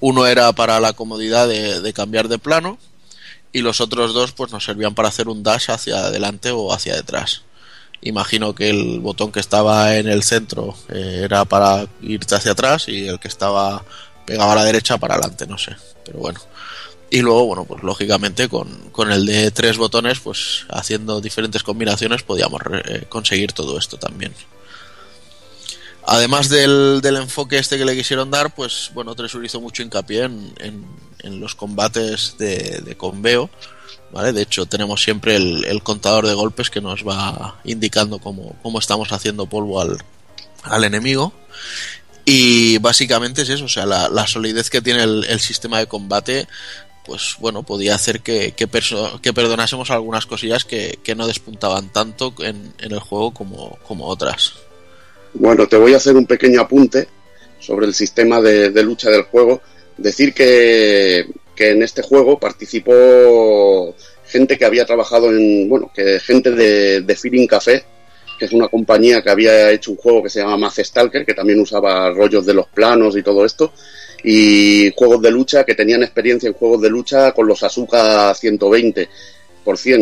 uno 0.00 0.26
era 0.26 0.52
para 0.52 0.80
la 0.80 0.92
comodidad 0.92 1.48
de, 1.48 1.92
cambiar 1.92 2.28
de 2.28 2.38
plano 2.38 2.78
y 3.52 3.60
los 3.60 3.80
otros 3.80 4.12
dos 4.12 4.32
pues 4.32 4.52
nos 4.52 4.64
servían 4.64 4.94
para 4.94 5.08
hacer 5.08 5.28
un 5.28 5.42
dash 5.42 5.70
hacia 5.70 5.98
adelante 5.98 6.50
o 6.50 6.72
hacia 6.72 6.94
detrás. 6.94 7.42
Imagino 8.02 8.54
que 8.54 8.68
el 8.68 9.00
botón 9.00 9.32
que 9.32 9.40
estaba 9.40 9.96
en 9.96 10.06
el 10.06 10.22
centro 10.22 10.76
eh, 10.90 11.22
era 11.24 11.44
para 11.44 11.86
irte 12.02 12.34
hacia 12.34 12.52
atrás 12.52 12.88
y 12.88 13.08
el 13.08 13.18
que 13.18 13.28
estaba 13.28 13.84
pegado 14.26 14.50
a 14.50 14.56
la 14.56 14.64
derecha 14.64 14.98
para 14.98 15.14
adelante, 15.14 15.46
no 15.46 15.56
sé, 15.56 15.76
pero 16.04 16.18
bueno. 16.18 16.40
Y 17.08 17.20
luego, 17.20 17.46
bueno, 17.46 17.64
pues 17.64 17.82
lógicamente 17.82 18.48
con, 18.48 18.68
con 18.90 19.12
el 19.12 19.24
de 19.24 19.50
tres 19.52 19.78
botones, 19.78 20.18
pues 20.20 20.66
haciendo 20.68 21.20
diferentes 21.20 21.62
combinaciones 21.62 22.22
podíamos 22.22 22.60
eh, 22.84 23.06
conseguir 23.08 23.52
todo 23.52 23.78
esto 23.78 23.96
también. 23.96 24.34
Además 26.08 26.48
del, 26.48 27.00
del, 27.02 27.16
enfoque 27.16 27.58
este 27.58 27.76
que 27.78 27.84
le 27.84 27.96
quisieron 27.96 28.30
dar, 28.30 28.54
pues 28.54 28.92
bueno, 28.94 29.16
Tresur 29.16 29.44
hizo 29.44 29.60
mucho 29.60 29.82
hincapié 29.82 30.22
en, 30.22 30.54
en, 31.18 31.40
los 31.40 31.56
combates 31.56 32.36
de, 32.38 32.80
de, 32.84 32.96
conveo. 32.96 33.50
¿vale? 34.12 34.32
De 34.32 34.42
hecho, 34.42 34.66
tenemos 34.66 35.02
siempre 35.02 35.34
el, 35.34 35.82
contador 35.82 36.24
de 36.28 36.34
golpes 36.34 36.70
que 36.70 36.80
nos 36.80 37.04
va 37.04 37.58
indicando 37.64 38.20
cómo, 38.20 38.56
cómo 38.62 38.78
estamos 38.78 39.10
haciendo 39.10 39.46
polvo 39.46 39.80
al, 39.80 39.98
al, 40.62 40.84
enemigo. 40.84 41.32
Y 42.24 42.78
básicamente 42.78 43.42
es 43.42 43.48
eso, 43.48 43.64
o 43.64 43.68
sea, 43.68 43.84
la, 43.84 44.08
la 44.08 44.28
solidez 44.28 44.70
que 44.70 44.82
tiene 44.82 45.02
el, 45.02 45.24
el, 45.28 45.40
sistema 45.40 45.80
de 45.80 45.88
combate, 45.88 46.46
pues 47.04 47.34
bueno, 47.40 47.64
podía 47.64 47.96
hacer 47.96 48.20
que, 48.20 48.52
que, 48.52 48.68
que 48.68 49.32
perdonásemos 49.32 49.90
algunas 49.90 50.26
cosillas 50.26 50.64
que, 50.64 51.00
que 51.02 51.16
no 51.16 51.26
despuntaban 51.26 51.92
tanto 51.92 52.32
en, 52.38 52.74
en 52.78 52.92
el 52.92 53.00
juego 53.00 53.32
como, 53.32 53.76
como 53.88 54.06
otras. 54.06 54.54
Bueno, 55.38 55.66
te 55.66 55.76
voy 55.76 55.92
a 55.92 55.98
hacer 55.98 56.16
un 56.16 56.24
pequeño 56.24 56.62
apunte 56.62 57.08
sobre 57.60 57.86
el 57.86 57.94
sistema 57.94 58.40
de, 58.40 58.70
lucha 58.82 59.10
del 59.10 59.22
juego. 59.22 59.60
Decir 59.98 60.32
que, 60.32 61.26
que, 61.54 61.70
en 61.70 61.82
este 61.82 62.02
juego 62.02 62.38
participó 62.38 63.94
gente 64.26 64.56
que 64.56 64.64
había 64.64 64.86
trabajado 64.86 65.30
en, 65.30 65.68
bueno, 65.68 65.90
que 65.94 66.20
gente 66.20 66.50
de, 66.50 67.02
de 67.02 67.16
Feeling 67.16 67.46
Café, 67.46 67.84
que 68.38 68.46
es 68.46 68.52
una 68.52 68.68
compañía 68.68 69.22
que 69.22 69.30
había 69.30 69.70
hecho 69.70 69.90
un 69.90 69.98
juego 69.98 70.22
que 70.22 70.30
se 70.30 70.40
llama 70.40 70.56
Math 70.56 70.80
Stalker, 70.80 71.26
que 71.26 71.34
también 71.34 71.60
usaba 71.60 72.10
rollos 72.10 72.46
de 72.46 72.54
los 72.54 72.68
planos 72.68 73.16
y 73.16 73.22
todo 73.22 73.44
esto, 73.44 73.72
y 74.24 74.90
juegos 74.96 75.20
de 75.20 75.30
lucha 75.30 75.64
que 75.64 75.74
tenían 75.74 76.02
experiencia 76.02 76.46
en 76.46 76.54
juegos 76.54 76.80
de 76.80 76.90
lucha 76.90 77.32
con 77.32 77.46
los 77.46 77.62
Asuka 77.62 78.34
120 78.34 79.08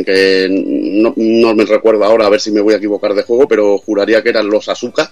que 0.04 0.48
no, 0.50 1.54
me 1.54 1.64
recuerdo 1.64 2.04
ahora 2.04 2.26
a 2.26 2.30
ver 2.30 2.40
si 2.40 2.50
me 2.50 2.60
voy 2.60 2.74
a 2.74 2.76
equivocar 2.76 3.14
de 3.14 3.22
juego, 3.22 3.48
pero 3.48 3.78
juraría 3.78 4.22
que 4.22 4.28
eran 4.28 4.48
los 4.48 4.68
Asuka. 4.68 5.10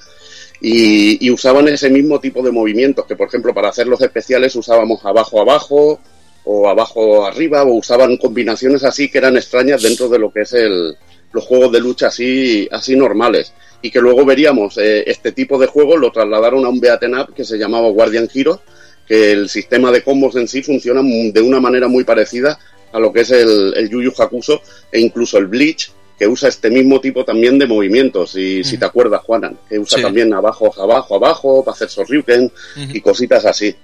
Y, 0.60 1.26
y, 1.26 1.31
usaban 1.31 1.66
ese 1.68 1.90
mismo 1.90 2.20
tipo 2.20 2.42
de 2.42 2.52
movimientos, 2.52 3.05
que 3.06 3.16
por 3.16 3.26
ejemplo 3.26 3.52
para 3.52 3.70
hacer 3.70 3.89
los 3.89 4.00
especiales 4.00 4.55
usábamos 4.55 5.05
abajo 5.05 5.40
abajo 5.40 5.98
o 6.44 6.68
abajo 6.68 7.26
arriba, 7.26 7.64
o 7.64 7.74
usaban 7.74 8.16
combinaciones 8.16 8.84
así 8.84 9.10
que 9.10 9.18
eran 9.18 9.36
extrañas 9.36 9.82
dentro 9.82 10.08
de 10.08 10.20
lo 10.20 10.32
que 10.32 10.42
es 10.42 10.52
el, 10.52 10.97
los 11.32 11.44
juegos 11.44 11.72
de 11.72 11.81
lucha 11.81 12.08
así, 12.08 12.68
así 12.70 12.97
normales. 12.97 13.52
Y 13.81 13.90
que 13.90 14.00
luego 14.00 14.24
veríamos 14.24 14.78
eh, 14.78 15.02
este 15.06 15.32
tipo 15.32 15.58
de 15.58 15.66
juego 15.66 15.97
lo 15.97 16.12
trasladaron 16.12 16.64
a 16.64 16.68
un 16.68 16.81
beaten 16.81 17.18
up 17.18 17.34
que 17.34 17.44
se 17.44 17.58
llamaba 17.58 17.90
Guardian 17.90 18.28
Hero, 18.32 18.60
que 19.06 19.32
el 19.32 19.48
sistema 19.48 19.90
de 19.90 20.02
combos 20.02 20.36
en 20.36 20.47
sí 20.47 20.62
funciona 20.62 21.02
de 21.02 21.40
una 21.40 21.60
manera 21.60 21.89
muy 21.89 22.05
parecida 22.05 22.58
a 22.93 22.99
lo 23.01 23.12
que 23.12 23.21
es 23.21 23.31
el, 23.31 23.75
el 23.77 23.89
Yu 23.89 24.03
Yu 24.03 24.12
Hakuso 24.17 24.61
e 24.91 25.01
incluso 25.01 25.39
el 25.39 25.47
Bleach, 25.47 25.91
que 26.19 26.27
usa 26.29 26.49
este 26.49 26.71
mismo 26.71 27.01
tipo 27.01 27.25
también 27.25 27.59
de 27.59 27.67
movimientos, 27.67 28.37
y 28.37 28.62
si 28.62 28.79
te 28.79 28.85
acuerdas, 28.85 29.23
Juanan, 29.23 29.59
que 29.69 29.79
usa 29.79 29.99
sí. 29.99 30.03
también 30.03 30.33
abajo, 30.33 30.73
abajo, 30.81 31.17
abajo, 31.17 31.65
para 31.65 31.75
hacer 31.75 31.89
Sorryuken 31.89 32.45
mm 32.45 32.81
-hmm. 32.81 32.97
y 32.97 33.01
cositas 33.01 33.45
así. 33.45 33.75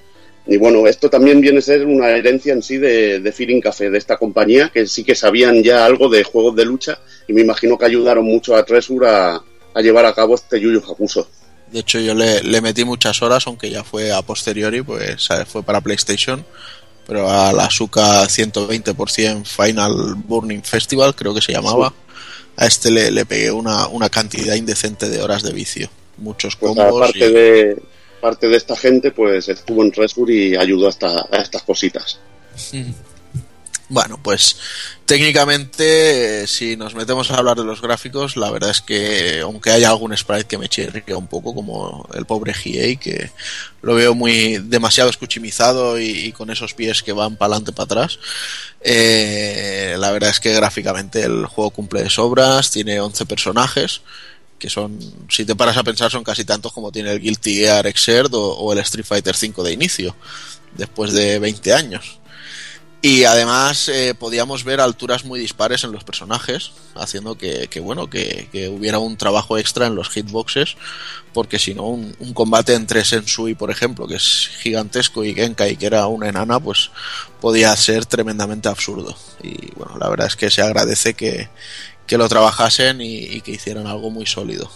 Y 0.47 0.57
bueno, 0.57 0.87
esto 0.87 1.11
también 1.11 1.41
viene 1.41 1.59
a 1.59 1.63
ser 1.63 1.85
una 1.85 2.11
herencia 2.11 2.53
en 2.53 2.63
sí 2.63 2.79
de, 2.79 3.21
de 3.21 3.33
Feeling 3.33 3.61
Café, 3.61 3.91
de 3.91 3.99
esta 3.99 4.17
compañía, 4.17 4.71
que 4.73 4.87
sí 4.87 5.05
que 5.05 5.15
sabían 5.15 5.63
ya 5.63 5.85
algo 5.85 6.09
de 6.09 6.23
juegos 6.23 6.55
de 6.55 6.65
lucha, 6.65 7.01
y 7.27 7.33
me 7.33 7.41
imagino 7.41 7.77
que 7.77 7.87
ayudaron 7.87 8.25
mucho 8.25 8.55
a 8.55 8.65
Tresur 8.65 9.05
a, 9.05 9.43
a 9.75 9.81
llevar 9.83 10.07
a 10.07 10.15
cabo 10.15 10.37
este 10.37 10.61
Yu 10.61 10.73
Yu 10.73 10.83
Hakuso. 10.91 11.29
De 11.73 11.81
hecho, 11.81 11.99
yo 12.01 12.15
le, 12.15 12.43
le 12.43 12.61
metí 12.63 12.85
muchas 12.85 13.21
horas, 13.21 13.47
aunque 13.47 13.69
ya 13.69 13.85
fue 13.85 14.11
a 14.11 14.23
posteriori, 14.23 14.81
pues 14.81 15.29
fue 15.47 15.63
para 15.63 15.83
PlayStation 15.83 16.45
pero 17.09 17.29
a 17.31 17.53
la 17.55 17.69
Suka 17.71 18.25
120% 18.29 19.45
Final 19.47 20.15
Burning 20.15 20.61
Festival, 20.63 21.15
creo 21.17 21.35
que 21.35 21.41
se 21.41 21.53
llamaba, 21.53 21.93
a 22.57 22.67
este 22.67 22.91
le, 22.91 23.11
le 23.11 23.25
pegué 23.25 23.51
una, 23.51 23.89
una, 23.89 24.11
cantidad 24.11 24.55
indecente 24.55 25.09
de 25.09 25.23
horas 25.23 25.43
de 25.43 25.53
vicio. 25.53 25.89
Muchos 26.19 26.55
Pues 26.55 26.75
combos. 26.77 27.01
aparte, 27.01 27.19
y- 27.27 27.33
de, 27.33 27.83
parte 28.21 28.47
de 28.49 28.57
esta 28.59 28.77
gente, 28.77 29.11
pues 29.11 29.49
estuvo 29.49 29.83
en 29.83 29.91
Resur 29.93 30.31
y 30.31 30.55
ayudó 30.55 30.87
a, 30.87 30.91
esta- 30.91 31.27
a 31.33 31.39
estas 31.39 31.63
cositas. 31.63 32.21
Bueno, 33.91 34.21
pues 34.23 34.57
técnicamente, 35.07 36.43
eh, 36.43 36.47
si 36.47 36.77
nos 36.77 36.95
metemos 36.95 37.31
a 37.31 37.39
hablar 37.39 37.57
de 37.57 37.65
los 37.65 37.81
gráficos, 37.81 38.37
la 38.37 38.51
verdad 38.51 38.69
es 38.71 38.83
que, 38.83 39.41
aunque 39.41 39.71
haya 39.71 39.89
algún 39.89 40.15
sprite 40.15 40.45
que 40.45 40.59
me 40.59 40.69
chirría 40.69 41.17
un 41.17 41.27
poco, 41.27 41.55
como 41.55 42.07
el 42.13 42.27
pobre 42.27 42.53
GA, 42.53 43.01
que 43.01 43.31
lo 43.81 43.95
veo 43.95 44.15
muy 44.15 44.59
demasiado 44.59 45.09
escuchimizado 45.09 45.99
y, 45.99 46.33
con 46.33 46.51
esos 46.51 46.75
pies 46.75 47.03
que 47.03 47.13
van 47.13 47.37
para 47.37 47.55
adelante 47.55 47.73
para 47.73 47.85
atrás, 47.85 48.19
eh, 48.83 49.97
la 49.99 50.11
verdad 50.11 50.31
es 50.31 50.41
que 50.41 50.53
gráficamente 50.53 51.23
el 51.23 51.47
juego 51.47 51.71
cumple 51.71 52.03
de 52.03 52.11
sobras, 52.11 52.71
tiene 52.71 53.01
11 53.01 53.25
personajes, 53.25 54.03
que 54.59 54.69
son, 54.69 54.99
si 55.31 55.47
te 55.47 55.57
paras 55.57 55.79
a 55.79 55.85
pensar, 55.85 56.11
son 56.11 56.25
casi 56.25 56.45
tantos 56.45 56.75
como 56.75 56.93
tiene 56.93 57.13
el 57.13 57.21
Guilty 57.21 57.55
Gear 57.55 57.87
Xrd 57.87 58.35
o, 58.35 58.53
o 58.53 58.73
el 58.75 58.81
Street 58.81 59.07
Fighter 59.07 59.35
V 59.35 59.63
de 59.63 59.73
inicio, 59.73 60.15
después 60.77 61.15
de 61.15 61.39
20 61.39 61.73
años. 61.73 62.18
Y 63.01 63.25
además 63.25 63.89
eh, 63.89 64.13
podíamos 64.19 64.65
ver 64.65 64.81
alturas 64.81 65.25
muy 65.25 65.39
dispares 65.39 65.85
en 65.85 65.93
los 65.93 66.03
personajes, 66.03 66.73
haciendo 66.97 67.39
que, 67.39 67.69
que, 67.69 67.79
bueno, 67.79 68.11
que, 68.11 68.49
que 68.51 68.69
hubiera 68.69 68.99
un 68.99 69.17
trabajo 69.17 69.57
extra 69.57 69.87
en 69.87 69.95
los 69.95 70.09
hitboxes, 70.09 70.77
porque 71.33 71.61
si 71.61 71.75
no, 71.75 71.85
un, 71.85 72.13
combate 72.35 72.75
entre 72.75 73.05
Sensui, 73.05 73.55
por 73.55 73.71
ejemplo, 73.71 74.09
que 74.09 74.17
es 74.17 74.51
gigantesco, 74.63 75.23
y 75.23 75.33
Genkai, 75.33 75.77
que 75.77 75.87
era 75.87 76.09
una 76.09 76.29
enana, 76.29 76.59
pues 76.59 76.91
podía 77.41 77.77
ser 77.77 78.05
tremendamente 78.05 78.69
absurdo. 78.69 79.17
Y 79.45 79.73
bueno, 79.77 79.97
la 79.99 80.09
verdad 80.09 80.27
es 80.27 80.35
que 80.35 80.51
se 80.51 80.63
agradece 80.63 81.15
que, 81.15 81.51
que 82.05 82.19
lo 82.19 82.29
trabajasen 82.29 83.01
y, 83.01 83.19
y 83.19 83.43
que 83.43 83.53
hicieran 83.53 83.87
algo 83.87 84.11
muy 84.11 84.27
sólido. 84.27 84.69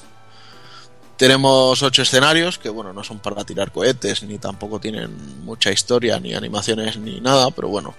Tenemos 1.23 1.81
ocho 1.85 2.03
escenarios 2.03 2.59
que, 2.59 2.69
bueno, 2.69 2.93
no 2.93 3.05
son 3.05 3.21
para 3.21 3.45
tirar 3.45 3.71
cohetes, 3.71 4.25
ni 4.25 4.39
tampoco 4.39 4.81
tienen 4.81 5.09
mucha 5.45 5.71
historia, 5.71 6.19
ni 6.19 6.35
animaciones, 6.35 6.97
ni 6.97 7.21
nada, 7.21 7.53
pero 7.53 7.69
bueno, 7.69 7.95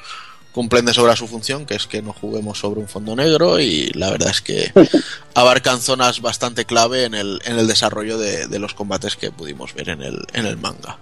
cumplen 0.51 0.83
de 0.83 0.93
sobra 0.93 1.15
su 1.15 1.25
función, 1.25 1.65
que 1.65 1.75
es 1.75 1.87
que 1.87 2.01
no 2.01 2.11
juguemos 2.11 2.59
sobre 2.59 2.81
un 2.81 2.89
fondo 2.89 3.15
negro 3.15 3.61
y 3.61 3.91
la 3.93 4.11
verdad 4.11 4.29
es 4.29 4.41
que 4.41 4.73
abarcan 5.35 5.79
zonas 5.79 6.19
bastante 6.19 6.65
clave 6.65 7.05
en 7.05 7.13
el, 7.13 7.39
en 7.45 7.57
el 7.57 7.65
desarrollo 7.65 8.17
de, 8.17 8.47
de 8.47 8.59
los 8.59 8.73
combates 8.73 9.15
que 9.15 9.31
pudimos 9.31 9.73
ver 9.73 9.87
en 9.87 10.01
el, 10.01 10.19
en 10.33 10.45
el 10.45 10.57
manga. 10.57 10.97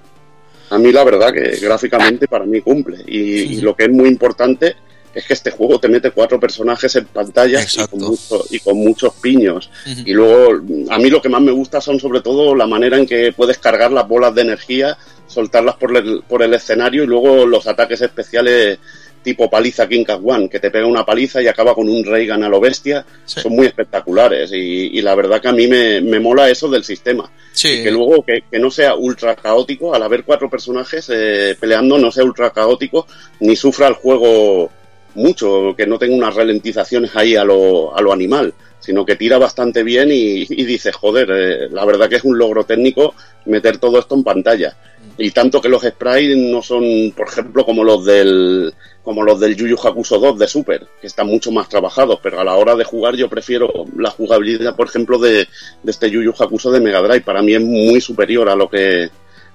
A 0.69 0.77
mí 0.77 0.91
la 0.91 1.03
verdad 1.03 1.33
que 1.33 1.57
gráficamente 1.59 2.27
para 2.27 2.45
mí 2.45 2.61
cumple. 2.61 3.03
Y, 3.07 3.17
y 3.17 3.61
lo 3.61 3.75
que 3.75 3.85
es 3.85 3.89
muy 3.89 4.07
importante 4.07 4.75
es 5.13 5.25
que 5.25 5.33
este 5.33 5.51
juego 5.51 5.79
te 5.79 5.87
mete 5.89 6.11
cuatro 6.11 6.39
personajes 6.39 6.95
en 6.95 7.05
pantalla 7.05 7.59
y 7.61 7.87
con, 7.87 7.99
mucho- 8.09 8.45
y 8.49 8.59
con 8.59 8.77
muchos 8.77 9.13
piños. 9.15 9.69
Y 10.05 10.13
luego, 10.13 10.61
a 10.89 10.97
mí 10.99 11.09
lo 11.09 11.21
que 11.21 11.29
más 11.29 11.41
me 11.41 11.51
gusta 11.51 11.81
son 11.81 11.99
sobre 11.99 12.21
todo 12.21 12.55
la 12.55 12.67
manera 12.67 12.97
en 12.97 13.05
que 13.05 13.33
puedes 13.33 13.57
cargar 13.57 13.91
las 13.91 14.07
bolas 14.07 14.33
de 14.35 14.41
energía, 14.43 14.97
soltarlas 15.27 15.75
por 15.75 15.95
el, 15.95 16.23
por 16.27 16.43
el 16.43 16.53
escenario 16.53 17.03
y 17.03 17.07
luego 17.07 17.45
los 17.45 17.67
ataques 17.67 18.01
especiales 18.01 18.79
tipo 19.23 19.47
paliza 19.51 19.87
King 19.87 20.03
Cat 20.03 20.19
One, 20.23 20.49
que 20.49 20.59
te 20.59 20.71
pega 20.71 20.87
una 20.87 21.05
paliza 21.05 21.43
y 21.43 21.47
acaba 21.47 21.75
con 21.75 21.87
un 21.87 22.03
Reagan 22.03 22.41
a 22.43 22.49
lo 22.49 22.59
bestia, 22.59 23.05
son 23.23 23.53
muy 23.53 23.67
espectaculares. 23.67 24.51
Y, 24.51 24.97
y 24.97 25.01
la 25.03 25.13
verdad 25.13 25.39
que 25.39 25.47
a 25.47 25.51
mí 25.51 25.67
me, 25.67 26.01
me 26.01 26.19
mola 26.19 26.49
eso 26.49 26.67
del 26.69 26.83
sistema. 26.83 27.29
Sí. 27.53 27.67
Y 27.67 27.83
que 27.83 27.91
luego 27.91 28.25
que, 28.25 28.45
que 28.49 28.57
no 28.57 28.71
sea 28.71 28.95
ultra 28.95 29.35
caótico, 29.35 29.93
al 29.93 30.01
haber 30.01 30.23
cuatro 30.23 30.49
personajes 30.49 31.07
eh, 31.13 31.55
peleando, 31.59 31.99
no 31.99 32.11
sea 32.11 32.23
ultra 32.23 32.49
caótico, 32.49 33.05
ni 33.41 33.55
sufra 33.55 33.89
el 33.89 33.93
juego 33.93 34.71
mucho, 35.15 35.73
que 35.75 35.87
no 35.87 35.97
tenga 35.97 36.15
unas 36.15 36.35
ralentizaciones 36.35 37.15
ahí 37.15 37.35
a 37.35 37.43
lo, 37.43 37.95
a 37.95 38.01
lo 38.01 38.13
animal, 38.13 38.53
sino 38.79 39.05
que 39.05 39.15
tira 39.15 39.37
bastante 39.37 39.83
bien 39.83 40.09
y, 40.11 40.45
dices, 40.45 40.95
joder, 40.95 41.29
eh, 41.31 41.69
la 41.71 41.85
verdad 41.85 42.09
que 42.09 42.15
es 42.15 42.23
un 42.23 42.37
logro 42.37 42.63
técnico 42.63 43.13
meter 43.45 43.77
todo 43.77 43.99
esto 43.99 44.15
en 44.15 44.23
pantalla. 44.23 44.75
Y 45.17 45.31
tanto 45.31 45.61
que 45.61 45.69
los 45.69 45.83
sprites 45.83 46.37
no 46.37 46.61
son, 46.61 47.13
por 47.15 47.27
ejemplo, 47.27 47.65
como 47.65 47.83
los 47.83 48.05
del 48.05 48.73
como 49.03 49.23
los 49.23 49.39
del 49.39 49.55
Yu 49.55 49.67
Yu 49.67 49.77
Hakusho 49.77 50.19
2 50.19 50.37
de 50.37 50.47
Super, 50.47 50.87
que 50.99 51.07
están 51.07 51.25
mucho 51.25 51.51
más 51.51 51.67
trabajados, 51.67 52.19
pero 52.21 52.39
a 52.39 52.43
la 52.43 52.55
hora 52.55 52.75
de 52.75 52.83
jugar 52.83 53.15
yo 53.15 53.27
prefiero 53.29 53.85
la 53.97 54.11
jugabilidad, 54.11 54.75
por 54.75 54.87
ejemplo, 54.87 55.17
de, 55.17 55.47
de 55.81 55.91
este 55.91 56.09
Yu 56.09 56.21
Yu 56.21 56.33
Hakusho 56.37 56.71
de 56.71 56.81
Mega 56.81 57.01
Drive. 57.01 57.21
Para 57.21 57.41
mí 57.41 57.53
es 57.53 57.61
muy 57.61 57.99
superior 57.99 58.49
a 58.49 58.55
lo 58.55 58.69
que 58.69 59.09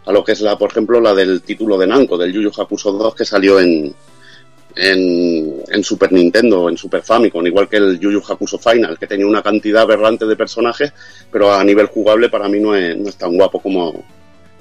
a 0.05 0.13
lo 0.13 0.23
que 0.23 0.33
es 0.33 0.41
la, 0.41 0.57
por 0.57 0.71
ejemplo, 0.71 1.01
la 1.01 1.15
del 1.15 1.43
título 1.43 1.77
de 1.79 1.87
Namco, 1.87 2.17
del 2.17 2.33
Yu 2.33 2.43
Yu 2.43 2.53
Hakusho 2.57 2.93
2 2.93 3.15
que 3.15 3.25
salió 3.25 3.59
en, 3.59 3.95
en, 4.77 5.63
en 5.69 5.83
Super 5.83 6.13
Nintendo, 6.13 6.69
en 6.69 6.77
Super 6.77 7.03
Famicom, 7.03 7.45
igual 7.47 7.69
que 7.69 7.79
el 7.79 7.99
Yu 7.99 8.13
Yu 8.13 8.23
Hakusho 8.27 8.59
Final, 8.59 8.99
que 8.99 9.07
tenía 9.07 9.27
una 9.27 9.43
cantidad 9.43 9.83
aberrante 9.83 10.27
de 10.27 10.37
personajes, 10.37 10.93
pero 11.33 11.53
a 11.53 11.65
nivel 11.65 11.87
jugable 11.87 12.29
para 12.29 12.49
mí 12.49 12.61
no 12.61 12.75
es, 12.75 13.17
tan 13.17 13.35
guapo 13.35 13.59
como, 13.59 14.05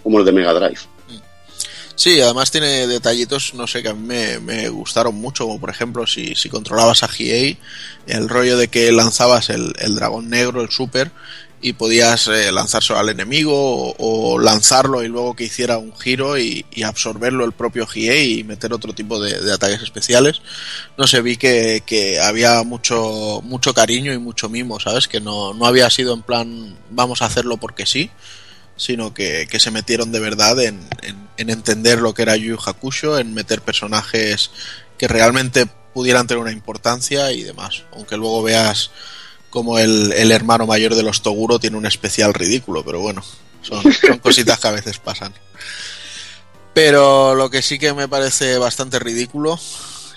como 0.02 0.20
el 0.20 0.26
de 0.26 0.32
Mega 0.32 0.54
Drive. 0.54 0.80
Sí, 1.98 2.20
además 2.20 2.52
tiene 2.52 2.88
detallitos, 2.88 3.54
no 3.54 3.68
sé, 3.68 3.82
que 3.82 3.90
a 3.90 3.94
mí 3.94 4.08
me, 4.42 4.70
gustaron 4.70 5.16
mucho, 5.16 5.46
como 5.46 5.60
por 5.60 5.70
ejemplo 5.70 6.08
si, 6.08 6.36
si 6.36 6.50
controlabas 6.50 7.04
a 7.04 7.08
GA, 7.08 7.58
el 8.08 8.30
rollo 8.30 8.58
de 8.58 8.68
que 8.68 8.92
lanzabas 8.92 9.50
el, 9.50 9.74
el 9.80 9.96
dragón 9.96 10.30
negro, 10.30 10.62
el 10.62 10.70
super, 10.70 11.12
y 11.62 11.74
podías 11.74 12.28
eh, 12.28 12.50
al 12.50 13.10
enemigo 13.10 13.96
o, 13.98 14.40
lanzarlo 14.40 15.04
y 15.04 15.08
luego 15.08 15.36
que 15.36 15.46
hiciera 15.46 15.78
un 15.78 15.96
giro 15.98 16.38
y, 16.38 16.66
absorberlo 16.84 17.46
el 17.46 17.54
propio 17.54 17.88
GA 17.88 18.16
y 18.16 18.44
meter 18.44 18.74
otro 18.74 18.94
tipo 18.94 19.20
de, 19.20 19.52
ataques 19.52 19.82
especiales. 19.82 20.42
No 20.98 21.08
sé, 21.08 21.22
vi 21.22 21.38
que, 21.38 21.82
que 21.86 22.20
había 22.20 22.62
mucho, 22.64 23.42
mucho 23.44 23.74
cariño 23.74 24.14
y 24.14 24.18
mucho 24.20 24.50
mimo, 24.50 24.80
¿sabes? 24.80 25.08
Que 25.08 25.20
no, 25.20 25.54
no 25.54 25.66
había 25.66 25.90
sido 25.90 26.14
en 26.14 26.22
plan 26.22 26.78
vamos 26.92 27.22
a 27.22 27.26
hacerlo 27.26 27.58
porque 27.58 27.86
sí, 27.86 28.12
sino 28.78 29.14
que, 29.14 29.48
que 29.50 29.60
se 29.60 29.72
metieron 29.72 30.12
de 30.12 30.20
verdad 30.20 30.62
en, 30.62 30.80
en- 31.02 31.26
en 31.38 31.50
entender 31.50 32.00
lo 32.00 32.14
que 32.14 32.22
era 32.22 32.36
Yu 32.38 32.58
Hakusho, 32.64 33.20
en 33.20 33.34
meter 33.34 33.62
personajes 33.62 34.52
que 34.98 35.08
realmente 35.08 35.66
pudieran 35.94 36.28
tener 36.28 36.42
una 36.42 36.52
importancia 36.52 37.32
y 37.32 37.44
demás. 37.44 37.84
Aunque 37.94 38.18
luego 38.18 38.44
veas 38.44 38.92
como 39.56 39.80
el, 39.80 40.12
el 40.12 40.34
hermano 40.34 40.68
mayor 40.68 40.96
de 40.96 41.02
los 41.02 41.22
Toguro 41.22 41.60
tiene 41.60 41.78
un 41.78 41.86
especial 41.86 42.34
ridículo, 42.34 42.84
pero 42.84 43.00
bueno, 43.00 43.24
son, 43.62 43.82
son 43.94 44.20
cositas 44.20 44.60
que 44.60 44.68
a 44.68 44.72
veces 44.72 45.00
pasan. 45.00 45.34
Pero 46.74 47.36
lo 47.36 47.50
que 47.50 47.62
sí 47.62 47.80
que 47.80 47.94
me 47.94 48.10
parece 48.10 48.58
bastante 48.58 49.00
ridículo, 49.00 49.58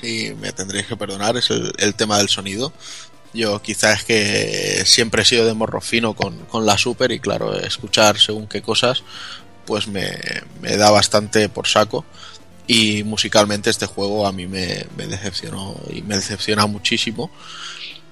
y 0.02 0.30
me 0.40 0.50
tendréis 0.50 0.88
que 0.88 0.96
perdonar, 0.96 1.36
es 1.36 1.50
el, 1.50 1.94
tema 1.94 2.18
del 2.18 2.28
sonido. 2.28 2.72
Yo 3.32 3.62
quizás 3.62 4.00
es 4.00 4.04
que 4.04 4.82
siempre 4.84 5.22
he 5.22 5.24
sido 5.24 5.46
de 5.46 5.54
morro 5.54 5.80
fino 5.80 6.14
con, 6.14 6.36
con 6.46 6.66
la 6.66 6.76
Super 6.76 7.12
y 7.12 7.20
claro, 7.20 7.56
escuchar 7.60 8.18
según 8.18 8.48
qué 8.48 8.60
cosas, 8.60 9.04
pues 9.66 9.86
me, 9.86 10.18
me 10.60 10.76
da 10.76 10.90
bastante 10.90 11.48
por 11.48 11.68
saco. 11.68 12.04
Y 12.66 13.04
musicalmente 13.04 13.70
este 13.70 13.86
juego 13.86 14.26
a 14.26 14.32
mí 14.32 14.48
me, 14.48 14.84
me 14.96 15.06
decepcionó 15.06 15.80
y 15.90 16.02
me 16.02 16.16
decepciona 16.16 16.66
muchísimo. 16.66 17.30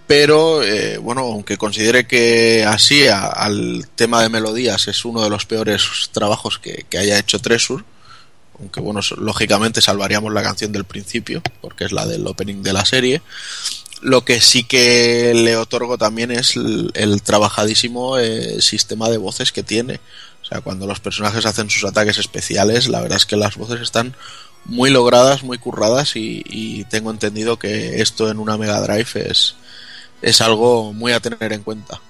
Pero 0.07 0.62
eh, 0.62 0.99
bueno, 0.99 1.23
aunque 1.23 1.57
considere 1.57 2.07
que 2.07 2.65
así 2.65 3.09
al 3.09 3.89
tema 3.97 4.23
de 4.23 4.28
melodías 4.28 4.86
es 4.86 5.05
uno 5.05 5.23
de 5.23 5.31
los 5.31 5.47
peores 5.47 6.10
trabajos 6.12 6.59
que, 6.59 6.86
que 6.89 6.99
haya 6.99 7.18
hecho 7.18 7.41
Tresur, 7.41 7.85
aunque 8.60 8.81
bueno, 8.81 9.01
lógicamente 9.18 9.81
salvaríamos 9.81 10.33
la 10.33 10.43
canción 10.43 10.73
del 10.73 10.85
principio, 10.85 11.43
porque 11.60 11.85
es 11.85 11.93
la 11.93 12.07
del 12.07 12.26
opening 12.26 12.62
de 12.62 12.73
la 12.73 12.85
serie. 12.85 13.23
Lo 14.01 14.25
que 14.25 14.41
sí 14.41 14.65
que 14.65 15.33
le 15.35 15.57
otorgo 15.57 15.99
también 15.99 16.31
es 16.31 16.55
el, 16.57 16.91
el 16.94 17.23
trabajadísimo 17.23 18.18
eh, 18.18 18.60
sistema 18.60 19.09
de 19.09 19.18
voces 19.18 19.52
que 19.52 19.62
tiene. 19.62 20.01
O 20.43 20.44
sea, 20.44 20.60
cuando 20.60 20.86
los 20.86 21.01
personajes 21.01 21.44
hacen 21.47 21.68
sus 21.68 21.85
ataques 21.85 22.18
especiales, 22.18 22.89
la 22.89 23.01
verdad 23.01 23.17
es 23.17 23.26
que 23.26 23.36
las 23.36 23.57
voces 23.57 23.81
están 23.81 24.15
muy 24.65 24.91
logradas, 24.91 25.43
muy 25.43 25.59
curradas 25.59 26.15
y, 26.15 26.43
y 26.47 26.85
tengo 26.85 27.10
entendido 27.10 27.59
que 27.59 28.01
esto 28.01 28.31
en 28.31 28.39
una 28.39 28.57
Mega 28.57 28.81
Drive 28.81 29.31
es, 29.31 29.57
es 30.27 30.41
algo 30.41 30.93
muy 30.93 31.13
a 31.13 31.21
tener 31.21 31.53
en 31.53 31.63
cuenta. 31.63 32.01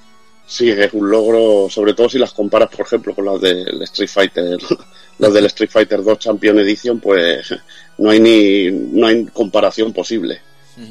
Sí, 0.49 0.71
es 0.71 0.93
un 0.93 1.11
logro, 1.11 1.69
sobre 1.69 1.93
todo 1.95 2.09
si 2.09 2.19
las 2.19 2.33
comparas, 2.33 2.69
por 2.71 2.87
ejemplo, 2.87 3.15
con 3.15 3.25
las 3.25 3.41
del 3.41 3.83
Street 3.83 4.09
Fighter, 4.09 4.59
las 5.19 5.33
del 5.33 5.47
Street 5.47 5.71
Fighter 5.71 6.03
2 6.05 6.19
Champion 6.19 6.59
Edition, 6.61 7.01
pues 7.01 7.53
no 7.99 8.11
hay 8.11 8.21
ni 8.21 8.71
no 8.71 9.07
hay 9.07 9.25
comparación 9.27 9.93
posible. 9.93 10.41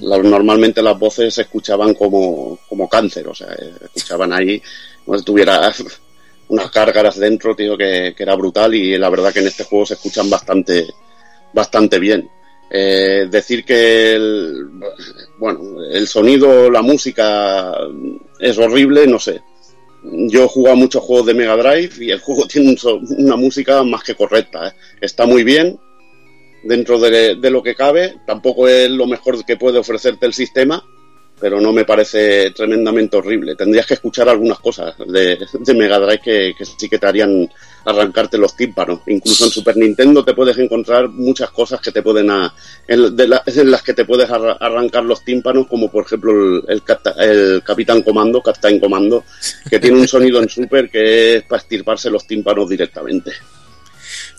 La- 0.01 0.17
normalmente 0.17 0.81
las 0.81 0.97
voces 0.97 1.33
se 1.33 1.43
escuchaban 1.43 1.93
como, 1.93 2.59
como 2.67 2.89
cáncer, 2.89 3.27
o 3.27 3.35
sea, 3.35 3.47
eh, 3.53 3.71
escuchaban 3.83 4.33
ahí 4.33 4.61
como 5.05 5.17
si 5.17 5.23
tuviera 5.23 5.71
unas 6.49 6.69
cárgaras 6.71 7.17
dentro, 7.17 7.55
tío, 7.55 7.77
que, 7.77 8.13
que 8.15 8.23
era 8.23 8.35
brutal 8.35 8.73
y 8.75 8.97
la 8.97 9.09
verdad 9.09 9.31
que 9.31 9.39
en 9.39 9.47
este 9.47 9.63
juego 9.63 9.85
se 9.85 9.93
escuchan 9.93 10.29
bastante, 10.29 10.85
bastante 11.53 11.97
bien. 11.99 12.29
Eh, 12.69 13.27
decir 13.29 13.63
que 13.63 14.13
el, 14.15 14.69
bueno, 15.37 15.83
el 15.91 16.07
sonido, 16.07 16.69
la 16.69 16.81
música 16.81 17.73
es 18.39 18.57
horrible, 18.57 19.07
no 19.07 19.19
sé. 19.19 19.41
Yo 20.03 20.43
he 20.43 20.47
jugado 20.47 20.75
muchos 20.75 21.03
juegos 21.03 21.27
de 21.27 21.33
Mega 21.33 21.55
Drive 21.57 21.91
y 21.99 22.11
el 22.11 22.19
juego 22.19 22.47
tiene 22.47 22.75
una 23.17 23.35
música 23.35 23.83
más 23.83 24.03
que 24.03 24.15
correcta. 24.15 24.67
¿eh? 24.67 24.73
Está 25.01 25.25
muy 25.25 25.43
bien, 25.43 25.79
dentro 26.63 26.99
de, 26.99 27.35
de 27.35 27.49
lo 27.49 27.63
que 27.63 27.75
cabe. 27.75 28.15
Tampoco 28.25 28.67
es 28.67 28.89
lo 28.89 29.07
mejor 29.07 29.43
que 29.45 29.57
puede 29.57 29.79
ofrecerte 29.79 30.25
el 30.25 30.33
sistema, 30.33 30.83
pero 31.39 31.59
no 31.59 31.73
me 31.73 31.83
parece 31.85 32.51
tremendamente 32.51 33.17
horrible. 33.17 33.55
Tendrías 33.55 33.85
que 33.85 33.95
escuchar 33.95 34.29
algunas 34.29 34.59
cosas 34.59 34.95
de, 35.05 35.37
de 35.59 35.73
Mega 35.73 35.99
Drive 35.99 36.21
que, 36.23 36.53
que 36.57 36.65
sí 36.65 36.87
que 36.89 36.97
te 36.97 37.07
harían 37.07 37.49
arrancarte 37.85 38.37
los 38.37 38.55
tímpanos. 38.55 39.01
Incluso 39.07 39.45
en 39.45 39.51
Super 39.51 39.75
Nintendo 39.77 40.23
te 40.23 40.33
puedes 40.33 40.57
encontrar 40.57 41.09
muchas 41.09 41.51
cosas 41.51 41.79
que 41.81 41.91
te 41.91 42.01
pueden 42.01 42.29
a- 42.31 42.53
en, 42.87 43.15
de 43.15 43.27
la- 43.27 43.43
en 43.45 43.69
las 43.69 43.83
que 43.83 43.93
te 43.93 44.05
puedes 44.05 44.29
arra- 44.29 44.57
arrancar 44.59 45.03
los 45.03 45.23
tímpanos, 45.25 45.67
como 45.67 45.91
por 45.91 46.05
ejemplo 46.05 46.31
el, 46.31 46.63
el, 46.67 46.81
el 47.19 47.63
Capitán 47.63 48.01
Comando, 48.01 48.41
Captain 48.41 48.79
Comando, 48.79 49.23
que 49.69 49.79
tiene 49.79 49.99
un 49.99 50.07
sonido 50.07 50.41
en 50.41 50.49
Super 50.49 50.89
que 50.89 51.35
es 51.35 51.43
para 51.43 51.61
estirparse 51.61 52.09
los 52.09 52.25
tímpanos 52.25 52.69
directamente. 52.69 53.31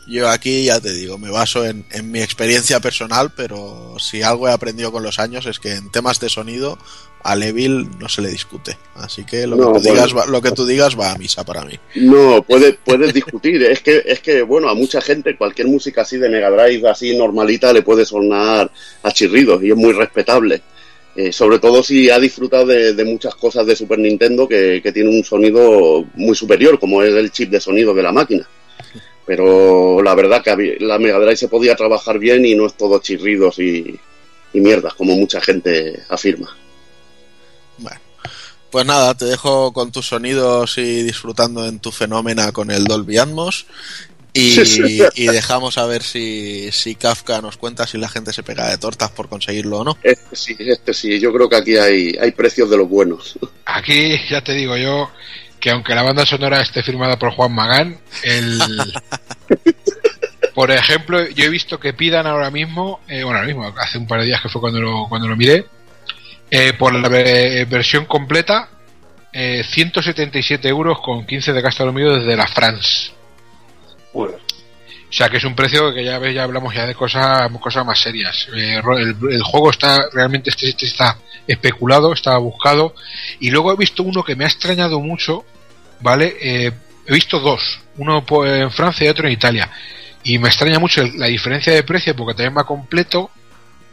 Yo 0.07 0.29
aquí 0.29 0.65
ya 0.65 0.79
te 0.81 0.93
digo, 0.93 1.19
me 1.19 1.31
baso 1.31 1.65
en, 1.67 1.85
en 1.91 2.11
mi 2.13 2.21
experiencia 2.21 2.79
personal, 2.81 3.33
pero 3.37 3.97
si 3.99 4.23
algo 4.23 4.49
he 4.49 4.53
aprendido 4.53 4.93
con 4.93 5.03
los 5.03 5.19
años 5.19 5.47
es 5.47 5.59
que 5.59 5.73
en 5.73 5.91
temas 5.91 6.21
de 6.21 6.29
sonido 6.29 6.79
a 7.25 7.35
Levil 7.35 7.89
no 7.99 8.09
se 8.09 8.23
le 8.23 8.29
discute. 8.29 8.77
Así 8.95 9.25
que 9.25 9.49
lo, 9.49 9.57
No, 9.57 9.73
que, 9.73 9.79
tú 9.81 9.85
bueno. 9.89 9.95
digas, 10.07 10.17
va- 10.17 10.27
lo 10.27 10.41
que 10.41 10.53
tú 10.53 10.65
digas 10.65 10.97
va 10.99 11.11
a 11.11 11.19
misa 11.19 11.45
para 11.45 11.65
mí. 11.65 11.75
No, 11.97 12.41
puedes, 12.43 12.77
puedes 12.85 13.13
discutir. 13.13 13.61
Es 13.65 13.81
que, 13.81 14.01
es 14.07 14.21
que, 14.21 14.43
bueno, 14.43 14.69
a 14.69 14.75
mucha 14.75 15.01
gente 15.01 15.37
cualquier 15.37 15.67
música 15.67 16.03
así 16.03 16.19
de 16.19 16.29
Mega 16.29 16.51
Drive, 16.51 16.89
así 16.89 17.17
normalita, 17.17 17.73
le 17.73 17.83
puede 17.83 18.05
sonar 18.05 18.71
a 19.03 19.11
chirridos 19.13 19.61
y 19.65 19.71
es 19.71 19.77
muy 19.77 19.93
respetable. 19.93 20.63
Eh, 21.17 21.33
sobre 21.33 21.59
todo 21.59 21.83
si 21.83 22.11
ha 22.11 22.19
disfrutado 22.21 22.67
de, 22.67 22.93
de 22.93 23.05
muchas 23.05 23.35
cosas 23.35 23.67
de 23.67 23.75
Super 23.75 23.99
Nintendo 23.99 24.47
que, 24.47 24.81
que 24.83 24.93
tiene 24.93 25.11
un 25.11 25.25
sonido 25.25 26.05
muy 26.15 26.37
superior, 26.37 26.79
como 26.79 27.03
es 27.03 27.13
el 27.15 27.33
chip 27.33 27.51
de 27.51 27.59
sonido 27.61 27.93
de 27.93 28.03
la 28.05 28.13
máquina. 28.13 28.47
Pero 29.27 30.03
la 30.03 30.15
verdad 30.15 30.43
que 30.43 30.51
había- 30.51 30.75
la 30.81 30.99
Mega 30.99 31.19
Drive 31.19 31.37
se 31.37 31.49
podía 31.49 31.75
trabajar 31.75 32.19
bien 32.19 32.45
y 32.47 32.55
no 32.55 32.67
es 32.67 32.75
todo 32.77 33.01
chirridos 33.01 33.59
y, 33.59 33.99
y 34.53 34.61
mierdas, 34.61 34.95
como 34.95 35.17
mucha 35.17 35.41
gente 35.41 36.01
afirma. 36.09 36.57
Pues 38.71 38.85
nada, 38.85 39.15
te 39.15 39.25
dejo 39.27 39.73
con 39.73 39.91
tus 39.93 40.07
sonidos 40.09 40.77
y 40.79 41.03
disfrutando 41.03 41.67
en 41.67 41.79
tu 41.79 41.93
fenómena 41.93 42.53
con 42.53 42.71
el 42.71 42.85
Dolby 42.85 43.17
Atmos. 43.19 43.67
Y, 44.33 44.55
y 45.15 45.27
dejamos 45.29 45.79
a 45.79 45.87
ver 45.87 46.03
si, 46.03 46.71
si 46.73 46.95
Kafka 46.95 47.41
nos 47.41 47.57
cuenta 47.57 47.87
si 47.87 47.97
la 47.97 48.09
gente 48.09 48.35
se 48.35 48.43
pega 48.43 48.69
de 48.69 48.77
tortas 48.77 49.11
por 49.13 49.31
conseguirlo 49.31 49.79
o 49.79 49.85
no. 49.85 49.97
Este 50.03 50.37
sí, 50.37 50.55
este 50.59 50.93
sí, 50.93 51.19
yo 51.19 51.33
creo 51.33 51.49
que 51.49 51.57
aquí 51.57 51.77
hay, 51.77 52.15
hay 52.21 52.33
precios 52.33 52.69
de 52.69 52.77
los 52.77 52.87
buenos. 52.89 53.39
Aquí 53.65 54.19
ya 54.29 54.43
te 54.45 54.53
digo 54.53 54.77
yo 54.77 55.09
que 55.61 55.71
aunque 55.71 55.95
la 55.95 56.03
banda 56.03 56.25
sonora 56.27 56.61
esté 56.61 56.83
firmada 56.83 57.19
por 57.19 57.33
Juan 57.33 57.53
Magán, 57.53 57.99
el... 58.23 58.61
por 60.55 60.71
ejemplo, 60.71 61.27
yo 61.29 61.45
he 61.45 61.49
visto 61.49 61.79
que 61.79 61.93
pidan 61.93 62.27
ahora 62.27 62.51
mismo, 62.51 63.01
eh, 63.09 63.23
bueno, 63.25 63.39
ahora 63.39 63.47
mismo, 63.47 63.75
hace 63.79 63.99
un 63.99 64.07
par 64.07 64.21
de 64.21 64.27
días 64.27 64.41
que 64.41 64.49
fue 64.49 64.61
cuando 64.61 64.81
lo, 64.81 65.07
cuando 65.09 65.29
lo 65.29 65.37
miré, 65.37 65.67
eh, 66.51 66.73
por 66.75 66.95
la 66.95 67.09
ve- 67.09 67.67
versión 67.69 68.07
completa, 68.07 68.69
eh, 69.33 69.63
177 69.65 70.69
euros 70.69 71.01
con 71.01 71.27
15 71.27 71.53
de 71.53 71.61
gasto 71.61 71.93
mío 71.93 72.15
desde 72.15 72.37
la 72.37 72.47
France. 72.47 73.13
O 74.15 74.29
sea 75.17 75.31
que 75.31 75.39
es 75.39 75.45
un 75.45 75.55
precio 75.55 75.95
que 75.95 76.05
ya 76.05 76.21
ya 76.31 76.43
hablamos 76.43 76.75
ya 76.75 76.87
de 76.87 76.95
cosas, 76.95 77.51
cosas 77.61 77.87
más 77.87 77.99
serias. 77.99 78.49
Eh, 78.55 78.81
el, 79.31 79.43
juego 79.43 79.71
está 79.71 79.99
realmente 80.13 80.51
este, 80.51 80.69
este 80.69 80.85
está 80.87 81.17
especulado, 81.47 82.13
está 82.13 82.37
buscado. 82.37 82.95
Y 83.41 83.51
luego 83.51 83.73
he 83.73 83.77
visto 83.77 84.03
uno 84.03 84.23
que 84.23 84.37
me 84.37 84.45
ha 84.45 84.49
extrañado 84.49 85.01
mucho, 85.01 85.45
¿vale? 86.01 86.37
Eh, 86.41 86.73
he 87.07 87.15
visto 87.15 87.41
dos, 87.41 87.81
uno 87.97 88.25
en 88.45 88.71
Francia 88.71 89.07
y 89.07 89.09
otro 89.09 89.27
en 89.27 89.33
Italia. 89.33 89.71
Y 90.23 90.39
me 90.39 90.49
extraña 90.49 90.79
mucho 90.79 91.03
la 91.15 91.27
diferencia 91.27 91.73
de 91.73 91.83
precio 91.83 92.15
porque 92.15 92.35
también 92.35 92.57
va 92.59 92.65
completo, 92.65 93.31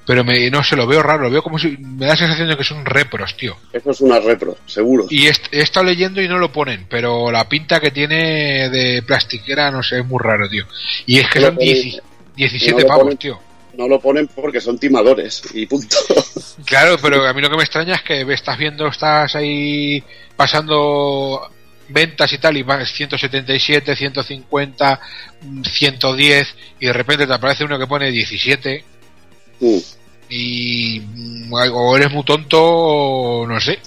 pero 0.06 0.24
me, 0.24 0.50
no 0.50 0.64
se 0.64 0.76
lo 0.76 0.86
veo 0.88 1.02
raro, 1.02 1.24
lo 1.24 1.30
veo 1.32 1.42
como 1.44 1.58
si 1.60 1.78
me 1.78 2.06
da 2.06 2.14
la 2.14 2.18
sensación 2.18 2.50
de 2.50 2.58
que 2.58 2.64
son 2.64 2.86
repros, 2.86 3.36
tío. 3.38 3.56
Eso 3.72 3.92
es 3.92 4.02
una 4.02 4.20
repro, 4.20 4.58
seguro. 4.66 5.06
Y 5.10 5.28
he 5.28 5.32
estado 5.52 5.86
leyendo 5.86 6.22
y 6.22 6.28
no 6.28 6.38
lo 6.38 6.52
ponen, 6.52 6.86
pero 6.90 7.32
la 7.32 7.48
pinta 7.48 7.80
que 7.80 7.92
tiene 7.92 8.70
de 8.70 9.02
plastiquera, 9.04 9.72
no 9.72 9.82
sé, 9.84 10.00
es 10.00 10.06
muy 10.06 10.20
raro, 10.22 10.50
tío. 10.50 10.66
Y 11.06 11.20
es 11.20 11.30
que 11.30 11.40
No 11.40 11.48
son 11.48 11.56
ponen- 11.58 11.84
10 11.84 12.02
17 12.36 12.74
no 12.74 12.80
lo 12.82 12.88
pavos, 12.88 13.04
ponen- 13.06 13.18
tío. 13.18 13.40
No 13.78 13.88
lo 13.88 14.00
ponen 14.00 14.28
porque 14.28 14.62
son 14.62 14.78
timadores 14.78 15.42
y 15.54 15.66
punto. 15.66 15.96
Claro, 16.66 16.98
pero 17.02 17.28
a 17.28 17.34
mí 17.34 17.42
lo 17.42 17.50
que 17.50 17.58
me 17.58 17.64
extraña 17.64 17.96
es 17.96 18.04
que 18.04 18.22
estás 18.32 18.58
viendo, 18.60 18.88
estás 18.88 19.36
ahí 19.36 20.04
pasando 20.36 21.50
ventas 21.90 22.32
y 22.32 22.38
tal, 22.38 22.56
y 22.58 22.64
vas 22.64 22.92
177, 22.94 23.96
150, 23.96 25.00
mm, 25.42 25.64
110, 25.64 26.56
y 26.80 26.86
de 26.86 26.94
repente 26.94 27.26
te 27.28 27.34
aparece 27.34 27.64
uno 27.66 27.78
que 27.80 27.88
pone 27.88 28.12
17, 28.12 28.84
Mm. 29.60 29.78
y 30.30 31.02
o 31.52 31.96
eres 31.98 32.12
muy 32.12 32.24
tonto 32.26 32.60
o 32.62 33.48
no 33.48 33.60
sé. 33.60 33.80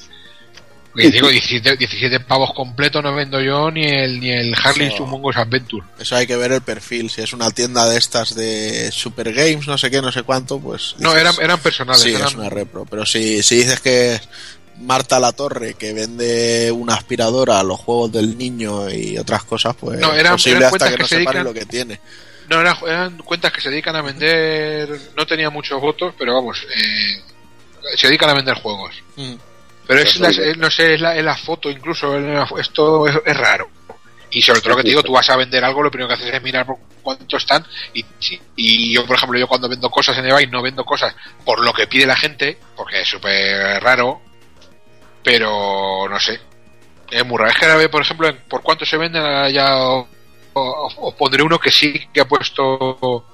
Digo, 0.95 1.29
17, 1.29 1.77
17 1.77 2.21
pavos 2.21 2.55
completos 2.55 3.03
no 3.03 3.15
vendo 3.15 3.39
yo 3.43 3.71
ni 3.71 3.85
el 3.85 4.19
ni 4.19 4.31
el 4.31 4.55
Harley 4.55 4.87
Eso- 4.89 5.05
Humongous 5.05 5.37
Adventure. 5.37 5.87
Eso 5.99 6.17
hay 6.17 6.27
que 6.27 6.37
ver 6.37 6.53
el 6.53 6.63
perfil. 6.63 7.11
Si 7.11 7.21
es 7.21 7.35
una 7.35 7.51
tienda 7.51 7.87
de 7.87 7.99
estas 7.99 8.35
de 8.35 8.91
Super 8.93 9.31
Games, 9.35 9.67
no 9.67 9.77
sé 9.77 9.91
qué, 9.91 10.01
no 10.01 10.11
sé 10.11 10.23
cuánto, 10.23 10.59
pues. 10.59 10.95
No, 10.99 11.11
dices- 11.11 11.21
eran, 11.21 11.35
eran 11.43 11.59
personales. 11.61 12.01
Sí, 12.01 12.15
eran- 12.15 12.29
es 12.29 12.35
una 12.35 12.49
repro. 12.49 12.87
Pero 12.87 13.05
si, 13.05 13.43
si 13.43 13.57
dices 13.57 13.81
que 13.81 14.15
es 14.15 14.23
Marta 14.81 15.21
La 15.21 15.33
Torre, 15.33 15.75
que 15.75 15.93
vende 15.93 16.73
una 16.73 16.95
aspiradora 16.95 17.61
a 17.61 17.63
los 17.63 17.79
juegos 17.79 18.13
del 18.13 18.39
niño 18.39 18.89
y 18.89 19.19
otras 19.19 19.45
cosas, 19.45 19.77
pues 19.79 20.01
No, 20.01 20.15
eran- 20.15 20.33
posible 20.33 20.59
eran 20.61 20.73
hasta 20.73 20.87
que 20.89 20.97
que 20.97 21.03
no 21.03 21.09
se 21.09 21.17
dedican- 21.19 21.45
lo 21.45 21.53
que 21.53 21.67
tiene. 21.67 22.01
No, 22.49 22.61
eran, 22.61 22.77
eran 22.87 23.19
cuentas 23.19 23.53
que 23.53 23.61
se 23.61 23.71
dedican 23.71 23.97
a 23.97 24.03
vender. 24.03 24.89
No 25.17 25.27
tenía 25.27 25.51
muchos 25.51 25.81
votos, 25.81 26.15
pero 26.19 26.35
vamos, 26.35 26.65
eh, 26.75 27.23
se 27.97 28.07
dedican 28.09 28.31
a 28.31 28.35
vender 28.35 28.55
juegos. 28.55 28.95
Mm. 29.17 29.35
Pero 29.87 30.01
es, 30.01 30.19
la, 30.19 30.29
es- 30.31 30.57
no 30.57 30.71
sé, 30.71 30.95
es 30.95 31.01
la, 31.01 31.17
es 31.17 31.25
la 31.25 31.37
foto, 31.37 31.71
incluso, 31.71 32.17
es 32.19 32.51
esto 32.59 33.07
es, 33.07 33.17
es 33.25 33.37
raro. 33.37 33.69
Y 34.31 34.43
sobre 34.43 34.61
todo 34.61 34.71
lo 34.71 34.77
que 34.79 34.83
te 34.83 34.89
digo, 34.89 35.03
tú 35.05 35.13
vas 35.13 35.31
a 35.31 35.37
vender 35.37 35.65
algo, 35.65 35.83
lo 35.83 35.91
primero 35.91 36.09
que 36.09 36.15
haces 36.15 36.35
es 36.35 36.43
mirar 36.43 36.67
por 36.67 36.77
cuánto 37.01 37.37
están. 37.37 37.65
Y, 37.95 38.05
si- 38.19 38.41
y 38.57 38.93
yo, 38.93 39.07
por 39.07 39.17
ejemplo, 39.17 39.39
yo 39.39 39.47
cuando 39.47 39.69
vendo 39.69 39.89
cosas 39.89 40.19
en 40.19 40.27
eBay 40.27 40.49
no 40.49 40.63
vendo 40.63 40.85
cosas 40.85 41.15
por 41.45 41.65
lo 41.65 41.73
que 41.73 41.87
pide 41.87 42.07
la 42.07 42.17
gente, 42.17 42.59
porque 42.77 43.01
es 43.03 43.09
súper 43.09 43.81
raro, 43.83 44.21
pero 45.23 46.09
no 46.09 46.19
sé. 46.21 46.41
Es 47.11 47.25
muy 47.25 47.39
raro. 47.39 47.51
Es 47.51 47.57
que 47.57 47.65
ahora, 47.67 47.77
ve, 47.77 47.89
por 47.89 48.03
ejemplo, 48.03 48.29
por 48.49 48.63
cuánto 48.63 48.85
se 48.85 48.97
venden, 48.97 49.23
ya 49.53 49.77
os, 50.57 51.15
pondré 51.15 51.43
uno 51.43 51.59
que 51.59 51.71
sí 51.71 52.09
que 52.13 52.21
ha 52.21 52.29
puesto 52.29 53.25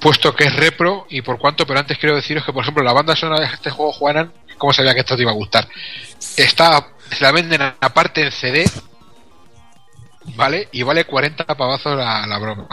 puesto 0.00 0.34
que 0.34 0.44
es 0.44 0.56
repro 0.56 1.06
y 1.10 1.22
por 1.22 1.38
cuánto, 1.38 1.66
pero 1.66 1.80
antes 1.80 1.98
quiero 1.98 2.14
deciros 2.14 2.44
que, 2.44 2.52
por 2.52 2.62
ejemplo, 2.62 2.84
la 2.84 2.92
banda 2.92 3.16
sonora 3.16 3.40
de 3.40 3.46
este 3.52 3.70
juego, 3.70 3.92
Juanan, 3.92 4.32
¿cómo 4.56 4.72
sabía 4.72 4.94
que 4.94 5.00
esto 5.00 5.16
te 5.16 5.22
iba 5.22 5.32
a 5.32 5.34
gustar? 5.34 5.68
Está, 6.36 6.88
se 7.10 7.22
la 7.22 7.32
venden 7.32 7.62
aparte 7.62 8.22
en 8.22 8.30
CD, 8.30 8.64
¿vale? 10.36 10.68
Y 10.72 10.82
vale 10.84 11.04
40 11.04 11.44
pavazos 11.44 11.96
la, 11.96 12.26
la 12.26 12.38
broma. 12.38 12.68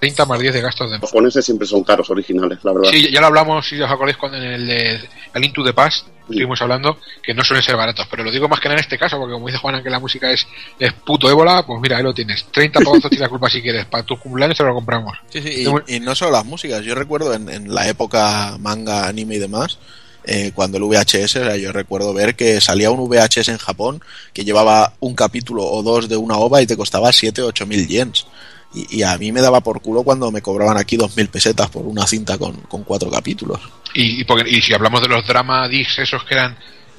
30 0.00 0.26
más 0.26 0.38
10 0.38 0.54
de 0.54 0.60
gastos 0.60 0.90
de 0.90 0.98
Los 0.98 1.10
japoneses 1.10 1.44
siempre 1.44 1.66
son 1.66 1.82
caros 1.82 2.10
originales, 2.10 2.58
la 2.62 2.72
verdad. 2.72 2.90
Sí, 2.90 3.10
ya 3.10 3.20
lo 3.20 3.26
hablamos, 3.26 3.66
si 3.66 3.80
os 3.80 3.90
acordáis, 3.90 4.16
cuando 4.16 4.38
en 4.38 4.44
el, 4.44 4.66
de, 4.66 5.00
el 5.34 5.44
Into 5.44 5.64
the 5.64 5.72
Past 5.72 6.06
estuvimos 6.28 6.60
hablando, 6.60 6.98
que 7.22 7.32
no 7.34 7.44
suelen 7.44 7.62
ser 7.62 7.76
baratos, 7.76 8.06
pero 8.10 8.24
lo 8.24 8.32
digo 8.32 8.48
más 8.48 8.58
que 8.58 8.68
nada 8.68 8.80
en 8.80 8.84
este 8.84 8.98
caso, 8.98 9.16
porque 9.16 9.34
como 9.34 9.46
dice 9.46 9.58
Juana 9.58 9.82
que 9.82 9.90
la 9.90 10.00
música 10.00 10.30
es, 10.32 10.46
es 10.78 10.92
puto 10.92 11.30
ébola, 11.30 11.64
pues 11.64 11.80
mira, 11.80 11.98
ahí 11.98 12.02
lo 12.02 12.12
tienes. 12.12 12.44
30 12.50 12.80
pavazos 12.80 13.10
tienes 13.10 13.20
la 13.20 13.28
culpa 13.28 13.48
si 13.48 13.62
quieres, 13.62 13.86
para 13.86 14.04
tus 14.04 14.18
cumpleaños 14.18 14.56
te 14.56 14.64
lo 14.64 14.74
compramos. 14.74 15.16
Sí, 15.28 15.40
sí, 15.40 15.64
y, 15.88 15.96
y 15.96 16.00
no 16.00 16.14
solo 16.14 16.32
las 16.32 16.44
músicas. 16.44 16.84
Yo 16.84 16.94
recuerdo 16.94 17.32
en, 17.32 17.48
en 17.48 17.72
la 17.72 17.88
época 17.88 18.56
manga, 18.58 19.06
anime 19.06 19.36
y 19.36 19.38
demás, 19.38 19.78
eh, 20.28 20.50
cuando 20.52 20.78
el 20.78 20.84
VHS, 20.84 21.36
o 21.36 21.44
sea, 21.44 21.56
yo 21.56 21.70
recuerdo 21.70 22.12
ver 22.12 22.34
que 22.34 22.60
salía 22.60 22.90
un 22.90 23.08
VHS 23.08 23.48
en 23.48 23.58
Japón 23.58 24.02
que 24.32 24.44
llevaba 24.44 24.94
un 24.98 25.14
capítulo 25.14 25.62
o 25.64 25.84
dos 25.84 26.08
de 26.08 26.16
una 26.16 26.36
ova 26.36 26.60
y 26.60 26.66
te 26.66 26.76
costaba 26.76 27.12
7 27.12 27.42
o 27.42 27.46
8 27.46 27.66
mil 27.66 27.86
yens. 27.86 28.26
Y, 28.74 28.98
y 28.98 29.02
a 29.02 29.16
mí 29.16 29.32
me 29.32 29.40
daba 29.40 29.60
por 29.60 29.80
culo 29.80 30.02
cuando 30.02 30.30
me 30.30 30.42
cobraban 30.42 30.76
aquí 30.76 30.96
2.000 30.96 31.28
pesetas 31.30 31.70
por 31.70 31.86
una 31.86 32.06
cinta 32.06 32.36
con, 32.36 32.56
con 32.62 32.84
cuatro 32.84 33.10
capítulos. 33.10 33.60
Y, 33.94 34.20
y, 34.20 34.24
porque- 34.24 34.48
y 34.50 34.60
si 34.60 34.74
hablamos 34.74 35.00
de 35.00 35.08
los 35.08 35.26
drama 35.26 35.66
discs 35.68 35.98
esos 36.00 36.24
que 36.24 36.34
eran 36.34 36.56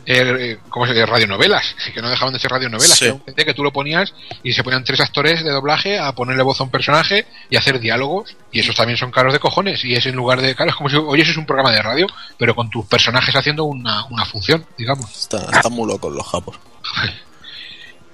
eh, 0.10 0.60
¿cómo 0.70 0.86
se 0.88 0.94
dice? 0.94 1.06
radionovelas, 1.06 1.76
sí, 1.86 1.92
que 1.92 2.02
no 2.02 2.10
dejaban 2.10 2.34
de 2.34 2.40
ser 2.40 2.50
radionovelas, 2.50 2.98
Sí. 2.98 3.12
que 3.36 3.44
que 3.44 3.54
tú 3.54 3.62
lo 3.62 3.74
ponías 3.74 4.14
y 4.42 4.54
se 4.54 4.64
ponían 4.64 4.86
tres 4.86 5.02
actores 5.02 5.44
de 5.44 5.52
doblaje 5.52 6.00
a 6.00 6.14
ponerle 6.14 6.44
voz 6.44 6.62
a 6.62 6.64
un 6.64 6.70
personaje 6.72 7.28
y 7.50 7.58
hacer 7.58 7.78
diálogos, 7.82 8.38
y 8.50 8.62
esos 8.62 8.74
también 8.74 8.98
son 8.98 9.12
caros 9.12 9.34
de 9.34 9.40
cojones, 9.40 9.84
y 9.84 9.96
es 9.96 10.06
en 10.06 10.16
lugar 10.16 10.40
de, 10.40 10.56
claro, 10.56 10.72
es 10.72 10.78
como 10.78 10.88
si, 10.90 10.96
oye, 10.96 11.24
eso 11.24 11.32
es 11.32 11.38
un 11.38 11.46
programa 11.46 11.72
de 11.74 11.82
radio, 11.82 12.08
pero 12.38 12.56
con 12.56 12.70
tus 12.70 12.86
personajes 12.86 13.36
haciendo 13.36 13.66
una, 13.66 14.06
una 14.06 14.24
función, 14.26 14.66
digamos. 14.78 15.12
Está- 15.14 15.44
Están 15.54 15.74
muy 15.74 15.86
locos 15.90 16.14
los 16.14 16.26
japos. 16.26 16.58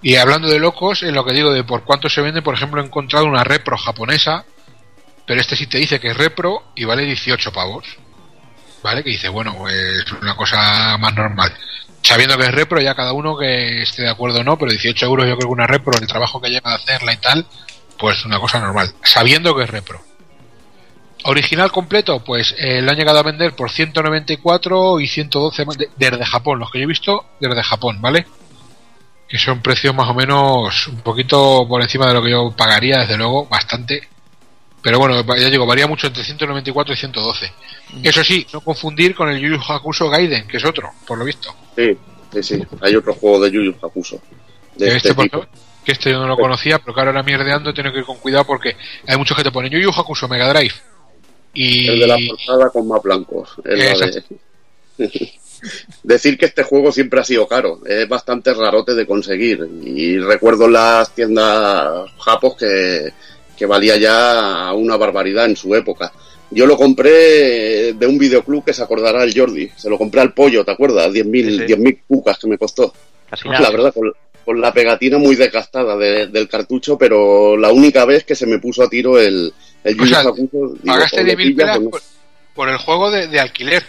Y 0.04 0.16
hablando 0.18 0.48
de 0.50 0.60
locos, 0.60 1.02
en 1.04 1.16
lo 1.16 1.24
que 1.26 1.34
digo 1.34 1.52
de 1.52 1.64
por 1.64 1.84
cuánto 1.84 2.10
se 2.10 2.22
vende, 2.22 2.42
por 2.42 2.54
ejemplo, 2.56 2.82
he 2.82 2.86
encontrado 2.86 3.26
una 3.26 3.44
repro 3.44 3.78
japonesa, 3.78 4.44
pero 5.26 5.40
este 5.40 5.56
sí 5.56 5.66
te 5.68 5.78
dice 5.78 6.00
que 6.00 6.10
es 6.12 6.18
repro 6.18 6.64
y 6.76 6.84
vale 6.84 7.04
18 7.04 7.52
pavos. 7.54 7.86
¿Vale? 8.84 9.02
Que 9.02 9.12
dice, 9.12 9.30
bueno, 9.30 9.56
pues 9.58 10.04
una 10.22 10.36
cosa 10.36 10.98
más 10.98 11.16
normal. 11.16 11.54
sabiendo 12.02 12.38
que 12.38 12.44
es 12.44 12.52
repro, 12.52 12.82
ya 12.82 12.94
cada 12.96 13.14
uno 13.14 13.38
que 13.38 13.82
esté 13.84 14.02
de 14.02 14.10
acuerdo 14.10 14.42
o 14.42 14.44
no, 14.44 14.58
pero 14.58 14.70
18 14.72 15.06
euros 15.06 15.26
yo 15.26 15.38
creo 15.38 15.48
que 15.48 15.54
una 15.54 15.66
repro, 15.68 15.94
el 15.98 16.06
trabajo 16.06 16.42
que 16.42 16.50
lleva 16.50 16.74
a 16.74 16.76
hacerla 16.76 17.14
y 17.14 17.18
tal, 17.18 17.46
pues 17.98 18.26
una 18.26 18.40
cosa 18.40 18.60
normal, 18.60 18.94
sabiendo 19.04 19.56
que 19.56 19.64
es 19.64 19.70
repro. 19.70 20.02
Original 21.26 21.72
completo, 21.72 22.22
pues 22.22 22.54
eh, 22.58 22.82
lo 22.82 22.92
han 22.92 22.98
llegado 22.98 23.20
a 23.20 23.24
vender 23.24 23.56
por 23.56 23.72
194 23.72 25.00
y 25.00 25.08
112 25.08 25.64
de- 25.78 25.90
desde 25.96 26.26
Japón, 26.26 26.60
los 26.60 26.70
que 26.70 26.80
yo 26.80 26.84
he 26.84 26.88
visto 26.88 27.26
desde 27.40 27.64
Japón, 27.64 28.02
¿vale? 28.02 28.28
Que 29.34 29.40
son 29.40 29.64
precios 29.64 29.96
más 29.96 30.08
o 30.08 30.14
menos 30.14 30.88
un 30.90 30.98
poquito 31.02 31.66
por 31.68 31.82
encima 31.82 32.06
de 32.06 32.14
lo 32.14 32.22
que 32.22 32.30
yo 32.30 32.54
pagaría, 32.56 33.00
desde 33.00 33.18
luego, 33.18 33.48
bastante. 33.48 34.08
Pero 34.80 35.00
bueno, 35.00 35.24
ya 35.36 35.50
digo, 35.50 35.66
varía 35.66 35.88
mucho 35.88 36.06
entre 36.06 36.24
194 36.24 36.94
y 36.94 36.98
112. 36.98 37.52
Eso 38.04 38.24
sí, 38.24 38.46
no 38.54 38.62
confundir 38.62 39.16
con 39.16 39.30
el 39.30 39.40
Yu 39.40 39.56
Yu 39.56 39.60
Hakusho 39.68 40.08
Gaiden, 40.08 40.46
que 40.48 40.58
es 40.58 40.66
otro, 40.66 40.92
por 41.08 41.18
lo 41.18 41.26
visto. 41.26 41.52
Sí, 41.76 41.98
sí, 42.32 42.44
sí. 42.44 42.64
Hay 42.82 42.96
otro 42.96 43.16
juego 43.16 43.40
de 43.44 43.50
Yu 43.50 43.64
Yu 43.64 43.76
Hakusho. 43.82 44.18
De 44.76 44.86
Que 44.86 44.96
este 44.98 45.10
este, 45.10 45.14
por 45.16 45.24
tipo. 45.26 45.46
que 45.84 45.92
este 45.94 46.12
yo 46.12 46.20
no 46.20 46.28
lo 46.28 46.38
conocía, 46.38 46.78
pero 46.78 46.94
que 46.94 47.02
ahora 47.02 47.24
mierdeando, 47.24 47.74
tengo 47.74 47.92
que 47.92 47.98
ir 48.00 48.06
con 48.06 48.18
cuidado 48.18 48.46
porque 48.46 48.78
hay 49.08 49.18
muchos 49.18 49.36
que 49.36 49.44
te 49.44 49.52
ponen 49.52 49.72
Yu 49.72 49.80
Yu 49.80 49.90
Hakusho 49.90 50.28
Mega 50.28 50.48
Drive. 50.54 50.76
Y 51.56 51.88
El 51.88 52.00
de 52.02 52.08
la 52.08 52.18
portada 52.30 52.70
con 52.70 52.88
más 52.88 53.02
blancos. 53.02 53.50
de- 53.64 53.90
Exacto. 53.90 54.36
Decir 56.04 56.38
que 56.38 56.46
este 56.46 56.64
juego 56.64 56.92
siempre 56.92 57.20
ha 57.20 57.24
sido 57.24 57.48
caro, 57.48 57.80
es 57.86 58.08
bastante 58.10 58.54
rarote 58.54 58.94
de 58.94 59.06
conseguir. 59.06 59.68
Y 59.84 60.18
recuerdo 60.20 60.68
las 60.68 61.14
tiendas 61.16 62.10
japos 62.20 62.56
que, 62.58 63.12
que 63.58 63.66
valía 63.66 63.98
ya 63.98 64.74
una 64.74 64.98
barbaridad 64.98 65.46
en 65.46 65.56
su 65.56 65.74
época. 65.76 66.12
Yo 66.52 66.66
lo 66.68 66.78
compré 66.78 67.94
de 67.94 68.06
un 68.08 68.18
videoclub 68.20 68.64
que 68.64 68.74
se 68.74 68.84
acordará 68.84 69.24
el 69.24 69.34
Jordi. 69.38 69.70
Se 69.76 69.90
lo 69.90 69.98
compré 69.98 70.22
al 70.22 70.34
pollo, 70.34 70.64
¿te 70.64 70.72
acuerdas? 70.72 71.12
10.000 71.12 71.46
Sí, 71.46 71.58
sí. 71.68 71.74
10.000 71.74 72.00
cucas 72.08 72.38
que 72.38 72.48
me 72.48 72.58
costó. 72.58 72.94
Casi 73.30 73.48
La 73.50 73.72
verdad, 73.72 73.92
con, 73.94 74.12
con 74.46 74.62
la 74.62 74.72
pegatina 74.72 75.18
muy 75.18 75.36
desgastada 75.36 75.96
de- 75.98 76.28
del 76.28 76.48
cartucho, 76.48 76.96
pero 76.98 77.58
la 77.58 77.72
única 77.72 78.06
vez 78.06 78.24
que 78.24 78.36
se 78.36 78.46
me 78.46 78.60
puso 78.60 78.84
a 78.84 78.90
tiro 78.90 79.18
el, 79.18 79.52
el 79.84 80.00
O 80.02 80.06
sea, 80.06 80.18
pagaste 80.24 80.50
o 80.54 80.66
lo 81.24 81.32
10.000 81.32 81.36
pillas 81.38 81.56
pelas 81.56 81.78
o 81.78 81.82
no. 81.82 81.90
por, 81.90 82.02
por 82.54 82.70
el 82.70 82.78
juego 82.78 83.10
de, 83.10 83.28
de 83.28 83.40
alquiler. 83.40 83.84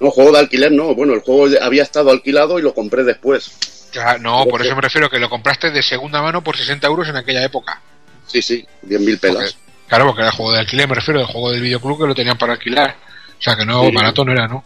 No, 0.00 0.10
juego 0.10 0.32
de 0.32 0.38
alquiler 0.40 0.72
no. 0.72 0.94
Bueno, 0.94 1.14
el 1.14 1.20
juego 1.20 1.46
había 1.62 1.82
estado 1.82 2.10
alquilado 2.10 2.58
y 2.58 2.62
lo 2.62 2.74
compré 2.74 3.04
después. 3.04 3.90
Ya, 3.92 4.18
no, 4.18 4.44
por 4.46 4.60
eso 4.60 4.74
me 4.74 4.82
refiero 4.82 5.08
que 5.08 5.18
lo 5.20 5.30
compraste 5.30 5.70
de 5.70 5.82
segunda 5.82 6.20
mano 6.20 6.42
por 6.42 6.56
60 6.56 6.86
euros 6.86 7.08
en 7.08 7.16
aquella 7.16 7.44
época. 7.44 7.80
Sí, 8.26 8.42
sí, 8.42 8.66
10.000 8.82 9.20
pelas. 9.20 9.56
Claro, 9.86 10.06
porque 10.06 10.22
era 10.22 10.30
el 10.30 10.36
juego 10.36 10.52
de 10.52 10.58
alquiler, 10.60 10.88
me 10.88 10.94
refiero 10.96 11.20
al 11.20 11.26
juego 11.26 11.52
del 11.52 11.60
videoclub 11.60 12.00
que 12.00 12.06
lo 12.08 12.14
tenían 12.14 12.36
para 12.38 12.54
alquilar. 12.54 12.96
O 13.38 13.42
sea 13.42 13.54
que 13.56 13.64
no, 13.64 13.84
Sí. 13.84 13.92
barato 13.94 14.24
no 14.24 14.32
era, 14.32 14.48
¿no? 14.48 14.64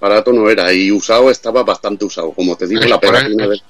Barato 0.00 0.32
no 0.32 0.50
era 0.50 0.72
y 0.72 0.90
usado 0.90 1.30
estaba 1.30 1.62
bastante 1.62 2.04
usado. 2.04 2.32
Como 2.32 2.56
te 2.56 2.66
digo, 2.66 2.80
Eso, 2.80 2.88
la 2.90 3.00
pegatina, 3.00 3.44
eso- 3.44 3.50
de- 3.52 3.60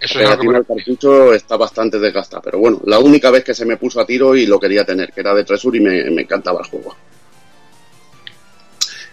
Eso 0.00 0.18
la 0.18 0.24
pegatina 0.30 0.52
del 0.58 0.66
cartucho 0.66 1.32
está 1.32 1.56
bastante 1.56 1.98
desgastada. 1.98 2.42
Pero 2.42 2.58
bueno, 2.58 2.80
la 2.84 2.98
única 2.98 3.30
vez 3.30 3.44
que 3.44 3.54
se 3.54 3.64
me 3.64 3.76
puso 3.78 4.00
a 4.00 4.06
tiro 4.06 4.34
y 4.36 4.44
lo 4.46 4.58
quería 4.60 4.84
tener, 4.84 5.12
que 5.12 5.20
era 5.20 5.32
de 5.32 5.44
Tresur 5.44 5.74
y 5.76 5.80
me, 5.80 6.10
me 6.10 6.22
encantaba 6.22 6.60
el 6.62 6.68
juego. 6.68 6.94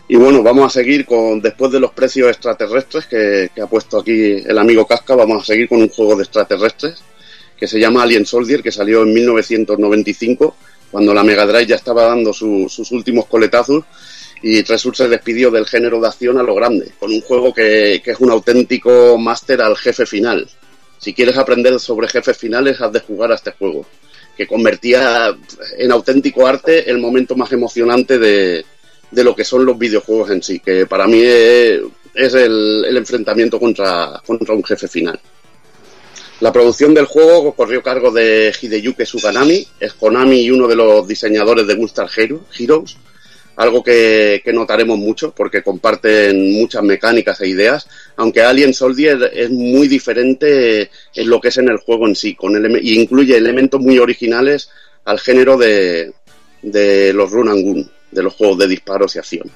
Y 0.08 0.16
bueno, 0.18 0.44
vamos 0.44 0.66
a 0.66 0.70
seguir 0.70 1.06
con, 1.06 1.42
después 1.42 1.72
de 1.72 1.80
los 1.80 1.92
precios 1.92 2.30
extraterrestres 2.30 3.06
que, 3.08 3.50
ha 3.62 3.68
puesto 3.68 4.00
aquí 4.00 4.34
el 4.46 4.58
amigo 4.58 4.86
Casca, 4.86 5.16
vamos 5.16 5.44
a 5.44 5.46
seguir 5.46 5.70
con 5.70 5.82
un 5.82 5.90
juego 5.90 6.16
de 6.16 6.24
extraterrestres 6.24 7.02
que 7.58 7.68
se 7.68 7.80
llama 7.80 8.04
Alien 8.04 8.26
Soldier, 8.26 8.62
que 8.62 8.72
salió 8.72 9.04
en 9.04 9.14
1995, 9.14 10.56
cuando 10.92 11.14
la 11.14 11.24
Mega 11.24 11.46
Drive 11.46 11.68
ya 11.68 11.76
estaba 11.76 12.04
dando 12.06 12.34
su- 12.34 12.68
sus 12.70 12.92
últimos 12.92 13.26
coletazos 13.28 13.86
y 14.42 14.62
Tresur 14.64 14.96
se 14.96 15.08
despidió 15.08 15.50
del 15.50 15.66
género 15.66 16.02
de 16.02 16.08
acción 16.08 16.38
a 16.38 16.44
lo 16.44 16.54
grande, 16.56 16.92
con 17.00 17.10
un 17.12 17.22
juego 17.22 17.54
que, 17.54 18.02
que 18.04 18.12
es 18.12 18.20
un 18.20 18.30
auténtico 18.32 19.18
máster 19.18 19.62
al 19.62 19.78
jefe 19.78 20.06
final. 20.06 20.50
Si 20.98 21.14
quieres 21.14 21.38
aprender 21.38 21.80
sobre 21.80 22.10
jefes 22.10 22.38
finales, 22.38 22.82
has 22.82 22.92
de 22.92 23.00
jugar 23.00 23.32
a 23.32 23.36
este 23.36 23.52
juego, 23.52 23.86
que 24.36 24.46
convertía 24.46 25.34
en 25.78 25.92
auténtico 25.94 26.46
arte 26.46 26.90
el 26.90 26.98
momento 26.98 27.36
más 27.38 27.52
emocionante 27.54 28.20
de, 28.20 28.66
de 29.14 29.24
lo 29.24 29.36
que 29.36 29.44
son 29.44 29.66
los 29.66 29.78
videojuegos 29.78 30.32
en 30.32 30.42
sí, 30.42 30.60
que 30.60 30.86
para 30.86 31.08
mí 31.08 31.22
es, 31.24 32.34
el, 32.34 32.86
enfrentamiento 32.98 33.60
contra, 33.60 34.22
contra 34.26 34.54
un 34.54 34.64
jefe 34.64 34.88
final. 34.88 35.20
La 36.40 36.52
producción 36.52 36.94
del 36.94 37.06
juego 37.06 37.54
corrió 37.54 37.82
cargo 37.82 38.12
de 38.12 38.54
Hideyuki 38.60 39.06
Suganami, 39.06 39.66
es 39.80 39.94
Konami 39.94 40.42
y 40.42 40.52
uno 40.52 40.68
de 40.68 40.76
los 40.76 41.08
diseñadores 41.08 41.66
de 41.68 41.76
Gunstar 41.76 42.10
Hero- 42.16 42.46
Heroes, 42.58 42.98
algo 43.56 43.84
que, 43.84 44.42
notaremos 44.52 44.98
mucho 44.98 45.32
porque 45.32 45.62
comparten 45.62 46.54
muchas 46.54 46.84
mecánicas 46.84 47.40
e 47.42 47.48
ideas, 47.48 47.88
aunque 48.18 48.42
Alien 48.42 48.74
Soldier 48.74 49.32
es 49.34 49.52
muy 49.52 49.88
diferente 49.88 50.90
en 51.14 51.30
lo 51.30 51.40
que 51.40 51.50
es 51.50 51.58
en 51.58 51.70
el 51.70 51.78
juego 51.78 52.08
en 52.08 52.16
sí, 52.16 52.36
con 52.36 52.54
y 52.82 53.00
incluye 53.00 53.38
elementos 53.38 53.80
muy 53.80 54.00
originales 54.00 54.70
al 55.06 55.20
género 55.20 55.56
de, 55.58 56.14
de 56.64 57.14
los 57.14 57.30
run 57.30 57.50
and 57.50 57.64
gun, 57.64 57.92
de 58.14 58.24
los 58.24 58.34
juegos 58.34 58.58
de 58.60 58.68
disparos 58.68 59.16
y 59.16 59.20
acción. 59.20 59.50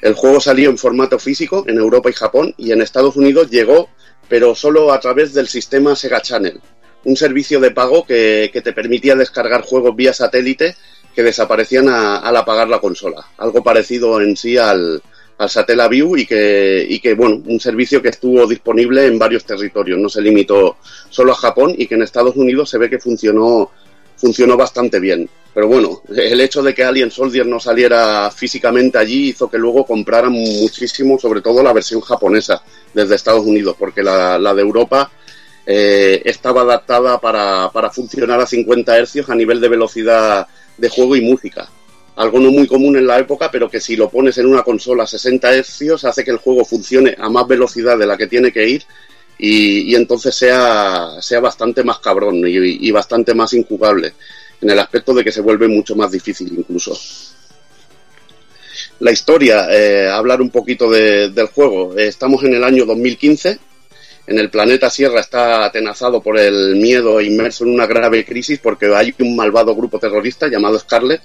El 0.00 0.14
juego 0.14 0.40
salió 0.40 0.70
en 0.70 0.78
formato 0.78 1.18
físico 1.18 1.64
en 1.66 1.76
Europa 1.78 2.08
y 2.10 2.12
Japón 2.12 2.54
y 2.56 2.70
en 2.72 2.80
Estados 2.82 3.16
Unidos 3.16 3.50
llegó, 3.50 3.88
pero 4.28 4.54
solo 4.54 4.92
a 4.92 5.00
través 5.00 5.34
del 5.34 5.48
sistema 5.48 5.96
Sega 5.96 6.20
Channel, 6.22 6.60
un 7.04 7.16
servicio 7.16 7.58
de 7.60 7.70
pago 7.72 8.04
que, 8.06 8.50
que 8.52 8.60
te 8.60 8.72
permitía 8.72 9.16
descargar 9.16 9.62
juegos 9.62 9.96
vía 9.96 10.12
satélite 10.12 10.76
que 11.14 11.22
desaparecían 11.22 11.88
a- 11.88 12.18
al 12.18 12.36
apagar 12.36 12.68
la 12.68 12.78
consola. 12.80 13.26
Algo 13.38 13.62
parecido 13.64 14.20
en 14.20 14.36
sí 14.36 14.56
al, 14.56 15.02
al 15.38 15.50
Satellaview 15.50 16.16
y 16.16 16.26
que, 16.26 16.86
y 16.88 17.00
que, 17.00 17.14
bueno, 17.14 17.42
un 17.46 17.58
servicio 17.58 18.00
que 18.00 18.10
estuvo 18.10 18.46
disponible 18.46 19.06
en 19.06 19.18
varios 19.18 19.44
territorios, 19.44 19.98
no 19.98 20.08
se 20.08 20.20
limitó 20.22 20.76
solo 21.10 21.32
a 21.32 21.36
Japón 21.36 21.74
y 21.76 21.86
que 21.88 21.96
en 21.96 22.02
Estados 22.02 22.36
Unidos 22.36 22.70
se 22.70 22.78
ve 22.78 22.88
que 22.88 23.00
funcionó, 23.00 23.72
funcionó 24.18 24.56
bastante 24.56 25.00
bien. 25.00 25.28
Pero 25.54 25.66
bueno, 25.66 26.02
el 26.14 26.40
hecho 26.40 26.62
de 26.62 26.74
que 26.74 26.84
Alien 26.84 27.10
Soldier 27.10 27.46
no 27.46 27.58
saliera 27.58 28.30
físicamente 28.30 28.98
allí 28.98 29.30
hizo 29.30 29.50
que 29.50 29.58
luego 29.58 29.84
compraran 29.84 30.32
muchísimo, 30.32 31.18
sobre 31.18 31.40
todo 31.40 31.62
la 31.62 31.72
versión 31.72 32.00
japonesa 32.00 32.62
desde 32.94 33.14
Estados 33.14 33.44
Unidos, 33.44 33.74
porque 33.78 34.02
la, 34.02 34.38
de 34.38 34.62
Europa 34.62 35.10
eh, 35.66 36.22
estaba 36.24 36.62
adaptada 36.62 37.18
para, 37.18 37.70
para 37.72 37.90
funcionar 37.90 38.40
a 38.40 38.46
50 38.46 39.04
Hz 39.04 39.30
a 39.30 39.34
nivel 39.34 39.60
de 39.60 39.68
velocidad 39.68 40.46
de 40.76 40.88
juego 40.88 41.16
y 41.16 41.22
música. 41.22 41.68
Algo 42.16 42.40
no 42.40 42.50
muy 42.50 42.66
común 42.66 42.96
en 42.96 43.06
la 43.06 43.18
época, 43.18 43.50
pero 43.50 43.70
que 43.70 43.80
si 43.80 43.96
lo 43.96 44.10
pones 44.10 44.38
en 44.38 44.46
una 44.46 44.62
consola 44.62 45.04
a 45.04 45.06
60 45.06 45.62
Hz 45.62 46.04
hace 46.04 46.24
que 46.24 46.30
el 46.30 46.38
juego 46.38 46.64
funcione 46.64 47.16
a 47.18 47.28
más 47.30 47.46
velocidad 47.46 47.96
de 47.96 48.06
la 48.06 48.16
que 48.16 48.26
tiene 48.26 48.52
que 48.52 48.68
ir 48.68 48.84
y, 49.38 49.94
entonces 49.94 50.34
sea, 50.34 51.10
sea 51.20 51.40
bastante 51.40 51.84
más 51.84 51.98
cabrón 52.00 52.42
y, 52.46 52.90
bastante 52.90 53.34
más 53.34 53.52
injugable, 53.54 54.12
en 54.60 54.70
el 54.70 54.78
aspecto 54.78 55.14
de 55.14 55.22
que 55.24 55.32
se 55.32 55.40
vuelve 55.40 55.68
mucho 55.68 55.94
más 55.94 56.10
difícil 56.10 56.52
incluso. 56.56 56.98
La 59.00 59.12
historia, 59.12 59.68
eh, 59.70 60.08
hablar 60.08 60.40
un 60.40 60.50
poquito 60.50 60.90
de- 60.90 61.30
del 61.30 61.46
juego. 61.46 61.96
Estamos 61.96 62.42
en 62.42 62.54
el 62.54 62.64
año 62.64 62.84
2015. 62.84 63.58
En 64.26 64.38
el 64.38 64.50
planeta 64.50 64.90
Sierra 64.90 65.20
está 65.20 65.64
atenazado 65.64 66.20
por 66.20 66.36
el 66.38 66.76
miedo 66.76 67.20
inmerso 67.20 67.64
en 67.64 67.70
una 67.70 67.86
grave 67.86 68.24
crisis 68.24 68.58
porque 68.58 68.86
hay 68.94 69.14
un 69.20 69.36
malvado 69.36 69.74
grupo 69.74 69.98
terrorista 70.00 70.48
llamado 70.48 70.78
Scarlet, 70.78 71.20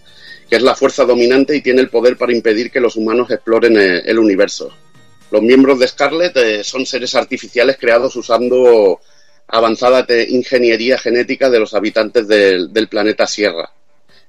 que 0.50 0.56
es 0.56 0.62
la 0.62 0.76
fuerza 0.76 1.04
dominante 1.04 1.56
y 1.56 1.62
tiene 1.62 1.82
el 1.82 1.90
poder 1.90 2.16
para 2.16 2.32
impedir 2.34 2.70
que 2.72 2.80
los 2.80 2.96
humanos 2.96 3.30
exploren 3.32 3.76
eh, 3.78 4.04
el 4.06 4.20
universo. 4.20 4.72
Los 5.34 5.42
miembros 5.42 5.80
de 5.80 5.88
Scarlet 5.88 6.38
eh, 6.38 6.64
son 6.64 6.86
seres 6.86 7.16
artificiales 7.16 7.78
creados 7.80 8.16
usando 8.16 9.02
avanzada 9.48 10.06
ingeniería 10.30 11.00
genética 11.00 11.50
de 11.50 11.60
los 11.60 11.74
habitantes 11.74 12.28
del- 12.28 12.72
del 12.72 12.88
planeta 12.88 13.26
Sierra. 13.26 13.68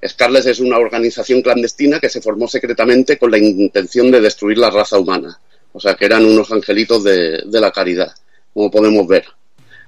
Scarlet 0.03 0.47
es 0.47 0.61
una 0.61 0.79
organización 0.79 1.43
clandestina 1.43 2.01
que 2.01 2.09
se 2.09 2.23
formó 2.23 2.49
secretamente 2.49 3.19
con 3.19 3.31
la 3.31 3.37
intención 3.37 4.11
de 4.11 4.23
destruir 4.23 4.57
la 4.57 4.71
raza 4.71 4.99
humana. 4.99 5.39
O 5.75 5.79
sea, 5.79 5.93
que 5.95 6.07
eran 6.07 6.25
unos 6.25 6.51
angelitos 6.51 7.05
de, 7.05 7.43
de 7.45 7.61
la 7.61 7.71
caridad, 7.71 8.15
como 8.55 8.71
podemos 8.71 9.07
ver. 9.07 9.27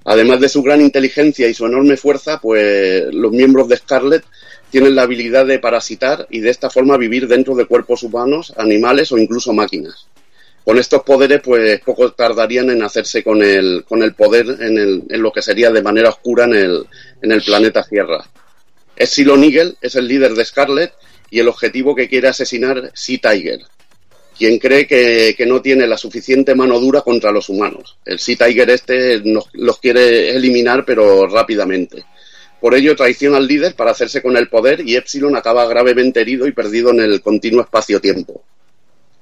Además 0.05 0.39
de 0.41 0.51
su 0.51 0.63
gran 0.63 0.83
inteligencia 0.83 1.49
y 1.49 1.55
su 1.55 1.65
enorme 1.65 1.97
fuerza, 1.97 2.41
pues 2.43 3.07
los 3.11 3.33
miembros 3.33 3.69
de 3.69 3.79
Scarlet 3.79 4.23
tienen 4.71 4.95
la 4.95 5.05
habilidad 5.05 5.47
de 5.47 5.61
parasitar 5.61 6.27
y 6.29 6.41
de 6.41 6.51
esta 6.51 6.69
forma 6.69 6.99
vivir 6.99 7.27
dentro 7.27 7.55
de 7.55 7.65
cuerpos 7.65 8.03
humanos, 8.03 8.53
animales 8.59 9.11
o 9.13 9.17
incluso 9.17 9.55
máquinas. 9.55 10.09
Con 10.67 10.79
estos 10.79 11.05
poderes, 11.05 11.41
pues 11.45 11.81
poco 11.83 12.11
tardarían 12.13 12.71
en 12.71 12.83
hacerse 12.83 13.23
con 13.23 13.41
el, 13.41 13.85
poder 14.17 14.47
en, 14.61 14.77
el- 14.79 15.03
en 15.09 15.23
lo 15.23 15.31
que 15.31 15.41
sería 15.41 15.71
de 15.71 15.81
manera 15.81 16.09
oscura 16.09 16.45
en 16.45 16.55
el, 16.57 16.85
en 17.23 17.31
el 17.31 17.41
planeta 17.41 17.85
Tierra. 17.89 18.29
Epsilon 18.97 19.45
Eagle 19.45 19.75
es 19.81 19.95
el 19.95 20.09
líder 20.09 20.35
de 20.35 20.45
Scarlet 20.45 20.93
y 21.31 21.39
el 21.39 21.47
objetivo 21.47 21.95
que 21.95 22.09
quiere 22.09 22.27
asesinar 22.27 22.91
Sea 22.95 23.19
Tiger, 23.19 23.61
quien 24.37 24.59
cree 24.59 24.89
que, 24.89 25.37
no 25.47 25.63
tiene 25.63 25.87
la 25.87 25.97
suficiente 25.97 26.57
mano 26.57 26.81
dura 26.81 27.03
contra 27.03 27.31
los 27.31 27.49
humanos. 27.49 27.97
El 28.05 28.19
Sea 28.19 28.35
Tiger 28.37 28.69
este 28.71 29.23
los 29.53 29.79
quiere 29.79 30.31
eliminar, 30.35 30.85
pero 30.85 31.29
rápidamente. 31.29 32.05
Por 32.61 32.75
ello 32.75 32.97
traiciona 32.97 33.37
al 33.37 33.47
líder 33.47 33.77
para 33.77 33.93
hacerse 33.93 34.21
con 34.21 34.37
el 34.37 34.49
poder 34.49 34.81
y 34.81 34.97
Epsilon 34.97 35.37
acaba 35.37 35.65
gravemente 35.69 36.23
herido 36.23 36.45
y 36.49 36.53
perdido 36.53 36.91
en 36.91 36.99
el 37.03 37.21
continuo 37.21 37.61
espacio-tiempo. 37.63 38.43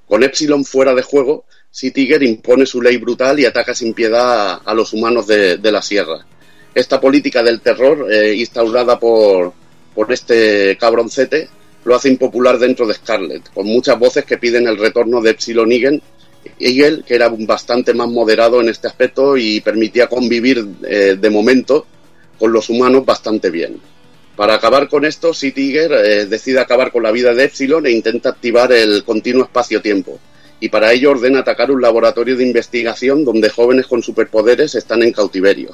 Con 0.09 0.23
Epsilon 0.23 0.65
fuera 0.65 0.95
de 0.95 1.03
juego, 1.03 1.45
Tiger 1.73 2.23
impone 2.23 2.67
su 2.67 2.81
ley 2.81 2.97
brutal 2.99 3.41
y 3.41 3.47
ataca 3.47 3.75
sin 3.75 3.95
piedad 3.95 4.61
a, 4.65 4.75
los 4.75 4.93
humanos 4.93 5.27
de, 5.27 5.59
la 5.73 5.83
sierra. 5.83 6.25
Esta 6.75 7.01
política 7.01 7.43
del 7.43 7.61
terror, 7.61 8.13
eh, 8.13 8.35
instaurada 8.35 8.99
por, 8.99 9.53
por 9.95 10.13
este 10.13 10.77
cabroncete, 10.79 11.49
lo 11.85 11.95
hace 11.95 12.09
impopular 12.09 12.59
dentro 12.59 12.87
de 12.87 12.95
Scarlet, 12.95 13.53
con 13.53 13.67
muchas 13.67 13.99
voces 13.99 14.25
que 14.25 14.39
piden 14.39 14.67
el 14.67 14.79
retorno 14.79 15.21
de 15.21 15.31
Epsilon 15.31 15.71
Eagle 15.73 16.03
que 16.59 17.15
era 17.15 17.29
bastante 17.31 17.95
más 17.95 18.09
moderado 18.09 18.61
en 18.61 18.69
este 18.69 18.87
aspecto 18.87 19.37
y 19.37 19.61
permitía 19.61 20.09
convivir 20.09 20.65
eh, 20.87 21.17
de 21.19 21.31
momento 21.31 21.87
con 22.39 22.53
los 22.53 22.69
humanos 22.69 23.05
bastante 23.05 23.51
bien. 23.51 23.81
Para 24.37 24.55
acabar 24.55 24.89
con 24.89 25.05
esto, 25.05 25.33
Sea 25.33 25.55
Tiger 25.55 25.93
eh, 25.93 26.27
decide 26.27 26.59
acabar 26.59 26.91
con 26.91 27.05
la 27.05 27.13
vida 27.13 27.33
de 27.35 27.45
Epsilon 27.45 27.87
e 27.87 27.93
intenta 27.93 28.31
activar 28.31 28.73
el 28.73 29.05
continuo 29.05 29.45
espacio-tiempo. 29.45 30.19
Y 30.59 30.71
para 30.71 30.93
ello 30.93 31.13
ordena 31.13 31.41
atacar 31.41 31.71
un 31.71 31.81
laboratorio 31.81 32.37
de 32.37 32.45
investigación 32.45 33.25
donde 33.25 33.51
jóvenes 33.51 33.87
con 33.87 34.03
superpoderes 34.03 34.75
están 34.75 35.03
en 35.03 35.13
cautiverio. 35.13 35.73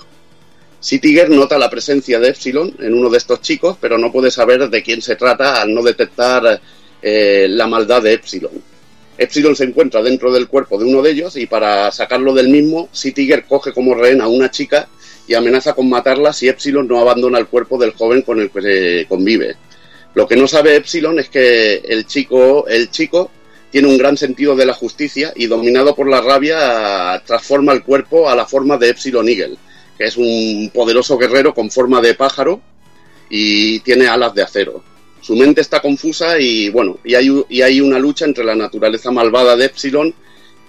Sea 0.79 1.01
Tiger 1.01 1.31
nota 1.31 1.59
la 1.59 1.71
presencia 1.71 2.19
de 2.19 2.29
Epsilon 2.29 2.75
en 2.81 2.95
uno 2.95 3.09
de 3.09 3.19
estos 3.19 3.41
chicos, 3.41 3.77
pero 3.81 3.97
no 3.97 4.13
puede 4.13 4.31
saber 4.31 4.69
de 4.69 4.83
quién 4.83 5.01
se 5.01 5.17
trata 5.17 5.63
al 5.63 5.73
no 5.73 5.83
detectar 5.83 6.61
eh, 7.01 7.47
la 7.49 7.67
maldad 7.67 8.03
de 8.03 8.15
Epsilon. 8.15 8.53
Epsilon 9.17 9.57
se 9.57 9.65
encuentra 9.65 10.03
dentro 10.03 10.33
del 10.33 10.49
cuerpo 10.49 10.79
de 10.79 10.87
uno 10.87 11.03
de 11.03 11.11
ellos 11.11 11.37
y 11.37 11.47
para 11.47 11.91
sacarlo 11.93 12.35
del 12.35 12.49
mismo, 12.49 12.89
Sea 12.93 13.13
Tiger 13.13 13.45
coge 13.45 13.73
como 13.73 13.95
rehén 13.95 14.21
a 14.21 14.29
una 14.29 14.51
chica 14.51 14.89
y 15.31 15.35
amenaza 15.35 15.75
con 15.75 15.89
matarla 15.89 16.33
si 16.33 16.49
Epsilon 16.49 16.89
no 16.89 16.99
abandona 16.99 17.39
el 17.39 17.47
cuerpo 17.47 17.79
del 17.79 17.93
joven 17.93 18.23
con 18.23 18.41
el 18.41 18.51
que 18.51 19.07
convive. 19.09 19.55
Lo 20.15 20.27
que 20.27 20.35
no 20.35 20.49
sabe 20.49 20.75
Epsilon 20.75 21.21
es 21.21 21.29
que 21.29 21.75
el 21.75 22.05
chico, 22.05 22.67
el 22.67 22.91
chico 22.91 23.31
tiene 23.71 23.87
un 23.87 23.97
gran 23.97 24.17
sentido 24.17 24.57
de 24.57 24.67
la 24.67 24.75
justicia 24.75 25.33
y 25.37 25.47
dominado 25.47 25.95
por 25.95 26.09
la 26.09 26.21
rabia 26.21 27.23
transforma 27.25 27.73
el 27.73 27.85
cuerpo 27.85 28.29
a 28.29 28.35
la 28.35 28.45
forma 28.45 28.77
de 28.77 28.89
Epsilon 28.89 29.29
Eagle, 29.29 29.57
que 29.97 30.07
es 30.07 30.17
un 30.17 30.69
poderoso 30.75 31.17
guerrero 31.17 31.55
con 31.55 31.71
forma 31.71 32.01
de 32.01 32.15
pájaro 32.15 32.61
y 33.29 33.79
tiene 33.81 34.09
alas 34.09 34.35
de 34.35 34.43
acero. 34.43 34.83
Su 35.21 35.37
mente 35.37 35.61
está 35.61 35.81
confusa 35.81 36.41
y 36.41 36.71
bueno, 36.71 36.99
y 37.05 37.15
hay, 37.15 37.45
y 37.49 37.63
hay 37.63 37.81
una 37.81 38.01
lucha 38.01 38.25
entre 38.25 38.43
la 38.43 38.57
naturaleza 38.57 39.13
malvada 39.13 39.55
de 39.55 39.67
Epsilon 39.67 40.13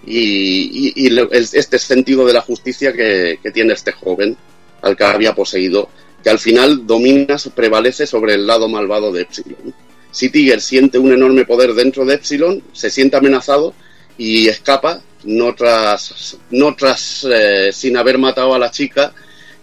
y, 0.06 1.10
este 1.34 1.80
sentido 1.80 2.28
de 2.28 2.34
la 2.34 2.42
justicia 2.42 2.94
que 2.94 3.40
tiene 3.52 3.74
este 3.74 3.92
joven 3.92 4.38
al 4.82 4.96
que 4.96 5.04
había 5.04 5.36
poseído, 5.36 5.90
que 6.24 6.30
al 6.30 6.40
final 6.40 6.86
domina, 6.86 7.38
prevalece 7.56 8.06
sobre 8.06 8.36
el 8.36 8.46
lado 8.48 8.68
malvado 8.68 9.12
de 9.12 9.22
Epsilon. 9.22 9.74
Si 10.12 10.30
Tiger 10.30 10.62
siente 10.62 11.00
un 11.00 11.14
enorme 11.14 11.46
poder 11.46 11.74
dentro 11.74 12.06
de 12.06 12.16
Epsilon, 12.16 12.64
se 12.74 12.90
siente 12.90 13.18
amenazado 13.18 13.74
y 14.18 14.48
escapa, 14.48 15.02
no 15.24 15.56
tras, 15.56 16.38
no 16.50 16.76
tras 16.76 17.26
eh, 17.30 17.70
sin 17.72 17.98
haber 17.98 18.18
matado 18.18 18.54
a 18.54 18.60
la 18.60 18.72
chica, 18.72 19.14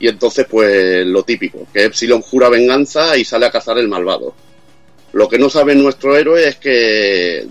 y 0.01 0.09
entonces 0.09 0.47
pues 0.49 1.05
lo 1.07 1.23
típico, 1.25 1.67
que 1.73 1.85
Epsilon 1.85 2.23
jura 2.23 2.49
venganza 2.49 3.17
y 3.17 3.25
sale 3.25 3.47
a 3.47 3.51
cazar 3.51 3.79
el 3.79 3.89
malvado. 3.89 4.35
Lo 5.13 5.29
que 5.29 5.39
no 5.39 5.49
sabe 5.49 5.75
nuestro 5.75 6.17
héroe 6.17 6.49
es 6.49 6.57
que 6.57 7.47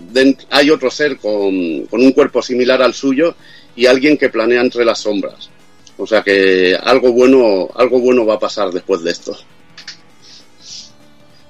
hay 0.50 0.70
otro 0.70 0.90
ser 0.90 1.18
con, 1.18 1.86
con 1.86 2.00
un 2.00 2.12
cuerpo 2.12 2.40
similar 2.40 2.80
al 2.82 2.94
suyo 2.94 3.34
y 3.74 3.86
alguien 3.86 4.16
que 4.16 4.28
planea 4.28 4.60
entre 4.60 4.84
las 4.84 5.00
sombras. 5.00 5.50
O 5.98 6.06
sea 6.06 6.22
que 6.22 6.76
algo 6.80 7.12
bueno, 7.12 7.68
algo 7.74 8.00
bueno 8.00 8.24
va 8.24 8.34
a 8.34 8.38
pasar 8.38 8.70
después 8.70 9.02
de 9.02 9.10
esto. 9.10 9.36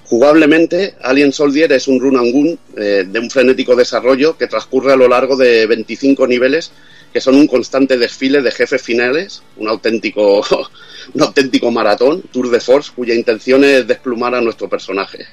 Jugablemente, 0.04 0.96
Alien 1.02 1.32
Soldier 1.32 1.70
es 1.72 1.86
un 1.86 2.00
run 2.00 2.16
and 2.16 2.32
gun 2.32 2.58
eh, 2.76 3.04
de 3.06 3.18
un 3.18 3.30
frenético 3.30 3.76
desarrollo 3.76 4.38
que 4.38 4.46
transcurre 4.46 4.94
a 4.94 4.96
lo 4.96 5.06
largo 5.06 5.36
de 5.36 5.66
25 5.66 6.26
niveles 6.26 6.72
que 7.12 7.20
son 7.20 7.36
un 7.36 7.46
constante 7.46 7.96
desfile 7.96 8.42
de 8.42 8.50
jefes 8.50 8.82
finales, 8.82 9.42
un 9.56 9.68
auténtico, 9.68 10.44
un 11.14 11.22
auténtico 11.22 11.70
maratón, 11.70 12.22
tour 12.32 12.50
de 12.50 12.60
force, 12.60 12.92
cuya 12.94 13.14
intención 13.14 13.64
es 13.64 13.86
desplumar 13.86 14.34
a 14.34 14.40
nuestro 14.40 14.68
personaje, 14.68 15.26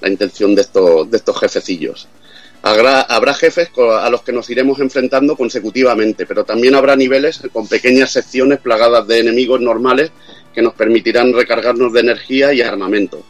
la 0.00 0.08
intención 0.08 0.54
de 0.54 0.62
estos, 0.62 1.10
de 1.10 1.16
estos 1.16 1.38
jefecillos. 1.38 2.08
Habrá, 2.62 3.34
jefes 3.34 3.70
a 3.78 4.10
los 4.10 4.22
que 4.22 4.32
nos 4.32 4.50
iremos 4.50 4.80
enfrentando 4.80 5.34
consecutivamente, 5.34 6.26
pero 6.26 6.44
también 6.44 6.74
habrá 6.74 6.94
niveles 6.94 7.40
con 7.52 7.66
pequeñas 7.66 8.12
secciones 8.12 8.60
plagadas 8.60 9.06
de 9.06 9.20
enemigos 9.20 9.60
normales 9.60 10.12
que 10.54 10.60
nos 10.60 10.74
permitirán 10.74 11.32
recargarnos 11.32 11.92
de 11.92 12.00
energía 12.00 12.52
y 12.52 12.60
armamento. 12.60 13.24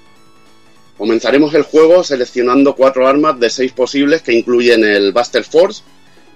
Comenzaremos 0.99 1.55
el 1.55 1.62
juego 1.62 2.02
seleccionando 2.02 2.75
cuatro 2.75 3.07
armas 3.07 3.39
de 3.39 3.50
seis 3.50 3.73
posibles 3.73 4.20
que 4.23 4.33
incluyen 4.33 4.84
el 4.84 5.12
Buster 5.12 5.44
Force, 5.44 5.83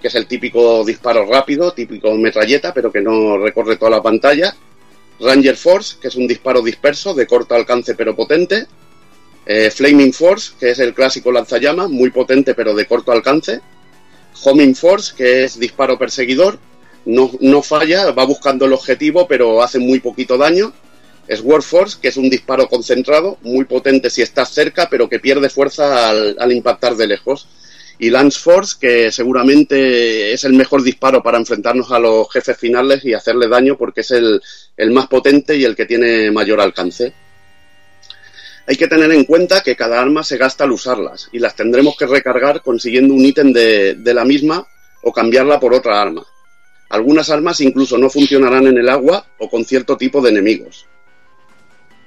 que 0.01 0.09
es 0.09 0.15
el 0.15 0.27
típico 0.27 0.85
disparo 0.85 1.27
rápido, 1.27 1.73
típico 1.73 2.15
metralleta, 2.15 2.73
pero 2.73 2.93
que 2.93 3.01
no 3.01 3.39
recorre 3.39 3.77
toda 3.77 3.91
la 3.91 4.03
pantalla. 4.03 4.55
Ranger 5.21 5.57
Force, 5.57 5.97
que 6.01 6.09
es 6.09 6.17
un 6.17 6.27
disparo 6.27 6.63
disperso 6.63 7.13
de 7.13 7.27
corto 7.27 7.55
alcance 7.55 7.95
pero 7.95 8.15
potente. 8.15 8.67
Eh, 9.47 9.71
Flaming 9.71 10.13
Force, 10.13 10.53
que 10.59 10.71
es 10.71 10.79
el 10.79 10.95
clásico 10.95 11.31
lanzallamas, 11.31 11.91
muy 11.91 12.11
potente 12.11 12.55
pero 12.55 12.75
de 12.75 12.87
corto 12.87 13.13
alcance. 13.13 13.61
Homing 14.43 14.75
Force, 14.75 15.15
que 15.17 15.45
es 15.45 15.59
disparo 15.59 15.99
perseguidor, 15.99 16.59
no, 17.07 17.31
no, 17.41 17.63
falla, 17.63 18.13
va 18.13 18.25
buscando 18.25 18.65
el 18.65 18.73
objetivo 18.73 19.29
pero 19.29 19.63
hace 19.63 19.79
muy 19.79 20.01
poquito 20.01 20.39
daño. 20.39 20.73
Sword 21.29 21.63
Force, 21.63 21.99
que 22.01 22.09
es 22.09 22.17
un 22.17 22.29
disparo 22.29 22.69
concentrado, 22.69 23.39
muy 23.43 23.65
potente 23.65 24.11
si 24.11 24.23
estás 24.23 24.51
cerca 24.51 24.89
pero 24.91 25.09
que 25.09 25.21
pierde 25.21 25.49
fuerza 25.49 26.11
al, 26.11 26.53
impactar 26.53 26.97
de 26.97 27.07
lejos. 27.07 27.49
Y 27.99 28.11
Lance 28.11 28.41
Force, 28.41 28.77
que 28.81 29.13
seguramente 29.13 30.33
es 30.33 30.43
el 30.45 30.55
mejor 30.55 30.83
disparo 30.83 31.23
para 31.23 31.39
enfrentarnos 31.39 31.93
a 31.93 32.01
los 32.01 32.31
jefes 32.33 32.59
finales 32.59 33.05
y 33.05 33.15
hacerle 33.15 33.49
daño 33.49 33.79
porque 33.79 34.01
es 34.01 34.11
el, 34.11 34.43
el 34.77 34.91
más 34.91 35.07
potente 35.07 35.57
y 35.57 35.65
el 35.65 35.77
que 35.77 35.87
tiene 35.87 36.31
mayor 36.33 36.61
alcance. 36.61 37.15
Hay 38.67 38.77
que 38.77 38.89
tener 38.89 39.13
en 39.13 39.25
cuenta 39.25 39.63
que 39.63 39.77
cada 39.77 40.01
arma 40.01 40.25
se 40.25 40.39
gasta 40.39 40.65
al 40.65 40.73
usarlas 40.73 41.29
y 41.33 41.39
las 41.39 41.55
tendremos 41.55 41.97
que 41.99 42.07
recargar 42.07 42.63
consiguiendo 42.63 43.13
un 43.13 43.25
ítem 43.25 43.53
de, 43.53 44.15
la 44.15 44.25
misma 44.25 44.67
o 45.03 45.13
cambiarla 45.13 45.61
por 45.61 45.75
otra 45.75 46.01
arma. 46.01 46.25
Algunas 46.89 47.29
armas 47.29 47.61
incluso 47.61 47.99
no 47.99 48.09
funcionarán 48.09 48.67
en 48.67 48.79
el 48.79 48.89
agua 48.89 49.27
o 49.39 49.51
con 49.51 49.65
cierto 49.65 49.99
tipo 49.99 50.23
de 50.23 50.31
enemigos. 50.31 50.87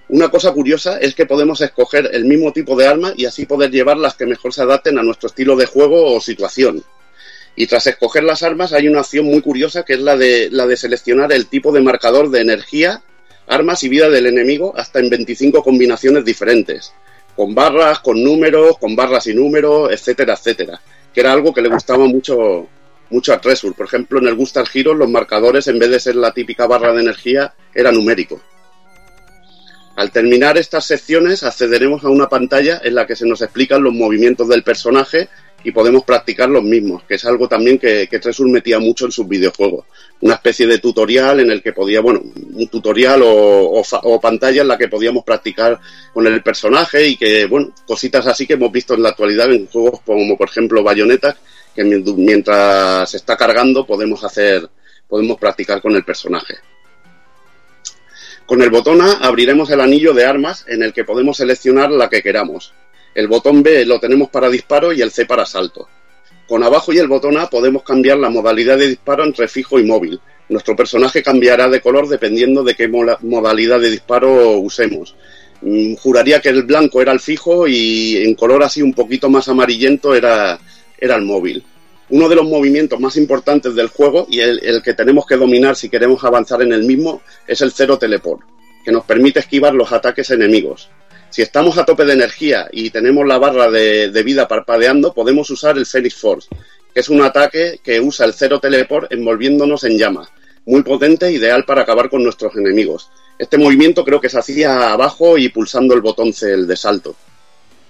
Una 0.10 0.30
cosa 0.30 0.52
curiosa 0.52 0.98
es 1.00 1.14
que 1.14 1.26
podemos 1.26 1.62
escoger 1.62 2.10
el 2.12 2.26
mismo 2.26 2.52
tipo 2.54 2.76
de 2.76 2.88
arma 2.88 3.14
y 3.16 3.26
así 3.26 3.46
poder 3.46 3.70
llevar 3.70 3.98
las 3.98 4.16
que 4.16 4.26
mejor 4.26 4.54
se 4.54 4.62
adapten 4.62 4.98
a 4.98 5.04
nuestro 5.04 5.28
estilo 5.28 5.56
de 5.56 5.66
juego 5.66 6.16
o 6.16 6.22
situación. 6.22 6.84
Y 7.56 7.68
tras 7.68 7.86
escoger 7.88 8.24
las 8.24 8.42
armas 8.42 8.74
hay 8.74 8.88
una 8.88 9.02
opción 9.02 9.26
muy 9.26 9.42
curiosa 9.42 9.84
que 9.84 9.94
es 9.94 10.00
la 10.00 10.16
de, 10.16 10.50
la 10.50 10.66
de 10.66 10.78
seleccionar 10.78 11.32
el 11.34 11.48
tipo 11.48 11.72
de 11.72 11.82
marcador 11.82 12.32
de 12.32 12.42
energía 12.42 13.04
armas 13.48 13.84
y 13.84 13.90
vida 13.90 14.10
del 14.10 14.28
enemigo 14.28 14.74
hasta 14.76 15.00
en 15.00 15.10
25 15.10 15.64
combinaciones 15.64 16.24
diferentes, 16.24 16.94
con 17.36 17.56
barras, 17.56 18.00
con 18.00 18.24
números, 18.24 18.78
con 18.78 18.96
barras 18.96 19.28
y 19.28 19.34
números, 19.34 19.92
etcétera, 19.92 20.34
etcétera, 20.34 20.82
que 21.14 21.22
era 21.22 21.32
algo 21.32 21.54
que 21.54 21.62
le 21.62 21.70
gustaba 21.70 22.06
mucho 22.06 22.68
mucho 23.10 23.34
a 23.34 23.40
Tresur. 23.40 23.74
Por 23.74 23.86
ejemplo, 23.86 24.20
en 24.20 24.28
el 24.28 24.36
Gustar 24.36 24.66
Hero 24.74 24.94
los 24.94 25.10
marcadores 25.10 25.68
en 25.68 25.80
vez 25.80 25.90
de 25.90 26.00
ser 26.00 26.16
la 26.16 26.34
típica 26.34 26.68
barra 26.68 26.94
de 26.94 27.02
energía 27.02 27.54
era 27.74 27.92
numérico. 27.92 28.42
Al 29.96 30.12
terminar 30.12 30.58
estas 30.58 30.86
secciones 30.86 31.44
accederemos 31.44 32.04
a 32.04 32.10
una 32.10 32.30
pantalla 32.30 32.82
en 32.84 32.94
la 32.94 33.08
que 33.08 33.16
se 33.16 33.26
nos 33.26 33.42
explican 33.42 33.82
los 33.82 33.94
movimientos 33.94 34.48
del 34.48 34.64
personaje 34.64 35.28
y 35.68 35.72
podemos 35.74 36.06
practicar 36.06 36.48
los 36.48 36.64
mismos, 36.64 37.04
que 37.04 37.16
es 37.16 37.26
algo 37.26 37.50
también 37.50 37.78
que, 37.78 38.08
Tresur 38.08 38.50
metía 38.50 38.80
mucho 38.80 39.04
en 39.04 39.12
sus 39.12 39.28
videojuegos. 39.28 39.84
Una 40.22 40.36
especie 40.36 40.66
de 40.66 40.80
tutorial 40.80 41.42
en 41.42 41.52
el 41.52 41.62
que 41.62 41.74
podía, 41.74 42.00
bueno, 42.00 42.22
un 42.24 42.70
tutorial 42.70 43.22
o, 43.22 43.82
o, 43.82 44.22
pantalla 44.22 44.62
en 44.62 44.70
la 44.70 44.78
que 44.78 44.88
podíamos 44.88 45.26
practicar 45.26 45.78
con 46.14 46.26
el 46.26 46.42
personaje 46.42 47.06
y 47.10 47.18
que, 47.18 47.48
bueno, 47.48 47.74
cositas 47.86 48.26
así 48.28 48.48
que 48.48 48.54
hemos 48.54 48.72
visto 48.72 48.94
en 48.94 49.04
la 49.04 49.10
actualidad 49.10 49.52
en 49.52 49.68
juegos 49.68 50.00
como, 50.06 50.38
por 50.38 50.48
ejemplo, 50.48 50.82
Bayonetta, 50.84 51.36
que 51.76 51.84
mientras 51.84 53.12
se 53.12 53.18
está 53.18 53.36
cargando 53.36 53.86
podemos 53.86 54.24
hacer, 54.24 54.70
podemos 55.06 55.38
practicar 55.38 55.82
con 55.82 55.98
el 55.98 56.06
personaje. 56.06 56.56
Con 58.46 58.62
el 58.62 58.70
botón 58.70 59.02
A 59.02 59.18
abriremos 59.18 59.70
el 59.72 59.82
anillo 59.82 60.14
de 60.14 60.24
armas 60.24 60.64
en 60.70 60.82
el 60.82 60.94
que 60.94 61.04
podemos 61.04 61.36
seleccionar 61.36 61.92
la 61.92 62.08
que 62.08 62.24
queramos. 62.24 62.74
El 63.18 63.28
botón 63.28 63.64
B 63.64 63.84
lo 63.84 64.00
tenemos 64.00 64.30
para 64.30 64.48
disparo 64.48 64.94
y 64.94 65.02
el 65.02 65.10
C 65.10 65.26
para 65.26 65.44
salto. 65.44 65.88
Con 66.48 66.62
abajo 66.62 66.94
y 66.94 67.00
el 67.00 67.08
botón 67.08 67.36
A 67.40 67.50
podemos 67.50 67.82
cambiar 67.82 68.20
la 68.20 68.30
modalidad 68.30 68.78
de 68.78 68.90
disparo 68.90 69.24
entre 69.24 69.48
fijo 69.48 69.80
y 69.80 69.86
móvil. 69.86 70.22
Nuestro 70.50 70.76
personaje 70.76 71.24
cambiará 71.24 71.68
de 71.68 71.82
color 71.82 72.08
dependiendo 72.08 72.64
de 72.64 72.76
qué 72.76 72.88
modalidad 72.88 73.80
de 73.80 73.90
disparo 73.90 74.60
usemos. 74.60 75.16
Mm, 75.64 75.96
juraría 75.96 76.40
que 76.42 76.50
el 76.50 76.62
blanco 76.62 77.02
era 77.02 77.12
el 77.12 77.20
fijo 77.20 77.68
y 77.68 78.18
en 78.18 78.36
color 78.36 78.62
así 78.62 78.84
un 78.84 78.94
poquito 78.94 79.32
más 79.32 79.48
amarillento 79.48 80.14
era, 80.14 80.60
era 81.00 81.16
el 81.16 81.24
móvil 81.24 81.64
uno 82.10 82.30
de 82.30 82.36
los 82.36 82.48
movimientos 82.48 83.00
más 83.00 83.18
importantes 83.18 83.76
del 83.76 83.88
juego 83.88 84.28
y 84.30 84.40
el, 84.40 84.82
que 84.82 84.94
tenemos 84.94 85.26
que 85.26 85.36
dominar 85.36 85.76
si 85.76 85.90
queremos 85.90 86.24
avanzar 86.24 86.62
en 86.62 86.72
el 86.72 86.84
mismo 86.84 87.22
es 87.46 87.62
el 87.62 87.72
cero 87.72 87.98
teleport, 87.98 88.44
que 88.86 88.92
nos 88.92 89.04
permite 89.04 89.40
esquivar 89.40 89.74
los 89.74 89.92
ataques 89.92 90.30
enemigos. 90.32 90.90
Si 91.30 91.42
estamos 91.42 91.78
a 91.78 91.86
tope 91.86 92.06
de 92.06 92.14
energía 92.14 92.68
y 92.72 92.90
tenemos 92.90 93.28
la 93.28 93.38
barra 93.38 93.70
de, 93.70 94.24
vida 94.24 94.48
parpadeando, 94.48 95.14
podemos 95.14 95.50
usar 95.50 95.78
el 95.78 95.86
Phoenix 95.86 96.16
Force, 96.16 96.48
que 96.94 97.02
es 97.02 97.10
un 97.10 97.22
ataque 97.22 97.80
que 97.84 98.00
usa 98.00 98.26
el 98.26 98.34
cero 98.34 98.60
teleport 98.60 99.12
envolviéndonos 99.12 99.84
en 99.84 99.98
llamas. 99.98 100.30
Muy 100.66 100.84
potente, 100.84 101.32
ideal 101.32 101.66
para 101.66 101.82
acabar 101.82 102.10
con 102.10 102.24
nuestros 102.24 102.56
enemigos. 102.56 103.10
Este 103.38 103.58
movimiento 103.58 104.04
creo 104.04 104.20
que 104.20 104.30
se 104.30 104.40
hacía 104.40 104.92
abajo 104.92 105.38
y 105.38 105.50
pulsando 105.50 105.94
el 105.94 106.02
botón 106.02 106.34
C, 106.34 106.54
el 106.54 106.66
de 106.66 106.76
salto. 106.76 107.16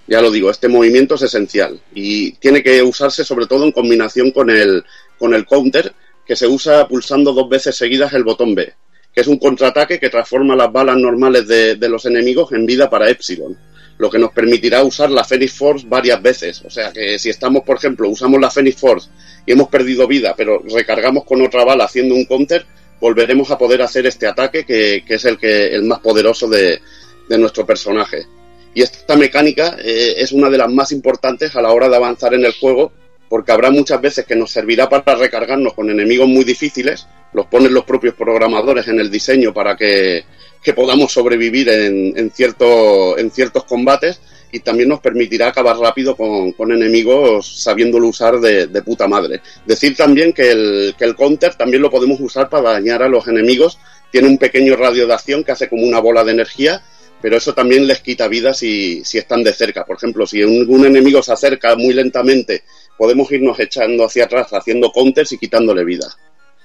Ya 0.08 0.22
lo 0.22 0.32
digo, 0.32 0.50
este 0.50 0.68
movimiento 0.68 1.16
es 1.16 1.24
esencial 1.24 1.80
y 1.94 2.32
tiene 2.34 2.64
que 2.64 2.82
usarse 2.82 3.24
sobre 3.24 3.46
todo 3.46 3.66
en 3.66 3.72
combinación 3.72 4.32
con 4.32 4.50
el, 4.50 4.84
con 5.20 5.34
el 5.34 5.46
counter, 5.46 5.94
que 6.26 6.36
se 6.36 6.48
usa 6.48 6.88
pulsando 6.88 7.34
dos 7.34 7.50
veces 7.50 7.76
seguidas 7.76 8.14
el 8.14 8.24
botón 8.24 8.56
B, 8.56 8.74
que 9.18 9.22
es 9.22 9.28
un 9.28 9.40
contraataque 9.40 10.00
que 10.00 10.12
transforma 10.12 10.56
las 10.56 10.72
balas 10.72 10.96
normales 10.96 11.48
de, 11.48 11.74
de 11.74 11.90
los 11.90 12.06
enemigos 12.06 12.52
en 12.52 12.68
vida 12.68 12.88
para 12.88 13.10
Epsilon 13.10 13.58
lo 13.98 14.12
que 14.12 14.20
nos 14.20 14.32
permitirá 14.32 14.84
usar 14.84 15.10
la 15.10 15.24
Phoenix 15.24 15.54
Force 15.54 15.88
varias 15.90 16.22
veces. 16.22 16.62
O 16.64 16.70
sea 16.70 16.92
que 16.94 17.18
si 17.18 17.32
estamos, 17.32 17.64
por 17.64 17.78
ejemplo, 17.78 18.08
usamos 18.08 18.40
la 18.40 18.52
Phoenix 18.52 18.80
Force 18.80 19.10
y 19.44 19.54
hemos 19.54 19.70
perdido 19.70 20.06
vida, 20.06 20.36
pero 20.38 20.62
recargamos 20.72 21.24
con 21.24 21.42
otra 21.42 21.66
bala 21.66 21.86
haciendo 21.86 22.14
un 22.14 22.26
counter, 22.26 22.64
volveremos 23.02 23.50
a 23.50 23.58
poder 23.58 23.82
hacer 23.82 24.06
este 24.06 24.28
ataque 24.28 24.64
que, 24.68 25.04
que 25.04 25.16
es 25.16 25.26
el, 25.26 25.40
que, 25.40 25.70
el 25.70 25.82
más 25.86 25.98
poderoso 25.98 26.48
de, 26.48 26.80
de 27.28 27.38
nuestro 27.40 27.66
personaje. 27.66 28.28
Y 28.76 28.84
esta 28.84 29.16
mecánica 29.16 29.78
eh, 29.84 30.14
es 30.18 30.32
una 30.32 30.52
de 30.52 30.60
las 30.60 30.72
más 30.72 30.92
importantes 30.92 31.56
a 31.56 31.62
la 31.64 31.72
hora 31.72 31.90
de 31.90 31.96
avanzar 31.96 32.36
en 32.36 32.46
el 32.46 32.54
juego, 32.54 32.92
porque 33.30 33.52
habrá 33.52 33.72
muchas 33.72 34.00
veces 34.00 34.28
que 34.28 34.36
nos 34.36 34.52
servirá 34.52 34.88
para 34.88 35.16
recargarnos 35.16 35.74
con 35.74 35.90
enemigos 35.90 36.28
muy 36.28 36.44
difíciles, 36.44 37.08
los 37.34 37.46
ponen 37.48 37.74
los 37.74 37.84
propios 37.84 38.16
programadores 38.16 38.88
en 38.88 39.00
el 39.00 39.12
diseño 39.12 39.54
para 39.54 39.76
que, 39.76 40.24
que 40.64 40.74
podamos 40.74 41.12
sobrevivir 41.12 41.70
en, 41.70 42.18
en, 42.18 42.32
cierto, 42.32 43.18
en 43.18 43.32
ciertos 43.32 43.64
combates 43.66 44.20
y 44.52 44.60
también 44.60 44.90
nos 44.90 45.00
permitirá 45.00 45.48
acabar 45.48 45.78
rápido 45.78 46.16
con, 46.16 46.54
con 46.54 46.72
enemigos 46.72 47.62
sabiéndolo 47.62 48.08
usar 48.08 48.40
de, 48.40 48.68
puta 48.82 49.08
madre. 49.08 49.42
Decir 49.66 49.96
también 49.96 50.34
que 50.34 50.52
el, 50.52 50.96
que 50.98 51.06
el 51.06 51.16
counter 51.16 51.56
también 51.56 51.82
lo 51.82 51.92
podemos 51.92 52.20
usar 52.20 52.50
para 52.50 52.72
dañar 52.72 53.04
a 53.04 53.10
los 53.10 53.28
enemigos. 53.28 53.78
Tiene 54.12 54.28
un 54.28 54.38
pequeño 54.38 54.76
radio 54.76 55.06
de 55.06 55.14
acción 55.14 55.44
que 55.44 55.52
hace 55.52 55.68
como 55.68 55.84
una 55.84 56.00
bola 56.00 56.24
de 56.24 56.32
energía, 56.32 56.82
pero 57.22 57.36
eso 57.36 57.54
también 57.54 57.86
les 57.88 58.00
quita 58.00 58.28
vida 58.30 58.54
si, 58.54 59.04
si 59.04 59.18
están 59.18 59.44
de 59.44 59.52
cerca. 59.52 59.86
Por 59.86 59.98
ejemplo, 59.98 60.26
si 60.26 60.44
un 60.44 60.86
enemigo 60.86 61.22
se 61.22 61.34
acerca 61.34 61.76
muy 61.76 61.94
lentamente, 61.94 62.64
podemos 62.98 63.30
irnos 63.32 63.60
echando 63.60 64.06
hacia 64.06 64.26
atrás 64.26 64.54
haciendo 64.54 64.92
counters 64.92 65.34
y 65.34 65.38
quitándole 65.38 65.84
vida. 65.84 66.08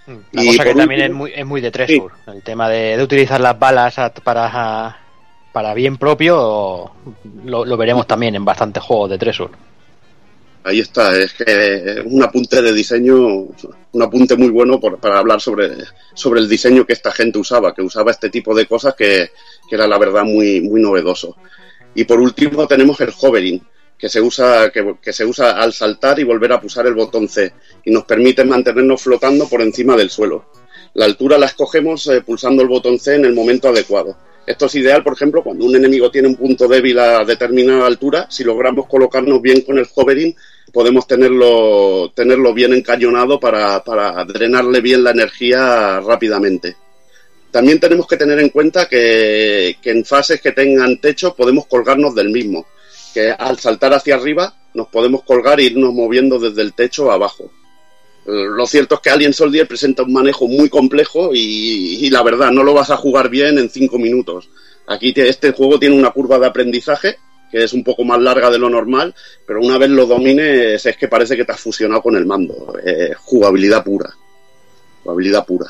Una 0.06 0.44
cosa 0.46 0.64
que 0.64 0.74
también 0.74 1.00
último, 1.00 1.26
es, 1.26 1.32
muy, 1.32 1.32
es 1.40 1.46
muy 1.46 1.60
de 1.60 1.70
Tresur, 1.70 2.12
sí. 2.24 2.30
el 2.32 2.42
tema 2.42 2.68
de, 2.68 2.96
de, 2.96 3.02
utilizar 3.02 3.40
las 3.40 3.58
balas 3.58 3.94
para, 4.24 4.98
para 5.52 5.74
bien 5.74 5.96
propio, 5.96 6.90
lo, 7.44 7.64
lo, 7.64 7.76
veremos 7.76 8.06
también 8.06 8.34
en 8.34 8.44
bastantes 8.44 8.82
juegos 8.82 9.10
de 9.10 9.18
Tresur. 9.18 9.50
Ahí 10.64 10.80
está, 10.80 11.16
es 11.16 11.32
que 11.34 12.02
un 12.04 12.22
apunte 12.22 12.62
de 12.62 12.72
diseño, 12.72 13.16
un 13.16 14.02
apunte 14.02 14.36
muy 14.36 14.48
bueno 14.48 14.78
por, 14.78 14.98
para 14.98 15.18
hablar 15.18 15.40
sobre, 15.40 15.70
sobre 16.14 16.40
el 16.40 16.48
diseño 16.48 16.86
que 16.86 16.92
esta 16.92 17.10
gente 17.10 17.38
usaba, 17.38 17.74
que 17.74 17.82
usaba 17.82 18.12
este 18.12 18.30
tipo 18.30 18.54
de 18.54 18.66
cosas 18.66 18.94
que, 18.94 19.30
que 19.68 19.74
era 19.74 19.88
la 19.88 19.98
verdad 19.98 20.24
muy, 20.24 20.60
muy 20.60 20.80
novedoso. 20.80 21.36
Y 21.94 22.04
por 22.04 22.20
último 22.20 22.66
tenemos 22.66 23.00
el 23.00 23.12
hovering, 23.20 23.62
que 24.02 24.08
se 24.08 24.20
usa 24.20 24.72
que, 24.72 25.12
se 25.12 25.24
usa 25.24 25.52
al 25.52 25.72
saltar 25.72 26.18
y 26.18 26.24
volver 26.24 26.52
a 26.52 26.60
pulsar 26.60 26.84
el 26.88 26.94
botón 26.94 27.28
C 27.28 27.52
y 27.84 27.92
nos 27.92 28.02
permite 28.02 28.44
mantenernos 28.44 29.00
flotando 29.00 29.48
por 29.48 29.62
encima 29.62 29.96
del 29.96 30.10
suelo. 30.10 30.46
La 30.94 31.04
altura 31.04 31.38
la 31.38 31.46
escogemos 31.46 32.08
eh, 32.08 32.20
pulsando 32.20 32.62
el 32.62 32.68
botón 32.68 32.98
C 32.98 33.14
en 33.14 33.26
el 33.26 33.32
momento 33.32 33.68
adecuado. 33.68 34.16
Esto 34.44 34.66
es 34.66 34.74
ideal, 34.74 35.04
por 35.04 35.12
ejemplo, 35.12 35.44
cuando 35.44 35.66
un 35.66 35.76
enemigo 35.76 36.10
tiene 36.10 36.26
un 36.26 36.34
punto 36.34 36.66
débil 36.66 36.98
a 36.98 37.24
determinada 37.24 37.86
altura, 37.86 38.26
si 38.28 38.42
logramos 38.42 38.88
colocarnos 38.88 39.40
bien 39.40 39.60
con 39.60 39.78
el 39.78 39.86
hovering, 39.94 40.34
podemos 40.72 41.06
tenerlo, 41.06 42.10
tenerlo 42.12 42.52
bien 42.52 42.72
encañonado 42.72 43.38
para, 43.38 43.84
drenarle 44.26 44.80
bien 44.80 45.04
la 45.04 45.12
energía 45.12 46.00
rápidamente. 46.00 46.74
También 47.52 47.78
tenemos 47.78 48.08
que 48.08 48.16
tener 48.16 48.40
en 48.40 48.48
cuenta 48.48 48.88
que 48.88 49.76
en 49.80 50.04
fases 50.04 50.40
que 50.40 50.50
tengan 50.50 51.00
techo 51.00 51.36
podemos 51.36 51.66
colgarnos 51.66 52.16
del 52.16 52.30
mismo 52.30 52.66
que 53.12 53.30
al 53.30 53.58
saltar 53.58 53.92
hacia 53.94 54.16
arriba 54.16 54.54
nos 54.74 54.88
podemos 54.88 55.22
colgar 55.22 55.60
e 55.60 55.64
irnos 55.64 55.92
moviendo 55.92 56.38
desde 56.38 56.62
el 56.62 56.72
techo 56.74 57.10
abajo. 57.10 57.50
Lo 58.24 58.66
cierto 58.66 58.94
es 58.94 59.00
que 59.00 59.10
Alien 59.10 59.32
Soldier 59.32 59.66
presenta 59.66 60.04
un 60.04 60.12
manejo 60.12 60.46
muy 60.46 60.68
complejo 60.68 61.30
y, 61.34 62.08
la 62.10 62.22
verdad 62.22 62.52
no 62.52 62.62
lo 62.62 62.72
vas 62.72 62.90
a 62.90 62.96
jugar 62.96 63.28
bien 63.28 63.58
en 63.58 63.68
cinco 63.68 63.98
minutos. 63.98 64.48
Aquí 64.86 65.12
este 65.16 65.52
juego 65.52 65.78
tiene 65.78 65.96
una 65.96 66.10
curva 66.10 66.38
de 66.38 66.46
aprendizaje 66.46 67.16
que 67.50 67.64
es 67.64 67.72
un 67.74 67.84
poco 67.84 68.02
más 68.02 68.18
larga 68.18 68.50
de 68.50 68.58
lo 68.58 68.70
normal, 68.70 69.14
pero 69.46 69.60
una 69.60 69.76
vez 69.76 69.90
lo 69.90 70.06
domines 70.06 70.86
es 70.86 70.96
que 70.96 71.06
parece 71.06 71.36
que 71.36 71.44
te 71.44 71.52
has 71.52 71.60
fusionado 71.60 72.00
con 72.00 72.16
el 72.16 72.24
mando. 72.24 72.74
Eh, 72.82 73.12
jugabilidad 73.14 73.84
pura. 73.84 74.10
Jugabilidad 75.02 75.44
pura. 75.44 75.66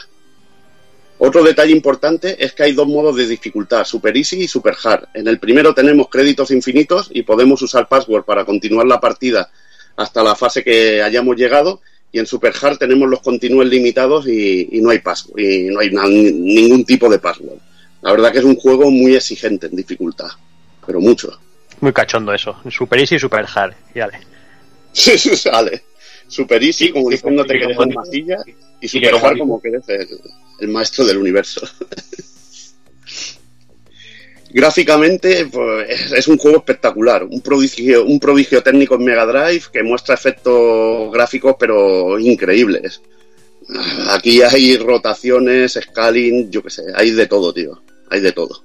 Otro 1.25 1.45
detalle 1.45 1.71
importante 1.71 2.45
es 2.45 2.53
que 2.53 2.65
hay 2.65 2.73
dos 2.73 2.89
modos 2.89 3.15
de 3.15 3.29
dificultad, 3.29 3.85
Super 3.85 4.17
Easy 4.17 4.41
y 4.41 4.49
Super 4.49 4.75
Hard. 4.83 5.07
En 5.15 5.29
el 5.29 5.39
primero 5.39 5.73
tenemos 5.73 6.09
créditos 6.09 6.51
infinitos 6.51 7.11
y 7.15 7.23
podemos 7.23 7.63
usar 7.63 7.87
password 7.87 8.25
para 8.25 8.45
continuar 8.45 8.89
la 8.89 8.99
partida 8.99 9.49
hasta 9.95 10.25
la 10.25 10.35
fase 10.35 10.65
que 10.65 11.01
hayamos 11.01 11.37
llegado. 11.37 11.81
Y 12.11 12.19
en 12.19 12.27
Super 12.27 12.53
Hard 12.61 12.79
tenemos 12.79 13.09
los 13.09 13.21
continúes 13.21 13.69
limitados 13.69 14.27
y, 14.27 14.69
y, 14.73 14.81
no 14.81 14.91
hay 14.91 14.99
password, 14.99 15.39
y 15.39 15.69
no 15.71 15.79
hay 15.79 15.93
na, 15.93 16.09
ningún 16.09 16.85
tipo 16.85 17.09
de 17.09 17.21
password. 17.21 17.61
La 18.01 18.11
verdad 18.11 18.33
que 18.33 18.39
es 18.39 18.45
un 18.45 18.57
juego 18.57 18.91
muy 18.91 19.15
exigente 19.15 19.69
en 19.69 19.77
dificultad, 19.77 20.31
pero 20.85 20.99
mucho. 20.99 21.39
Muy 21.81 21.93
cachondo 21.93 22.35
eso, 22.35 22.57
Super 22.69 22.99
Easy 22.99 23.15
y 23.15 23.21
Super 23.21 23.47
Hard, 23.55 23.75
y. 23.95 24.01
Sí, 24.93 25.17
sí, 25.19 25.37
sale. 25.37 25.85
Super 26.27 26.61
Easy, 26.65 26.91
como 26.91 27.11
diciéndote 27.11 27.57
que 27.57 27.65
eres 27.67 27.79
un 27.79 27.95
masilla, 27.95 28.39
y 28.83 28.89
Super 28.89 29.15
Hard 29.15 29.39
como 29.39 29.63
que 29.63 29.69
el, 29.69 29.83
el 30.59 30.69
maestro 30.69 31.07
del 31.07 31.17
universo. 31.17 31.67
Gráficamente 34.51 35.47
pues, 35.47 36.13
es 36.13 36.29
un 36.29 36.37
juego 36.37 36.59
espectacular, 36.59 37.25
un 37.25 37.41
prodigio, 37.41 38.05
un 38.05 38.21
prodigio 38.21 38.63
técnico 38.63 38.97
en 38.97 39.05
Mega 39.05 39.25
Drive 39.25 39.63
que 39.73 39.83
muestra 39.83 40.15
efectos 40.15 41.11
gráficos 41.11 41.57
pero 41.59 42.19
increíbles. 42.19 43.01
Aquí 44.11 44.43
hay 44.43 44.77
rotaciones, 44.77 45.79
scaling, 45.81 46.51
yo 46.51 46.63
qué 46.63 46.71
sé, 46.71 46.83
hay 46.95 47.13
de 47.13 47.27
todo, 47.27 47.55
tío, 47.55 47.83
hay 48.11 48.21
de 48.21 48.33
todo. 48.33 48.63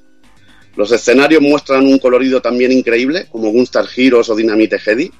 Los 0.75 0.91
escenarios 0.91 1.41
muestran 1.41 1.85
un 1.85 1.99
colorido 1.99 2.41
también 2.41 2.71
increíble, 2.71 3.27
como 3.31 3.51
Gunstar 3.51 3.85
Heroes 3.95 4.29
o 4.29 4.35
Dynamite 4.35 4.79
Heady, 4.83 5.11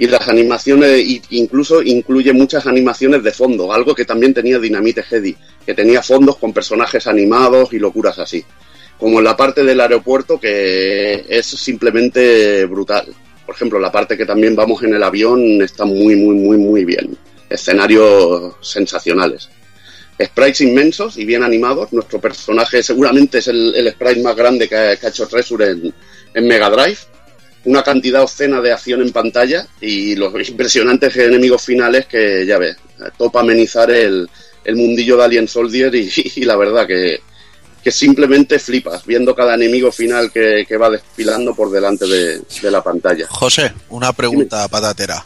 y 0.00 0.06
las 0.06 0.28
animaciones 0.28 1.04
incluso 1.30 1.82
incluye 1.82 2.32
muchas 2.32 2.66
animaciones 2.68 3.20
de 3.24 3.32
fondo, 3.32 3.72
algo 3.72 3.96
que 3.96 4.04
también 4.04 4.32
tenía 4.32 4.60
Dynamite 4.60 5.02
Heady, 5.02 5.36
que 5.66 5.74
tenía 5.74 6.02
fondos 6.02 6.36
con 6.36 6.52
personajes 6.52 7.08
animados 7.08 7.72
y 7.72 7.80
locuras 7.80 8.16
así. 8.20 8.44
Como 8.96 9.18
en 9.18 9.24
la 9.24 9.36
parte 9.36 9.64
del 9.64 9.80
aeropuerto 9.80 10.38
que 10.38 11.24
es 11.28 11.46
simplemente 11.46 12.64
brutal. 12.66 13.06
Por 13.44 13.56
ejemplo, 13.56 13.80
la 13.80 13.90
parte 13.90 14.16
que 14.16 14.24
también 14.24 14.54
vamos 14.54 14.84
en 14.84 14.94
el 14.94 15.02
avión 15.02 15.60
está 15.62 15.84
muy, 15.84 16.14
muy, 16.14 16.36
muy, 16.36 16.58
muy 16.58 16.84
bien. 16.84 17.18
Escenarios 17.50 18.54
sensacionales. 18.60 19.48
Sprites 20.22 20.60
inmensos 20.60 21.16
y 21.16 21.24
bien 21.24 21.42
animados. 21.42 21.92
Nuestro 21.92 22.20
personaje 22.20 22.84
seguramente 22.84 23.38
es 23.38 23.48
el, 23.48 23.74
el 23.74 23.90
sprite 23.90 24.22
más 24.22 24.36
grande 24.36 24.68
que 24.68 24.76
ha, 24.76 24.92
hecho 24.92 25.26
Treasure 25.26 25.72
en 26.34 26.46
Mega 26.46 26.70
Drive 26.70 26.98
una 27.68 27.82
cantidad 27.82 28.22
obscena 28.22 28.62
de 28.62 28.72
acción 28.72 29.02
en 29.02 29.12
pantalla 29.12 29.66
y 29.78 30.16
los 30.16 30.32
impresionantes 30.48 31.14
enemigos 31.16 31.62
finales 31.62 32.06
que 32.06 32.46
ya 32.46 32.56
ves, 32.56 32.78
topa 33.18 33.40
amenizar 33.40 33.90
el, 33.90 34.28
el 34.64 34.76
mundillo 34.76 35.18
de 35.18 35.24
Alien 35.24 35.46
Soldier 35.48 35.94
y, 35.94 36.10
y, 36.36 36.44
la 36.44 36.56
verdad 36.56 36.86
que, 36.86 37.20
que 37.84 37.90
simplemente 37.90 38.58
flipas 38.58 39.04
viendo 39.04 39.34
cada 39.34 39.54
enemigo 39.54 39.92
final 39.92 40.32
que, 40.32 40.64
que 40.66 40.78
va 40.78 40.88
desfilando 40.88 41.54
por 41.54 41.70
delante 41.70 42.06
de, 42.06 42.40
de, 42.62 42.70
la 42.70 42.82
pantalla. 42.82 43.26
José, 43.28 43.74
una 43.90 44.14
pregunta 44.14 44.56
Dime. 44.56 44.68
patatera. 44.70 45.22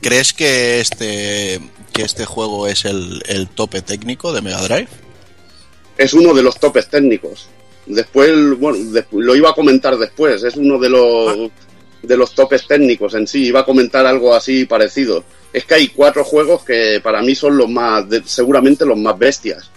¿Crees 0.00 0.32
que 0.32 0.78
este, 0.78 1.60
que 1.92 2.02
este 2.02 2.24
juego 2.24 2.68
es 2.68 2.84
el, 2.84 3.20
el 3.26 3.48
tope 3.48 3.82
técnico 3.82 4.32
de 4.32 4.42
Mega 4.42 4.62
Drive? 4.62 4.88
Es 5.98 6.14
uno 6.14 6.34
de 6.34 6.42
los 6.42 6.60
topes 6.60 6.88
técnicos. 6.88 7.48
Después, 7.86 8.58
bueno, 8.58 8.78
después, 8.92 9.24
lo 9.24 9.36
iba 9.36 9.50
a 9.50 9.54
comentar 9.54 9.96
después, 9.98 10.42
es 10.42 10.56
uno 10.56 10.78
de 10.78 10.88
los, 10.88 11.50
de 12.02 12.16
los 12.16 12.34
topes 12.34 12.66
técnicos 12.66 13.14
en 13.14 13.26
sí, 13.26 13.46
iba 13.46 13.60
a 13.60 13.64
comentar 13.64 14.06
algo 14.06 14.34
así 14.34 14.64
parecido. 14.64 15.24
Es 15.52 15.64
que 15.64 15.74
hay 15.74 15.88
cuatro 15.88 16.24
juegos 16.24 16.64
que 16.64 17.00
para 17.02 17.22
mí 17.22 17.34
son 17.34 17.56
los 17.56 17.68
más, 17.68 18.04
seguramente 18.24 18.86
los 18.86 18.98
más 18.98 19.18
bestias, 19.18 19.70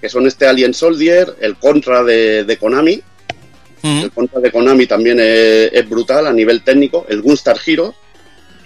que 0.00 0.08
son 0.08 0.26
este 0.26 0.46
Alien 0.46 0.74
Soldier, 0.74 1.36
el 1.40 1.56
Contra 1.56 2.02
de, 2.02 2.44
de 2.44 2.56
Konami, 2.58 2.94
uh 2.94 3.86
-huh. 3.86 4.02
el 4.02 4.10
Contra 4.10 4.40
de 4.40 4.50
Konami 4.50 4.86
también 4.86 5.20
es, 5.20 5.72
es, 5.72 5.88
brutal 5.88 6.26
a 6.26 6.32
nivel 6.32 6.62
técnico, 6.62 7.06
el 7.08 7.22
Gunstar 7.22 7.56
Hero 7.64 7.94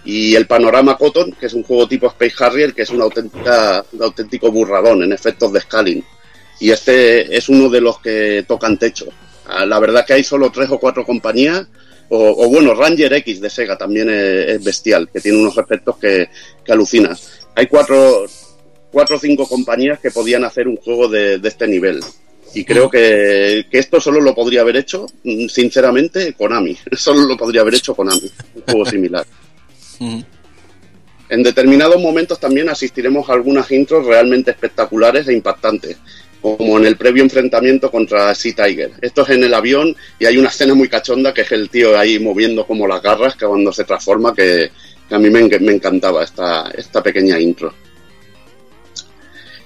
y 0.05 0.35
el 0.35 0.47
Panorama 0.47 0.97
Cotton, 0.97 1.33
que 1.39 1.47
es 1.47 1.53
un 1.53 1.63
juego 1.63 1.87
tipo 1.87 2.07
Space 2.07 2.43
Harrier, 2.43 2.73
que 2.73 2.83
es 2.83 2.91
una 2.91 3.05
auténtica, 3.05 3.85
un 3.93 4.03
auténtico 4.03 4.51
burradón 4.51 5.03
en 5.03 5.13
efectos 5.13 5.53
de 5.53 5.61
scaling 5.61 6.05
y 6.61 6.71
este 6.71 7.37
es 7.37 7.49
uno 7.49 7.69
de 7.69 7.81
los 7.81 8.01
que 8.01 8.45
tocan 8.47 8.79
techo. 8.79 9.07
Ah, 9.47 9.65
la 9.65 9.79
verdad 9.79 10.05
que 10.07 10.15
hay 10.15 10.25
solo 10.25 10.51
tres 10.51 10.71
o 10.71 10.79
cuatro 10.79 11.07
compañías 11.07 11.67
O, 12.11 12.45
o 12.45 12.49
bueno, 12.49 12.75
Ranger 12.75 13.13
X 13.15 13.41
de 13.41 13.51
Sega 13.51 13.77
también 13.77 14.09
es, 14.09 14.49
es 14.49 14.65
bestial, 14.65 15.09
que 15.13 15.21
tiene 15.21 15.39
unos 15.39 15.59
efectos 15.59 15.97
que, 15.99 16.29
que 16.65 16.73
alucinas. 16.73 17.47
Hay 17.55 17.67
cuatro, 17.67 18.25
cuatro 18.91 19.17
o 19.17 19.19
cinco 19.19 19.47
compañías 19.47 19.99
que 20.01 20.11
podían 20.11 20.45
hacer 20.45 20.69
un 20.69 20.77
juego 20.77 21.09
de, 21.09 21.39
de 21.39 21.49
este 21.49 21.69
nivel. 21.69 22.01
Y 22.55 22.65
creo 22.65 22.89
que, 22.89 23.67
que 23.71 23.79
esto 23.79 24.01
solo 24.01 24.21
lo 24.21 24.35
podría 24.35 24.63
haber 24.63 24.77
hecho, 24.77 25.07
mm, 25.25 25.49
sinceramente, 25.49 26.33
Konami. 26.33 26.77
Solo 26.97 27.27
lo 27.27 27.37
podría 27.37 27.61
haber 27.61 27.75
hecho 27.75 27.95
Konami, 27.95 28.31
un 28.55 28.63
juego 28.63 28.87
similar. 28.91 29.27
En 31.29 31.43
determinados 31.43 32.01
momentos 32.01 32.41
también 32.41 32.69
asistiremos 32.69 33.29
a 33.29 33.35
algunas 33.35 33.71
intros 33.71 34.07
realmente 34.07 34.51
espectaculares 34.51 35.29
e 35.29 35.35
impactantes, 35.35 35.99
como 36.41 36.79
en 36.79 36.87
el 36.87 36.97
previo 36.97 37.23
enfrentamiento 37.23 37.91
contra 37.91 38.35
Sea 38.35 38.55
Tiger. 38.55 38.93
Esto 39.01 39.23
es 39.23 39.31
en 39.31 39.45
el 39.45 39.55
avión 39.55 39.95
y 40.19 40.27
hay 40.27 40.37
una 40.39 40.49
escena 40.49 40.75
muy 40.75 40.89
cachonda 40.89 41.35
que 41.35 41.43
es 41.43 41.53
el 41.53 41.69
tío 41.69 41.99
ahí 41.99 42.19
moviendo 42.19 42.67
como 42.67 42.87
las 42.87 43.03
garras 43.03 43.35
que 43.37 43.47
cuando 43.47 43.73
se 43.73 43.85
transforma, 43.85 44.35
que, 44.35 44.71
a 45.11 45.19
mí 45.19 45.31
me, 45.31 45.41
en- 45.41 45.65
me 45.65 45.73
encantaba 45.73 46.23
esta, 46.23 46.71
esta 46.77 47.03
pequeña 47.03 47.39
intro. 47.41 47.73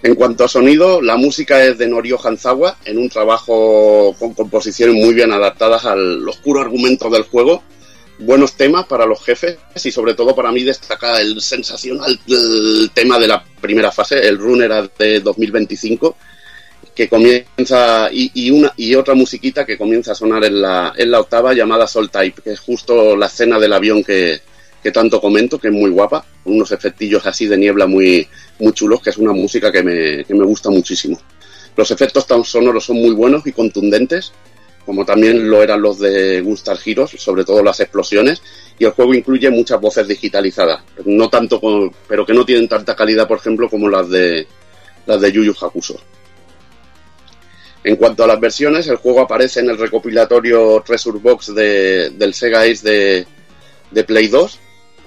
En 0.03 0.15
cuanto 0.17 0.45
a 0.45 0.49
sonido, 0.49 1.01
la 1.01 1.17
música 1.17 1.65
es 1.65 1.79
de 1.79 1.87
Norio 1.87 2.19
Hanzawa, 2.23 2.77
en 2.85 2.99
un 2.99 3.09
trabajo 3.09 4.17
con 4.19 4.35
composiciones 4.35 4.97
muy 4.97 5.15
bien 5.15 5.31
adaptadas 5.33 5.85
al 5.85 6.29
oscuro 6.29 6.61
argumento 6.61 7.09
del 7.09 7.23
juego, 7.23 7.63
buenos 8.19 8.55
temas 8.55 8.87
para 8.87 9.07
los 9.07 9.23
jefes 9.23 9.59
y 9.83 9.91
sobre 9.93 10.15
todo 10.15 10.35
para 10.35 10.51
mí 10.51 10.65
destaca 10.65 11.21
el 11.21 11.41
sensacional 11.41 12.19
tema 12.95 13.19
de 13.21 13.29
la 13.29 13.45
primera 13.61 13.93
fase, 13.93 14.27
el 14.27 14.39
run 14.39 14.63
era 14.63 14.83
de 14.99 15.21
2025, 15.21 16.17
que 16.95 17.09
comienza 17.09 18.09
y, 18.13 18.51
una 18.51 18.73
y 18.77 18.95
otra 18.95 19.15
musiquita 19.15 19.65
que 19.65 19.79
comienza 19.79 20.13
a 20.13 20.15
sonar 20.15 20.45
en 20.45 20.61
la, 20.61 20.93
en 20.97 21.11
la 21.11 21.21
octava 21.21 21.55
llamada 21.55 21.87
Soul 21.87 22.11
Type, 22.11 22.43
que 22.43 22.53
es 22.53 22.61
justo 22.61 23.17
la 23.17 23.27
escena 23.27 23.59
del 23.59 23.73
avión 23.73 24.05
que, 24.05 24.41
tanto 24.93 25.21
comento, 25.21 25.59
que 25.59 25.69
es 25.69 25.75
muy 25.75 25.91
guapa, 25.91 26.25
con 26.45 26.55
unos 26.55 26.73
efectillos 26.73 27.25
así 27.27 27.47
de 27.47 27.57
niebla 27.57 27.87
muy, 27.87 28.29
chulos, 28.73 29.01
que 29.01 29.11
es 29.11 29.17
una 29.17 29.33
música 29.33 29.73
que 29.73 29.83
me, 29.83 30.25
que 30.25 30.35
me 30.35 30.45
gusta 30.45 30.71
muchísimo. 30.71 31.19
Los 31.77 31.91
efectos 31.91 32.27
tan 32.27 32.45
sonoros 32.45 32.85
son 32.85 32.97
muy 32.97 33.15
buenos 33.15 33.47
y 33.47 33.53
contundentes, 33.53 34.33
como 34.85 35.05
también 35.05 35.49
lo 35.49 35.63
eran 35.63 35.81
los 35.81 35.99
de 35.99 36.43
Gunstar 36.43 36.79
Heroes, 36.85 37.13
sobre 37.17 37.45
todo 37.45 37.63
las 37.63 37.81
explosiones, 37.81 38.43
y 38.79 38.85
el 38.85 38.91
juego 38.91 39.15
incluye 39.15 39.49
muchas 39.51 39.81
voces 39.81 40.07
digitalizadas, 40.07 40.83
no 41.07 41.31
tanto 41.31 41.61
pero 42.07 42.27
que 42.27 42.35
no 42.35 42.45
tienen 42.45 42.69
tanta 42.69 42.95
calidad, 42.95 43.29
por 43.29 43.39
ejemplo, 43.39 43.71
como 43.71 43.89
las 43.89 44.09
de 44.11 44.47
las 45.07 45.21
de 45.21 45.33
Yu 45.33 45.45
Yu 45.45 45.55
Hakusho. 45.59 45.97
En 47.85 47.97
cuanto 47.97 48.23
a 48.23 48.27
las 48.29 48.39
versiones, 48.41 48.87
el 48.87 48.97
juego 48.97 49.21
aparece 49.23 49.61
en 49.61 49.71
el 49.71 49.79
recopilatorio 49.79 50.83
Treasure 50.87 51.19
Box 51.19 51.55
de- 51.55 52.11
del 52.11 52.33
Sega 52.35 52.61
Ace 52.63 52.89
de, 52.89 53.27
de 53.91 54.05
Play 54.05 54.29
2. 54.29 54.59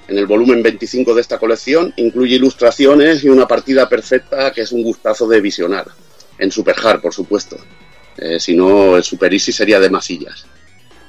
En 0.10 0.18
el 0.18 0.26
volumen 0.28 0.62
25 0.62 1.16
de 1.16 1.22
esta 1.22 1.40
colección 1.40 1.94
incluye 1.98 2.36
ilustraciones 2.36 3.24
y 3.24 3.30
una 3.30 3.48
partida 3.48 3.88
perfecta 3.90 4.52
que 4.52 4.62
es 4.62 4.72
un 4.72 4.84
gustazo 4.84 5.28
de 5.28 5.42
visionar. 5.42 5.86
En 6.38 6.52
Super 6.52 6.76
Hard, 6.84 7.02
por 7.02 7.14
supuesto. 7.14 7.58
Eh, 8.18 8.40
si 8.40 8.56
no, 8.56 8.98
el 8.98 9.04
Super 9.04 9.34
Easy 9.34 9.52
sería 9.52 9.80
de 9.80 9.90
masillas. 9.90 10.46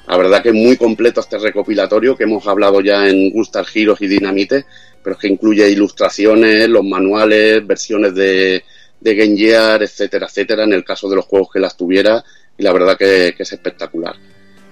La 0.07 0.15
verdad 0.17 0.41
que 0.41 0.49
es 0.49 0.55
muy 0.55 0.77
completo 0.77 1.19
este 1.19 1.37
recopilatorio 1.37 2.15
que 2.15 2.23
hemos 2.23 2.47
hablado 2.47 2.79
ya 2.79 3.07
en 3.09 3.29
Gustar 3.31 3.65
Heroes 3.73 4.01
y 4.01 4.07
Dynamite, 4.07 4.65
pero 5.03 5.15
es 5.15 5.21
que 5.21 5.27
incluye 5.27 5.69
ilustraciones, 5.69 6.69
los 6.69 6.83
manuales, 6.85 7.67
versiones 7.67 8.15
de, 8.15 8.63
de 9.09 9.15
Game 9.15 9.37
Gear, 9.37 9.81
etcétera, 9.83 10.27
etcétera, 10.27 10.63
en 10.63 10.73
el 10.73 10.83
caso 10.83 11.09
de 11.09 11.15
los 11.15 11.25
juegos 11.25 11.49
que 11.53 11.59
las 11.59 11.75
tuviera, 11.77 12.23
y 12.57 12.63
la 12.63 12.73
verdad 12.73 12.97
que, 12.97 13.33
que 13.35 13.43
es 13.43 13.51
espectacular. 13.53 14.15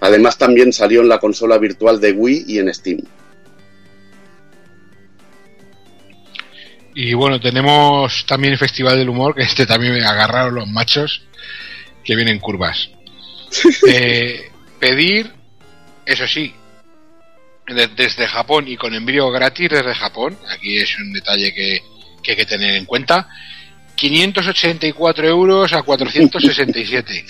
Además 0.01 0.38
también 0.38 0.73
salió 0.73 1.01
en 1.01 1.09
la 1.09 1.19
consola 1.19 1.57
virtual 1.57 1.99
de 2.01 2.11
Wii 2.11 2.45
y 2.47 2.59
en 2.59 2.73
Steam. 2.73 2.99
Y 6.93 7.14
bueno, 7.14 7.39
tenemos 7.39 8.25
también 8.25 8.53
el 8.53 8.59
Festival 8.59 8.97
del 8.97 9.09
Humor, 9.09 9.35
que 9.35 9.43
este 9.43 9.65
también 9.65 9.93
me 9.93 10.05
agarraron 10.05 10.55
los 10.55 10.67
machos 10.67 11.23
que 12.03 12.15
vienen 12.15 12.39
curvas. 12.39 12.89
Eh, 13.88 14.49
pedir, 14.80 15.31
eso 16.05 16.27
sí, 16.27 16.53
de- 17.67 17.88
desde 17.88 18.27
Japón 18.27 18.67
y 18.67 18.75
con 18.75 18.93
envío 18.93 19.31
gratis 19.31 19.69
desde 19.69 19.95
Japón, 19.95 20.38
aquí 20.49 20.77
es 20.77 20.97
un 20.99 21.14
detalle 21.14 21.53
que, 21.53 21.80
que 22.22 22.31
hay 22.31 22.38
que 22.38 22.45
tener 22.45 22.75
en 22.75 22.83
cuenta, 22.85 23.30
584 23.95 25.27
euros 25.27 25.74
a 25.74 25.82
467. 25.83 27.25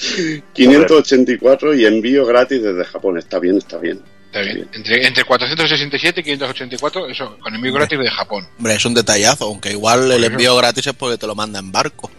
584 0.54 1.74
y 1.76 1.86
envío 1.86 2.26
gratis 2.26 2.62
desde 2.62 2.84
Japón. 2.86 3.18
Está 3.18 3.40
bien, 3.40 3.58
está 3.58 3.78
bien. 3.78 4.02
Está 4.28 4.42
bien. 4.42 4.68
Entre, 4.74 5.08
entre 5.08 5.24
467 5.24 6.20
y 6.20 6.24
584, 6.24 7.08
eso, 7.10 7.38
con 7.40 7.56
envío 7.56 7.74
gratis 7.74 7.98
de 8.00 8.10
Japón. 8.10 8.46
Hombre, 8.58 8.76
es 8.76 8.86
un 8.86 8.94
detallazo, 8.94 9.46
aunque 9.46 9.72
igual 9.72 10.12
el 10.12 10.24
envío 10.26 10.56
gratis 10.58 10.88
es 10.88 10.94
porque 10.94 11.18
te 11.18 11.26
lo 11.28 11.36
manda 11.36 11.60
en 11.60 11.72
barco. 11.72 12.12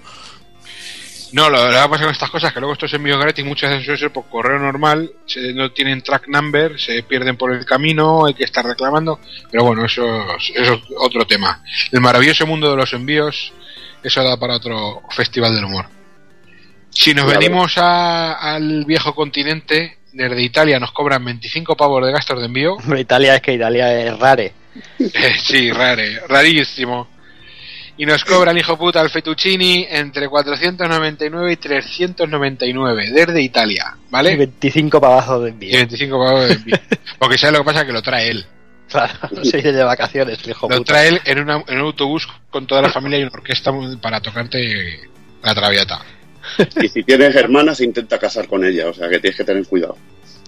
No, 1.32 1.50
lo, 1.50 1.58
lo 1.62 1.70
que 1.70 1.76
va 1.76 1.82
a 1.82 1.90
pasar 1.90 2.06
con 2.06 2.12
estas 2.14 2.30
cosas 2.30 2.52
que 2.54 2.60
luego 2.60 2.72
estos 2.72 2.94
envíos 2.94 3.18
gratis 3.18 3.44
muchas 3.44 3.68
veces 3.70 3.84
suelen 3.84 3.98
ser 4.00 4.12
por 4.12 4.28
correo 4.30 4.58
normal, 4.60 5.10
se- 5.26 5.52
no 5.52 5.70
tienen 5.72 6.00
track 6.00 6.28
number, 6.28 6.80
se 6.80 7.02
pierden 7.02 7.36
por 7.36 7.52
el 7.52 7.66
camino, 7.66 8.24
hay 8.26 8.32
que 8.34 8.44
estar 8.44 8.64
reclamando, 8.64 9.18
pero 9.50 9.64
bueno, 9.64 9.84
eso, 9.84 10.06
es- 10.38 10.52
eso 10.54 10.74
es 10.74 10.80
otro 10.96 11.26
tema. 11.26 11.62
El 11.90 12.00
maravilloso 12.00 12.46
mundo 12.46 12.70
de 12.70 12.76
los 12.76 12.92
envíos, 12.94 13.52
eso 14.06 14.22
da 14.22 14.36
para 14.36 14.54
otro 14.56 15.02
festival 15.10 15.54
del 15.54 15.64
humor. 15.64 15.86
Si 16.90 17.12
nos 17.12 17.26
venimos 17.26 17.76
a- 17.76 18.34
al 18.54 18.84
viejo 18.86 19.14
continente, 19.14 19.98
desde 20.12 20.40
Italia 20.42 20.80
nos 20.80 20.92
cobran 20.92 21.24
25 21.24 21.76
pavos 21.76 22.04
de 22.06 22.12
gastos 22.12 22.38
de 22.40 22.46
envío. 22.46 22.74
Hombre, 22.74 23.00
Italia 23.00 23.34
es 23.36 23.42
que 23.42 23.54
Italia 23.54 23.92
es 24.00 24.18
rare. 24.18 24.52
Eh, 24.98 25.34
sí, 25.42 25.70
rare, 25.72 26.20
rarísimo. 26.28 27.08
Y 27.98 28.04
nos 28.04 28.24
cobra 28.24 28.50
el 28.50 28.58
hijo 28.58 28.76
puta 28.76 29.00
el 29.00 29.08
fettuccini 29.10 29.86
entre 29.88 30.28
499 30.28 31.52
y 31.52 31.56
399 31.56 33.10
desde 33.10 33.40
Italia, 33.42 33.96
¿vale? 34.10 34.36
25 34.36 35.00
pavazos 35.00 35.44
de 35.44 35.50
envío. 35.50 35.70
Y 35.72 35.76
25 35.76 36.18
pavos 36.18 36.48
de 36.48 36.54
envío. 36.54 36.76
Porque 37.18 37.38
¿sabes 37.38 37.54
lo 37.54 37.64
que 37.64 37.72
pasa? 37.72 37.86
Que 37.86 37.92
lo 37.92 38.02
trae 38.02 38.28
él. 38.30 38.46
Claro, 38.88 39.12
se 39.42 39.60
de 39.60 39.82
vacaciones, 39.84 40.38
hijo 40.46 40.68
Lo 40.68 40.78
puta. 40.78 40.92
trae 40.92 41.08
él 41.08 41.20
en, 41.24 41.40
una- 41.40 41.64
en 41.66 41.74
un 41.80 41.86
autobús 41.86 42.28
con 42.50 42.66
toda 42.66 42.82
la 42.82 42.90
familia 42.90 43.18
y 43.18 43.22
una 43.22 43.32
orquesta 43.32 43.72
para 44.00 44.20
tocarte 44.20 45.00
la 45.42 45.54
traviata. 45.54 46.04
Y 46.80 46.88
si 46.88 47.02
tienes 47.02 47.34
hermanas, 47.34 47.80
intenta 47.80 48.18
casar 48.18 48.46
con 48.46 48.64
ella, 48.64 48.86
o 48.88 48.94
sea 48.94 49.08
que 49.08 49.18
tienes 49.18 49.36
que 49.36 49.44
tener 49.44 49.66
cuidado. 49.66 49.98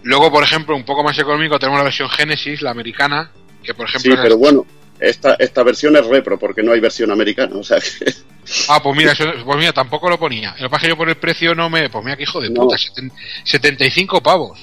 Luego, 0.04 0.30
por 0.30 0.44
ejemplo, 0.44 0.76
un 0.76 0.84
poco 0.84 1.02
más 1.02 1.18
económico, 1.18 1.58
tenemos 1.58 1.78
la 1.78 1.84
versión 1.84 2.08
Genesis, 2.08 2.62
la 2.62 2.70
americana, 2.70 3.30
que 3.64 3.74
por 3.74 3.88
ejemplo... 3.88 4.12
Sí, 4.12 4.16
es- 4.16 4.22
pero 4.22 4.36
bueno, 4.38 4.64
esta, 5.00 5.34
esta 5.40 5.64
versión 5.64 5.96
es 5.96 6.06
repro 6.06 6.38
porque 6.38 6.62
no 6.62 6.70
hay 6.72 6.78
versión 6.80 7.10
americana, 7.10 7.56
o 7.56 7.64
sea 7.64 7.80
que 7.80 8.12
Ah, 8.68 8.80
pues 8.80 8.96
mira, 8.96 9.10
eso- 9.12 9.24
pues 9.44 9.58
mira, 9.58 9.72
tampoco 9.72 10.08
lo 10.08 10.18
ponía. 10.20 10.52
Lo 10.52 10.68
que 10.68 10.70
pasa 10.70 10.76
es 10.76 10.82
que 10.82 10.88
yo 10.90 10.96
por 10.96 11.08
el 11.08 11.16
precio 11.16 11.52
no 11.56 11.68
me... 11.68 11.90
Pues 11.90 12.04
mira, 12.04 12.16
que 12.16 12.22
hijo 12.22 12.40
de 12.40 12.48
No. 12.50 12.62
puta, 12.62 12.76
seten- 12.76 13.10
75 13.44 14.22
pavos. 14.22 14.58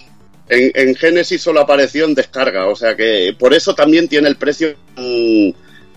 En, 0.47 0.71
en 0.75 0.95
Genesis 0.95 1.41
solo 1.41 1.61
apareció 1.61 2.05
en 2.05 2.13
descarga, 2.13 2.67
o 2.67 2.75
sea 2.75 2.95
que 2.95 3.35
por 3.37 3.53
eso 3.53 3.73
también 3.73 4.07
tiene 4.07 4.27
el 4.27 4.35
precio 4.35 4.75
tan, 4.95 5.55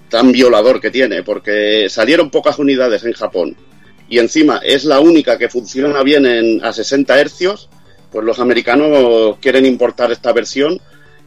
tan 0.09 0.33
violador 0.33 0.81
que 0.81 0.91
tiene, 0.91 1.23
porque 1.23 1.89
salieron 1.89 2.31
pocas 2.31 2.59
unidades 2.59 3.05
en 3.05 3.12
Japón 3.12 3.57
y 4.09 4.18
encima 4.18 4.60
es 4.65 4.85
la 4.85 5.01
única 5.01 5.36
que 5.36 5.49
funciona 5.49 6.02
bien 6.02 6.25
en, 6.25 6.65
a 6.65 6.73
60 6.73 7.20
hercios, 7.20 7.68
pues 8.10 8.25
los 8.25 8.39
americanos 8.39 9.36
quieren 9.41 9.67
importar 9.67 10.10
esta 10.12 10.33
versión 10.33 10.81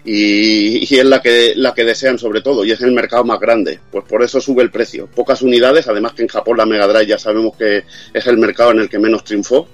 y, 0.04 0.80
y 0.92 1.00
es 1.00 1.06
la 1.06 1.22
que, 1.22 1.54
la 1.56 1.76
que 1.76 1.86
desean 1.86 2.18
sobre 2.18 2.42
todo 2.42 2.66
y 2.66 2.72
es 2.72 2.82
el 2.82 2.92
mercado 2.92 3.24
más 3.24 3.40
grande, 3.40 3.80
pues 3.92 4.04
por 4.06 4.24
eso 4.24 4.42
sube 4.42 4.64
el 4.64 4.72
precio. 4.72 5.06
Pocas 5.06 5.44
unidades, 5.44 5.88
además 5.88 6.14
que 6.14 6.24
en 6.24 6.28
Japón 6.28 6.58
la 6.58 6.66
Mega 6.66 6.88
Drive 6.88 7.06
ya 7.06 7.20
sabemos 7.20 7.56
que 7.56 7.84
es 8.14 8.26
el 8.26 8.40
mercado 8.40 8.72
en 8.72 8.80
el 8.80 8.90
que 8.90 8.98
menos 8.98 9.24
triunfó 9.24 9.68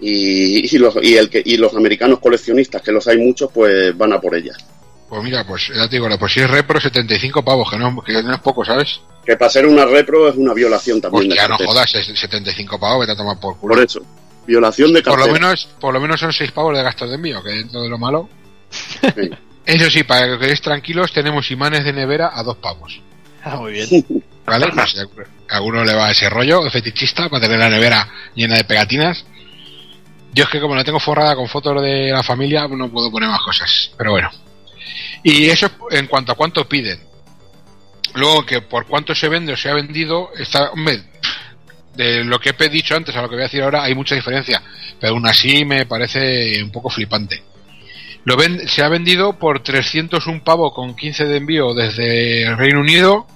y, 0.00 0.74
y 0.74 0.78
los, 0.78 0.96
y, 1.02 1.16
el 1.16 1.30
que, 1.30 1.42
y 1.44 1.56
los 1.56 1.74
americanos 1.74 2.20
coleccionistas, 2.20 2.82
que 2.82 2.92
los 2.92 3.06
hay 3.08 3.18
muchos, 3.18 3.50
pues 3.52 3.96
van 3.96 4.12
a 4.12 4.20
por 4.20 4.34
ella. 4.34 4.54
Pues 5.08 5.22
mira, 5.22 5.46
pues 5.46 5.68
ya 5.74 5.88
te 5.88 5.96
digo, 5.96 6.08
pues 6.18 6.32
si 6.32 6.40
es 6.40 6.50
repro, 6.50 6.80
75 6.80 7.44
pavos, 7.44 7.70
que 7.70 7.78
no, 7.78 8.02
que 8.02 8.12
no 8.22 8.34
es 8.34 8.40
poco, 8.40 8.64
¿sabes? 8.64 9.00
Que 9.24 9.36
para 9.36 9.50
ser 9.50 9.66
una 9.66 9.84
repro 9.84 10.28
es 10.28 10.36
una 10.36 10.52
violación 10.52 11.00
también. 11.00 11.30
Hostia, 11.30 11.44
de 11.44 11.48
no 11.48 11.56
jodas, 11.58 11.94
es 11.94 12.06
75 12.18 12.78
pavos, 12.78 13.00
vete 13.00 13.12
a 13.12 13.16
tomar 13.16 13.38
por 13.38 13.56
culo. 13.56 13.74
Por 13.74 13.84
eso, 13.84 14.00
violación 14.46 14.92
de 14.92 15.02
Por 15.02 15.14
cartera. 15.14 15.26
lo 15.26 15.32
menos, 15.32 15.68
por 15.80 15.94
lo 15.94 16.00
menos 16.00 16.18
son 16.18 16.32
6 16.32 16.50
pavos 16.50 16.76
de 16.76 16.82
gastos 16.82 17.08
de 17.08 17.14
envío, 17.14 17.42
que 17.42 17.50
dentro 17.50 17.82
de 17.82 17.88
lo 17.88 17.98
malo. 17.98 18.28
Eso 19.66 19.90
sí, 19.90 20.04
para 20.04 20.26
que 20.26 20.38
quedéis 20.38 20.60
tranquilos, 20.60 21.12
tenemos 21.12 21.50
imanes 21.50 21.84
de 21.84 21.92
nevera 21.92 22.30
a 22.32 22.42
2 22.42 22.56
pavos. 22.58 23.00
Ah, 23.42 23.56
muy 23.56 23.72
bien. 23.72 24.06
¿Vale? 24.44 24.66
Pues 24.72 24.96
a 25.48 25.56
alguno 25.56 25.84
le 25.84 25.94
va 25.94 26.10
ese 26.10 26.28
rollo 26.28 26.62
de 26.62 26.70
fetichista 26.70 27.28
para 27.28 27.42
tener 27.42 27.58
la 27.58 27.68
nevera 27.68 28.08
llena 28.34 28.56
de 28.56 28.64
pegatinas. 28.64 29.24
Yo 30.36 30.44
es 30.44 30.50
que 30.50 30.60
como 30.60 30.74
la 30.74 30.84
tengo 30.84 31.00
forrada 31.00 31.34
con 31.34 31.48
fotos 31.48 31.80
de 31.80 32.10
la 32.10 32.22
familia, 32.22 32.68
no 32.68 32.90
puedo 32.90 33.10
poner 33.10 33.26
más 33.26 33.40
cosas. 33.40 33.90
Pero 33.96 34.10
bueno. 34.10 34.30
Y 35.22 35.46
eso 35.46 35.70
en 35.90 36.06
cuanto 36.08 36.32
a 36.32 36.34
cuánto 36.34 36.68
piden. 36.68 37.00
Luego 38.14 38.44
que 38.44 38.60
por 38.60 38.86
cuánto 38.86 39.14
se 39.14 39.30
vende 39.30 39.54
o 39.54 39.56
se 39.56 39.70
ha 39.70 39.74
vendido, 39.74 40.28
está, 40.38 40.72
hombre, 40.72 41.04
de 41.94 42.22
lo 42.22 42.38
que 42.38 42.54
he 42.58 42.68
dicho 42.68 42.94
antes 42.94 43.16
a 43.16 43.22
lo 43.22 43.30
que 43.30 43.36
voy 43.36 43.44
a 43.44 43.46
decir 43.46 43.62
ahora 43.62 43.84
hay 43.84 43.94
mucha 43.94 44.14
diferencia. 44.14 44.62
Pero 45.00 45.14
aún 45.14 45.26
así 45.26 45.64
me 45.64 45.86
parece 45.86 46.62
un 46.62 46.70
poco 46.70 46.90
flipante. 46.90 47.42
Lo 48.24 48.36
se 48.66 48.82
ha 48.82 48.90
vendido 48.90 49.38
por 49.38 49.62
301 49.62 50.44
pavos 50.44 50.74
con 50.74 50.94
15 50.94 51.24
de 51.24 51.36
envío 51.38 51.72
desde 51.72 52.42
el 52.42 52.58
Reino 52.58 52.80
Unido. 52.80 53.26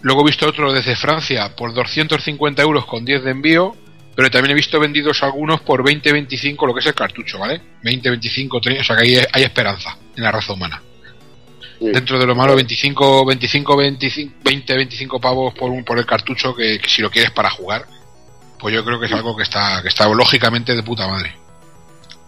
Luego 0.00 0.22
he 0.22 0.26
visto 0.26 0.48
otro 0.48 0.72
desde 0.72 0.96
Francia 0.96 1.54
por 1.54 1.72
250 1.72 2.62
euros 2.62 2.84
con 2.86 3.04
10 3.04 3.22
de 3.22 3.30
envío. 3.30 3.76
Pero 4.16 4.30
también 4.30 4.52
he 4.52 4.54
visto 4.54 4.80
vendidos 4.80 5.22
algunos 5.22 5.60
por 5.60 5.84
20-25, 5.84 6.66
lo 6.66 6.72
que 6.72 6.80
es 6.80 6.86
el 6.86 6.94
cartucho, 6.94 7.38
¿vale? 7.38 7.60
20-25, 7.84 8.62
30, 8.62 8.80
o 8.80 8.84
sea 8.84 8.96
que 8.96 9.02
ahí 9.02 9.18
hay 9.30 9.42
esperanza 9.42 9.96
en 10.16 10.22
la 10.22 10.32
raza 10.32 10.54
humana. 10.54 10.82
Dentro 11.78 12.18
de 12.18 12.26
lo 12.26 12.34
malo, 12.34 12.56
25, 12.56 13.26
25, 13.26 13.76
25 13.76 14.34
20, 14.42 14.74
25 14.74 15.20
pavos 15.20 15.52
por, 15.52 15.70
un, 15.70 15.84
por 15.84 15.98
el 15.98 16.06
cartucho 16.06 16.54
que, 16.54 16.78
que 16.78 16.88
si 16.88 17.02
lo 17.02 17.10
quieres 17.10 17.30
para 17.32 17.50
jugar, 17.50 17.84
pues 18.58 18.74
yo 18.74 18.82
creo 18.82 18.98
que 18.98 19.04
es 19.04 19.12
algo 19.12 19.36
que 19.36 19.42
está, 19.42 19.82
que 19.82 19.88
está 19.88 20.08
lógicamente 20.08 20.74
de 20.74 20.82
puta 20.82 21.06
madre. 21.06 21.36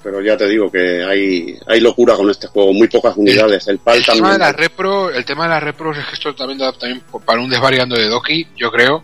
Pero 0.02 0.20
ya 0.20 0.36
te 0.36 0.46
digo 0.46 0.70
que 0.70 1.02
hay, 1.04 1.58
hay 1.66 1.80
locura 1.80 2.14
con 2.14 2.30
este 2.30 2.46
juego, 2.46 2.72
muy 2.72 2.88
pocas 2.88 3.16
unidades. 3.16 3.66
El, 3.66 3.78
PAL 3.78 3.96
El 3.96 4.04
tema, 4.04 4.16
también. 4.16 4.32
de 4.34 4.38
la 4.38 4.52
repro, 4.52 5.10
el 5.10 5.24
tema 5.24 5.44
de 5.44 5.50
las 5.50 5.62
repros 5.62 5.98
es 5.98 6.06
que 6.06 6.14
esto 6.14 6.34
también 6.34 6.58
da 6.58 6.72
también 6.72 7.02
para 7.24 7.40
un 7.40 7.50
desvariando 7.50 7.96
de 7.96 8.06
Doki, 8.06 8.46
yo 8.56 8.70
creo. 8.70 9.02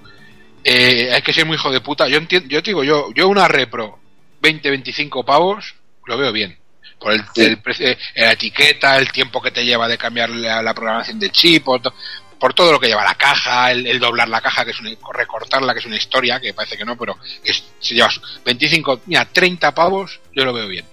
Eh, 0.65 1.11
hay 1.13 1.23
que 1.23 1.33
ser 1.33 1.45
muy 1.47 1.57
hijo 1.57 1.71
de 1.71 1.81
puta. 1.81 2.09
Yo 2.09 2.17
entiendo, 2.17 2.49
yo 2.49 2.63
te 2.63 2.71
digo, 2.71 2.83
yo, 2.85 3.13
yo 3.15 3.29
una 3.29 3.47
repro 3.49 3.99
20, 4.41 4.71
25 4.71 5.25
pavos, 5.25 5.75
lo 6.07 6.17
veo 6.17 6.33
bien. 6.33 6.59
Por 6.99 7.13
el, 7.13 7.23
el 7.37 7.59
precio, 7.61 7.89
eh, 7.89 7.99
la 8.17 8.33
etiqueta, 8.33 8.97
el 8.97 9.13
tiempo 9.13 9.43
que 9.43 9.51
te 9.51 9.65
lleva 9.65 9.87
de 9.89 9.99
cambiar 9.99 10.31
la, 10.31 10.63
la 10.63 10.75
programación 10.75 11.19
del 11.19 11.33
chip, 11.33 11.65
por, 11.65 11.83
to- 11.83 11.93
por 12.39 12.55
todo 12.55 12.73
lo 12.73 12.81
que 12.81 12.87
lleva 12.89 13.05
la 13.05 13.15
caja, 13.15 13.73
el, 13.73 13.99
doblar 13.99 14.29
la 14.29 14.41
caja, 14.41 14.65
que 14.65 14.71
es 14.71 14.81
una, 14.81 14.91
recortarla, 15.13 15.73
que 15.75 15.81
es 15.81 15.87
una 15.87 15.97
historia, 15.97 16.41
que 16.41 16.55
parece 16.55 16.77
que 16.79 16.85
no, 16.85 16.97
pero 16.97 17.19
es, 17.43 17.63
si 17.79 17.95
llevas 17.95 18.21
25, 18.45 19.03
mira, 19.07 19.27
30 19.27 19.75
pavos, 19.75 20.21
yo 20.35 20.45
lo 20.45 20.53
veo 20.55 20.67
bien. 20.69 20.87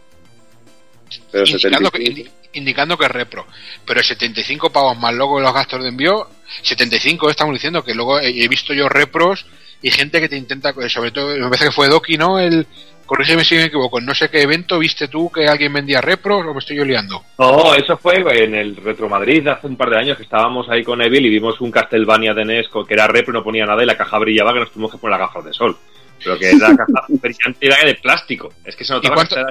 Pero 1.32 1.46
Indicando 1.46 1.92
que, 1.92 1.98
75. 2.00 2.30
indi- 2.30 2.50
indicando 2.54 2.98
que 2.98 3.06
es 3.06 3.12
repro. 3.12 3.48
Pero 3.86 4.04
75 4.04 4.70
pavos 4.72 4.98
más 4.98 5.14
luego 5.14 5.40
los 5.40 5.54
gastos 5.54 5.82
de 5.84 5.90
envío, 5.90 6.30
75 6.62 7.30
estamos 7.30 7.54
diciendo 7.54 7.84
que 7.84 7.94
luego 7.94 8.20
he, 8.20 8.44
he 8.44 8.48
visto 8.48 8.74
yo 8.74 8.88
repros 8.90 9.46
y 9.82 9.92
gente 9.92 10.20
que 10.20 10.30
te 10.30 10.38
intenta, 10.38 10.74
sobre 10.90 11.12
todo, 11.12 11.36
me 11.36 11.44
parece 11.46 11.66
que 11.66 11.72
fue 11.72 11.88
Doki, 11.88 12.18
¿no? 12.18 12.40
El, 12.40 12.66
corrígeme 13.06 13.44
si 13.44 13.56
me 13.56 13.66
equivoco, 13.66 14.00
en 14.00 14.06
no 14.06 14.14
sé 14.16 14.30
qué 14.30 14.42
evento 14.42 14.80
viste 14.80 15.08
tú 15.08 15.30
que 15.32 15.46
alguien 15.46 15.74
vendía 15.74 16.00
repros 16.02 16.46
o 16.46 16.54
me 16.54 16.60
estoy 16.60 16.78
yo 16.78 16.86
liando. 16.86 17.24
No, 17.38 17.74
eso 17.76 17.98
fue 17.98 18.16
en 18.44 18.56
el 18.56 18.76
Retro 18.78 19.10
Madrid 19.10 19.46
hace 19.48 19.68
un 19.68 19.76
par 19.76 19.90
de 19.90 19.98
años 19.98 20.18
que 20.18 20.24
estábamos 20.24 20.70
ahí 20.70 20.84
con 20.84 21.02
Evil 21.02 21.26
y 21.26 21.30
vimos 21.30 21.60
un 21.62 21.72
Castlevania 21.72 22.34
de 22.34 22.46
NES 22.46 22.68
que 22.88 22.94
era 22.94 23.08
repro, 23.08 23.34
no 23.34 23.44
ponía 23.44 23.66
nada 23.66 23.84
y 23.84 23.86
la 23.86 23.98
caja 23.98 24.18
brillaba 24.18 24.54
que 24.54 24.60
nos 24.60 24.72
tuvimos 24.72 24.92
que 24.92 24.98
poner 24.98 25.20
las 25.20 25.28
gafas 25.28 25.46
de 25.46 25.54
sol. 25.54 25.78
Pero 26.24 26.38
que 26.38 26.54
la 26.54 26.76
caja 26.76 27.06
brillante 27.10 27.58
era 27.66 27.78
de 27.84 27.96
plástico. 27.96 28.54
Es 28.64 28.76
que 28.76 28.86
se 28.86 28.94
notaba 28.94 29.14
¿Y 29.14 29.16
cuánto- 29.16 29.36
que 29.36 29.42
era 29.42 29.50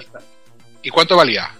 ¿Y 0.82 0.88
cuánto 0.90 1.16
valía? 1.16 1.50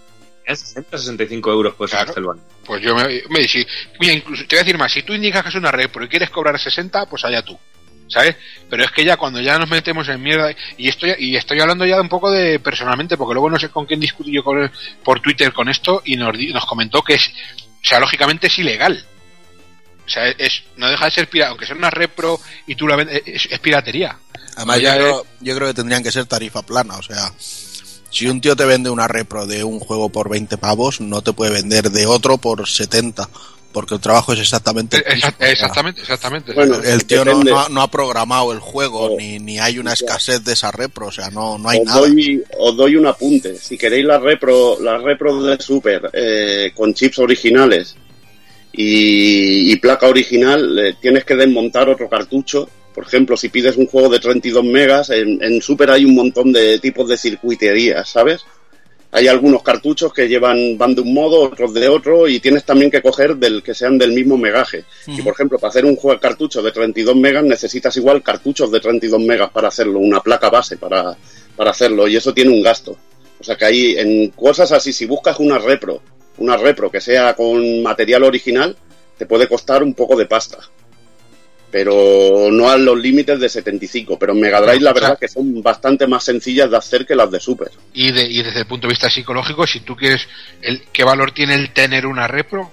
eran 0.45 0.57
60, 0.57 0.97
65 0.99 1.53
euros 1.53 1.75
por 1.75 1.87
ese 1.89 1.97
Castlevania. 1.99 2.43
Pues 2.65 2.81
yo 2.83 2.95
me, 2.95 3.23
me 3.29 3.47
si- 3.47 3.67
mira, 4.01 4.15
incluso 4.15 4.45
te 4.47 4.57
voy 4.57 4.61
a 4.61 4.65
decir 4.65 4.79
más, 4.79 4.91
si 4.93 5.03
tú 5.03 5.13
indicas 5.13 5.43
que 5.43 5.51
es 5.51 5.55
una 5.57 5.71
repro 5.71 6.05
y 6.05 6.09
quieres 6.09 6.31
cobrar 6.31 6.59
60, 6.59 7.05
pues 7.07 7.25
allá 7.27 7.43
tú. 7.43 7.59
¿Sabes? 8.11 8.35
Pero 8.69 8.85
es 8.85 8.91
que 8.91 9.05
ya 9.05 9.17
cuando 9.17 9.41
ya 9.41 9.57
nos 9.59 9.71
metemos 9.71 10.09
en 10.09 10.21
mierda, 10.21 10.51
y 10.77 10.89
estoy, 10.89 11.15
y 11.19 11.37
estoy 11.37 11.61
hablando 11.61 11.87
ya 11.87 12.01
un 12.01 12.09
poco 12.09 12.31
de 12.31 12.59
personalmente, 12.59 13.17
porque 13.17 13.35
luego 13.35 13.49
no 13.49 13.59
sé 13.59 13.69
con 13.69 13.87
quién 13.87 14.01
discutí 14.01 14.33
yo 14.33 14.43
con- 14.43 14.71
por 15.05 15.21
Twitter 15.21 15.53
con 15.53 15.69
esto, 15.69 16.03
y 16.05 16.17
nos, 16.17 16.35
nos 16.53 16.67
comentó 16.67 17.03
que 17.03 17.15
es, 17.15 17.29
o 17.29 17.87
sea, 17.87 18.01
lógicamente 18.01 18.49
es 18.49 18.59
ilegal. 18.59 19.07
O 20.05 20.09
sea, 20.13 20.27
es, 20.29 20.65
no 20.77 20.89
deja 20.91 21.05
de 21.05 21.11
ser 21.13 21.29
pirata, 21.31 21.51
aunque 21.51 21.67
sea 21.67 21.77
una 21.77 21.89
repro 21.91 22.41
y 22.67 22.75
tú 22.75 22.89
la 22.89 22.97
vendes, 22.97 23.23
es, 23.25 23.47
es 23.49 23.59
piratería. 23.61 24.19
Además, 24.57 24.81
yo 24.81 24.89
creo, 24.97 25.27
yo 25.41 25.55
creo 25.57 25.69
que 25.69 25.75
tendrían 25.75 26.03
que 26.03 26.11
ser 26.11 26.27
tarifa 26.27 26.63
plana. 26.63 26.97
O 26.97 27.03
sea, 27.03 27.33
si 27.39 28.27
un 28.27 28.41
tío 28.41 28.57
te 28.57 28.65
vende 28.65 28.91
una 28.91 29.07
repro 29.07 29.47
de 29.47 29.63
un 29.63 29.79
juego 29.79 30.09
por 30.09 30.29
20 30.29 30.59
pavos, 30.59 31.01
no 31.01 31.23
te 31.23 31.33
puede 31.33 31.53
vender 31.53 31.91
de 31.93 32.07
otro 32.07 32.39
por 32.39 32.69
70. 32.69 33.29
Porque 33.73 33.95
el 33.95 34.01
trabajo 34.01 34.33
es 34.33 34.41
exactamente 34.41 34.97
el 34.97 35.15
mismo. 35.15 35.31
Exact- 35.31 35.49
exactamente, 35.49 36.01
exactamente. 36.01 36.53
Bueno, 36.55 36.77
el 36.83 37.05
tío 37.07 37.25
no, 37.25 37.33
no 37.51 37.61
ha- 37.61 37.69
no 37.69 37.83
ha 37.83 37.89
programado 37.91 38.53
el 38.53 38.59
juego, 38.59 39.17
ni, 39.17 39.39
ni 39.39 39.61
hay 39.61 39.79
una 39.79 39.93
escasez 39.93 40.43
de 40.43 40.55
esa 40.55 40.73
repro. 40.73 41.07
O 41.07 41.13
sea, 41.13 41.31
no, 41.31 41.57
no 41.57 41.69
hay 41.69 41.79
os, 41.79 41.85
nada. 41.85 42.01
doy, 42.01 42.43
os 42.59 42.77
doy 42.77 42.97
un 42.97 43.07
apunte. 43.07 43.55
Si 43.57 43.79
queréis 43.79 44.05
la 44.05 44.19
repro, 44.19 44.79
la 44.81 44.99
repro 44.99 45.41
de 45.45 45.57
Super 45.63 46.11
eh, 46.13 46.73
con 46.75 46.93
chips 46.95 47.21
originales 47.21 47.95
y, 48.73 49.73
y 49.73 49.77
placa 49.77 50.07
original, 50.09 50.79
eh, 50.79 50.95
tienes 51.01 51.25
que 51.25 51.37
desmontar 51.37 51.89
otro 51.89 52.09
cartucho. 52.09 52.69
Por 52.95 53.05
ejemplo, 53.05 53.37
si 53.37 53.49
pides 53.51 53.77
un 53.77 53.87
juego 53.87 54.09
de 54.09 54.19
32 54.19 54.65
megas, 54.65 55.11
en, 55.11 55.43
en 55.43 55.63
Super 55.63 55.91
hay 55.91 56.05
un 56.05 56.15
montón 56.15 56.53
de 56.53 56.79
tipos 56.81 57.09
de 57.09 57.17
circuiterías, 57.17 58.09
¿sabes? 58.09 58.45
Hay 59.13 59.27
algunos 59.27 59.63
cartuchos 59.63 60.13
que 60.13 60.29
llevan 60.29 60.79
van 60.79 60.95
de 60.95 61.01
un 61.01 61.13
modo, 61.13 61.43
otros 61.43 61.75
de 61.75 61.89
otro, 61.89 62.29
y 62.29 62.39
tienes 62.39 62.65
también 62.65 62.91
que 62.91 63.03
coger 63.03 63.37
del 63.37 63.63
que 63.63 63.75
sean 63.75 63.99
del 63.99 64.13
mismo 64.13 64.37
megaje. 64.37 64.85
Y 65.07 65.21
por 65.23 65.33
ejemplo, 65.33 65.59
para 65.59 65.71
hacer 65.71 65.85
un 65.85 65.97
juego 65.97 66.21
cartucho 66.21 66.63
de 66.63 66.71
32 66.71 67.17
megas 67.17 67.43
necesitas 67.43 67.97
igual 67.97 68.23
cartuchos 68.23 68.71
de 68.71 68.81
32 68.81 69.21
megas 69.21 69.51
para 69.51 69.69
hacerlo, 69.69 69.99
una 69.99 70.21
placa 70.21 70.49
base 70.49 70.77
para, 70.77 71.17
para 71.57 71.71
hacerlo, 71.71 72.07
y 72.07 72.17
eso 72.17 72.33
tiene 72.33 72.51
un 72.51 72.63
gasto. 72.63 72.97
O 73.41 73.45
sea 73.45 73.57
que 73.57 73.65
ahí, 73.65 73.95
en 73.97 74.29
cosas 74.31 74.71
así, 74.71 74.93
si 74.93 75.07
buscas 75.07 75.41
una 75.41 75.59
repro, 75.59 76.03
una 76.39 76.57
repro 76.57 76.91
que 76.91 77.01
sea 77.01 77.35
con 77.35 77.83
material 77.83 78.25
original, 78.25 78.77
te 79.19 79.27
puede 79.27 79.49
costar 79.49 79.83
un 79.83 79.95
poco 79.95 80.17
de 80.17 80.27
pasta. 80.27 80.59
Pero 81.71 82.49
no 82.51 82.69
a 82.69 82.77
los 82.77 82.99
límites 82.99 83.39
de 83.39 83.49
75. 83.49 84.19
Pero 84.19 84.33
en 84.33 84.41
Mega 84.41 84.61
Drive 84.61 84.81
la 84.81 84.93
verdad 84.93 85.19
que 85.19 85.29
son 85.29 85.63
bastante 85.63 86.07
más 86.07 86.25
sencillas 86.25 86.71
de 86.71 86.77
hacer 86.77 87.07
que 87.07 87.15
las 87.15 87.31
de 87.31 87.39
Super. 87.41 87.71
Y, 87.93 88.11
de, 88.13 88.25
y 88.25 88.43
desde 88.43 88.61
el 88.61 88.67
punto 88.67 88.87
de 88.89 88.93
vista 88.93 89.09
psicológico, 89.09 89.67
si 89.67 89.81
tú 89.81 89.95
quieres, 89.97 90.27
el, 90.63 90.83
¿qué 90.93 91.05
valor 91.05 91.33
tiene 91.33 91.55
el 91.55 91.73
tener 91.73 92.07
una 92.07 92.27
repro? 92.27 92.73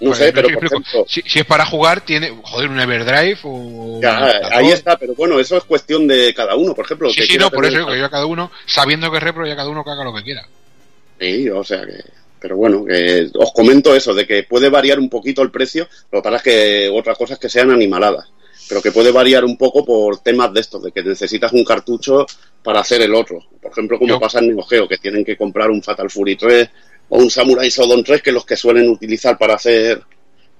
No 0.00 0.10
Pues, 0.10 0.18
sé, 0.18 0.26
yo 0.26 0.32
pero 0.32 0.48
por 0.52 0.64
ejemplo, 0.64 1.04
si, 1.08 1.22
si 1.22 1.38
es 1.40 1.44
para 1.44 1.66
jugar, 1.66 2.00
tiene, 2.02 2.32
joder, 2.42 2.68
un 2.70 2.78
Everdrive 2.80 3.38
o... 3.42 4.00
ya, 4.00 4.40
ahí 4.52 4.68
está, 4.70 4.96
pero 4.96 5.14
bueno, 5.14 5.40
eso 5.40 5.56
es 5.56 5.64
cuestión 5.64 6.06
de 6.06 6.32
cada 6.34 6.54
uno, 6.54 6.74
por 6.74 6.84
ejemplo. 6.84 7.10
Sí, 7.10 7.20
que 7.20 7.26
sí, 7.26 7.36
no, 7.36 7.50
por 7.50 7.66
eso 7.66 7.84
que 7.86 7.98
yo 7.98 8.04
a 8.04 8.10
cada 8.10 8.26
uno, 8.26 8.50
sabiendo 8.66 9.10
que 9.10 9.16
es 9.16 9.22
repro, 9.22 9.46
ya 9.46 9.56
cada 9.56 9.68
uno 9.70 9.82
que 9.84 9.90
haga 9.90 10.04
lo 10.04 10.14
que 10.14 10.22
quiera. 10.22 10.48
Sí, 11.18 11.48
o 11.50 11.64
sea 11.64 11.84
que. 11.84 11.98
Pero 12.40 12.56
bueno, 12.56 12.84
que 12.84 13.28
os 13.34 13.52
comento 13.52 13.94
eso, 13.94 14.14
de 14.14 14.26
que 14.26 14.42
puede 14.44 14.68
variar 14.68 14.98
un 14.98 15.08
poquito 15.08 15.42
el 15.42 15.50
precio. 15.50 15.88
Lo 16.12 16.20
que 16.20 16.22
pasa 16.30 16.36
es 16.36 16.42
que 16.42 16.88
otra 16.92 17.14
cosa 17.14 17.34
es 17.34 17.40
que 17.40 17.48
sean 17.48 17.70
animaladas. 17.70 18.30
Pero 18.68 18.82
que 18.82 18.92
puede 18.92 19.10
variar 19.12 19.44
un 19.44 19.56
poco 19.56 19.84
por 19.84 20.18
temas 20.20 20.52
de 20.52 20.60
estos, 20.60 20.82
de 20.82 20.92
que 20.92 21.02
necesitas 21.02 21.52
un 21.52 21.64
cartucho 21.64 22.26
para 22.62 22.80
hacer 22.80 23.00
el 23.02 23.14
otro. 23.14 23.38
Por 23.62 23.72
ejemplo, 23.72 23.98
como 23.98 24.12
pasa 24.20 24.40
en 24.40 24.48
Neo 24.54 24.62
Geo, 24.62 24.86
que 24.86 24.98
tienen 24.98 25.24
que 25.24 25.36
comprar 25.38 25.70
un 25.70 25.82
Fatal 25.82 26.10
Fury 26.10 26.36
3 26.36 26.68
o 27.08 27.18
un 27.18 27.30
Samurai 27.30 27.68
Shodown 27.70 28.04
3, 28.04 28.20
que 28.22 28.32
los 28.32 28.44
que 28.44 28.56
suelen 28.56 28.90
utilizar 28.90 29.38
para 29.38 29.54
hacer, 29.54 30.02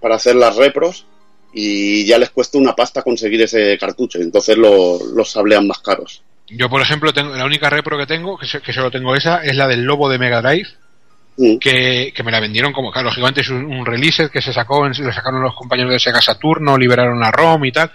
para 0.01 0.15
hacer 0.17 0.37
las 0.37 0.57
repros, 0.57 1.05
y 1.53 2.07
ya 2.07 2.19
les 2.19 2.31
cuesta 2.31 2.57
una 2.59 2.75
pasta 2.75 3.03
conseguir 3.03 3.43
ese 3.43 3.77
cartucho. 3.79 4.19
Y 4.19 4.23
entonces 4.23 4.57
lo- 4.57 4.99
los 5.15 5.31
sablean 5.31 5.67
más 5.67 5.79
caros. 5.81 6.23
Yo, 6.49 6.71
por 6.71 6.81
ejemplo, 6.81 7.13
tengo 7.13 7.35
la 7.35 7.45
única 7.45 7.69
repro 7.69 7.99
que 7.99 8.07
tengo, 8.07 8.39
que, 8.39 8.47
se- 8.47 8.63
que 8.63 8.73
solo 8.73 8.91
tengo 8.91 9.15
esa, 9.15 9.45
es 9.45 9.55
la 9.55 9.69
del 9.69 9.83
Lobo 9.83 10.09
de 10.09 10.19
Mega 10.19 10.41
Drive, 10.41 10.69
Mm. 11.41 11.59
que, 11.59 12.13
que 12.15 12.23
me 12.25 12.33
la 12.33 12.41
vendieron 12.41 12.73
como, 12.73 12.91
claro, 12.91 13.07
lógicamente 13.07 13.43
es 13.43 13.49
un, 13.49 13.65
un 13.65 13.87
release 13.87 14.29
que 14.29 14.43
se 14.43 14.53
sacó, 14.53 14.85
en- 14.87 15.05
lo 15.05 15.13
sacaron 15.13 15.41
los 15.41 15.55
compañeros 15.55 15.93
de 15.93 16.01
Sega 16.01 16.21
Saturno, 16.21 16.77
liberaron 16.77 17.21
la 17.21 17.31
ROM 17.31 17.65
y 17.65 17.71
tal. 17.73 17.91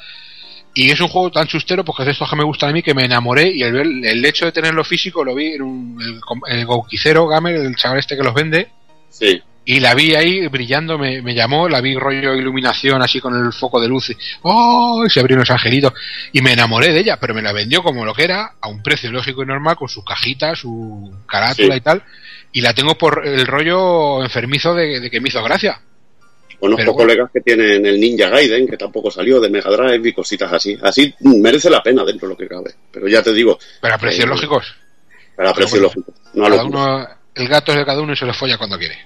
Y 0.75 0.89
es 0.89 0.99
un 1.01 1.07
juego 1.09 1.29
tan 1.29 1.45
chustero, 1.45 1.83
porque 1.85 2.01
es 2.03 2.05
de 2.07 2.11
estos 2.13 2.29
que 2.29 2.35
me 2.37 2.43
gustan 2.45 2.69
a 2.69 2.73
mí, 2.73 2.81
que 2.81 2.93
me 2.95 3.03
enamoré 3.05 3.51
y 3.53 3.61
el, 3.61 3.73
ver- 3.73 3.85
el 4.05 4.25
hecho 4.25 4.45
de 4.45 4.51
tenerlo 4.53 4.83
físico 4.83 5.23
lo 5.25 5.35
vi 5.35 5.53
en 5.53 5.61
un, 5.61 5.99
el, 6.01 6.57
el 6.57 6.65
Gouquicero 6.65 7.27
Gamer, 7.27 7.55
el 7.57 7.75
chaval 7.75 7.99
este 7.99 8.15
que 8.17 8.23
los 8.23 8.33
vende, 8.33 8.69
Sí. 9.09 9.39
y 9.65 9.79
la 9.81 9.93
vi 9.93 10.15
ahí 10.15 10.47
brillando, 10.47 10.97
me, 10.97 11.21
me 11.21 11.35
llamó, 11.35 11.69
la 11.69 11.79
vi 11.79 11.95
rollo 11.95 12.33
iluminación 12.33 13.01
así 13.03 13.19
con 13.19 13.35
el 13.35 13.53
foco 13.53 13.79
de 13.79 13.87
luz, 13.87 14.09
y, 14.09 14.13
¡oh! 14.41 15.03
y 15.05 15.09
se 15.11 15.19
abrieron 15.19 15.41
los 15.41 15.51
angelitos, 15.51 15.93
y 16.31 16.41
me 16.41 16.53
enamoré 16.53 16.91
de 16.91 17.01
ella, 17.01 17.17
pero 17.19 17.35
me 17.35 17.41
la 17.43 17.51
vendió 17.53 17.83
como 17.83 18.03
lo 18.05 18.13
que 18.15 18.23
era, 18.23 18.53
a 18.59 18.67
un 18.67 18.81
precio 18.81 19.11
lógico 19.11 19.43
y 19.43 19.45
normal, 19.45 19.75
con 19.75 19.89
su 19.89 20.03
cajita, 20.03 20.55
su 20.55 21.13
carátula 21.27 21.75
Sí. 21.75 21.77
y 21.77 21.81
tal, 21.81 22.03
y 22.53 22.61
la 22.61 22.73
tengo 22.73 22.95
por 22.95 23.27
el 23.27 23.45
rollo 23.45 24.23
enfermizo 24.23 24.73
de, 24.73 24.99
de 24.99 25.09
que 25.09 25.19
me 25.19 25.29
hizo 25.29 25.43
gracia. 25.43 25.81
Conozco 26.59 26.93
bueno. 26.93 26.97
colegas 26.97 27.29
que 27.33 27.41
tienen 27.41 27.85
el 27.85 27.99
Ninja 27.99 28.29
Gaiden, 28.29 28.65
que 28.67 28.77
tampoco 28.77 29.11
salió 29.11 29.41
de 29.41 29.49
Mega 29.49 29.69
Drive 29.69 30.07
y 30.07 30.13
cositas 30.13 30.53
así. 30.53 30.77
Así 30.81 31.13
mm, 31.19 31.41
merece 31.41 31.69
la 31.69 31.83
pena 31.83 32.05
dentro 32.05 32.29
de 32.29 32.35
lo 32.35 32.37
que 32.37 32.47
cabe. 32.47 32.73
Pero 32.89 33.07
ya 33.09 33.21
te 33.21 33.33
digo. 33.33 33.59
Pero 33.81 33.95
a 33.95 33.97
precios 33.97 34.25
eh, 34.25 34.29
lógicos. 34.29 34.73
Para 35.35 35.53
precios 35.53 35.81
bueno, 35.81 35.87
lógicos. 35.87 36.15
No 36.33 36.45
a 36.45 36.63
uno, 36.63 37.07
el 37.35 37.47
gato 37.49 37.73
es 37.73 37.79
de 37.79 37.85
cada 37.85 38.01
uno 38.01 38.13
y 38.13 38.15
se 38.15 38.25
lo 38.25 38.33
folla 38.33 38.57
cuando 38.57 38.77
quiere. 38.77 38.97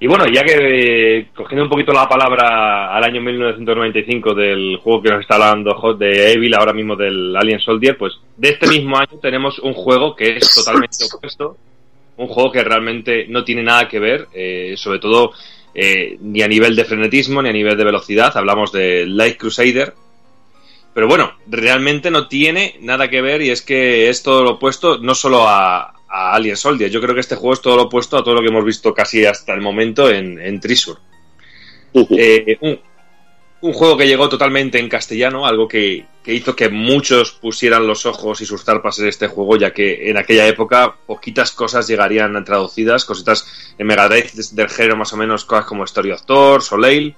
Y 0.00 0.06
bueno, 0.06 0.26
ya 0.26 0.44
que 0.44 1.28
cogiendo 1.34 1.64
un 1.64 1.70
poquito 1.70 1.92
la 1.92 2.08
palabra 2.08 2.94
al 2.94 3.02
año 3.02 3.20
1995 3.20 4.32
del 4.32 4.76
juego 4.76 5.02
que 5.02 5.10
nos 5.10 5.20
está 5.22 5.34
hablando 5.34 5.94
de 5.94 6.32
Evil, 6.32 6.54
ahora 6.54 6.72
mismo 6.72 6.94
del 6.94 7.34
Alien 7.34 7.58
Soldier, 7.58 7.98
pues 7.98 8.14
de 8.36 8.50
este 8.50 8.68
mismo 8.68 8.96
año 8.96 9.18
tenemos 9.20 9.58
un 9.58 9.74
juego 9.74 10.14
que 10.14 10.36
es 10.36 10.54
totalmente 10.54 10.98
opuesto, 11.12 11.56
un 12.16 12.28
juego 12.28 12.52
que 12.52 12.62
realmente 12.62 13.26
no 13.28 13.42
tiene 13.42 13.64
nada 13.64 13.88
que 13.88 13.98
ver, 13.98 14.28
eh, 14.34 14.74
sobre 14.76 15.00
todo 15.00 15.32
eh, 15.74 16.16
ni 16.20 16.42
a 16.42 16.48
nivel 16.48 16.76
de 16.76 16.84
frenetismo 16.84 17.42
ni 17.42 17.48
a 17.48 17.52
nivel 17.52 17.76
de 17.76 17.84
velocidad, 17.84 18.36
hablamos 18.36 18.70
de 18.70 19.04
Light 19.04 19.36
Crusader, 19.36 19.94
Pero 20.94 21.08
bueno, 21.08 21.32
realmente 21.48 22.10
no 22.10 22.28
tiene 22.28 22.76
nada 22.80 23.08
que 23.08 23.20
ver 23.20 23.42
y 23.42 23.50
es 23.50 23.62
que 23.62 24.08
es 24.08 24.22
todo 24.22 24.44
lo 24.44 24.50
opuesto 24.52 24.98
no 24.98 25.16
solo 25.16 25.48
a, 25.48 25.97
a 26.08 26.34
Alien 26.34 26.56
Soldier. 26.56 26.90
Yo 26.90 27.00
creo 27.00 27.14
que 27.14 27.20
este 27.20 27.36
juego 27.36 27.54
es 27.54 27.60
todo 27.60 27.76
lo 27.76 27.82
opuesto 27.84 28.16
a 28.16 28.24
todo 28.24 28.34
lo 28.34 28.40
que 28.40 28.48
hemos 28.48 28.64
visto 28.64 28.94
casi 28.94 29.24
hasta 29.24 29.54
el 29.54 29.60
momento 29.60 30.10
en, 30.10 30.38
en 30.38 30.60
Trisur. 30.60 30.98
Eh, 31.94 32.58
un, 32.60 32.78
un 33.60 33.72
juego 33.72 33.96
que 33.96 34.06
llegó 34.06 34.28
totalmente 34.28 34.78
en 34.78 34.88
castellano, 34.88 35.44
algo 35.44 35.66
que, 35.66 36.06
que 36.22 36.32
hizo 36.32 36.54
que 36.54 36.68
muchos 36.68 37.32
pusieran 37.32 37.86
los 37.86 38.06
ojos 38.06 38.40
y 38.40 38.46
sus 38.46 38.64
zarpas 38.64 38.98
en 39.00 39.08
este 39.08 39.26
juego, 39.26 39.56
ya 39.56 39.72
que 39.72 40.08
en 40.10 40.16
aquella 40.16 40.46
época 40.46 40.94
poquitas 41.06 41.50
cosas 41.52 41.88
llegarían 41.88 42.44
traducidas, 42.44 43.04
cositas 43.04 43.74
en 43.76 43.86
Mega 43.86 44.08
Drive 44.08 44.30
del 44.52 44.68
género 44.68 44.96
más 44.96 45.12
o 45.12 45.16
menos, 45.16 45.44
cosas 45.44 45.64
como 45.64 45.84
Story 45.84 46.12
of 46.12 46.22
Thor, 46.24 46.62
Soleil 46.62 47.16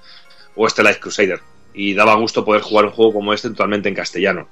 o 0.57 0.67
Light 0.83 0.99
Crusader. 0.99 1.41
Y 1.75 1.95
daba 1.95 2.15
gusto 2.15 2.45
poder 2.45 2.63
jugar 2.63 2.87
un 2.87 2.93
juego 2.93 3.13
como 3.13 3.33
este 3.33 3.51
totalmente 3.51 3.89
en 3.89 3.95
castellano. 3.95 4.49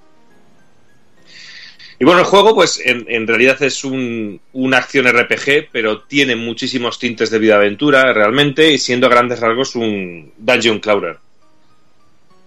Y 2.00 2.04
bueno, 2.04 2.20
el 2.20 2.26
juego, 2.26 2.54
pues 2.54 2.80
en, 2.84 3.06
en 3.08 3.26
realidad 3.26 3.60
es 3.62 3.84
un, 3.84 4.40
una 4.52 4.78
acción 4.78 5.06
RPG, 5.06 5.70
pero 5.72 6.02
tiene 6.02 6.36
muchísimos 6.36 6.98
tintes 6.98 7.30
de 7.30 7.40
vida 7.40 7.56
aventura 7.56 8.12
realmente, 8.12 8.70
y 8.70 8.78
siendo 8.78 9.08
a 9.08 9.10
grandes 9.10 9.40
rasgos 9.40 9.74
un 9.74 10.32
dungeon 10.38 10.78
crawler. 10.78 11.18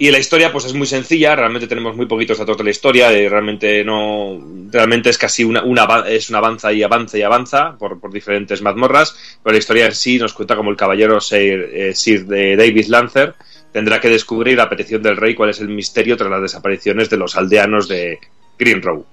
Y 0.02 0.10
la 0.10 0.18
historia, 0.18 0.52
pues 0.52 0.66
es 0.66 0.74
muy 0.74 0.88
sencilla, 0.88 1.36
realmente 1.36 1.68
tenemos 1.68 1.96
muy 1.96 2.08
poquitos 2.08 2.40
datos 2.40 2.58
de 2.58 2.64
la 2.64 2.72
historia, 2.72 3.14
eh, 3.14 3.30
realmente 3.30 3.84
no. 3.84 4.42
Realmente 4.72 5.12
es 5.12 5.18
casi 5.20 5.44
una, 5.44 5.64
es 6.08 6.30
una 6.32 6.40
avanza 6.40 6.74
y 6.74 6.82
avanza 6.82 7.20
y 7.20 7.22
avanza 7.22 7.78
por, 7.78 8.00
por, 8.00 8.12
diferentes 8.12 8.64
mazmorras, 8.64 9.16
pero 9.44 9.54
la 9.54 9.60
historia 9.60 9.86
en 9.86 9.94
sí 9.94 10.18
nos 10.18 10.34
cuenta 10.34 10.56
como 10.56 10.72
el 10.72 10.76
caballero 10.76 11.22
Sir, 11.22 11.70
eh, 11.72 11.94
Sir 11.94 12.26
de 12.26 12.56
David 12.56 12.88
Lancer 12.88 13.36
tendrá 13.72 14.02
que 14.02 14.10
descubrir 14.10 14.60
a 14.60 14.70
petición 14.70 15.04
del 15.04 15.18
rey 15.18 15.36
cuál 15.36 15.52
es 15.52 15.60
el 15.60 15.68
misterio 15.68 16.18
tras 16.18 16.32
las 16.32 16.42
desapariciones 16.42 17.08
de 17.08 17.18
los 17.18 17.38
aldeanos 17.38 17.88
de 17.88 18.18
Green 18.58 18.82
Row. 18.82 19.06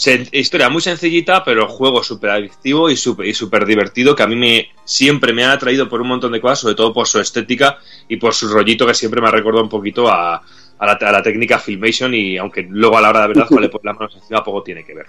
Se, 0.00 0.26
historia 0.32 0.70
muy 0.70 0.80
sencillita, 0.80 1.44
pero 1.44 1.68
juego 1.68 2.02
súper 2.02 2.30
adictivo 2.30 2.88
y 2.88 2.96
súper 2.96 3.26
y 3.26 3.34
super 3.34 3.66
divertido 3.66 4.16
que 4.16 4.22
a 4.22 4.26
mí 4.26 4.34
me, 4.34 4.70
siempre 4.82 5.34
me 5.34 5.44
ha 5.44 5.52
atraído 5.52 5.90
por 5.90 6.00
un 6.00 6.08
montón 6.08 6.32
de 6.32 6.40
cosas, 6.40 6.60
sobre 6.60 6.74
todo 6.74 6.94
por 6.94 7.06
su 7.06 7.20
estética 7.20 7.76
y 8.08 8.16
por 8.16 8.32
su 8.32 8.48
rollito 8.48 8.86
que 8.86 8.94
siempre 8.94 9.20
me 9.20 9.28
ha 9.28 9.30
recordado 9.30 9.62
un 9.62 9.68
poquito 9.68 10.08
a, 10.08 10.36
a, 10.36 10.86
la, 10.86 10.92
a 10.92 11.12
la, 11.12 11.22
técnica 11.22 11.58
Filmation 11.58 12.14
y 12.14 12.38
aunque 12.38 12.62
luego 12.62 12.96
a 12.96 13.02
la 13.02 13.10
hora 13.10 13.20
de 13.20 13.28
verdad 13.28 13.46
cuando 13.46 13.60
le 13.60 13.68
pones 13.68 13.84
las 13.84 13.96
manos 13.98 14.16
encima 14.16 14.42
poco 14.42 14.62
tiene 14.62 14.86
que 14.86 14.94
ver. 14.94 15.06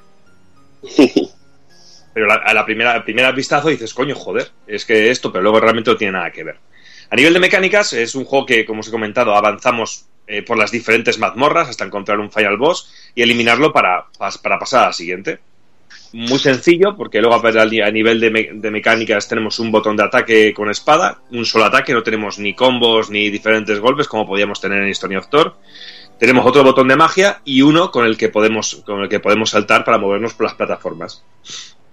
Pero 2.13 2.27
la, 2.27 2.33
a 2.33 2.53
la 2.53 2.65
primera, 2.65 2.93
a 2.93 3.05
primera 3.05 3.31
vistazo 3.31 3.69
dices, 3.69 3.93
coño, 3.93 4.13
joder, 4.13 4.51
es 4.67 4.83
que 4.83 5.09
esto, 5.09 5.31
pero 5.31 5.43
luego 5.43 5.61
realmente 5.61 5.89
no 5.89 5.95
tiene 5.95 6.11
nada 6.11 6.29
que 6.29 6.43
ver. 6.43 6.57
A 7.09 7.15
nivel 7.15 7.33
de 7.33 7.39
mecánicas, 7.39 7.93
es 7.93 8.15
un 8.15 8.25
juego 8.25 8.45
que, 8.45 8.65
como 8.65 8.81
os 8.81 8.89
he 8.89 8.91
comentado, 8.91 9.33
avanzamos 9.33 10.07
eh, 10.27 10.43
por 10.43 10.57
las 10.57 10.71
diferentes 10.71 11.19
mazmorras 11.19 11.69
hasta 11.69 11.85
encontrar 11.85 12.19
un 12.19 12.31
final 12.31 12.57
boss 12.57 12.91
y 13.15 13.21
eliminarlo 13.21 13.73
para, 13.73 14.05
para 14.17 14.59
pasar 14.59 14.83
a 14.83 14.87
la 14.87 14.93
siguiente. 14.93 15.39
Muy 16.13 16.39
sencillo, 16.39 16.95
porque 16.97 17.21
luego 17.21 17.35
a 17.35 17.91
nivel 17.91 18.19
de, 18.19 18.31
me 18.31 18.49
de, 18.53 18.71
mecánicas 18.71 19.29
tenemos 19.29 19.59
un 19.59 19.71
botón 19.71 19.95
de 19.95 20.03
ataque 20.03 20.53
con 20.53 20.69
espada, 20.69 21.21
un 21.31 21.45
solo 21.45 21.65
ataque, 21.65 21.93
no 21.93 22.03
tenemos 22.03 22.37
ni 22.37 22.53
combos 22.53 23.09
ni 23.09 23.29
diferentes 23.29 23.79
golpes 23.79 24.07
como 24.07 24.27
podíamos 24.27 24.59
tener 24.59 24.81
en 24.81 24.89
History 24.89 25.15
of 25.15 25.29
Thor. 25.29 25.55
Tenemos 26.19 26.45
otro 26.45 26.63
botón 26.63 26.89
de 26.89 26.97
magia 26.97 27.41
y 27.45 27.61
uno 27.61 27.91
con 27.91 28.05
el 28.05 28.17
que 28.17 28.27
podemos, 28.27 28.83
con 28.85 29.01
el 29.01 29.09
que 29.09 29.21
podemos 29.21 29.51
saltar 29.51 29.85
para 29.85 29.97
movernos 29.97 30.33
por 30.33 30.47
las 30.47 30.55
plataformas. 30.55 31.23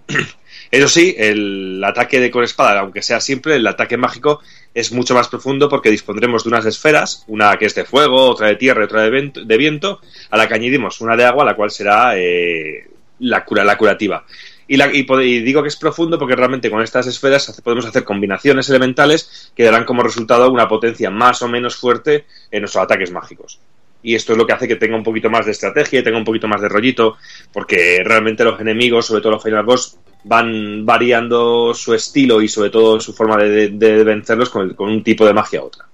Eso 0.70 0.88
sí, 0.88 1.14
el 1.16 1.82
ataque 1.84 2.20
de 2.20 2.30
con 2.30 2.44
espada, 2.44 2.80
aunque 2.80 3.02
sea 3.02 3.20
simple, 3.20 3.56
el 3.56 3.66
ataque 3.66 3.96
mágico 3.96 4.40
es 4.74 4.92
mucho 4.92 5.14
más 5.14 5.28
profundo 5.28 5.68
porque 5.68 5.90
dispondremos 5.90 6.44
de 6.44 6.50
unas 6.50 6.66
esferas, 6.66 7.24
una 7.26 7.56
que 7.56 7.66
es 7.66 7.74
de 7.74 7.84
fuego, 7.84 8.30
otra 8.30 8.48
de 8.48 8.56
tierra 8.56 8.82
y 8.82 8.84
otra 8.84 9.02
de 9.02 9.10
viento, 9.10 9.44
de 9.44 9.56
viento 9.56 10.00
a 10.30 10.36
la 10.36 10.46
que 10.46 10.54
añadimos 10.54 11.00
una 11.00 11.16
de 11.16 11.24
agua, 11.24 11.44
la 11.44 11.56
cual 11.56 11.70
será 11.70 12.16
eh, 12.16 12.88
la, 13.20 13.44
cura, 13.44 13.64
la 13.64 13.76
curativa. 13.76 14.24
Y, 14.66 14.76
la, 14.76 14.92
y, 14.92 15.06
y, 15.08 15.40
digo 15.40 15.62
que 15.62 15.68
es 15.68 15.76
profundo 15.76 16.18
porque 16.18 16.36
realmente 16.36 16.70
con 16.70 16.82
estas 16.82 17.06
esferas 17.06 17.60
podemos 17.64 17.86
hacer 17.86 18.04
combinaciones 18.04 18.68
elementales 18.68 19.50
que 19.56 19.64
darán 19.64 19.84
como 19.84 20.02
resultado 20.02 20.50
una 20.50 20.68
potencia 20.68 21.10
más 21.10 21.40
o 21.40 21.48
menos 21.48 21.76
fuerte 21.76 22.26
en 22.50 22.60
nuestros 22.60 22.84
ataques 22.84 23.10
mágicos. 23.10 23.58
Y 24.02 24.14
esto 24.14 24.32
es 24.32 24.38
lo 24.38 24.46
que 24.46 24.52
hace 24.52 24.68
que 24.68 24.76
tenga 24.76 24.96
un 24.96 25.02
poquito 25.02 25.30
más 25.30 25.46
de 25.46 25.52
estrategia 25.52 26.00
y 26.00 26.02
tenga 26.02 26.18
un 26.18 26.24
poquito 26.24 26.46
más 26.46 26.60
de 26.60 26.68
rollito, 26.68 27.16
porque 27.52 28.02
realmente 28.04 28.44
los 28.44 28.60
enemigos, 28.60 29.06
sobre 29.06 29.22
todo 29.22 29.32
los 29.32 29.42
final 29.42 29.64
boss, 29.64 29.98
van 30.28 30.84
variando 30.84 31.72
su 31.72 31.94
estilo 31.94 32.42
y 32.42 32.48
sobre 32.48 32.68
todo 32.68 33.00
su 33.00 33.14
forma 33.14 33.38
de, 33.38 34.04
vencerlos 34.04 34.50
con, 34.50 34.74
con, 34.74 34.90
un 34.90 35.02
tipo 35.02 35.26
de 35.26 35.32
magia 35.32 35.60
a 35.60 35.64
otra. 35.64 35.86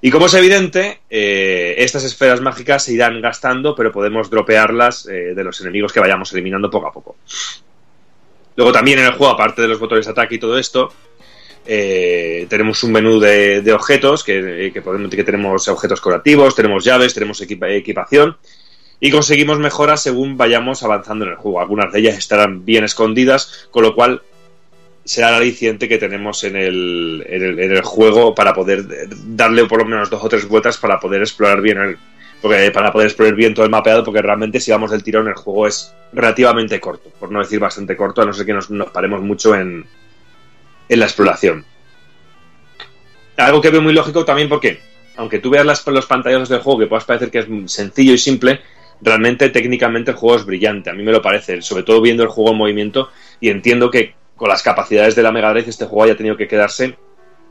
Y 0.00 0.10
como 0.10 0.26
es 0.26 0.34
evidente, 0.34 1.00
eh, 1.08 1.76
estas 1.78 2.04
esferas 2.04 2.40
mágicas 2.40 2.84
se 2.84 2.92
irán 2.92 3.20
gastando, 3.20 3.74
pero 3.74 3.92
podemos 3.92 4.28
dropearlas 4.28 5.06
eh, 5.06 5.34
de 5.34 5.44
los 5.44 5.60
enemigos 5.60 5.92
que 5.92 6.00
vayamos 6.00 6.32
eliminando 6.32 6.70
poco 6.70 6.88
a 6.88 6.92
poco. 6.92 7.16
Luego 8.56 8.72
también 8.72 8.98
en 8.98 9.06
el 9.06 9.12
juego, 9.12 9.32
aparte 9.32 9.62
de 9.62 9.68
los 9.68 9.78
botones 9.78 10.06
de 10.06 10.12
ataque 10.12 10.34
y 10.36 10.38
todo 10.38 10.58
esto, 10.58 10.92
eh, 11.66 12.46
tenemos 12.48 12.82
un 12.84 12.92
menú 12.92 13.18
de, 13.18 13.72
objetos, 13.72 14.24
que, 14.24 14.72
podemos, 14.84 15.10
que 15.10 15.24
tenemos 15.24 15.68
objetos 15.68 16.00
curativos, 16.00 16.54
tenemos 16.54 16.84
llaves, 16.84 17.14
tenemos 17.14 17.40
equipa, 17.40 17.68
equipación, 17.70 18.36
y 19.00 19.10
conseguimos 19.10 19.58
mejoras 19.58 20.02
según 20.02 20.36
vayamos 20.36 20.82
avanzando 20.82 21.24
en 21.24 21.32
el 21.32 21.36
juego. 21.36 21.60
Algunas 21.60 21.92
de 21.92 22.00
ellas 22.00 22.18
estarán 22.18 22.64
bien 22.64 22.84
escondidas, 22.84 23.68
con 23.70 23.82
lo 23.82 23.94
cual 23.94 24.22
será 25.04 25.28
el 25.30 25.34
aliciente 25.34 25.88
que 25.88 25.98
tenemos 25.98 26.44
en 26.44 26.56
el, 26.56 27.24
en 27.28 27.72
el, 27.72 27.82
juego 27.82 28.34
para 28.34 28.54
poder 28.54 28.84
darle 29.26 29.66
por 29.66 29.80
lo 29.80 29.84
menos 29.84 30.08
dos 30.08 30.24
o 30.24 30.28
tres 30.28 30.48
vueltas 30.48 30.78
para 30.78 30.98
poder 30.98 31.20
explorar 31.20 31.60
bien 31.60 31.78
el, 31.78 31.98
porque 32.40 32.70
para 32.70 32.92
poder 32.92 33.08
explorar 33.08 33.34
bien 33.34 33.54
todo 33.54 33.66
el 33.66 33.70
mapeado, 33.70 34.04
porque 34.04 34.22
realmente 34.22 34.60
si 34.60 34.70
vamos 34.70 34.90
del 34.90 35.02
tirón 35.02 35.28
el 35.28 35.34
juego 35.34 35.66
es 35.66 35.94
relativamente 36.12 36.80
corto, 36.80 37.10
por 37.18 37.30
no 37.30 37.40
decir 37.40 37.58
bastante 37.58 37.96
corto, 37.96 38.22
a 38.22 38.24
no 38.24 38.32
ser 38.32 38.46
que 38.46 38.54
nos, 38.54 38.70
nos 38.70 38.90
paremos 38.90 39.20
mucho 39.20 39.54
en, 39.54 39.86
en 40.88 41.00
la 41.00 41.06
exploración. 41.06 41.64
Algo 43.36 43.60
que 43.60 43.70
veo 43.70 43.82
muy 43.82 43.92
lógico 43.92 44.24
también 44.24 44.48
porque, 44.48 44.80
aunque 45.16 45.38
tú 45.38 45.50
veas 45.50 45.66
las, 45.66 45.86
los 45.86 46.06
pantallazos 46.06 46.48
del 46.48 46.60
juego 46.60 46.80
que 46.80 46.86
puedas 46.86 47.04
parecer 47.04 47.30
que 47.30 47.40
es 47.40 47.46
sencillo 47.66 48.12
y 48.12 48.18
simple, 48.18 48.60
realmente 49.04 49.50
técnicamente 49.50 50.12
el 50.12 50.16
juego 50.16 50.36
es 50.36 50.46
brillante, 50.46 50.90
a 50.90 50.94
mí 50.94 51.02
me 51.02 51.12
lo 51.12 51.20
parece, 51.20 51.60
sobre 51.62 51.82
todo 51.82 52.00
viendo 52.00 52.22
el 52.22 52.30
juego 52.30 52.52
en 52.52 52.56
movimiento 52.56 53.10
y 53.38 53.50
entiendo 53.50 53.90
que 53.90 54.14
con 54.34 54.48
las 54.48 54.62
capacidades 54.62 55.14
de 55.14 55.22
la 55.22 55.30
Mega 55.30 55.50
Drive 55.50 55.68
este 55.68 55.84
juego 55.84 56.04
haya 56.04 56.16
tenido 56.16 56.36
que 56.36 56.48
quedarse 56.48 56.96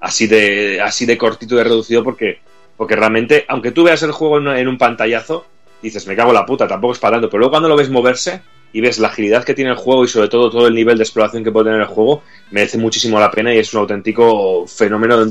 así 0.02 0.28
de, 0.28 0.82
así 0.82 1.06
de 1.06 1.18
cortito 1.18 1.60
y 1.60 1.64
reducido 1.64 2.04
porque, 2.04 2.40
porque 2.76 2.96
realmente, 2.96 3.46
aunque 3.48 3.72
tú 3.72 3.84
veas 3.84 4.02
el 4.04 4.12
juego 4.12 4.40
en, 4.52 4.68
un 4.68 4.78
pantallazo, 4.78 5.46
dices, 5.82 6.08
me 6.08 6.16
cago 6.16 6.32
en 6.32 6.36
la 6.36 6.46
puta, 6.46 6.68
tampoco 6.68 6.94
es 6.94 7.00
para 7.00 7.22
pero 7.22 7.38
luego 7.38 7.52
cuando 7.52 7.70
lo 7.70 7.76
ves 7.76 7.90
moverse 7.90 8.42
y 8.74 8.82
ves 8.82 8.98
la 8.98 9.10
agilidad 9.10 9.44
que 9.44 9.54
tiene 9.54 9.70
el 9.70 9.78
juego 9.78 10.04
y 10.04 10.08
sobre 10.08 10.30
todo 10.30 10.50
todo 10.50 10.68
el 10.68 10.74
nivel 10.74 10.98
de 10.98 11.04
exploración 11.04 11.44
que 11.44 11.52
puede 11.52 11.66
tener 11.66 11.82
el 11.82 11.88
juego, 11.88 12.24
merece 12.50 12.80
muchísimo 12.80 13.20
la 13.20 13.30
pena 13.30 13.54
y 13.54 13.60
es 13.60 13.72
un 13.74 13.82
auténtico 13.82 14.66
fenómeno 14.66 15.24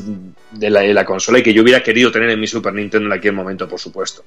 de 0.53 0.71
la, 0.71 0.81
de 0.83 0.95
la 0.95 1.05
consola 1.05 1.41
y 1.41 1.43
que 1.43 1.53
yo 1.53 1.63
hubiera 1.63 1.83
querido 1.83 2.13
tener 2.13 2.31
en 2.31 2.39
mi 2.39 2.47
Super 2.47 2.73
Nintendo 2.73 3.09
en 3.09 3.13
aquel 3.13 3.33
momento, 3.33 3.69
por 3.69 3.81
supuesto. 3.81 4.23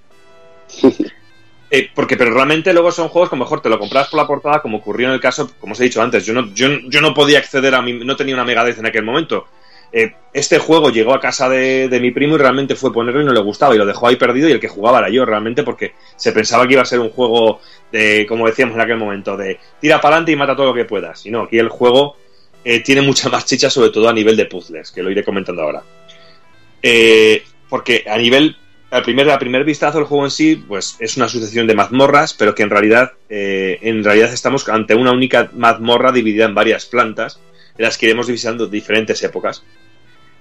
Eh, 1.72 1.90
porque, 1.94 2.16
pero 2.16 2.32
realmente 2.32 2.74
luego 2.74 2.92
son 2.92 3.10
juegos 3.10 3.30
que 3.30 3.36
mejor 3.36 3.62
te 3.62 3.70
lo 3.70 3.80
compras 3.80 4.08
por 4.08 4.20
la 4.20 4.28
portada, 4.28 4.62
como 4.62 4.78
ocurrió 4.78 5.08
en 5.08 5.14
el 5.14 5.20
caso, 5.20 5.50
como 5.60 5.74
os 5.74 5.80
he 5.80 5.86
dicho 5.86 6.02
antes, 6.02 6.26
yo 6.26 6.34
no, 6.34 6.54
yo, 6.54 6.70
no 7.02 7.14
podía 7.14 7.40
acceder 7.40 7.74
a 7.74 7.82
mi, 7.82 7.94
no 7.94 8.16
tenía 8.16 8.36
una 8.36 8.46
Mega 8.46 8.68
en 8.70 8.86
aquel 8.86 9.04
momento. 9.04 9.48
Eh, 9.92 10.14
este 10.34 10.60
juego 10.60 10.90
llegó 10.90 11.14
a 11.14 11.20
casa 11.20 11.48
de, 11.48 11.88
de, 11.88 12.00
mi 12.00 12.12
primo 12.12 12.36
y 12.36 12.38
realmente 12.38 12.76
fue 12.76 12.92
ponerlo 12.92 13.22
y 13.22 13.26
no 13.26 13.32
le 13.32 13.40
gustaba 13.40 13.74
y 13.74 13.78
lo 13.78 13.86
dejó 13.86 14.08
ahí 14.08 14.18
perdido 14.18 14.50
y 14.50 14.52
el 14.52 14.60
que 14.60 14.68
jugaba 14.68 15.00
era 15.00 15.10
yo 15.10 15.26
realmente 15.26 15.64
porque 15.64 15.94
se 16.18 16.34
pensaba 16.34 16.68
que 16.68 16.74
iba 16.74 16.82
a 16.82 16.86
ser 16.86 17.00
un 17.00 17.12
juego 17.12 17.62
de, 17.92 18.26
como 18.28 18.46
decíamos 18.46 18.76
en 18.76 18.82
aquel 18.82 18.98
momento, 18.98 19.38
de 19.38 19.58
tira 19.80 20.02
para 20.02 20.16
adelante 20.16 20.34
y 20.34 20.36
mata 20.36 20.56
todo 20.56 20.68
lo 20.68 20.74
que 20.74 20.86
puedas. 20.86 21.26
Y 21.26 21.32
no, 21.32 21.44
aquí 21.44 21.58
el 21.58 21.70
juego 21.70 22.18
eh, 22.64 22.82
tiene 22.82 23.02
mucha 23.02 23.30
más 23.30 23.46
chicha, 23.46 23.70
sobre 23.70 23.90
todo 23.90 24.10
a 24.10 24.14
nivel 24.14 24.36
de 24.36 24.46
puzzles, 24.46 24.92
que 24.92 25.02
lo 25.02 25.12
iré 25.12 25.24
comentando 25.24 25.62
ahora. 25.62 25.84
Eh, 26.82 27.44
porque 27.70 28.04
a 28.08 28.18
nivel 28.18 28.58
al 28.92 29.04
primer, 29.04 29.30
a 29.30 29.40
primer 29.40 29.64
vistazo 29.64 30.00
el 30.00 30.06
juego 30.06 30.26
en 30.26 30.32
sí, 30.32 30.56
pues 30.56 30.96
es 31.00 31.18
una 31.18 31.28
sucesión 31.28 31.68
de 31.68 31.76
mazmorras, 31.76 32.34
pero 32.34 32.54
que 32.54 32.64
en 32.64 32.70
realidad, 32.70 33.14
eh, 33.30 33.80
en 33.82 34.04
realidad 34.04 34.32
estamos 34.32 34.68
ante 34.70 34.96
una 34.96 35.12
única 35.12 35.50
mazmorra 35.54 36.12
dividida 36.12 36.46
en 36.46 36.56
varias 36.56 36.86
plantas, 36.86 37.40
en 37.78 37.84
las 37.84 37.98
que 37.98 38.06
iremos 38.06 38.28
visitando 38.28 38.68
diferentes 38.68 39.22
épocas. 39.24 39.64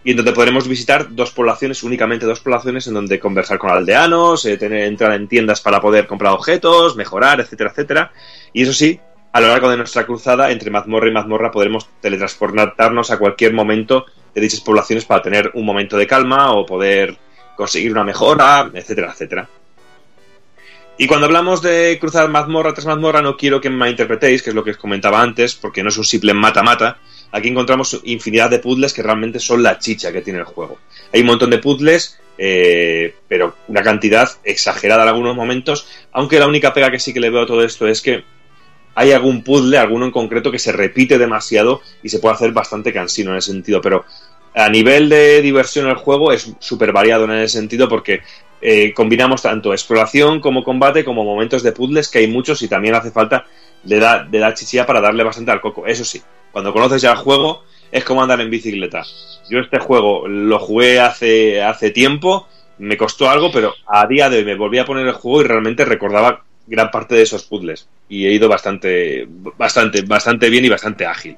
Y 0.04 0.10
en 0.10 0.18
donde 0.18 0.32
podremos 0.32 0.68
visitar 0.68 1.14
dos 1.14 1.30
poblaciones, 1.30 1.82
únicamente 1.82 2.26
dos 2.26 2.40
poblaciones, 2.40 2.86
en 2.86 2.94
donde 2.94 3.18
conversar 3.18 3.58
con 3.58 3.70
aldeanos, 3.70 4.44
eh, 4.44 4.58
tener, 4.58 4.84
entrar 4.84 5.12
en 5.14 5.26
tiendas 5.26 5.62
para 5.62 5.80
poder 5.80 6.06
comprar 6.06 6.34
objetos, 6.34 6.94
mejorar, 6.94 7.40
etcétera, 7.40 7.70
etcétera. 7.70 8.12
Y 8.52 8.62
eso 8.62 8.74
sí, 8.74 9.00
a 9.32 9.40
lo 9.40 9.48
largo 9.48 9.70
de 9.70 9.78
nuestra 9.78 10.04
cruzada, 10.04 10.50
entre 10.52 10.70
mazmorra 10.70 11.08
y 11.08 11.12
mazmorra, 11.12 11.50
podremos 11.50 11.88
teletransportarnos 12.02 13.10
a 13.10 13.18
cualquier 13.18 13.54
momento 13.54 14.04
de 14.34 14.42
dichas 14.42 14.60
poblaciones 14.60 15.06
para 15.06 15.22
tener 15.22 15.50
un 15.54 15.64
momento 15.64 15.96
de 15.96 16.06
calma 16.06 16.52
o 16.52 16.66
poder 16.66 17.16
conseguir 17.56 17.92
una 17.92 18.04
mejora, 18.04 18.70
etcétera, 18.72 19.12
etcétera. 19.12 19.48
Y 20.96 21.06
cuando 21.06 21.26
hablamos 21.26 21.60
de 21.60 21.98
cruzar 22.00 22.28
mazmorra 22.28 22.72
tras 22.72 22.86
mazmorra, 22.86 23.20
no 23.20 23.36
quiero 23.36 23.60
que 23.60 23.70
me 23.70 23.76
malinterpretéis, 23.76 24.42
que 24.42 24.50
es 24.50 24.56
lo 24.56 24.62
que 24.62 24.70
os 24.70 24.76
comentaba 24.76 25.20
antes, 25.20 25.54
porque 25.54 25.82
no 25.82 25.88
es 25.88 25.98
un 25.98 26.04
simple 26.04 26.34
mata-mata. 26.34 26.98
Aquí 27.32 27.48
encontramos 27.48 28.00
infinidad 28.04 28.48
de 28.48 28.60
puzzles 28.60 28.92
que 28.92 29.02
realmente 29.02 29.40
son 29.40 29.62
la 29.62 29.78
chicha 29.78 30.12
que 30.12 30.22
tiene 30.22 30.38
el 30.38 30.44
juego. 30.44 30.78
Hay 31.12 31.20
un 31.22 31.26
montón 31.26 31.50
de 31.50 31.58
puzzles 31.58 32.20
eh, 32.36 33.14
pero 33.28 33.54
una 33.68 33.82
cantidad 33.82 34.28
exagerada 34.42 35.04
en 35.04 35.08
algunos 35.08 35.36
momentos, 35.36 35.86
aunque 36.12 36.40
la 36.40 36.48
única 36.48 36.74
pega 36.74 36.90
que 36.90 36.98
sí 36.98 37.12
que 37.12 37.20
le 37.20 37.30
veo 37.30 37.42
a 37.42 37.46
todo 37.46 37.62
esto 37.62 37.86
es 37.86 38.02
que 38.02 38.24
hay 38.96 39.12
algún 39.12 39.42
puzzle, 39.42 39.78
alguno 39.78 40.06
en 40.06 40.10
concreto 40.10 40.50
que 40.50 40.58
se 40.58 40.72
repite 40.72 41.18
demasiado 41.18 41.80
y 42.02 42.08
se 42.08 42.18
puede 42.18 42.34
hacer 42.34 42.52
bastante 42.52 42.92
cansino 42.92 43.32
en 43.32 43.38
ese 43.38 43.52
sentido, 43.52 43.80
pero 43.80 44.04
a 44.54 44.68
nivel 44.68 45.08
de 45.08 45.42
diversión 45.42 45.88
el 45.88 45.96
juego 45.96 46.32
es 46.32 46.52
súper 46.60 46.92
variado 46.92 47.24
en 47.24 47.32
ese 47.32 47.58
sentido 47.58 47.88
porque 47.88 48.22
eh, 48.60 48.94
combinamos 48.94 49.42
tanto 49.42 49.72
exploración 49.72 50.40
como 50.40 50.64
combate 50.64 51.04
como 51.04 51.24
momentos 51.24 51.62
de 51.62 51.72
puzzles 51.72 52.08
que 52.08 52.20
hay 52.20 52.28
muchos 52.28 52.62
y 52.62 52.68
también 52.68 52.94
hace 52.94 53.10
falta 53.10 53.44
de 53.82 53.98
dar 53.98 54.30
de 54.30 54.54
chichilla 54.54 54.86
para 54.86 55.00
darle 55.00 55.24
bastante 55.24 55.50
al 55.50 55.60
coco. 55.60 55.86
Eso 55.86 56.04
sí, 56.04 56.22
cuando 56.52 56.72
conoces 56.72 57.02
ya 57.02 57.12
el 57.12 57.18
juego 57.18 57.64
es 57.90 58.04
como 58.04 58.22
andar 58.22 58.40
en 58.40 58.50
bicicleta. 58.50 59.02
Yo 59.50 59.58
este 59.58 59.78
juego 59.78 60.26
lo 60.26 60.58
jugué 60.58 61.00
hace, 61.00 61.62
hace 61.62 61.90
tiempo, 61.90 62.48
me 62.78 62.96
costó 62.96 63.28
algo, 63.28 63.52
pero 63.52 63.74
a 63.86 64.06
día 64.06 64.30
de 64.30 64.38
hoy 64.38 64.44
me 64.44 64.56
volví 64.56 64.78
a 64.78 64.84
poner 64.84 65.06
el 65.06 65.12
juego 65.12 65.42
y 65.42 65.44
realmente 65.44 65.84
recordaba 65.84 66.44
gran 66.66 66.90
parte 66.90 67.14
de 67.14 67.22
esos 67.22 67.44
puzzles 67.44 67.88
y 68.08 68.26
he 68.26 68.32
ido 68.32 68.48
bastante, 68.48 69.26
bastante, 69.28 70.02
bastante 70.02 70.48
bien 70.48 70.64
y 70.64 70.70
bastante 70.70 71.04
ágil. 71.06 71.36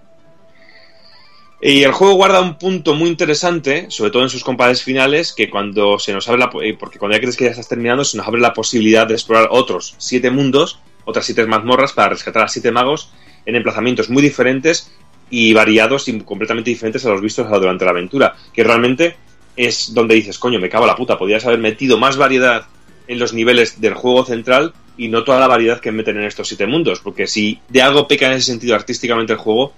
Y 1.69 1.83
el 1.83 1.91
juego 1.91 2.15
guarda 2.15 2.41
un 2.41 2.59
punto 2.59 2.95
muy 2.95 3.09
interesante, 3.09 3.87
sobre 3.91 4.13
todo 4.13 4.23
en 4.23 4.31
sus 4.31 4.45
combates 4.45 4.85
finales, 4.85 5.33
que 5.33 5.51
cuando 5.51 5.99
se 5.99 6.13
nos 6.13 6.29
abre 6.29 6.39
la, 6.39 6.51
eh, 6.63 6.77
porque 6.79 7.01
cuando 7.01 7.17
ya 7.17 7.21
crees 7.21 7.37
que 7.37 7.47
ya 7.47 7.51
estás 7.51 7.67
terminando, 7.67 8.05
se 8.05 8.17
nos 8.17 8.29
abre 8.29 8.41
la 8.41 8.53
posibilidad 8.53 9.05
de 9.05 9.15
explorar 9.15 9.49
otros 9.51 9.97
siete 9.99 10.31
mundos, 10.31 10.79
otras 11.05 11.27
siete 11.27 11.45
mazmorras 11.45 11.93
para 11.93 12.11
rescatar 12.11 12.45
a 12.45 12.49
siete 12.49 12.71
magos 12.71 13.11
en 13.47 13.57
emplazamientos 13.57 14.09
muy 14.11 14.23
diferentes 14.23 14.93
y 15.29 15.55
variados 15.55 16.07
y 16.07 16.21
completamente 16.21 16.71
diferentes 16.71 17.05
a 17.05 17.11
los 17.11 17.21
vistos 17.21 17.51
durante 17.51 17.85
la 17.85 17.91
aventura, 17.91 18.37
que 18.55 18.63
realmente 18.63 19.17
es 19.57 19.93
donde 19.93 20.15
dices, 20.15 20.39
coño, 20.39 20.61
me 20.61 20.69
cago 20.69 20.87
la 20.87 20.95
puta, 20.95 21.19
podrías 21.19 21.45
haber 21.47 21.59
metido 21.59 21.99
más 21.99 22.17
variedad 22.17 22.67
en 23.09 23.19
los 23.19 23.33
niveles 23.33 23.81
del 23.81 23.95
juego 23.95 24.25
central 24.25 24.73
y 24.97 25.09
no 25.09 25.25
toda 25.25 25.41
la 25.41 25.49
variedad 25.49 25.81
que 25.81 25.91
meten 25.91 26.17
en 26.19 26.27
estos 26.27 26.47
siete 26.47 26.69
mundos, 26.69 27.01
porque 27.01 27.27
si 27.27 27.59
de 27.69 27.83
algo 27.83 28.07
peca 28.07 28.27
en 28.27 28.35
ese 28.35 28.53
sentido 28.53 28.77
artísticamente 28.77 29.33
el 29.33 29.41
juego, 29.41 29.75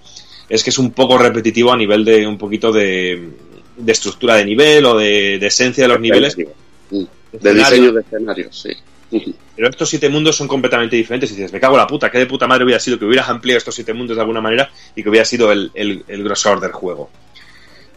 es 0.49 0.63
que 0.63 0.71
es 0.71 0.77
un 0.77 0.91
poco 0.91 1.17
repetitivo 1.17 1.71
a 1.71 1.77
nivel 1.77 2.03
de 2.03 2.25
un 2.27 2.37
poquito 2.37 2.71
de, 2.71 3.29
de 3.77 3.91
estructura 3.91 4.35
de 4.35 4.45
nivel 4.45 4.85
o 4.85 4.97
de, 4.97 5.37
de 5.39 5.47
esencia 5.47 5.83
de 5.83 5.87
los 5.87 5.99
niveles. 5.99 6.35
De 6.35 7.53
diseño 7.53 7.93
de 7.93 8.01
escenarios, 8.01 8.59
sí. 8.59 9.33
Pero 9.55 9.69
estos 9.69 9.89
siete 9.89 10.09
mundos 10.09 10.35
son 10.35 10.47
completamente 10.47 10.95
diferentes 10.95 11.31
y 11.31 11.35
dices, 11.35 11.51
me 11.51 11.59
cago 11.59 11.75
en 11.75 11.79
la 11.79 11.87
puta, 11.87 12.09
qué 12.09 12.17
de 12.17 12.25
puta 12.25 12.47
madre 12.47 12.63
hubiera 12.63 12.79
sido 12.79 12.97
que 12.97 13.05
hubieras 13.05 13.29
ampliado 13.29 13.57
estos 13.57 13.75
siete 13.75 13.93
mundos 13.93 14.15
de 14.15 14.21
alguna 14.21 14.41
manera 14.41 14.71
y 14.95 15.03
que 15.03 15.09
hubiera 15.09 15.25
sido 15.25 15.51
el, 15.51 15.71
el, 15.73 16.03
el 16.07 16.23
grosor 16.23 16.59
del 16.59 16.71
juego. 16.71 17.09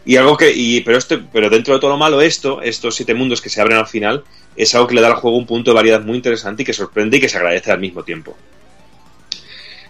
Y 0.05 0.17
algo 0.17 0.35
que, 0.35 0.51
y, 0.53 0.81
pero, 0.81 0.97
este, 0.97 1.17
pero 1.17 1.49
dentro 1.49 1.73
de 1.73 1.79
todo 1.79 1.91
lo 1.91 1.97
malo, 1.97 2.21
esto, 2.21 2.61
estos 2.61 2.95
siete 2.95 3.13
mundos 3.13 3.41
que 3.41 3.49
se 3.49 3.61
abren 3.61 3.77
al 3.77 3.87
final, 3.87 4.23
es 4.55 4.75
algo 4.75 4.87
que 4.87 4.95
le 4.95 5.01
da 5.01 5.07
al 5.07 5.13
juego 5.15 5.37
un 5.37 5.45
punto 5.45 5.71
de 5.71 5.75
variedad 5.75 6.01
muy 6.01 6.17
interesante 6.17 6.63
y 6.63 6.65
que 6.65 6.73
sorprende 6.73 7.17
y 7.17 7.19
que 7.21 7.29
se 7.29 7.37
agradece 7.37 7.71
al 7.71 7.79
mismo 7.79 8.03
tiempo. 8.03 8.35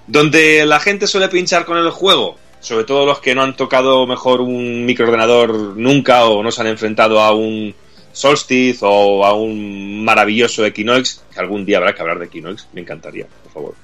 Donde 0.05 0.65
la 0.65 0.79
gente 0.79 1.07
suele 1.07 1.29
pinchar 1.29 1.65
con 1.65 1.77
el 1.77 1.89
juego, 1.89 2.37
sobre 2.63 2.85
todo 2.85 3.05
los 3.05 3.19
que 3.19 3.35
no 3.35 3.43
han 3.43 3.57
tocado 3.57 4.07
mejor 4.07 4.39
un 4.39 4.85
microordenador 4.85 5.77
nunca 5.77 6.25
o 6.25 6.41
no 6.41 6.49
se 6.49 6.61
han 6.61 6.67
enfrentado 6.67 7.19
a 7.19 7.33
un 7.33 7.75
Solstice 8.13 8.79
o 8.81 9.25
a 9.25 9.33
un 9.33 10.03
maravilloso 10.05 10.65
Equinox, 10.65 11.23
que 11.33 11.39
algún 11.39 11.65
día 11.65 11.77
habrá 11.77 11.93
que 11.93 12.01
hablar 12.01 12.19
de 12.19 12.25
Equinox, 12.25 12.67
me 12.71 12.81
encantaría, 12.81 13.27
por 13.43 13.51
favor. 13.51 13.75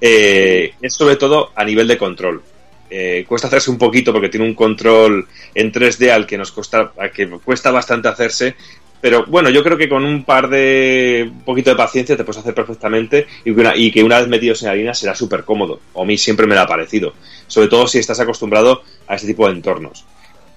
Eh, 0.00 0.74
es 0.80 0.94
sobre 0.94 1.16
todo 1.16 1.50
a 1.56 1.64
nivel 1.64 1.88
de 1.88 1.98
control. 1.98 2.42
Eh, 2.88 3.24
cuesta 3.26 3.48
hacerse 3.48 3.70
un 3.70 3.78
poquito 3.78 4.12
porque 4.12 4.28
tiene 4.28 4.46
un 4.46 4.54
control 4.54 5.26
en 5.54 5.72
3D 5.72 6.10
al 6.10 6.26
que 6.26 6.38
nos 6.38 6.52
cuesta, 6.52 6.92
al 6.98 7.10
que 7.10 7.28
cuesta 7.28 7.70
bastante 7.70 8.08
hacerse, 8.08 8.54
pero 9.00 9.24
bueno, 9.26 9.48
yo 9.48 9.64
creo 9.64 9.78
que 9.78 9.88
con 9.88 10.04
un 10.04 10.24
par 10.24 10.48
de 10.50 11.30
un 11.30 11.42
poquito 11.42 11.70
de 11.70 11.76
paciencia 11.76 12.16
te 12.16 12.24
puedes 12.24 12.40
hacer 12.40 12.54
perfectamente 12.54 13.26
y 13.44 13.54
que 13.54 13.60
una, 13.60 13.76
y 13.76 13.90
que 13.90 14.02
una 14.02 14.18
vez 14.18 14.28
metidos 14.28 14.62
en 14.62 14.66
la 14.66 14.72
harina 14.72 14.94
será 14.94 15.14
súper 15.14 15.44
cómodo. 15.44 15.80
O 15.94 16.02
a 16.02 16.04
mí 16.04 16.18
siempre 16.18 16.46
me 16.46 16.54
lo 16.54 16.60
ha 16.60 16.66
parecido. 16.66 17.14
Sobre 17.46 17.68
todo 17.68 17.86
si 17.86 17.98
estás 17.98 18.20
acostumbrado 18.20 18.82
a 19.06 19.14
este 19.14 19.28
tipo 19.28 19.46
de 19.46 19.54
entornos. 19.54 20.04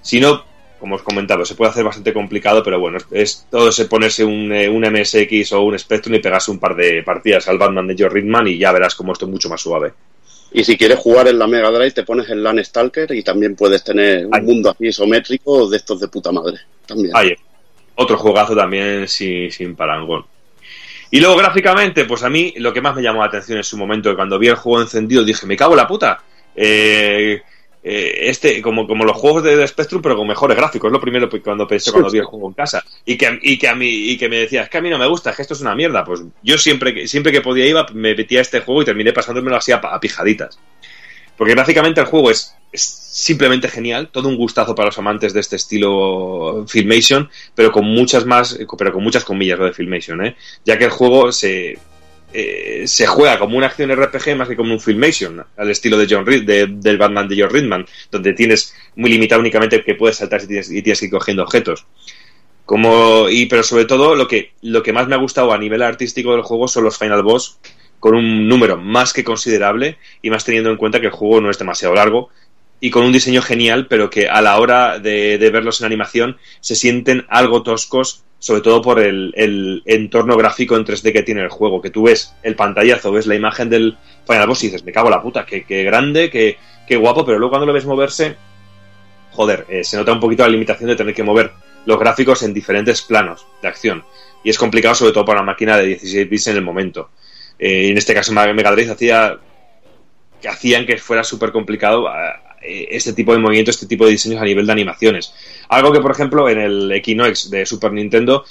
Si 0.02 0.20
no, 0.20 0.44
como 0.78 0.96
os 0.96 1.02
comentaba, 1.02 1.46
se 1.46 1.54
puede 1.54 1.70
hacer 1.70 1.84
bastante 1.84 2.12
complicado, 2.12 2.62
pero 2.62 2.78
bueno, 2.78 2.98
es, 2.98 3.06
es 3.10 3.46
todo 3.50 3.72
se 3.72 3.86
ponerse 3.86 4.24
un, 4.24 4.52
eh, 4.52 4.68
un, 4.68 4.82
MSX 4.82 5.52
o 5.52 5.62
un 5.62 5.78
Spectrum 5.78 6.14
y 6.16 6.18
pegarse 6.18 6.50
un 6.50 6.58
par 6.58 6.76
de 6.76 7.02
partidas 7.02 7.48
al 7.48 7.56
Batman 7.56 7.86
de 7.86 7.96
Joe 7.98 8.10
Ridman 8.10 8.48
y 8.48 8.58
ya 8.58 8.72
verás 8.72 8.94
cómo 8.94 9.14
esto 9.14 9.24
es 9.24 9.30
mucho 9.30 9.48
más 9.48 9.62
suave. 9.62 9.94
Y 10.52 10.62
si 10.62 10.76
quieres 10.76 10.98
jugar 10.98 11.26
en 11.28 11.38
la 11.38 11.46
Mega 11.46 11.70
Drive, 11.70 11.92
te 11.92 12.04
pones 12.04 12.28
el 12.28 12.42
LAN 12.42 12.62
Stalker 12.62 13.10
y 13.12 13.22
también 13.22 13.56
puedes 13.56 13.82
tener 13.82 14.26
un 14.26 14.44
mundo 14.44 14.70
así 14.70 14.86
isométrico 14.86 15.68
de 15.68 15.78
estos 15.78 15.98
de 15.98 16.08
puta 16.08 16.30
madre. 16.30 16.58
También. 16.86 17.10
Ahí, 17.14 17.34
otro 17.94 18.16
juegazo 18.16 18.54
también 18.54 19.08
sin, 19.08 19.50
sin 19.50 19.76
parangón. 19.76 20.24
Y 21.10 21.20
luego 21.20 21.36
gráficamente, 21.36 22.04
pues 22.06 22.22
a 22.24 22.28
mí 22.28 22.54
lo 22.56 22.72
que 22.72 22.80
más 22.80 22.96
me 22.96 23.02
llamó 23.02 23.20
la 23.20 23.26
atención 23.26 23.58
en 23.58 23.64
su 23.64 23.76
momento, 23.76 24.10
que 24.10 24.16
cuando 24.16 24.38
vi 24.38 24.48
el 24.48 24.56
juego 24.56 24.82
encendido 24.82 25.24
dije, 25.24 25.46
me 25.46 25.56
cago 25.56 25.74
en 25.74 25.78
la 25.78 25.86
puta. 25.86 26.20
Eh, 26.56 27.40
eh, 27.86 28.30
este, 28.30 28.62
como, 28.62 28.86
como 28.86 29.04
los 29.04 29.16
juegos 29.16 29.42
de, 29.42 29.56
de, 29.56 29.68
Spectrum, 29.68 30.00
pero 30.00 30.16
con 30.16 30.26
mejores 30.26 30.56
gráficos. 30.56 30.88
Es 30.88 30.92
lo 30.92 31.00
primero 31.00 31.28
que 31.28 31.42
cuando 31.42 31.68
pensé 31.68 31.92
cuando 31.92 32.10
vi 32.10 32.18
el 32.18 32.24
juego 32.24 32.48
en 32.48 32.54
casa. 32.54 32.82
Y 33.04 33.18
que, 33.18 33.38
y 33.42 33.58
que 33.58 33.68
a 33.68 33.74
mí, 33.74 33.86
y 33.86 34.16
que 34.16 34.28
me 34.28 34.38
decía, 34.38 34.62
es 34.62 34.70
que 34.70 34.78
a 34.78 34.80
mí 34.80 34.88
no 34.88 34.98
me 34.98 35.06
gusta, 35.06 35.30
es 35.30 35.36
que 35.36 35.42
esto 35.42 35.54
es 35.54 35.60
una 35.60 35.74
mierda. 35.74 36.02
Pues 36.02 36.22
yo 36.42 36.56
siempre, 36.56 37.06
siempre 37.06 37.30
que 37.30 37.42
podía 37.42 37.66
iba, 37.66 37.86
me 37.92 38.14
metía 38.14 38.38
a 38.38 38.42
este 38.42 38.60
juego 38.60 38.82
y 38.82 38.86
terminé 38.86 39.12
pasándomelo 39.12 39.56
así 39.56 39.70
a, 39.70 39.76
a 39.76 40.00
pijaditas. 40.00 40.58
Porque 41.36 41.54
gráficamente 41.54 42.00
el 42.00 42.06
juego 42.06 42.30
es, 42.30 42.54
simplemente 42.72 43.68
genial, 43.68 44.08
todo 44.10 44.28
un 44.28 44.36
gustazo 44.36 44.74
para 44.74 44.86
los 44.86 44.98
amantes 44.98 45.32
de 45.32 45.40
este 45.40 45.56
estilo 45.56 46.64
Filmation, 46.66 47.30
pero 47.54 47.70
con 47.70 47.84
muchas 47.84 48.26
más, 48.26 48.58
pero 48.76 48.92
con 48.92 49.02
muchas 49.02 49.24
comillas 49.24 49.58
lo 49.58 49.66
de 49.66 49.72
Filmation, 49.72 50.24
¿eh? 50.26 50.36
ya 50.64 50.76
que 50.76 50.84
el 50.84 50.90
juego 50.90 51.30
se, 51.30 51.78
eh, 52.32 52.82
se 52.88 53.06
juega 53.06 53.38
como 53.38 53.56
una 53.56 53.68
acción 53.68 53.94
RPG 53.94 54.36
más 54.36 54.48
que 54.48 54.56
como 54.56 54.72
un 54.72 54.80
Filmation, 54.80 55.44
al 55.56 55.70
estilo 55.70 55.96
de 55.96 56.08
John 56.10 56.26
Reed, 56.26 56.42
de, 56.42 56.66
del 56.66 56.98
Batman 56.98 57.28
de 57.28 57.40
John 57.40 57.50
Ridman, 57.50 57.86
donde 58.10 58.32
tienes 58.32 58.74
muy 58.96 59.10
limitado 59.10 59.40
únicamente 59.40 59.84
que 59.84 59.94
puedes 59.94 60.16
saltar 60.16 60.42
y 60.42 60.48
tienes, 60.48 60.68
y 60.68 60.82
tienes 60.82 60.98
que 60.98 61.06
ir 61.06 61.12
cogiendo 61.12 61.44
objetos. 61.44 61.86
Como, 62.64 63.28
y, 63.28 63.46
pero 63.46 63.62
sobre 63.62 63.84
todo 63.84 64.16
lo 64.16 64.26
que, 64.26 64.52
lo 64.62 64.82
que 64.82 64.92
más 64.92 65.06
me 65.06 65.14
ha 65.14 65.18
gustado 65.18 65.52
a 65.52 65.58
nivel 65.58 65.82
artístico 65.82 66.32
del 66.32 66.42
juego 66.42 66.66
son 66.66 66.82
los 66.82 66.98
Final 66.98 67.22
Boss, 67.22 67.58
con 68.04 68.16
un 68.16 68.46
número 68.48 68.76
más 68.76 69.14
que 69.14 69.24
considerable 69.24 69.96
y 70.20 70.28
más 70.28 70.44
teniendo 70.44 70.68
en 70.68 70.76
cuenta 70.76 71.00
que 71.00 71.06
el 71.06 71.12
juego 71.12 71.40
no 71.40 71.48
es 71.48 71.58
demasiado 71.58 71.94
largo 71.94 72.28
y 72.78 72.90
con 72.90 73.02
un 73.02 73.14
diseño 73.14 73.40
genial, 73.40 73.86
pero 73.88 74.10
que 74.10 74.28
a 74.28 74.42
la 74.42 74.60
hora 74.60 74.98
de, 74.98 75.38
verlos 75.50 75.80
en 75.80 75.86
animación 75.86 76.36
se 76.60 76.76
sienten 76.76 77.24
algo 77.30 77.62
toscos, 77.62 78.22
sobre 78.38 78.60
todo 78.60 78.82
por 78.82 79.00
el, 79.00 79.82
entorno 79.86 80.36
gráfico 80.36 80.76
en 80.76 80.84
3D 80.84 81.14
que 81.14 81.22
tiene 81.22 81.40
el 81.40 81.48
juego, 81.48 81.80
que 81.80 81.88
tú 81.88 82.02
ves 82.02 82.34
el 82.42 82.56
pantallazo, 82.56 83.10
ves 83.10 83.26
la 83.26 83.36
imagen 83.36 83.70
del 83.70 83.96
Final 84.28 84.48
Boss 84.48 84.64
y 84.64 84.66
dices, 84.66 84.84
me 84.84 84.92
cago 84.92 85.08
la 85.08 85.22
puta, 85.22 85.46
qué, 85.46 85.64
qué 85.64 85.82
grande, 85.82 86.28
qué, 86.28 86.58
qué, 86.86 86.96
guapo, 86.98 87.24
pero 87.24 87.38
luego 87.38 87.52
cuando 87.52 87.64
lo 87.64 87.72
ves 87.72 87.86
moverse, 87.86 88.36
joder, 89.32 89.64
eh, 89.70 89.82
se 89.82 89.96
nota 89.96 90.12
un 90.12 90.20
poquito 90.20 90.42
la 90.42 90.50
limitación 90.50 90.90
de 90.90 90.96
tener 90.96 91.14
que 91.14 91.22
mover 91.22 91.52
los 91.86 91.98
gráficos 91.98 92.42
en 92.42 92.52
diferentes 92.52 93.00
planos 93.00 93.46
de 93.62 93.68
acción. 93.68 94.04
Y 94.42 94.50
es 94.50 94.58
complicado 94.58 94.94
sobre 94.94 95.14
todo 95.14 95.24
para 95.24 95.40
una 95.40 95.52
máquina 95.52 95.78
de 95.78 95.86
16 95.86 96.28
bits 96.28 96.48
en 96.48 96.56
el 96.56 96.62
momento. 96.62 97.08
Eh, 97.58 97.88
en 97.90 97.98
este 97.98 98.14
caso 98.14 98.32
Mega 98.32 98.72
Drive 98.72 98.90
hacía 98.90 99.38
que 100.40 100.48
hacían 100.48 100.84
que 100.84 100.98
fuera 100.98 101.24
súper 101.24 101.52
complicado 101.52 102.06
eh, 102.60 102.88
este 102.90 103.12
tipo 103.12 103.32
de 103.32 103.38
movimientos, 103.38 103.76
este 103.76 103.86
tipo 103.86 104.04
de 104.04 104.12
diseños 104.12 104.42
a 104.42 104.44
nivel 104.44 104.66
de 104.66 104.72
animaciones. 104.72 105.32
Algo 105.68 105.92
que, 105.92 106.00
por 106.00 106.10
ejemplo, 106.10 106.48
en 106.48 106.58
el 106.58 106.92
Equinox 106.92 107.50
de 107.50 107.64
Super 107.64 107.92
Nintendo 107.92 108.44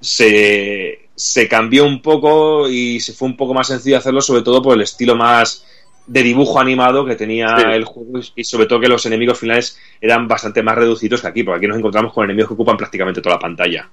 se, 0.00 1.08
se 1.14 1.48
cambió 1.48 1.84
un 1.84 2.00
poco 2.00 2.68
y 2.68 3.00
se 3.00 3.12
fue 3.12 3.28
un 3.28 3.36
poco 3.36 3.54
más 3.54 3.66
sencillo 3.68 3.98
hacerlo, 3.98 4.20
sobre 4.20 4.42
todo 4.42 4.62
por 4.62 4.74
el 4.74 4.82
estilo 4.82 5.16
más 5.16 5.66
de 6.06 6.22
dibujo 6.22 6.60
animado 6.60 7.04
que 7.04 7.16
tenía 7.16 7.56
sí. 7.56 7.64
el 7.72 7.84
juego 7.84 8.20
y 8.34 8.44
sobre 8.44 8.66
todo 8.66 8.80
que 8.80 8.88
los 8.88 9.06
enemigos 9.06 9.38
finales 9.38 9.78
eran 10.00 10.28
bastante 10.28 10.62
más 10.62 10.76
reducidos 10.76 11.22
que 11.22 11.28
aquí, 11.28 11.42
porque 11.42 11.58
aquí 11.58 11.66
nos 11.66 11.78
encontramos 11.78 12.12
con 12.12 12.24
enemigos 12.24 12.48
que 12.48 12.54
ocupan 12.54 12.76
prácticamente 12.76 13.22
toda 13.22 13.36
la 13.36 13.40
pantalla. 13.40 13.88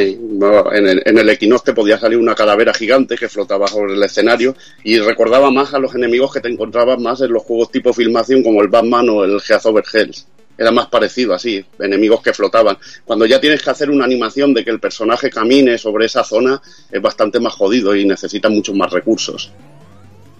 En, 0.00 0.86
el, 0.86 1.02
en 1.04 1.18
el 1.18 1.28
Equinox 1.28 1.64
te 1.64 1.72
podía 1.72 1.98
salir 1.98 2.18
una 2.18 2.34
calavera 2.34 2.72
gigante 2.72 3.16
que 3.16 3.28
flotaba 3.28 3.66
sobre 3.66 3.94
el 3.94 4.02
escenario 4.02 4.54
y 4.84 4.98
recordaba 4.98 5.50
más 5.50 5.74
a 5.74 5.78
los 5.78 5.94
enemigos 5.94 6.32
que 6.32 6.40
te 6.40 6.48
encontrabas 6.48 7.00
más 7.00 7.20
en 7.20 7.32
los 7.32 7.42
juegos 7.42 7.70
tipo 7.70 7.92
filmación 7.92 8.42
como 8.42 8.62
el 8.62 8.68
Batman 8.68 9.08
o 9.08 9.24
el 9.24 9.40
Geaz 9.40 9.66
Over 9.66 9.84
Hells. 9.92 10.26
Era 10.56 10.72
más 10.72 10.86
parecido 10.86 11.34
así, 11.34 11.64
enemigos 11.78 12.20
que 12.20 12.32
flotaban. 12.32 12.78
Cuando 13.04 13.26
ya 13.26 13.40
tienes 13.40 13.62
que 13.62 13.70
hacer 13.70 13.90
una 13.90 14.04
animación 14.04 14.52
de 14.54 14.64
que 14.64 14.70
el 14.70 14.80
personaje 14.80 15.30
camine 15.30 15.78
sobre 15.78 16.06
esa 16.06 16.24
zona, 16.24 16.60
es 16.90 17.00
bastante 17.00 17.38
más 17.38 17.54
jodido 17.54 17.94
y 17.94 18.04
necesita 18.04 18.48
muchos 18.48 18.74
más 18.74 18.90
recursos. 18.92 19.52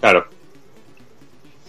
Claro, 0.01 0.25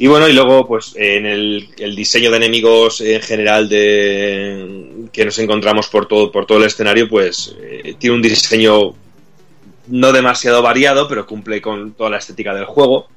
y 0.00 0.06
bueno, 0.08 0.26
y 0.28 0.32
luego, 0.32 0.66
pues 0.66 0.94
en 0.96 1.26
el, 1.26 1.68
diseño 1.94 2.30
de 2.30 2.38
enemigos 2.38 3.00
en 3.02 3.20
general 3.20 3.68
de 3.68 5.06
que 5.12 5.24
nos 5.26 5.38
encontramos 5.38 5.88
por 5.88 6.06
todo, 6.08 6.32
por 6.32 6.46
todo 6.46 6.58
el 6.58 6.64
escenario, 6.64 7.08
pues 7.08 7.54
eh, 7.60 7.94
tiene 7.98 8.16
un 8.16 8.22
diseño 8.22 8.94
no 9.88 10.12
demasiado 10.12 10.62
variado, 10.62 11.06
pero 11.06 11.26
cumple 11.26 11.60
con 11.60 11.92
toda 11.92 12.10
la 12.10 12.16
estética 12.18 12.54
del 12.54 12.64
juego. 12.64 13.08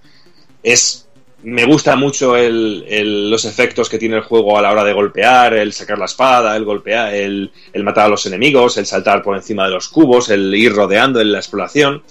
Es 0.61 1.07
me 1.43 1.65
gusta 1.65 1.95
mucho 1.95 2.35
el, 2.37 2.85
el- 2.87 3.29
los 3.29 3.45
efectos 3.45 3.89
que 3.89 3.97
tiene 3.97 4.15
el 4.15 4.21
juego 4.23 4.57
a 4.57 4.61
la 4.61 4.71
hora 4.71 4.83
de 4.83 4.93
golpear, 4.93 5.53
el 5.53 5.73
sacar 5.73 5.97
la 5.97 6.05
espada, 6.05 6.55
el 6.55 6.63
golpear, 6.65 7.13
el, 7.13 7.51
el 7.73 7.83
matar 7.83 8.05
a 8.05 8.09
los 8.09 8.25
enemigos, 8.25 8.77
el 8.77 8.85
saltar 8.85 9.21
por 9.21 9.35
encima 9.35 9.65
de 9.65 9.71
los 9.71 9.89
cubos, 9.89 10.29
el 10.29 10.53
ir 10.55 10.73
rodeando 10.73 11.19
en 11.21 11.31
la 11.31 11.39
exploración. 11.39 12.01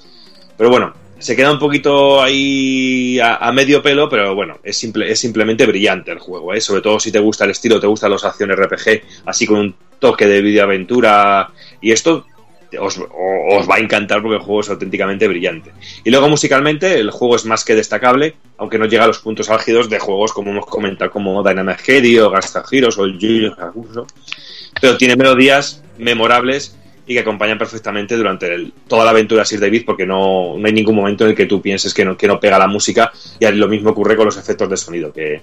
Pero 0.57 0.71
bueno, 0.71 0.93
se 1.23 1.37
queda 1.37 1.53
un 1.53 1.59
poquito 1.59 2.21
ahí 2.21 3.19
a, 3.21 3.51
medio 3.53 3.81
pelo, 3.81 4.09
pero 4.09 4.35
bueno, 4.35 4.59
es, 4.63 4.77
simple, 4.77 5.11
es 5.11 5.21
simplemente 5.21 5.67
brillante 5.67 6.11
el 6.11 6.19
juego, 6.19 6.53
¿eh? 6.53 6.61
sobre 6.61 6.83
todo 6.83 6.99
si 6.99 7.13
te 7.13 7.21
gusta 7.21 7.45
el 7.45 7.53
estilo, 7.53 7.79
te 7.79 7.87
gustan 7.87 8.11
las 8.11 8.25
acciones 8.25 8.59
RPG, 8.59 9.03
así 9.27 9.47
con 9.47 9.59
un 9.59 9.75
toque 10.01 10.27
de 10.27 10.43
videoaventura 10.43 11.51
y 11.81 11.93
esto 11.93 12.27
os, 12.81 12.99
os 12.99 13.71
va 13.71 13.77
a 13.77 13.79
encantar 13.79 14.21
porque 14.21 14.37
el 14.37 14.43
juego 14.43 14.63
es 14.63 14.71
auténticamente 14.71 15.29
brillante. 15.29 15.71
Y 16.03 16.11
luego 16.11 16.29
musicalmente 16.29 16.99
el 16.99 17.11
juego 17.11 17.37
es 17.37 17.45
más 17.45 17.65
que 17.65 17.77
destacable, 17.77 18.35
aunque 18.59 18.79
no 18.79 18.87
llega 18.87 19.05
a 19.05 19.09
los 19.09 19.19
puntos 19.19 19.49
álgidos 19.49 19.89
de 19.89 20.01
juegos 20.01 20.33
como 20.33 20.51
hemos 20.51 20.67
comentado 20.67 21.11
como 21.11 21.43
Dynamic 21.43 21.81
Heady 21.87 22.19
o 22.19 22.31
Gasta 22.31 22.65
Heroes 22.69 22.99
o 22.99 23.05
el 23.05 23.55
Hakusho, 23.57 24.07
pero 24.81 24.97
tiene 24.97 25.15
melodías 25.15 25.85
memorables 25.99 26.77
y 27.07 27.15
que 27.15 27.21
acompañan 27.21 27.59
perfectamente 27.59 28.17
durante 28.17 28.53
el- 28.55 28.73
toda 28.87 29.05
la 29.05 29.11
aventura 29.11 29.45
Sir 29.45 29.61
David 29.61 29.83
porque 29.85 30.07
no, 30.07 30.57
no 30.59 30.67
hay 30.67 30.73
ningún 30.73 30.95
momento 30.97 31.25
en 31.25 31.31
el 31.31 31.37
que 31.37 31.47
tú 31.47 31.61
pienses 31.61 31.93
que 31.93 32.05
no, 32.05 32.17
que 32.17 32.27
no 32.29 32.39
pega 32.39 32.59
la 32.59 32.67
música 32.69 33.13
y 33.41 33.47
lo 33.53 33.69
mismo 33.69 33.91
ocurre 33.91 34.17
con 34.17 34.27
los 34.27 34.37
efectos 34.37 34.69
de 34.71 34.77
sonido 34.77 35.13
que 35.13 35.43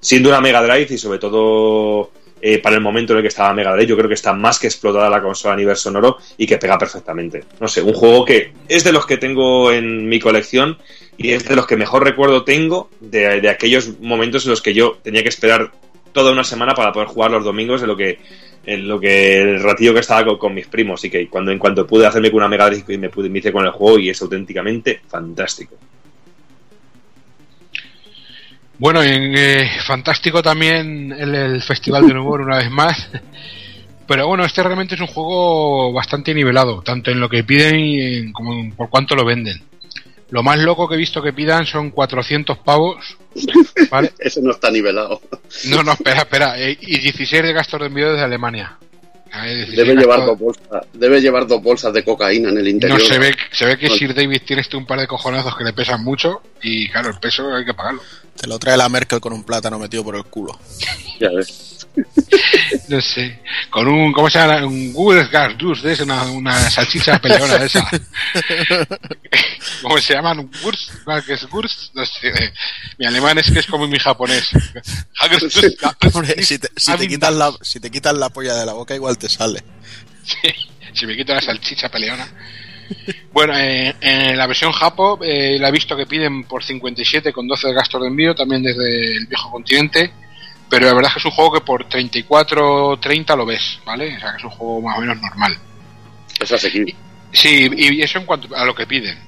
siendo 0.00 0.28
una 0.28 0.40
Mega 0.40 0.62
Drive 0.62 0.86
y 0.94 0.98
sobre 0.98 1.18
todo 1.18 2.10
eh, 2.42 2.58
para 2.58 2.74
el 2.76 2.80
momento 2.80 3.12
en 3.12 3.18
el 3.18 3.22
que 3.22 3.28
estaba 3.28 3.52
Mega 3.52 3.72
Drive 3.72 3.86
yo 3.88 3.96
creo 3.96 4.08
que 4.08 4.14
está 4.14 4.32
más 4.32 4.58
que 4.58 4.66
explotada 4.66 5.10
la 5.10 5.20
consola 5.20 5.54
a 5.54 5.56
nivel 5.56 5.76
sonoro 5.76 6.16
y 6.38 6.46
que 6.46 6.56
pega 6.58 6.78
perfectamente. 6.78 7.44
No 7.60 7.68
sé, 7.68 7.82
un 7.82 7.92
juego 7.92 8.24
que 8.24 8.52
es 8.68 8.84
de 8.84 8.92
los 8.92 9.04
que 9.04 9.16
tengo 9.18 9.70
en 9.72 10.08
mi 10.08 10.18
colección 10.20 10.78
y 11.18 11.32
es 11.32 11.44
de 11.46 11.54
los 11.56 11.66
que 11.66 11.76
mejor 11.76 12.02
recuerdo 12.04 12.44
tengo 12.44 12.88
de, 13.00 13.40
de 13.42 13.48
aquellos 13.50 13.98
momentos 14.00 14.44
en 14.44 14.50
los 14.52 14.62
que 14.62 14.72
yo 14.72 14.98
tenía 15.02 15.22
que 15.22 15.28
esperar 15.28 15.70
toda 16.12 16.32
una 16.32 16.44
semana 16.44 16.74
para 16.74 16.92
poder 16.92 17.08
jugar 17.08 17.30
los 17.30 17.44
domingos 17.44 17.82
en 17.82 17.88
lo 17.88 17.96
que 17.96 18.18
en 18.64 18.86
lo 18.86 19.00
que 19.00 19.40
el 19.40 19.62
ratillo 19.62 19.94
que 19.94 20.00
estaba 20.00 20.38
con, 20.38 20.54
mis 20.54 20.66
primos 20.66 21.02
y 21.04 21.10
que 21.10 21.28
cuando 21.28 21.50
en 21.50 21.58
cuanto 21.58 21.86
pude 21.86 22.06
hacerme 22.06 22.30
con 22.30 22.38
una 22.38 22.48
Mega 22.48 22.68
Drive 22.68 22.98
me, 22.98 23.08
pude, 23.08 23.28
me 23.30 23.40
con 23.52 23.64
el 23.64 23.70
juego 23.72 23.98
y 23.98 24.10
es 24.10 24.20
auténticamente 24.20 25.00
fantástico. 25.08 25.76
Bueno, 28.78 29.02
en, 29.02 29.34
eh, 29.36 29.70
fantástico 29.86 30.42
también 30.42 31.12
el, 31.12 31.34
el 31.34 31.62
Festival 31.62 32.06
de 32.06 32.12
Humor 32.14 32.40
una 32.42 32.58
vez 32.58 32.70
más. 32.70 33.10
Pero 34.06 34.26
bueno, 34.26 34.44
este 34.44 34.62
realmente 34.62 34.94
es 34.96 35.00
un 35.00 35.06
juego 35.06 35.92
bastante 35.92 36.34
nivelado, 36.34 36.82
tanto 36.82 37.10
en 37.10 37.20
lo 37.20 37.28
que 37.28 37.44
piden 37.44 37.78
y 37.78 38.00
en- 38.16 38.32
como 38.32 38.54
en 38.54 38.72
por 38.72 38.90
cuánto 38.90 39.14
lo 39.14 39.24
venden. 39.24 39.62
Lo 40.30 40.42
más 40.42 40.58
loco 40.58 40.88
que 40.88 40.94
he 40.94 40.98
visto 40.98 41.22
que 41.22 41.32
pidan 41.32 41.64
son 41.66 41.90
400 41.90 42.58
pavos. 42.58 43.18
¿Vale? 43.90 44.12
Ese 44.18 44.40
no 44.42 44.50
está 44.50 44.70
nivelado. 44.70 45.20
No, 45.66 45.82
no, 45.82 45.92
espera, 45.92 46.20
espera. 46.20 46.58
eh, 46.60 46.76
Y 46.80 46.98
16 46.98 47.42
de 47.42 47.52
gastos 47.52 47.80
de 47.80 47.86
envío 47.86 48.10
desde 48.12 48.24
Alemania. 48.24 48.76
16 49.32 49.76
Debe 49.76 49.94
llevar, 49.94 50.26
dos 50.26 50.38
bolsas, 50.38 50.86
debe 50.92 51.20
llevar 51.20 51.46
dos 51.46 51.62
bolsas 51.62 51.92
de 51.92 52.04
cocaína 52.04 52.50
en 52.50 52.58
el 52.58 52.68
interior. 52.68 52.98
No, 52.98 53.04
se 53.04 53.18
ve, 53.18 53.34
se 53.52 53.66
ve 53.66 53.78
que 53.78 53.88
No. 53.88 53.94
Sir 53.96 54.14
David 54.14 54.42
tiene 54.44 54.62
este 54.62 54.76
un 54.76 54.86
par 54.86 54.98
de 54.98 55.06
cojonazos 55.06 55.56
que 55.56 55.64
le 55.64 55.72
pesan 55.72 56.02
mucho 56.02 56.42
y 56.62 56.88
claro, 56.88 57.10
el 57.10 57.18
peso 57.18 57.54
hay 57.54 57.64
que 57.64 57.74
pagarlo. 57.74 58.02
Te 58.36 58.46
lo 58.46 58.58
trae 58.58 58.76
la 58.76 58.88
Merkel 58.88 59.20
con 59.20 59.32
un 59.32 59.44
plátano 59.44 59.78
metido 59.78 60.02
por 60.02 60.16
el 60.16 60.24
culo. 60.24 60.58
Ya 61.18 61.30
ves. 61.30 61.86
No 62.88 63.00
sé, 63.00 63.40
con 63.68 63.86
un, 63.86 64.12
¿cómo 64.12 64.28
se 64.28 64.38
llama? 64.38 64.66
Un 64.66 64.92
Wurstgardus, 64.94 65.82
de 65.82 65.92
esa, 65.92 66.04
una, 66.04 66.22
una 66.24 66.70
salchicha 66.70 67.18
peleona 67.20 67.58
de 67.58 67.66
esa. 67.66 67.88
¿Cómo 69.82 69.98
se 69.98 70.14
llaman? 70.14 70.40
¿Un? 70.40 70.50
¿Cuál 71.04 71.24
que 71.24 71.34
es 71.34 71.46
Wurst? 71.52 71.94
No 71.94 72.04
sé. 72.04 72.32
Mi 72.98 73.06
alemán 73.06 73.38
es 73.38 73.50
que 73.50 73.60
es 73.60 73.66
como 73.66 73.86
mi 73.86 73.98
japonés. 73.98 74.50
Si 76.40 76.58
te, 76.58 76.68
si 76.76 76.96
te 76.96 77.08
quitas 77.08 77.34
la, 77.34 77.52
si 77.60 77.78
te 77.78 77.90
quitas 77.90 78.14
la 78.14 78.30
polla 78.30 78.54
de 78.54 78.66
la 78.66 78.72
boca, 78.72 78.94
igual 78.94 79.18
te 79.20 79.28
sale. 79.28 79.62
si 80.92 81.06
me 81.06 81.16
quito 81.16 81.32
la 81.34 81.40
salchicha 81.40 81.88
peleona. 81.88 82.26
Bueno, 83.32 83.56
eh, 83.56 83.94
en 84.00 84.36
la 84.36 84.46
versión 84.48 84.72
Japo 84.72 85.20
eh, 85.22 85.56
la 85.60 85.68
he 85.68 85.72
visto 85.72 85.96
que 85.96 86.06
piden 86.06 86.42
por 86.44 86.64
57 86.64 87.32
con 87.32 87.46
12 87.46 87.68
de 87.68 87.74
gastos 87.74 88.00
de 88.02 88.08
envío, 88.08 88.34
también 88.34 88.62
desde 88.64 89.16
el 89.16 89.26
viejo 89.26 89.50
continente. 89.50 90.10
Pero 90.68 90.86
la 90.86 90.94
verdad 90.94 91.08
es 91.10 91.14
que 91.14 91.18
es 91.20 91.24
un 91.26 91.30
juego 91.32 91.52
que 91.52 91.60
por 91.60 91.88
34 91.88 92.98
30 93.00 93.36
lo 93.36 93.46
ves, 93.46 93.78
¿vale? 93.84 94.16
O 94.16 94.20
sea 94.20 94.30
que 94.32 94.38
es 94.38 94.44
un 94.44 94.50
juego 94.50 94.80
más 94.82 94.98
o 94.98 95.00
menos 95.00 95.20
normal. 95.20 95.56
Es 96.40 96.50
asequible. 96.52 96.94
Sí, 97.32 97.68
y 97.76 98.02
eso 98.02 98.18
en 98.18 98.26
cuanto 98.26 98.54
a 98.56 98.64
lo 98.64 98.74
que 98.74 98.86
piden. 98.86 99.18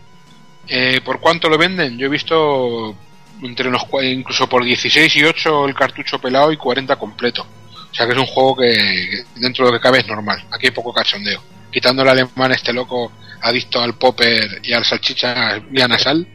Eh, 0.68 1.00
¿Por 1.04 1.20
cuánto 1.20 1.48
lo 1.48 1.58
venden? 1.58 1.98
Yo 1.98 2.06
he 2.06 2.10
visto 2.10 2.96
entre 3.42 3.68
unos 3.68 3.82
cua- 3.82 4.04
incluso 4.12 4.48
por 4.48 4.64
16 4.64 5.14
y 5.16 5.24
8 5.24 5.66
el 5.68 5.74
cartucho 5.74 6.20
pelado 6.20 6.50
y 6.52 6.56
40 6.56 6.96
completo. 6.96 7.46
O 7.92 7.94
sea 7.94 8.06
que 8.06 8.12
es 8.12 8.18
un 8.18 8.26
juego 8.26 8.56
que 8.56 9.22
dentro 9.36 9.66
de 9.66 9.70
lo 9.72 9.78
que 9.78 9.82
cabe 9.82 9.98
es 10.00 10.06
normal. 10.08 10.42
Aquí 10.50 10.66
hay 10.66 10.72
poco 10.72 10.92
cachondeo. 10.92 11.42
Quitando 11.70 12.02
el 12.02 12.08
alemán 12.08 12.50
este 12.52 12.72
loco 12.72 13.12
adicto 13.42 13.80
al 13.82 13.94
popper 13.98 14.60
y 14.62 14.72
al 14.72 14.84
salchicha 14.84 15.58
vía 15.70 15.86
nasal, 15.86 16.26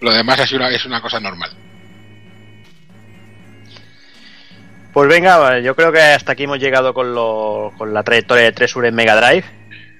lo 0.00 0.12
demás 0.12 0.40
es 0.40 0.52
una, 0.52 0.68
es 0.70 0.84
una 0.84 1.00
cosa 1.00 1.20
normal. 1.20 1.50
Pues 4.92 5.08
venga, 5.08 5.58
yo 5.60 5.74
creo 5.74 5.90
que 5.90 6.00
hasta 6.02 6.32
aquí 6.32 6.42
hemos 6.44 6.58
llegado 6.58 6.92
con, 6.92 7.14
lo- 7.14 7.72
con 7.78 7.94
la 7.94 8.02
trayectoria 8.02 8.44
de 8.44 8.52
Tresur 8.52 8.84
en 8.84 8.94
Mega 8.94 9.16
Drive. 9.16 9.44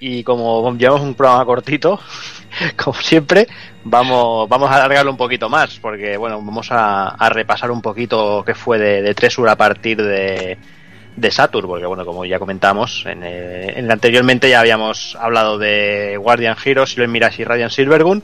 Y 0.01 0.23
como 0.25 0.77
llevamos 0.77 1.03
un 1.03 1.15
programa 1.15 1.45
cortito, 1.45 2.01
como 2.77 3.01
siempre, 3.01 3.47
vamos, 3.85 4.49
vamos 4.49 4.71
a 4.71 4.77
alargarlo 4.77 5.11
un 5.11 5.17
poquito 5.17 5.49
más, 5.49 5.79
porque 5.81 6.17
bueno, 6.17 6.37
vamos 6.43 6.69
a, 6.71 7.09
a 7.09 7.29
repasar 7.29 7.71
un 7.71 7.83
poquito 7.83 8.43
qué 8.47 8.55
fue 8.55 8.79
de, 8.79 9.03
de 9.03 9.15
Tresur 9.15 9.49
a 9.49 9.57
partir 9.57 10.03
de, 10.03 10.59
de 11.17 11.31
Saturn, 11.31 11.67
porque 11.69 11.87
bueno, 11.87 12.05
como 12.05 12.25
ya 12.25 12.39
comentamos, 12.39 13.05
en, 13.07 13.23
eh, 13.25 13.75
en- 13.79 13.91
anteriormente 13.91 14.49
ya 14.49 14.61
habíamos 14.61 15.17
hablado 15.21 15.59
de 15.59 16.17
Guardian 16.19 16.57
Heroes, 16.65 16.91
Silver 16.91 17.09
Mirage 17.09 17.43
y 17.43 17.45
Radiant 17.45 17.73
Silvergun, 17.73 18.23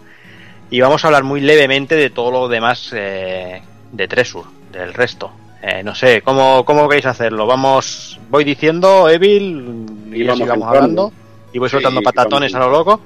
y 0.71 0.81
vamos 0.81 1.05
a 1.05 1.09
hablar 1.09 1.25
muy 1.25 1.41
levemente 1.41 1.97
de 1.97 2.11
todo 2.11 2.31
lo 2.31 2.49
demás 2.49 2.91
eh, 2.95 3.63
de 3.93 4.09
Tresur, 4.09 4.45
del 4.71 4.93
resto. 4.95 5.33
Eh, 5.63 5.83
no 5.83 5.95
sé, 5.95 6.23
¿cómo, 6.23 6.65
¿cómo 6.65 6.89
queréis 6.89 7.07
hacerlo? 7.07 7.47
Vamos, 7.47 8.21
voy 8.31 8.45
diciendo, 8.45 9.09
Evil, 9.09 9.87
y, 10.13 10.23
vamos 10.25 10.49
hablando, 10.63 11.13
y 11.53 11.59
voy 11.59 11.69
Sí, 11.69 11.73
soltando 11.73 12.01
patatones 12.03 12.55
a 12.55 12.61
lo 12.61 12.71
loco. 12.71 13.01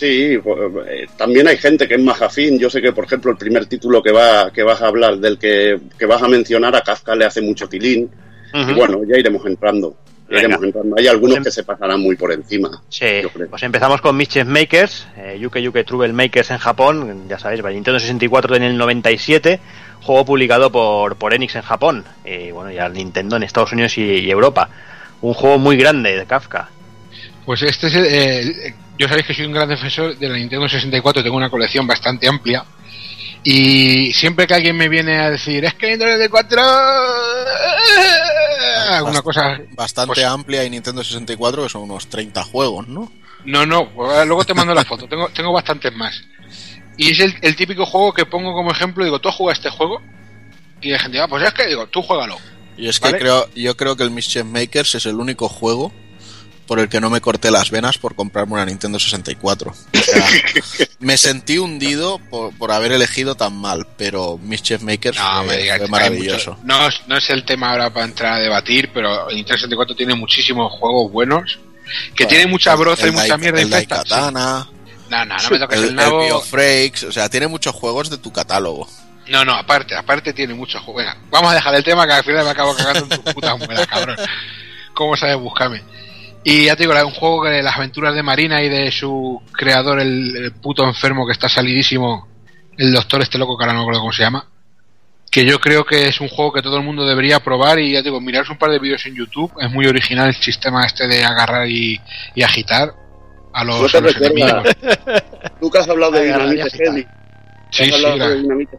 Sí, 0.00 0.38
pues, 0.42 0.58
eh, 0.88 1.06
también 1.14 1.46
hay 1.46 1.58
gente 1.58 1.86
que 1.86 1.96
es 1.96 2.00
más 2.00 2.22
afín. 2.22 2.58
Yo 2.58 2.70
sé 2.70 2.80
que, 2.80 2.90
por 2.90 3.04
ejemplo, 3.04 3.32
el 3.32 3.36
primer 3.36 3.66
título 3.66 4.02
que, 4.02 4.10
va, 4.10 4.50
que 4.50 4.62
vas 4.62 4.80
a 4.80 4.86
hablar, 4.86 5.18
del 5.18 5.36
que, 5.36 5.78
que 5.98 6.06
vas 6.06 6.22
a 6.22 6.26
mencionar, 6.26 6.74
a 6.74 6.80
Kafka 6.80 7.14
le 7.14 7.26
hace 7.26 7.42
mucho 7.42 7.68
tilín. 7.68 8.10
Y 8.54 8.72
bueno, 8.72 9.02
ya 9.06 9.18
iremos 9.18 9.44
entrando. 9.44 9.94
Ya 10.30 10.36
Venga. 10.36 10.40
iremos 10.40 10.64
entrando. 10.64 10.96
Hay 10.98 11.06
algunos 11.06 11.40
que 11.40 11.50
se 11.50 11.64
pasarán 11.64 12.00
muy 12.00 12.16
por 12.16 12.32
encima. 12.32 12.82
Sí, 12.88 13.04
pues 13.50 13.62
empezamos 13.62 14.00
con 14.00 14.16
Mischief 14.16 14.46
Makers, 14.46 15.06
eh, 15.18 15.38
Yuke 15.38 15.60
Yuke 15.60 15.84
Trouble 15.84 16.14
Makers 16.14 16.50
en 16.50 16.58
Japón, 16.58 17.26
ya 17.28 17.38
sabéis, 17.38 17.60
para 17.60 17.74
Nintendo 17.74 18.00
64 18.00 18.56
en 18.56 18.62
el 18.62 18.78
97, 18.78 19.60
juego 20.00 20.24
publicado 20.24 20.72
por, 20.72 21.16
por 21.16 21.34
Enix 21.34 21.56
en 21.56 21.62
Japón, 21.62 22.04
y 22.24 22.50
bueno, 22.52 22.70
ya 22.70 22.88
Nintendo 22.88 23.36
en 23.36 23.42
Estados 23.42 23.72
Unidos 23.72 23.98
y, 23.98 24.02
y 24.02 24.30
Europa. 24.30 24.70
Un 25.20 25.34
juego 25.34 25.58
muy 25.58 25.76
grande 25.76 26.16
de 26.16 26.24
Kafka. 26.24 26.70
Pues 27.44 27.62
este 27.62 27.88
es 27.88 27.94
el, 27.94 28.06
eh, 28.06 28.74
yo 29.00 29.08
sabéis 29.08 29.26
que 29.26 29.32
soy 29.32 29.46
un 29.46 29.52
gran 29.52 29.66
defensor 29.66 30.14
de 30.18 30.28
la 30.28 30.36
Nintendo 30.36 30.68
64, 30.68 31.22
tengo 31.22 31.34
una 31.34 31.48
colección 31.48 31.86
bastante 31.86 32.28
amplia. 32.28 32.66
Y 33.42 34.12
siempre 34.12 34.46
que 34.46 34.52
alguien 34.52 34.76
me 34.76 34.90
viene 34.90 35.18
a 35.18 35.30
decir, 35.30 35.64
es 35.64 35.72
que 35.72 35.86
Nintendo 35.86 36.12
64 36.18 36.62
alguna 38.92 39.22
cosa 39.22 39.58
Bastante 39.70 40.16
pues- 40.16 40.26
amplia 40.26 40.64
y 40.64 40.70
Nintendo 40.70 41.02
64, 41.02 41.62
que 41.62 41.68
son 41.70 41.80
unos 41.80 42.08
30 42.08 42.44
juegos, 42.44 42.88
¿no? 42.88 43.10
No, 43.46 43.64
no, 43.64 43.88
pues 43.94 44.26
luego 44.26 44.44
te 44.44 44.52
mando 44.52 44.74
la 44.74 44.84
foto, 44.84 45.08
tengo, 45.08 45.30
tengo 45.30 45.50
bastantes 45.50 45.94
más. 45.94 46.22
Y 46.98 47.12
es 47.12 47.20
el, 47.20 47.34
el 47.40 47.56
típico 47.56 47.86
juego 47.86 48.12
que 48.12 48.26
pongo 48.26 48.52
como 48.52 48.70
ejemplo, 48.70 49.02
digo, 49.02 49.18
¿tú 49.18 49.30
jugado 49.30 49.54
este 49.54 49.70
juego? 49.70 50.02
Y 50.82 50.90
la 50.90 50.98
gente, 50.98 51.18
ah, 51.18 51.26
pues 51.26 51.42
es 51.42 51.54
que 51.54 51.66
digo, 51.66 51.86
tú 51.86 52.02
juégalo. 52.02 52.36
Y 52.76 52.86
es 52.86 53.00
que 53.00 53.12
creo, 53.12 53.48
yo 53.54 53.74
creo 53.78 53.96
que 53.96 54.02
el 54.02 54.10
Mischief 54.10 54.44
Makers 54.44 54.96
es 54.96 55.06
el 55.06 55.14
único 55.14 55.48
juego 55.48 55.90
por 56.70 56.78
el 56.78 56.88
que 56.88 57.00
no 57.00 57.10
me 57.10 57.20
corté 57.20 57.50
las 57.50 57.72
venas 57.72 57.98
por 57.98 58.14
comprarme 58.14 58.52
una 58.52 58.64
Nintendo 58.64 59.00
64. 59.00 59.72
O 59.72 59.98
sea, 59.98 60.24
me 61.00 61.16
sentí 61.16 61.58
hundido 61.58 62.20
por, 62.30 62.56
por 62.56 62.70
haber 62.70 62.92
elegido 62.92 63.34
tan 63.34 63.56
mal, 63.56 63.88
pero 63.96 64.38
Mischief 64.38 64.80
Makers 64.80 65.18
No, 65.18 65.38
fue, 65.38 65.46
me 65.48 65.56
digas, 65.62 65.78
fue 65.78 65.86
hay 65.86 65.90
maravilloso. 65.90 66.50
mucho- 66.52 66.62
no, 66.64 66.86
es- 66.86 67.02
no 67.08 67.16
es 67.16 67.28
el 67.30 67.44
tema 67.44 67.72
ahora 67.72 67.92
para 67.92 68.06
entrar 68.06 68.34
a 68.34 68.38
debatir, 68.38 68.88
pero 68.94 69.26
Nintendo 69.30 69.56
64 69.56 69.96
tiene 69.96 70.14
muchísimos 70.14 70.70
juegos 70.78 71.10
buenos, 71.10 71.58
que 72.14 72.22
Bueno, 72.22 72.28
tiene 72.28 72.46
mucha 72.46 72.76
broza 72.76 73.08
y 73.08 73.10
mucha 73.10 73.36
mierda 73.36 73.60
el 73.62 73.66
infecta. 73.66 73.96
Daikatana, 73.96 74.68
No, 75.10 75.24
no, 75.24 75.36
no 75.36 75.50
me 75.50 75.58
toques 75.58 75.76
el, 75.76 75.84
el, 75.86 75.94
nabo. 75.96 76.22
el 76.24 76.92
o 77.08 77.12
sea, 77.12 77.28
tiene 77.28 77.48
muchos 77.48 77.74
juegos 77.74 78.10
de 78.10 78.18
tu 78.18 78.32
catálogo. 78.32 78.88
No, 79.26 79.44
no, 79.44 79.54
aparte, 79.56 79.96
aparte 79.96 80.32
tiene 80.32 80.54
muchos 80.54 80.80
juegos. 80.82 81.02
Venga, 81.02 81.16
vamos 81.32 81.50
a 81.50 81.54
dejar 81.56 81.74
el 81.74 81.82
tema 81.82 82.06
que 82.06 82.12
al 82.12 82.22
final 82.22 82.44
me 82.44 82.50
acabo 82.50 82.76
cagando 82.76 83.12
en 83.12 83.20
tu 83.24 83.32
puta 83.34 83.56
muela, 83.56 83.84
cabrón. 83.88 84.16
¿Cómo 84.94 85.16
sabes 85.16 85.36
buscarme? 85.36 85.82
Y 86.42 86.64
ya 86.66 86.76
te 86.76 86.84
digo, 86.84 86.94
un 87.04 87.12
juego 87.12 87.42
que 87.44 87.62
las 87.62 87.76
aventuras 87.76 88.14
de 88.14 88.22
Marina 88.22 88.62
y 88.62 88.68
de 88.68 88.90
su 88.90 89.42
creador, 89.52 90.00
el, 90.00 90.36
el 90.36 90.52
puto 90.52 90.86
enfermo 90.86 91.26
que 91.26 91.32
está 91.32 91.48
salidísimo, 91.48 92.28
el 92.78 92.92
doctor 92.92 93.20
este 93.20 93.38
loco 93.38 93.58
que 93.58 93.64
ahora 93.64 93.74
no 93.74 93.80
me 93.80 93.84
acuerdo 93.84 94.00
cómo 94.00 94.12
se 94.12 94.22
llama. 94.22 94.46
que 95.30 95.44
yo 95.44 95.60
creo 95.60 95.84
que 95.84 96.08
es 96.08 96.20
un 96.20 96.28
juego 96.28 96.52
que 96.52 96.62
todo 96.62 96.76
el 96.76 96.82
mundo 96.82 97.06
debería 97.06 97.40
probar 97.40 97.78
y 97.78 97.92
ya 97.92 98.02
digo, 98.02 98.20
miraros 98.20 98.50
un 98.50 98.58
par 98.58 98.70
de 98.70 98.78
vídeos 98.78 99.04
en 99.06 99.14
YouTube, 99.14 99.52
es 99.60 99.70
muy 99.70 99.86
original 99.86 100.28
el 100.28 100.34
sistema 100.34 100.84
este 100.84 101.06
de 101.06 101.24
agarrar 101.24 101.68
y, 101.68 102.00
y 102.34 102.42
agitar 102.42 102.94
a 103.52 103.64
¿No 103.64 103.82
los, 103.82 103.92
te 103.92 103.98
a 103.98 104.00
los 104.00 104.16
enemigos. 104.16 104.64
Que 105.70 105.78
has 105.78 105.88
hablado 105.88 106.12
de 106.12 107.19
Sí, 107.70 107.84
sí, 107.84 107.90
la- 108.02 108.36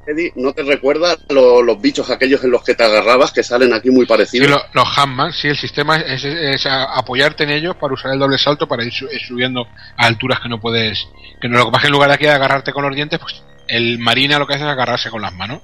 Heady, 0.08 0.32
¿no 0.36 0.54
te 0.54 0.64
recuerda 0.64 1.16
lo- 1.30 1.62
los 1.62 1.80
bichos 1.82 2.10
aquellos 2.10 2.44
en 2.44 2.52
los 2.52 2.64
que 2.64 2.76
te 2.76 2.84
agarrabas 2.84 3.32
que 3.32 3.42
salen 3.44 3.74
aquí 3.74 3.90
muy 3.90 4.06
Sí, 4.06 4.10
parecidos? 4.10 4.50
lo- 4.50 4.62
los 4.74 4.98
handman, 4.98 5.32
sí, 5.32 5.48
el 5.48 5.58
sistema 5.58 5.98
es, 5.98 6.24
es- 6.26 6.66
apoyarte 6.68 7.44
en 7.44 7.52
ellos 7.52 7.76
para 7.78 7.94
usar 7.94 8.12
el 8.14 8.20
doble 8.20 8.38
salto 8.38 8.68
para 8.68 8.84
ir, 8.84 8.92
su- 8.94 9.06
ir 9.12 9.22
subiendo 9.22 9.66
a 9.98 10.06
alturas 10.06 10.40
que 10.42 10.50
no 10.50 10.60
puedes. 10.60 11.08
Que 11.42 11.48
no, 11.48 11.58
lo 11.58 11.66
que 11.66 11.72
pasa 11.72 11.78
es 11.80 11.82
que 11.84 11.88
en 11.88 11.94
lugar 11.94 12.10
de 12.10 12.16
aquí 12.16 12.26
de 12.26 12.32
agarrarte 12.32 12.74
con 12.74 12.84
los 12.84 12.96
dientes, 12.96 13.20
pues 13.20 13.42
el 13.68 13.98
marina 14.00 14.38
lo 14.40 14.46
que 14.48 14.56
hace 14.56 14.64
es 14.66 14.70
agarrarse 14.70 15.10
con 15.10 15.22
las 15.22 15.34
manos. 15.34 15.62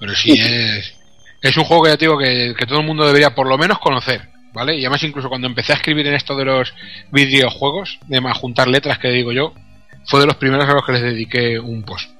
Pero 0.00 0.14
sí 0.14 0.32
es. 0.40 0.94
Es 1.40 1.56
un 1.56 1.64
juego 1.64 1.84
que 1.84 1.90
ya 1.90 1.96
te 1.96 2.04
digo 2.06 2.18
que, 2.18 2.54
que 2.58 2.66
todo 2.66 2.80
el 2.80 2.86
mundo 2.86 3.06
debería 3.06 3.34
por 3.34 3.46
lo 3.48 3.56
menos 3.56 3.78
conocer, 3.78 4.22
¿vale? 4.52 4.74
Y 4.76 4.80
además, 4.80 5.02
incluso 5.04 5.28
cuando 5.28 5.46
empecé 5.46 5.72
a 5.72 5.76
escribir 5.76 6.04
en 6.08 6.14
esto 6.14 6.34
de 6.36 6.44
los 6.44 6.74
videojuegos, 7.12 7.98
de 8.08 8.20
más 8.20 8.36
juntar 8.36 8.66
letras 8.68 8.98
que 8.98 9.08
digo 9.10 9.32
yo, 9.32 9.54
fue 10.06 10.20
de 10.20 10.26
los 10.26 10.36
primeros 10.36 10.68
a 10.68 10.72
los 10.72 10.84
que 10.84 10.92
les 10.92 11.02
dediqué 11.02 11.58
un 11.60 11.84
post. 11.84 12.10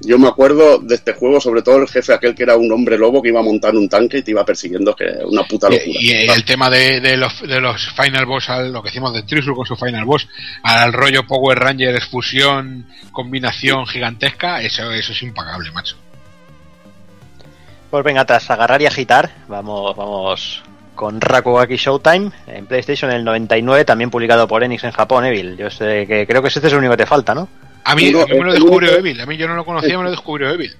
Yo 0.00 0.18
me 0.18 0.28
acuerdo 0.28 0.78
de 0.78 0.96
este 0.96 1.12
juego, 1.12 1.40
sobre 1.40 1.62
todo 1.62 1.78
el 1.78 1.88
jefe 1.88 2.12
aquel 2.12 2.34
que 2.34 2.42
era 2.42 2.56
un 2.56 2.70
hombre 2.72 2.98
lobo 2.98 3.22
que 3.22 3.28
iba 3.28 3.40
a 3.40 3.44
montar 3.44 3.74
un 3.74 3.88
tanque 3.88 4.18
y 4.18 4.22
te 4.22 4.32
iba 4.32 4.44
persiguiendo, 4.44 4.94
que 4.94 5.04
una 5.24 5.44
puta 5.44 5.68
locura. 5.70 5.86
Y, 5.86 6.10
y 6.10 6.28
el 6.28 6.44
tema 6.44 6.68
de, 6.68 7.00
de 7.00 7.16
los, 7.16 7.40
de 7.42 7.60
los 7.60 7.88
Final 7.94 8.26
Boss, 8.26 8.50
al, 8.50 8.72
lo 8.72 8.82
que 8.82 8.88
decimos 8.88 9.14
de 9.14 9.22
Trisul 9.22 9.54
con 9.54 9.66
su 9.66 9.76
Final 9.76 10.04
Boss, 10.04 10.28
al 10.62 10.92
rollo 10.92 11.26
Power 11.26 11.58
Rangers, 11.58 12.06
fusión, 12.06 12.86
combinación 13.12 13.86
gigantesca, 13.86 14.60
eso, 14.60 14.90
eso 14.90 15.12
es 15.12 15.22
impagable, 15.22 15.70
macho. 15.70 15.96
Pues 17.90 18.02
venga, 18.04 18.24
tras 18.24 18.50
agarrar 18.50 18.82
y 18.82 18.86
agitar, 18.86 19.30
vamos, 19.46 19.96
vamos 19.96 20.62
con 20.94 21.20
Rakugaki 21.20 21.76
Showtime 21.76 22.30
en 22.46 22.66
PlayStation 22.66 23.10
en 23.10 23.18
el 23.18 23.24
99, 23.24 23.84
también 23.84 24.10
publicado 24.10 24.48
por 24.48 24.64
Enix 24.64 24.84
en 24.84 24.92
Japón, 24.92 25.24
Evil. 25.24 25.56
Yo 25.56 25.70
sé 25.70 26.06
que 26.06 26.26
creo 26.26 26.42
que 26.42 26.48
este 26.48 26.60
es 26.60 26.72
el 26.72 26.78
único 26.78 26.92
que 26.92 27.04
te 27.04 27.06
falta, 27.06 27.34
¿no? 27.34 27.48
A 27.84 27.94
mí, 27.94 28.08
Uno- 28.08 28.22
a 28.22 28.26
mí 28.26 28.34
me 28.38 28.44
lo 28.46 28.52
descubrió 28.52 28.90
único- 28.90 29.06
Evil, 29.06 29.20
a 29.20 29.26
mí 29.26 29.36
yo 29.36 29.46
no 29.46 29.56
lo 29.56 29.64
conocía, 29.64 29.98
me 29.98 30.04
lo 30.04 30.10
descubrió 30.10 30.50
Evil. 30.50 30.72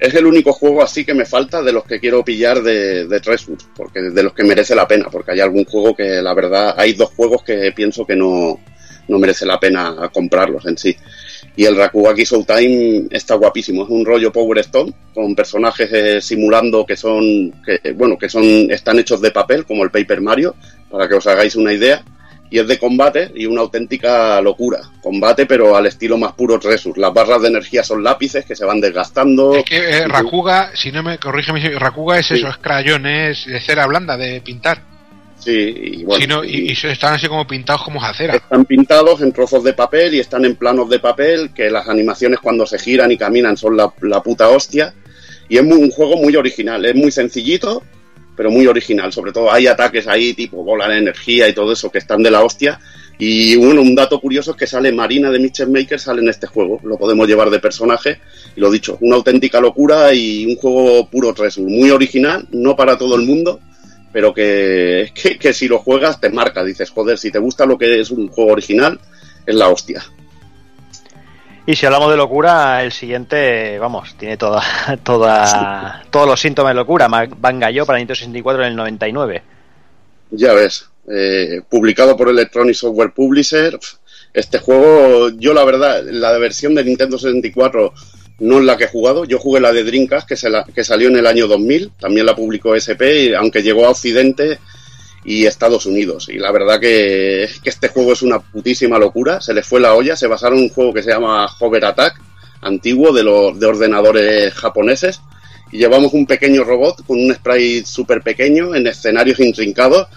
Es 0.00 0.14
el 0.14 0.26
único 0.26 0.52
juego 0.52 0.82
así 0.82 1.04
que 1.04 1.14
me 1.14 1.24
falta 1.24 1.62
de 1.62 1.72
los 1.72 1.84
que 1.84 2.00
quiero 2.00 2.24
pillar 2.24 2.60
de, 2.62 3.06
de 3.06 3.20
Treasure, 3.20 3.56
porque 3.76 4.00
de 4.00 4.22
los 4.22 4.32
que 4.32 4.42
merece 4.42 4.74
la 4.74 4.88
pena, 4.88 5.06
porque 5.12 5.32
hay 5.32 5.40
algún 5.40 5.64
juego 5.64 5.94
que 5.94 6.20
la 6.20 6.34
verdad, 6.34 6.74
hay 6.76 6.94
dos 6.94 7.10
juegos 7.10 7.44
que 7.44 7.70
pienso 7.72 8.04
que 8.04 8.16
no, 8.16 8.58
no 9.06 9.18
merece 9.18 9.46
la 9.46 9.60
pena 9.60 10.10
comprarlos 10.12 10.66
en 10.66 10.76
sí. 10.76 10.96
Y 11.54 11.66
el 11.66 11.76
Rakugaki 11.76 12.24
Showtime 12.24 13.08
está 13.10 13.34
guapísimo, 13.34 13.84
es 13.84 13.90
un 13.90 14.04
rollo 14.04 14.32
Power 14.32 14.58
Stone 14.58 14.92
con 15.14 15.34
personajes 15.36 15.88
eh, 15.92 16.20
simulando 16.20 16.84
que 16.86 16.96
son, 16.96 17.52
que, 17.64 17.78
eh, 17.84 17.92
bueno, 17.92 18.16
que 18.18 18.28
son, 18.28 18.42
están 18.70 18.98
hechos 18.98 19.20
de 19.20 19.30
papel, 19.30 19.64
como 19.66 19.84
el 19.84 19.90
Paper 19.90 20.20
Mario, 20.22 20.56
para 20.90 21.06
que 21.06 21.14
os 21.14 21.26
hagáis 21.26 21.54
una 21.54 21.72
idea. 21.74 22.02
Y 22.52 22.58
es 22.58 22.68
de 22.68 22.78
combate 22.78 23.32
y 23.34 23.46
una 23.46 23.62
auténtica 23.62 24.38
locura. 24.42 24.80
Combate, 25.00 25.46
pero 25.46 25.74
al 25.74 25.86
estilo 25.86 26.18
más 26.18 26.32
puro 26.34 26.58
Treasure. 26.58 27.00
Las 27.00 27.14
barras 27.14 27.40
de 27.40 27.48
energía 27.48 27.82
son 27.82 28.04
lápices 28.04 28.44
que 28.44 28.54
se 28.54 28.66
van 28.66 28.78
desgastando. 28.78 29.54
Es 29.54 29.64
que 29.64 29.78
eh, 29.78 30.06
Rakuga, 30.06 30.70
si 30.74 30.92
no 30.92 31.02
me 31.02 31.16
corrígeme, 31.18 31.66
Rakuga 31.78 32.18
es 32.18 32.26
Sí. 32.26 32.34
eso, 32.34 32.48
es 32.48 32.58
crayón, 32.58 33.06
es 33.06 33.46
de 33.46 33.58
cera 33.58 33.86
blanda, 33.86 34.18
de 34.18 34.42
pintar. 34.42 34.82
Sí, 35.38 35.50
y 35.50 36.04
bueno. 36.04 36.20
Si 36.20 36.28
no- 36.28 36.44
y, 36.44 36.70
y 36.70 36.72
están 36.86 37.14
así 37.14 37.26
como 37.26 37.46
pintados 37.46 37.82
como 37.84 38.04
acera. 38.04 38.34
Están 38.36 38.66
pintados 38.66 39.22
en 39.22 39.32
trozos 39.32 39.64
de 39.64 39.72
papel 39.72 40.14
y 40.14 40.20
están 40.20 40.44
en 40.44 40.54
planos 40.56 40.90
de 40.90 40.98
papel, 41.00 41.52
que 41.54 41.70
las 41.70 41.88
animaciones 41.88 42.38
cuando 42.38 42.66
se 42.66 42.78
giran 42.78 43.10
y 43.10 43.16
caminan 43.16 43.56
son 43.56 43.76
la, 43.78 43.92
la 44.02 44.22
puta 44.22 44.50
hostia. 44.50 44.92
Y 45.48 45.56
es 45.56 45.64
muy- 45.64 45.78
un 45.82 45.90
juego 45.90 46.16
muy 46.16 46.36
original, 46.36 46.84
es 46.84 46.94
muy 46.94 47.10
sencillito, 47.10 47.82
pero 48.42 48.50
muy 48.50 48.66
original. 48.66 49.12
Sobre 49.12 49.30
todo 49.30 49.52
hay 49.52 49.68
ataques 49.68 50.08
ahí 50.08 50.34
tipo 50.34 50.64
bola 50.64 50.88
de 50.88 50.98
energía 50.98 51.48
y 51.48 51.52
todo 51.52 51.70
eso 51.70 51.92
que 51.92 51.98
están 51.98 52.24
de 52.24 52.30
la 52.32 52.42
hostia. 52.42 52.80
Y 53.16 53.54
bueno, 53.54 53.82
un 53.82 53.94
dato 53.94 54.20
curioso 54.20 54.50
es 54.50 54.56
que 54.56 54.66
sale 54.66 54.90
Marina 54.90 55.30
de 55.30 55.38
Mitchell 55.38 55.70
Maker, 55.70 56.00
sale 56.00 56.22
en 56.22 56.28
este 56.28 56.48
juego. 56.48 56.80
Lo 56.82 56.98
podemos 56.98 57.28
llevar 57.28 57.50
de 57.50 57.60
personaje. 57.60 58.18
Y 58.56 58.60
lo 58.60 58.68
dicho, 58.68 58.98
una 59.00 59.14
auténtica 59.14 59.60
locura 59.60 60.12
y 60.12 60.44
un 60.44 60.56
juego 60.56 61.08
puro 61.08 61.32
Treasure. 61.32 61.70
Muy 61.70 61.90
original, 61.90 62.48
no 62.50 62.74
para 62.74 62.98
todo 62.98 63.14
el 63.14 63.22
mundo, 63.22 63.60
pero 64.12 64.34
que, 64.34 65.12
que, 65.14 65.38
que 65.38 65.52
si 65.52 65.68
lo 65.68 65.78
juegas 65.78 66.20
te 66.20 66.28
marca. 66.28 66.64
Dices, 66.64 66.90
joder, 66.90 67.18
si 67.18 67.30
te 67.30 67.38
gusta 67.38 67.64
lo 67.64 67.78
que 67.78 68.00
es 68.00 68.10
un 68.10 68.26
juego 68.26 68.50
original, 68.50 68.98
es 69.46 69.54
la 69.54 69.68
hostia. 69.68 70.02
Y 71.64 71.76
si 71.76 71.86
hablamos 71.86 72.10
de 72.10 72.16
locura, 72.16 72.82
el 72.82 72.90
siguiente, 72.90 73.78
vamos, 73.78 74.14
tiene 74.18 74.36
toda, 74.36 74.62
toda, 75.04 76.02
todos 76.10 76.26
los 76.26 76.40
síntomas 76.40 76.70
de 76.70 76.74
locura. 76.74 77.08
Ma- 77.08 77.28
Bangallo 77.36 77.86
para 77.86 77.98
Nintendo 77.98 78.16
64 78.16 78.62
en 78.62 78.68
el 78.70 78.76
99. 78.76 79.42
Ya 80.32 80.52
ves, 80.54 80.88
eh, 81.08 81.60
publicado 81.68 82.16
por 82.16 82.28
Electronic 82.28 82.74
Software 82.74 83.12
Publisher. 83.12 83.78
Este 84.34 84.58
juego, 84.58 85.28
yo 85.30 85.52
la 85.54 85.64
verdad, 85.64 86.02
la 86.04 86.36
versión 86.38 86.74
de 86.74 86.84
Nintendo 86.84 87.18
64 87.18 87.92
no 88.40 88.58
es 88.58 88.64
la 88.64 88.76
que 88.76 88.84
he 88.84 88.88
jugado. 88.88 89.24
Yo 89.24 89.38
jugué 89.38 89.60
la 89.60 89.72
de 89.72 89.84
Dreamcast, 89.84 90.26
que, 90.26 90.36
se 90.36 90.50
la- 90.50 90.64
que 90.64 90.82
salió 90.82 91.08
en 91.08 91.16
el 91.16 91.26
año 91.28 91.46
2000. 91.46 91.92
También 92.00 92.26
la 92.26 92.34
publicó 92.34 92.74
SP, 92.74 93.02
y 93.30 93.34
aunque 93.34 93.62
llegó 93.62 93.86
a 93.86 93.90
Occidente 93.90 94.58
y 95.24 95.46
Estados 95.46 95.86
Unidos. 95.86 96.28
Y 96.28 96.38
la 96.38 96.50
verdad 96.52 96.80
que, 96.80 97.48
que 97.62 97.70
este 97.70 97.88
juego 97.88 98.12
es 98.12 98.22
una 98.22 98.40
putísima 98.40 98.98
locura. 98.98 99.40
Se 99.40 99.54
les 99.54 99.66
fue 99.66 99.80
la 99.80 99.94
olla. 99.94 100.16
Se 100.16 100.26
basaron 100.26 100.58
en 100.58 100.64
un 100.64 100.70
juego 100.70 100.92
que 100.92 101.02
se 101.02 101.10
llama 101.10 101.46
Hover 101.58 101.84
Attack, 101.84 102.20
antiguo, 102.60 103.12
de, 103.12 103.22
los, 103.22 103.58
de 103.58 103.66
ordenadores 103.66 104.52
japoneses. 104.54 105.20
Y 105.70 105.78
llevamos 105.78 106.12
un 106.12 106.26
pequeño 106.26 106.64
robot 106.64 107.06
con 107.06 107.18
un 107.18 107.32
sprite 107.34 107.86
súper 107.86 108.22
pequeño 108.22 108.74
en 108.74 108.86
escenarios 108.86 109.40
intrincados 109.40 110.08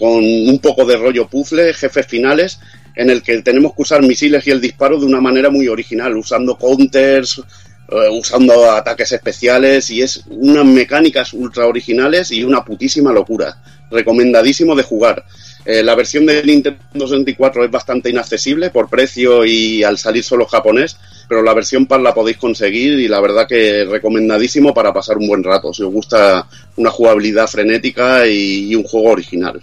con 0.00 0.24
un 0.24 0.58
poco 0.60 0.86
de 0.86 0.96
rollo 0.96 1.28
puzzle, 1.28 1.74
jefes 1.74 2.06
finales, 2.06 2.58
en 2.96 3.10
el 3.10 3.22
que 3.22 3.42
tenemos 3.42 3.74
que 3.74 3.82
usar 3.82 4.02
misiles 4.02 4.46
y 4.46 4.50
el 4.50 4.60
disparo 4.60 4.98
de 4.98 5.04
una 5.04 5.20
manera 5.20 5.50
muy 5.50 5.68
original, 5.68 6.16
usando 6.16 6.56
counters, 6.56 7.38
eh, 7.38 8.08
usando 8.10 8.70
ataques 8.72 9.12
especiales, 9.12 9.90
y 9.90 10.00
es 10.00 10.24
unas 10.30 10.64
mecánicas 10.64 11.34
ultra 11.34 11.66
originales 11.66 12.30
y 12.30 12.42
una 12.42 12.64
putísima 12.64 13.12
locura. 13.12 13.62
Recomendadísimo 13.90 14.74
de 14.74 14.82
jugar. 14.82 15.24
Eh, 15.64 15.82
la 15.82 15.94
versión 15.94 16.24
de 16.24 16.42
Nintendo 16.42 16.78
64 16.94 17.64
es 17.64 17.70
bastante 17.70 18.08
inaccesible 18.08 18.70
por 18.70 18.88
precio 18.88 19.44
y 19.44 19.82
al 19.82 19.98
salir 19.98 20.24
solo 20.24 20.46
japonés, 20.46 20.96
pero 21.28 21.42
la 21.42 21.52
versión 21.52 21.86
PAL 21.86 22.02
la 22.02 22.14
podéis 22.14 22.38
conseguir 22.38 22.98
y 22.98 23.08
la 23.08 23.20
verdad 23.20 23.46
que 23.46 23.84
recomendadísimo 23.84 24.72
para 24.72 24.92
pasar 24.92 25.18
un 25.18 25.28
buen 25.28 25.44
rato, 25.44 25.74
si 25.74 25.82
os 25.82 25.92
gusta 25.92 26.46
una 26.76 26.90
jugabilidad 26.90 27.46
frenética 27.46 28.26
y- 28.26 28.74
un 28.74 28.84
juego 28.84 29.10
original. 29.10 29.60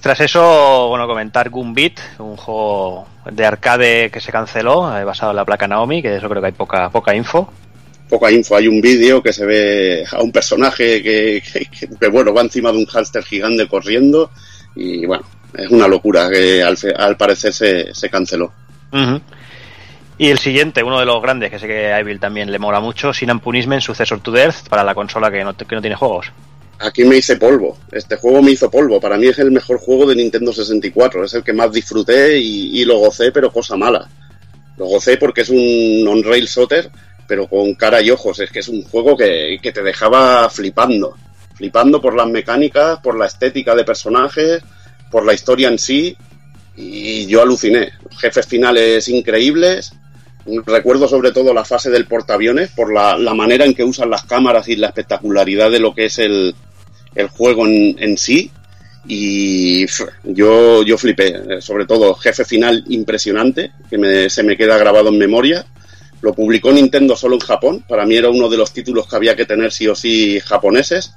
Tras 0.00 0.20
eso, 0.20 0.88
bueno, 0.88 1.06
comentar 1.06 1.50
Goombeat, 1.50 2.00
un 2.18 2.36
juego 2.36 3.06
de 3.30 3.44
arcade 3.44 4.10
que 4.10 4.20
se 4.20 4.32
canceló, 4.32 4.96
eh, 4.96 5.04
basado 5.04 5.32
en 5.32 5.36
la 5.36 5.44
placa 5.44 5.68
Naomi, 5.68 6.00
que 6.00 6.08
de 6.10 6.16
eso 6.18 6.28
creo 6.28 6.40
que 6.40 6.46
hay 6.46 6.52
poca, 6.52 6.88
poca 6.88 7.14
info. 7.14 7.52
Poca 8.10 8.30
info. 8.30 8.56
Hay 8.56 8.68
un 8.68 8.80
vídeo 8.82 9.22
que 9.22 9.32
se 9.32 9.46
ve 9.46 10.04
a 10.10 10.20
un 10.22 10.32
personaje 10.32 11.02
que, 11.02 11.42
que- 11.52 11.64
que- 11.66 11.88
que, 11.98 12.08
bueno, 12.08 12.34
va 12.34 12.42
encima 12.42 12.70
de 12.72 12.78
un 12.78 12.86
hámster 12.86 13.22
gigante 13.24 13.66
corriendo 13.68 14.30
y 14.76 15.06
bueno, 15.06 15.24
es 15.56 15.70
una 15.70 15.88
locura 15.88 16.28
que 16.28 16.62
al, 16.62 16.76
al 16.98 17.16
parecer 17.16 17.52
se, 17.54 17.94
se 17.94 18.10
canceló. 18.10 18.52
Y 20.18 20.28
el 20.28 20.38
siguiente, 20.38 20.82
uno 20.82 20.98
de 21.00 21.06
los 21.06 21.22
grandes, 21.22 21.50
que 21.50 21.58
sé 21.58 21.66
que 21.66 21.86
a 21.92 21.98
Evil 22.00 22.20
también 22.20 22.52
le 22.52 22.58
mola 22.58 22.80
mucho, 22.80 23.14
Sin 23.14 23.30
and 23.30 23.40
Punishment, 23.40 23.80
Successor 23.82 24.20
to 24.20 24.30
Death, 24.30 24.68
para 24.68 24.84
la 24.84 24.94
consola 24.94 25.30
que 25.30 25.42
no, 25.42 25.56
que 25.56 25.74
no 25.74 25.80
tiene 25.80 25.96
juegos. 25.96 26.26
Aquí 26.78 27.04
me 27.04 27.16
hice 27.16 27.36
polvo. 27.36 27.78
Este 27.92 28.16
juego 28.16 28.42
me 28.42 28.50
hizo 28.52 28.70
polvo. 28.70 29.00
Para 29.00 29.16
mí 29.16 29.26
es 29.28 29.38
el 29.38 29.50
mejor 29.50 29.78
juego 29.78 30.06
de 30.06 30.16
Nintendo 30.16 30.52
64. 30.52 31.24
Es 31.24 31.34
el 31.34 31.42
que 31.42 31.52
más 31.52 31.72
disfruté 31.72 32.38
y, 32.38 32.80
y 32.80 32.84
lo 32.84 32.98
gocé, 32.98 33.32
pero 33.32 33.50
cosa 33.52 33.76
mala. 33.76 34.08
Lo 34.76 34.86
gocé 34.86 35.16
porque 35.18 35.42
es 35.42 35.50
un 35.50 36.06
on-rail 36.08 36.48
soter, 36.48 36.90
pero 37.30 37.46
con 37.46 37.74
cara 37.74 38.02
y 38.02 38.10
ojos. 38.10 38.40
Es 38.40 38.50
que 38.50 38.58
es 38.58 38.66
un 38.66 38.82
juego 38.82 39.16
que, 39.16 39.60
que 39.62 39.70
te 39.70 39.84
dejaba 39.84 40.50
flipando. 40.50 41.16
Flipando 41.54 42.00
por 42.00 42.16
las 42.16 42.26
mecánicas, 42.26 42.98
por 42.98 43.16
la 43.16 43.26
estética 43.26 43.76
de 43.76 43.84
personajes, 43.84 44.60
por 45.12 45.24
la 45.24 45.32
historia 45.32 45.68
en 45.68 45.78
sí. 45.78 46.16
Y 46.74 47.26
yo 47.26 47.40
aluciné. 47.40 47.92
Jefes 48.18 48.48
finales 48.48 49.08
increíbles. 49.08 49.92
Recuerdo 50.66 51.06
sobre 51.06 51.30
todo 51.30 51.54
la 51.54 51.64
fase 51.64 51.88
del 51.88 52.08
portaaviones 52.08 52.70
por 52.70 52.92
la, 52.92 53.16
la 53.16 53.32
manera 53.32 53.64
en 53.64 53.74
que 53.74 53.84
usan 53.84 54.10
las 54.10 54.24
cámaras 54.24 54.66
y 54.66 54.74
la 54.74 54.88
espectacularidad 54.88 55.70
de 55.70 55.78
lo 55.78 55.94
que 55.94 56.06
es 56.06 56.18
el, 56.18 56.52
el 57.14 57.28
juego 57.28 57.64
en, 57.64 58.18
sí. 58.18 58.50
Y 59.06 59.86
yo, 60.24 60.82
yo 60.82 60.98
flipé, 60.98 61.28
eh, 61.28 61.60
sobre 61.60 61.86
todo 61.86 62.12
jefe 62.14 62.44
final 62.44 62.82
impresionante, 62.88 63.70
que 63.88 64.28
se 64.28 64.42
me 64.42 64.56
queda 64.56 64.78
grabado 64.78 65.10
en 65.10 65.18
memoria. 65.18 65.64
Lo 66.22 66.34
publicó 66.34 66.70
Nintendo 66.72 67.16
solo 67.16 67.34
en 67.36 67.40
Japón, 67.40 67.84
para 67.88 68.04
mí 68.04 68.16
era 68.16 68.28
uno 68.28 68.48
de 68.48 68.56
los 68.56 68.72
títulos 68.72 69.06
que 69.08 69.16
había 69.16 69.34
que 69.36 69.46
tener 69.46 69.72
sí 69.72 69.88
o 69.88 69.94
sí 69.94 70.38
japoneses. 70.40 71.12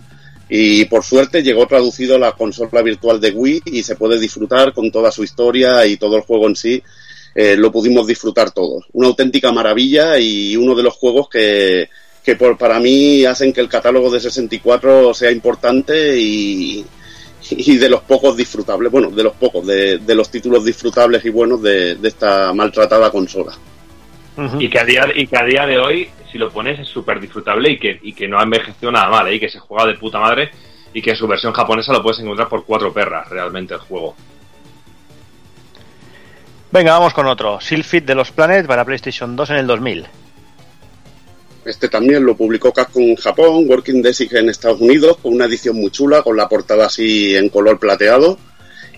Y 0.50 0.86
por 0.86 1.04
suerte 1.04 1.42
llegó 1.42 1.66
traducido 1.68 2.16
a 2.16 2.20
la 2.20 2.34
consola 2.34 2.82
virtual 2.82 3.20
de 3.20 3.32
Wii 3.32 3.62
y 3.66 3.84
se 3.84 3.96
puede 3.96 4.20
disfrutar 4.20 4.74
con 4.74 4.92
toda 4.92 5.12
su 5.12 5.24
historia 5.24 5.86
y 5.86 5.98
todo 5.98 6.16
el 6.18 6.24
juego 6.24 6.48
en 6.48 6.56
sí. 6.56 6.84
eh, 7.36 7.56
lo 7.58 7.72
pudimos 7.72 8.06
disfrutar 8.06 8.52
todos. 8.52 8.86
Una 8.94 9.08
auténtica 9.08 9.52
maravilla 9.52 10.20
y 10.20 10.56
uno 10.56 10.76
de 10.76 10.84
los 10.84 10.94
juegos 10.94 11.28
que, 11.30 11.90
que 12.24 12.36
por, 12.36 12.58
para 12.58 12.80
mí 12.80 13.26
hacen 13.26 13.52
que 13.54 13.62
el 13.62 13.70
catálogo 13.70 14.12
de 14.12 14.20
64 14.20 15.14
sea 15.14 15.32
importante 15.32 16.20
y, 16.20 16.86
y 17.50 17.78
de 17.78 17.90
los 17.90 18.02
pocos 18.02 18.38
disfrutables, 18.38 18.92
bueno, 18.92 19.10
de 19.10 19.24
los 19.24 19.34
pocos, 19.34 19.66
de, 19.66 19.98
de 19.98 20.16
los 20.16 20.30
títulos 20.30 20.64
disfrutables 20.64 21.26
y 21.26 21.30
buenos 21.30 21.62
de, 21.62 21.96
de 21.96 22.08
esta 22.08 22.54
maltratada 22.54 23.10
consola. 23.12 23.58
Y, 24.60 24.70
que 24.70 24.80
a 24.80 24.86
día, 24.86 25.06
y 25.14 25.28
que 25.28 25.38
a 25.38 25.44
día 25.44 25.66
de 25.66 25.78
hoy, 25.78 26.10
si 26.32 26.38
lo 26.38 26.50
pones, 26.50 26.80
es 26.80 26.88
súper 26.88 27.20
disfrutable 27.20 27.72
y 27.72 27.80
que, 27.80 28.00
y 28.02 28.14
que 28.14 28.28
no 28.28 28.40
ha 28.40 28.44
envejecido 28.44 28.92
nada 28.92 29.10
mal, 29.10 29.28
¿eh? 29.28 29.36
y 29.36 29.40
que 29.40 29.50
se 29.50 29.60
juega 29.60 29.86
de 29.86 29.96
puta 29.96 30.20
madre 30.20 30.52
y 30.94 31.02
que 31.02 31.12
en 31.12 31.16
su 31.16 31.28
versión 31.28 31.54
japonesa 31.54 31.92
lo 31.92 32.04
puedes 32.04 32.20
encontrar 32.20 32.48
por 32.48 32.66
cuatro 32.66 32.94
perras, 32.94 33.28
realmente, 33.30 33.74
el 33.74 33.80
juego. 33.80 34.16
Venga, 36.72 36.94
vamos 36.94 37.14
con 37.14 37.28
otro. 37.28 37.60
Silphid 37.62 38.04
de 38.04 38.16
los 38.16 38.32
Planet 38.32 38.66
para 38.66 38.86
PlayStation 38.86 39.36
2 39.36 39.50
en 39.52 39.56
el 39.58 39.68
2000. 39.68 40.08
Este 41.66 41.88
también 41.88 42.26
lo 42.26 42.36
publicó 42.36 42.74
Capcom 42.74 43.04
en 43.04 43.16
Japón, 43.16 43.66
Working 43.68 44.02
Desig 44.02 44.36
en 44.36 44.50
Estados 44.50 44.82
Unidos, 44.82 45.18
con 45.22 45.34
una 45.34 45.46
edición 45.46 45.78
muy 45.78 45.92
chula, 45.92 46.22
con 46.22 46.36
la 46.36 46.50
portada 46.50 46.88
así 46.88 47.36
en 47.36 47.50
color 47.50 47.80
plateado, 47.80 48.38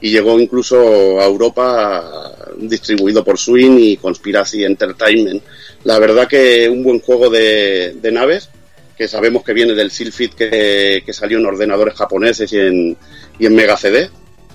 y 0.02 0.12
llegó 0.12 0.40
incluso 0.40 1.20
a 1.20 1.26
Europa 1.26 2.34
distribuido 2.58 3.24
por 3.24 3.38
Swing 3.38 3.78
y 3.80 3.98
Conspiracy 3.98 4.64
Entertainment. 4.64 5.44
La 5.84 6.00
verdad 6.00 6.28
que 6.28 6.70
un 6.70 6.84
buen 6.84 7.00
juego 7.00 7.30
de, 7.30 7.96
de 8.02 8.12
naves, 8.12 8.50
que 8.98 9.08
sabemos 9.08 9.44
que 9.44 9.54
viene 9.54 9.74
del 9.74 9.92
Silphid 9.92 10.32
que, 10.32 11.04
que 11.06 11.14
salió 11.14 11.38
en 11.38 11.46
ordenadores 11.46 11.96
japoneses 11.96 12.52
y 12.54 12.60
en, 12.60 12.98
y 13.40 13.46
en 13.46 13.56
Mega 13.56 13.78
CD, 13.78 14.10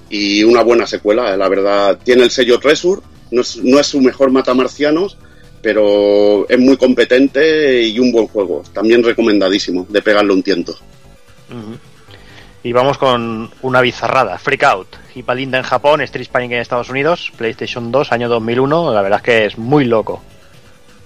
y 0.09 0.43
una 0.43 0.63
buena 0.63 0.87
secuela, 0.87 1.37
la 1.37 1.49
verdad. 1.49 1.99
Tiene 2.03 2.25
el 2.25 2.31
sello 2.31 2.59
Treasure, 2.59 3.03
no 3.31 3.43
es, 3.43 3.57
no 3.59 3.79
es 3.79 3.87
su 3.87 4.01
mejor 4.01 4.31
matamarcianos, 4.31 5.17
pero 5.63 6.49
es 6.49 6.59
muy 6.59 6.77
competente 6.77 7.83
y 7.83 7.99
un 7.99 8.11
buen 8.11 8.27
juego. 8.27 8.65
También 8.73 9.05
recomendadísimo 9.05 9.87
de 9.89 10.03
pegarle 10.03 10.33
un 10.33 10.43
tiento. 10.43 10.77
Y 12.63 12.73
vamos 12.73 12.99
con 12.99 13.51
una 13.63 13.81
bizarrada, 13.81 14.37
Freak 14.39 14.65
Out. 14.65 14.89
Hipalinda 15.15 15.57
en 15.57 15.65
Japón, 15.65 16.03
Street 16.03 16.29
Fighting 16.31 16.53
en 16.53 16.61
Estados 16.61 16.91
Unidos, 16.91 17.33
PlayStation 17.37 17.91
2, 17.91 18.13
año 18.13 18.29
2001. 18.29 18.93
La 18.93 19.01
verdad 19.01 19.21
es 19.21 19.25
que 19.25 19.45
es 19.47 19.59
muy 19.59 19.87
loco. 19.87 20.23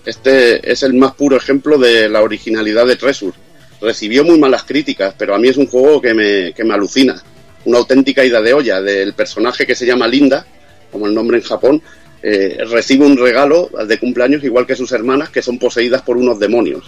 Este 0.04 0.70
es 0.70 0.82
el 0.82 0.94
más 0.94 1.14
puro 1.14 1.36
ejemplo 1.36 1.78
de 1.78 2.08
la 2.08 2.22
originalidad 2.22 2.86
de 2.86 2.96
Treasure. 2.96 3.36
Recibió 3.80 4.24
muy 4.24 4.38
malas 4.38 4.64
críticas, 4.64 5.14
pero 5.16 5.34
a 5.34 5.38
mí 5.38 5.48
es 5.48 5.56
un 5.56 5.68
juego 5.68 6.00
que 6.00 6.12
me, 6.12 6.52
que 6.52 6.64
me 6.64 6.74
alucina. 6.74 7.22
Una 7.64 7.78
auténtica 7.78 8.24
ida 8.24 8.42
de 8.42 8.52
olla 8.52 8.82
del 8.82 9.14
personaje 9.14 9.64
que 9.64 9.76
se 9.76 9.86
llama 9.86 10.08
Linda, 10.08 10.44
como 10.90 11.06
el 11.06 11.14
nombre 11.14 11.38
en 11.38 11.44
Japón, 11.44 11.82
eh, 12.20 12.58
recibe 12.68 13.06
un 13.06 13.16
regalo 13.16 13.70
de 13.86 13.98
cumpleaños 13.98 14.42
igual 14.42 14.66
que 14.66 14.74
sus 14.74 14.90
hermanas 14.92 15.30
que 15.30 15.42
son 15.42 15.58
poseídas 15.58 16.02
por 16.02 16.16
unos 16.16 16.38
demonios. 16.38 16.84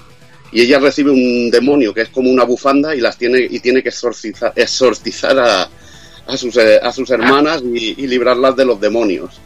Y 0.52 0.62
ella 0.62 0.78
recibe 0.78 1.10
un 1.10 1.50
demonio 1.50 1.92
que 1.92 2.02
es 2.02 2.08
como 2.08 2.31
una 2.31 2.44
bufanda 2.44 2.94
y 2.94 3.00
las 3.00 3.18
tiene 3.18 3.47
y 3.50 3.60
tiene 3.60 3.83
que 3.83 3.89
exorcizar, 3.89 4.52
exorcizar 4.55 5.39
a, 5.39 5.68
a, 6.26 6.36
sus, 6.36 6.57
eh, 6.57 6.78
a 6.83 6.92
sus 6.92 7.10
hermanas 7.10 7.62
y, 7.62 8.07
librarlas 8.07 8.57
de 8.57 8.65
los 8.65 8.81
demonios. 8.81 9.41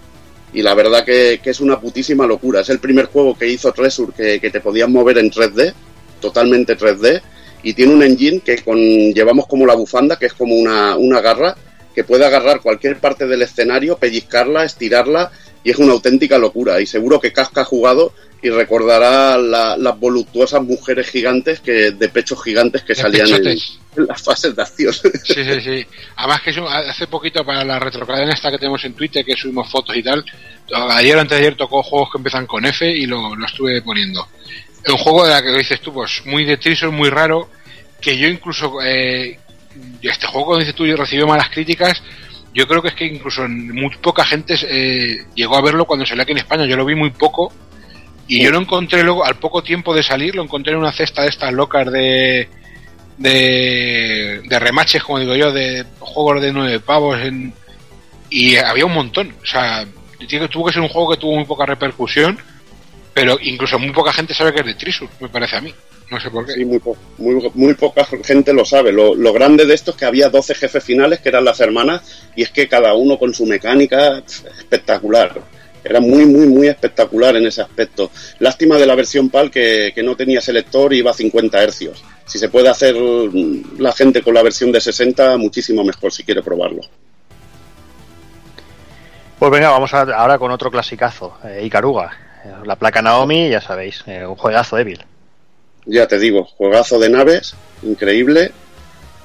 Y 0.53 0.63
la 0.63 0.75
verdad 0.75 1.05
que, 1.05 1.41
que 1.43 1.51
es 1.51 1.61
una 1.61 1.81
putísima 1.81 2.27
locura. 2.27 2.61
Es 2.61 2.69
el 2.71 2.81
primer 2.81 3.07
juego 3.07 3.37
que 3.37 3.49
hizo 3.49 3.73
Treasure 3.73 4.13
que, 4.17 4.41
que 4.41 4.51
te 4.51 4.61
podías 4.61 4.89
mover 4.89 5.19
en 5.19 5.31
3D, 5.31 5.73
totalmente 6.21 6.77
3D, 6.77 7.23
y 7.63 7.75
tiene 7.75 7.95
un 7.95 8.03
engine 8.03 8.41
que 8.41 8.59
con, 8.59 8.79
llevamos 8.79 9.47
como 9.47 9.67
la 9.67 9.75
bufanda, 9.75 10.19
que 10.19 10.27
es 10.27 10.33
como 10.33 10.57
una, 10.57 10.97
una 10.97 11.21
garra, 11.21 11.57
que 11.95 12.05
puede 12.05 12.25
agarrar 12.25 12.61
cualquier 12.61 12.99
parte 12.99 13.27
del 13.27 13.43
escenario, 13.43 13.99
pellizcarla, 13.99 14.65
estirarla, 14.65 15.31
y 15.63 15.71
es 15.71 15.79
una 15.79 15.93
auténtica 15.93 16.39
locura. 16.39 16.81
Y 16.81 16.87
seguro 16.87 17.21
que 17.21 17.33
Casca 17.33 17.63
ha 17.63 17.65
jugado 17.65 18.13
y 18.43 18.49
recordará 18.51 19.37
la- 19.37 19.77
las 19.77 19.99
voluptuosas 19.99 20.63
mujeres 20.63 21.09
gigantes 21.11 21.61
que 21.61 21.91
de 21.91 22.09
pechos 22.09 22.43
gigantes 22.43 22.83
que 22.83 22.95
De 22.95 23.03
salían 23.03 23.29
en, 23.29 23.59
las 24.07 24.23
fases 24.23 24.55
de 24.57 24.63
acción. 24.63 24.95
Sí, 24.95 25.45
sí, 25.45 25.61
sí. 25.61 25.87
Además 26.17 26.41
que 26.43 26.51
hace 26.51 27.07
poquito 27.07 27.45
para 27.45 27.65
la 27.65 27.79
retrocadena 27.79 28.33
esta 28.33 28.51
que 28.51 28.59
tenemos 28.59 28.85
en 28.85 28.95
Twitter, 28.95 29.25
que 29.25 29.37
subimos 29.37 29.71
fotos 29.71 29.97
y 29.97 30.03
tal, 30.03 30.25
ayer 30.91 31.17
o 31.17 31.21
antes 31.21 31.39
de 31.39 31.45
ayer 31.45 31.57
tocó 31.57 31.83
juegos 31.83 32.11
que 32.13 32.19
empiezan 32.19 32.47
con 32.47 32.65
F 32.65 32.89
y 32.91 33.07
lo, 33.07 33.35
lo 33.35 33.47
estuve 33.47 33.83
poniendo. 33.83 34.27
Un 34.89 34.97
juego 34.97 35.27
de 35.27 35.33
la 35.33 35.43
que 35.43 35.51
dices 35.51 35.81
tú, 35.81 35.93
pues 35.93 36.23
muy 36.25 36.45
de 36.45 36.57
Treasure, 36.57 36.91
muy 36.91 37.11
raro, 37.11 37.51
que 38.01 38.17
yo 38.17 38.27
incluso, 38.29 38.81
eh, 38.83 39.39
este 40.01 40.27
juego, 40.27 40.47
como 40.47 40.59
dices 40.59 40.75
tú, 40.75 40.85
recibió 40.97 41.27
malas 41.27 41.51
críticas, 41.51 42.03
yo 42.55 42.67
creo 42.67 42.81
que 42.81 42.89
es 42.89 42.95
que 42.95 43.05
incluso 43.05 43.47
muy 43.49 43.95
poca 44.01 44.25
gente 44.25 44.55
eh, 44.63 45.19
llegó 45.35 45.57
a 45.57 45.63
verlo 45.63 45.85
cuando 45.85 46.07
salió 46.07 46.23
aquí 46.23 46.33
en 46.33 46.39
España, 46.39 46.65
yo 46.67 46.77
lo 46.77 46.85
vi 46.87 46.95
muy 46.95 47.11
poco, 47.11 47.53
y 48.37 48.43
yo 48.45 48.51
lo 48.51 48.59
encontré 48.61 49.03
luego, 49.03 49.25
al 49.25 49.37
poco 49.37 49.63
tiempo 49.63 49.95
de 49.95 50.03
salir, 50.03 50.35
lo 50.35 50.43
encontré 50.43 50.73
en 50.73 50.79
una 50.79 50.93
cesta 50.93 51.23
de 51.23 51.29
estas 51.29 51.53
locas 51.53 51.91
de, 51.91 52.49
de, 53.19 54.59
remaches, 54.59 55.03
como 55.03 55.19
digo 55.19 55.35
yo, 55.37 55.53
de 55.53 55.85
juegos 55.99 56.43
de 56.43 56.53
nueve 56.53 56.81
pavos, 56.81 57.19
en, 57.21 57.53
y 58.31 58.57
había 58.57 58.87
un 58.87 58.95
montón. 58.95 59.35
O 59.43 59.47
sea, 59.47 59.87
tuvo 60.51 60.67
que 60.67 60.73
ser 60.73 60.83
un 60.83 60.89
juego 60.89 61.11
que 61.11 61.17
tuvo 61.19 61.35
muy 61.37 61.45
poca 61.45 61.67
repercusión, 61.67 62.39
pero 63.13 63.39
incluso 63.43 63.79
muy 63.79 63.91
poca 63.91 64.13
gente 64.13 64.35
sabe 64.35 64.53
que 64.53 64.61
es 64.61 64.67
de 64.67 64.75
Treasure, 64.75 65.11
me 65.21 65.29
parece 65.29 65.57
a 65.57 65.61
mí. 65.61 65.75
No 66.11 66.19
sé 66.21 66.29
por 66.29 66.45
qué. 66.45 66.55
Sí, 66.55 66.65
muy, 66.65 66.81
po- 66.81 66.97
muy, 67.19 67.51
muy 67.55 67.75
poca 67.75 68.05
gente 68.25 68.53
lo 68.53 68.65
sabe. 68.65 68.91
Lo, 68.91 69.15
lo 69.15 69.33
grande 69.33 69.65
de 69.65 69.75
esto 69.75 69.93
es 69.93 69.97
que 69.97 70.07
había 70.07 70.29
12 70.29 70.57
jefes 70.57 70.83
finales 70.83 71.21
que 71.21 71.29
eran 71.29 71.45
las 71.45 71.61
hermanas 71.61 72.03
y 72.35 72.43
es 72.43 72.51
que 72.51 72.67
cada 72.69 72.95
uno 72.95 73.17
con 73.17 73.33
su 73.33 73.47
mecánica 73.47 74.19
espectacular. 74.19 75.41
Era 75.83 76.01
muy, 76.01 76.27
muy, 76.27 76.47
muy 76.47 76.69
espectacular 76.69 77.37
en 77.37 77.47
ese 77.47 77.63
aspecto. 77.63 78.11
Lástima 78.39 78.77
de 78.77 78.87
la 78.87 78.95
versión 78.95 79.31
PAL 79.31 79.51
que, 79.51 79.93
que 79.95 80.03
no 80.03 80.15
tenía 80.17 80.41
selector 80.41 80.93
y 80.93 80.99
iba 80.99 81.11
a 81.11 81.15
50 81.15 81.63
hercios. 81.63 82.05
Si 82.27 82.39
se 82.39 82.49
puede 82.49 82.69
hacer 82.69 82.95
mm, 82.95 83.79
la 83.81 83.93
gente 83.93 84.23
con 84.23 84.35
la 84.35 84.43
versión 84.43 84.71
de 84.73 84.81
60, 84.81 85.37
muchísimo 85.39 85.83
mejor 85.85 86.13
si 86.13 86.23
quiere 86.25 86.43
probarlo. 86.43 86.83
Pues 89.39 89.51
venga, 89.51 89.71
vamos 89.71 89.93
a- 89.95 90.03
ahora 90.03 90.39
con 90.39 90.51
otro 90.51 90.71
clasicazo, 90.71 91.39
eh, 91.45 91.63
Ikaruga. 91.65 92.11
Eh, 92.45 92.49
La 92.65 92.77
placa 92.77 93.01
Naomi, 93.03 93.49
ya 93.49 93.61
sabéis, 93.61 94.03
eh, 94.07 94.25
un 94.27 94.37
juegazo 94.37 94.77
débil. 94.77 95.01
Ya 95.87 96.07
te 96.07 96.19
digo, 96.19 96.45
juegazo 96.45 96.99
de 96.99 97.09
naves, 97.09 97.55
increíble, 97.83 98.53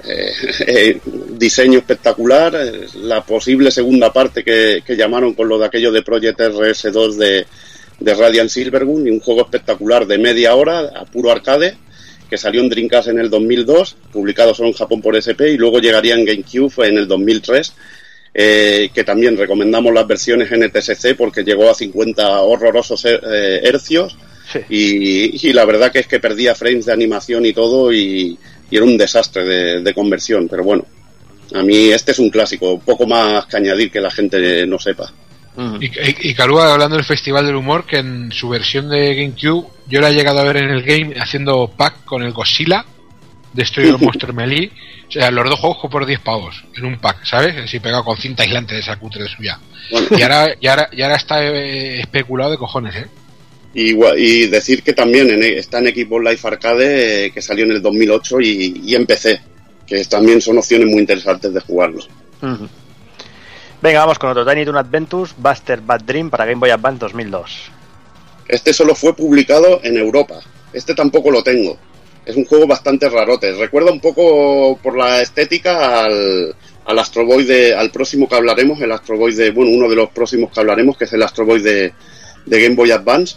eh, 0.68 1.00
diseño 1.32 1.80
espectacular, 1.80 2.56
eh, 2.56 2.88
la 2.96 3.24
posible 3.24 3.72
segunda 3.72 4.14
parte 4.14 4.44
que, 4.44 4.84
que 4.86 4.96
llamaron 4.96 5.34
con 5.34 5.48
lo 5.48 5.58
de 5.58 5.66
aquello 5.66 5.92
de 5.92 6.04
Project 6.04 6.40
RS2 6.40 7.16
de, 7.16 7.46
de 8.00 8.14
Radiant 8.14 8.50
Silvergun 8.50 9.08
y 9.08 9.12
un 9.12 9.20
juego 9.20 9.42
espectacular 9.42 10.06
de 10.06 10.18
media 10.18 10.56
hora 10.56 10.92
a 10.96 11.06
puro 11.06 11.32
arcade 11.32 11.78
que 12.30 12.38
salió 12.38 12.62
en 12.62 12.70
Dreamcast 12.70 13.10
en 13.10 13.20
el 13.20 13.30
2002, 13.30 13.98
publicado 14.12 14.54
solo 14.54 14.70
en 14.70 14.76
Japón 14.76 15.02
por 15.02 15.16
SP 15.18 15.54
y 15.54 15.58
luego 15.58 15.80
llegaría 15.80 16.16
en 16.16 16.26
GameCube 16.26 16.88
en 16.88 16.98
el 16.98 17.08
2003 17.08 17.74
eh, 18.38 18.90
que 18.94 19.04
también 19.04 19.38
recomendamos 19.38 19.94
las 19.94 20.06
versiones 20.06 20.52
NTSC 20.52 21.16
porque 21.16 21.44
llegó 21.44 21.70
a 21.70 21.74
50 21.74 22.42
horrorosos 22.42 23.06
eh, 23.06 23.62
hercios 23.64 24.18
y, 24.70 25.48
y 25.48 25.54
la 25.54 25.66
verdad 25.66 25.92
que 25.92 26.00
es 26.00 26.08
que 26.08 26.20
perdía 26.20 26.54
frames 26.54 26.86
de 26.86 26.94
animación 26.94 27.46
y 27.46 27.54
todo 27.54 27.94
y, 27.94 28.38
y 28.70 28.78
era 28.78 28.86
un 28.86 28.98
desastre 28.98 29.44
de, 29.44 29.82
de 29.82 29.94
conversión, 29.94 30.48
pero 30.50 30.64
bueno, 30.64 30.86
a 31.54 31.62
mí 31.62 31.90
este 31.90 32.12
es 32.12 32.20
un 32.20 32.30
clásico, 32.30 32.80
poco 32.80 33.06
más 33.06 33.46
que 33.46 33.58
añadir 33.58 33.92
que 33.92 34.02
la 34.02 34.12
gente 34.12 34.66
no 34.66 34.80
sepa. 34.80 35.12
Y, 35.80 35.86
y, 36.30 36.36
hablando 36.38 36.98
del 36.98 37.06
Festival 37.06 37.46
del 37.46 37.56
Humor, 37.56 37.86
que 37.86 38.00
en 38.00 38.30
su 38.32 38.50
versión 38.50 38.90
de 38.90 39.16
GameCube, 39.16 39.68
yo 39.88 40.02
la 40.02 40.10
he 40.10 40.14
llegado 40.14 40.40
a 40.40 40.44
ver 40.44 40.58
en 40.58 40.70
el 40.70 40.84
game 40.84 41.16
haciendo 41.18 41.72
pack 41.78 42.04
con 42.04 42.24
el 42.24 42.34
Godzilla, 42.34 42.86
Destroyer 43.54 43.98
Monster 44.02 44.34
Melee. 44.34 44.72
O 45.08 45.12
sea, 45.12 45.32
los 45.32 45.50
dos 45.50 45.60
juegos 45.60 45.90
por 45.90 46.06
10 46.06 46.20
pavos 46.20 46.66
en 46.76 46.86
un 46.86 46.98
pack, 46.98 47.24
¿sabes? 47.26 47.56
Así 47.58 47.80
pegado 47.80 48.04
con 48.04 48.18
cinta 48.18 48.44
aislante 48.44 48.74
de 48.74 48.82
esa 48.82 48.98
cutre 48.98 49.24
de 49.24 49.30
suya. 49.30 49.60
Y 50.12 50.22
ahora, 50.24 50.48
y 50.60 50.68
ahora, 50.68 50.90
y 50.92 51.02
ahora 51.04 51.16
está 51.16 51.42
eh, 51.44 52.02
especulado 52.02 52.52
de 52.52 52.58
cojones, 52.58 52.96
¿eh? 52.96 53.08
Y, 53.78 54.48
decir 54.48 54.82
que 54.84 54.94
también 54.94 55.30
en- 55.30 55.44
está 55.44 55.80
en 55.80 55.88
Xbox 55.94 56.24
Live 56.24 56.40
Arcade, 56.44 57.26
eh, 57.26 57.32
que 57.32 57.42
salió 57.42 57.66
en 57.66 57.72
el 57.72 57.82
2008 57.82 58.40
y, 58.40 58.82
y 58.86 58.96
en 58.96 59.06
PC, 59.06 59.42
que 59.86 60.04
también 60.06 60.40
son 60.42 60.58
opciones 60.58 60.88
muy 60.88 61.00
interesantes 61.00 61.54
de 61.54 61.60
jugarlo. 61.60 62.02
Venga, 63.82 64.00
vamos 64.00 64.18
con 64.18 64.30
otro. 64.30 64.46
Tiny 64.46 64.64
Toon 64.66 64.78
Adventures, 64.78 65.36
Buster 65.38 65.82
Bad 65.82 66.02
Dream 66.04 66.30
para 66.30 66.46
Game 66.46 66.60
Boy 66.60 66.70
Advance 66.70 67.00
2002. 67.00 67.72
Este 68.48 68.74
solo 68.74 68.96
fue 68.96 69.14
publicado 69.16 69.82
en 69.84 69.98
Europa. 69.98 70.40
Este 70.72 70.96
tampoco 70.96 71.30
lo 71.30 71.44
tengo. 71.44 71.78
Es 72.26 72.36
un 72.36 72.46
juego 72.46 72.66
bastante 72.66 73.10
rarote. 73.10 73.52
Recuerda 73.54 73.92
un 73.92 74.00
poco 74.00 74.80
por 74.82 74.98
la 74.98 75.22
estética 75.22 76.06
al, 76.06 76.56
al 76.86 77.00
Astro 77.00 77.26
Boy 77.26 77.44
de, 77.44 77.76
al 77.76 77.92
próximo 77.92 78.28
que 78.28 78.36
hablaremos, 78.36 78.82
el 78.82 78.92
Astro 78.92 79.18
Boy 79.18 79.34
de, 79.36 79.52
bueno, 79.52 79.72
uno 79.72 79.90
de 79.90 79.96
los 79.96 80.10
próximos 80.10 80.52
que 80.52 80.60
hablaremos, 80.62 80.98
que 80.98 81.04
es 81.04 81.14
el 81.14 81.22
Astro 81.22 81.46
Boy 81.46 81.62
de, 81.62 81.94
de 82.46 82.62
Game 82.62 82.76
Boy 82.76 82.92
Advance. 82.92 83.36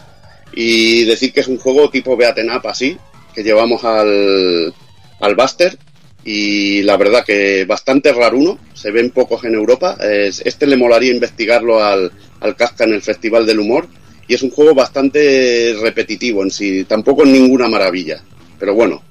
Y 0.52 1.04
decir 1.04 1.32
que 1.32 1.40
es 1.40 1.48
un 1.48 1.58
juego 1.58 1.90
tipo 1.90 2.16
Beaten 2.16 2.50
Up 2.50 2.66
así, 2.66 2.96
que 3.34 3.42
llevamos 3.42 3.84
al, 3.84 4.72
al 5.20 5.34
Buster. 5.34 5.78
Y 6.24 6.82
la 6.82 6.96
verdad 6.96 7.24
que 7.24 7.64
bastante 7.64 8.12
raruno, 8.12 8.58
se 8.74 8.90
ven 8.90 9.10
pocos 9.10 9.44
en 9.44 9.54
Europa. 9.54 9.96
Es- 10.02 10.42
este 10.44 10.66
le 10.66 10.76
molaría 10.76 11.12
investigarlo 11.12 11.82
al, 11.82 12.10
al 12.40 12.56
Casca 12.56 12.84
en 12.84 12.92
el 12.94 13.02
Festival 13.02 13.46
del 13.46 13.60
Humor 13.60 13.86
y 14.26 14.34
es 14.34 14.42
un 14.42 14.50
juego 14.50 14.74
bastante 14.74 15.74
repetitivo 15.80 16.42
en 16.42 16.50
sí, 16.50 16.84
tampoco 16.84 17.22
es 17.24 17.30
ninguna 17.30 17.66
maravilla. 17.68 18.20
Pero 18.58 18.74
bueno, 18.74 19.02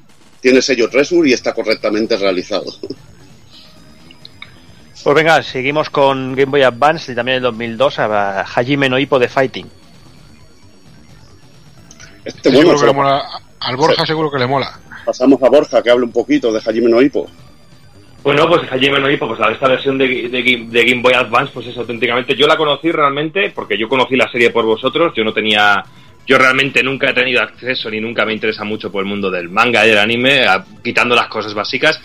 tiene 0.42 0.62
sello 0.62 0.90
Tresur 0.90 1.28
y 1.28 1.34
está 1.34 1.54
correctamente 1.54 2.18
realizado. 2.18 2.72
Pues 5.04 5.16
venga, 5.16 5.42
seguimos 5.42 5.90
con 5.90 6.36
Game 6.36 6.52
Boy 6.52 6.64
Advance 6.64 7.12
y 7.12 7.16
también 7.16 7.38
el 7.38 7.44
2002 7.44 8.00
a 8.00 8.42
Hajime 8.42 8.90
no 8.90 9.00
Hippo 9.00 9.18
de 9.20 9.30
Fighting. 9.30 9.66
Este 12.28 12.52
Seguro 12.52 12.80
que 12.80 12.86
le 12.86 12.94
mola- 12.94 13.24
al 13.60 13.76
Borja 13.78 14.06
seguro 14.06 14.30
que 14.32 14.38
le 14.40 14.48
mola. 14.48 14.80
pasamos 15.06 15.42
a 15.42 15.50
Borja 15.50 15.82
que 15.82 15.90
hable 15.90 16.06
un 16.06 16.12
poquito 16.12 16.52
de 16.52 16.60
Hajime 16.60 16.90
no 16.90 17.02
Hippo. 17.02 17.28
Bueno, 18.24 18.48
pues 18.50 18.62
Hajime 18.72 19.00
no 19.00 19.10
Ippo, 19.10 19.28
pues 19.28 19.40
esta 19.52 19.68
versión 19.70 19.98
de, 19.98 20.28
de, 20.30 20.42
Game- 20.44 20.68
de 20.70 20.84
Game 20.86 21.02
Boy 21.02 21.14
Advance, 21.14 21.52
pues 21.54 21.68
es 21.68 21.78
auténticamente. 21.78 22.36
Yo 22.36 22.46
la 22.48 22.58
conocí 22.58 22.92
realmente 22.92 23.52
porque 23.56 23.78
yo 23.78 23.88
conocí 23.88 24.16
la 24.16 24.30
serie 24.30 24.50
por 24.50 24.66
vosotros. 24.66 25.14
Yo 25.16 25.24
no 25.24 25.34
tenía. 25.34 25.84
Yo 26.26 26.38
realmente 26.38 26.84
nunca 26.84 27.10
he 27.10 27.14
tenido 27.14 27.42
acceso 27.42 27.90
ni 27.90 28.02
nunca 28.02 28.26
me 28.26 28.34
interesa 28.34 28.66
mucho 28.66 28.92
por 28.92 29.02
el 29.02 29.08
mundo 29.10 29.32
del 29.32 29.48
manga 29.50 29.86
y 29.86 29.90
del 29.90 29.98
anime, 30.00 30.42
quitando 30.84 31.16
las 31.16 31.28
cosas 31.30 31.54
básicas. 31.54 32.02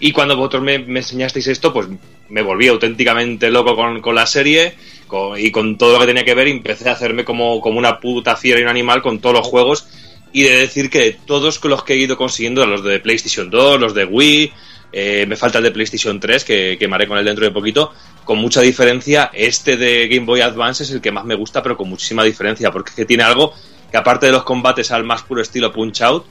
Y 0.00 0.12
cuando 0.12 0.34
vosotros 0.36 0.62
me, 0.62 0.78
me 0.78 1.00
enseñasteis 1.00 1.46
esto, 1.48 1.74
pues 1.74 1.86
me 2.30 2.40
volví 2.40 2.68
auténticamente 2.68 3.50
loco 3.50 3.76
con, 3.76 4.00
con 4.00 4.14
la 4.14 4.24
serie 4.26 4.74
con- 5.06 5.38
y 5.38 5.50
con 5.50 5.76
todo 5.78 5.94
lo 5.94 6.00
que 6.00 6.06
tenía 6.06 6.24
que 6.24 6.34
ver. 6.34 6.48
Empecé 6.48 6.88
a 6.88 6.92
hacerme 6.92 7.24
como, 7.24 7.60
como 7.60 7.78
una 7.78 7.98
puta 8.00 8.36
fiera 8.36 8.60
y 8.60 8.62
un 8.62 8.68
animal 8.68 9.02
con 9.02 9.18
todos 9.20 9.34
los 9.36 9.46
juegos. 9.46 9.86
Y 10.32 10.42
de 10.42 10.56
decir 10.58 10.90
que 10.90 11.16
todos 11.26 11.64
los 11.64 11.82
que 11.84 11.94
he 11.94 11.96
ido 11.96 12.16
consiguiendo, 12.16 12.66
los 12.66 12.84
de 12.84 13.00
PlayStation 13.00 13.48
2, 13.48 13.80
los 13.80 13.94
de 13.94 14.04
Wii, 14.04 14.52
eh, 14.92 15.24
me 15.26 15.36
falta 15.36 15.58
el 15.58 15.64
de 15.64 15.70
PlayStation 15.70 16.20
3, 16.20 16.44
que 16.44 16.76
quemaré 16.78 17.06
con 17.06 17.16
él 17.18 17.24
dentro 17.24 17.44
de 17.44 17.50
poquito. 17.50 17.92
Con 18.24 18.38
mucha 18.38 18.60
diferencia, 18.60 19.30
este 19.32 19.76
de 19.76 20.08
Game 20.08 20.26
Boy 20.26 20.40
Advance 20.42 20.82
es 20.82 20.90
el 20.90 21.00
que 21.00 21.12
más 21.12 21.24
me 21.24 21.34
gusta, 21.36 21.62
pero 21.62 21.76
con 21.76 21.88
muchísima 21.88 22.22
diferencia, 22.24 22.70
porque 22.70 22.90
es 22.90 22.96
que 22.96 23.04
tiene 23.04 23.22
algo 23.22 23.52
que 23.90 23.96
aparte 23.96 24.26
de 24.26 24.32
los 24.32 24.42
combates 24.42 24.90
al 24.90 25.04
más 25.04 25.22
puro 25.22 25.40
estilo 25.40 25.72
Punch 25.72 26.02
Out, 26.02 26.24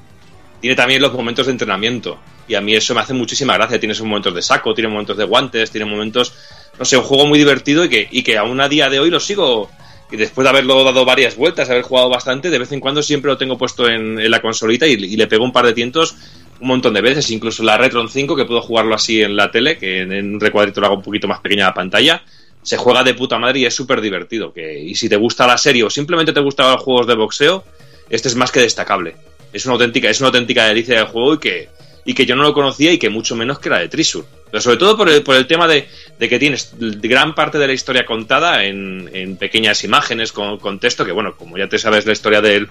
tiene 0.62 0.76
también 0.76 1.02
los 1.02 1.14
momentos 1.14 1.46
de 1.46 1.54
entrenamiento. 1.54 2.20
Y 2.48 2.56
a 2.56 2.62
mí 2.62 2.76
eso 2.76 2.94
me 2.94 3.02
hace 3.02 3.14
muchísima 3.14 3.56
gracia. 3.56 3.80
Tiene 3.80 3.96
sus 3.96 4.06
momentos 4.06 4.34
de 4.36 4.42
saco, 4.42 4.74
tiene 4.74 4.90
momentos 4.90 5.18
de 5.18 5.24
guantes, 5.24 5.72
tiene 5.72 5.86
momentos, 5.86 6.34
no 6.78 6.86
sé, 6.86 6.98
un 6.98 7.04
juego 7.04 7.26
muy 7.26 7.38
divertido 7.38 7.84
y 7.86 7.90
que, 7.90 8.08
y 8.12 8.24
que 8.24 8.38
aún 8.38 8.60
a 8.62 8.70
día 8.70 8.90
de 8.90 9.00
hoy 9.00 9.10
lo 9.10 9.20
sigo. 9.20 9.70
Y 10.12 10.18
después 10.18 10.44
de 10.46 10.50
haberlo 10.50 10.84
dado 10.84 11.04
varias 11.04 11.36
vueltas, 11.36 11.70
haber 11.70 11.82
jugado 11.82 12.10
bastante, 12.10 12.50
de 12.50 12.60
vez 12.60 12.72
en 12.72 12.80
cuando 12.80 13.02
siempre 13.02 13.32
lo 13.32 13.38
tengo 13.38 13.58
puesto 13.58 13.90
en, 13.90 14.30
la 14.30 14.42
consolita 14.42 14.86
y, 14.86 14.98
le 14.98 15.28
pego 15.28 15.44
un 15.44 15.52
par 15.52 15.66
de 15.66 15.74
tientos 15.74 16.16
un 16.60 16.70
montón 16.70 16.94
de 16.94 17.02
veces, 17.02 17.30
incluso 17.32 17.64
la 17.64 17.78
Retron 17.78 18.08
5, 18.08 18.34
que 18.34 18.46
puedo 18.46 18.62
jugarlo 18.62 18.96
así 18.96 19.22
en 19.22 19.36
la 19.36 19.52
tele, 19.52 19.78
que 19.78 20.02
en, 20.02 20.14
en 20.14 20.36
un 20.36 20.40
recuadrito 20.40 20.80
lo 20.80 20.88
hago 20.88 20.96
un 20.96 21.02
poquito 21.02 21.28
más 21.28 21.42
pequeña 21.42 21.66
la 21.66 21.74
pantalla, 21.74 22.24
se 22.66 22.78
juega 22.78 23.04
de 23.04 23.14
puta 23.14 23.38
madre 23.38 23.60
y 23.60 23.66
es 23.66 23.76
súper 23.76 24.02
divertido. 24.02 24.52
Que, 24.52 24.80
y 24.80 24.96
si 24.96 25.08
te 25.08 25.18
gusta 25.18 25.46
la 25.46 25.58
serie 25.58 25.84
o 25.84 25.90
simplemente 25.90 26.34
te 26.34 26.40
gustan 26.40 26.72
los 26.72 26.82
juegos 26.82 27.08
de 27.08 27.16
boxeo, 27.16 27.64
este 28.10 28.28
es 28.28 28.36
más 28.36 28.52
que 28.52 28.60
destacable. 28.60 29.16
Es 29.54 29.66
una 29.66 29.74
auténtica, 29.74 30.10
es 30.10 30.20
una 30.20 30.28
auténtica 30.28 30.66
delicia 30.66 31.00
de 31.00 31.06
juego 31.06 31.36
y 31.36 31.38
que, 31.40 31.70
y 32.06 32.14
que 32.14 32.26
yo 32.26 32.36
no 32.36 32.44
lo 32.44 32.54
conocía 32.54 32.92
y 32.92 33.00
que 33.00 33.10
mucho 33.10 33.36
menos 33.36 33.60
que 33.60 33.70
la 33.70 33.80
de 33.80 33.90
Trisur. 33.90 34.26
Pero 34.52 34.62
sobre 34.62 34.78
todo 34.78 34.96
por 34.96 35.10
el, 35.10 35.24
por 35.24 35.36
el 35.36 35.48
tema 35.48 35.68
de, 35.68 35.88
de 36.18 36.30
que 36.30 36.40
tienes 36.40 36.74
gran 36.80 37.34
parte 37.34 37.58
de 37.58 37.68
la 37.68 37.74
historia 37.74 38.06
contada 38.06 38.64
en, 38.64 39.10
en 39.12 39.38
pequeñas 39.38 39.84
imágenes 39.84 40.32
con, 40.32 40.60
con 40.60 40.80
texto, 40.80 41.04
que 41.04 41.12
bueno, 41.12 41.36
como 41.36 41.58
ya 41.58 41.68
te 41.68 41.80
sabes 41.80 42.06
la 42.06 42.14
historia 42.14 42.42
del, 42.42 42.70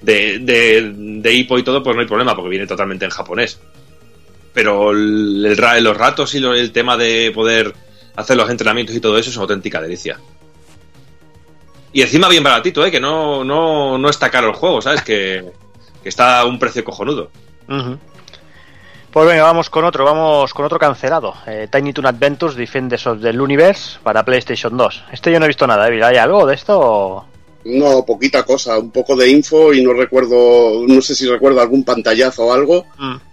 de, 0.00 0.38
de, 0.38 0.92
de 0.94 1.32
Hippo 1.32 1.58
y 1.58 1.62
todo, 1.62 1.82
pues 1.82 1.94
no 1.94 2.02
hay 2.02 2.08
problema, 2.08 2.34
porque 2.34 2.50
viene 2.50 2.66
totalmente 2.66 3.04
en 3.04 3.10
japonés. 3.10 3.60
Pero 4.52 4.90
el, 4.90 5.42
los 5.42 5.96
ratos 5.96 6.34
y 6.34 6.38
el 6.38 6.72
tema 6.72 6.96
de 6.96 7.30
poder 7.32 7.74
hacer 8.16 8.36
los 8.36 8.50
entrenamientos 8.50 8.96
y 8.96 9.00
todo 9.00 9.18
eso 9.18 9.30
es 9.30 9.36
una 9.36 9.42
auténtica 9.42 9.80
delicia. 9.80 10.18
Y 11.92 12.02
encima 12.02 12.28
bien 12.28 12.42
baratito, 12.42 12.84
¿eh? 12.84 12.90
que 12.90 13.00
no, 13.00 13.44
no, 13.44 13.98
no 13.98 14.08
está 14.08 14.30
caro 14.30 14.48
el 14.48 14.54
juego, 14.54 14.80
¿sabes? 14.80 15.02
Que, 15.02 15.44
está 16.04 16.40
a 16.40 16.44
un 16.46 16.58
precio 16.58 16.82
cojonudo. 16.82 17.30
Ujú. 17.68 17.98
Pues 19.12 19.26
venga, 19.26 19.42
vamos 19.42 19.68
con 19.70 19.84
otro, 19.84 20.04
vamos 20.04 20.54
con 20.54 20.64
otro 20.64 20.78
cancelado. 20.78 21.34
Eh, 21.46 21.66
Tiny 21.70 21.92
Toon 21.92 22.06
Adventures 22.06 22.54
Defenders 22.54 23.06
of 23.08 23.20
the 23.20 23.30
Universe 23.30 23.98
para 24.04 24.24
PlayStation 24.24 24.76
2. 24.76 25.04
Este 25.10 25.32
yo 25.32 25.40
no 25.40 25.46
he 25.46 25.48
visto 25.48 25.66
nada, 25.66 25.88
Evil. 25.88 26.04
¿Hay 26.04 26.16
algo 26.16 26.46
de 26.46 26.54
esto? 26.54 26.78
o- 26.80 27.24
No, 27.64 28.06
poquita 28.06 28.42
cosa, 28.42 28.78
un 28.78 28.90
poco 28.90 29.14
de 29.14 29.28
info 29.28 29.74
y 29.74 29.82
no 29.82 29.92
recuerdo, 29.92 30.82
no 30.86 31.02
sé 31.02 31.14
si 31.14 31.26
recuerdo 31.26 31.60
algún 31.60 31.84
pantallazo 31.84 32.46
o 32.46 32.52
algo. 32.54 32.86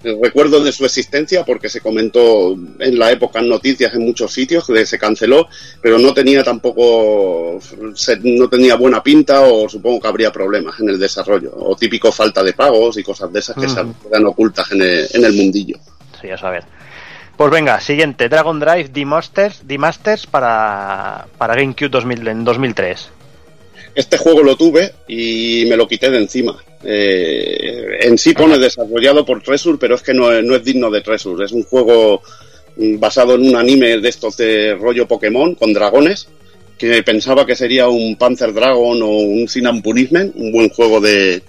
Eh, 0.04 0.18
Recuerdo 0.22 0.62
de 0.62 0.74
su 0.74 0.84
existencia 0.86 1.46
porque 1.46 1.70
se 1.70 1.80
comentó 1.80 2.52
en 2.80 3.00
la 3.00 3.12
época 3.12 3.40
en 3.40 3.48
noticias 3.48 3.94
en 3.94 4.04
muchos 4.04 4.34
sitios 4.34 4.68
que 4.68 4.86
se 4.86 5.00
canceló, 5.00 5.48
pero 5.82 5.98
no 5.98 6.14
tenía 6.14 6.44
tampoco, 6.44 7.60
no 8.24 8.50
tenía 8.50 8.76
buena 8.76 9.02
pinta 9.02 9.42
o 9.42 9.70
supongo 9.70 10.02
que 10.02 10.08
habría 10.10 10.32
problemas 10.32 10.78
en 10.82 10.90
el 10.90 11.00
desarrollo. 11.00 11.54
O 11.56 11.76
típico 11.78 12.12
falta 12.12 12.44
de 12.44 12.52
pagos 12.54 12.98
y 12.98 13.04
cosas 13.04 13.32
de 13.32 13.40
esas 13.40 13.56
que 13.56 13.70
se 13.70 13.82
Ujú. 13.82 13.94
quedan 14.10 14.26
ocultas 14.26 14.70
en 14.74 14.82
el, 14.82 15.08
en 15.14 15.24
el 15.24 15.34
mundillo. 15.34 15.78
Sí, 16.22 16.30
a 16.30 16.38
saber. 16.38 16.66
Pues 17.38 17.52
venga, 17.52 17.80
siguiente, 17.80 18.28
Dragon 18.30 18.60
Drive 18.60 18.90
D-Masters, 18.90 19.62
D-Masters 19.68 20.26
para, 20.26 21.28
para 21.38 21.54
GameCube 21.56 21.90
2000, 21.90 22.28
en 22.28 22.44
2003. 22.44 23.10
Este 23.98 24.16
juego 24.20 24.44
lo 24.44 24.56
tuve 24.56 24.94
y 25.08 25.66
me 25.68 25.76
lo 25.76 25.88
quité 25.88 26.12
de 26.12 26.20
encima. 26.20 26.56
Eh, 26.84 27.98
en 28.02 28.16
sí 28.20 28.34
pone 28.34 28.60
desarrollado 28.60 29.26
por 29.26 29.42
Tresur, 29.42 29.80
pero 29.80 29.96
es 29.96 30.04
que 30.04 30.14
no, 30.14 30.32
es- 30.32 30.44
no 30.44 30.56
es 30.56 30.64
digno 30.64 30.92
de 30.92 31.02
Tresur. 31.02 31.44
Es 31.44 31.52
un 31.52 31.64
juego 31.64 32.22
mm, 32.76 33.00
basado 33.00 33.34
en 33.34 33.48
un 33.50 33.56
anime 33.56 33.98
de 33.98 34.08
estos 34.08 34.38
de 34.38 34.76
rollo 34.76 35.08
Pokémon 35.08 35.56
con 35.56 35.74
dragones, 35.74 36.28
que 36.78 37.02
pensaba 37.02 37.44
que 37.48 37.56
sería 37.56 37.88
un 37.90 38.16
Panzer 38.18 38.54
Dragon 38.54 39.02
o 39.02 39.08
un 39.10 39.48
Cinnamon 39.48 39.82
Punishment, 39.82 40.36
un 40.36 40.52
buen 40.52 40.70
juego 40.70 41.02
de, 41.02 41.42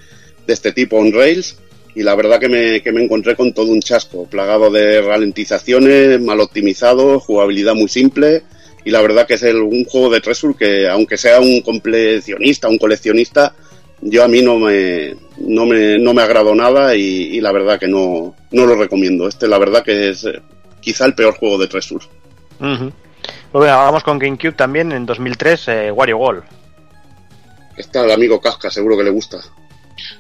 de 0.47 0.55
este 0.55 0.73
tipo 0.73 0.97
on 0.97 1.13
rails. 1.13 1.57
Y 1.95 2.03
la 2.03 2.15
verdad 2.15 2.41
que 2.41 2.49
me, 2.49 2.81
que 2.81 2.93
me 2.93 3.05
encontré 3.05 3.37
con 3.37 3.53
todo 3.53 3.67
un 3.67 3.83
chasco, 3.83 4.25
plagado 4.25 4.71
de 4.71 5.03
ralentizaciones, 5.03 6.19
mal 6.23 6.41
optimizado, 6.41 7.21
jugabilidad 7.21 7.75
muy 7.75 7.89
simple 7.89 8.43
y 8.89 8.91
la 8.91 9.03
verdad 9.03 9.27
que 9.27 9.35
es 9.35 9.43
el- 9.43 9.61
un 9.61 9.85
juego 9.85 10.09
de 10.09 10.23
Tresur 10.23 10.57
que 10.57 10.89
aunque 10.89 11.19
sea 11.19 11.41
un 11.41 11.61
coleccionista, 11.61 12.69
un 12.69 12.79
coleccionista, 12.79 13.55
yo 14.01 14.25
a 14.25 14.29
mí 14.29 14.41
no 14.41 14.59
me 14.59 15.15
no 15.37 15.67
me, 15.67 15.99
no 15.99 16.15
me 16.15 16.23
agradó 16.23 16.55
nada 16.55 16.95
y, 16.97 17.03
y 17.37 17.41
la 17.43 17.53
verdad 17.53 17.79
que 17.79 17.87
no, 17.87 18.35
no 18.51 18.65
lo 18.67 18.75
recomiendo. 18.77 19.29
Este 19.29 19.47
la 19.47 19.59
verdad 19.59 19.85
que 19.85 20.09
es 20.09 20.25
eh, 20.25 20.41
quizá 20.81 21.05
el 21.05 21.15
peor 21.15 21.35
juego 21.35 21.59
de 21.59 21.69
Tresur. 21.69 22.01
Ujú. 22.61 22.91
Pues 23.53 23.63
venga, 23.63 23.77
vamos 23.77 24.03
con 24.03 24.19
GameCube 24.19 24.53
también 24.57 24.91
en 24.93 25.05
2003, 25.05 25.69
eh, 25.69 25.91
Wario 25.93 26.17
Wall. 26.17 26.43
Está 27.77 28.05
el 28.05 28.11
amigo 28.11 28.41
Casca, 28.41 28.71
seguro 28.71 28.97
que 28.97 29.05
le 29.05 29.11
gusta. 29.11 29.39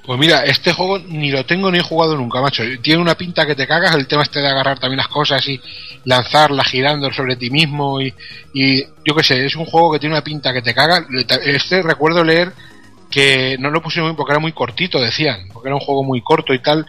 Pues 0.04 0.18
mira, 0.18 0.44
este 0.44 0.72
juego 0.72 0.98
ni 0.98 1.30
lo 1.30 1.44
tengo 1.44 1.70
ni 1.70 1.78
he 1.78 1.82
jugado 1.82 2.16
nunca, 2.16 2.40
macho. 2.40 2.62
Tiene 2.82 3.00
una 3.00 3.16
pinta 3.16 3.46
que 3.46 3.54
te 3.54 3.66
cagas, 3.66 3.94
el 3.94 4.06
tema 4.06 4.22
este 4.22 4.40
de 4.40 4.48
agarrar 4.48 4.78
también 4.78 4.98
las 4.98 5.08
cosas 5.08 5.46
y 5.48 5.60
lanzarlas 6.04 6.66
girando 6.68 7.12
sobre 7.12 7.36
ti 7.36 7.50
mismo 7.50 8.00
y, 8.00 8.12
y 8.54 8.82
yo 9.04 9.14
qué 9.16 9.22
sé, 9.22 9.44
es 9.44 9.56
un 9.56 9.66
juego 9.66 9.92
que 9.92 9.98
tiene 9.98 10.14
una 10.14 10.24
pinta 10.24 10.52
que 10.52 10.62
te 10.62 10.74
cagas. 10.74 11.04
Este 11.44 11.82
recuerdo 11.82 12.24
leer 12.24 12.52
que 13.10 13.56
no 13.58 13.70
lo 13.70 13.82
pusieron 13.82 14.14
porque 14.16 14.32
era 14.32 14.40
muy 14.40 14.52
cortito, 14.52 15.00
decían, 15.00 15.48
porque 15.52 15.68
era 15.68 15.76
un 15.76 15.80
juego 15.80 16.02
muy 16.02 16.20
corto 16.22 16.52
y 16.54 16.60
tal. 16.60 16.86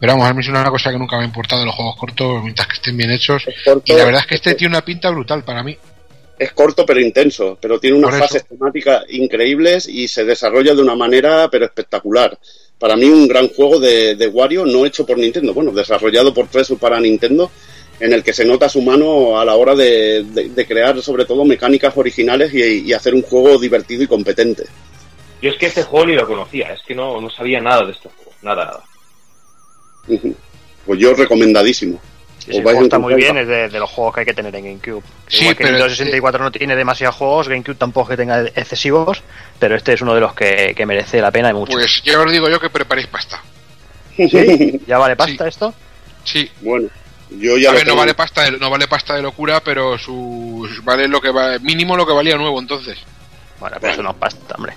Pero 0.00 0.12
vamos, 0.12 0.28
a 0.28 0.32
mí 0.32 0.40
es 0.40 0.48
una 0.48 0.64
cosa 0.70 0.92
que 0.92 0.98
nunca 0.98 1.16
me 1.16 1.24
ha 1.24 1.26
importado 1.26 1.64
los 1.64 1.74
juegos 1.74 1.96
cortos 1.96 2.42
mientras 2.42 2.68
que 2.68 2.74
estén 2.74 2.96
bien 2.96 3.10
hechos. 3.10 3.44
y 3.84 3.92
la 3.94 4.04
verdad 4.04 4.20
es 4.20 4.26
que 4.26 4.34
este 4.36 4.54
tiene 4.54 4.76
una 4.76 4.84
pinta 4.84 5.10
brutal 5.10 5.42
para 5.42 5.62
mí. 5.62 5.76
Es 6.38 6.52
corto 6.52 6.86
pero 6.86 7.00
intenso, 7.00 7.58
pero 7.60 7.80
tiene 7.80 7.96
unas 7.96 8.10
fases 8.20 8.46
temáticas 8.46 9.04
increíbles 9.08 9.88
y 9.88 10.06
se 10.08 10.24
desarrolla 10.24 10.74
de 10.74 10.82
una 10.82 10.94
manera 10.94 11.48
pero 11.50 11.64
espectacular. 11.64 12.38
Para 12.78 12.96
mí 12.96 13.06
un 13.06 13.26
gran 13.26 13.48
juego 13.48 13.80
de, 13.80 14.14
de 14.14 14.26
Wario 14.28 14.64
no 14.64 14.86
hecho 14.86 15.04
por 15.04 15.18
Nintendo, 15.18 15.52
bueno, 15.52 15.72
desarrollado 15.72 16.32
por 16.32 16.46
Tresur 16.46 16.78
para 16.78 17.00
Nintendo, 17.00 17.50
en 17.98 18.12
el 18.12 18.22
que 18.22 18.32
se 18.32 18.44
nota 18.44 18.68
su 18.68 18.80
mano 18.82 19.40
a 19.40 19.44
la 19.44 19.56
hora 19.56 19.74
de, 19.74 20.22
de- 20.22 20.48
de 20.50 20.66
crear 20.66 21.02
sobre 21.02 21.24
todo 21.24 21.44
mecánicas 21.44 21.96
originales 21.96 22.54
y, 22.54 22.82
y 22.88 22.92
hacer 22.92 23.14
un 23.14 23.22
juego 23.22 23.58
divertido 23.58 24.04
y 24.04 24.06
competente. 24.06 24.64
Yo 25.42 25.50
es 25.50 25.56
que 25.56 25.66
este 25.66 25.82
juego 25.82 26.06
ni 26.06 26.14
lo 26.14 26.26
conocía, 26.26 26.72
es 26.72 26.80
que 26.86 26.94
no, 26.94 27.20
no 27.20 27.28
sabía 27.30 27.60
nada 27.60 27.84
de 27.84 27.92
este 27.92 28.08
juego, 28.08 28.32
nada, 28.42 28.64
nada. 28.64 28.84
Pues 30.86 31.00
yo 31.00 31.14
recomendadísimo. 31.14 32.00
Sí, 32.38 32.52
sí, 32.52 32.62
está 32.82 32.98
muy 32.98 33.14
bien, 33.14 33.36
es 33.36 33.46
de, 33.48 33.68
de 33.68 33.78
los 33.78 33.90
juegos 33.90 34.14
que 34.14 34.20
hay 34.20 34.26
que 34.26 34.34
tener 34.34 34.54
en 34.56 34.64
GameCube. 34.64 35.02
Sí, 35.26 35.40
Igual 35.42 35.56
que 35.56 35.64
pero- 35.64 35.72
Nintendo 35.76 35.94
64 35.94 36.44
no 36.44 36.50
tiene 36.52 36.76
demasiados 36.76 37.16
juegos, 37.16 37.48
GameCube 37.48 37.74
tampoco 37.76 38.06
es 38.10 38.16
que 38.16 38.22
tenga 38.22 38.40
excesivos, 38.42 39.22
pero 39.58 39.76
este 39.76 39.92
es 39.92 40.00
uno 40.00 40.14
de 40.14 40.20
los 40.20 40.34
que, 40.34 40.72
que 40.76 40.86
merece 40.86 41.20
la 41.20 41.30
pena 41.30 41.50
y 41.50 41.54
mucho. 41.54 41.72
Pues 41.72 42.02
ya 42.04 42.18
os 42.20 42.30
digo 42.32 42.48
yo 42.48 42.58
que 42.60 42.70
preparéis 42.70 43.06
pasta. 43.08 43.42
¿Sí? 44.16 44.80
¿Ya 44.86 44.98
vale 44.98 45.14
pasta 45.16 45.46
esto? 45.46 45.74
Sí. 46.24 46.50
Bueno, 46.62 46.88
yo 47.30 47.56
ya 47.58 47.70
a 47.70 47.74
ver, 47.74 47.86
no 47.86 47.96
vale 47.96 48.14
pasta, 48.14 48.44
de, 48.44 48.52
no 48.58 48.70
vale 48.70 48.88
pasta 48.88 49.14
de 49.14 49.22
locura, 49.22 49.60
pero 49.60 49.98
su 49.98 50.68
vale 50.82 51.06
lo 51.08 51.20
que 51.20 51.30
va, 51.30 51.58
mínimo 51.58 51.96
lo 51.96 52.06
que 52.06 52.12
valía 52.12 52.36
nuevo 52.36 52.58
entonces. 52.60 52.98
Bueno, 53.60 53.76
pero 53.80 53.92
eso 53.92 54.02
no 54.02 54.10
es 54.10 54.16
pasta, 54.16 54.54
hombre. 54.56 54.72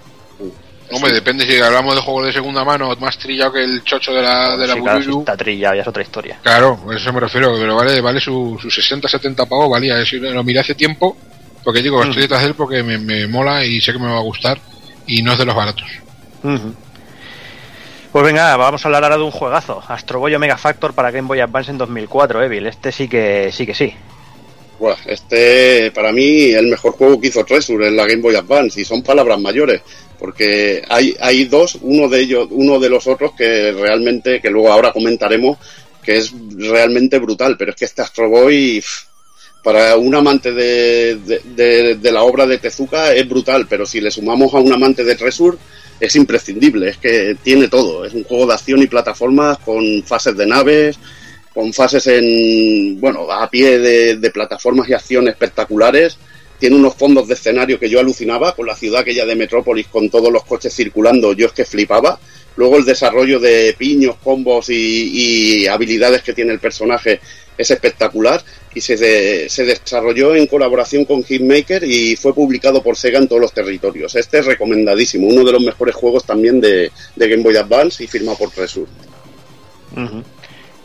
Hombre, 0.93 1.13
depende 1.13 1.45
si 1.45 1.59
hablamos 1.61 1.95
de 1.95 2.01
juegos 2.01 2.25
de 2.27 2.33
segunda 2.33 2.63
mano, 2.65 2.93
más 2.99 3.17
trillado 3.17 3.53
que 3.53 3.63
el 3.63 3.83
chocho 3.83 4.11
de 4.13 4.21
la, 4.21 4.57
de 4.57 4.67
la 4.67 4.73
Sí, 4.73 4.81
claro, 4.81 4.99
Bururu. 4.99 5.13
si 5.13 5.19
está 5.19 5.37
trillado, 5.37 5.75
ya 5.75 5.81
es 5.81 5.87
otra 5.87 6.03
historia. 6.03 6.39
Claro, 6.43 6.79
a 6.89 6.95
eso 6.95 7.13
me 7.13 7.19
refiero, 7.19 7.53
pero 7.57 7.75
vale, 7.75 8.01
vale 8.01 8.19
sus 8.19 8.61
su 8.61 8.69
60, 8.69 9.07
70 9.07 9.45
pavos, 9.45 9.69
valía. 9.69 9.99
Eso 10.01 10.17
lo 10.17 10.43
miré 10.43 10.59
hace 10.59 10.75
tiempo, 10.75 11.15
porque 11.63 11.81
digo, 11.81 11.99
Mm. 12.03 12.07
estoy 12.09 12.21
detrás 12.23 12.41
de 12.41 12.47
él 12.47 12.55
porque 12.55 12.83
me, 12.83 12.97
me 12.97 13.27
mola 13.27 13.63
y 13.65 13.79
sé 13.81 13.93
que 13.93 13.99
me 13.99 14.07
va 14.11 14.17
a 14.17 14.21
gustar, 14.21 14.59
y 15.07 15.21
no 15.21 15.31
es 15.33 15.37
de 15.37 15.45
los 15.45 15.55
baratos. 15.55 15.87
Pues 18.11 18.25
venga, 18.25 18.57
vamos 18.57 18.83
a 18.83 18.87
hablar 18.89 19.03
ahora 19.03 19.17
de 19.17 19.23
un 19.23 19.31
juegazo, 19.31 19.81
Astro 19.87 20.19
Boy 20.19 20.37
Mega 20.37 20.57
Factor 20.57 20.93
para 20.93 21.11
Game 21.11 21.27
Boy 21.27 21.39
Advance 21.39 21.71
en 21.71 21.77
2004, 21.77 22.43
Evil. 22.43 22.67
Este 22.67 22.91
sí 22.91 23.07
que 23.07 23.49
sí 23.53 23.65
que 23.65 23.73
sí. 23.73 23.93
Buah, 24.79 24.95
este 25.05 25.91
para 25.91 26.11
mí 26.11 26.49
el 26.51 26.67
mejor 26.67 26.93
juego 26.93 27.21
que 27.21 27.27
hizo 27.27 27.45
Treasure 27.45 27.87
en 27.87 27.95
la 27.95 28.03
Game 28.07 28.21
Boy 28.21 28.35
Advance 28.35 28.81
y 28.81 28.83
son 28.85 29.01
palabras 29.03 29.39
mayores 29.39 29.81
porque 30.21 30.83
hay, 30.87 31.17
hay 31.19 31.45
dos, 31.45 31.79
uno 31.81 32.07
de 32.07 32.19
ellos, 32.21 32.47
uno 32.51 32.79
de 32.79 32.89
los 32.89 33.07
otros 33.07 33.31
que 33.35 33.71
realmente, 33.71 34.39
que 34.39 34.51
luego 34.51 34.71
ahora 34.71 34.93
comentaremos, 34.93 35.57
que 36.03 36.17
es 36.17 36.31
realmente 36.57 37.17
brutal, 37.17 37.55
pero 37.57 37.71
es 37.71 37.75
que 37.75 37.85
este 37.85 38.03
Astro 38.03 38.29
Boy, 38.29 38.83
para 39.63 39.97
un 39.97 40.13
amante 40.13 40.51
de, 40.51 41.15
de, 41.15 42.11
la 42.11 42.21
obra 42.21 42.45
de 42.45 42.59
Tezuka 42.59 43.15
es 43.15 43.27
brutal, 43.27 43.65
pero 43.67 43.83
si 43.83 43.99
le 43.99 44.11
sumamos 44.11 44.53
a 44.53 44.59
un 44.59 44.71
amante 44.71 45.03
de 45.03 45.15
Treasure, 45.15 45.57
es 45.99 46.15
imprescindible, 46.15 46.89
es 46.89 46.97
que 46.97 47.35
tiene 47.41 47.67
todo, 47.67 48.05
es 48.05 48.13
un 48.13 48.23
juego 48.23 48.45
de 48.45 48.53
acción 48.53 48.79
y 48.83 48.87
plataformas 48.87 49.57
con 49.57 50.03
fases 50.03 50.37
de 50.37 50.45
naves, 50.45 50.99
con 51.51 51.73
fases 51.73 52.05
en, 52.05 53.01
bueno, 53.01 53.31
a 53.31 53.49
pie 53.49 53.79
de 53.79 54.31
plataformas 54.31 54.87
y 54.87 54.93
acción 54.93 55.27
espectaculares, 55.27 56.19
tiene 56.61 56.75
unos 56.75 56.93
fondos 56.93 57.27
de 57.27 57.33
escenario 57.33 57.79
que 57.79 57.89
yo 57.89 57.99
alucinaba, 57.99 58.53
con 58.55 58.67
la 58.67 58.75
ciudad 58.75 59.01
aquella 59.01 59.25
de 59.25 59.35
Metrópolis, 59.35 59.87
con 59.87 60.11
todos 60.11 60.31
los 60.31 60.43
coches 60.45 60.71
circulando, 60.71 61.33
yo 61.33 61.47
es 61.47 61.53
que 61.53 61.65
flipaba. 61.65 62.19
Luego 62.55 62.77
el 62.77 62.85
desarrollo 62.85 63.39
de 63.39 63.73
piños, 63.75 64.17
combos 64.23 64.69
y, 64.69 65.65
habilidades 65.65 66.21
que 66.21 66.33
tiene 66.33 66.53
el 66.53 66.59
personaje 66.59 67.19
es 67.57 67.71
espectacular 67.71 68.43
y 68.75 68.81
se, 68.81 69.49
se 69.49 69.65
desarrolló 69.65 70.35
en 70.35 70.45
colaboración 70.45 71.05
con 71.05 71.23
Hitmaker 71.23 71.83
y 71.83 72.15
fue 72.15 72.35
publicado 72.35 72.83
por 72.83 72.95
Sega 72.95 73.17
en 73.17 73.27
todos 73.27 73.41
los 73.41 73.53
territorios. 73.53 74.13
Este 74.13 74.37
es 74.37 74.45
recomendadísimo, 74.45 75.27
uno 75.27 75.43
de 75.43 75.53
los 75.53 75.63
mejores 75.63 75.95
juegos 75.95 76.25
también 76.25 76.61
de, 76.61 76.91
Game 77.15 77.41
Boy 77.41 77.57
Advance 77.57 78.03
y 78.03 78.07
firmado 78.07 78.37
por 78.37 78.51
Tresur. 78.51 78.87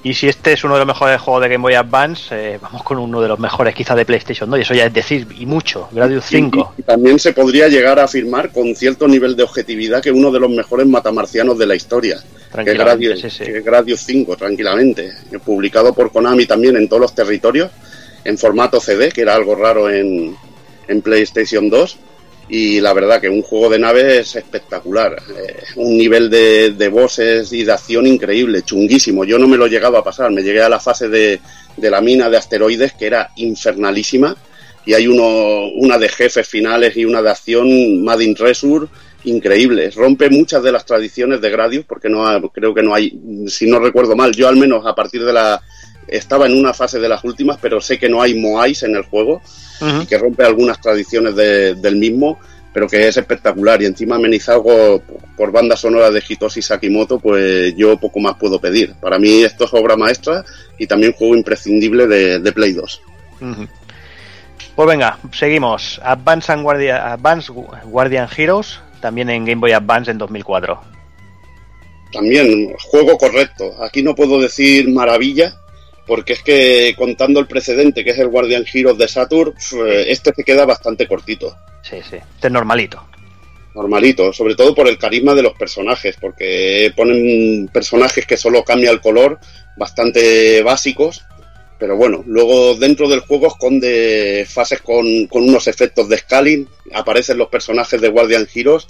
Y 0.06 0.14
si 0.14 0.28
este 0.28 0.52
es 0.52 0.62
uno 0.62 0.74
de 0.74 0.78
los 0.78 0.86
mejores 0.86 1.20
juegos 1.20 1.42
de 1.42 1.48
Game 1.48 1.62
Boy 1.62 1.74
Advance, 1.74 2.28
eh, 2.30 2.58
vamos 2.62 2.84
con 2.84 2.96
uno 2.96 3.20
de 3.20 3.26
los 3.26 3.40
mejores 3.40 3.74
quizá 3.74 3.96
de 3.96 4.04
PlayStation 4.04 4.48
2, 4.48 4.60
y 4.60 4.62
eso 4.62 4.72
ya 4.72 4.86
es 4.86 4.92
decir, 4.92 5.26
y 5.36 5.46
mucho, 5.46 5.88
Gradius 5.90 6.26
5. 6.26 6.74
Y, 6.78 6.82
también 6.84 7.18
se 7.18 7.32
podría 7.32 7.66
llegar 7.66 7.98
a 7.98 8.04
afirmar 8.04 8.52
con 8.52 8.72
cierto 8.76 9.08
nivel 9.08 9.34
de 9.34 9.42
objetividad 9.42 10.00
que 10.00 10.12
uno 10.12 10.30
de 10.30 10.38
los 10.38 10.48
mejores 10.48 10.86
matamarcianos 10.86 11.58
de 11.58 11.66
la 11.66 11.74
historia, 11.74 12.22
que 12.54 12.70
es 12.70 12.78
Gradius, 12.78 13.36
Que 13.36 13.60
Gradius 13.62 13.98
5, 14.02 14.36
tranquilamente, 14.36 15.10
publicado 15.44 15.92
por 15.92 16.12
Konami 16.12 16.46
también 16.46 16.76
en 16.76 16.88
todos 16.88 17.02
los 17.02 17.12
territorios, 17.12 17.72
en 18.22 18.38
formato 18.38 18.78
CD, 18.78 19.10
que 19.10 19.22
era 19.22 19.34
algo 19.34 19.56
raro 19.56 19.90
en, 19.90 20.36
en 20.86 21.02
PlayStation 21.02 21.68
2, 21.68 21.98
y 22.48 22.80
la 22.80 22.92
verdad 22.92 23.20
que 23.20 23.28
un 23.28 23.42
juego 23.42 23.68
de 23.68 23.78
nave 23.78 24.18
es 24.18 24.36
espectacular. 24.36 25.16
Eh, 25.36 25.56
un 25.76 25.96
nivel 25.96 26.30
de, 26.30 26.70
de 26.70 26.88
bosses 26.88 27.52
y 27.52 27.64
de 27.64 27.72
acción 27.72 28.06
increíble, 28.06 28.62
chunguísimo. 28.62 29.24
Yo 29.24 29.38
no 29.38 29.48
me 29.48 29.56
lo 29.56 29.66
llegaba 29.66 30.00
a 30.00 30.04
pasar, 30.04 30.30
me 30.30 30.42
llegué 30.42 30.62
a 30.62 30.68
la 30.68 30.80
fase 30.80 31.08
de, 31.08 31.40
de 31.76 31.90
la 31.90 32.00
mina 32.00 32.30
de 32.30 32.36
asteroides 32.36 32.92
que 32.94 33.06
era 33.06 33.30
infernalísima 33.36 34.36
y 34.84 34.94
hay 34.94 35.08
uno, 35.08 35.66
una 35.74 35.98
de 35.98 36.08
jefes 36.08 36.46
finales 36.46 36.96
y 36.96 37.04
una 37.04 37.20
de 37.20 37.30
acción 37.30 38.04
Made 38.04 38.24
in 38.24 38.36
Resur 38.36 38.88
increíbles. 39.24 39.96
Rompe 39.96 40.30
muchas 40.30 40.62
de 40.62 40.70
las 40.70 40.86
tradiciones 40.86 41.40
de 41.40 41.50
Gradius 41.50 41.84
porque 41.84 42.08
no 42.08 42.24
creo 42.50 42.72
que 42.72 42.82
no 42.82 42.94
hay, 42.94 43.18
si 43.48 43.68
no 43.68 43.80
recuerdo 43.80 44.14
mal, 44.14 44.32
yo 44.32 44.46
al 44.46 44.56
menos 44.56 44.86
a 44.86 44.94
partir 44.94 45.24
de 45.24 45.32
la 45.32 45.60
estaba 46.08 46.46
en 46.46 46.56
una 46.56 46.72
fase 46.72 46.98
de 46.98 47.08
las 47.08 47.24
últimas, 47.24 47.58
pero 47.60 47.80
sé 47.80 47.98
que 47.98 48.08
no 48.08 48.22
hay 48.22 48.38
Moais 48.38 48.82
en 48.82 48.96
el 48.96 49.02
juego 49.02 49.42
y 50.02 50.06
que 50.06 50.18
rompe 50.18 50.44
algunas 50.44 50.80
tradiciones 50.80 51.34
del 51.36 51.96
mismo, 51.96 52.38
pero 52.72 52.88
que 52.88 53.08
es 53.08 53.16
espectacular. 53.16 53.82
Y 53.82 53.86
encima 53.86 54.16
amenizado 54.16 55.02
por 55.36 55.52
banda 55.52 55.76
sonora 55.76 56.10
de 56.10 56.22
Hitoshi 56.26 56.62
Sakimoto, 56.62 57.18
pues 57.18 57.74
yo 57.76 57.96
poco 57.98 58.20
más 58.20 58.36
puedo 58.36 58.60
pedir. 58.60 58.94
Para 58.94 59.18
mí 59.18 59.42
esto 59.42 59.64
es 59.64 59.74
obra 59.74 59.96
maestra 59.96 60.44
y 60.78 60.86
también 60.86 61.12
juego 61.12 61.36
imprescindible 61.36 62.06
de, 62.06 62.52
Play 62.52 62.72
2. 62.72 63.00
Pues 64.74 64.88
venga, 64.88 65.18
seguimos. 65.32 66.00
Advance, 66.04 66.52
and 66.52 66.66
Advance 66.66 67.50
Guardian 67.84 68.28
Heroes, 68.36 68.78
también 69.00 69.30
en 69.30 69.44
Game 69.44 69.60
Boy 69.60 69.72
Advance 69.72 70.10
en 70.10 70.18
2004. 70.18 70.78
También, 72.12 72.74
juego 72.78 73.16
correcto. 73.18 73.74
Aquí 73.82 74.02
no 74.02 74.14
puedo 74.14 74.40
decir 74.40 74.88
maravilla, 74.90 75.56
porque 76.06 76.34
es 76.34 76.42
que 76.42 76.94
contando 76.96 77.40
el 77.40 77.46
precedente 77.46 78.04
que 78.04 78.10
es 78.10 78.18
el 78.18 78.28
Guardian 78.28 78.64
Heroes 78.72 78.98
de 78.98 79.08
Saturn, 79.08 79.54
este 80.06 80.32
se 80.34 80.44
queda 80.44 80.64
bastante 80.64 81.06
cortito. 81.06 81.56
Sí, 81.82 81.96
sí, 82.08 82.16
este 82.16 82.46
es 82.46 82.52
normalito. 82.52 83.02
Normalito, 83.74 84.32
sobre 84.32 84.54
todo 84.54 84.74
por 84.74 84.88
el 84.88 84.98
carisma 84.98 85.34
de 85.34 85.42
los 85.42 85.52
personajes, 85.52 86.16
porque 86.18 86.92
ponen 86.96 87.68
personajes 87.68 88.26
que 88.26 88.36
solo 88.36 88.64
cambia 88.64 88.90
el 88.90 89.00
color, 89.00 89.38
bastante 89.76 90.62
básicos, 90.62 91.22
pero 91.78 91.96
bueno, 91.96 92.24
luego 92.26 92.74
dentro 92.74 93.06
del 93.08 93.20
juego 93.20 93.48
esconde 93.48 94.46
fases 94.48 94.80
con, 94.80 95.26
con 95.26 95.42
unos 95.42 95.66
efectos 95.66 96.08
de 96.08 96.16
scaling, 96.16 96.66
aparecen 96.94 97.36
los 97.36 97.48
personajes 97.48 98.00
de 98.00 98.08
Guardian 98.08 98.48
Heroes, 98.54 98.86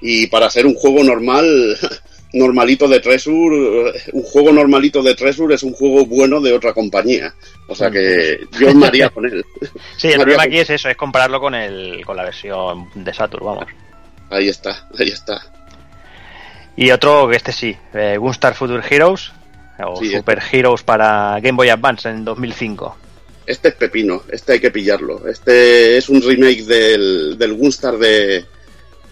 y 0.00 0.28
para 0.28 0.48
ser 0.48 0.64
un 0.64 0.74
juego 0.74 1.04
normal 1.04 1.76
normalito 2.32 2.88
de 2.88 3.00
Treasure, 3.00 3.92
un 4.12 4.22
juego 4.22 4.52
normalito 4.52 5.02
de 5.02 5.14
Treasure 5.14 5.54
es 5.54 5.62
un 5.62 5.72
juego 5.72 6.06
bueno 6.06 6.40
de 6.40 6.52
otra 6.52 6.72
compañía. 6.72 7.34
O 7.66 7.74
sea 7.74 7.90
que 7.90 8.40
yo 8.58 8.74
me 8.74 8.86
haría 8.86 9.10
con 9.10 9.26
él. 9.26 9.44
Sí, 9.96 10.08
el 10.08 10.20
problema 10.20 10.44
aquí 10.44 10.58
es 10.58 10.70
eso, 10.70 10.88
es 10.88 10.96
compararlo 10.96 11.40
con 11.40 11.54
el 11.54 12.04
con 12.04 12.16
la 12.16 12.24
versión 12.24 12.88
de 12.94 13.12
Saturn, 13.12 13.44
vamos. 13.44 13.66
Ahí 14.30 14.48
está, 14.48 14.88
ahí 14.98 15.08
está. 15.08 15.40
Y 16.76 16.90
otro 16.90 17.28
que 17.28 17.36
este 17.36 17.52
sí, 17.52 17.76
eh, 17.94 18.16
Gunstar 18.18 18.54
Future 18.54 18.82
Heroes 18.88 19.32
o 19.84 19.96
Super 19.96 20.38
este. 20.38 20.58
Heroes 20.58 20.82
para 20.82 21.38
Game 21.40 21.56
Boy 21.56 21.68
Advance 21.68 22.08
en 22.08 22.24
2005. 22.24 22.96
Este 23.46 23.68
es 23.68 23.74
pepino, 23.74 24.22
este 24.30 24.52
hay 24.52 24.60
que 24.60 24.70
pillarlo. 24.70 25.26
Este 25.26 25.96
es 25.96 26.08
un 26.08 26.22
remake 26.22 26.62
del, 26.62 27.36
del 27.36 27.54
Gunstar 27.54 27.98
de, 27.98 28.44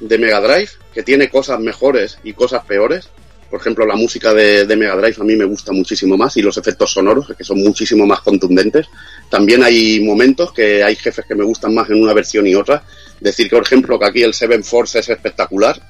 de 0.00 0.18
Mega 0.18 0.40
Drive, 0.40 0.70
que 0.92 1.02
tiene 1.02 1.28
cosas 1.28 1.60
mejores 1.60 2.18
y 2.24 2.32
cosas 2.32 2.64
peores. 2.64 3.08
Por 3.50 3.60
ejemplo, 3.60 3.86
la 3.86 3.96
música 3.96 4.34
de, 4.34 4.66
Mega 4.76 4.96
Drive 4.96 5.16
a 5.20 5.24
mí 5.24 5.34
me 5.34 5.46
gusta 5.46 5.72
muchísimo 5.72 6.16
más 6.16 6.36
y 6.36 6.42
los 6.42 6.58
efectos 6.58 6.92
sonoros, 6.92 7.32
que 7.36 7.44
son 7.44 7.58
muchísimo 7.58 8.06
más 8.06 8.20
contundentes. 8.20 8.86
También 9.30 9.62
hay 9.62 10.00
momentos 10.00 10.52
que 10.52 10.82
hay 10.82 10.96
jefes 10.96 11.24
que 11.26 11.34
me 11.34 11.44
gustan 11.44 11.74
más 11.74 11.88
en 11.88 12.02
una 12.02 12.12
versión 12.12 12.46
y 12.46 12.54
otra. 12.54 12.84
Decir 13.20 13.48
que, 13.48 13.56
por 13.56 13.64
ejemplo, 13.64 13.98
que 13.98 14.06
aquí 14.06 14.22
el 14.22 14.34
Seven 14.34 14.62
Force 14.62 14.98
es 14.98 15.08
espectacular, 15.08 15.80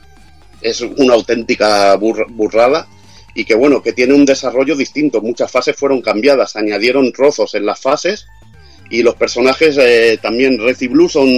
es 0.61 0.81
una 0.81 1.15
auténtica 1.15 1.97
burrada 1.97 2.87
y 3.35 3.45
que, 3.45 3.55
bueno, 3.55 3.83
que 3.83 3.93
tiene 3.93 4.15
un 4.15 4.25
desarrollo 4.25 4.77
distinto. 4.77 5.21
Muchas 5.21 5.51
fases 5.51 5.77
fueron 5.77 6.01
cambiadas, 6.01 6.55
añadieron 6.55 7.13
trozos 7.13 7.55
en 7.55 7.67
las 7.67 7.81
fases 7.81 8.27
y 8.91 9.03
los 9.03 9.17
personajes 9.17 9.77
eh, 9.79 10.19
también 10.21 10.59
Red 10.59 10.77
y 10.81 10.89
Blue 10.89 11.09
son 11.09 11.29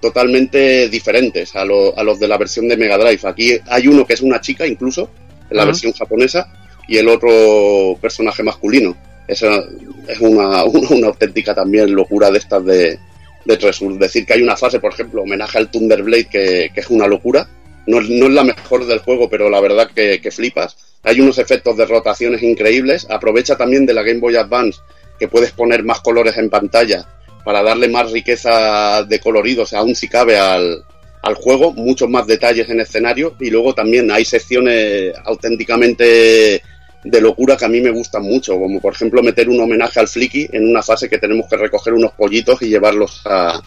totalmente 0.00 0.88
diferentes 0.88 1.54
a, 1.56 1.62
a, 1.62 1.64
los 2.04 2.18
de 2.18 2.28
la 2.28 2.38
versión 2.38 2.68
de 2.68 2.76
Mega 2.76 2.98
Drive. 2.98 3.20
Aquí 3.24 3.58
hay 3.66 3.88
uno 3.88 4.06
que 4.06 4.14
es 4.14 4.20
una 4.20 4.40
chica 4.40 4.66
incluso, 4.66 5.10
en 5.50 5.56
la 5.56 5.64
versión 5.64 5.92
japonesa, 5.92 6.52
y 6.88 6.98
el 6.98 7.08
otro 7.08 7.98
personaje 8.00 8.42
masculino. 8.42 8.96
Esa 9.26 9.64
es 10.06 10.20
una, 10.20 10.64
una, 10.64 11.06
auténtica 11.08 11.54
también 11.54 11.94
locura 11.94 12.30
de 12.30 12.38
estas 12.38 12.64
de, 12.64 12.98
de 13.44 13.56
Tresur. 13.56 13.98
Decir 13.98 14.24
que 14.24 14.34
hay 14.34 14.42
una 14.42 14.56
fase, 14.56 14.80
por 14.80 14.92
ejemplo, 14.92 15.22
homenaje 15.22 15.58
al 15.58 15.70
Thunderblade, 15.70 16.26
que, 16.26 16.70
que 16.72 16.80
es 16.80 16.90
una 16.90 17.06
locura. 17.06 17.48
No, 17.86 18.00
no, 18.00 18.26
es 18.26 18.32
la 18.32 18.44
mejor 18.44 18.86
del 18.86 18.98
juego, 18.98 19.28
pero 19.28 19.48
la 19.48 19.60
verdad 19.60 19.90
que, 19.94 20.20
que 20.20 20.30
flipas. 20.30 20.76
Hay 21.02 21.20
unos 21.20 21.38
efectos 21.38 21.76
de 21.76 21.86
rotaciones 21.86 22.42
increíbles. 22.42 23.06
Aprovecha 23.08 23.56
también 23.56 23.86
de 23.86 23.94
la 23.94 24.02
Game 24.02 24.20
Boy 24.20 24.36
Advance, 24.36 24.80
que 25.18 25.28
puedes 25.28 25.52
poner 25.52 25.84
más 25.84 26.00
colores 26.00 26.36
en 26.36 26.50
pantalla 26.50 27.06
para 27.46 27.62
darle 27.62 27.88
más 27.88 28.10
riqueza 28.10 29.04
de 29.04 29.20
coloridos, 29.20 29.72
aún 29.72 29.94
si 29.94 30.08
cabe 30.08 30.36
al, 30.36 30.82
al 31.22 31.34
juego, 31.36 31.72
muchos 31.72 32.10
más 32.10 32.26
detalles 32.26 32.68
en 32.68 32.80
escenario 32.80 33.36
y 33.38 33.50
luego 33.50 33.72
también 33.72 34.10
hay 34.10 34.24
secciones 34.24 35.14
auténticamente 35.24 36.60
de 37.04 37.20
locura 37.20 37.56
que 37.56 37.64
a 37.64 37.68
mí 37.68 37.80
me 37.80 37.92
gustan 37.92 38.24
mucho, 38.24 38.58
como 38.58 38.80
por 38.80 38.94
ejemplo 38.94 39.22
meter 39.22 39.48
un 39.48 39.60
homenaje 39.60 40.00
al 40.00 40.08
Flicky 40.08 40.48
en 40.50 40.68
una 40.68 40.82
fase 40.82 41.08
que 41.08 41.18
tenemos 41.18 41.46
que 41.48 41.56
recoger 41.56 41.94
unos 41.94 42.10
pollitos 42.14 42.60
y 42.62 42.68
llevarlos 42.68 43.22
a 43.26 43.62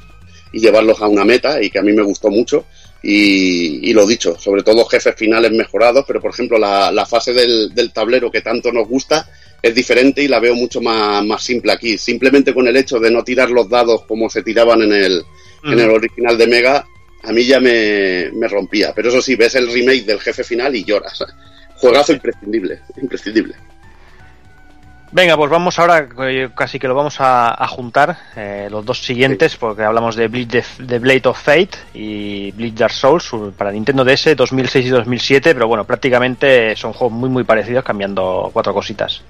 y 0.52 0.60
llevarlos 0.60 1.02
a 1.02 1.08
una 1.08 1.24
meta 1.24 1.64
y 1.64 1.70
que 1.70 1.80
a 1.80 1.84
mí 1.84 1.94
me 1.94 2.04
gustó 2.04 2.30
mucho 2.30 2.66
y, 3.02 3.94
lo 3.94 4.06
dicho, 4.06 4.38
sobre 4.38 4.62
todo 4.62 4.84
jefes 4.84 5.16
finales 5.16 5.54
mejorados, 5.54 6.04
pero 6.06 6.20
por 6.20 6.32
ejemplo 6.32 6.58
la, 6.58 6.92
la 6.92 7.06
fase 7.06 7.32
del, 7.32 7.74
del, 7.74 7.94
tablero 7.94 8.30
que 8.30 8.42
tanto 8.42 8.74
nos 8.74 8.90
gusta 8.90 9.26
es 9.62 9.76
diferente 9.76 10.24
y 10.24 10.28
la 10.28 10.40
veo 10.40 10.56
mucho 10.56 10.82
más, 10.82 11.26
más, 11.26 11.44
simple 11.44 11.72
aquí. 11.72 11.98
Simplemente 11.98 12.54
con 12.54 12.68
el 12.68 12.78
hecho 12.78 13.00
de 13.00 13.12
no 13.12 13.24
tirar 13.24 13.50
los 13.50 13.70
dados 13.70 14.04
como 14.06 14.30
se 14.30 14.44
tiraban 14.44 14.82
en 14.82 14.94
el, 14.94 15.24
en 15.64 15.80
el 15.80 15.90
original 15.90 16.38
de 16.38 16.48
Mega, 16.48 16.86
a 17.24 17.32
mí 17.32 17.46
ya 17.46 17.60
me, 17.60 18.30
me, 18.34 18.48
rompía. 18.48 18.94
Pero 18.96 19.10
eso 19.10 19.22
sí, 19.22 19.36
ves 19.36 19.56
el 19.56 19.72
remake 19.72 20.06
del 20.06 20.20
jefe 20.20 20.44
final 20.44 20.76
y 20.76 20.84
lloras. 20.84 21.24
Juegazo 21.76 22.14
imprescindible, 22.14 22.82
imprescindible. 23.02 23.56
Venga, 25.12 25.36
pues 25.36 25.50
vamos 25.50 25.80
ahora, 25.80 26.08
eh, 26.28 26.50
casi 26.56 26.78
que 26.78 26.88
lo 26.88 26.94
vamos 26.94 27.20
a, 27.20 27.64
a 27.64 27.68
juntar, 27.68 28.16
eh, 28.36 28.68
los 28.70 28.86
dos 28.86 29.04
siguientes, 29.04 29.56
porque 29.56 29.82
hablamos 29.82 30.16
de, 30.16 30.28
Blade 30.28 31.22
of 31.26 31.42
Fate 31.42 31.72
y 31.96 32.52
Bleach 32.52 32.76
Dark 32.76 32.94
Souls 32.94 33.32
para 33.58 33.72
Nintendo 33.72 34.06
DS 34.06 34.36
2006 34.36 34.86
y 34.86 34.90
2007, 34.90 35.54
pero 35.56 35.68
bueno, 35.68 35.84
prácticamente 35.84 36.76
son 36.76 36.94
juegos 36.94 37.18
muy 37.18 37.30
muy 37.30 37.44
parecidos, 37.44 37.84
cambiando 37.84 38.52
cuatro 38.54 38.72
cositas. 38.72 39.24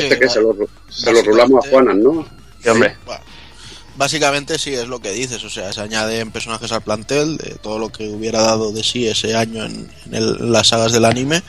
Este 0.00 0.18
que 0.18 0.28
se 0.28 0.40
lo, 0.40 0.56
se 0.88 1.12
lo 1.12 1.22
rulamos 1.22 1.64
a 1.66 1.68
Juanan, 1.70 2.02
¿no? 2.02 2.26
Sí, 2.62 2.68
hombre. 2.68 2.96
Bueno, 3.04 3.22
básicamente 3.96 4.58
sí 4.58 4.72
es 4.74 4.88
lo 4.88 5.00
que 5.00 5.12
dices, 5.12 5.42
o 5.44 5.50
sea, 5.50 5.72
se 5.72 5.80
añaden 5.80 6.30
personajes 6.30 6.72
al 6.72 6.82
plantel 6.82 7.36
de 7.36 7.56
todo 7.56 7.78
lo 7.78 7.90
que 7.90 8.08
hubiera 8.08 8.40
dado 8.42 8.72
de 8.72 8.82
sí 8.82 9.06
ese 9.06 9.34
año 9.36 9.64
en, 9.64 9.90
en 10.06 10.14
el- 10.14 10.36
en 10.40 10.52
las 10.52 10.68
sagas 10.68 10.92
del 10.92 11.04
anime 11.04 11.42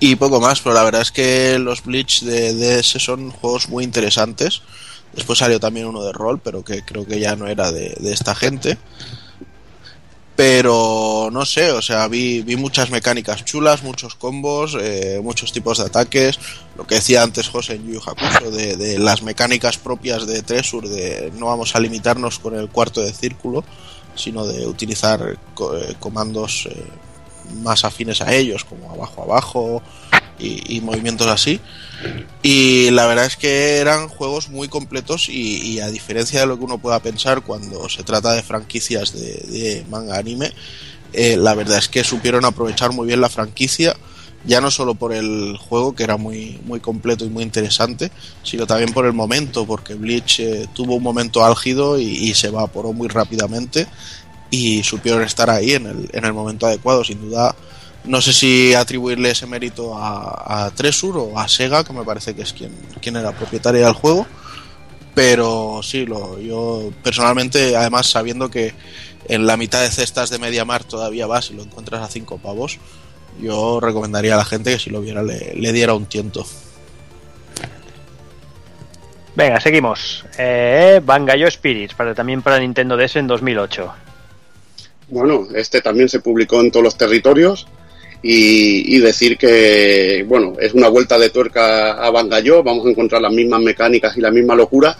y 0.00 0.16
poco 0.16 0.40
más, 0.40 0.60
pero 0.60 0.74
la 0.74 0.84
verdad 0.84 1.02
es 1.02 1.10
que 1.12 1.58
los 1.58 1.82
Bleach 1.84 2.22
de 2.22 2.54
DS 2.54 2.98
son 2.98 3.30
juegos 3.30 3.68
muy 3.68 3.84
interesantes. 3.84 4.62
Después 5.12 5.38
salió 5.38 5.60
también 5.60 5.86
uno 5.86 6.02
de 6.02 6.12
rol, 6.12 6.40
pero 6.42 6.64
que 6.64 6.82
creo 6.82 7.06
que 7.06 7.20
ya 7.20 7.36
no 7.36 7.46
era 7.46 7.70
de, 7.70 7.94
de 8.00 8.12
esta 8.12 8.34
gente. 8.34 8.78
Pero 10.34 11.28
no 11.30 11.44
sé, 11.44 11.72
o 11.72 11.82
sea, 11.82 12.08
vi, 12.08 12.40
vi 12.40 12.56
muchas 12.56 12.90
mecánicas 12.90 13.44
chulas, 13.44 13.82
muchos 13.82 14.14
combos, 14.14 14.76
eh, 14.80 15.20
muchos 15.22 15.52
tipos 15.52 15.76
de 15.78 15.84
ataques. 15.84 16.38
Lo 16.76 16.86
que 16.86 16.94
decía 16.96 17.22
antes 17.22 17.48
José 17.48 17.74
en 17.74 17.86
Yu 17.92 18.00
Hakusho, 18.00 18.50
de, 18.50 18.76
de 18.76 18.98
las 18.98 19.22
mecánicas 19.22 19.76
propias 19.76 20.26
de 20.26 20.42
Tresur, 20.42 20.88
de 20.88 21.30
no 21.38 21.46
vamos 21.46 21.76
a 21.76 21.80
limitarnos 21.80 22.38
con 22.38 22.54
el 22.58 22.70
cuarto 22.70 23.02
de 23.02 23.12
círculo, 23.12 23.62
sino 24.14 24.46
de 24.46 24.66
utilizar 24.66 25.38
co- 25.54 25.76
eh, 25.76 25.96
comandos 26.00 26.66
eh, 26.70 26.82
más 27.62 27.84
afines 27.84 28.22
a 28.22 28.32
ellos, 28.32 28.64
como 28.64 28.90
abajo 28.90 29.22
abajo 29.22 29.82
y, 30.42 30.80
movimientos 30.80 31.26
así. 31.28 31.60
Y 32.42 32.90
la 32.90 33.06
verdad 33.06 33.26
es 33.26 33.36
que 33.36 33.76
eran 33.78 34.08
juegos 34.08 34.48
muy 34.48 34.68
completos 34.68 35.28
y, 35.28 35.58
y 35.62 35.80
a 35.80 35.88
diferencia 35.88 36.40
de 36.40 36.46
lo 36.46 36.58
que 36.58 36.64
uno 36.64 36.78
pueda 36.78 37.00
pensar 37.00 37.42
cuando 37.42 37.88
se 37.88 38.02
trata 38.02 38.32
de 38.32 38.42
franquicias 38.42 39.12
de, 39.12 39.34
de 39.48 39.84
manga 39.88 40.18
anime, 40.18 40.52
eh, 41.12 41.36
la 41.36 41.54
verdad 41.54 41.78
es 41.78 41.88
que 41.88 42.04
supieron 42.04 42.44
aprovechar 42.44 42.92
muy 42.92 43.06
bien 43.06 43.20
la 43.20 43.28
franquicia, 43.28 43.94
ya 44.44 44.60
no 44.60 44.70
solo 44.70 44.94
por 44.94 45.12
el 45.12 45.56
juego 45.56 45.94
que 45.94 46.02
era 46.02 46.16
muy, 46.16 46.58
muy 46.64 46.80
completo 46.80 47.24
y 47.24 47.28
muy 47.28 47.44
interesante, 47.44 48.10
sino 48.42 48.66
también 48.66 48.92
por 48.92 49.06
el 49.06 49.12
momento, 49.12 49.66
porque 49.66 49.94
Bleach 49.94 50.40
eh, 50.40 50.66
tuvo 50.72 50.96
un 50.96 51.02
momento 51.02 51.44
álgido 51.44 51.98
y, 51.98 52.04
y 52.04 52.34
se 52.34 52.48
evaporó 52.48 52.92
muy 52.92 53.08
rápidamente 53.08 53.86
y 54.50 54.82
supieron 54.82 55.22
estar 55.22 55.50
ahí 55.50 55.72
en 55.72 55.86
el, 55.86 56.10
en 56.12 56.24
el 56.24 56.32
momento 56.32 56.66
adecuado, 56.66 57.02
sin 57.02 57.20
duda. 57.20 57.56
No 58.04 58.20
sé 58.20 58.32
si 58.32 58.74
atribuirle 58.74 59.30
ese 59.30 59.46
mérito 59.46 59.96
a, 59.96 60.64
a 60.66 60.70
Tresur 60.72 61.16
o 61.18 61.38
a 61.38 61.46
Sega, 61.48 61.84
que 61.84 61.92
me 61.92 62.04
parece 62.04 62.34
que 62.34 62.42
es 62.42 62.52
quien, 62.52 62.72
quien 63.00 63.16
era 63.16 63.32
propietaria 63.32 63.84
del 63.84 63.94
juego. 63.94 64.26
Pero 65.14 65.80
sí, 65.82 66.06
lo, 66.06 66.38
yo 66.40 66.90
personalmente, 67.02 67.76
además 67.76 68.06
sabiendo 68.06 68.50
que 68.50 68.74
en 69.28 69.46
la 69.46 69.56
mitad 69.56 69.82
de 69.82 69.90
cestas 69.90 70.30
de 70.30 70.38
MediaMarkt 70.38 70.88
todavía 70.88 71.26
vas 71.26 71.50
y 71.50 71.54
lo 71.54 71.62
encuentras 71.62 72.02
a 72.02 72.08
5 72.08 72.38
pavos, 72.38 72.78
yo 73.40 73.78
recomendaría 73.80 74.34
a 74.34 74.38
la 74.38 74.44
gente 74.44 74.72
que 74.72 74.78
si 74.78 74.90
lo 74.90 75.00
viera 75.00 75.22
le, 75.22 75.54
le 75.54 75.72
diera 75.72 75.94
un 75.94 76.06
tiento. 76.06 76.44
Venga, 79.34 79.60
seguimos. 79.60 80.24
Eh, 80.38 81.00
Bangallo 81.04 81.50
Spirits, 81.50 81.94
para, 81.94 82.14
también 82.14 82.42
para 82.42 82.58
Nintendo 82.58 82.96
DS 82.96 83.16
en 83.16 83.26
2008. 83.26 83.92
Bueno, 85.08 85.46
este 85.54 85.80
también 85.80 86.08
se 86.08 86.20
publicó 86.20 86.60
en 86.60 86.70
todos 86.70 86.84
los 86.84 86.96
territorios 86.96 87.66
y, 88.22 88.98
decir 88.98 89.36
que, 89.36 90.24
bueno, 90.28 90.54
es 90.60 90.74
una 90.74 90.88
vuelta 90.88 91.18
de 91.18 91.30
tuerca 91.30 91.92
a 91.92 92.10
Bangallo, 92.10 92.62
vamos 92.62 92.86
a 92.86 92.90
encontrar 92.90 93.20
las 93.20 93.32
mismas 93.32 93.60
mecánicas 93.60 94.16
y 94.16 94.20
la 94.20 94.30
misma 94.30 94.54
locura 94.54 94.96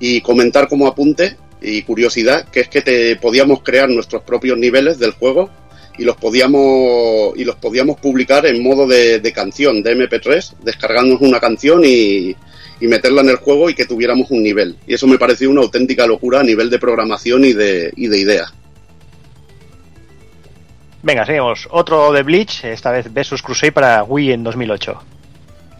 y 0.00 0.20
comentar 0.22 0.68
como 0.68 0.86
apunte 0.86 1.36
y 1.60 1.82
curiosidad 1.82 2.48
que 2.48 2.60
es 2.60 2.68
que 2.68 2.80
te 2.80 3.16
podíamos 3.16 3.62
crear 3.62 3.88
nuestros 3.88 4.22
propios 4.22 4.58
niveles 4.58 4.98
del 4.98 5.12
juego 5.12 5.50
y 5.98 6.04
los 6.04 6.16
podíamos 6.16 7.36
y 7.36 7.44
los 7.44 7.56
podíamos 7.56 8.00
publicar 8.00 8.46
en 8.46 8.62
modo 8.62 8.86
de, 8.86 9.32
canción, 9.34 9.82
de 9.82 9.94
MP3, 9.94 10.54
descargándonos 10.64 11.20
una 11.20 11.38
canción 11.38 11.84
y, 11.84 12.34
y 12.80 12.86
meterla 12.86 13.20
en 13.20 13.28
el 13.28 13.36
juego 13.36 13.68
y 13.68 13.74
que 13.74 13.84
tuviéramos 13.84 14.30
un 14.30 14.42
nivel. 14.42 14.76
Y 14.86 14.94
eso 14.94 15.06
me 15.06 15.18
pareció 15.18 15.50
una 15.50 15.60
auténtica 15.60 16.06
locura 16.06 16.40
a 16.40 16.44
nivel 16.44 16.70
de 16.70 16.78
programación 16.78 17.44
y 17.44 17.52
de, 17.52 17.92
y 17.94 18.08
de 18.08 18.18
idea. 18.18 18.52
Venga, 21.04 21.26
seguimos. 21.26 21.66
Otro 21.72 22.12
de 22.12 22.22
Bleach, 22.22 22.64
esta 22.64 22.92
vez 22.92 23.12
Versus 23.12 23.42
Crusade 23.42 23.72
para 23.72 24.04
Wii 24.04 24.32
en 24.32 24.44
2008. 24.44 25.02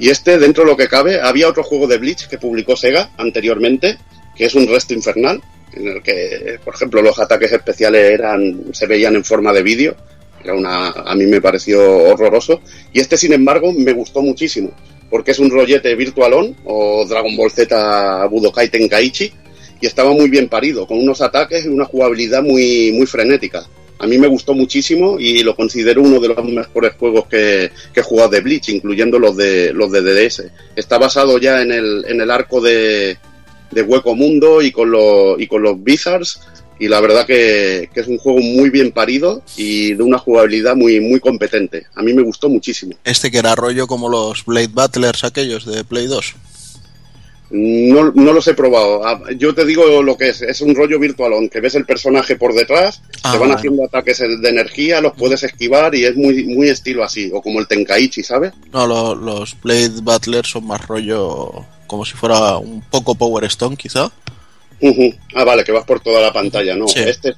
Y 0.00 0.10
este, 0.10 0.36
dentro 0.36 0.64
de 0.64 0.70
lo 0.70 0.76
que 0.76 0.88
cabe, 0.88 1.20
había 1.20 1.48
otro 1.48 1.62
juego 1.62 1.86
de 1.86 1.98
Bleach 1.98 2.26
que 2.26 2.38
publicó 2.38 2.76
Sega 2.76 3.10
anteriormente, 3.18 3.98
que 4.34 4.46
es 4.46 4.54
un 4.56 4.66
resto 4.66 4.94
infernal, 4.94 5.40
en 5.74 5.86
el 5.86 6.02
que, 6.02 6.58
por 6.64 6.74
ejemplo, 6.74 7.02
los 7.02 7.20
ataques 7.20 7.52
especiales 7.52 8.10
eran 8.10 8.64
se 8.72 8.86
veían 8.88 9.14
en 9.14 9.24
forma 9.24 9.52
de 9.52 9.62
vídeo. 9.62 9.94
Era 10.42 10.54
una, 10.54 10.88
a 10.88 11.14
mí 11.14 11.24
me 11.26 11.40
pareció 11.40 11.80
horroroso. 11.80 12.60
Y 12.92 12.98
este, 12.98 13.16
sin 13.16 13.32
embargo, 13.32 13.72
me 13.72 13.92
gustó 13.92 14.22
muchísimo, 14.22 14.72
porque 15.08 15.30
es 15.30 15.38
un 15.38 15.52
rollete 15.52 15.94
Virtual 15.94 16.32
On 16.32 16.56
o 16.64 17.06
Dragon 17.06 17.36
Ball 17.36 17.52
Z 17.52 18.26
Budokai 18.26 18.70
Tenkaichi, 18.70 19.32
y 19.80 19.86
estaba 19.86 20.10
muy 20.10 20.28
bien 20.28 20.48
parido, 20.48 20.84
con 20.84 20.98
unos 20.98 21.20
ataques 21.20 21.64
y 21.64 21.68
una 21.68 21.84
jugabilidad 21.84 22.42
muy, 22.42 22.90
muy 22.90 23.06
frenética. 23.06 23.64
A 24.02 24.06
mí 24.08 24.18
me 24.18 24.26
gustó 24.26 24.52
muchísimo 24.52 25.20
y 25.20 25.44
lo 25.44 25.54
considero 25.54 26.02
uno 26.02 26.18
de 26.18 26.26
los 26.26 26.44
mejores 26.44 26.94
juegos 26.98 27.26
que, 27.26 27.70
que 27.94 28.00
he 28.00 28.02
jugado 28.02 28.30
de 28.30 28.40
Bleach, 28.40 28.68
incluyendo 28.70 29.16
los 29.16 29.36
de 29.36 29.72
los 29.72 29.92
de 29.92 30.02
DDS. 30.02 30.42
Está 30.74 30.98
basado 30.98 31.38
ya 31.38 31.62
en 31.62 31.70
el, 31.70 32.04
en 32.08 32.20
el 32.20 32.28
arco 32.32 32.60
de, 32.60 33.16
de 33.70 33.82
Hueco 33.82 34.16
Mundo 34.16 34.60
y 34.60 34.72
con, 34.72 34.90
los, 34.90 35.40
y 35.40 35.46
con 35.46 35.62
los 35.62 35.80
Bizards. 35.84 36.40
Y 36.80 36.88
la 36.88 37.00
verdad 37.00 37.26
que, 37.26 37.90
que 37.94 38.00
es 38.00 38.08
un 38.08 38.18
juego 38.18 38.40
muy 38.40 38.70
bien 38.70 38.90
parido 38.90 39.44
y 39.56 39.94
de 39.94 40.02
una 40.02 40.18
jugabilidad 40.18 40.74
muy, 40.74 40.98
muy 40.98 41.20
competente. 41.20 41.86
A 41.94 42.02
mí 42.02 42.12
me 42.12 42.22
gustó 42.22 42.48
muchísimo. 42.48 42.96
Este 43.04 43.30
que 43.30 43.38
era 43.38 43.54
rollo 43.54 43.86
como 43.86 44.08
los 44.08 44.44
Blade 44.44 44.70
Battlers 44.72 45.22
aquellos 45.22 45.64
de 45.64 45.84
Play 45.84 46.08
2. 46.08 46.34
No, 47.54 48.10
no 48.14 48.32
los 48.32 48.46
he 48.48 48.54
probado. 48.54 49.06
Ah, 49.06 49.20
Yo 49.36 49.54
te 49.54 49.66
digo 49.66 50.02
lo 50.02 50.16
que 50.16 50.30
es. 50.30 50.40
Es 50.40 50.62
un 50.62 50.74
rollo 50.74 50.98
virtual, 50.98 51.34
aunque 51.34 51.60
ves 51.60 51.74
el 51.74 51.84
personaje 51.84 52.36
por 52.36 52.54
detrás, 52.54 53.02
Ah, 53.22 53.32
te 53.32 53.38
van 53.38 53.52
haciendo 53.52 53.84
ataques 53.84 54.18
de 54.20 54.48
energía, 54.48 55.00
los 55.02 55.12
puedes 55.12 55.42
esquivar 55.42 55.94
y 55.94 56.04
es 56.06 56.16
muy, 56.16 56.44
muy 56.44 56.68
estilo 56.70 57.04
así. 57.04 57.30
O 57.32 57.42
como 57.42 57.60
el 57.60 57.66
Tenkaichi, 57.68 58.22
¿sabes? 58.22 58.52
No, 58.72 58.86
lo- 58.86 59.14
los 59.14 59.54
Blade 59.60 60.00
Battlers 60.02 60.48
son 60.50 60.66
más 60.66 60.86
rollo 60.88 61.66
como 61.86 62.06
si 62.06 62.14
fuera 62.14 62.56
un 62.56 62.80
poco 62.90 63.14
Power 63.14 63.44
Stone 63.44 63.76
quizá. 63.76 64.10
Ah, 65.34 65.44
vale, 65.44 65.62
que 65.62 65.72
vas 65.72 65.84
por 65.84 66.00
toda 66.00 66.20
la 66.20 66.32
pantalla, 66.32 66.74
¿no? 66.74 66.88
Sí. 66.88 67.00
Este, 67.00 67.34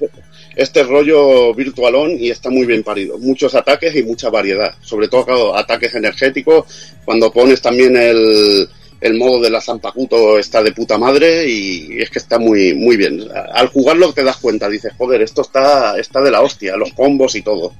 este 0.55 0.81
es 0.81 0.87
rollo 0.87 1.53
virtualón 1.53 2.11
y 2.17 2.29
está 2.29 2.49
muy 2.49 2.65
bien 2.65 2.83
parido. 2.83 3.17
Muchos 3.19 3.53
ataques 3.53 3.95
y 3.95 4.03
mucha 4.03 4.29
variedad. 4.29 4.73
Sobre 4.81 5.07
todo 5.07 5.25
claro, 5.25 5.55
ataques 5.55 5.93
energéticos. 5.93 6.65
Cuando 7.03 7.31
pones 7.31 7.61
también 7.61 7.95
el, 7.97 8.67
el 9.05 9.17
modo 9.17 9.39
de 9.41 9.49
la 9.49 9.61
Zampacuto 9.61 10.37
está 10.39 10.63
de 10.63 10.71
puta 10.71 10.97
madre 10.97 11.47
y 11.47 12.01
es 12.01 12.09
que 12.09 12.19
está 12.19 12.39
muy, 12.39 12.73
muy 12.73 12.97
bien. 12.97 13.21
Al 13.53 13.67
jugarlo 13.67 14.11
te 14.13 14.23
das 14.23 14.37
cuenta, 14.37 14.67
dices, 14.69 14.93
joder, 14.97 15.21
esto 15.21 15.41
está, 15.41 15.97
está 15.99 16.21
de 16.21 16.31
la 16.31 16.41
hostia, 16.41 16.75
los 16.75 16.93
combos 16.93 17.35
y 17.35 17.41
todo. 17.41 17.73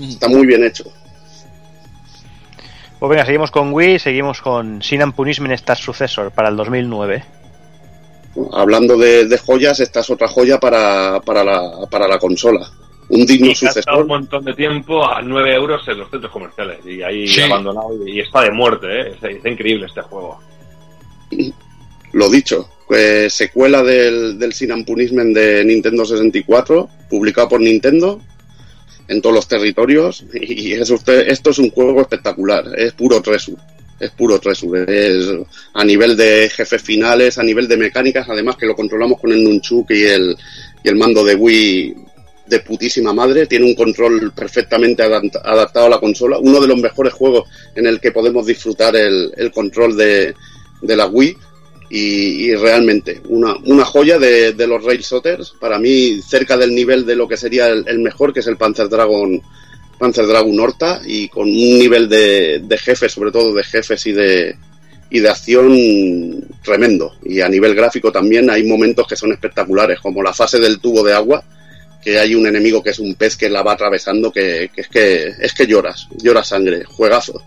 Está 0.00 0.28
muy 0.28 0.46
bien 0.46 0.64
hecho. 0.64 0.84
Pues 2.98 3.10
venga, 3.10 3.24
seguimos 3.24 3.50
con 3.50 3.72
Wii, 3.72 3.98
seguimos 3.98 4.40
con 4.42 4.82
Sin 4.82 5.02
and 5.02 5.14
Punishment 5.14 5.54
Star 5.54 5.76
Successor 5.76 6.30
para 6.30 6.48
el 6.50 6.56
2009. 6.56 7.24
Hablando 8.52 8.96
de, 8.96 9.26
de 9.26 9.38
joyas, 9.38 9.80
esta 9.80 10.00
es 10.00 10.10
otra 10.10 10.28
joya 10.28 10.58
para, 10.60 11.20
para, 11.20 11.42
la, 11.42 11.86
para 11.90 12.06
la 12.06 12.18
consola. 12.18 12.70
Un 13.08 13.26
digno 13.26 13.48
Y 13.50 13.54
sucesor. 13.56 14.02
un 14.02 14.06
montón 14.06 14.44
de 14.44 14.54
tiempo 14.54 15.04
a 15.04 15.20
9 15.20 15.54
euros 15.54 15.82
en 15.88 15.98
los 15.98 16.08
centros 16.10 16.30
comerciales 16.32 16.78
y 16.86 17.02
ahí 17.02 17.26
Sí. 17.26 17.40
abandonado 17.42 18.06
y, 18.06 18.12
y 18.18 18.20
está 18.20 18.42
de 18.42 18.52
muerte, 18.52 18.86
¿eh? 18.86 19.14
Es, 19.20 19.24
es 19.24 19.44
increíble 19.46 19.86
este 19.86 20.00
juego. 20.02 20.38
Lo 22.12 22.28
dicho, 22.28 22.68
secuela 23.28 23.82
del, 23.82 24.38
del 24.38 24.52
Sin 24.52 24.70
de 25.32 25.64
Nintendo 25.64 26.04
64, 26.04 26.88
publicado 27.08 27.48
por 27.50 27.60
Nintendo 27.60 28.20
en 29.06 29.22
todos 29.22 29.34
los 29.34 29.48
territorios. 29.48 30.24
Y 30.34 30.72
esto 30.72 31.50
es 31.50 31.58
un 31.58 31.70
juego 31.70 32.00
espectacular, 32.00 32.64
es 32.76 32.92
puro 32.92 33.20
Tresur. 33.22 33.58
Es 33.98 34.10
puro 34.10 34.40
Tresur. 34.40 34.90
Es 34.90 35.26
a 35.74 35.84
nivel 35.84 36.16
de 36.16 36.48
jefes 36.48 36.82
finales, 36.82 37.38
a 37.38 37.42
nivel 37.42 37.68
de 37.68 37.76
mecánicas, 37.76 38.26
además 38.28 38.56
que 38.56 38.66
lo 38.66 38.74
controlamos 38.74 39.20
con 39.20 39.30
el 39.30 39.44
Nunchuk 39.44 39.90
y 39.90 40.02
el, 40.04 40.36
y 40.82 40.88
el 40.88 40.96
mando 40.96 41.22
de 41.24 41.34
Wii 41.34 41.94
de 42.46 42.60
putísima 42.60 43.12
madre. 43.12 43.46
Tiene 43.46 43.66
un 43.66 43.74
control 43.74 44.32
perfectamente 44.32 45.04
adap- 45.04 45.40
adaptado 45.44 45.86
a 45.86 45.90
la 45.90 46.00
consola. 46.00 46.38
Uno 46.38 46.60
de 46.60 46.66
los 46.66 46.78
mejores 46.80 47.12
juegos 47.12 47.48
en 47.76 47.86
el 47.86 48.00
que 48.00 48.10
podemos 48.10 48.46
disfrutar 48.46 48.96
el 48.96 49.52
control 49.52 49.96
de, 49.96 50.34
de 50.80 50.96
la 50.96 51.06
Wii 51.06 51.36
y, 51.90 52.54
realmente 52.54 53.20
una, 53.28 53.56
una 53.64 53.84
joya 53.84 54.18
de, 54.18 54.54
los 54.66 54.84
Rail 54.84 55.00
Shooters, 55.00 55.54
para 55.60 55.78
mí 55.78 56.20
cerca 56.22 56.56
del 56.56 56.74
nivel 56.74 57.04
de 57.04 57.16
lo 57.16 57.26
que 57.26 57.36
sería 57.36 57.68
el, 57.68 57.84
el 57.88 57.98
mejor, 57.98 58.32
que 58.32 58.40
es 58.40 58.46
el 58.46 58.56
Panzer 58.56 58.88
Dragon 58.88 59.42
Panzer 59.98 60.26
Dragon 60.26 60.58
Horta, 60.58 61.02
y 61.04 61.28
con 61.28 61.46
un 61.48 61.78
nivel 61.78 62.08
de, 62.08 62.60
de 62.64 62.78
jefes, 62.78 63.12
sobre 63.12 63.30
todo 63.30 63.52
de 63.52 63.62
jefes 63.64 64.06
y 64.06 64.12
de, 64.12 64.56
y 65.10 65.18
de 65.18 65.28
acción 65.28 66.48
tremendo. 66.62 67.16
Y 67.22 67.40
a 67.40 67.48
nivel 67.48 67.74
gráfico 67.74 68.10
también 68.10 68.48
hay 68.48 68.64
momentos 68.64 69.06
que 69.06 69.16
son 69.16 69.32
espectaculares, 69.32 70.00
como 70.00 70.22
la 70.22 70.32
fase 70.32 70.58
del 70.58 70.80
tubo 70.80 71.02
de 71.02 71.12
agua, 71.12 71.44
que 72.02 72.18
hay 72.18 72.34
un 72.34 72.46
enemigo 72.46 72.82
que 72.82 72.90
es 72.90 72.98
un 72.98 73.14
pez 73.14 73.36
que 73.36 73.50
la 73.50 73.62
va 73.62 73.72
atravesando, 73.72 74.32
que, 74.32 74.70
que 74.74 74.80
es 74.80 74.88
que 74.88 75.34
es 75.38 75.52
que 75.52 75.66
lloras, 75.66 76.08
lloras 76.16 76.48
sangre, 76.48 76.84
juegazo. 76.84 77.42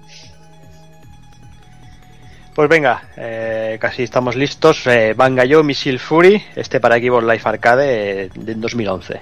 Pues 2.53 2.69
venga, 2.69 3.09
eh, 3.17 3.77
casi 3.81 4.03
estamos 4.03 4.35
listos. 4.35 4.85
Eh, 4.85 5.15
Bangallo 5.17 5.63
Missile 5.63 5.97
Fury, 5.97 6.39
este 6.55 6.79
para 6.79 6.99
Xbox 6.99 7.23
Live 7.23 7.41
Arcade 7.43 8.21
eh, 8.25 8.29
de 8.35 8.53
2011. 8.53 9.19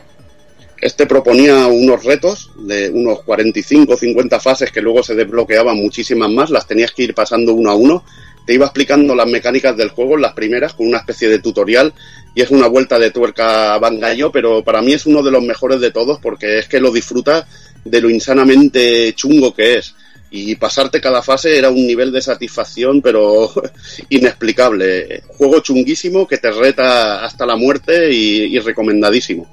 Este 0.81 1.05
proponía 1.05 1.67
unos 1.67 2.03
retos 2.03 2.51
de 2.57 2.89
unos 2.89 3.21
45 3.21 3.93
o 3.93 3.97
50 3.97 4.39
fases 4.41 4.71
que 4.71 4.81
luego 4.81 5.01
se 5.01 5.15
desbloqueaban 5.15 5.77
muchísimas 5.77 6.29
más, 6.29 6.49
las 6.49 6.67
tenías 6.67 6.91
que 6.91 7.03
ir 7.03 7.13
pasando 7.13 7.53
uno 7.53 7.71
a 7.71 7.75
uno. 7.75 8.03
Te 8.45 8.55
iba 8.55 8.65
explicando 8.65 9.15
las 9.15 9.27
mecánicas 9.27 9.77
del 9.77 9.89
juego 9.89 10.17
las 10.17 10.33
primeras 10.33 10.73
con 10.73 10.87
una 10.87 10.97
especie 10.97 11.29
de 11.29 11.39
tutorial 11.39 11.93
y 12.35 12.41
es 12.41 12.51
una 12.51 12.67
vuelta 12.67 12.99
de 12.99 13.11
tuerca 13.11 13.75
a 13.75 13.79
Bangallo, 13.79 14.31
pero 14.31 14.61
para 14.61 14.81
mí 14.81 14.91
es 14.91 15.05
uno 15.05 15.23
de 15.23 15.31
los 15.31 15.43
mejores 15.43 15.79
de 15.79 15.91
todos 15.91 16.19
porque 16.19 16.59
es 16.59 16.67
que 16.67 16.81
lo 16.81 16.91
disfrutas 16.91 17.45
de 17.85 18.01
lo 18.01 18.09
insanamente 18.09 19.13
chungo 19.13 19.53
que 19.53 19.77
es 19.77 19.95
y 20.33 20.55
pasarte 20.55 21.01
cada 21.01 21.21
fase 21.21 21.57
era 21.57 21.69
un 21.69 21.85
nivel 21.85 22.09
de 22.11 22.21
satisfacción 22.21 23.01
pero 23.01 23.51
inexplicable. 24.09 25.23
Juego 25.27 25.59
chunguísimo 25.59 26.25
que 26.25 26.37
te 26.37 26.49
reta 26.51 27.23
hasta 27.23 27.45
la 27.45 27.57
muerte 27.57 28.11
y, 28.11 28.57
recomendadísimo 28.59 29.45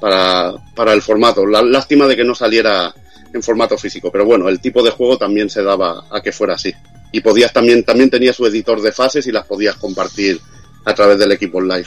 para, 0.00 0.52
para, 0.74 0.92
el 0.92 1.02
formato. 1.02 1.46
La, 1.46 1.62
lástima 1.62 2.08
de 2.08 2.16
que 2.16 2.24
no 2.24 2.34
saliera 2.34 2.92
en 3.32 3.42
formato 3.42 3.78
físico, 3.78 4.10
pero 4.10 4.24
bueno, 4.24 4.48
el 4.48 4.60
tipo 4.60 4.82
de 4.82 4.90
juego 4.90 5.16
también 5.16 5.48
se 5.48 5.62
daba 5.62 6.06
a 6.10 6.20
que 6.20 6.32
fuera 6.32 6.54
así. 6.54 6.72
Y 7.12 7.20
podías 7.20 7.52
también, 7.52 7.84
también 7.84 8.10
tenía 8.10 8.32
su 8.32 8.44
editor 8.44 8.82
de 8.82 8.90
fases 8.90 9.26
y 9.28 9.32
las 9.32 9.46
podías 9.46 9.76
compartir 9.76 10.40
a 10.84 10.94
través 10.94 11.16
del 11.16 11.30
equipo 11.30 11.60
live. 11.60 11.86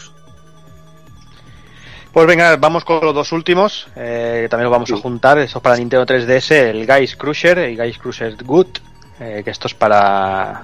Pues 2.18 2.26
venga, 2.26 2.56
vamos 2.56 2.84
con 2.84 3.00
los 3.06 3.14
dos 3.14 3.32
últimos, 3.32 3.90
eh, 3.96 4.40
que 4.42 4.50
también 4.50 4.64
los 4.64 4.72
vamos 4.72 4.92
a 4.92 4.98
juntar. 4.98 5.38
Esto 5.38 5.60
es 5.60 5.62
para 5.62 5.78
Nintendo 5.78 6.04
3DS, 6.04 6.52
el 6.52 6.88
Guys 6.88 7.16
Cruiser 7.16 7.70
y 7.70 7.76
Guys 7.76 8.00
Cruiser 8.00 8.36
Good, 8.44 8.80
eh, 9.20 9.44
que 9.46 9.52
esto 9.52 9.68
es 9.68 9.76
para, 9.76 10.64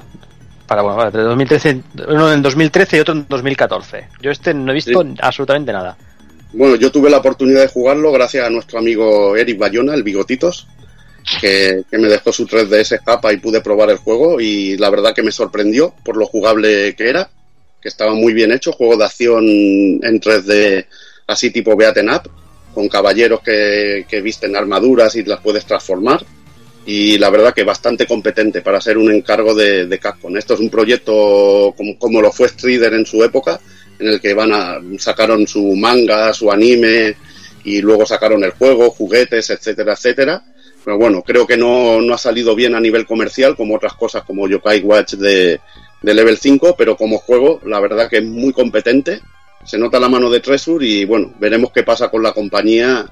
para 0.65 0.81
bueno, 0.81 1.11
de 1.11 1.21
2013, 1.21 1.83
uno 2.07 2.33
en 2.33 2.41
2013 2.41 2.97
y 2.97 2.99
otro 3.01 3.13
en 3.13 3.27
2014. 3.29 4.07
Yo 4.19 4.31
este 4.31 4.51
no 4.55 4.71
he 4.71 4.73
visto 4.73 5.05
absolutamente 5.21 5.71
nada. 5.71 5.95
Bueno, 6.53 6.75
yo 6.75 6.91
tuve 6.91 7.11
la 7.11 7.17
oportunidad 7.17 7.61
de 7.61 7.67
jugarlo 7.67 8.11
gracias 8.11 8.47
a 8.47 8.49
nuestro 8.49 8.79
amigo 8.79 9.37
Eric 9.37 9.59
Bayona, 9.59 9.93
el 9.93 10.01
Bigotitos, 10.01 10.67
que, 11.39 11.83
que 11.87 11.97
me 11.99 12.07
dejó 12.07 12.33
su 12.33 12.47
3DS 12.47 12.93
escapa 12.93 13.31
y 13.31 13.37
pude 13.37 13.61
probar 13.61 13.91
el 13.91 13.97
juego 13.97 14.41
y 14.41 14.75
la 14.77 14.89
verdad 14.89 15.13
que 15.13 15.21
me 15.21 15.31
sorprendió 15.31 15.93
por 16.03 16.17
lo 16.17 16.25
jugable 16.25 16.95
que 16.95 17.09
era, 17.09 17.29
que 17.79 17.89
estaba 17.89 18.15
muy 18.15 18.33
bien 18.33 18.51
hecho, 18.51 18.71
juego 18.71 18.97
de 18.97 19.05
acción 19.05 19.43
en 19.45 20.19
3D 20.19 20.87
así 21.27 21.51
tipo 21.51 21.75
Beaten 21.75 22.09
Up, 22.09 22.29
con 22.73 22.89
caballeros 22.89 23.41
que, 23.41 24.21
visten 24.23 24.55
armaduras 24.55 25.15
y 25.15 25.23
las 25.23 25.39
puedes 25.39 25.65
transformar. 25.65 26.25
Y 26.85 27.17
la 27.17 27.29
verdad 27.29 27.53
que 27.53 27.63
bastante 27.63 28.05
competente 28.05 28.61
para 28.61 28.81
ser 28.81 28.97
un 28.97 29.09
encargo 29.11 29.55
de, 29.55 29.85
de 29.85 29.99
Capcom. 29.99 30.35
Esto 30.35 30.55
es 30.55 30.59
un 30.59 30.69
proyecto 30.69 31.73
como, 31.99 32.21
lo 32.21 32.31
fue 32.31 32.49
Strider 32.49 32.93
en 32.93 33.05
su 33.05 33.23
época, 33.23 33.59
en 33.99 34.07
el 34.07 34.19
que 34.19 34.33
van 34.33 34.51
a, 34.51 34.81
sacaron 34.97 35.47
su 35.47 35.75
manga, 35.75 36.33
su 36.33 36.51
anime 36.51 37.15
y 37.63 37.81
luego 37.81 38.05
sacaron 38.05 38.43
el 38.43 38.51
juego, 38.51 38.89
juguetes, 38.89 39.49
etcétera, 39.49 39.93
etcétera. 39.93 40.43
Pero 40.83 40.97
bueno, 40.97 41.21
creo 41.21 41.47
que 41.47 41.55
no, 41.55 42.01
no 42.01 42.13
ha 42.13 42.17
salido 42.17 42.53
bien 42.55 42.75
a 42.75 42.81
nivel 42.81 43.05
comercial, 43.05 43.55
como 43.55 43.75
otras 43.75 43.93
cosas 43.93 44.23
como 44.23 44.49
Yokai 44.49 44.81
Watch 44.81 45.13
de, 45.13 45.61
de 46.01 46.13
Level 46.13 46.37
5, 46.37 46.75
pero 46.77 46.97
como 46.97 47.17
juego, 47.19 47.61
la 47.65 47.79
verdad 47.79 48.09
que 48.09 48.17
es 48.17 48.25
muy 48.25 48.51
competente 48.51 49.21
se 49.65 49.77
nota 49.77 49.99
la 49.99 50.09
mano 50.09 50.29
de 50.29 50.39
Tresur 50.39 50.83
y 50.83 51.05
bueno, 51.05 51.33
veremos 51.39 51.71
qué 51.71 51.83
pasa 51.83 52.09
con 52.09 52.23
la 52.23 52.33
compañía 52.33 53.05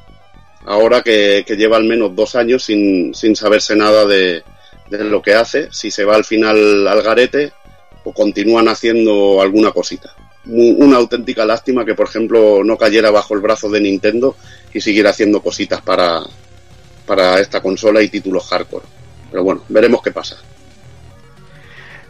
ahora 0.66 1.02
que, 1.02 1.44
lleva 1.48 1.78
al 1.78 1.86
menos 1.86 2.16
dos 2.16 2.36
años 2.36 2.64
sin, 2.64 3.14
sin 3.14 3.36
saberse 3.36 3.76
nada 3.76 4.06
de, 4.06 4.44
lo 4.90 5.22
que 5.22 5.34
hace, 5.34 5.70
si 5.72 5.90
se 5.90 6.04
va 6.04 6.16
al 6.16 6.26
final 6.26 6.88
al 6.88 7.02
garete 7.02 7.54
o 8.04 8.14
continúan 8.14 8.68
haciendo 8.68 9.42
alguna 9.42 9.72
cosita. 9.72 10.14
una 10.46 10.98
auténtica 10.98 11.46
lástima 11.46 11.86
que, 11.86 11.96
por 11.96 12.08
ejemplo, 12.08 12.64
no 12.64 12.78
cayera 12.78 13.10
bajo 13.10 13.34
el 13.34 13.42
brazo 13.42 13.70
de 13.70 13.80
Nintendo 13.80 14.36
y 14.74 14.82
siguiera 14.82 15.12
haciendo 15.12 15.42
cositas 15.42 15.82
para, 15.82 16.22
para 17.06 17.40
esta 17.40 17.62
consola 17.62 18.02
y 18.02 18.10
títulos 18.10 18.48
hardcore. 18.48 18.86
Pero 19.30 19.44
bueno, 19.44 19.64
veremos 19.70 20.02
qué 20.02 20.12
pasa. 20.12 20.38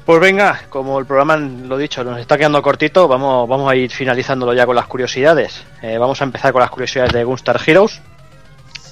Pues 0.06 0.20
venga, 0.20 0.64
como 0.70 1.00
el 1.00 1.06
programa, 1.06 1.38
lo 1.38 1.78
dicho, 1.78 2.04
nos 2.04 2.20
está 2.20 2.38
quedando 2.38 2.62
cortito, 2.62 3.08
vamos, 3.08 3.48
vamos 3.48 3.72
a 3.72 3.76
ir 3.76 3.92
finalizándolo 3.92 4.54
ya 4.54 4.66
con 4.66 4.76
las 4.76 4.88
curiosidades. 4.88 5.64
Eh, 5.82 5.98
vamos 5.98 6.20
a 6.22 6.24
empezar 6.24 6.52
con 6.52 6.62
las 6.62 6.72
curiosidades 6.72 7.14
de 7.14 7.24
Gunstar 7.24 7.62
Heroes. 7.66 8.02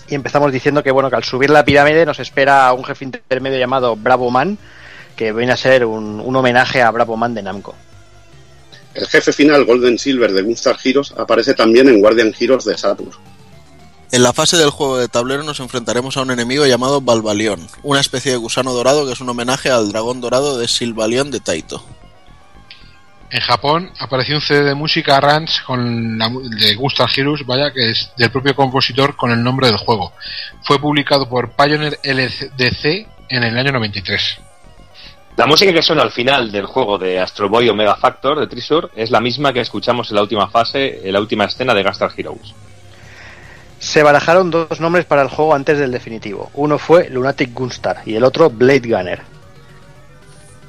Y 0.07 0.15
empezamos 0.15 0.51
diciendo 0.51 0.83
que 0.83 0.91
bueno, 0.91 1.09
que 1.09 1.15
al 1.15 1.23
subir 1.23 1.49
la 1.49 1.65
pirámide 1.65 2.05
nos 2.05 2.19
espera 2.19 2.71
un 2.73 2.83
jefe 2.83 3.05
intermedio 3.05 3.57
llamado 3.57 3.95
Bravo 3.95 4.29
Man, 4.29 4.57
que 5.15 5.33
viene 5.33 5.51
a 5.51 5.57
ser 5.57 5.83
un, 5.85 6.21
un 6.23 6.35
homenaje 6.35 6.81
a 6.81 6.91
Bravo 6.91 7.17
Man 7.17 7.33
de 7.33 7.41
Namco. 7.41 7.75
El 8.93 9.07
jefe 9.07 9.33
final 9.33 9.65
Golden 9.65 9.97
Silver 9.97 10.31
de 10.31 10.41
Gunstar 10.41 10.77
Heroes 10.83 11.13
aparece 11.17 11.53
también 11.53 11.89
en 11.89 11.99
Guardian 11.99 12.33
Heroes 12.39 12.65
de 12.65 12.77
Saturn. 12.77 13.11
En 14.11 14.23
la 14.23 14.33
fase 14.33 14.57
del 14.57 14.71
juego 14.71 14.97
de 14.97 15.07
tablero 15.07 15.43
nos 15.43 15.59
enfrentaremos 15.59 16.17
a 16.17 16.21
un 16.21 16.31
enemigo 16.31 16.65
llamado 16.65 16.99
Balbalión, 16.99 17.67
una 17.83 17.99
especie 17.99 18.31
de 18.31 18.37
gusano 18.37 18.73
dorado 18.73 19.05
que 19.05 19.13
es 19.13 19.21
un 19.21 19.29
homenaje 19.29 19.69
al 19.69 19.91
dragón 19.91 20.19
dorado 20.19 20.57
de 20.57 20.67
Silvalión 20.67 21.29
de 21.29 21.39
Taito. 21.39 21.85
En 23.29 23.39
Japón 23.41 23.91
apareció 23.99 24.33
un 24.33 24.41
CD 24.41 24.63
de 24.63 24.73
música 24.73 25.19
Ranch 25.19 25.63
con 25.63 26.17
la, 26.17 26.27
de 26.27 26.73
Gustav 26.73 27.07
Heroes, 27.15 27.45
vaya 27.45 27.71
que 27.71 27.91
es 27.91 28.11
del 28.17 28.31
propio 28.31 28.55
compositor 28.55 29.15
con 29.15 29.29
el 29.29 29.43
nombre 29.43 29.67
del 29.67 29.77
juego. 29.77 30.11
Fue 30.63 30.79
publicado 30.79 31.29
por 31.29 31.51
Pioneer 31.51 31.99
LDC 32.03 33.07
en 33.29 33.43
el 33.43 33.55
año 33.59 33.73
93. 33.73 34.39
La 35.37 35.45
música 35.45 35.71
que 35.71 35.83
suena 35.83 36.01
al 36.01 36.11
final 36.11 36.51
del 36.51 36.65
juego 36.65 36.97
de 36.97 37.19
Astro 37.19 37.47
Boy 37.47 37.69
Omega 37.69 37.95
Factor 37.95 38.39
de 38.39 38.47
Trisur 38.47 38.89
es 38.95 39.11
la 39.11 39.21
misma 39.21 39.53
que 39.53 39.61
escuchamos 39.61 40.09
en 40.09 40.15
la 40.15 40.23
última 40.23 40.49
fase, 40.49 41.07
en 41.07 41.13
la 41.13 41.19
última 41.19 41.45
escena 41.45 41.75
de 41.75 41.83
Gunstar 41.83 42.11
Heroes. 42.17 42.55
Se 43.79 44.03
barajaron 44.03 44.51
dos 44.51 44.79
nombres 44.79 45.05
para 45.05 45.21
el 45.21 45.29
juego 45.29 45.55
antes 45.55 45.77
del 45.79 45.91
definitivo. 45.91 46.51
Uno 46.53 46.77
fue 46.77 47.09
Lunatic 47.09 47.53
Gunstar 47.53 48.01
y 48.05 48.15
el 48.15 48.23
otro 48.23 48.49
Blade 48.49 48.81
Gunner. 48.87 49.21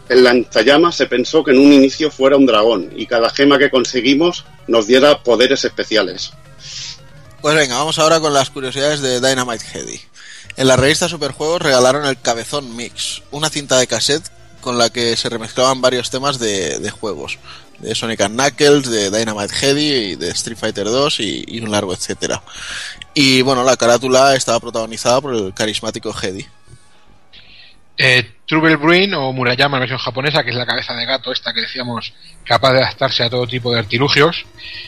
El 0.08 0.24
lanzallamas 0.24 0.96
se 0.96 1.06
pensó 1.06 1.44
que 1.44 1.50
en 1.50 1.58
un 1.58 1.72
inicio 1.72 2.10
fuera 2.10 2.36
un 2.36 2.46
dragón 2.46 2.90
y 2.96 3.06
cada 3.06 3.30
gema 3.30 3.58
que 3.58 3.70
conseguimos 3.70 4.44
nos 4.66 4.86
diera 4.86 5.22
poderes 5.22 5.64
especiales. 5.64 6.32
Pues 7.40 7.54
venga, 7.54 7.78
vamos 7.78 7.98
ahora 7.98 8.20
con 8.20 8.34
las 8.34 8.50
curiosidades 8.50 9.00
de 9.00 9.20
Dynamite 9.20 9.64
Heady. 9.72 10.00
En 10.56 10.68
la 10.68 10.76
revista 10.76 11.08
Superjuegos 11.08 11.62
regalaron 11.62 12.06
el 12.06 12.20
Cabezón 12.20 12.76
Mix, 12.76 13.22
una 13.30 13.50
cinta 13.50 13.78
de 13.78 13.86
cassette 13.86 14.28
con 14.60 14.78
la 14.78 14.90
que 14.90 15.16
se 15.16 15.28
remezclaban 15.28 15.80
varios 15.80 16.10
temas 16.10 16.38
de, 16.38 16.78
de 16.78 16.90
juegos 16.90 17.38
de 17.80 17.94
Sonic 17.94 18.26
Knuckles, 18.26 18.90
de 18.90 19.10
Dynamite 19.10 19.54
Heady, 19.54 20.16
de 20.16 20.30
Street 20.30 20.58
Fighter 20.58 20.84
2 20.84 21.20
y, 21.20 21.60
un 21.60 21.70
largo 21.70 21.92
etcétera. 21.92 22.42
Y 23.14 23.42
bueno, 23.42 23.64
la 23.64 23.76
carátula 23.76 24.34
estaba 24.34 24.60
protagonizada 24.60 25.20
por 25.20 25.34
el 25.34 25.52
carismático 25.52 26.12
Heady. 26.12 26.46
Eh, 28.02 28.36
Trouble 28.46 28.76
Bruin 28.76 29.12
o 29.12 29.32
Murayama 29.32 29.76
en 29.76 29.80
versión 29.82 29.98
japonesa, 29.98 30.42
que 30.42 30.50
es 30.50 30.56
la 30.56 30.64
cabeza 30.64 30.94
de 30.94 31.04
gato 31.04 31.32
esta 31.32 31.52
que 31.52 31.60
decíamos 31.60 32.14
capaz 32.44 32.72
de 32.72 32.78
adaptarse 32.78 33.22
a 33.22 33.28
todo 33.28 33.46
tipo 33.46 33.72
de 33.72 33.78
artilugios. 33.78 34.46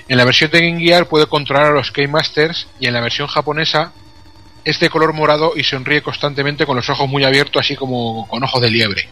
En 0.09 0.17
la 0.17 0.25
versión 0.25 0.51
de 0.51 0.63
Game 0.63 0.81
Gear 0.81 1.07
puede 1.07 1.27
controlar 1.27 1.67
a 1.67 1.73
los 1.73 1.93
Game 1.93 2.09
Masters 2.09 2.69
y 2.81 2.87
en 2.87 2.95
la 2.95 3.01
versión 3.01 3.29
japonesa 3.29 3.93
es 4.65 4.81
de 4.81 4.89
color 4.89 5.13
morado 5.13 5.53
y 5.57 5.65
sonríe 5.65 6.03
constantemente 6.03 6.65
con 6.65 6.77
los 6.77 6.89
ojos 6.89 7.09
muy 7.09 7.25
abiertos 7.25 7.61
así 7.61 7.77
como 7.77 8.27
con 8.29 8.43
ojos 8.43 8.63
de 8.63 8.71
liebre. 8.71 9.09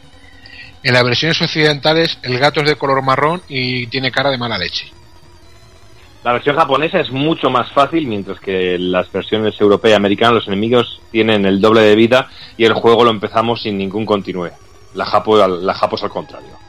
En 0.83 0.95
las 0.95 1.05
versiones 1.05 1.41
occidentales 1.43 2.19
el 2.23 2.39
gato 2.39 2.61
es 2.61 2.69
de 2.69 2.77
color 2.77 3.03
marrón 3.03 3.43
y 3.49 3.87
tiene 3.89 4.11
cara 4.11 4.31
de 4.31 4.39
mala 4.39 4.57
leche. 4.57 4.91
La 6.23 6.33
versión 6.33 6.57
japonesa 6.57 7.01
es 7.01 7.11
mucho 7.11 7.49
más 7.49 7.73
fácil, 7.73 8.07
mientras 8.07 8.39
que 8.41 8.79
las 8.79 9.11
versiones 9.11 9.59
europea 9.59 9.93
y 9.93 9.95
americana 9.95 10.33
los 10.33 10.47
enemigos 10.49 11.01
tienen 11.11 11.47
el 11.47 11.61
doble 11.61 11.81
de 11.81 11.97
vida 11.97 12.29
y 12.59 12.65
el 12.65 12.75
juego 12.75 13.05
lo 13.05 13.11
empezamos 13.11 13.63
sin 13.63 13.79
ningún 13.79 14.05
continúe. 14.05 14.51
La 14.95 15.07
Japo, 15.07 15.47
la 15.47 15.75
Japo 15.75 15.97
es 15.97 16.03
al 16.03 16.11
contrario. 16.11 16.61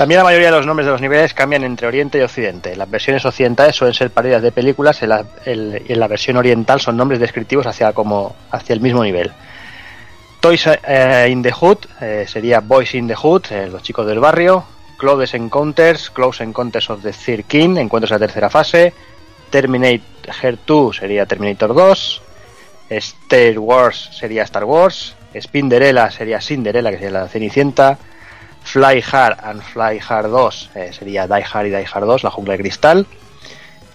También 0.00 0.18
la 0.18 0.24
mayoría 0.24 0.50
de 0.50 0.56
los 0.56 0.66
nombres 0.66 0.86
de 0.86 0.92
los 0.92 1.00
niveles 1.00 1.34
cambian 1.34 1.62
entre 1.64 1.86
Oriente 1.86 2.18
y 2.18 2.22
Occidente. 2.22 2.74
Las 2.74 2.90
versiones 2.90 3.24
occidentales 3.24 3.76
suelen 3.76 3.94
ser 3.94 4.10
parodias 4.10 4.40
de 4.40 4.52
películas 4.52 5.00
y 5.02 5.04
en 5.04 6.00
la, 6.00 6.08
versión 6.08 6.36
oriental 6.38 6.80
son 6.80 6.96
nombres 6.96 7.20
descriptivos 7.20 7.66
hacia, 7.66 7.92
como, 7.92 8.34
hacia 8.50 8.72
el 8.72 8.80
mismo 8.80 9.04
nivel. 9.04 9.30
Toys 10.40 10.66
eh, 10.66 11.28
in 11.30 11.42
the 11.42 11.52
Hood 11.52 11.78
eh, 12.00 12.24
sería 12.26 12.60
Boys 12.60 12.94
in 12.94 13.08
the 13.08 13.14
Hood, 13.14 13.42
eh, 13.50 13.68
los 13.70 13.82
chicos 13.82 14.06
del 14.06 14.20
barrio. 14.20 14.64
Close 15.00 15.34
Encounters, 15.34 16.10
Close 16.10 16.44
Encounters 16.44 16.90
of 16.90 17.02
the 17.02 17.12
Third 17.12 17.46
King, 17.46 17.78
encuentros 17.78 18.10
de 18.10 18.16
la 18.16 18.26
tercera 18.26 18.50
fase. 18.50 18.92
Terminator 19.48 20.58
2 20.66 20.96
sería 20.96 21.24
Terminator 21.24 21.74
2. 21.74 22.22
Star 22.90 23.58
Wars 23.58 24.10
sería 24.12 24.42
Star 24.42 24.64
Wars. 24.64 25.14
Spinderella 25.40 26.10
sería 26.10 26.38
Cinderella, 26.42 26.90
que 26.90 26.98
sería 26.98 27.20
la 27.20 27.28
Cenicienta. 27.28 27.96
Fly 28.62 29.02
Hard 29.10 29.38
and 29.42 29.62
Fly 29.62 30.00
Hard 30.06 30.28
2 30.28 30.70
eh, 30.74 30.90
sería 30.92 31.26
Die 31.26 31.46
Hard 31.50 31.66
y 31.68 31.70
Die 31.70 31.86
Hard 31.90 32.04
2, 32.04 32.22
la 32.22 32.30
jungla 32.30 32.52
de 32.52 32.58
cristal. 32.58 33.06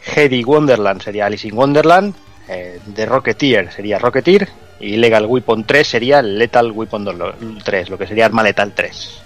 Heady 0.01 0.43
Wonderland 0.43 1.03
sería 1.03 1.27
Alice 1.27 1.47
in 1.47 1.55
Wonderland. 1.55 2.15
Eh, 2.49 2.79
The 2.95 3.05
Rocketeer 3.05 3.71
sería 3.71 3.99
Rocketeer. 3.99 4.49
Y 4.79 4.97
Legal 4.97 5.27
Weapon 5.27 5.65
3 5.65 5.87
sería 5.87 6.23
Lethal 6.23 6.71
Weapon 6.71 7.07
3, 7.63 7.89
lo 7.91 7.97
que 7.99 8.07
sería 8.07 8.25
Arma 8.25 8.41
Letal 8.41 8.73
3. 8.73 9.21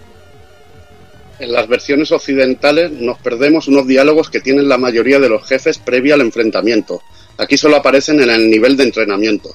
En 1.40 1.51
las 1.53 1.68
versiones 1.68 2.11
occidentales 2.11 2.92
nos 2.92 3.18
perdemos 3.19 3.68
unos 3.68 3.88
diálogos 3.88 4.30
que 4.30 4.42
tienen 4.42 4.68
la 4.68 4.77
mayoría 4.77 5.19
de 5.19 5.30
los 5.30 5.48
jefes 5.48 5.77
previa 5.77 6.16
al 6.16 6.22
enfrentamiento. 6.22 7.01
Aquí 7.38 7.58
solo 7.58 7.77
aparecen 7.77 8.22
en 8.22 8.30
el 8.30 8.50
nivel 8.50 8.76
de 8.76 8.84
entrenamiento. 8.84 9.50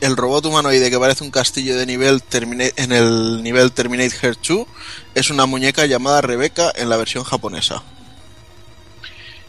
El 0.00 0.16
robot 0.16 0.46
humanoide 0.46 0.90
que 0.90 0.98
parece 0.98 1.24
un 1.24 1.30
castillo 1.30 1.76
de 1.76 1.84
nivel 1.84 2.22
termina- 2.22 2.70
en 2.76 2.92
el 2.92 3.42
nivel 3.42 3.72
Terminate 3.72 4.14
Her 4.22 4.36
2 4.36 4.66
es 5.14 5.28
una 5.30 5.44
muñeca 5.44 5.86
llamada 5.86 6.20
Rebecca 6.20 6.72
en 6.74 6.88
la 6.88 6.96
versión 6.96 7.24
japonesa. 7.24 7.82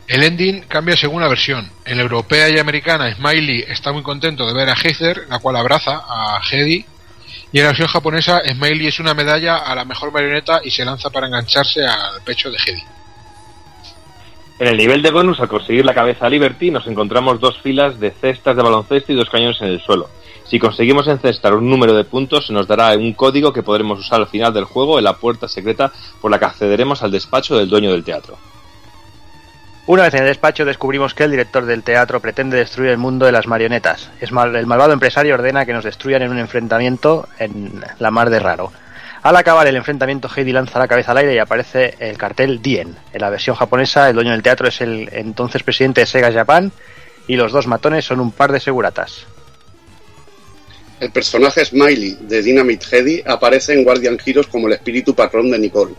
El 0.08 0.24
ending 0.24 0.62
cambia 0.62 0.98
según 0.98 1.22
la 1.22 1.28
versión. 1.30 1.72
En 1.86 1.98
la 1.98 2.04
europea 2.04 2.50
y 2.50 2.58
americana, 2.58 3.16
Smiley 3.16 3.64
está 3.70 3.92
muy 3.94 4.02
contento 4.02 4.48
de 4.48 4.54
ver 4.56 4.70
a 4.70 4.76
Heather, 4.76 5.28
la 5.30 5.38
cual 5.38 5.56
abraza 5.56 6.02
a 6.08 6.42
Hedy. 6.52 6.84
Y 7.52 7.58
en 7.58 7.64
la 7.64 7.69
versión 7.69 7.88
japonesa, 7.88 8.42
Smiley 8.48 8.88
es 8.88 9.00
una 9.00 9.14
medalla 9.14 9.58
a 9.58 9.74
la 9.74 9.86
mejor 9.86 10.11
marioneta 10.11 10.61
y 10.64 10.69
se 10.69 10.86
lanza 10.86 11.10
para 11.10 11.28
engancharse 11.28 11.84
al 11.86 12.22
pecho 12.24 12.52
de 12.52 12.58
Hedy. 12.58 12.84
En 14.60 14.68
el 14.68 14.78
nivel 14.78 15.02
de 15.02 15.10
bonus, 15.10 15.40
al 15.40 15.48
conseguir 15.48 15.86
la 15.86 15.94
cabeza 15.94 16.26
a 16.26 16.30
Liberty, 16.30 16.69
nos 16.69 16.86
encontramos 16.86 17.40
dos 17.40 17.58
filas 17.60 18.00
de 18.00 18.11
cestas 18.11 18.56
de 18.56 18.61
baloncesto 18.61 19.14
y 19.14 19.16
dos 19.16 19.30
cañones 19.30 19.60
en 19.61 19.69
el 19.69 19.82
suelo. 19.82 20.10
Si 20.50 20.60
conseguimos 20.60 21.08
encestar 21.08 21.53
un 21.56 21.69
número 21.69 21.94
de 21.94 22.03
puntos, 22.03 22.48
se 22.48 22.53
nos 22.53 22.68
dará 22.68 22.90
un 22.98 23.14
código 23.14 23.53
que 23.53 23.64
podremos 23.64 24.00
usar 24.00 24.19
al 24.19 24.28
final 24.28 24.53
del 24.53 24.66
juego 24.66 24.98
en 24.98 25.06
la 25.06 25.14
puerta 25.14 25.48
secreta 25.48 25.92
por 26.19 26.30
la 26.30 26.40
que 26.40 26.45
accederemos 26.45 27.02
al 27.02 27.11
despacho 27.11 27.58
del 27.58 27.69
dueño 27.69 27.92
del 27.92 28.03
teatro. 28.03 28.38
Una 29.90 30.03
vez 30.03 30.14
en 30.14 30.19
el 30.22 30.27
despacho 30.27 30.66
descubrimos 30.66 31.16
que 31.16 31.24
el 31.24 31.32
director 31.32 31.66
del 31.66 31.82
teatro 31.82 32.19
pretende 32.19 32.58
destruir 32.58 32.92
el 32.92 33.00
mundo 33.00 33.26
de 33.26 33.32
las 33.32 33.48
marionetas. 33.48 34.11
Es 34.22 34.32
mal- 34.32 34.56
el 34.56 34.68
malvado 34.68 34.93
empresario 34.93 35.34
ordena 35.34 35.66
que 35.66 35.74
nos 35.74 35.84
destruyan 35.84 36.22
en 36.22 36.30
un 36.30 36.38
enfrentamiento 36.38 37.27
en 37.40 37.84
la 37.98 38.11
mar 38.11 38.30
de 38.30 38.40
raro. 38.40 38.72
Al 39.24 39.35
acabar 39.35 39.66
el 39.66 39.76
enfrentamiento, 39.76 40.30
Heidi 40.30 40.51
lanza 40.51 40.77
la 40.77 40.88
cabeza 40.88 41.09
al 41.11 41.18
aire 41.18 41.34
y 41.34 41.40
aparece 41.40 41.95
el 41.98 42.19
cartel 42.19 42.61
Dien. 42.61 42.95
En 43.11 43.19
la 43.22 43.32
versión 43.32 43.56
japonesa, 43.56 44.08
el 44.08 44.14
dueño 44.14 44.30
del 44.30 44.43
teatro 44.43 44.68
es 44.68 44.80
el 44.82 45.09
entonces 45.11 45.64
presidente 45.64 46.01
de 46.01 46.06
Sega 46.06 46.32
Japan 46.32 46.72
y 47.27 47.35
los 47.35 47.51
dos 47.51 47.66
matones 47.66 48.06
son 48.06 48.19
un 48.19 48.32
par 48.32 48.51
de 48.51 48.59
seguratas. 48.59 49.26
El 51.00 51.09
personaje 51.09 51.66
Smiley 51.66 52.16
de 52.22 52.43
Dynamite 52.43 52.85
Heady 52.92 53.24
aparece 53.26 53.74
en 53.74 53.84
Guardian 53.84 54.19
Heroes 54.24 54.45
como 54.45 54.68
el 54.68 54.74
espíritu 54.74 55.16
patrón 55.16 55.50
de 55.50 55.58
Nicole. 55.58 55.95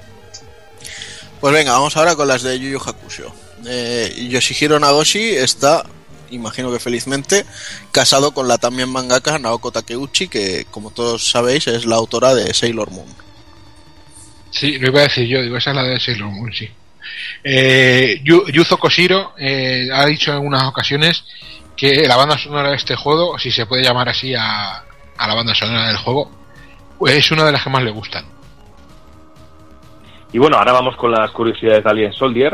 Pues 1.41 1.53
venga, 1.53 1.73
vamos 1.73 1.97
ahora 1.97 2.15
con 2.15 2.29
las 2.29 2.45
de 2.45 2.57
Yu 2.57 2.69
Yu 2.71 2.79
Hakusho. 2.79 3.35
Eh, 3.67 4.27
Yoshihiro 4.31 4.79
Nagoshi 4.79 5.31
está, 5.37 5.85
imagino 6.31 6.73
que 6.73 6.79
felizmente, 6.79 7.45
casado 7.93 8.33
con 8.33 8.49
la 8.49 8.59
también 8.59 8.89
mangaka 8.89 9.39
Naoko 9.39 9.71
Takeuchi, 9.73 10.29
que 10.29 10.67
como 10.71 10.91
todos 10.91 11.31
sabéis 11.31 11.67
es 11.67 11.85
la 11.85 11.97
autora 11.97 12.35
de 12.35 12.53
Sailor 12.55 12.91
Moon. 12.91 13.09
Sí, 14.51 14.79
lo 14.79 14.89
iba 14.89 15.01
a 15.01 15.05
decir 15.05 15.27
yo, 15.27 15.43
digo, 15.43 15.57
esa 15.57 15.71
es 15.71 15.77
la 15.77 15.83
de 15.85 16.01
Sailor 16.01 16.31
Moon, 16.31 16.53
sí. 16.53 16.69
Eh, 17.45 18.21
Yu- 18.25 18.51
Yuzo 18.53 18.79
Koshiro 18.79 19.33
eh, 19.39 19.89
ha 19.93 20.05
dicho 20.07 20.31
en 20.31 20.37
algunas 20.37 20.65
ocasiones 20.65 21.25
que 21.77 22.07
la 22.07 22.17
banda 22.17 22.37
sonora 22.39 22.71
de 22.71 22.77
este 22.77 22.95
juego, 22.97 23.39
si 23.39 23.51
se 23.51 23.67
puede 23.67 23.83
llamar 23.85 24.09
así 24.09 24.35
a, 24.35 24.85
a 25.17 25.29
la 25.29 25.35
banda 25.35 25.55
sonora 25.55 25.89
del 25.89 25.97
juego, 25.97 26.31
pues 26.99 27.15
es 27.17 27.31
una 27.31 27.45
de 27.45 27.53
las 27.53 27.63
que 27.65 27.71
más 27.71 27.83
le 27.83 27.91
gustan. 27.91 28.25
Y 30.33 30.39
bueno, 30.39 30.57
ahora 30.59 30.73
vamos 30.73 30.97
con 30.97 31.11
las 31.11 31.31
curiosidades 31.33 31.83
de 31.83 31.91
Alien 31.91 32.13
Soldier, 32.13 32.53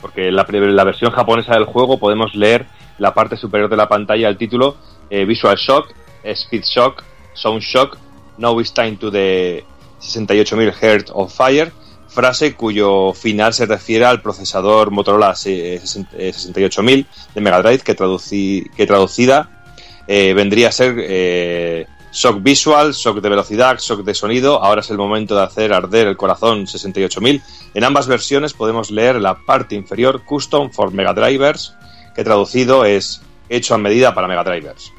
porque 0.00 0.28
en 0.28 0.36
la, 0.36 0.46
la 0.48 0.84
versión 0.84 1.10
japonesa 1.10 1.52
del 1.54 1.64
juego 1.64 1.98
podemos 1.98 2.34
leer 2.34 2.66
la 2.98 3.12
parte 3.12 3.36
superior 3.36 3.68
de 3.68 3.76
la 3.76 3.88
pantalla 3.88 4.28
el 4.28 4.38
título 4.38 4.76
eh, 5.10 5.24
Visual 5.26 5.56
Shock, 5.56 5.92
Speed 6.24 6.62
Shock, 6.64 7.02
Sound 7.34 7.60
Shock, 7.62 7.98
Now 8.38 8.58
it's 8.58 8.72
time 8.72 8.96
to 8.96 9.10
the 9.10 9.64
68.000 10.00 10.72
Hz 10.72 11.10
of 11.12 11.30
Fire, 11.34 11.72
frase 12.08 12.54
cuyo 12.54 13.12
final 13.12 13.52
se 13.52 13.66
refiere 13.66 14.06
al 14.06 14.22
procesador 14.22 14.90
Motorola 14.90 15.34
eh, 15.44 15.78
68000 15.82 17.06
de 17.34 17.40
Mega 17.42 17.60
Drive 17.60 17.80
que, 17.80 17.94
traduci- 17.94 18.70
que 18.74 18.86
traducida 18.86 19.62
eh, 20.08 20.32
vendría 20.32 20.68
a 20.68 20.72
ser 20.72 20.94
eh, 20.98 21.86
shock 22.12 22.42
visual, 22.42 22.92
shock 22.92 23.20
de 23.20 23.28
velocidad, 23.28 23.78
shock 23.78 24.02
de 24.04 24.14
sonido. 24.14 24.62
Ahora 24.62 24.80
es 24.80 24.90
el 24.90 24.98
momento 24.98 25.36
de 25.36 25.42
hacer 25.42 25.72
arder 25.72 26.06
el 26.06 26.16
corazón 26.16 26.66
68000. 26.66 27.42
En 27.74 27.84
ambas 27.84 28.06
versiones 28.06 28.52
podemos 28.52 28.90
leer 28.90 29.16
la 29.16 29.34
parte 29.38 29.74
inferior 29.74 30.24
Custom 30.24 30.70
for 30.70 30.92
Mega 30.92 31.14
Drivers, 31.14 31.74
que 32.14 32.24
traducido 32.24 32.84
es 32.84 33.22
hecho 33.48 33.74
a 33.74 33.78
medida 33.78 34.14
para 34.14 34.28
Mega 34.28 34.44
Drivers. 34.44 34.92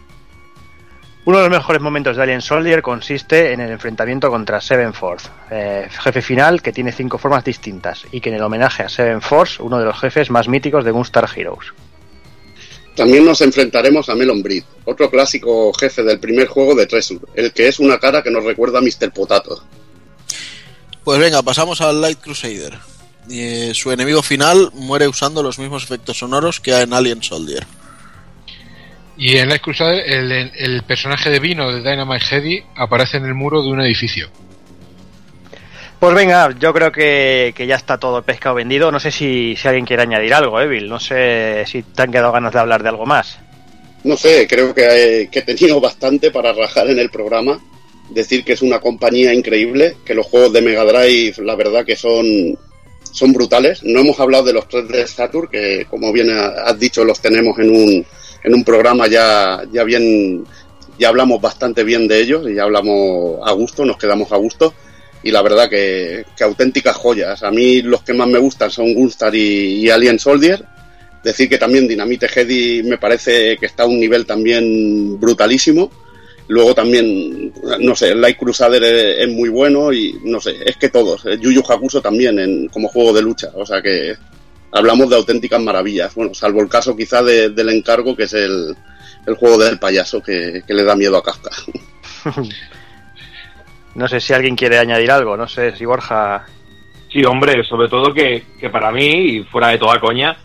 Uno 1.23 1.37
de 1.37 1.43
los 1.43 1.51
mejores 1.51 1.81
momentos 1.83 2.17
de 2.17 2.23
Alien 2.23 2.41
Soldier 2.41 2.81
consiste 2.81 3.53
en 3.53 3.59
el 3.59 3.69
enfrentamiento 3.69 4.31
contra 4.31 4.59
Seven 4.59 4.91
Force, 4.91 5.29
eh, 5.51 5.87
jefe 5.87 6.19
final 6.23 6.63
que 6.63 6.73
tiene 6.73 6.91
cinco 6.91 7.19
formas 7.19 7.43
distintas 7.43 8.07
y 8.11 8.19
que 8.19 8.29
en 8.29 8.35
el 8.35 8.41
homenaje 8.41 8.81
a 8.81 8.89
Seven 8.89 9.21
Force, 9.21 9.61
uno 9.61 9.77
de 9.77 9.85
los 9.85 9.99
jefes 9.99 10.31
más 10.31 10.47
míticos 10.47 10.83
de 10.83 10.89
Gunstar 10.89 11.29
Heroes. 11.35 11.73
También 12.95 13.25
nos 13.25 13.41
enfrentaremos 13.41 14.09
a 14.09 14.15
Melon 14.15 14.43
Breed, 14.43 14.63
otro 14.85 15.09
clásico 15.09 15.71
jefe 15.73 16.03
del 16.03 16.19
primer 16.19 16.47
juego 16.47 16.75
de 16.75 16.87
Treasure, 16.87 17.21
el 17.35 17.53
que 17.53 17.67
es 17.67 17.79
una 17.79 17.97
cara 17.99 18.21
que 18.21 18.31
nos 18.31 18.43
recuerda 18.43 18.79
a 18.79 18.81
Mr. 18.81 19.11
Potato. 19.13 19.63
Pues 21.03 21.19
venga, 21.19 21.41
pasamos 21.41 21.81
al 21.81 22.01
Light 22.01 22.19
Crusader. 22.19 22.77
Y, 23.29 23.39
eh, 23.39 23.73
su 23.73 23.91
enemigo 23.91 24.21
final 24.21 24.71
muere 24.73 25.07
usando 25.07 25.41
los 25.41 25.57
mismos 25.57 25.83
efectos 25.83 26.17
sonoros 26.17 26.59
que 26.59 26.79
en 26.79 26.93
Alien 26.93 27.23
Soldier. 27.23 27.65
Y 29.17 29.37
en 29.37 29.49
Light 29.49 29.61
Crusader, 29.61 30.03
el, 30.05 30.31
el 30.31 30.83
personaje 30.83 31.29
de 31.29 31.39
vino 31.39 31.71
de 31.71 31.79
Dynamite 31.79 32.25
Heady 32.25 32.63
aparece 32.75 33.17
en 33.17 33.25
el 33.25 33.35
muro 33.35 33.63
de 33.63 33.69
un 33.69 33.81
edificio. 33.81 34.29
Pues 36.01 36.15
venga, 36.15 36.49
yo 36.59 36.73
creo 36.73 36.91
que, 36.91 37.53
que 37.55 37.67
ya 37.67 37.75
está 37.75 37.97
todo 37.99 38.23
pescado 38.23 38.55
vendido. 38.55 38.91
No 38.91 38.99
sé 38.99 39.11
si, 39.11 39.55
si 39.55 39.67
alguien 39.67 39.85
quiere 39.85 40.01
añadir 40.01 40.33
algo, 40.33 40.59
Evil. 40.59 40.89
No 40.89 40.99
sé 40.99 41.63
si 41.67 41.83
te 41.83 42.01
han 42.01 42.11
quedado 42.11 42.31
ganas 42.31 42.51
de 42.51 42.59
hablar 42.59 42.81
de 42.81 42.89
algo 42.89 43.05
más. 43.05 43.37
No 44.03 44.17
sé, 44.17 44.47
creo 44.47 44.73
que, 44.73 44.81
he- 45.21 45.27
que 45.29 45.39
he 45.39 45.41
tenido 45.43 45.79
bastante 45.79 46.31
para 46.31 46.53
rajar 46.53 46.89
en 46.89 46.97
el 46.97 47.11
programa. 47.11 47.59
Decir 48.09 48.43
que 48.43 48.53
es 48.53 48.63
una 48.63 48.79
compañía 48.79 49.31
increíble, 49.31 49.95
que 50.03 50.15
los 50.15 50.25
juegos 50.25 50.51
de 50.51 50.61
Mega 50.63 50.83
Drive, 50.85 51.35
la 51.43 51.55
verdad 51.55 51.85
que 51.85 51.95
son, 51.95 52.25
son 53.11 53.31
brutales. 53.31 53.83
No 53.83 53.99
hemos 53.99 54.19
hablado 54.19 54.43
de 54.45 54.53
los 54.53 54.67
3 54.67 54.87
de 54.87 55.05
Saturn, 55.07 55.49
que 55.51 55.85
como 55.87 56.11
bien 56.11 56.31
ha- 56.31 56.63
has 56.65 56.79
dicho, 56.79 57.05
los 57.05 57.21
tenemos 57.21 57.59
en 57.59 57.69
un, 57.69 58.05
en 58.43 58.53
un 58.55 58.63
programa 58.63 59.05
ya, 59.07 59.61
ya 59.71 59.83
bien, 59.83 60.45
ya 60.97 61.09
hablamos 61.09 61.39
bastante 61.39 61.83
bien 61.83 62.07
de 62.07 62.19
ellos 62.21 62.49
y 62.49 62.55
ya 62.55 62.63
hablamos 62.63 63.39
a 63.47 63.51
gusto, 63.51 63.85
nos 63.85 63.97
quedamos 63.97 64.31
a 64.31 64.37
gusto. 64.37 64.73
Y 65.23 65.31
la 65.31 65.41
verdad 65.41 65.69
que, 65.69 66.25
que 66.35 66.43
auténticas 66.43 66.95
joyas. 66.95 67.43
A 67.43 67.51
mí 67.51 67.81
los 67.81 68.01
que 68.03 68.13
más 68.13 68.27
me 68.27 68.39
gustan 68.39 68.71
son 68.71 68.93
Gunstar 68.93 69.35
y, 69.35 69.75
y 69.85 69.89
Alien 69.89 70.17
Soldier. 70.19 70.63
Decir 71.23 71.47
que 71.47 71.59
también 71.59 71.87
Dynamite 71.87 72.27
Heady 72.27 72.81
me 72.83 72.97
parece 72.97 73.55
que 73.57 73.67
está 73.67 73.83
a 73.83 73.87
un 73.87 73.99
nivel 73.99 74.25
también 74.25 75.19
brutalísimo. 75.19 75.91
Luego 76.47 76.73
también, 76.73 77.53
no 77.79 77.95
sé, 77.95 78.15
Light 78.15 78.35
Crusader 78.37 78.83
es, 78.83 79.19
es 79.19 79.29
muy 79.29 79.47
bueno 79.49 79.93
y 79.93 80.17
no 80.23 80.41
sé, 80.41 80.55
es 80.65 80.75
que 80.77 80.89
todos. 80.89 81.23
eh, 81.27 81.37
Yu 81.39 81.51
Yu 81.51 81.61
Hakusho 81.61 82.01
también 82.01 82.39
en, 82.39 82.67
como 82.69 82.87
juego 82.89 83.13
de 83.13 83.21
lucha. 83.21 83.51
O 83.53 83.65
sea 83.65 83.81
que 83.81 84.15
hablamos 84.71 85.07
de 85.09 85.15
auténticas 85.17 85.61
maravillas. 85.61 86.13
Bueno, 86.15 86.33
salvo 86.33 86.61
el 86.61 86.67
caso 86.67 86.95
quizá 86.95 87.21
de- 87.21 87.49
del 87.51 87.69
encargo 87.69 88.15
que 88.17 88.23
es 88.23 88.33
el, 88.33 88.75
el 89.27 89.35
juego 89.35 89.59
del 89.59 89.77
payaso 89.77 90.21
que, 90.21 90.63
que 90.65 90.73
le 90.73 90.83
da 90.83 90.95
miedo 90.95 91.15
a 91.17 91.23
Kafka. 91.23 91.51
No 93.95 94.07
sé 94.07 94.19
si 94.19 94.33
alguien 94.33 94.55
quiere 94.55 94.77
añadir 94.79 95.11
algo. 95.11 95.35
No 95.37 95.47
sé 95.47 95.75
si 95.75 95.85
Borja. 95.85 96.45
Sí, 97.11 97.23
hombre, 97.25 97.63
sobre 97.65 97.89
todo 97.89 98.13
que, 98.13 98.43
que 98.59 98.69
para 98.69 98.91
mí, 98.91 99.05
y 99.05 99.43
fuera 99.43 99.67
de 99.67 99.77
toda 99.77 99.99
coña, 99.99 100.37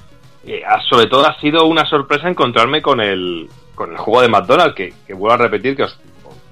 eh, 0.44 0.62
sobre 0.89 1.07
todo 1.07 1.25
ha 1.26 1.39
sido 1.41 1.65
una 1.66 1.84
sorpresa 1.89 2.28
encontrarme 2.28 2.83
con 2.83 3.00
el, 3.00 3.49
con 3.76 3.92
el 3.92 3.97
juego 3.99 4.23
de 4.23 4.28
McDonald's, 4.28 4.75
que, 4.75 4.92
vuelvo 5.15 5.33
a 5.34 5.36
repetir 5.36 5.76
que 5.76 5.84
os 5.84 5.97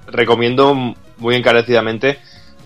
recomiendo 0.06 0.74
muy 1.16 1.34
encarecidamente 1.34 2.18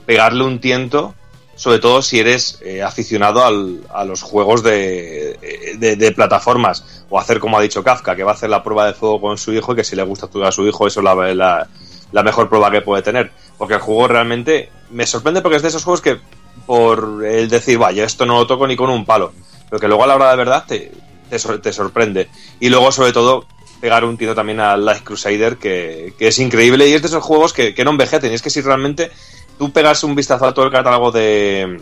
pegarle 0.05 0.45
un 0.45 0.59
tiento, 0.59 1.15
sobre 1.55 1.79
todo 1.79 2.03
si 2.03 2.21
eres 2.21 2.61
eh, 2.63 2.83
aficionado 2.83 3.43
al- 3.45 3.81
a 3.95 4.05
los 4.05 4.21
juegos 4.23 4.63
de, 4.63 5.39
de- 5.79 5.97
de 5.97 6.13
plataformas, 6.13 7.07
o 7.09 7.19
hacer 7.19 7.39
como 7.41 7.59
ha 7.59 7.63
dicho 7.63 7.83
Kafka, 7.83 8.15
que 8.15 8.25
va 8.25 8.33
a 8.33 8.35
hacer 8.35 8.51
la 8.51 8.63
prueba 8.63 8.87
de 8.87 8.93
fuego 8.93 9.21
con 9.23 9.39
su 9.39 9.55
hijo 9.55 9.73
y 9.73 9.77
que 9.77 9.85
si 9.85 9.97
le 9.97 10.03
gusta 10.03 10.29
a 10.47 10.53
su 10.53 10.67
hijo, 10.67 10.87
eso 10.87 11.01
es 11.01 11.35
la- 11.37 11.67
la 12.13 12.23
mejor 12.23 12.49
prueba 12.51 12.71
que 12.71 12.81
puede 12.83 13.03
tener. 13.03 13.31
Porque 13.59 13.75
el 13.75 13.81
juego 13.81 14.09
realmente 14.09 14.71
me 14.91 15.07
sorprende 15.07 15.43
porque 15.43 15.57
es 15.57 15.63
de 15.63 15.69
esos 15.69 15.85
juegos 15.85 16.01
que 16.01 16.19
por 16.67 17.25
el 17.25 17.49
decir, 17.49 17.79
vaya, 17.79 18.05
esto 18.05 18.27
no 18.27 18.39
lo 18.39 18.47
toco 18.47 18.67
ni 18.67 18.77
con 18.77 18.91
un 18.91 19.05
palo, 19.05 19.33
pero 19.69 19.81
que 19.81 19.89
luego 19.89 20.05
a 20.05 20.07
la 20.07 20.17
hora 20.17 20.31
de 20.31 20.37
verdad 20.37 20.65
te, 20.67 20.93
te, 21.29 21.39
te 21.39 21.73
sorprende. 21.73 22.29
Y 22.61 22.69
luego, 22.69 22.93
sobre 22.93 23.13
todo, 23.13 23.47
pegar 23.81 24.05
un 24.05 24.17
tiro 24.17 24.35
también 24.35 24.61
al 24.61 24.85
Light 24.85 25.03
Crusader, 25.03 25.57
que, 25.57 26.15
que 26.19 26.29
es 26.29 26.39
increíble 26.39 26.89
y 26.89 26.95
es 26.95 27.03
de 27.03 27.09
esos 27.09 27.23
juegos 27.23 27.53
que, 27.53 27.75
que 27.75 27.85
no 27.85 27.93
envejecen. 27.93 28.33
Y 28.33 28.35
es 28.35 28.43
que 28.43 28.51
si 28.51 28.61
realmente 28.61 29.11
tú 29.59 29.73
pegas 29.73 30.05
un 30.05 30.15
vistazo 30.15 30.47
a 30.47 30.55
todo 30.55 30.67
el 30.67 30.73
catálogo 30.73 31.11
de, 31.11 31.81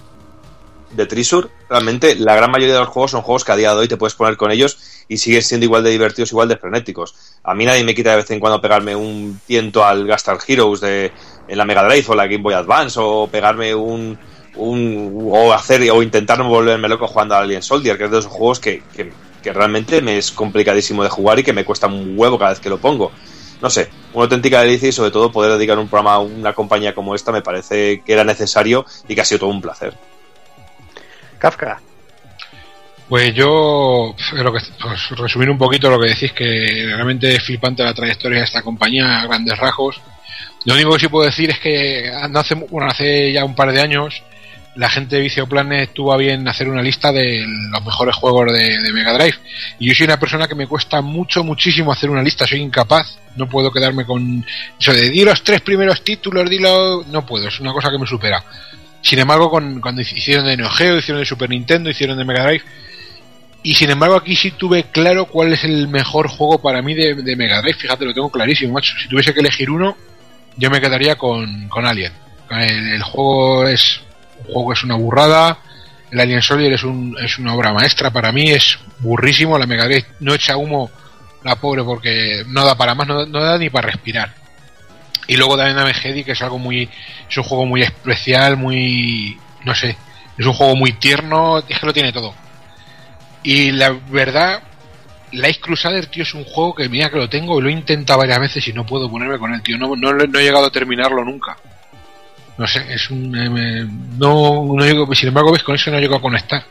de 0.93 1.07
Trisur, 1.07 1.51
realmente 1.69 2.15
la 2.17 2.35
gran 2.35 2.51
mayoría 2.51 2.75
de 2.75 2.81
los 2.81 2.89
juegos 2.89 3.13
son 3.13 3.23
juegos 3.23 3.45
que 3.45 3.53
a 3.53 3.57
día 3.57 3.73
de 3.73 3.81
hoy 3.81 3.89
te 3.89 3.97
puedes 3.97 4.15
poner 4.15 4.37
con 4.37 4.51
ellos 4.51 4.79
y 5.09 5.19
siguen 5.19 5.43
siendo 5.43 5.65
igual 5.65 5.85
de 5.85 5.91
divertidos, 5.91 6.33
igual 6.33 6.49
de 6.49 6.57
frenéticos. 6.57 7.15
A 7.45 7.55
mí 7.55 7.65
nadie 7.65 7.85
me 7.85 7.95
quita 7.95 8.11
de 8.11 8.17
vez 8.17 8.31
en 8.31 8.41
cuando 8.41 8.61
pegarme 8.61 8.97
un 8.97 9.41
tiento 9.47 9.85
al 9.85 10.07
Gastar 10.07 10.39
Heroes 10.47 10.81
de, 10.81 11.13
en 11.49 11.59
la 11.59 11.65
Mega 11.65 11.85
Drive 11.85 12.05
o 12.09 12.15
la 12.15 12.27
Game 12.27 12.43
Boy 12.43 12.55
Advance 12.55 12.99
o 13.01 13.29
pegarme 13.29 13.75
un, 13.75 14.19
un 14.57 15.29
o 15.31 15.53
hacer 15.53 15.91
o 15.91 16.03
intentar 16.03 16.39
no 16.39 16.49
volverme 16.49 16.89
loco 16.89 17.07
jugando 17.07 17.35
a 17.35 17.39
Alien 17.39 17.63
Soldier, 17.63 17.97
que 17.97 18.05
es 18.05 18.11
de 18.11 18.19
esos 18.19 18.33
juegos 18.33 18.61
que, 18.61 18.83
que, 18.95 19.13
que 19.43 19.53
realmente 19.53 20.01
me 20.01 20.19
es 20.19 20.31
complicadísimo 20.31 21.03
de 21.03 21.09
jugar 21.09 21.39
y 21.39 21.45
que 21.45 21.53
me 21.53 21.65
cuesta 21.65 21.87
un 21.87 22.15
huevo 22.19 22.39
cada 22.39 22.51
vez 22.51 22.61
que 22.61 22.71
lo 22.71 22.79
pongo 22.79 23.13
no 23.61 23.71
sé, 23.71 23.89
una 24.13 24.25
auténtica 24.25 24.61
delicia 24.61 24.89
y 24.89 24.93
sobre 24.93 25.11
todo 25.11 25.33
poder 25.33 25.53
dedicar 25.53 25.79
un 25.79 25.89
programa 25.89 26.15
a 26.15 26.19
una 26.19 26.53
compañía 26.53 26.95
como 26.95 27.15
esta 27.15 27.33
me 27.33 27.43
parece 27.43 28.03
que 28.05 28.13
era 28.13 28.25
necesario 28.25 28.85
y 29.09 29.15
que 29.15 29.21
ha 29.21 29.25
sido 29.25 29.41
todo 29.41 29.51
un 29.51 29.63
placer. 29.63 29.95
Kafka. 31.39 31.81
Pues 33.09 33.35
yo, 33.35 34.15
lo 34.33 34.53
que, 34.53 34.59
pues, 34.83 35.11
resumir 35.11 35.49
un 35.49 35.59
poquito 35.59 35.89
lo 35.89 36.01
que 36.01 36.09
decís, 36.09 36.33
que 36.33 36.87
realmente 36.87 37.37
es 37.37 37.45
flipante 37.45 37.85
la 37.85 37.95
trayectoria 37.95 38.39
de 38.39 38.45
esta 38.45 38.63
compañía 38.63 39.21
a 39.21 39.27
grandes 39.27 39.57
rasgos. 39.59 40.01
Lo 40.65 40.75
único 40.75 40.93
que 40.93 41.01
sí 41.01 41.09
puedo 41.09 41.27
decir 41.27 41.51
es 41.51 41.59
que 41.61 42.11
hace, 42.11 42.55
bueno, 42.55 42.89
hace 42.89 43.33
ya 43.33 43.45
un 43.45 43.55
par 43.55 43.73
de 43.73 43.81
años 43.81 44.23
la 44.77 44.91
gente 44.91 45.17
de 45.17 45.23
Vicioplanet 45.23 45.93
tuvo 45.93 46.13
a 46.13 46.17
bien 46.17 46.47
hacer 46.47 46.69
una 46.69 46.83
lista 46.83 47.11
de 47.11 47.45
los 47.47 47.85
mejores 47.85 48.15
juegos 48.15 48.53
de, 48.53 48.93
Mega 48.93 49.15
Drive. 49.15 49.37
Y 49.79 49.89
yo 49.89 49.95
soy 49.95 50.05
una 50.05 50.21
persona 50.21 50.47
que 50.47 50.55
me 50.55 50.67
cuesta 50.67 51.01
mucho, 51.01 51.43
muchísimo 51.43 51.93
hacer 51.93 52.11
una 52.11 52.23
lista, 52.23 52.47
soy 52.47 52.61
incapaz, 52.61 53.19
no 53.37 53.49
puedo 53.49 53.73
quedarme 53.73 54.05
con 54.05 54.45
eso 54.79 54.93
de 54.93 55.11
di 55.11 55.25
los 55.25 55.43
tres 55.43 55.63
primeros 55.63 56.03
títulos, 56.05 56.49
dilo, 56.49 57.05
no 57.09 57.25
puedo, 57.25 57.49
es 57.49 57.59
una 57.59 57.73
cosa 57.73 57.91
que 57.91 57.99
me 57.99 58.07
supera. 58.07 58.45
Sin 59.01 59.19
embargo, 59.19 59.51
con, 59.51 59.81
cuando 59.81 60.03
hicieron 60.03 60.47
de 60.47 60.57
Neo 60.57 60.69
Geo, 60.69 60.99
hicieron 60.99 61.21
de 61.21 61.27
Super 61.27 61.49
Nintendo, 61.49 61.89
hicieron 61.89 62.19
de 62.19 62.25
Mega 62.25 62.45
Drive, 62.45 62.65
y 63.63 63.75
sin 63.75 63.91
embargo 63.91 64.17
aquí 64.17 64.37
sí 64.37 64.53
tuve 64.53 64.85
claro 64.85 65.27
cuál 65.27 65.53
es 65.53 65.65
el 65.65 65.89
mejor 65.89 66.29
juego 66.29 66.61
para 66.61 66.83
mí 66.83 66.95
de, 66.95 67.15
de 67.15 67.37
Mega 67.37 67.63
Drive, 67.63 67.79
fíjate, 67.79 68.05
lo 68.05 68.13
tengo 68.13 68.31
clarísimo, 68.31 68.75
macho. 68.75 68.95
Si 69.01 69.09
tuviese 69.09 69.33
que 69.33 69.41
elegir 69.41 69.71
uno, 69.71 69.97
yo 70.57 70.71
me 70.71 70.81
quedaría 70.81 71.17
con, 71.17 71.69
con 71.69 71.87
Alien. 71.87 72.13
El, 72.51 72.95
el 72.95 73.03
juego 73.03 73.67
es 73.67 74.01
un 74.39 74.53
juego 74.53 74.73
es 74.73 74.85
una 74.85 74.97
burrada. 74.97 75.59
El 76.11 76.21
Alien 76.21 76.43
Soldier 76.43 76.73
es, 76.73 76.85
un, 76.85 77.17
es 77.23 77.39
una 77.39 77.55
obra 77.55 77.73
maestra 77.73 78.11
para 78.11 78.33
mí, 78.33 78.51
es 78.51 78.79
burrísimo. 79.01 79.59
La 79.59 79.67
Mega 79.67 79.89
no 80.21 80.35
echa 80.35 80.57
humo 80.57 80.91
la 81.43 81.57
pobre 81.57 81.83
porque 81.83 82.45
no 82.47 82.65
da 82.65 82.77
para 82.77 82.95
más, 82.95 83.07
no, 83.07 83.27
no 83.27 83.41
da 83.41 83.59
ni 83.59 83.71
para 83.71 83.89
respirar. 83.89 84.33
Y 85.29 85.37
luego 85.37 85.57
también 85.57 85.77
Dame 85.77 85.93
Hedy, 85.93 86.25
que 86.25 86.33
es 86.33 86.43
algo 86.43 86.59
muy. 86.59 86.89
Es 87.29 87.37
un 87.37 87.45
juego 87.45 87.67
muy 87.67 87.83
especial, 87.83 88.57
muy. 88.57 89.39
No 89.65 89.75
sé. 89.75 89.97
Es 90.39 90.47
un 90.47 90.53
juego 90.53 90.77
muy 90.77 90.93
tierno, 90.93 91.59
es 91.59 91.79
que 91.79 91.87
lo 91.87 91.93
tiene 91.93 92.13
todo. 92.13 92.35
Y 93.43 93.73
la 93.73 93.91
verdad, 93.91 94.63
Light 95.37 95.61
Crusader, 95.61 96.07
tío, 96.07 96.23
es 96.23 96.35
un 96.35 96.45
juego 96.45 96.75
que 96.75 96.89
mira 96.89 97.11
que 97.11 97.19
lo 97.19 97.29
tengo 97.29 97.59
y 97.59 97.63
lo 97.63 97.69
he 97.69 97.73
intentado 97.73 98.19
varias 98.19 98.41
veces 98.41 98.67
y 98.69 98.73
no 98.73 98.85
puedo 98.85 99.11
ponerme 99.11 99.39
con 99.39 99.53
él, 99.53 99.63
tío. 99.63 99.79
No, 99.79 99.95
no, 99.97 100.13
no 100.13 100.39
he 100.39 100.43
llegado 100.43 100.67
a 100.67 100.71
terminarlo 100.71 101.25
nunca 101.25 101.57
no 102.59 102.67
sé, 102.67 102.85
es 102.89 103.11
un. 103.11 103.35
Eh, 103.37 103.87
no, 104.19 104.65
no 104.75 104.85
llego, 104.85 105.15
sin 105.15 105.29
embargo, 105.29 105.53
ves, 105.53 105.63
con 105.63 105.75
eso 105.75 105.91
no 105.91 106.01
llego 106.01 106.17
a 106.17 106.23
conectar. 106.23 106.65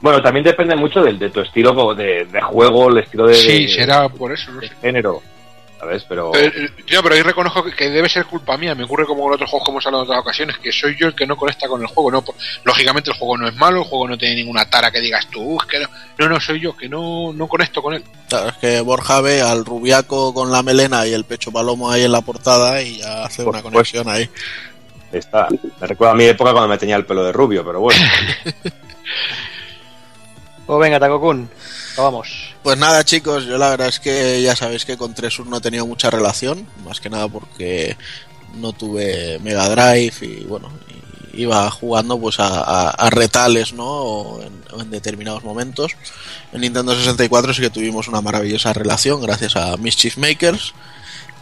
Bueno, 0.00 0.20
también 0.20 0.44
depende 0.44 0.74
mucho 0.74 1.02
de, 1.02 1.14
de 1.14 1.30
tu 1.30 1.40
estilo 1.40 1.94
de, 1.94 2.26
de, 2.26 2.40
juego, 2.40 2.90
el 2.90 2.98
estilo 2.98 3.26
de. 3.26 3.34
Sí, 3.34 3.68
será 3.68 4.08
por 4.08 4.32
eso, 4.32 4.52
no 4.52 4.60
sé. 4.60 4.70
Género. 4.80 5.22
¿Sabes? 5.82 6.04
Pero. 6.08 6.30
Pero, 6.30 6.52
tío, 6.86 7.02
pero 7.02 7.16
ahí 7.16 7.22
reconozco 7.22 7.64
que, 7.64 7.72
que, 7.72 7.90
debe 7.90 8.08
ser 8.08 8.24
culpa 8.26 8.56
mía. 8.56 8.72
Me 8.72 8.84
ocurre 8.84 9.04
como 9.04 9.24
con 9.24 9.32
otros 9.32 9.50
juegos 9.50 9.66
que 9.66 9.72
hemos 9.72 9.84
hablado 9.84 10.04
en 10.04 10.10
otras 10.10 10.22
ocasiones, 10.22 10.56
que 10.58 10.70
soy 10.70 10.96
yo 10.96 11.08
el 11.08 11.14
que 11.16 11.26
no 11.26 11.36
conecta 11.36 11.66
con 11.66 11.80
el 11.80 11.88
juego. 11.88 12.12
No, 12.12 12.24
lógicamente 12.62 13.10
el 13.10 13.16
juego 13.16 13.36
no 13.36 13.48
es 13.48 13.56
malo, 13.56 13.78
el 13.80 13.84
juego 13.84 14.06
no 14.06 14.16
tiene 14.16 14.36
ninguna 14.36 14.70
tara 14.70 14.92
que 14.92 15.00
digas 15.00 15.26
tú, 15.26 15.58
que 15.68 15.80
no, 15.80 15.88
no, 16.18 16.28
no, 16.28 16.40
soy 16.40 16.60
yo, 16.60 16.76
que 16.76 16.88
no, 16.88 17.32
no 17.32 17.48
conecto 17.48 17.82
con 17.82 17.94
él. 17.94 18.04
Claro, 18.28 18.50
es 18.50 18.56
que 18.58 18.80
Borja 18.80 19.20
ve 19.22 19.42
al 19.42 19.64
rubiaco 19.64 20.32
con 20.32 20.52
la 20.52 20.62
melena 20.62 21.04
y 21.04 21.14
el 21.14 21.24
pecho 21.24 21.50
palomo 21.50 21.90
ahí 21.90 22.04
en 22.04 22.12
la 22.12 22.20
portada 22.20 22.80
y 22.80 22.98
ya 22.98 23.24
hace 23.24 23.42
Por 23.42 23.52
una 23.52 23.62
conexión 23.64 24.08
ahí. 24.08 24.30
Está. 25.10 25.48
Me 25.80 25.86
recuerda 25.88 26.12
a 26.12 26.16
mi 26.16 26.26
época 26.26 26.52
cuando 26.52 26.68
me 26.68 26.78
tenía 26.78 26.94
el 26.94 27.06
pelo 27.06 27.24
de 27.24 27.32
rubio, 27.32 27.64
pero 27.64 27.80
bueno. 27.80 28.00
pues 30.64 30.78
venga, 30.78 31.00
Takokun, 31.00 31.50
Pues 32.62 32.78
nada, 32.78 33.04
chicos, 33.04 33.44
yo 33.44 33.58
la 33.58 33.70
verdad 33.70 33.88
es 33.88 34.00
que 34.00 34.42
ya 34.42 34.56
sabéis 34.56 34.84
que 34.84 34.96
con 34.96 35.14
Tresur 35.14 35.46
no 35.46 35.58
he 35.58 35.60
tenido 35.60 35.86
mucha 35.86 36.10
relación, 36.10 36.66
más 36.84 37.00
que 37.00 37.10
nada 37.10 37.28
porque 37.28 37.96
no 38.54 38.72
tuve 38.72 39.38
Mega 39.40 39.68
Drive 39.68 40.14
y 40.20 40.44
bueno, 40.44 40.70
iba 41.34 41.70
jugando 41.70 42.18
pues 42.18 42.36
a, 42.38 43.08
retales, 43.10 43.72
¿no? 43.72 44.38
En, 44.42 44.90
determinados 44.90 45.44
momentos. 45.44 45.92
En 46.52 46.62
Nintendo 46.62 46.94
64 46.94 47.54
sí 47.54 47.62
que 47.62 47.70
tuvimos 47.70 48.08
una 48.08 48.20
maravillosa 48.20 48.72
relación 48.72 49.20
gracias 49.20 49.56
a 49.56 49.76
Mischief 49.76 50.16
Makers. 50.16 50.74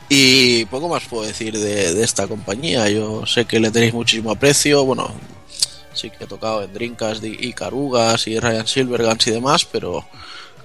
Y 0.08 0.64
poco 0.66 0.88
más 0.88 1.04
puedo 1.04 1.24
decir 1.24 1.56
de, 1.56 1.94
de, 1.94 2.02
esta 2.02 2.26
compañía. 2.26 2.88
Yo 2.88 3.24
sé 3.26 3.44
que 3.44 3.60
le 3.60 3.70
tenéis 3.70 3.94
muchísimo 3.94 4.32
aprecio. 4.32 4.84
Bueno, 4.84 5.14
sí 5.92 6.10
que 6.10 6.24
he 6.24 6.26
tocado 6.26 6.64
en 6.64 6.72
Dreamcast 6.72 7.22
y 7.24 7.52
Carugas 7.52 8.26
y 8.26 8.38
Ryan 8.38 8.66
Silverguns 8.66 9.26
y 9.28 9.30
demás, 9.30 9.64
pero 9.64 10.04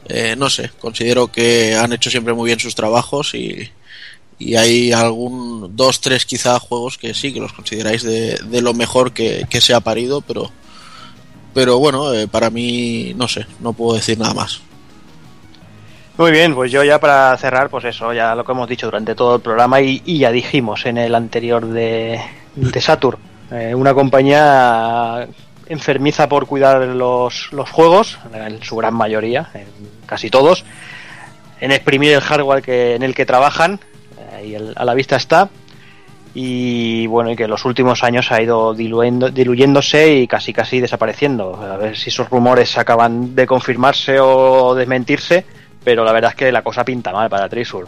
eh, 0.07 0.35
no 0.37 0.49
sé, 0.49 0.71
considero 0.79 1.31
que 1.31 1.75
han 1.75 1.93
hecho 1.93 2.09
siempre 2.09 2.33
muy 2.33 2.47
bien 2.47 2.59
sus 2.59 2.75
trabajos 2.75 3.33
y, 3.33 3.71
y 4.37 4.55
hay 4.55 4.91
algún, 4.91 5.75
dos, 5.75 6.01
tres 6.01 6.25
quizá 6.25 6.59
juegos 6.59 6.97
que 6.97 7.13
sí, 7.13 7.33
que 7.33 7.39
los 7.39 7.53
consideráis 7.53 8.03
de, 8.03 8.35
de 8.35 8.61
lo 8.61 8.73
mejor 8.73 9.13
que, 9.13 9.45
que, 9.49 9.61
se 9.61 9.73
ha 9.73 9.79
parido, 9.79 10.21
pero, 10.21 10.51
pero 11.53 11.79
bueno, 11.79 12.13
eh, 12.13 12.27
para 12.27 12.49
mí, 12.49 13.13
no 13.15 13.27
sé, 13.27 13.45
no 13.59 13.73
puedo 13.73 13.95
decir 13.95 14.19
nada 14.19 14.33
más. 14.33 14.61
Muy 16.17 16.31
bien, 16.31 16.53
pues 16.53 16.71
yo 16.71 16.83
ya 16.83 16.99
para 16.99 17.35
cerrar, 17.37 17.69
pues 17.69 17.85
eso, 17.85 18.13
ya 18.13 18.35
lo 18.35 18.45
que 18.45 18.51
hemos 18.51 18.69
dicho 18.69 18.87
durante 18.87 19.15
todo 19.15 19.35
el 19.35 19.41
programa 19.41 19.81
y, 19.81 20.17
ya 20.17 20.31
dijimos 20.31 20.85
en 20.85 20.97
el 20.97 21.13
anterior 21.13 21.65
de, 21.65 22.21
de 22.55 22.81
Saturn, 22.81 23.19
eh, 23.51 23.75
una 23.75 23.93
compañía 23.93 25.27
enfermiza 25.67 26.29
por 26.29 26.45
cuidar 26.45 26.81
los, 26.87 27.51
los 27.51 27.69
juegos, 27.69 28.17
en 28.33 28.61
su 28.63 28.75
gran 28.75 28.93
mayoría, 28.93 29.49
casi 30.05 30.29
todos, 30.29 30.65
en 31.59 31.71
exprimir 31.71 32.13
el 32.13 32.21
hardware 32.21 32.61
que, 32.61 32.95
en 32.95 33.03
el 33.03 33.15
que 33.15 33.25
trabajan, 33.25 33.79
ahí 34.35 34.55
el, 34.55 34.73
a 34.75 34.85
la 34.85 34.93
vista 34.93 35.15
está, 35.15 35.49
y 36.37 37.07
bueno, 37.07 37.31
y 37.31 37.37
que 37.37 37.45
en 37.45 37.49
los 37.49 37.63
últimos 37.63 38.03
años 38.03 38.29
ha 38.33 38.41
ido 38.41 38.73
diluyendo, 38.73 39.29
diluyéndose 39.29 40.15
y 40.15 40.27
casi 40.27 40.51
casi 40.51 40.81
desapareciendo. 40.81 41.55
A 41.55 41.77
ver 41.77 41.95
si 41.95 42.09
esos 42.09 42.29
rumores 42.29 42.77
acaban 42.77 43.33
de 43.33 43.47
confirmarse 43.47 44.19
o 44.19 44.75
desmentirse, 44.75 45.45
pero 45.81 46.03
la 46.03 46.11
verdad 46.11 46.31
es 46.31 46.35
que 46.35 46.51
la 46.51 46.61
cosa 46.61 46.83
pinta 46.83 47.13
mal 47.13 47.29
para 47.29 47.47
Trisur. 47.47 47.87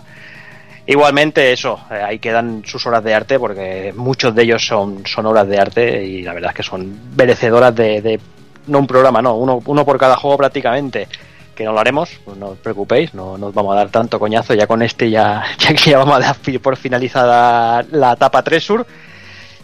Igualmente, 0.85 1.51
eso, 1.51 1.77
eh, 1.91 2.01
ahí 2.01 2.19
quedan 2.19 2.63
sus 2.65 2.87
obras 2.87 3.03
de 3.03 3.13
arte, 3.13 3.37
porque 3.37 3.93
muchos 3.93 4.33
de 4.33 4.43
ellos 4.43 4.65
son, 4.65 5.05
son 5.05 5.25
obras 5.25 5.45
de 5.45 5.59
arte 5.59 6.05
y 6.05 6.21
la 6.21 6.33
verdad 6.33 6.51
es 6.51 6.55
que 6.55 6.63
son 6.63 7.15
merecedoras 7.17 7.75
de, 7.75 8.01
de 8.01 8.19
no 8.67 8.79
un 8.79 8.87
programa, 8.87 9.21
no, 9.21 9.35
uno, 9.35 9.61
uno 9.65 9.83
por 9.83 9.97
cada 9.97 10.15
juego 10.15 10.37
prácticamente 10.37 11.09
que 11.57 11.65
no 11.65 11.73
lo 11.73 11.79
haremos, 11.79 12.11
pues 12.23 12.37
no 12.37 12.49
os 12.49 12.57
preocupéis, 12.59 13.13
no 13.13 13.37
nos 13.37 13.53
vamos 13.53 13.73
a 13.73 13.79
dar 13.79 13.89
tanto 13.89 14.19
coñazo, 14.19 14.53
ya 14.53 14.67
con 14.67 14.81
este 14.81 15.09
ya, 15.09 15.43
ya, 15.59 15.73
ya 15.73 15.97
vamos 15.97 16.15
a 16.15 16.19
dar 16.19 16.37
por 16.61 16.77
finalizada 16.77 17.83
la 17.91 18.13
etapa 18.13 18.43
Tresur. 18.43 18.85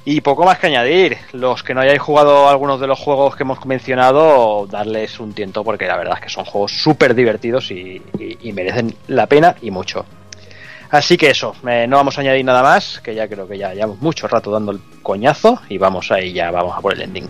Y 0.05 0.19
poco 0.19 0.43
más 0.43 0.59
que 0.59 0.67
añadir, 0.67 1.17
los 1.31 1.63
que 1.63 1.73
no 1.73 1.79
hayáis 1.79 2.01
jugado 2.01 2.49
algunos 2.49 2.81
de 2.81 2.87
los 2.87 2.99
juegos 2.99 3.37
que 3.37 3.43
hemos 3.43 3.65
mencionado, 3.65 4.67
darles 4.67 5.17
un 5.21 5.31
tiento 5.31 5.63
porque 5.63 5.87
la 5.87 5.95
verdad 5.95 6.15
es 6.17 6.23
que 6.23 6.29
son 6.29 6.43
juegos 6.43 6.73
súper 6.73 7.15
divertidos 7.15 7.71
y, 7.71 8.01
merecen 8.53 8.93
la 9.07 9.27
pena 9.27 9.55
y 9.61 9.71
mucho. 9.71 10.05
Así 10.89 11.15
que 11.15 11.29
eso, 11.29 11.55
eh, 11.65 11.85
no 11.87 11.95
vamos 11.95 12.17
a 12.17 12.21
añadir 12.21 12.43
nada 12.43 12.61
más, 12.61 12.99
que 12.99 13.15
ya 13.15 13.29
creo 13.29 13.47
que 13.47 13.57
ya 13.57 13.73
llevamos 13.73 14.01
mucho 14.01 14.27
rato 14.27 14.51
dando 14.51 14.73
el 14.73 14.81
coñazo 15.01 15.61
y 15.69 15.77
vamos 15.77 16.11
ahí, 16.11 16.33
ya 16.33 16.51
vamos 16.51 16.77
a 16.77 16.81
por 16.81 16.93
el 16.93 17.01
ending. 17.01 17.29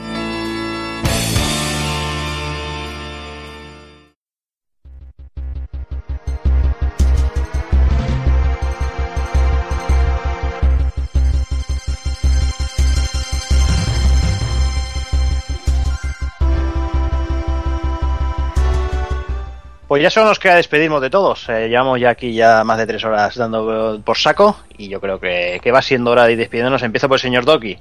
Pues 19.91 20.01
ya 20.01 20.09
solo 20.09 20.27
nos 20.27 20.39
queda 20.39 20.55
despedirnos 20.55 21.01
de 21.01 21.09
todos. 21.09 21.49
Eh, 21.49 21.67
llevamos 21.67 21.99
ya 21.99 22.11
aquí 22.11 22.33
ya 22.33 22.63
más 22.63 22.77
de 22.77 22.87
tres 22.87 23.03
horas 23.03 23.35
dando 23.35 24.01
por 24.05 24.17
saco 24.17 24.55
y 24.77 24.87
yo 24.87 25.01
creo 25.01 25.19
que, 25.19 25.59
que 25.61 25.69
va 25.69 25.81
siendo 25.81 26.11
hora 26.11 26.23
de 26.23 26.31
ir 26.31 26.37
despidiéndonos. 26.37 26.81
Empiezo 26.81 27.09
por 27.09 27.17
el 27.17 27.21
señor 27.21 27.43
Doki. 27.43 27.77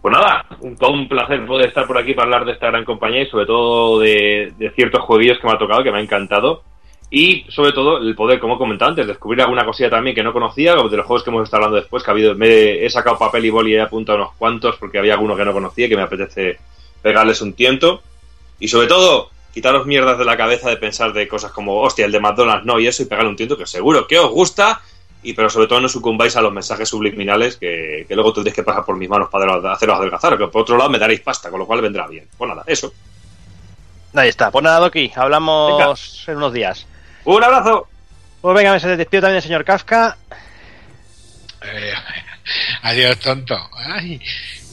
Pues 0.00 0.14
nada, 0.16 0.46
un, 0.60 0.76
un 0.80 1.08
placer 1.08 1.44
poder 1.44 1.70
estar 1.70 1.88
por 1.88 1.98
aquí 1.98 2.14
para 2.14 2.26
hablar 2.26 2.44
de 2.44 2.52
esta 2.52 2.68
gran 2.68 2.84
compañía 2.84 3.22
y 3.22 3.26
sobre 3.26 3.46
todo 3.46 3.98
de, 3.98 4.52
ciertos 4.76 5.02
jueguillos 5.02 5.40
que 5.40 5.46
me 5.48 5.54
ha 5.54 5.58
tocado, 5.58 5.82
que 5.82 5.90
me 5.90 5.98
ha 5.98 6.02
encantado. 6.02 6.62
Y 7.10 7.46
sobre 7.48 7.72
todo 7.72 7.98
el 7.98 8.14
poder, 8.14 8.38
como 8.38 8.54
he 8.54 8.58
comentado 8.58 8.90
antes, 8.90 9.08
descubrir 9.08 9.42
alguna 9.42 9.64
cosilla 9.64 9.90
también 9.90 10.14
que 10.14 10.22
no 10.22 10.32
conocía, 10.32 10.76
de 10.76 10.96
los 10.96 11.04
juegos 11.04 11.24
que 11.24 11.30
hemos 11.30 11.42
estado 11.42 11.64
hablando 11.64 11.80
después, 11.80 12.04
que 12.04 12.10
ha 12.12 12.14
habido, 12.14 12.36
me 12.36 12.84
he 12.84 12.88
sacado 12.88 13.18
papel 13.18 13.44
y 13.44 13.50
boli 13.50 13.72
y 13.72 13.74
he 13.74 13.80
apuntado 13.80 14.18
unos 14.18 14.34
cuantos 14.34 14.76
porque 14.76 15.00
había 15.00 15.14
alguno 15.14 15.34
que 15.34 15.44
no 15.44 15.52
conocía 15.52 15.88
que 15.88 15.96
me 15.96 16.02
apetece 16.02 16.60
pegarles 17.02 17.42
un 17.42 17.54
tiento. 17.54 18.02
Y 18.60 18.68
sobre 18.68 18.86
todo, 18.86 19.32
quitaros 19.52 19.86
mierdas 19.86 20.18
de 20.18 20.24
la 20.24 20.36
cabeza 20.36 20.68
de 20.68 20.76
pensar 20.76 21.12
de 21.12 21.28
cosas 21.28 21.52
como, 21.52 21.80
hostia, 21.80 22.06
el 22.06 22.12
de 22.12 22.20
McDonald's 22.20 22.64
no 22.64 22.78
y 22.80 22.86
eso 22.86 23.02
y 23.02 23.06
pegarle 23.06 23.30
un 23.30 23.36
tiento 23.36 23.56
que 23.56 23.66
seguro 23.66 24.06
que 24.06 24.18
os 24.18 24.30
gusta 24.30 24.80
y 25.22 25.34
pero 25.34 25.48
sobre 25.48 25.68
todo 25.68 25.80
no 25.80 25.88
sucumbáis 25.88 26.34
a 26.36 26.42
los 26.42 26.52
mensajes 26.52 26.88
subliminales 26.88 27.56
que, 27.56 28.04
que 28.08 28.14
luego 28.14 28.32
tendréis 28.32 28.56
que 28.56 28.64
pasar 28.64 28.84
por 28.84 28.96
mis 28.96 29.08
manos 29.08 29.28
para 29.30 29.72
hacerlos 29.72 29.98
adelgazar, 29.98 30.36
que 30.36 30.48
por 30.48 30.62
otro 30.62 30.76
lado 30.76 30.90
me 30.90 30.98
daréis 30.98 31.20
pasta, 31.20 31.48
con 31.48 31.60
lo 31.60 31.66
cual 31.66 31.80
vendrá 31.80 32.08
bien. 32.08 32.26
Pues 32.36 32.48
nada, 32.48 32.64
eso. 32.66 32.92
Ahí 34.14 34.28
está. 34.28 34.50
Pues 34.50 34.64
nada, 34.64 34.80
Doki, 34.80 35.12
hablamos 35.14 35.78
Venga. 35.78 35.94
en 36.26 36.36
unos 36.36 36.52
días. 36.52 36.86
¡Un 37.24 37.42
abrazo! 37.42 37.88
Pues 38.40 38.56
venga, 38.56 38.72
me 38.72 38.80
se 38.80 38.96
despido 38.96 39.22
también 39.22 39.36
el 39.36 39.42
señor 39.42 39.64
Kafka. 39.64 40.16
Eh, 41.62 41.92
adiós, 42.82 43.18
tonto. 43.20 43.56
Ay. 43.76 44.20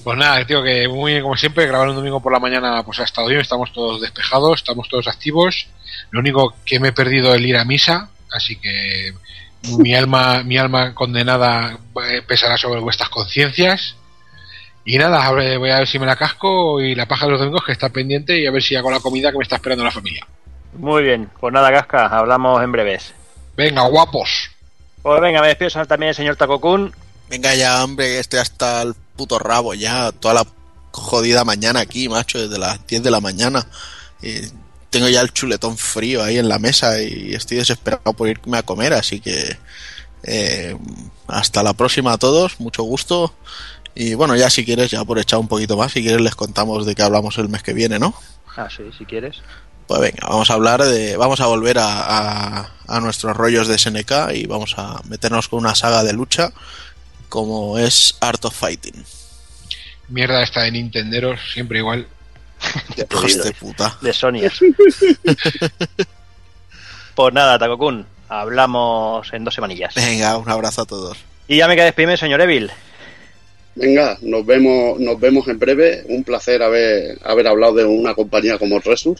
Pues 0.03 0.17
nada, 0.17 0.45
tío, 0.45 0.63
que 0.63 0.87
muy 0.87 1.13
bien, 1.13 1.23
como 1.23 1.35
siempre, 1.35 1.67
grabar 1.67 1.89
un 1.89 1.95
domingo 1.95 2.21
por 2.21 2.31
la 2.31 2.39
mañana 2.39 2.83
pues 2.83 2.99
ha 2.99 3.03
estado 3.03 3.27
bien, 3.27 3.41
estamos 3.41 3.71
todos 3.73 4.01
despejados, 4.01 4.59
estamos 4.59 4.87
todos 4.87 5.07
activos. 5.07 5.67
Lo 6.11 6.19
único 6.19 6.55
que 6.65 6.79
me 6.79 6.89
he 6.89 6.93
perdido 6.93 7.33
el 7.33 7.45
ir 7.45 7.57
a 7.57 7.65
misa, 7.65 8.09
así 8.31 8.55
que 8.55 9.13
mi 9.77 9.93
alma, 9.95 10.43
mi 10.43 10.57
alma 10.57 10.93
condenada 10.93 11.77
eh, 12.09 12.21
pesará 12.25 12.57
sobre 12.57 12.79
vuestras 12.79 13.09
conciencias. 13.09 13.95
Y 14.85 14.97
nada, 14.97 15.29
voy 15.31 15.69
a 15.69 15.79
ver 15.79 15.87
si 15.87 15.99
me 15.99 16.05
la 16.05 16.15
casco 16.15 16.81
y 16.81 16.95
la 16.95 17.05
paja 17.05 17.25
de 17.25 17.33
los 17.33 17.39
domingos 17.39 17.63
que 17.63 17.73
está 17.73 17.89
pendiente 17.89 18.39
y 18.39 18.47
a 18.47 18.51
ver 18.51 18.63
si 18.63 18.75
hago 18.75 18.89
la 18.89 18.99
comida 18.99 19.31
que 19.31 19.37
me 19.37 19.43
está 19.43 19.57
esperando 19.57 19.83
la 19.83 19.91
familia. 19.91 20.25
Muy 20.73 21.03
bien. 21.03 21.29
Pues 21.39 21.53
nada, 21.53 21.71
Kafka, 21.71 22.07
hablamos 22.07 22.63
en 22.63 22.71
breves. 22.71 23.13
Venga, 23.55 23.83
guapos. 23.83 24.49
Pues 25.01 25.21
venga, 25.21 25.41
me 25.41 25.47
despido 25.47 25.85
también 25.85 26.09
el 26.09 26.15
señor 26.15 26.35
Takokun. 26.37 26.93
Venga 27.29 27.53
ya, 27.55 27.83
hombre, 27.83 28.07
que 28.07 28.19
estoy 28.19 28.39
hasta 28.39 28.81
el 28.81 28.95
puto 29.15 29.37
rabo 29.37 29.73
ya, 29.75 30.11
toda 30.11 30.33
la 30.33 30.47
jodida 30.91 31.43
mañana 31.43 31.81
aquí, 31.81 32.09
macho, 32.09 32.39
desde 32.39 32.57
las 32.57 32.85
10 32.87 33.03
de 33.03 33.11
la 33.11 33.21
mañana. 33.21 33.67
Y 34.21 34.33
tengo 34.89 35.07
ya 35.07 35.21
el 35.21 35.31
chuletón 35.31 35.77
frío 35.77 36.23
ahí 36.23 36.37
en 36.37 36.49
la 36.49 36.57
mesa 36.57 37.01
y 37.01 37.33
estoy 37.35 37.57
desesperado 37.57 38.13
por 38.13 38.27
irme 38.27 38.57
a 38.57 38.63
comer, 38.63 38.93
así 38.93 39.19
que 39.19 39.57
eh, 40.23 40.75
hasta 41.27 41.61
la 41.61 41.73
próxima 41.73 42.13
a 42.13 42.17
todos, 42.17 42.59
mucho 42.59 42.83
gusto. 42.83 43.33
Y 43.93 44.15
bueno, 44.15 44.35
ya 44.35 44.49
si 44.49 44.65
quieres, 44.65 44.89
ya 44.89 45.03
por 45.03 45.19
echar 45.19 45.39
un 45.39 45.47
poquito 45.47 45.77
más, 45.77 45.91
si 45.91 46.01
quieres 46.01 46.21
les 46.21 46.35
contamos 46.35 46.85
de 46.85 46.95
qué 46.95 47.03
hablamos 47.03 47.37
el 47.37 47.49
mes 47.49 47.61
que 47.61 47.73
viene, 47.73 47.99
¿no? 47.99 48.15
Ah, 48.55 48.67
sí, 48.75 48.83
si 48.97 49.05
quieres. 49.05 49.37
Pues 49.87 50.01
venga, 50.01 50.27
vamos 50.27 50.49
a 50.49 50.53
hablar 50.53 50.83
de. 50.83 51.17
Vamos 51.17 51.41
a 51.41 51.47
volver 51.47 51.79
a, 51.79 52.59
a, 52.59 52.71
a 52.87 52.99
nuestros 52.99 53.35
rollos 53.35 53.67
de 53.67 53.77
SNK 53.77 54.33
y 54.35 54.45
vamos 54.45 54.75
a 54.77 55.01
meternos 55.07 55.47
con 55.47 55.59
una 55.59 55.75
saga 55.75 56.03
de 56.03 56.13
lucha 56.13 56.51
como 57.29 57.77
es 57.77 58.17
Art 58.19 58.43
of 58.45 58.55
Fighting. 58.55 59.05
Mierda 60.09 60.43
esta 60.43 60.63
de 60.63 60.71
Nintenderos, 60.71 61.39
siempre 61.53 61.79
igual. 61.79 62.07
Hijos 62.97 63.43
de 63.43 63.51
puta. 63.53 63.97
De 64.01 64.11
Sony. 64.11 64.41
pues 67.15 67.33
nada, 67.33 67.57
Takokun, 67.57 68.05
hablamos 68.27 69.31
en 69.31 69.45
dos 69.45 69.53
semanillas. 69.53 69.95
Venga, 69.95 70.37
un 70.37 70.49
abrazo 70.49 70.81
a 70.81 70.85
todos. 70.85 71.17
Y 71.47 71.57
ya 71.57 71.67
me 71.67 71.75
queda 71.75 71.85
despedirme, 71.85 72.17
señor 72.17 72.41
Evil. 72.41 72.71
Venga, 73.75 74.17
nos 74.21 74.45
vemos, 74.45 74.99
nos 74.99 75.19
vemos 75.19 75.47
en 75.47 75.57
breve. 75.57 76.03
Un 76.07 76.23
placer 76.23 76.61
haber, 76.61 77.17
haber 77.23 77.47
hablado 77.47 77.75
de 77.75 77.85
una 77.85 78.13
compañía 78.13 78.57
como 78.57 78.79
Resur. 78.79 79.17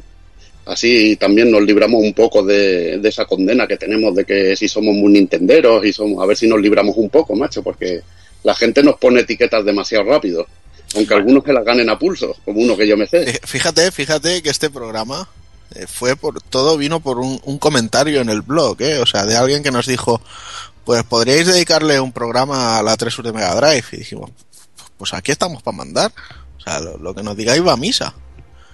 Así 0.69 1.15
también 1.15 1.49
nos 1.49 1.63
libramos 1.63 1.99
un 2.03 2.13
poco 2.13 2.43
de, 2.43 2.99
de 2.99 3.09
esa 3.09 3.25
condena 3.25 3.65
que 3.65 3.75
tenemos 3.75 4.13
de 4.13 4.23
que 4.23 4.55
si 4.55 4.67
somos 4.67 4.93
muy 4.93 5.11
nintenderos 5.11 5.83
y 5.83 5.91
somos, 5.91 6.21
a 6.21 6.27
ver 6.27 6.37
si 6.37 6.47
nos 6.47 6.61
libramos 6.61 6.95
un 6.95 7.09
poco, 7.09 7.35
macho, 7.35 7.63
porque 7.63 8.03
la 8.43 8.53
gente 8.53 8.83
nos 8.83 8.97
pone 8.97 9.21
etiquetas 9.21 9.65
demasiado 9.65 10.03
rápido. 10.03 10.45
Aunque 10.95 11.15
algunos 11.15 11.43
que 11.43 11.53
las 11.53 11.65
ganen 11.65 11.89
a 11.89 11.97
pulso, 11.97 12.35
como 12.45 12.61
uno 12.61 12.77
que 12.77 12.87
yo 12.87 12.95
me 12.95 13.07
sé. 13.07 13.31
Eh, 13.31 13.39
Fíjate, 13.43 13.91
fíjate 13.91 14.43
que 14.43 14.51
este 14.51 14.69
programa 14.69 15.27
eh, 15.73 15.87
fue 15.87 16.15
por 16.15 16.39
todo 16.39 16.77
vino 16.77 16.99
por 16.99 17.17
un, 17.17 17.41
un 17.45 17.57
comentario 17.57 18.21
en 18.21 18.29
el 18.29 18.43
blog, 18.43 18.79
¿eh? 18.83 18.99
o 18.99 19.07
sea, 19.07 19.25
de 19.25 19.37
alguien 19.37 19.63
que 19.63 19.71
nos 19.71 19.87
dijo, 19.87 20.21
pues 20.85 21.03
podríais 21.03 21.47
dedicarle 21.47 21.99
un 21.99 22.11
programa 22.11 22.77
a 22.77 22.83
la 22.83 22.95
3 22.95 23.23
de 23.23 23.33
Mega 23.33 23.55
Drive 23.55 23.85
y 23.93 23.97
dijimos, 23.97 24.29
pues 24.99 25.15
aquí 25.15 25.31
estamos 25.31 25.63
para 25.63 25.77
mandar, 25.77 26.11
o 26.59 26.61
sea, 26.61 26.79
lo, 26.79 26.95
lo 26.99 27.15
que 27.15 27.23
nos 27.23 27.35
digáis 27.35 27.65
va 27.65 27.73
a 27.73 27.77
misa. 27.77 28.13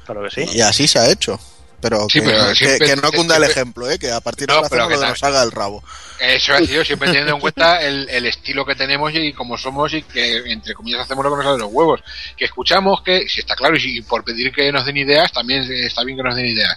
Claro 0.05 0.23
que 0.23 0.45
sí. 0.45 0.57
Y 0.57 0.59
así 0.59 0.89
se 0.89 0.99
ha 0.99 1.09
hecho. 1.09 1.39
Pero, 1.85 2.07
Sí, 2.09 2.19
que, 2.19 2.25
pero 2.25 2.47
que- 2.49 2.55
siempre- 2.55 2.87
que 2.87 2.95
no 2.95 3.11
cunda 3.11 3.37
el 3.37 3.43
ejemplo, 3.43 3.87
¿eh? 3.91 3.99
que 3.99 4.11
a 4.11 4.19
partir 4.21 4.47
de 4.47 4.53
No, 4.55 4.61
ahora 4.61 4.87
que 4.87 4.97
nos 4.97 5.19
salga 5.19 5.43
el 5.43 5.51
rabo. 5.51 5.83
Eso 6.19 6.53
ha 6.55 6.57
sido 6.59 6.83
siempre 6.83 7.09
teniendo 7.09 7.35
en 7.35 7.39
cuenta 7.39 7.79
el, 7.81 8.09
el 8.09 8.25
estilo 8.25 8.65
que 8.65 8.73
tenemos 8.73 9.11
y 9.13 9.33
cómo 9.33 9.55
somos 9.55 9.93
y 9.93 10.01
que, 10.01 10.37
entre 10.51 10.73
comillas, 10.73 11.01
hacemos 11.01 11.23
lo 11.23 11.29
que 11.29 11.35
nos 11.35 11.45
sale 11.45 11.57
de 11.57 11.63
los 11.63 11.71
huevos. 11.71 12.01
Que 12.35 12.45
escuchamos 12.45 13.03
que, 13.03 13.27
si 13.29 13.41
está 13.41 13.55
claro, 13.55 13.75
y 13.75 13.79
si 13.81 14.01
por 14.01 14.23
pedir 14.23 14.51
que 14.51 14.71
nos 14.71 14.83
den 14.83 14.97
ideas, 14.97 15.31
también 15.31 15.61
está 15.71 16.03
bien 16.03 16.17
que 16.17 16.23
nos 16.23 16.35
den 16.35 16.47
ideas. 16.47 16.75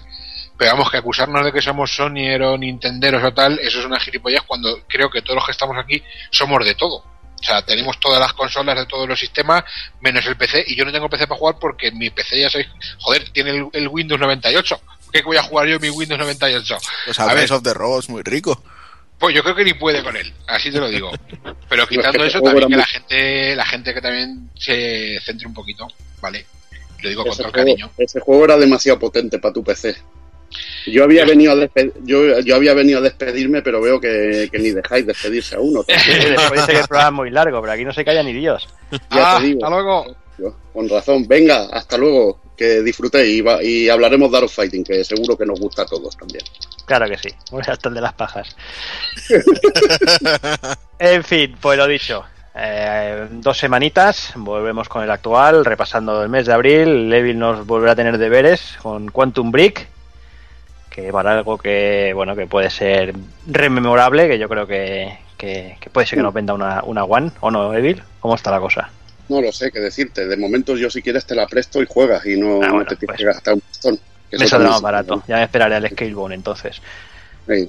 Pero 0.58 0.72
vamos, 0.72 0.90
que 0.90 0.98
acusarnos 0.98 1.42
de 1.44 1.52
que 1.52 1.62
somos 1.62 1.90
Sony 1.94 2.34
o 2.42 2.58
Nintenderos 2.58 3.22
o 3.24 3.32
tal, 3.32 3.58
eso 3.60 3.78
es 3.78 3.86
una 3.86 3.98
gilipollas 3.98 4.42
cuando 4.42 4.80
creo 4.88 5.08
que 5.08 5.22
todos 5.22 5.36
los 5.36 5.46
que 5.46 5.52
estamos 5.52 5.76
aquí 5.78 6.02
somos 6.30 6.62
de 6.64 6.74
todo. 6.74 6.96
O 7.40 7.44
sea, 7.44 7.62
tenemos 7.62 8.00
todas 8.00 8.18
las 8.18 8.32
consolas 8.32 8.74
de 8.76 8.86
todos 8.86 9.08
los 9.08 9.16
sistemas, 9.20 9.62
menos 10.00 10.26
el 10.26 10.36
PC, 10.36 10.64
y 10.66 10.74
yo 10.74 10.84
no 10.84 10.90
tengo 10.90 11.08
PC 11.08 11.28
para 11.28 11.38
jugar 11.38 11.54
porque 11.60 11.92
mi 11.92 12.10
PC 12.10 12.40
ya 12.40 12.50
sabéis, 12.50 12.68
joder, 12.98 13.30
tiene 13.30 13.50
el, 13.50 13.68
el 13.72 13.86
Windows 13.86 14.18
98. 14.20 14.80
¿Qué 15.12 15.22
voy 15.22 15.36
a 15.36 15.42
jugar 15.42 15.66
yo 15.66 15.76
en 15.76 15.82
mi 15.82 15.90
Windows 15.90 16.18
98? 16.20 16.76
Pues 17.06 17.18
A 17.20 17.30
a 17.30 17.34
ver, 17.34 17.52
of 17.52 17.62
the 17.62 17.74
Robots 17.74 18.08
muy 18.08 18.22
rico. 18.22 18.62
pues 19.18 19.34
yo 19.34 19.42
creo 19.42 19.54
que 19.54 19.64
ni 19.64 19.74
puede 19.74 20.02
con 20.02 20.16
él, 20.16 20.32
así 20.46 20.70
te 20.70 20.78
lo 20.78 20.88
digo. 20.88 21.10
Pero 21.68 21.86
quitando 21.88 22.24
eso, 22.24 22.40
también 22.40 22.68
que 22.68 22.76
la 22.76 22.86
gente, 22.86 23.56
la 23.56 23.66
gente 23.66 23.94
que 23.94 24.00
también 24.00 24.50
se 24.56 25.18
centre 25.24 25.46
un 25.46 25.54
poquito, 25.54 25.86
¿vale? 26.20 26.46
Lo 27.02 27.08
digo 27.08 27.22
con 27.22 27.32
Ese 27.32 27.42
todo 27.42 27.52
juego, 27.52 27.66
cariño. 27.66 27.90
ese 27.98 28.20
juego 28.20 28.44
era 28.44 28.56
demasiado 28.56 28.98
potente 28.98 29.38
para 29.38 29.54
tu 29.54 29.62
PC. 29.64 29.96
Yo 30.86 31.04
había 31.04 31.24
venido 31.26 31.52
a 31.52 31.68
yo, 32.04 32.40
yo 32.40 32.56
había 32.56 32.72
venido 32.72 32.98
a 33.00 33.02
despedirme, 33.02 33.60
pero 33.60 33.80
veo 33.82 34.00
que, 34.00 34.48
que 34.50 34.58
ni 34.58 34.70
dejáis 34.70 35.06
despedirse 35.06 35.56
a 35.56 35.60
uno. 35.60 35.82
Después 35.86 36.52
dice 36.52 36.72
que 36.72 36.78
el 36.80 36.86
programa 36.88 37.08
es 37.08 37.12
muy 37.14 37.30
largo, 37.30 37.60
pero 37.60 37.72
aquí 37.72 37.84
no 37.84 37.92
se 37.92 38.04
calla 38.04 38.22
ni 38.22 38.32
Dios. 38.32 38.66
Ya 38.90 38.98
Ah, 39.10 39.38
te 39.38 39.46
digo. 39.46 39.64
hasta 39.64 39.76
luego. 39.76 40.16
Yo, 40.38 40.56
Con 40.72 40.88
razón. 40.88 41.28
Venga, 41.28 41.66
hasta 41.70 41.98
luego. 41.98 42.40
Que 42.58 42.82
disfrutéis 42.82 43.38
y, 43.38 43.40
va- 43.40 43.62
y 43.62 43.88
hablaremos 43.88 44.30
de 44.32 44.36
Art 44.38 44.46
of 44.46 44.52
Fighting, 44.54 44.82
que 44.84 45.04
seguro 45.04 45.36
que 45.38 45.46
nos 45.46 45.60
gusta 45.60 45.82
a 45.82 45.86
todos 45.86 46.16
también. 46.16 46.42
Claro 46.84 47.06
que 47.08 47.16
sí. 47.16 47.28
Voy 47.52 47.62
hasta 47.68 47.88
el 47.88 47.94
de 47.94 48.00
las 48.00 48.12
pajas. 48.14 48.56
en 50.98 51.24
fin, 51.24 51.56
pues 51.60 51.78
lo 51.78 51.86
dicho. 51.86 52.24
Eh, 52.60 53.28
dos 53.30 53.56
semanitas, 53.56 54.32
volvemos 54.34 54.88
con 54.88 55.04
el 55.04 55.10
actual, 55.10 55.64
repasando 55.64 56.22
el 56.22 56.28
mes 56.28 56.46
de 56.46 56.52
abril. 56.52 57.08
Levil 57.08 57.38
nos 57.38 57.64
volverá 57.66 57.92
a 57.92 57.96
tener 57.96 58.18
deberes 58.18 58.76
con 58.82 59.08
Quantum 59.10 59.52
Break, 59.52 59.86
que 60.90 61.12
para 61.12 61.38
algo 61.38 61.56
que 61.58 62.10
bueno 62.14 62.34
que 62.34 62.46
puede 62.46 62.70
ser 62.70 63.14
rememorable, 63.46 64.26
que 64.28 64.38
yo 64.40 64.48
creo 64.48 64.66
que, 64.66 65.16
que, 65.36 65.76
que 65.80 65.90
puede 65.90 66.06
ser 66.08 66.18
que 66.18 66.22
nos 66.24 66.34
venda 66.34 66.54
una, 66.54 66.82
una 66.82 67.04
One, 67.04 67.30
¿o 67.40 67.50
no, 67.52 67.72
Evil? 67.74 68.02
¿Cómo 68.18 68.34
está 68.34 68.50
la 68.50 68.58
cosa? 68.58 68.90
No 69.28 69.40
lo 69.42 69.52
sé 69.52 69.70
qué 69.70 69.80
decirte. 69.80 70.26
De 70.26 70.36
momento 70.36 70.76
yo 70.76 70.88
si 70.90 71.02
quieres 71.02 71.24
te 71.26 71.34
la 71.34 71.46
presto 71.46 71.82
y 71.82 71.86
juegas 71.86 72.24
y 72.26 72.36
no, 72.38 72.62
Ah, 72.62 72.70
bueno, 72.70 72.84
te 72.86 72.96
tienes 72.96 73.16
pues. 73.16 73.18
que 73.18 73.24
gastar 73.24 73.54
un 73.54 73.60
pistón. 73.60 73.98
Que 74.30 74.38
Me 74.38 74.46
saldrá 74.46 74.70
más 74.70 74.82
barato. 74.82 75.22
Ya 75.26 75.36
me 75.36 75.44
esperaré 75.44 75.74
al 75.76 75.88
Scalebone 75.88 76.34
entonces. 76.34 76.80
Sí. 77.46 77.68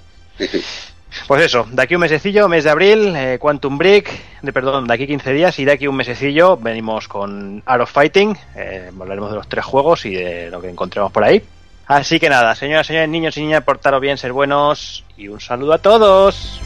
Pues 1.27 1.43
eso, 1.43 1.65
de 1.71 1.81
aquí 1.81 1.95
un 1.95 2.01
mesecillo, 2.01 2.47
mes 2.47 2.63
de 2.63 2.69
abril, 2.69 3.13
eh, 3.15 3.37
Quantum 3.39 3.77
Break, 3.77 4.11
de, 4.43 4.53
perdón, 4.53 4.87
de 4.87 4.93
aquí 4.93 5.07
15 5.07 5.33
días 5.33 5.57
y 5.57 5.65
de 5.65 5.71
aquí 5.71 5.87
un 5.87 5.95
mesecillo 5.95 6.55
venimos 6.57 7.07
con 7.07 7.63
Art 7.65 7.81
of 7.81 7.91
Fighting, 7.91 8.37
eh, 8.55 8.91
hablaremos 8.99 9.31
de 9.31 9.37
los 9.37 9.47
tres 9.49 9.65
juegos 9.65 10.05
y 10.05 10.13
de 10.13 10.49
lo 10.51 10.61
que 10.61 10.69
encontremos 10.69 11.11
por 11.11 11.23
ahí. 11.23 11.41
Así 11.87 12.19
que 12.19 12.29
nada, 12.29 12.53
señoras, 12.55 12.85
señores, 12.85 13.09
niños 13.09 13.35
y 13.37 13.41
niñas, 13.41 13.63
portaros 13.63 13.99
bien, 14.01 14.17
ser 14.19 14.31
buenos 14.33 15.03
y 15.17 15.27
un 15.29 15.41
saludo 15.41 15.73
a 15.73 15.79
todos. 15.79 16.61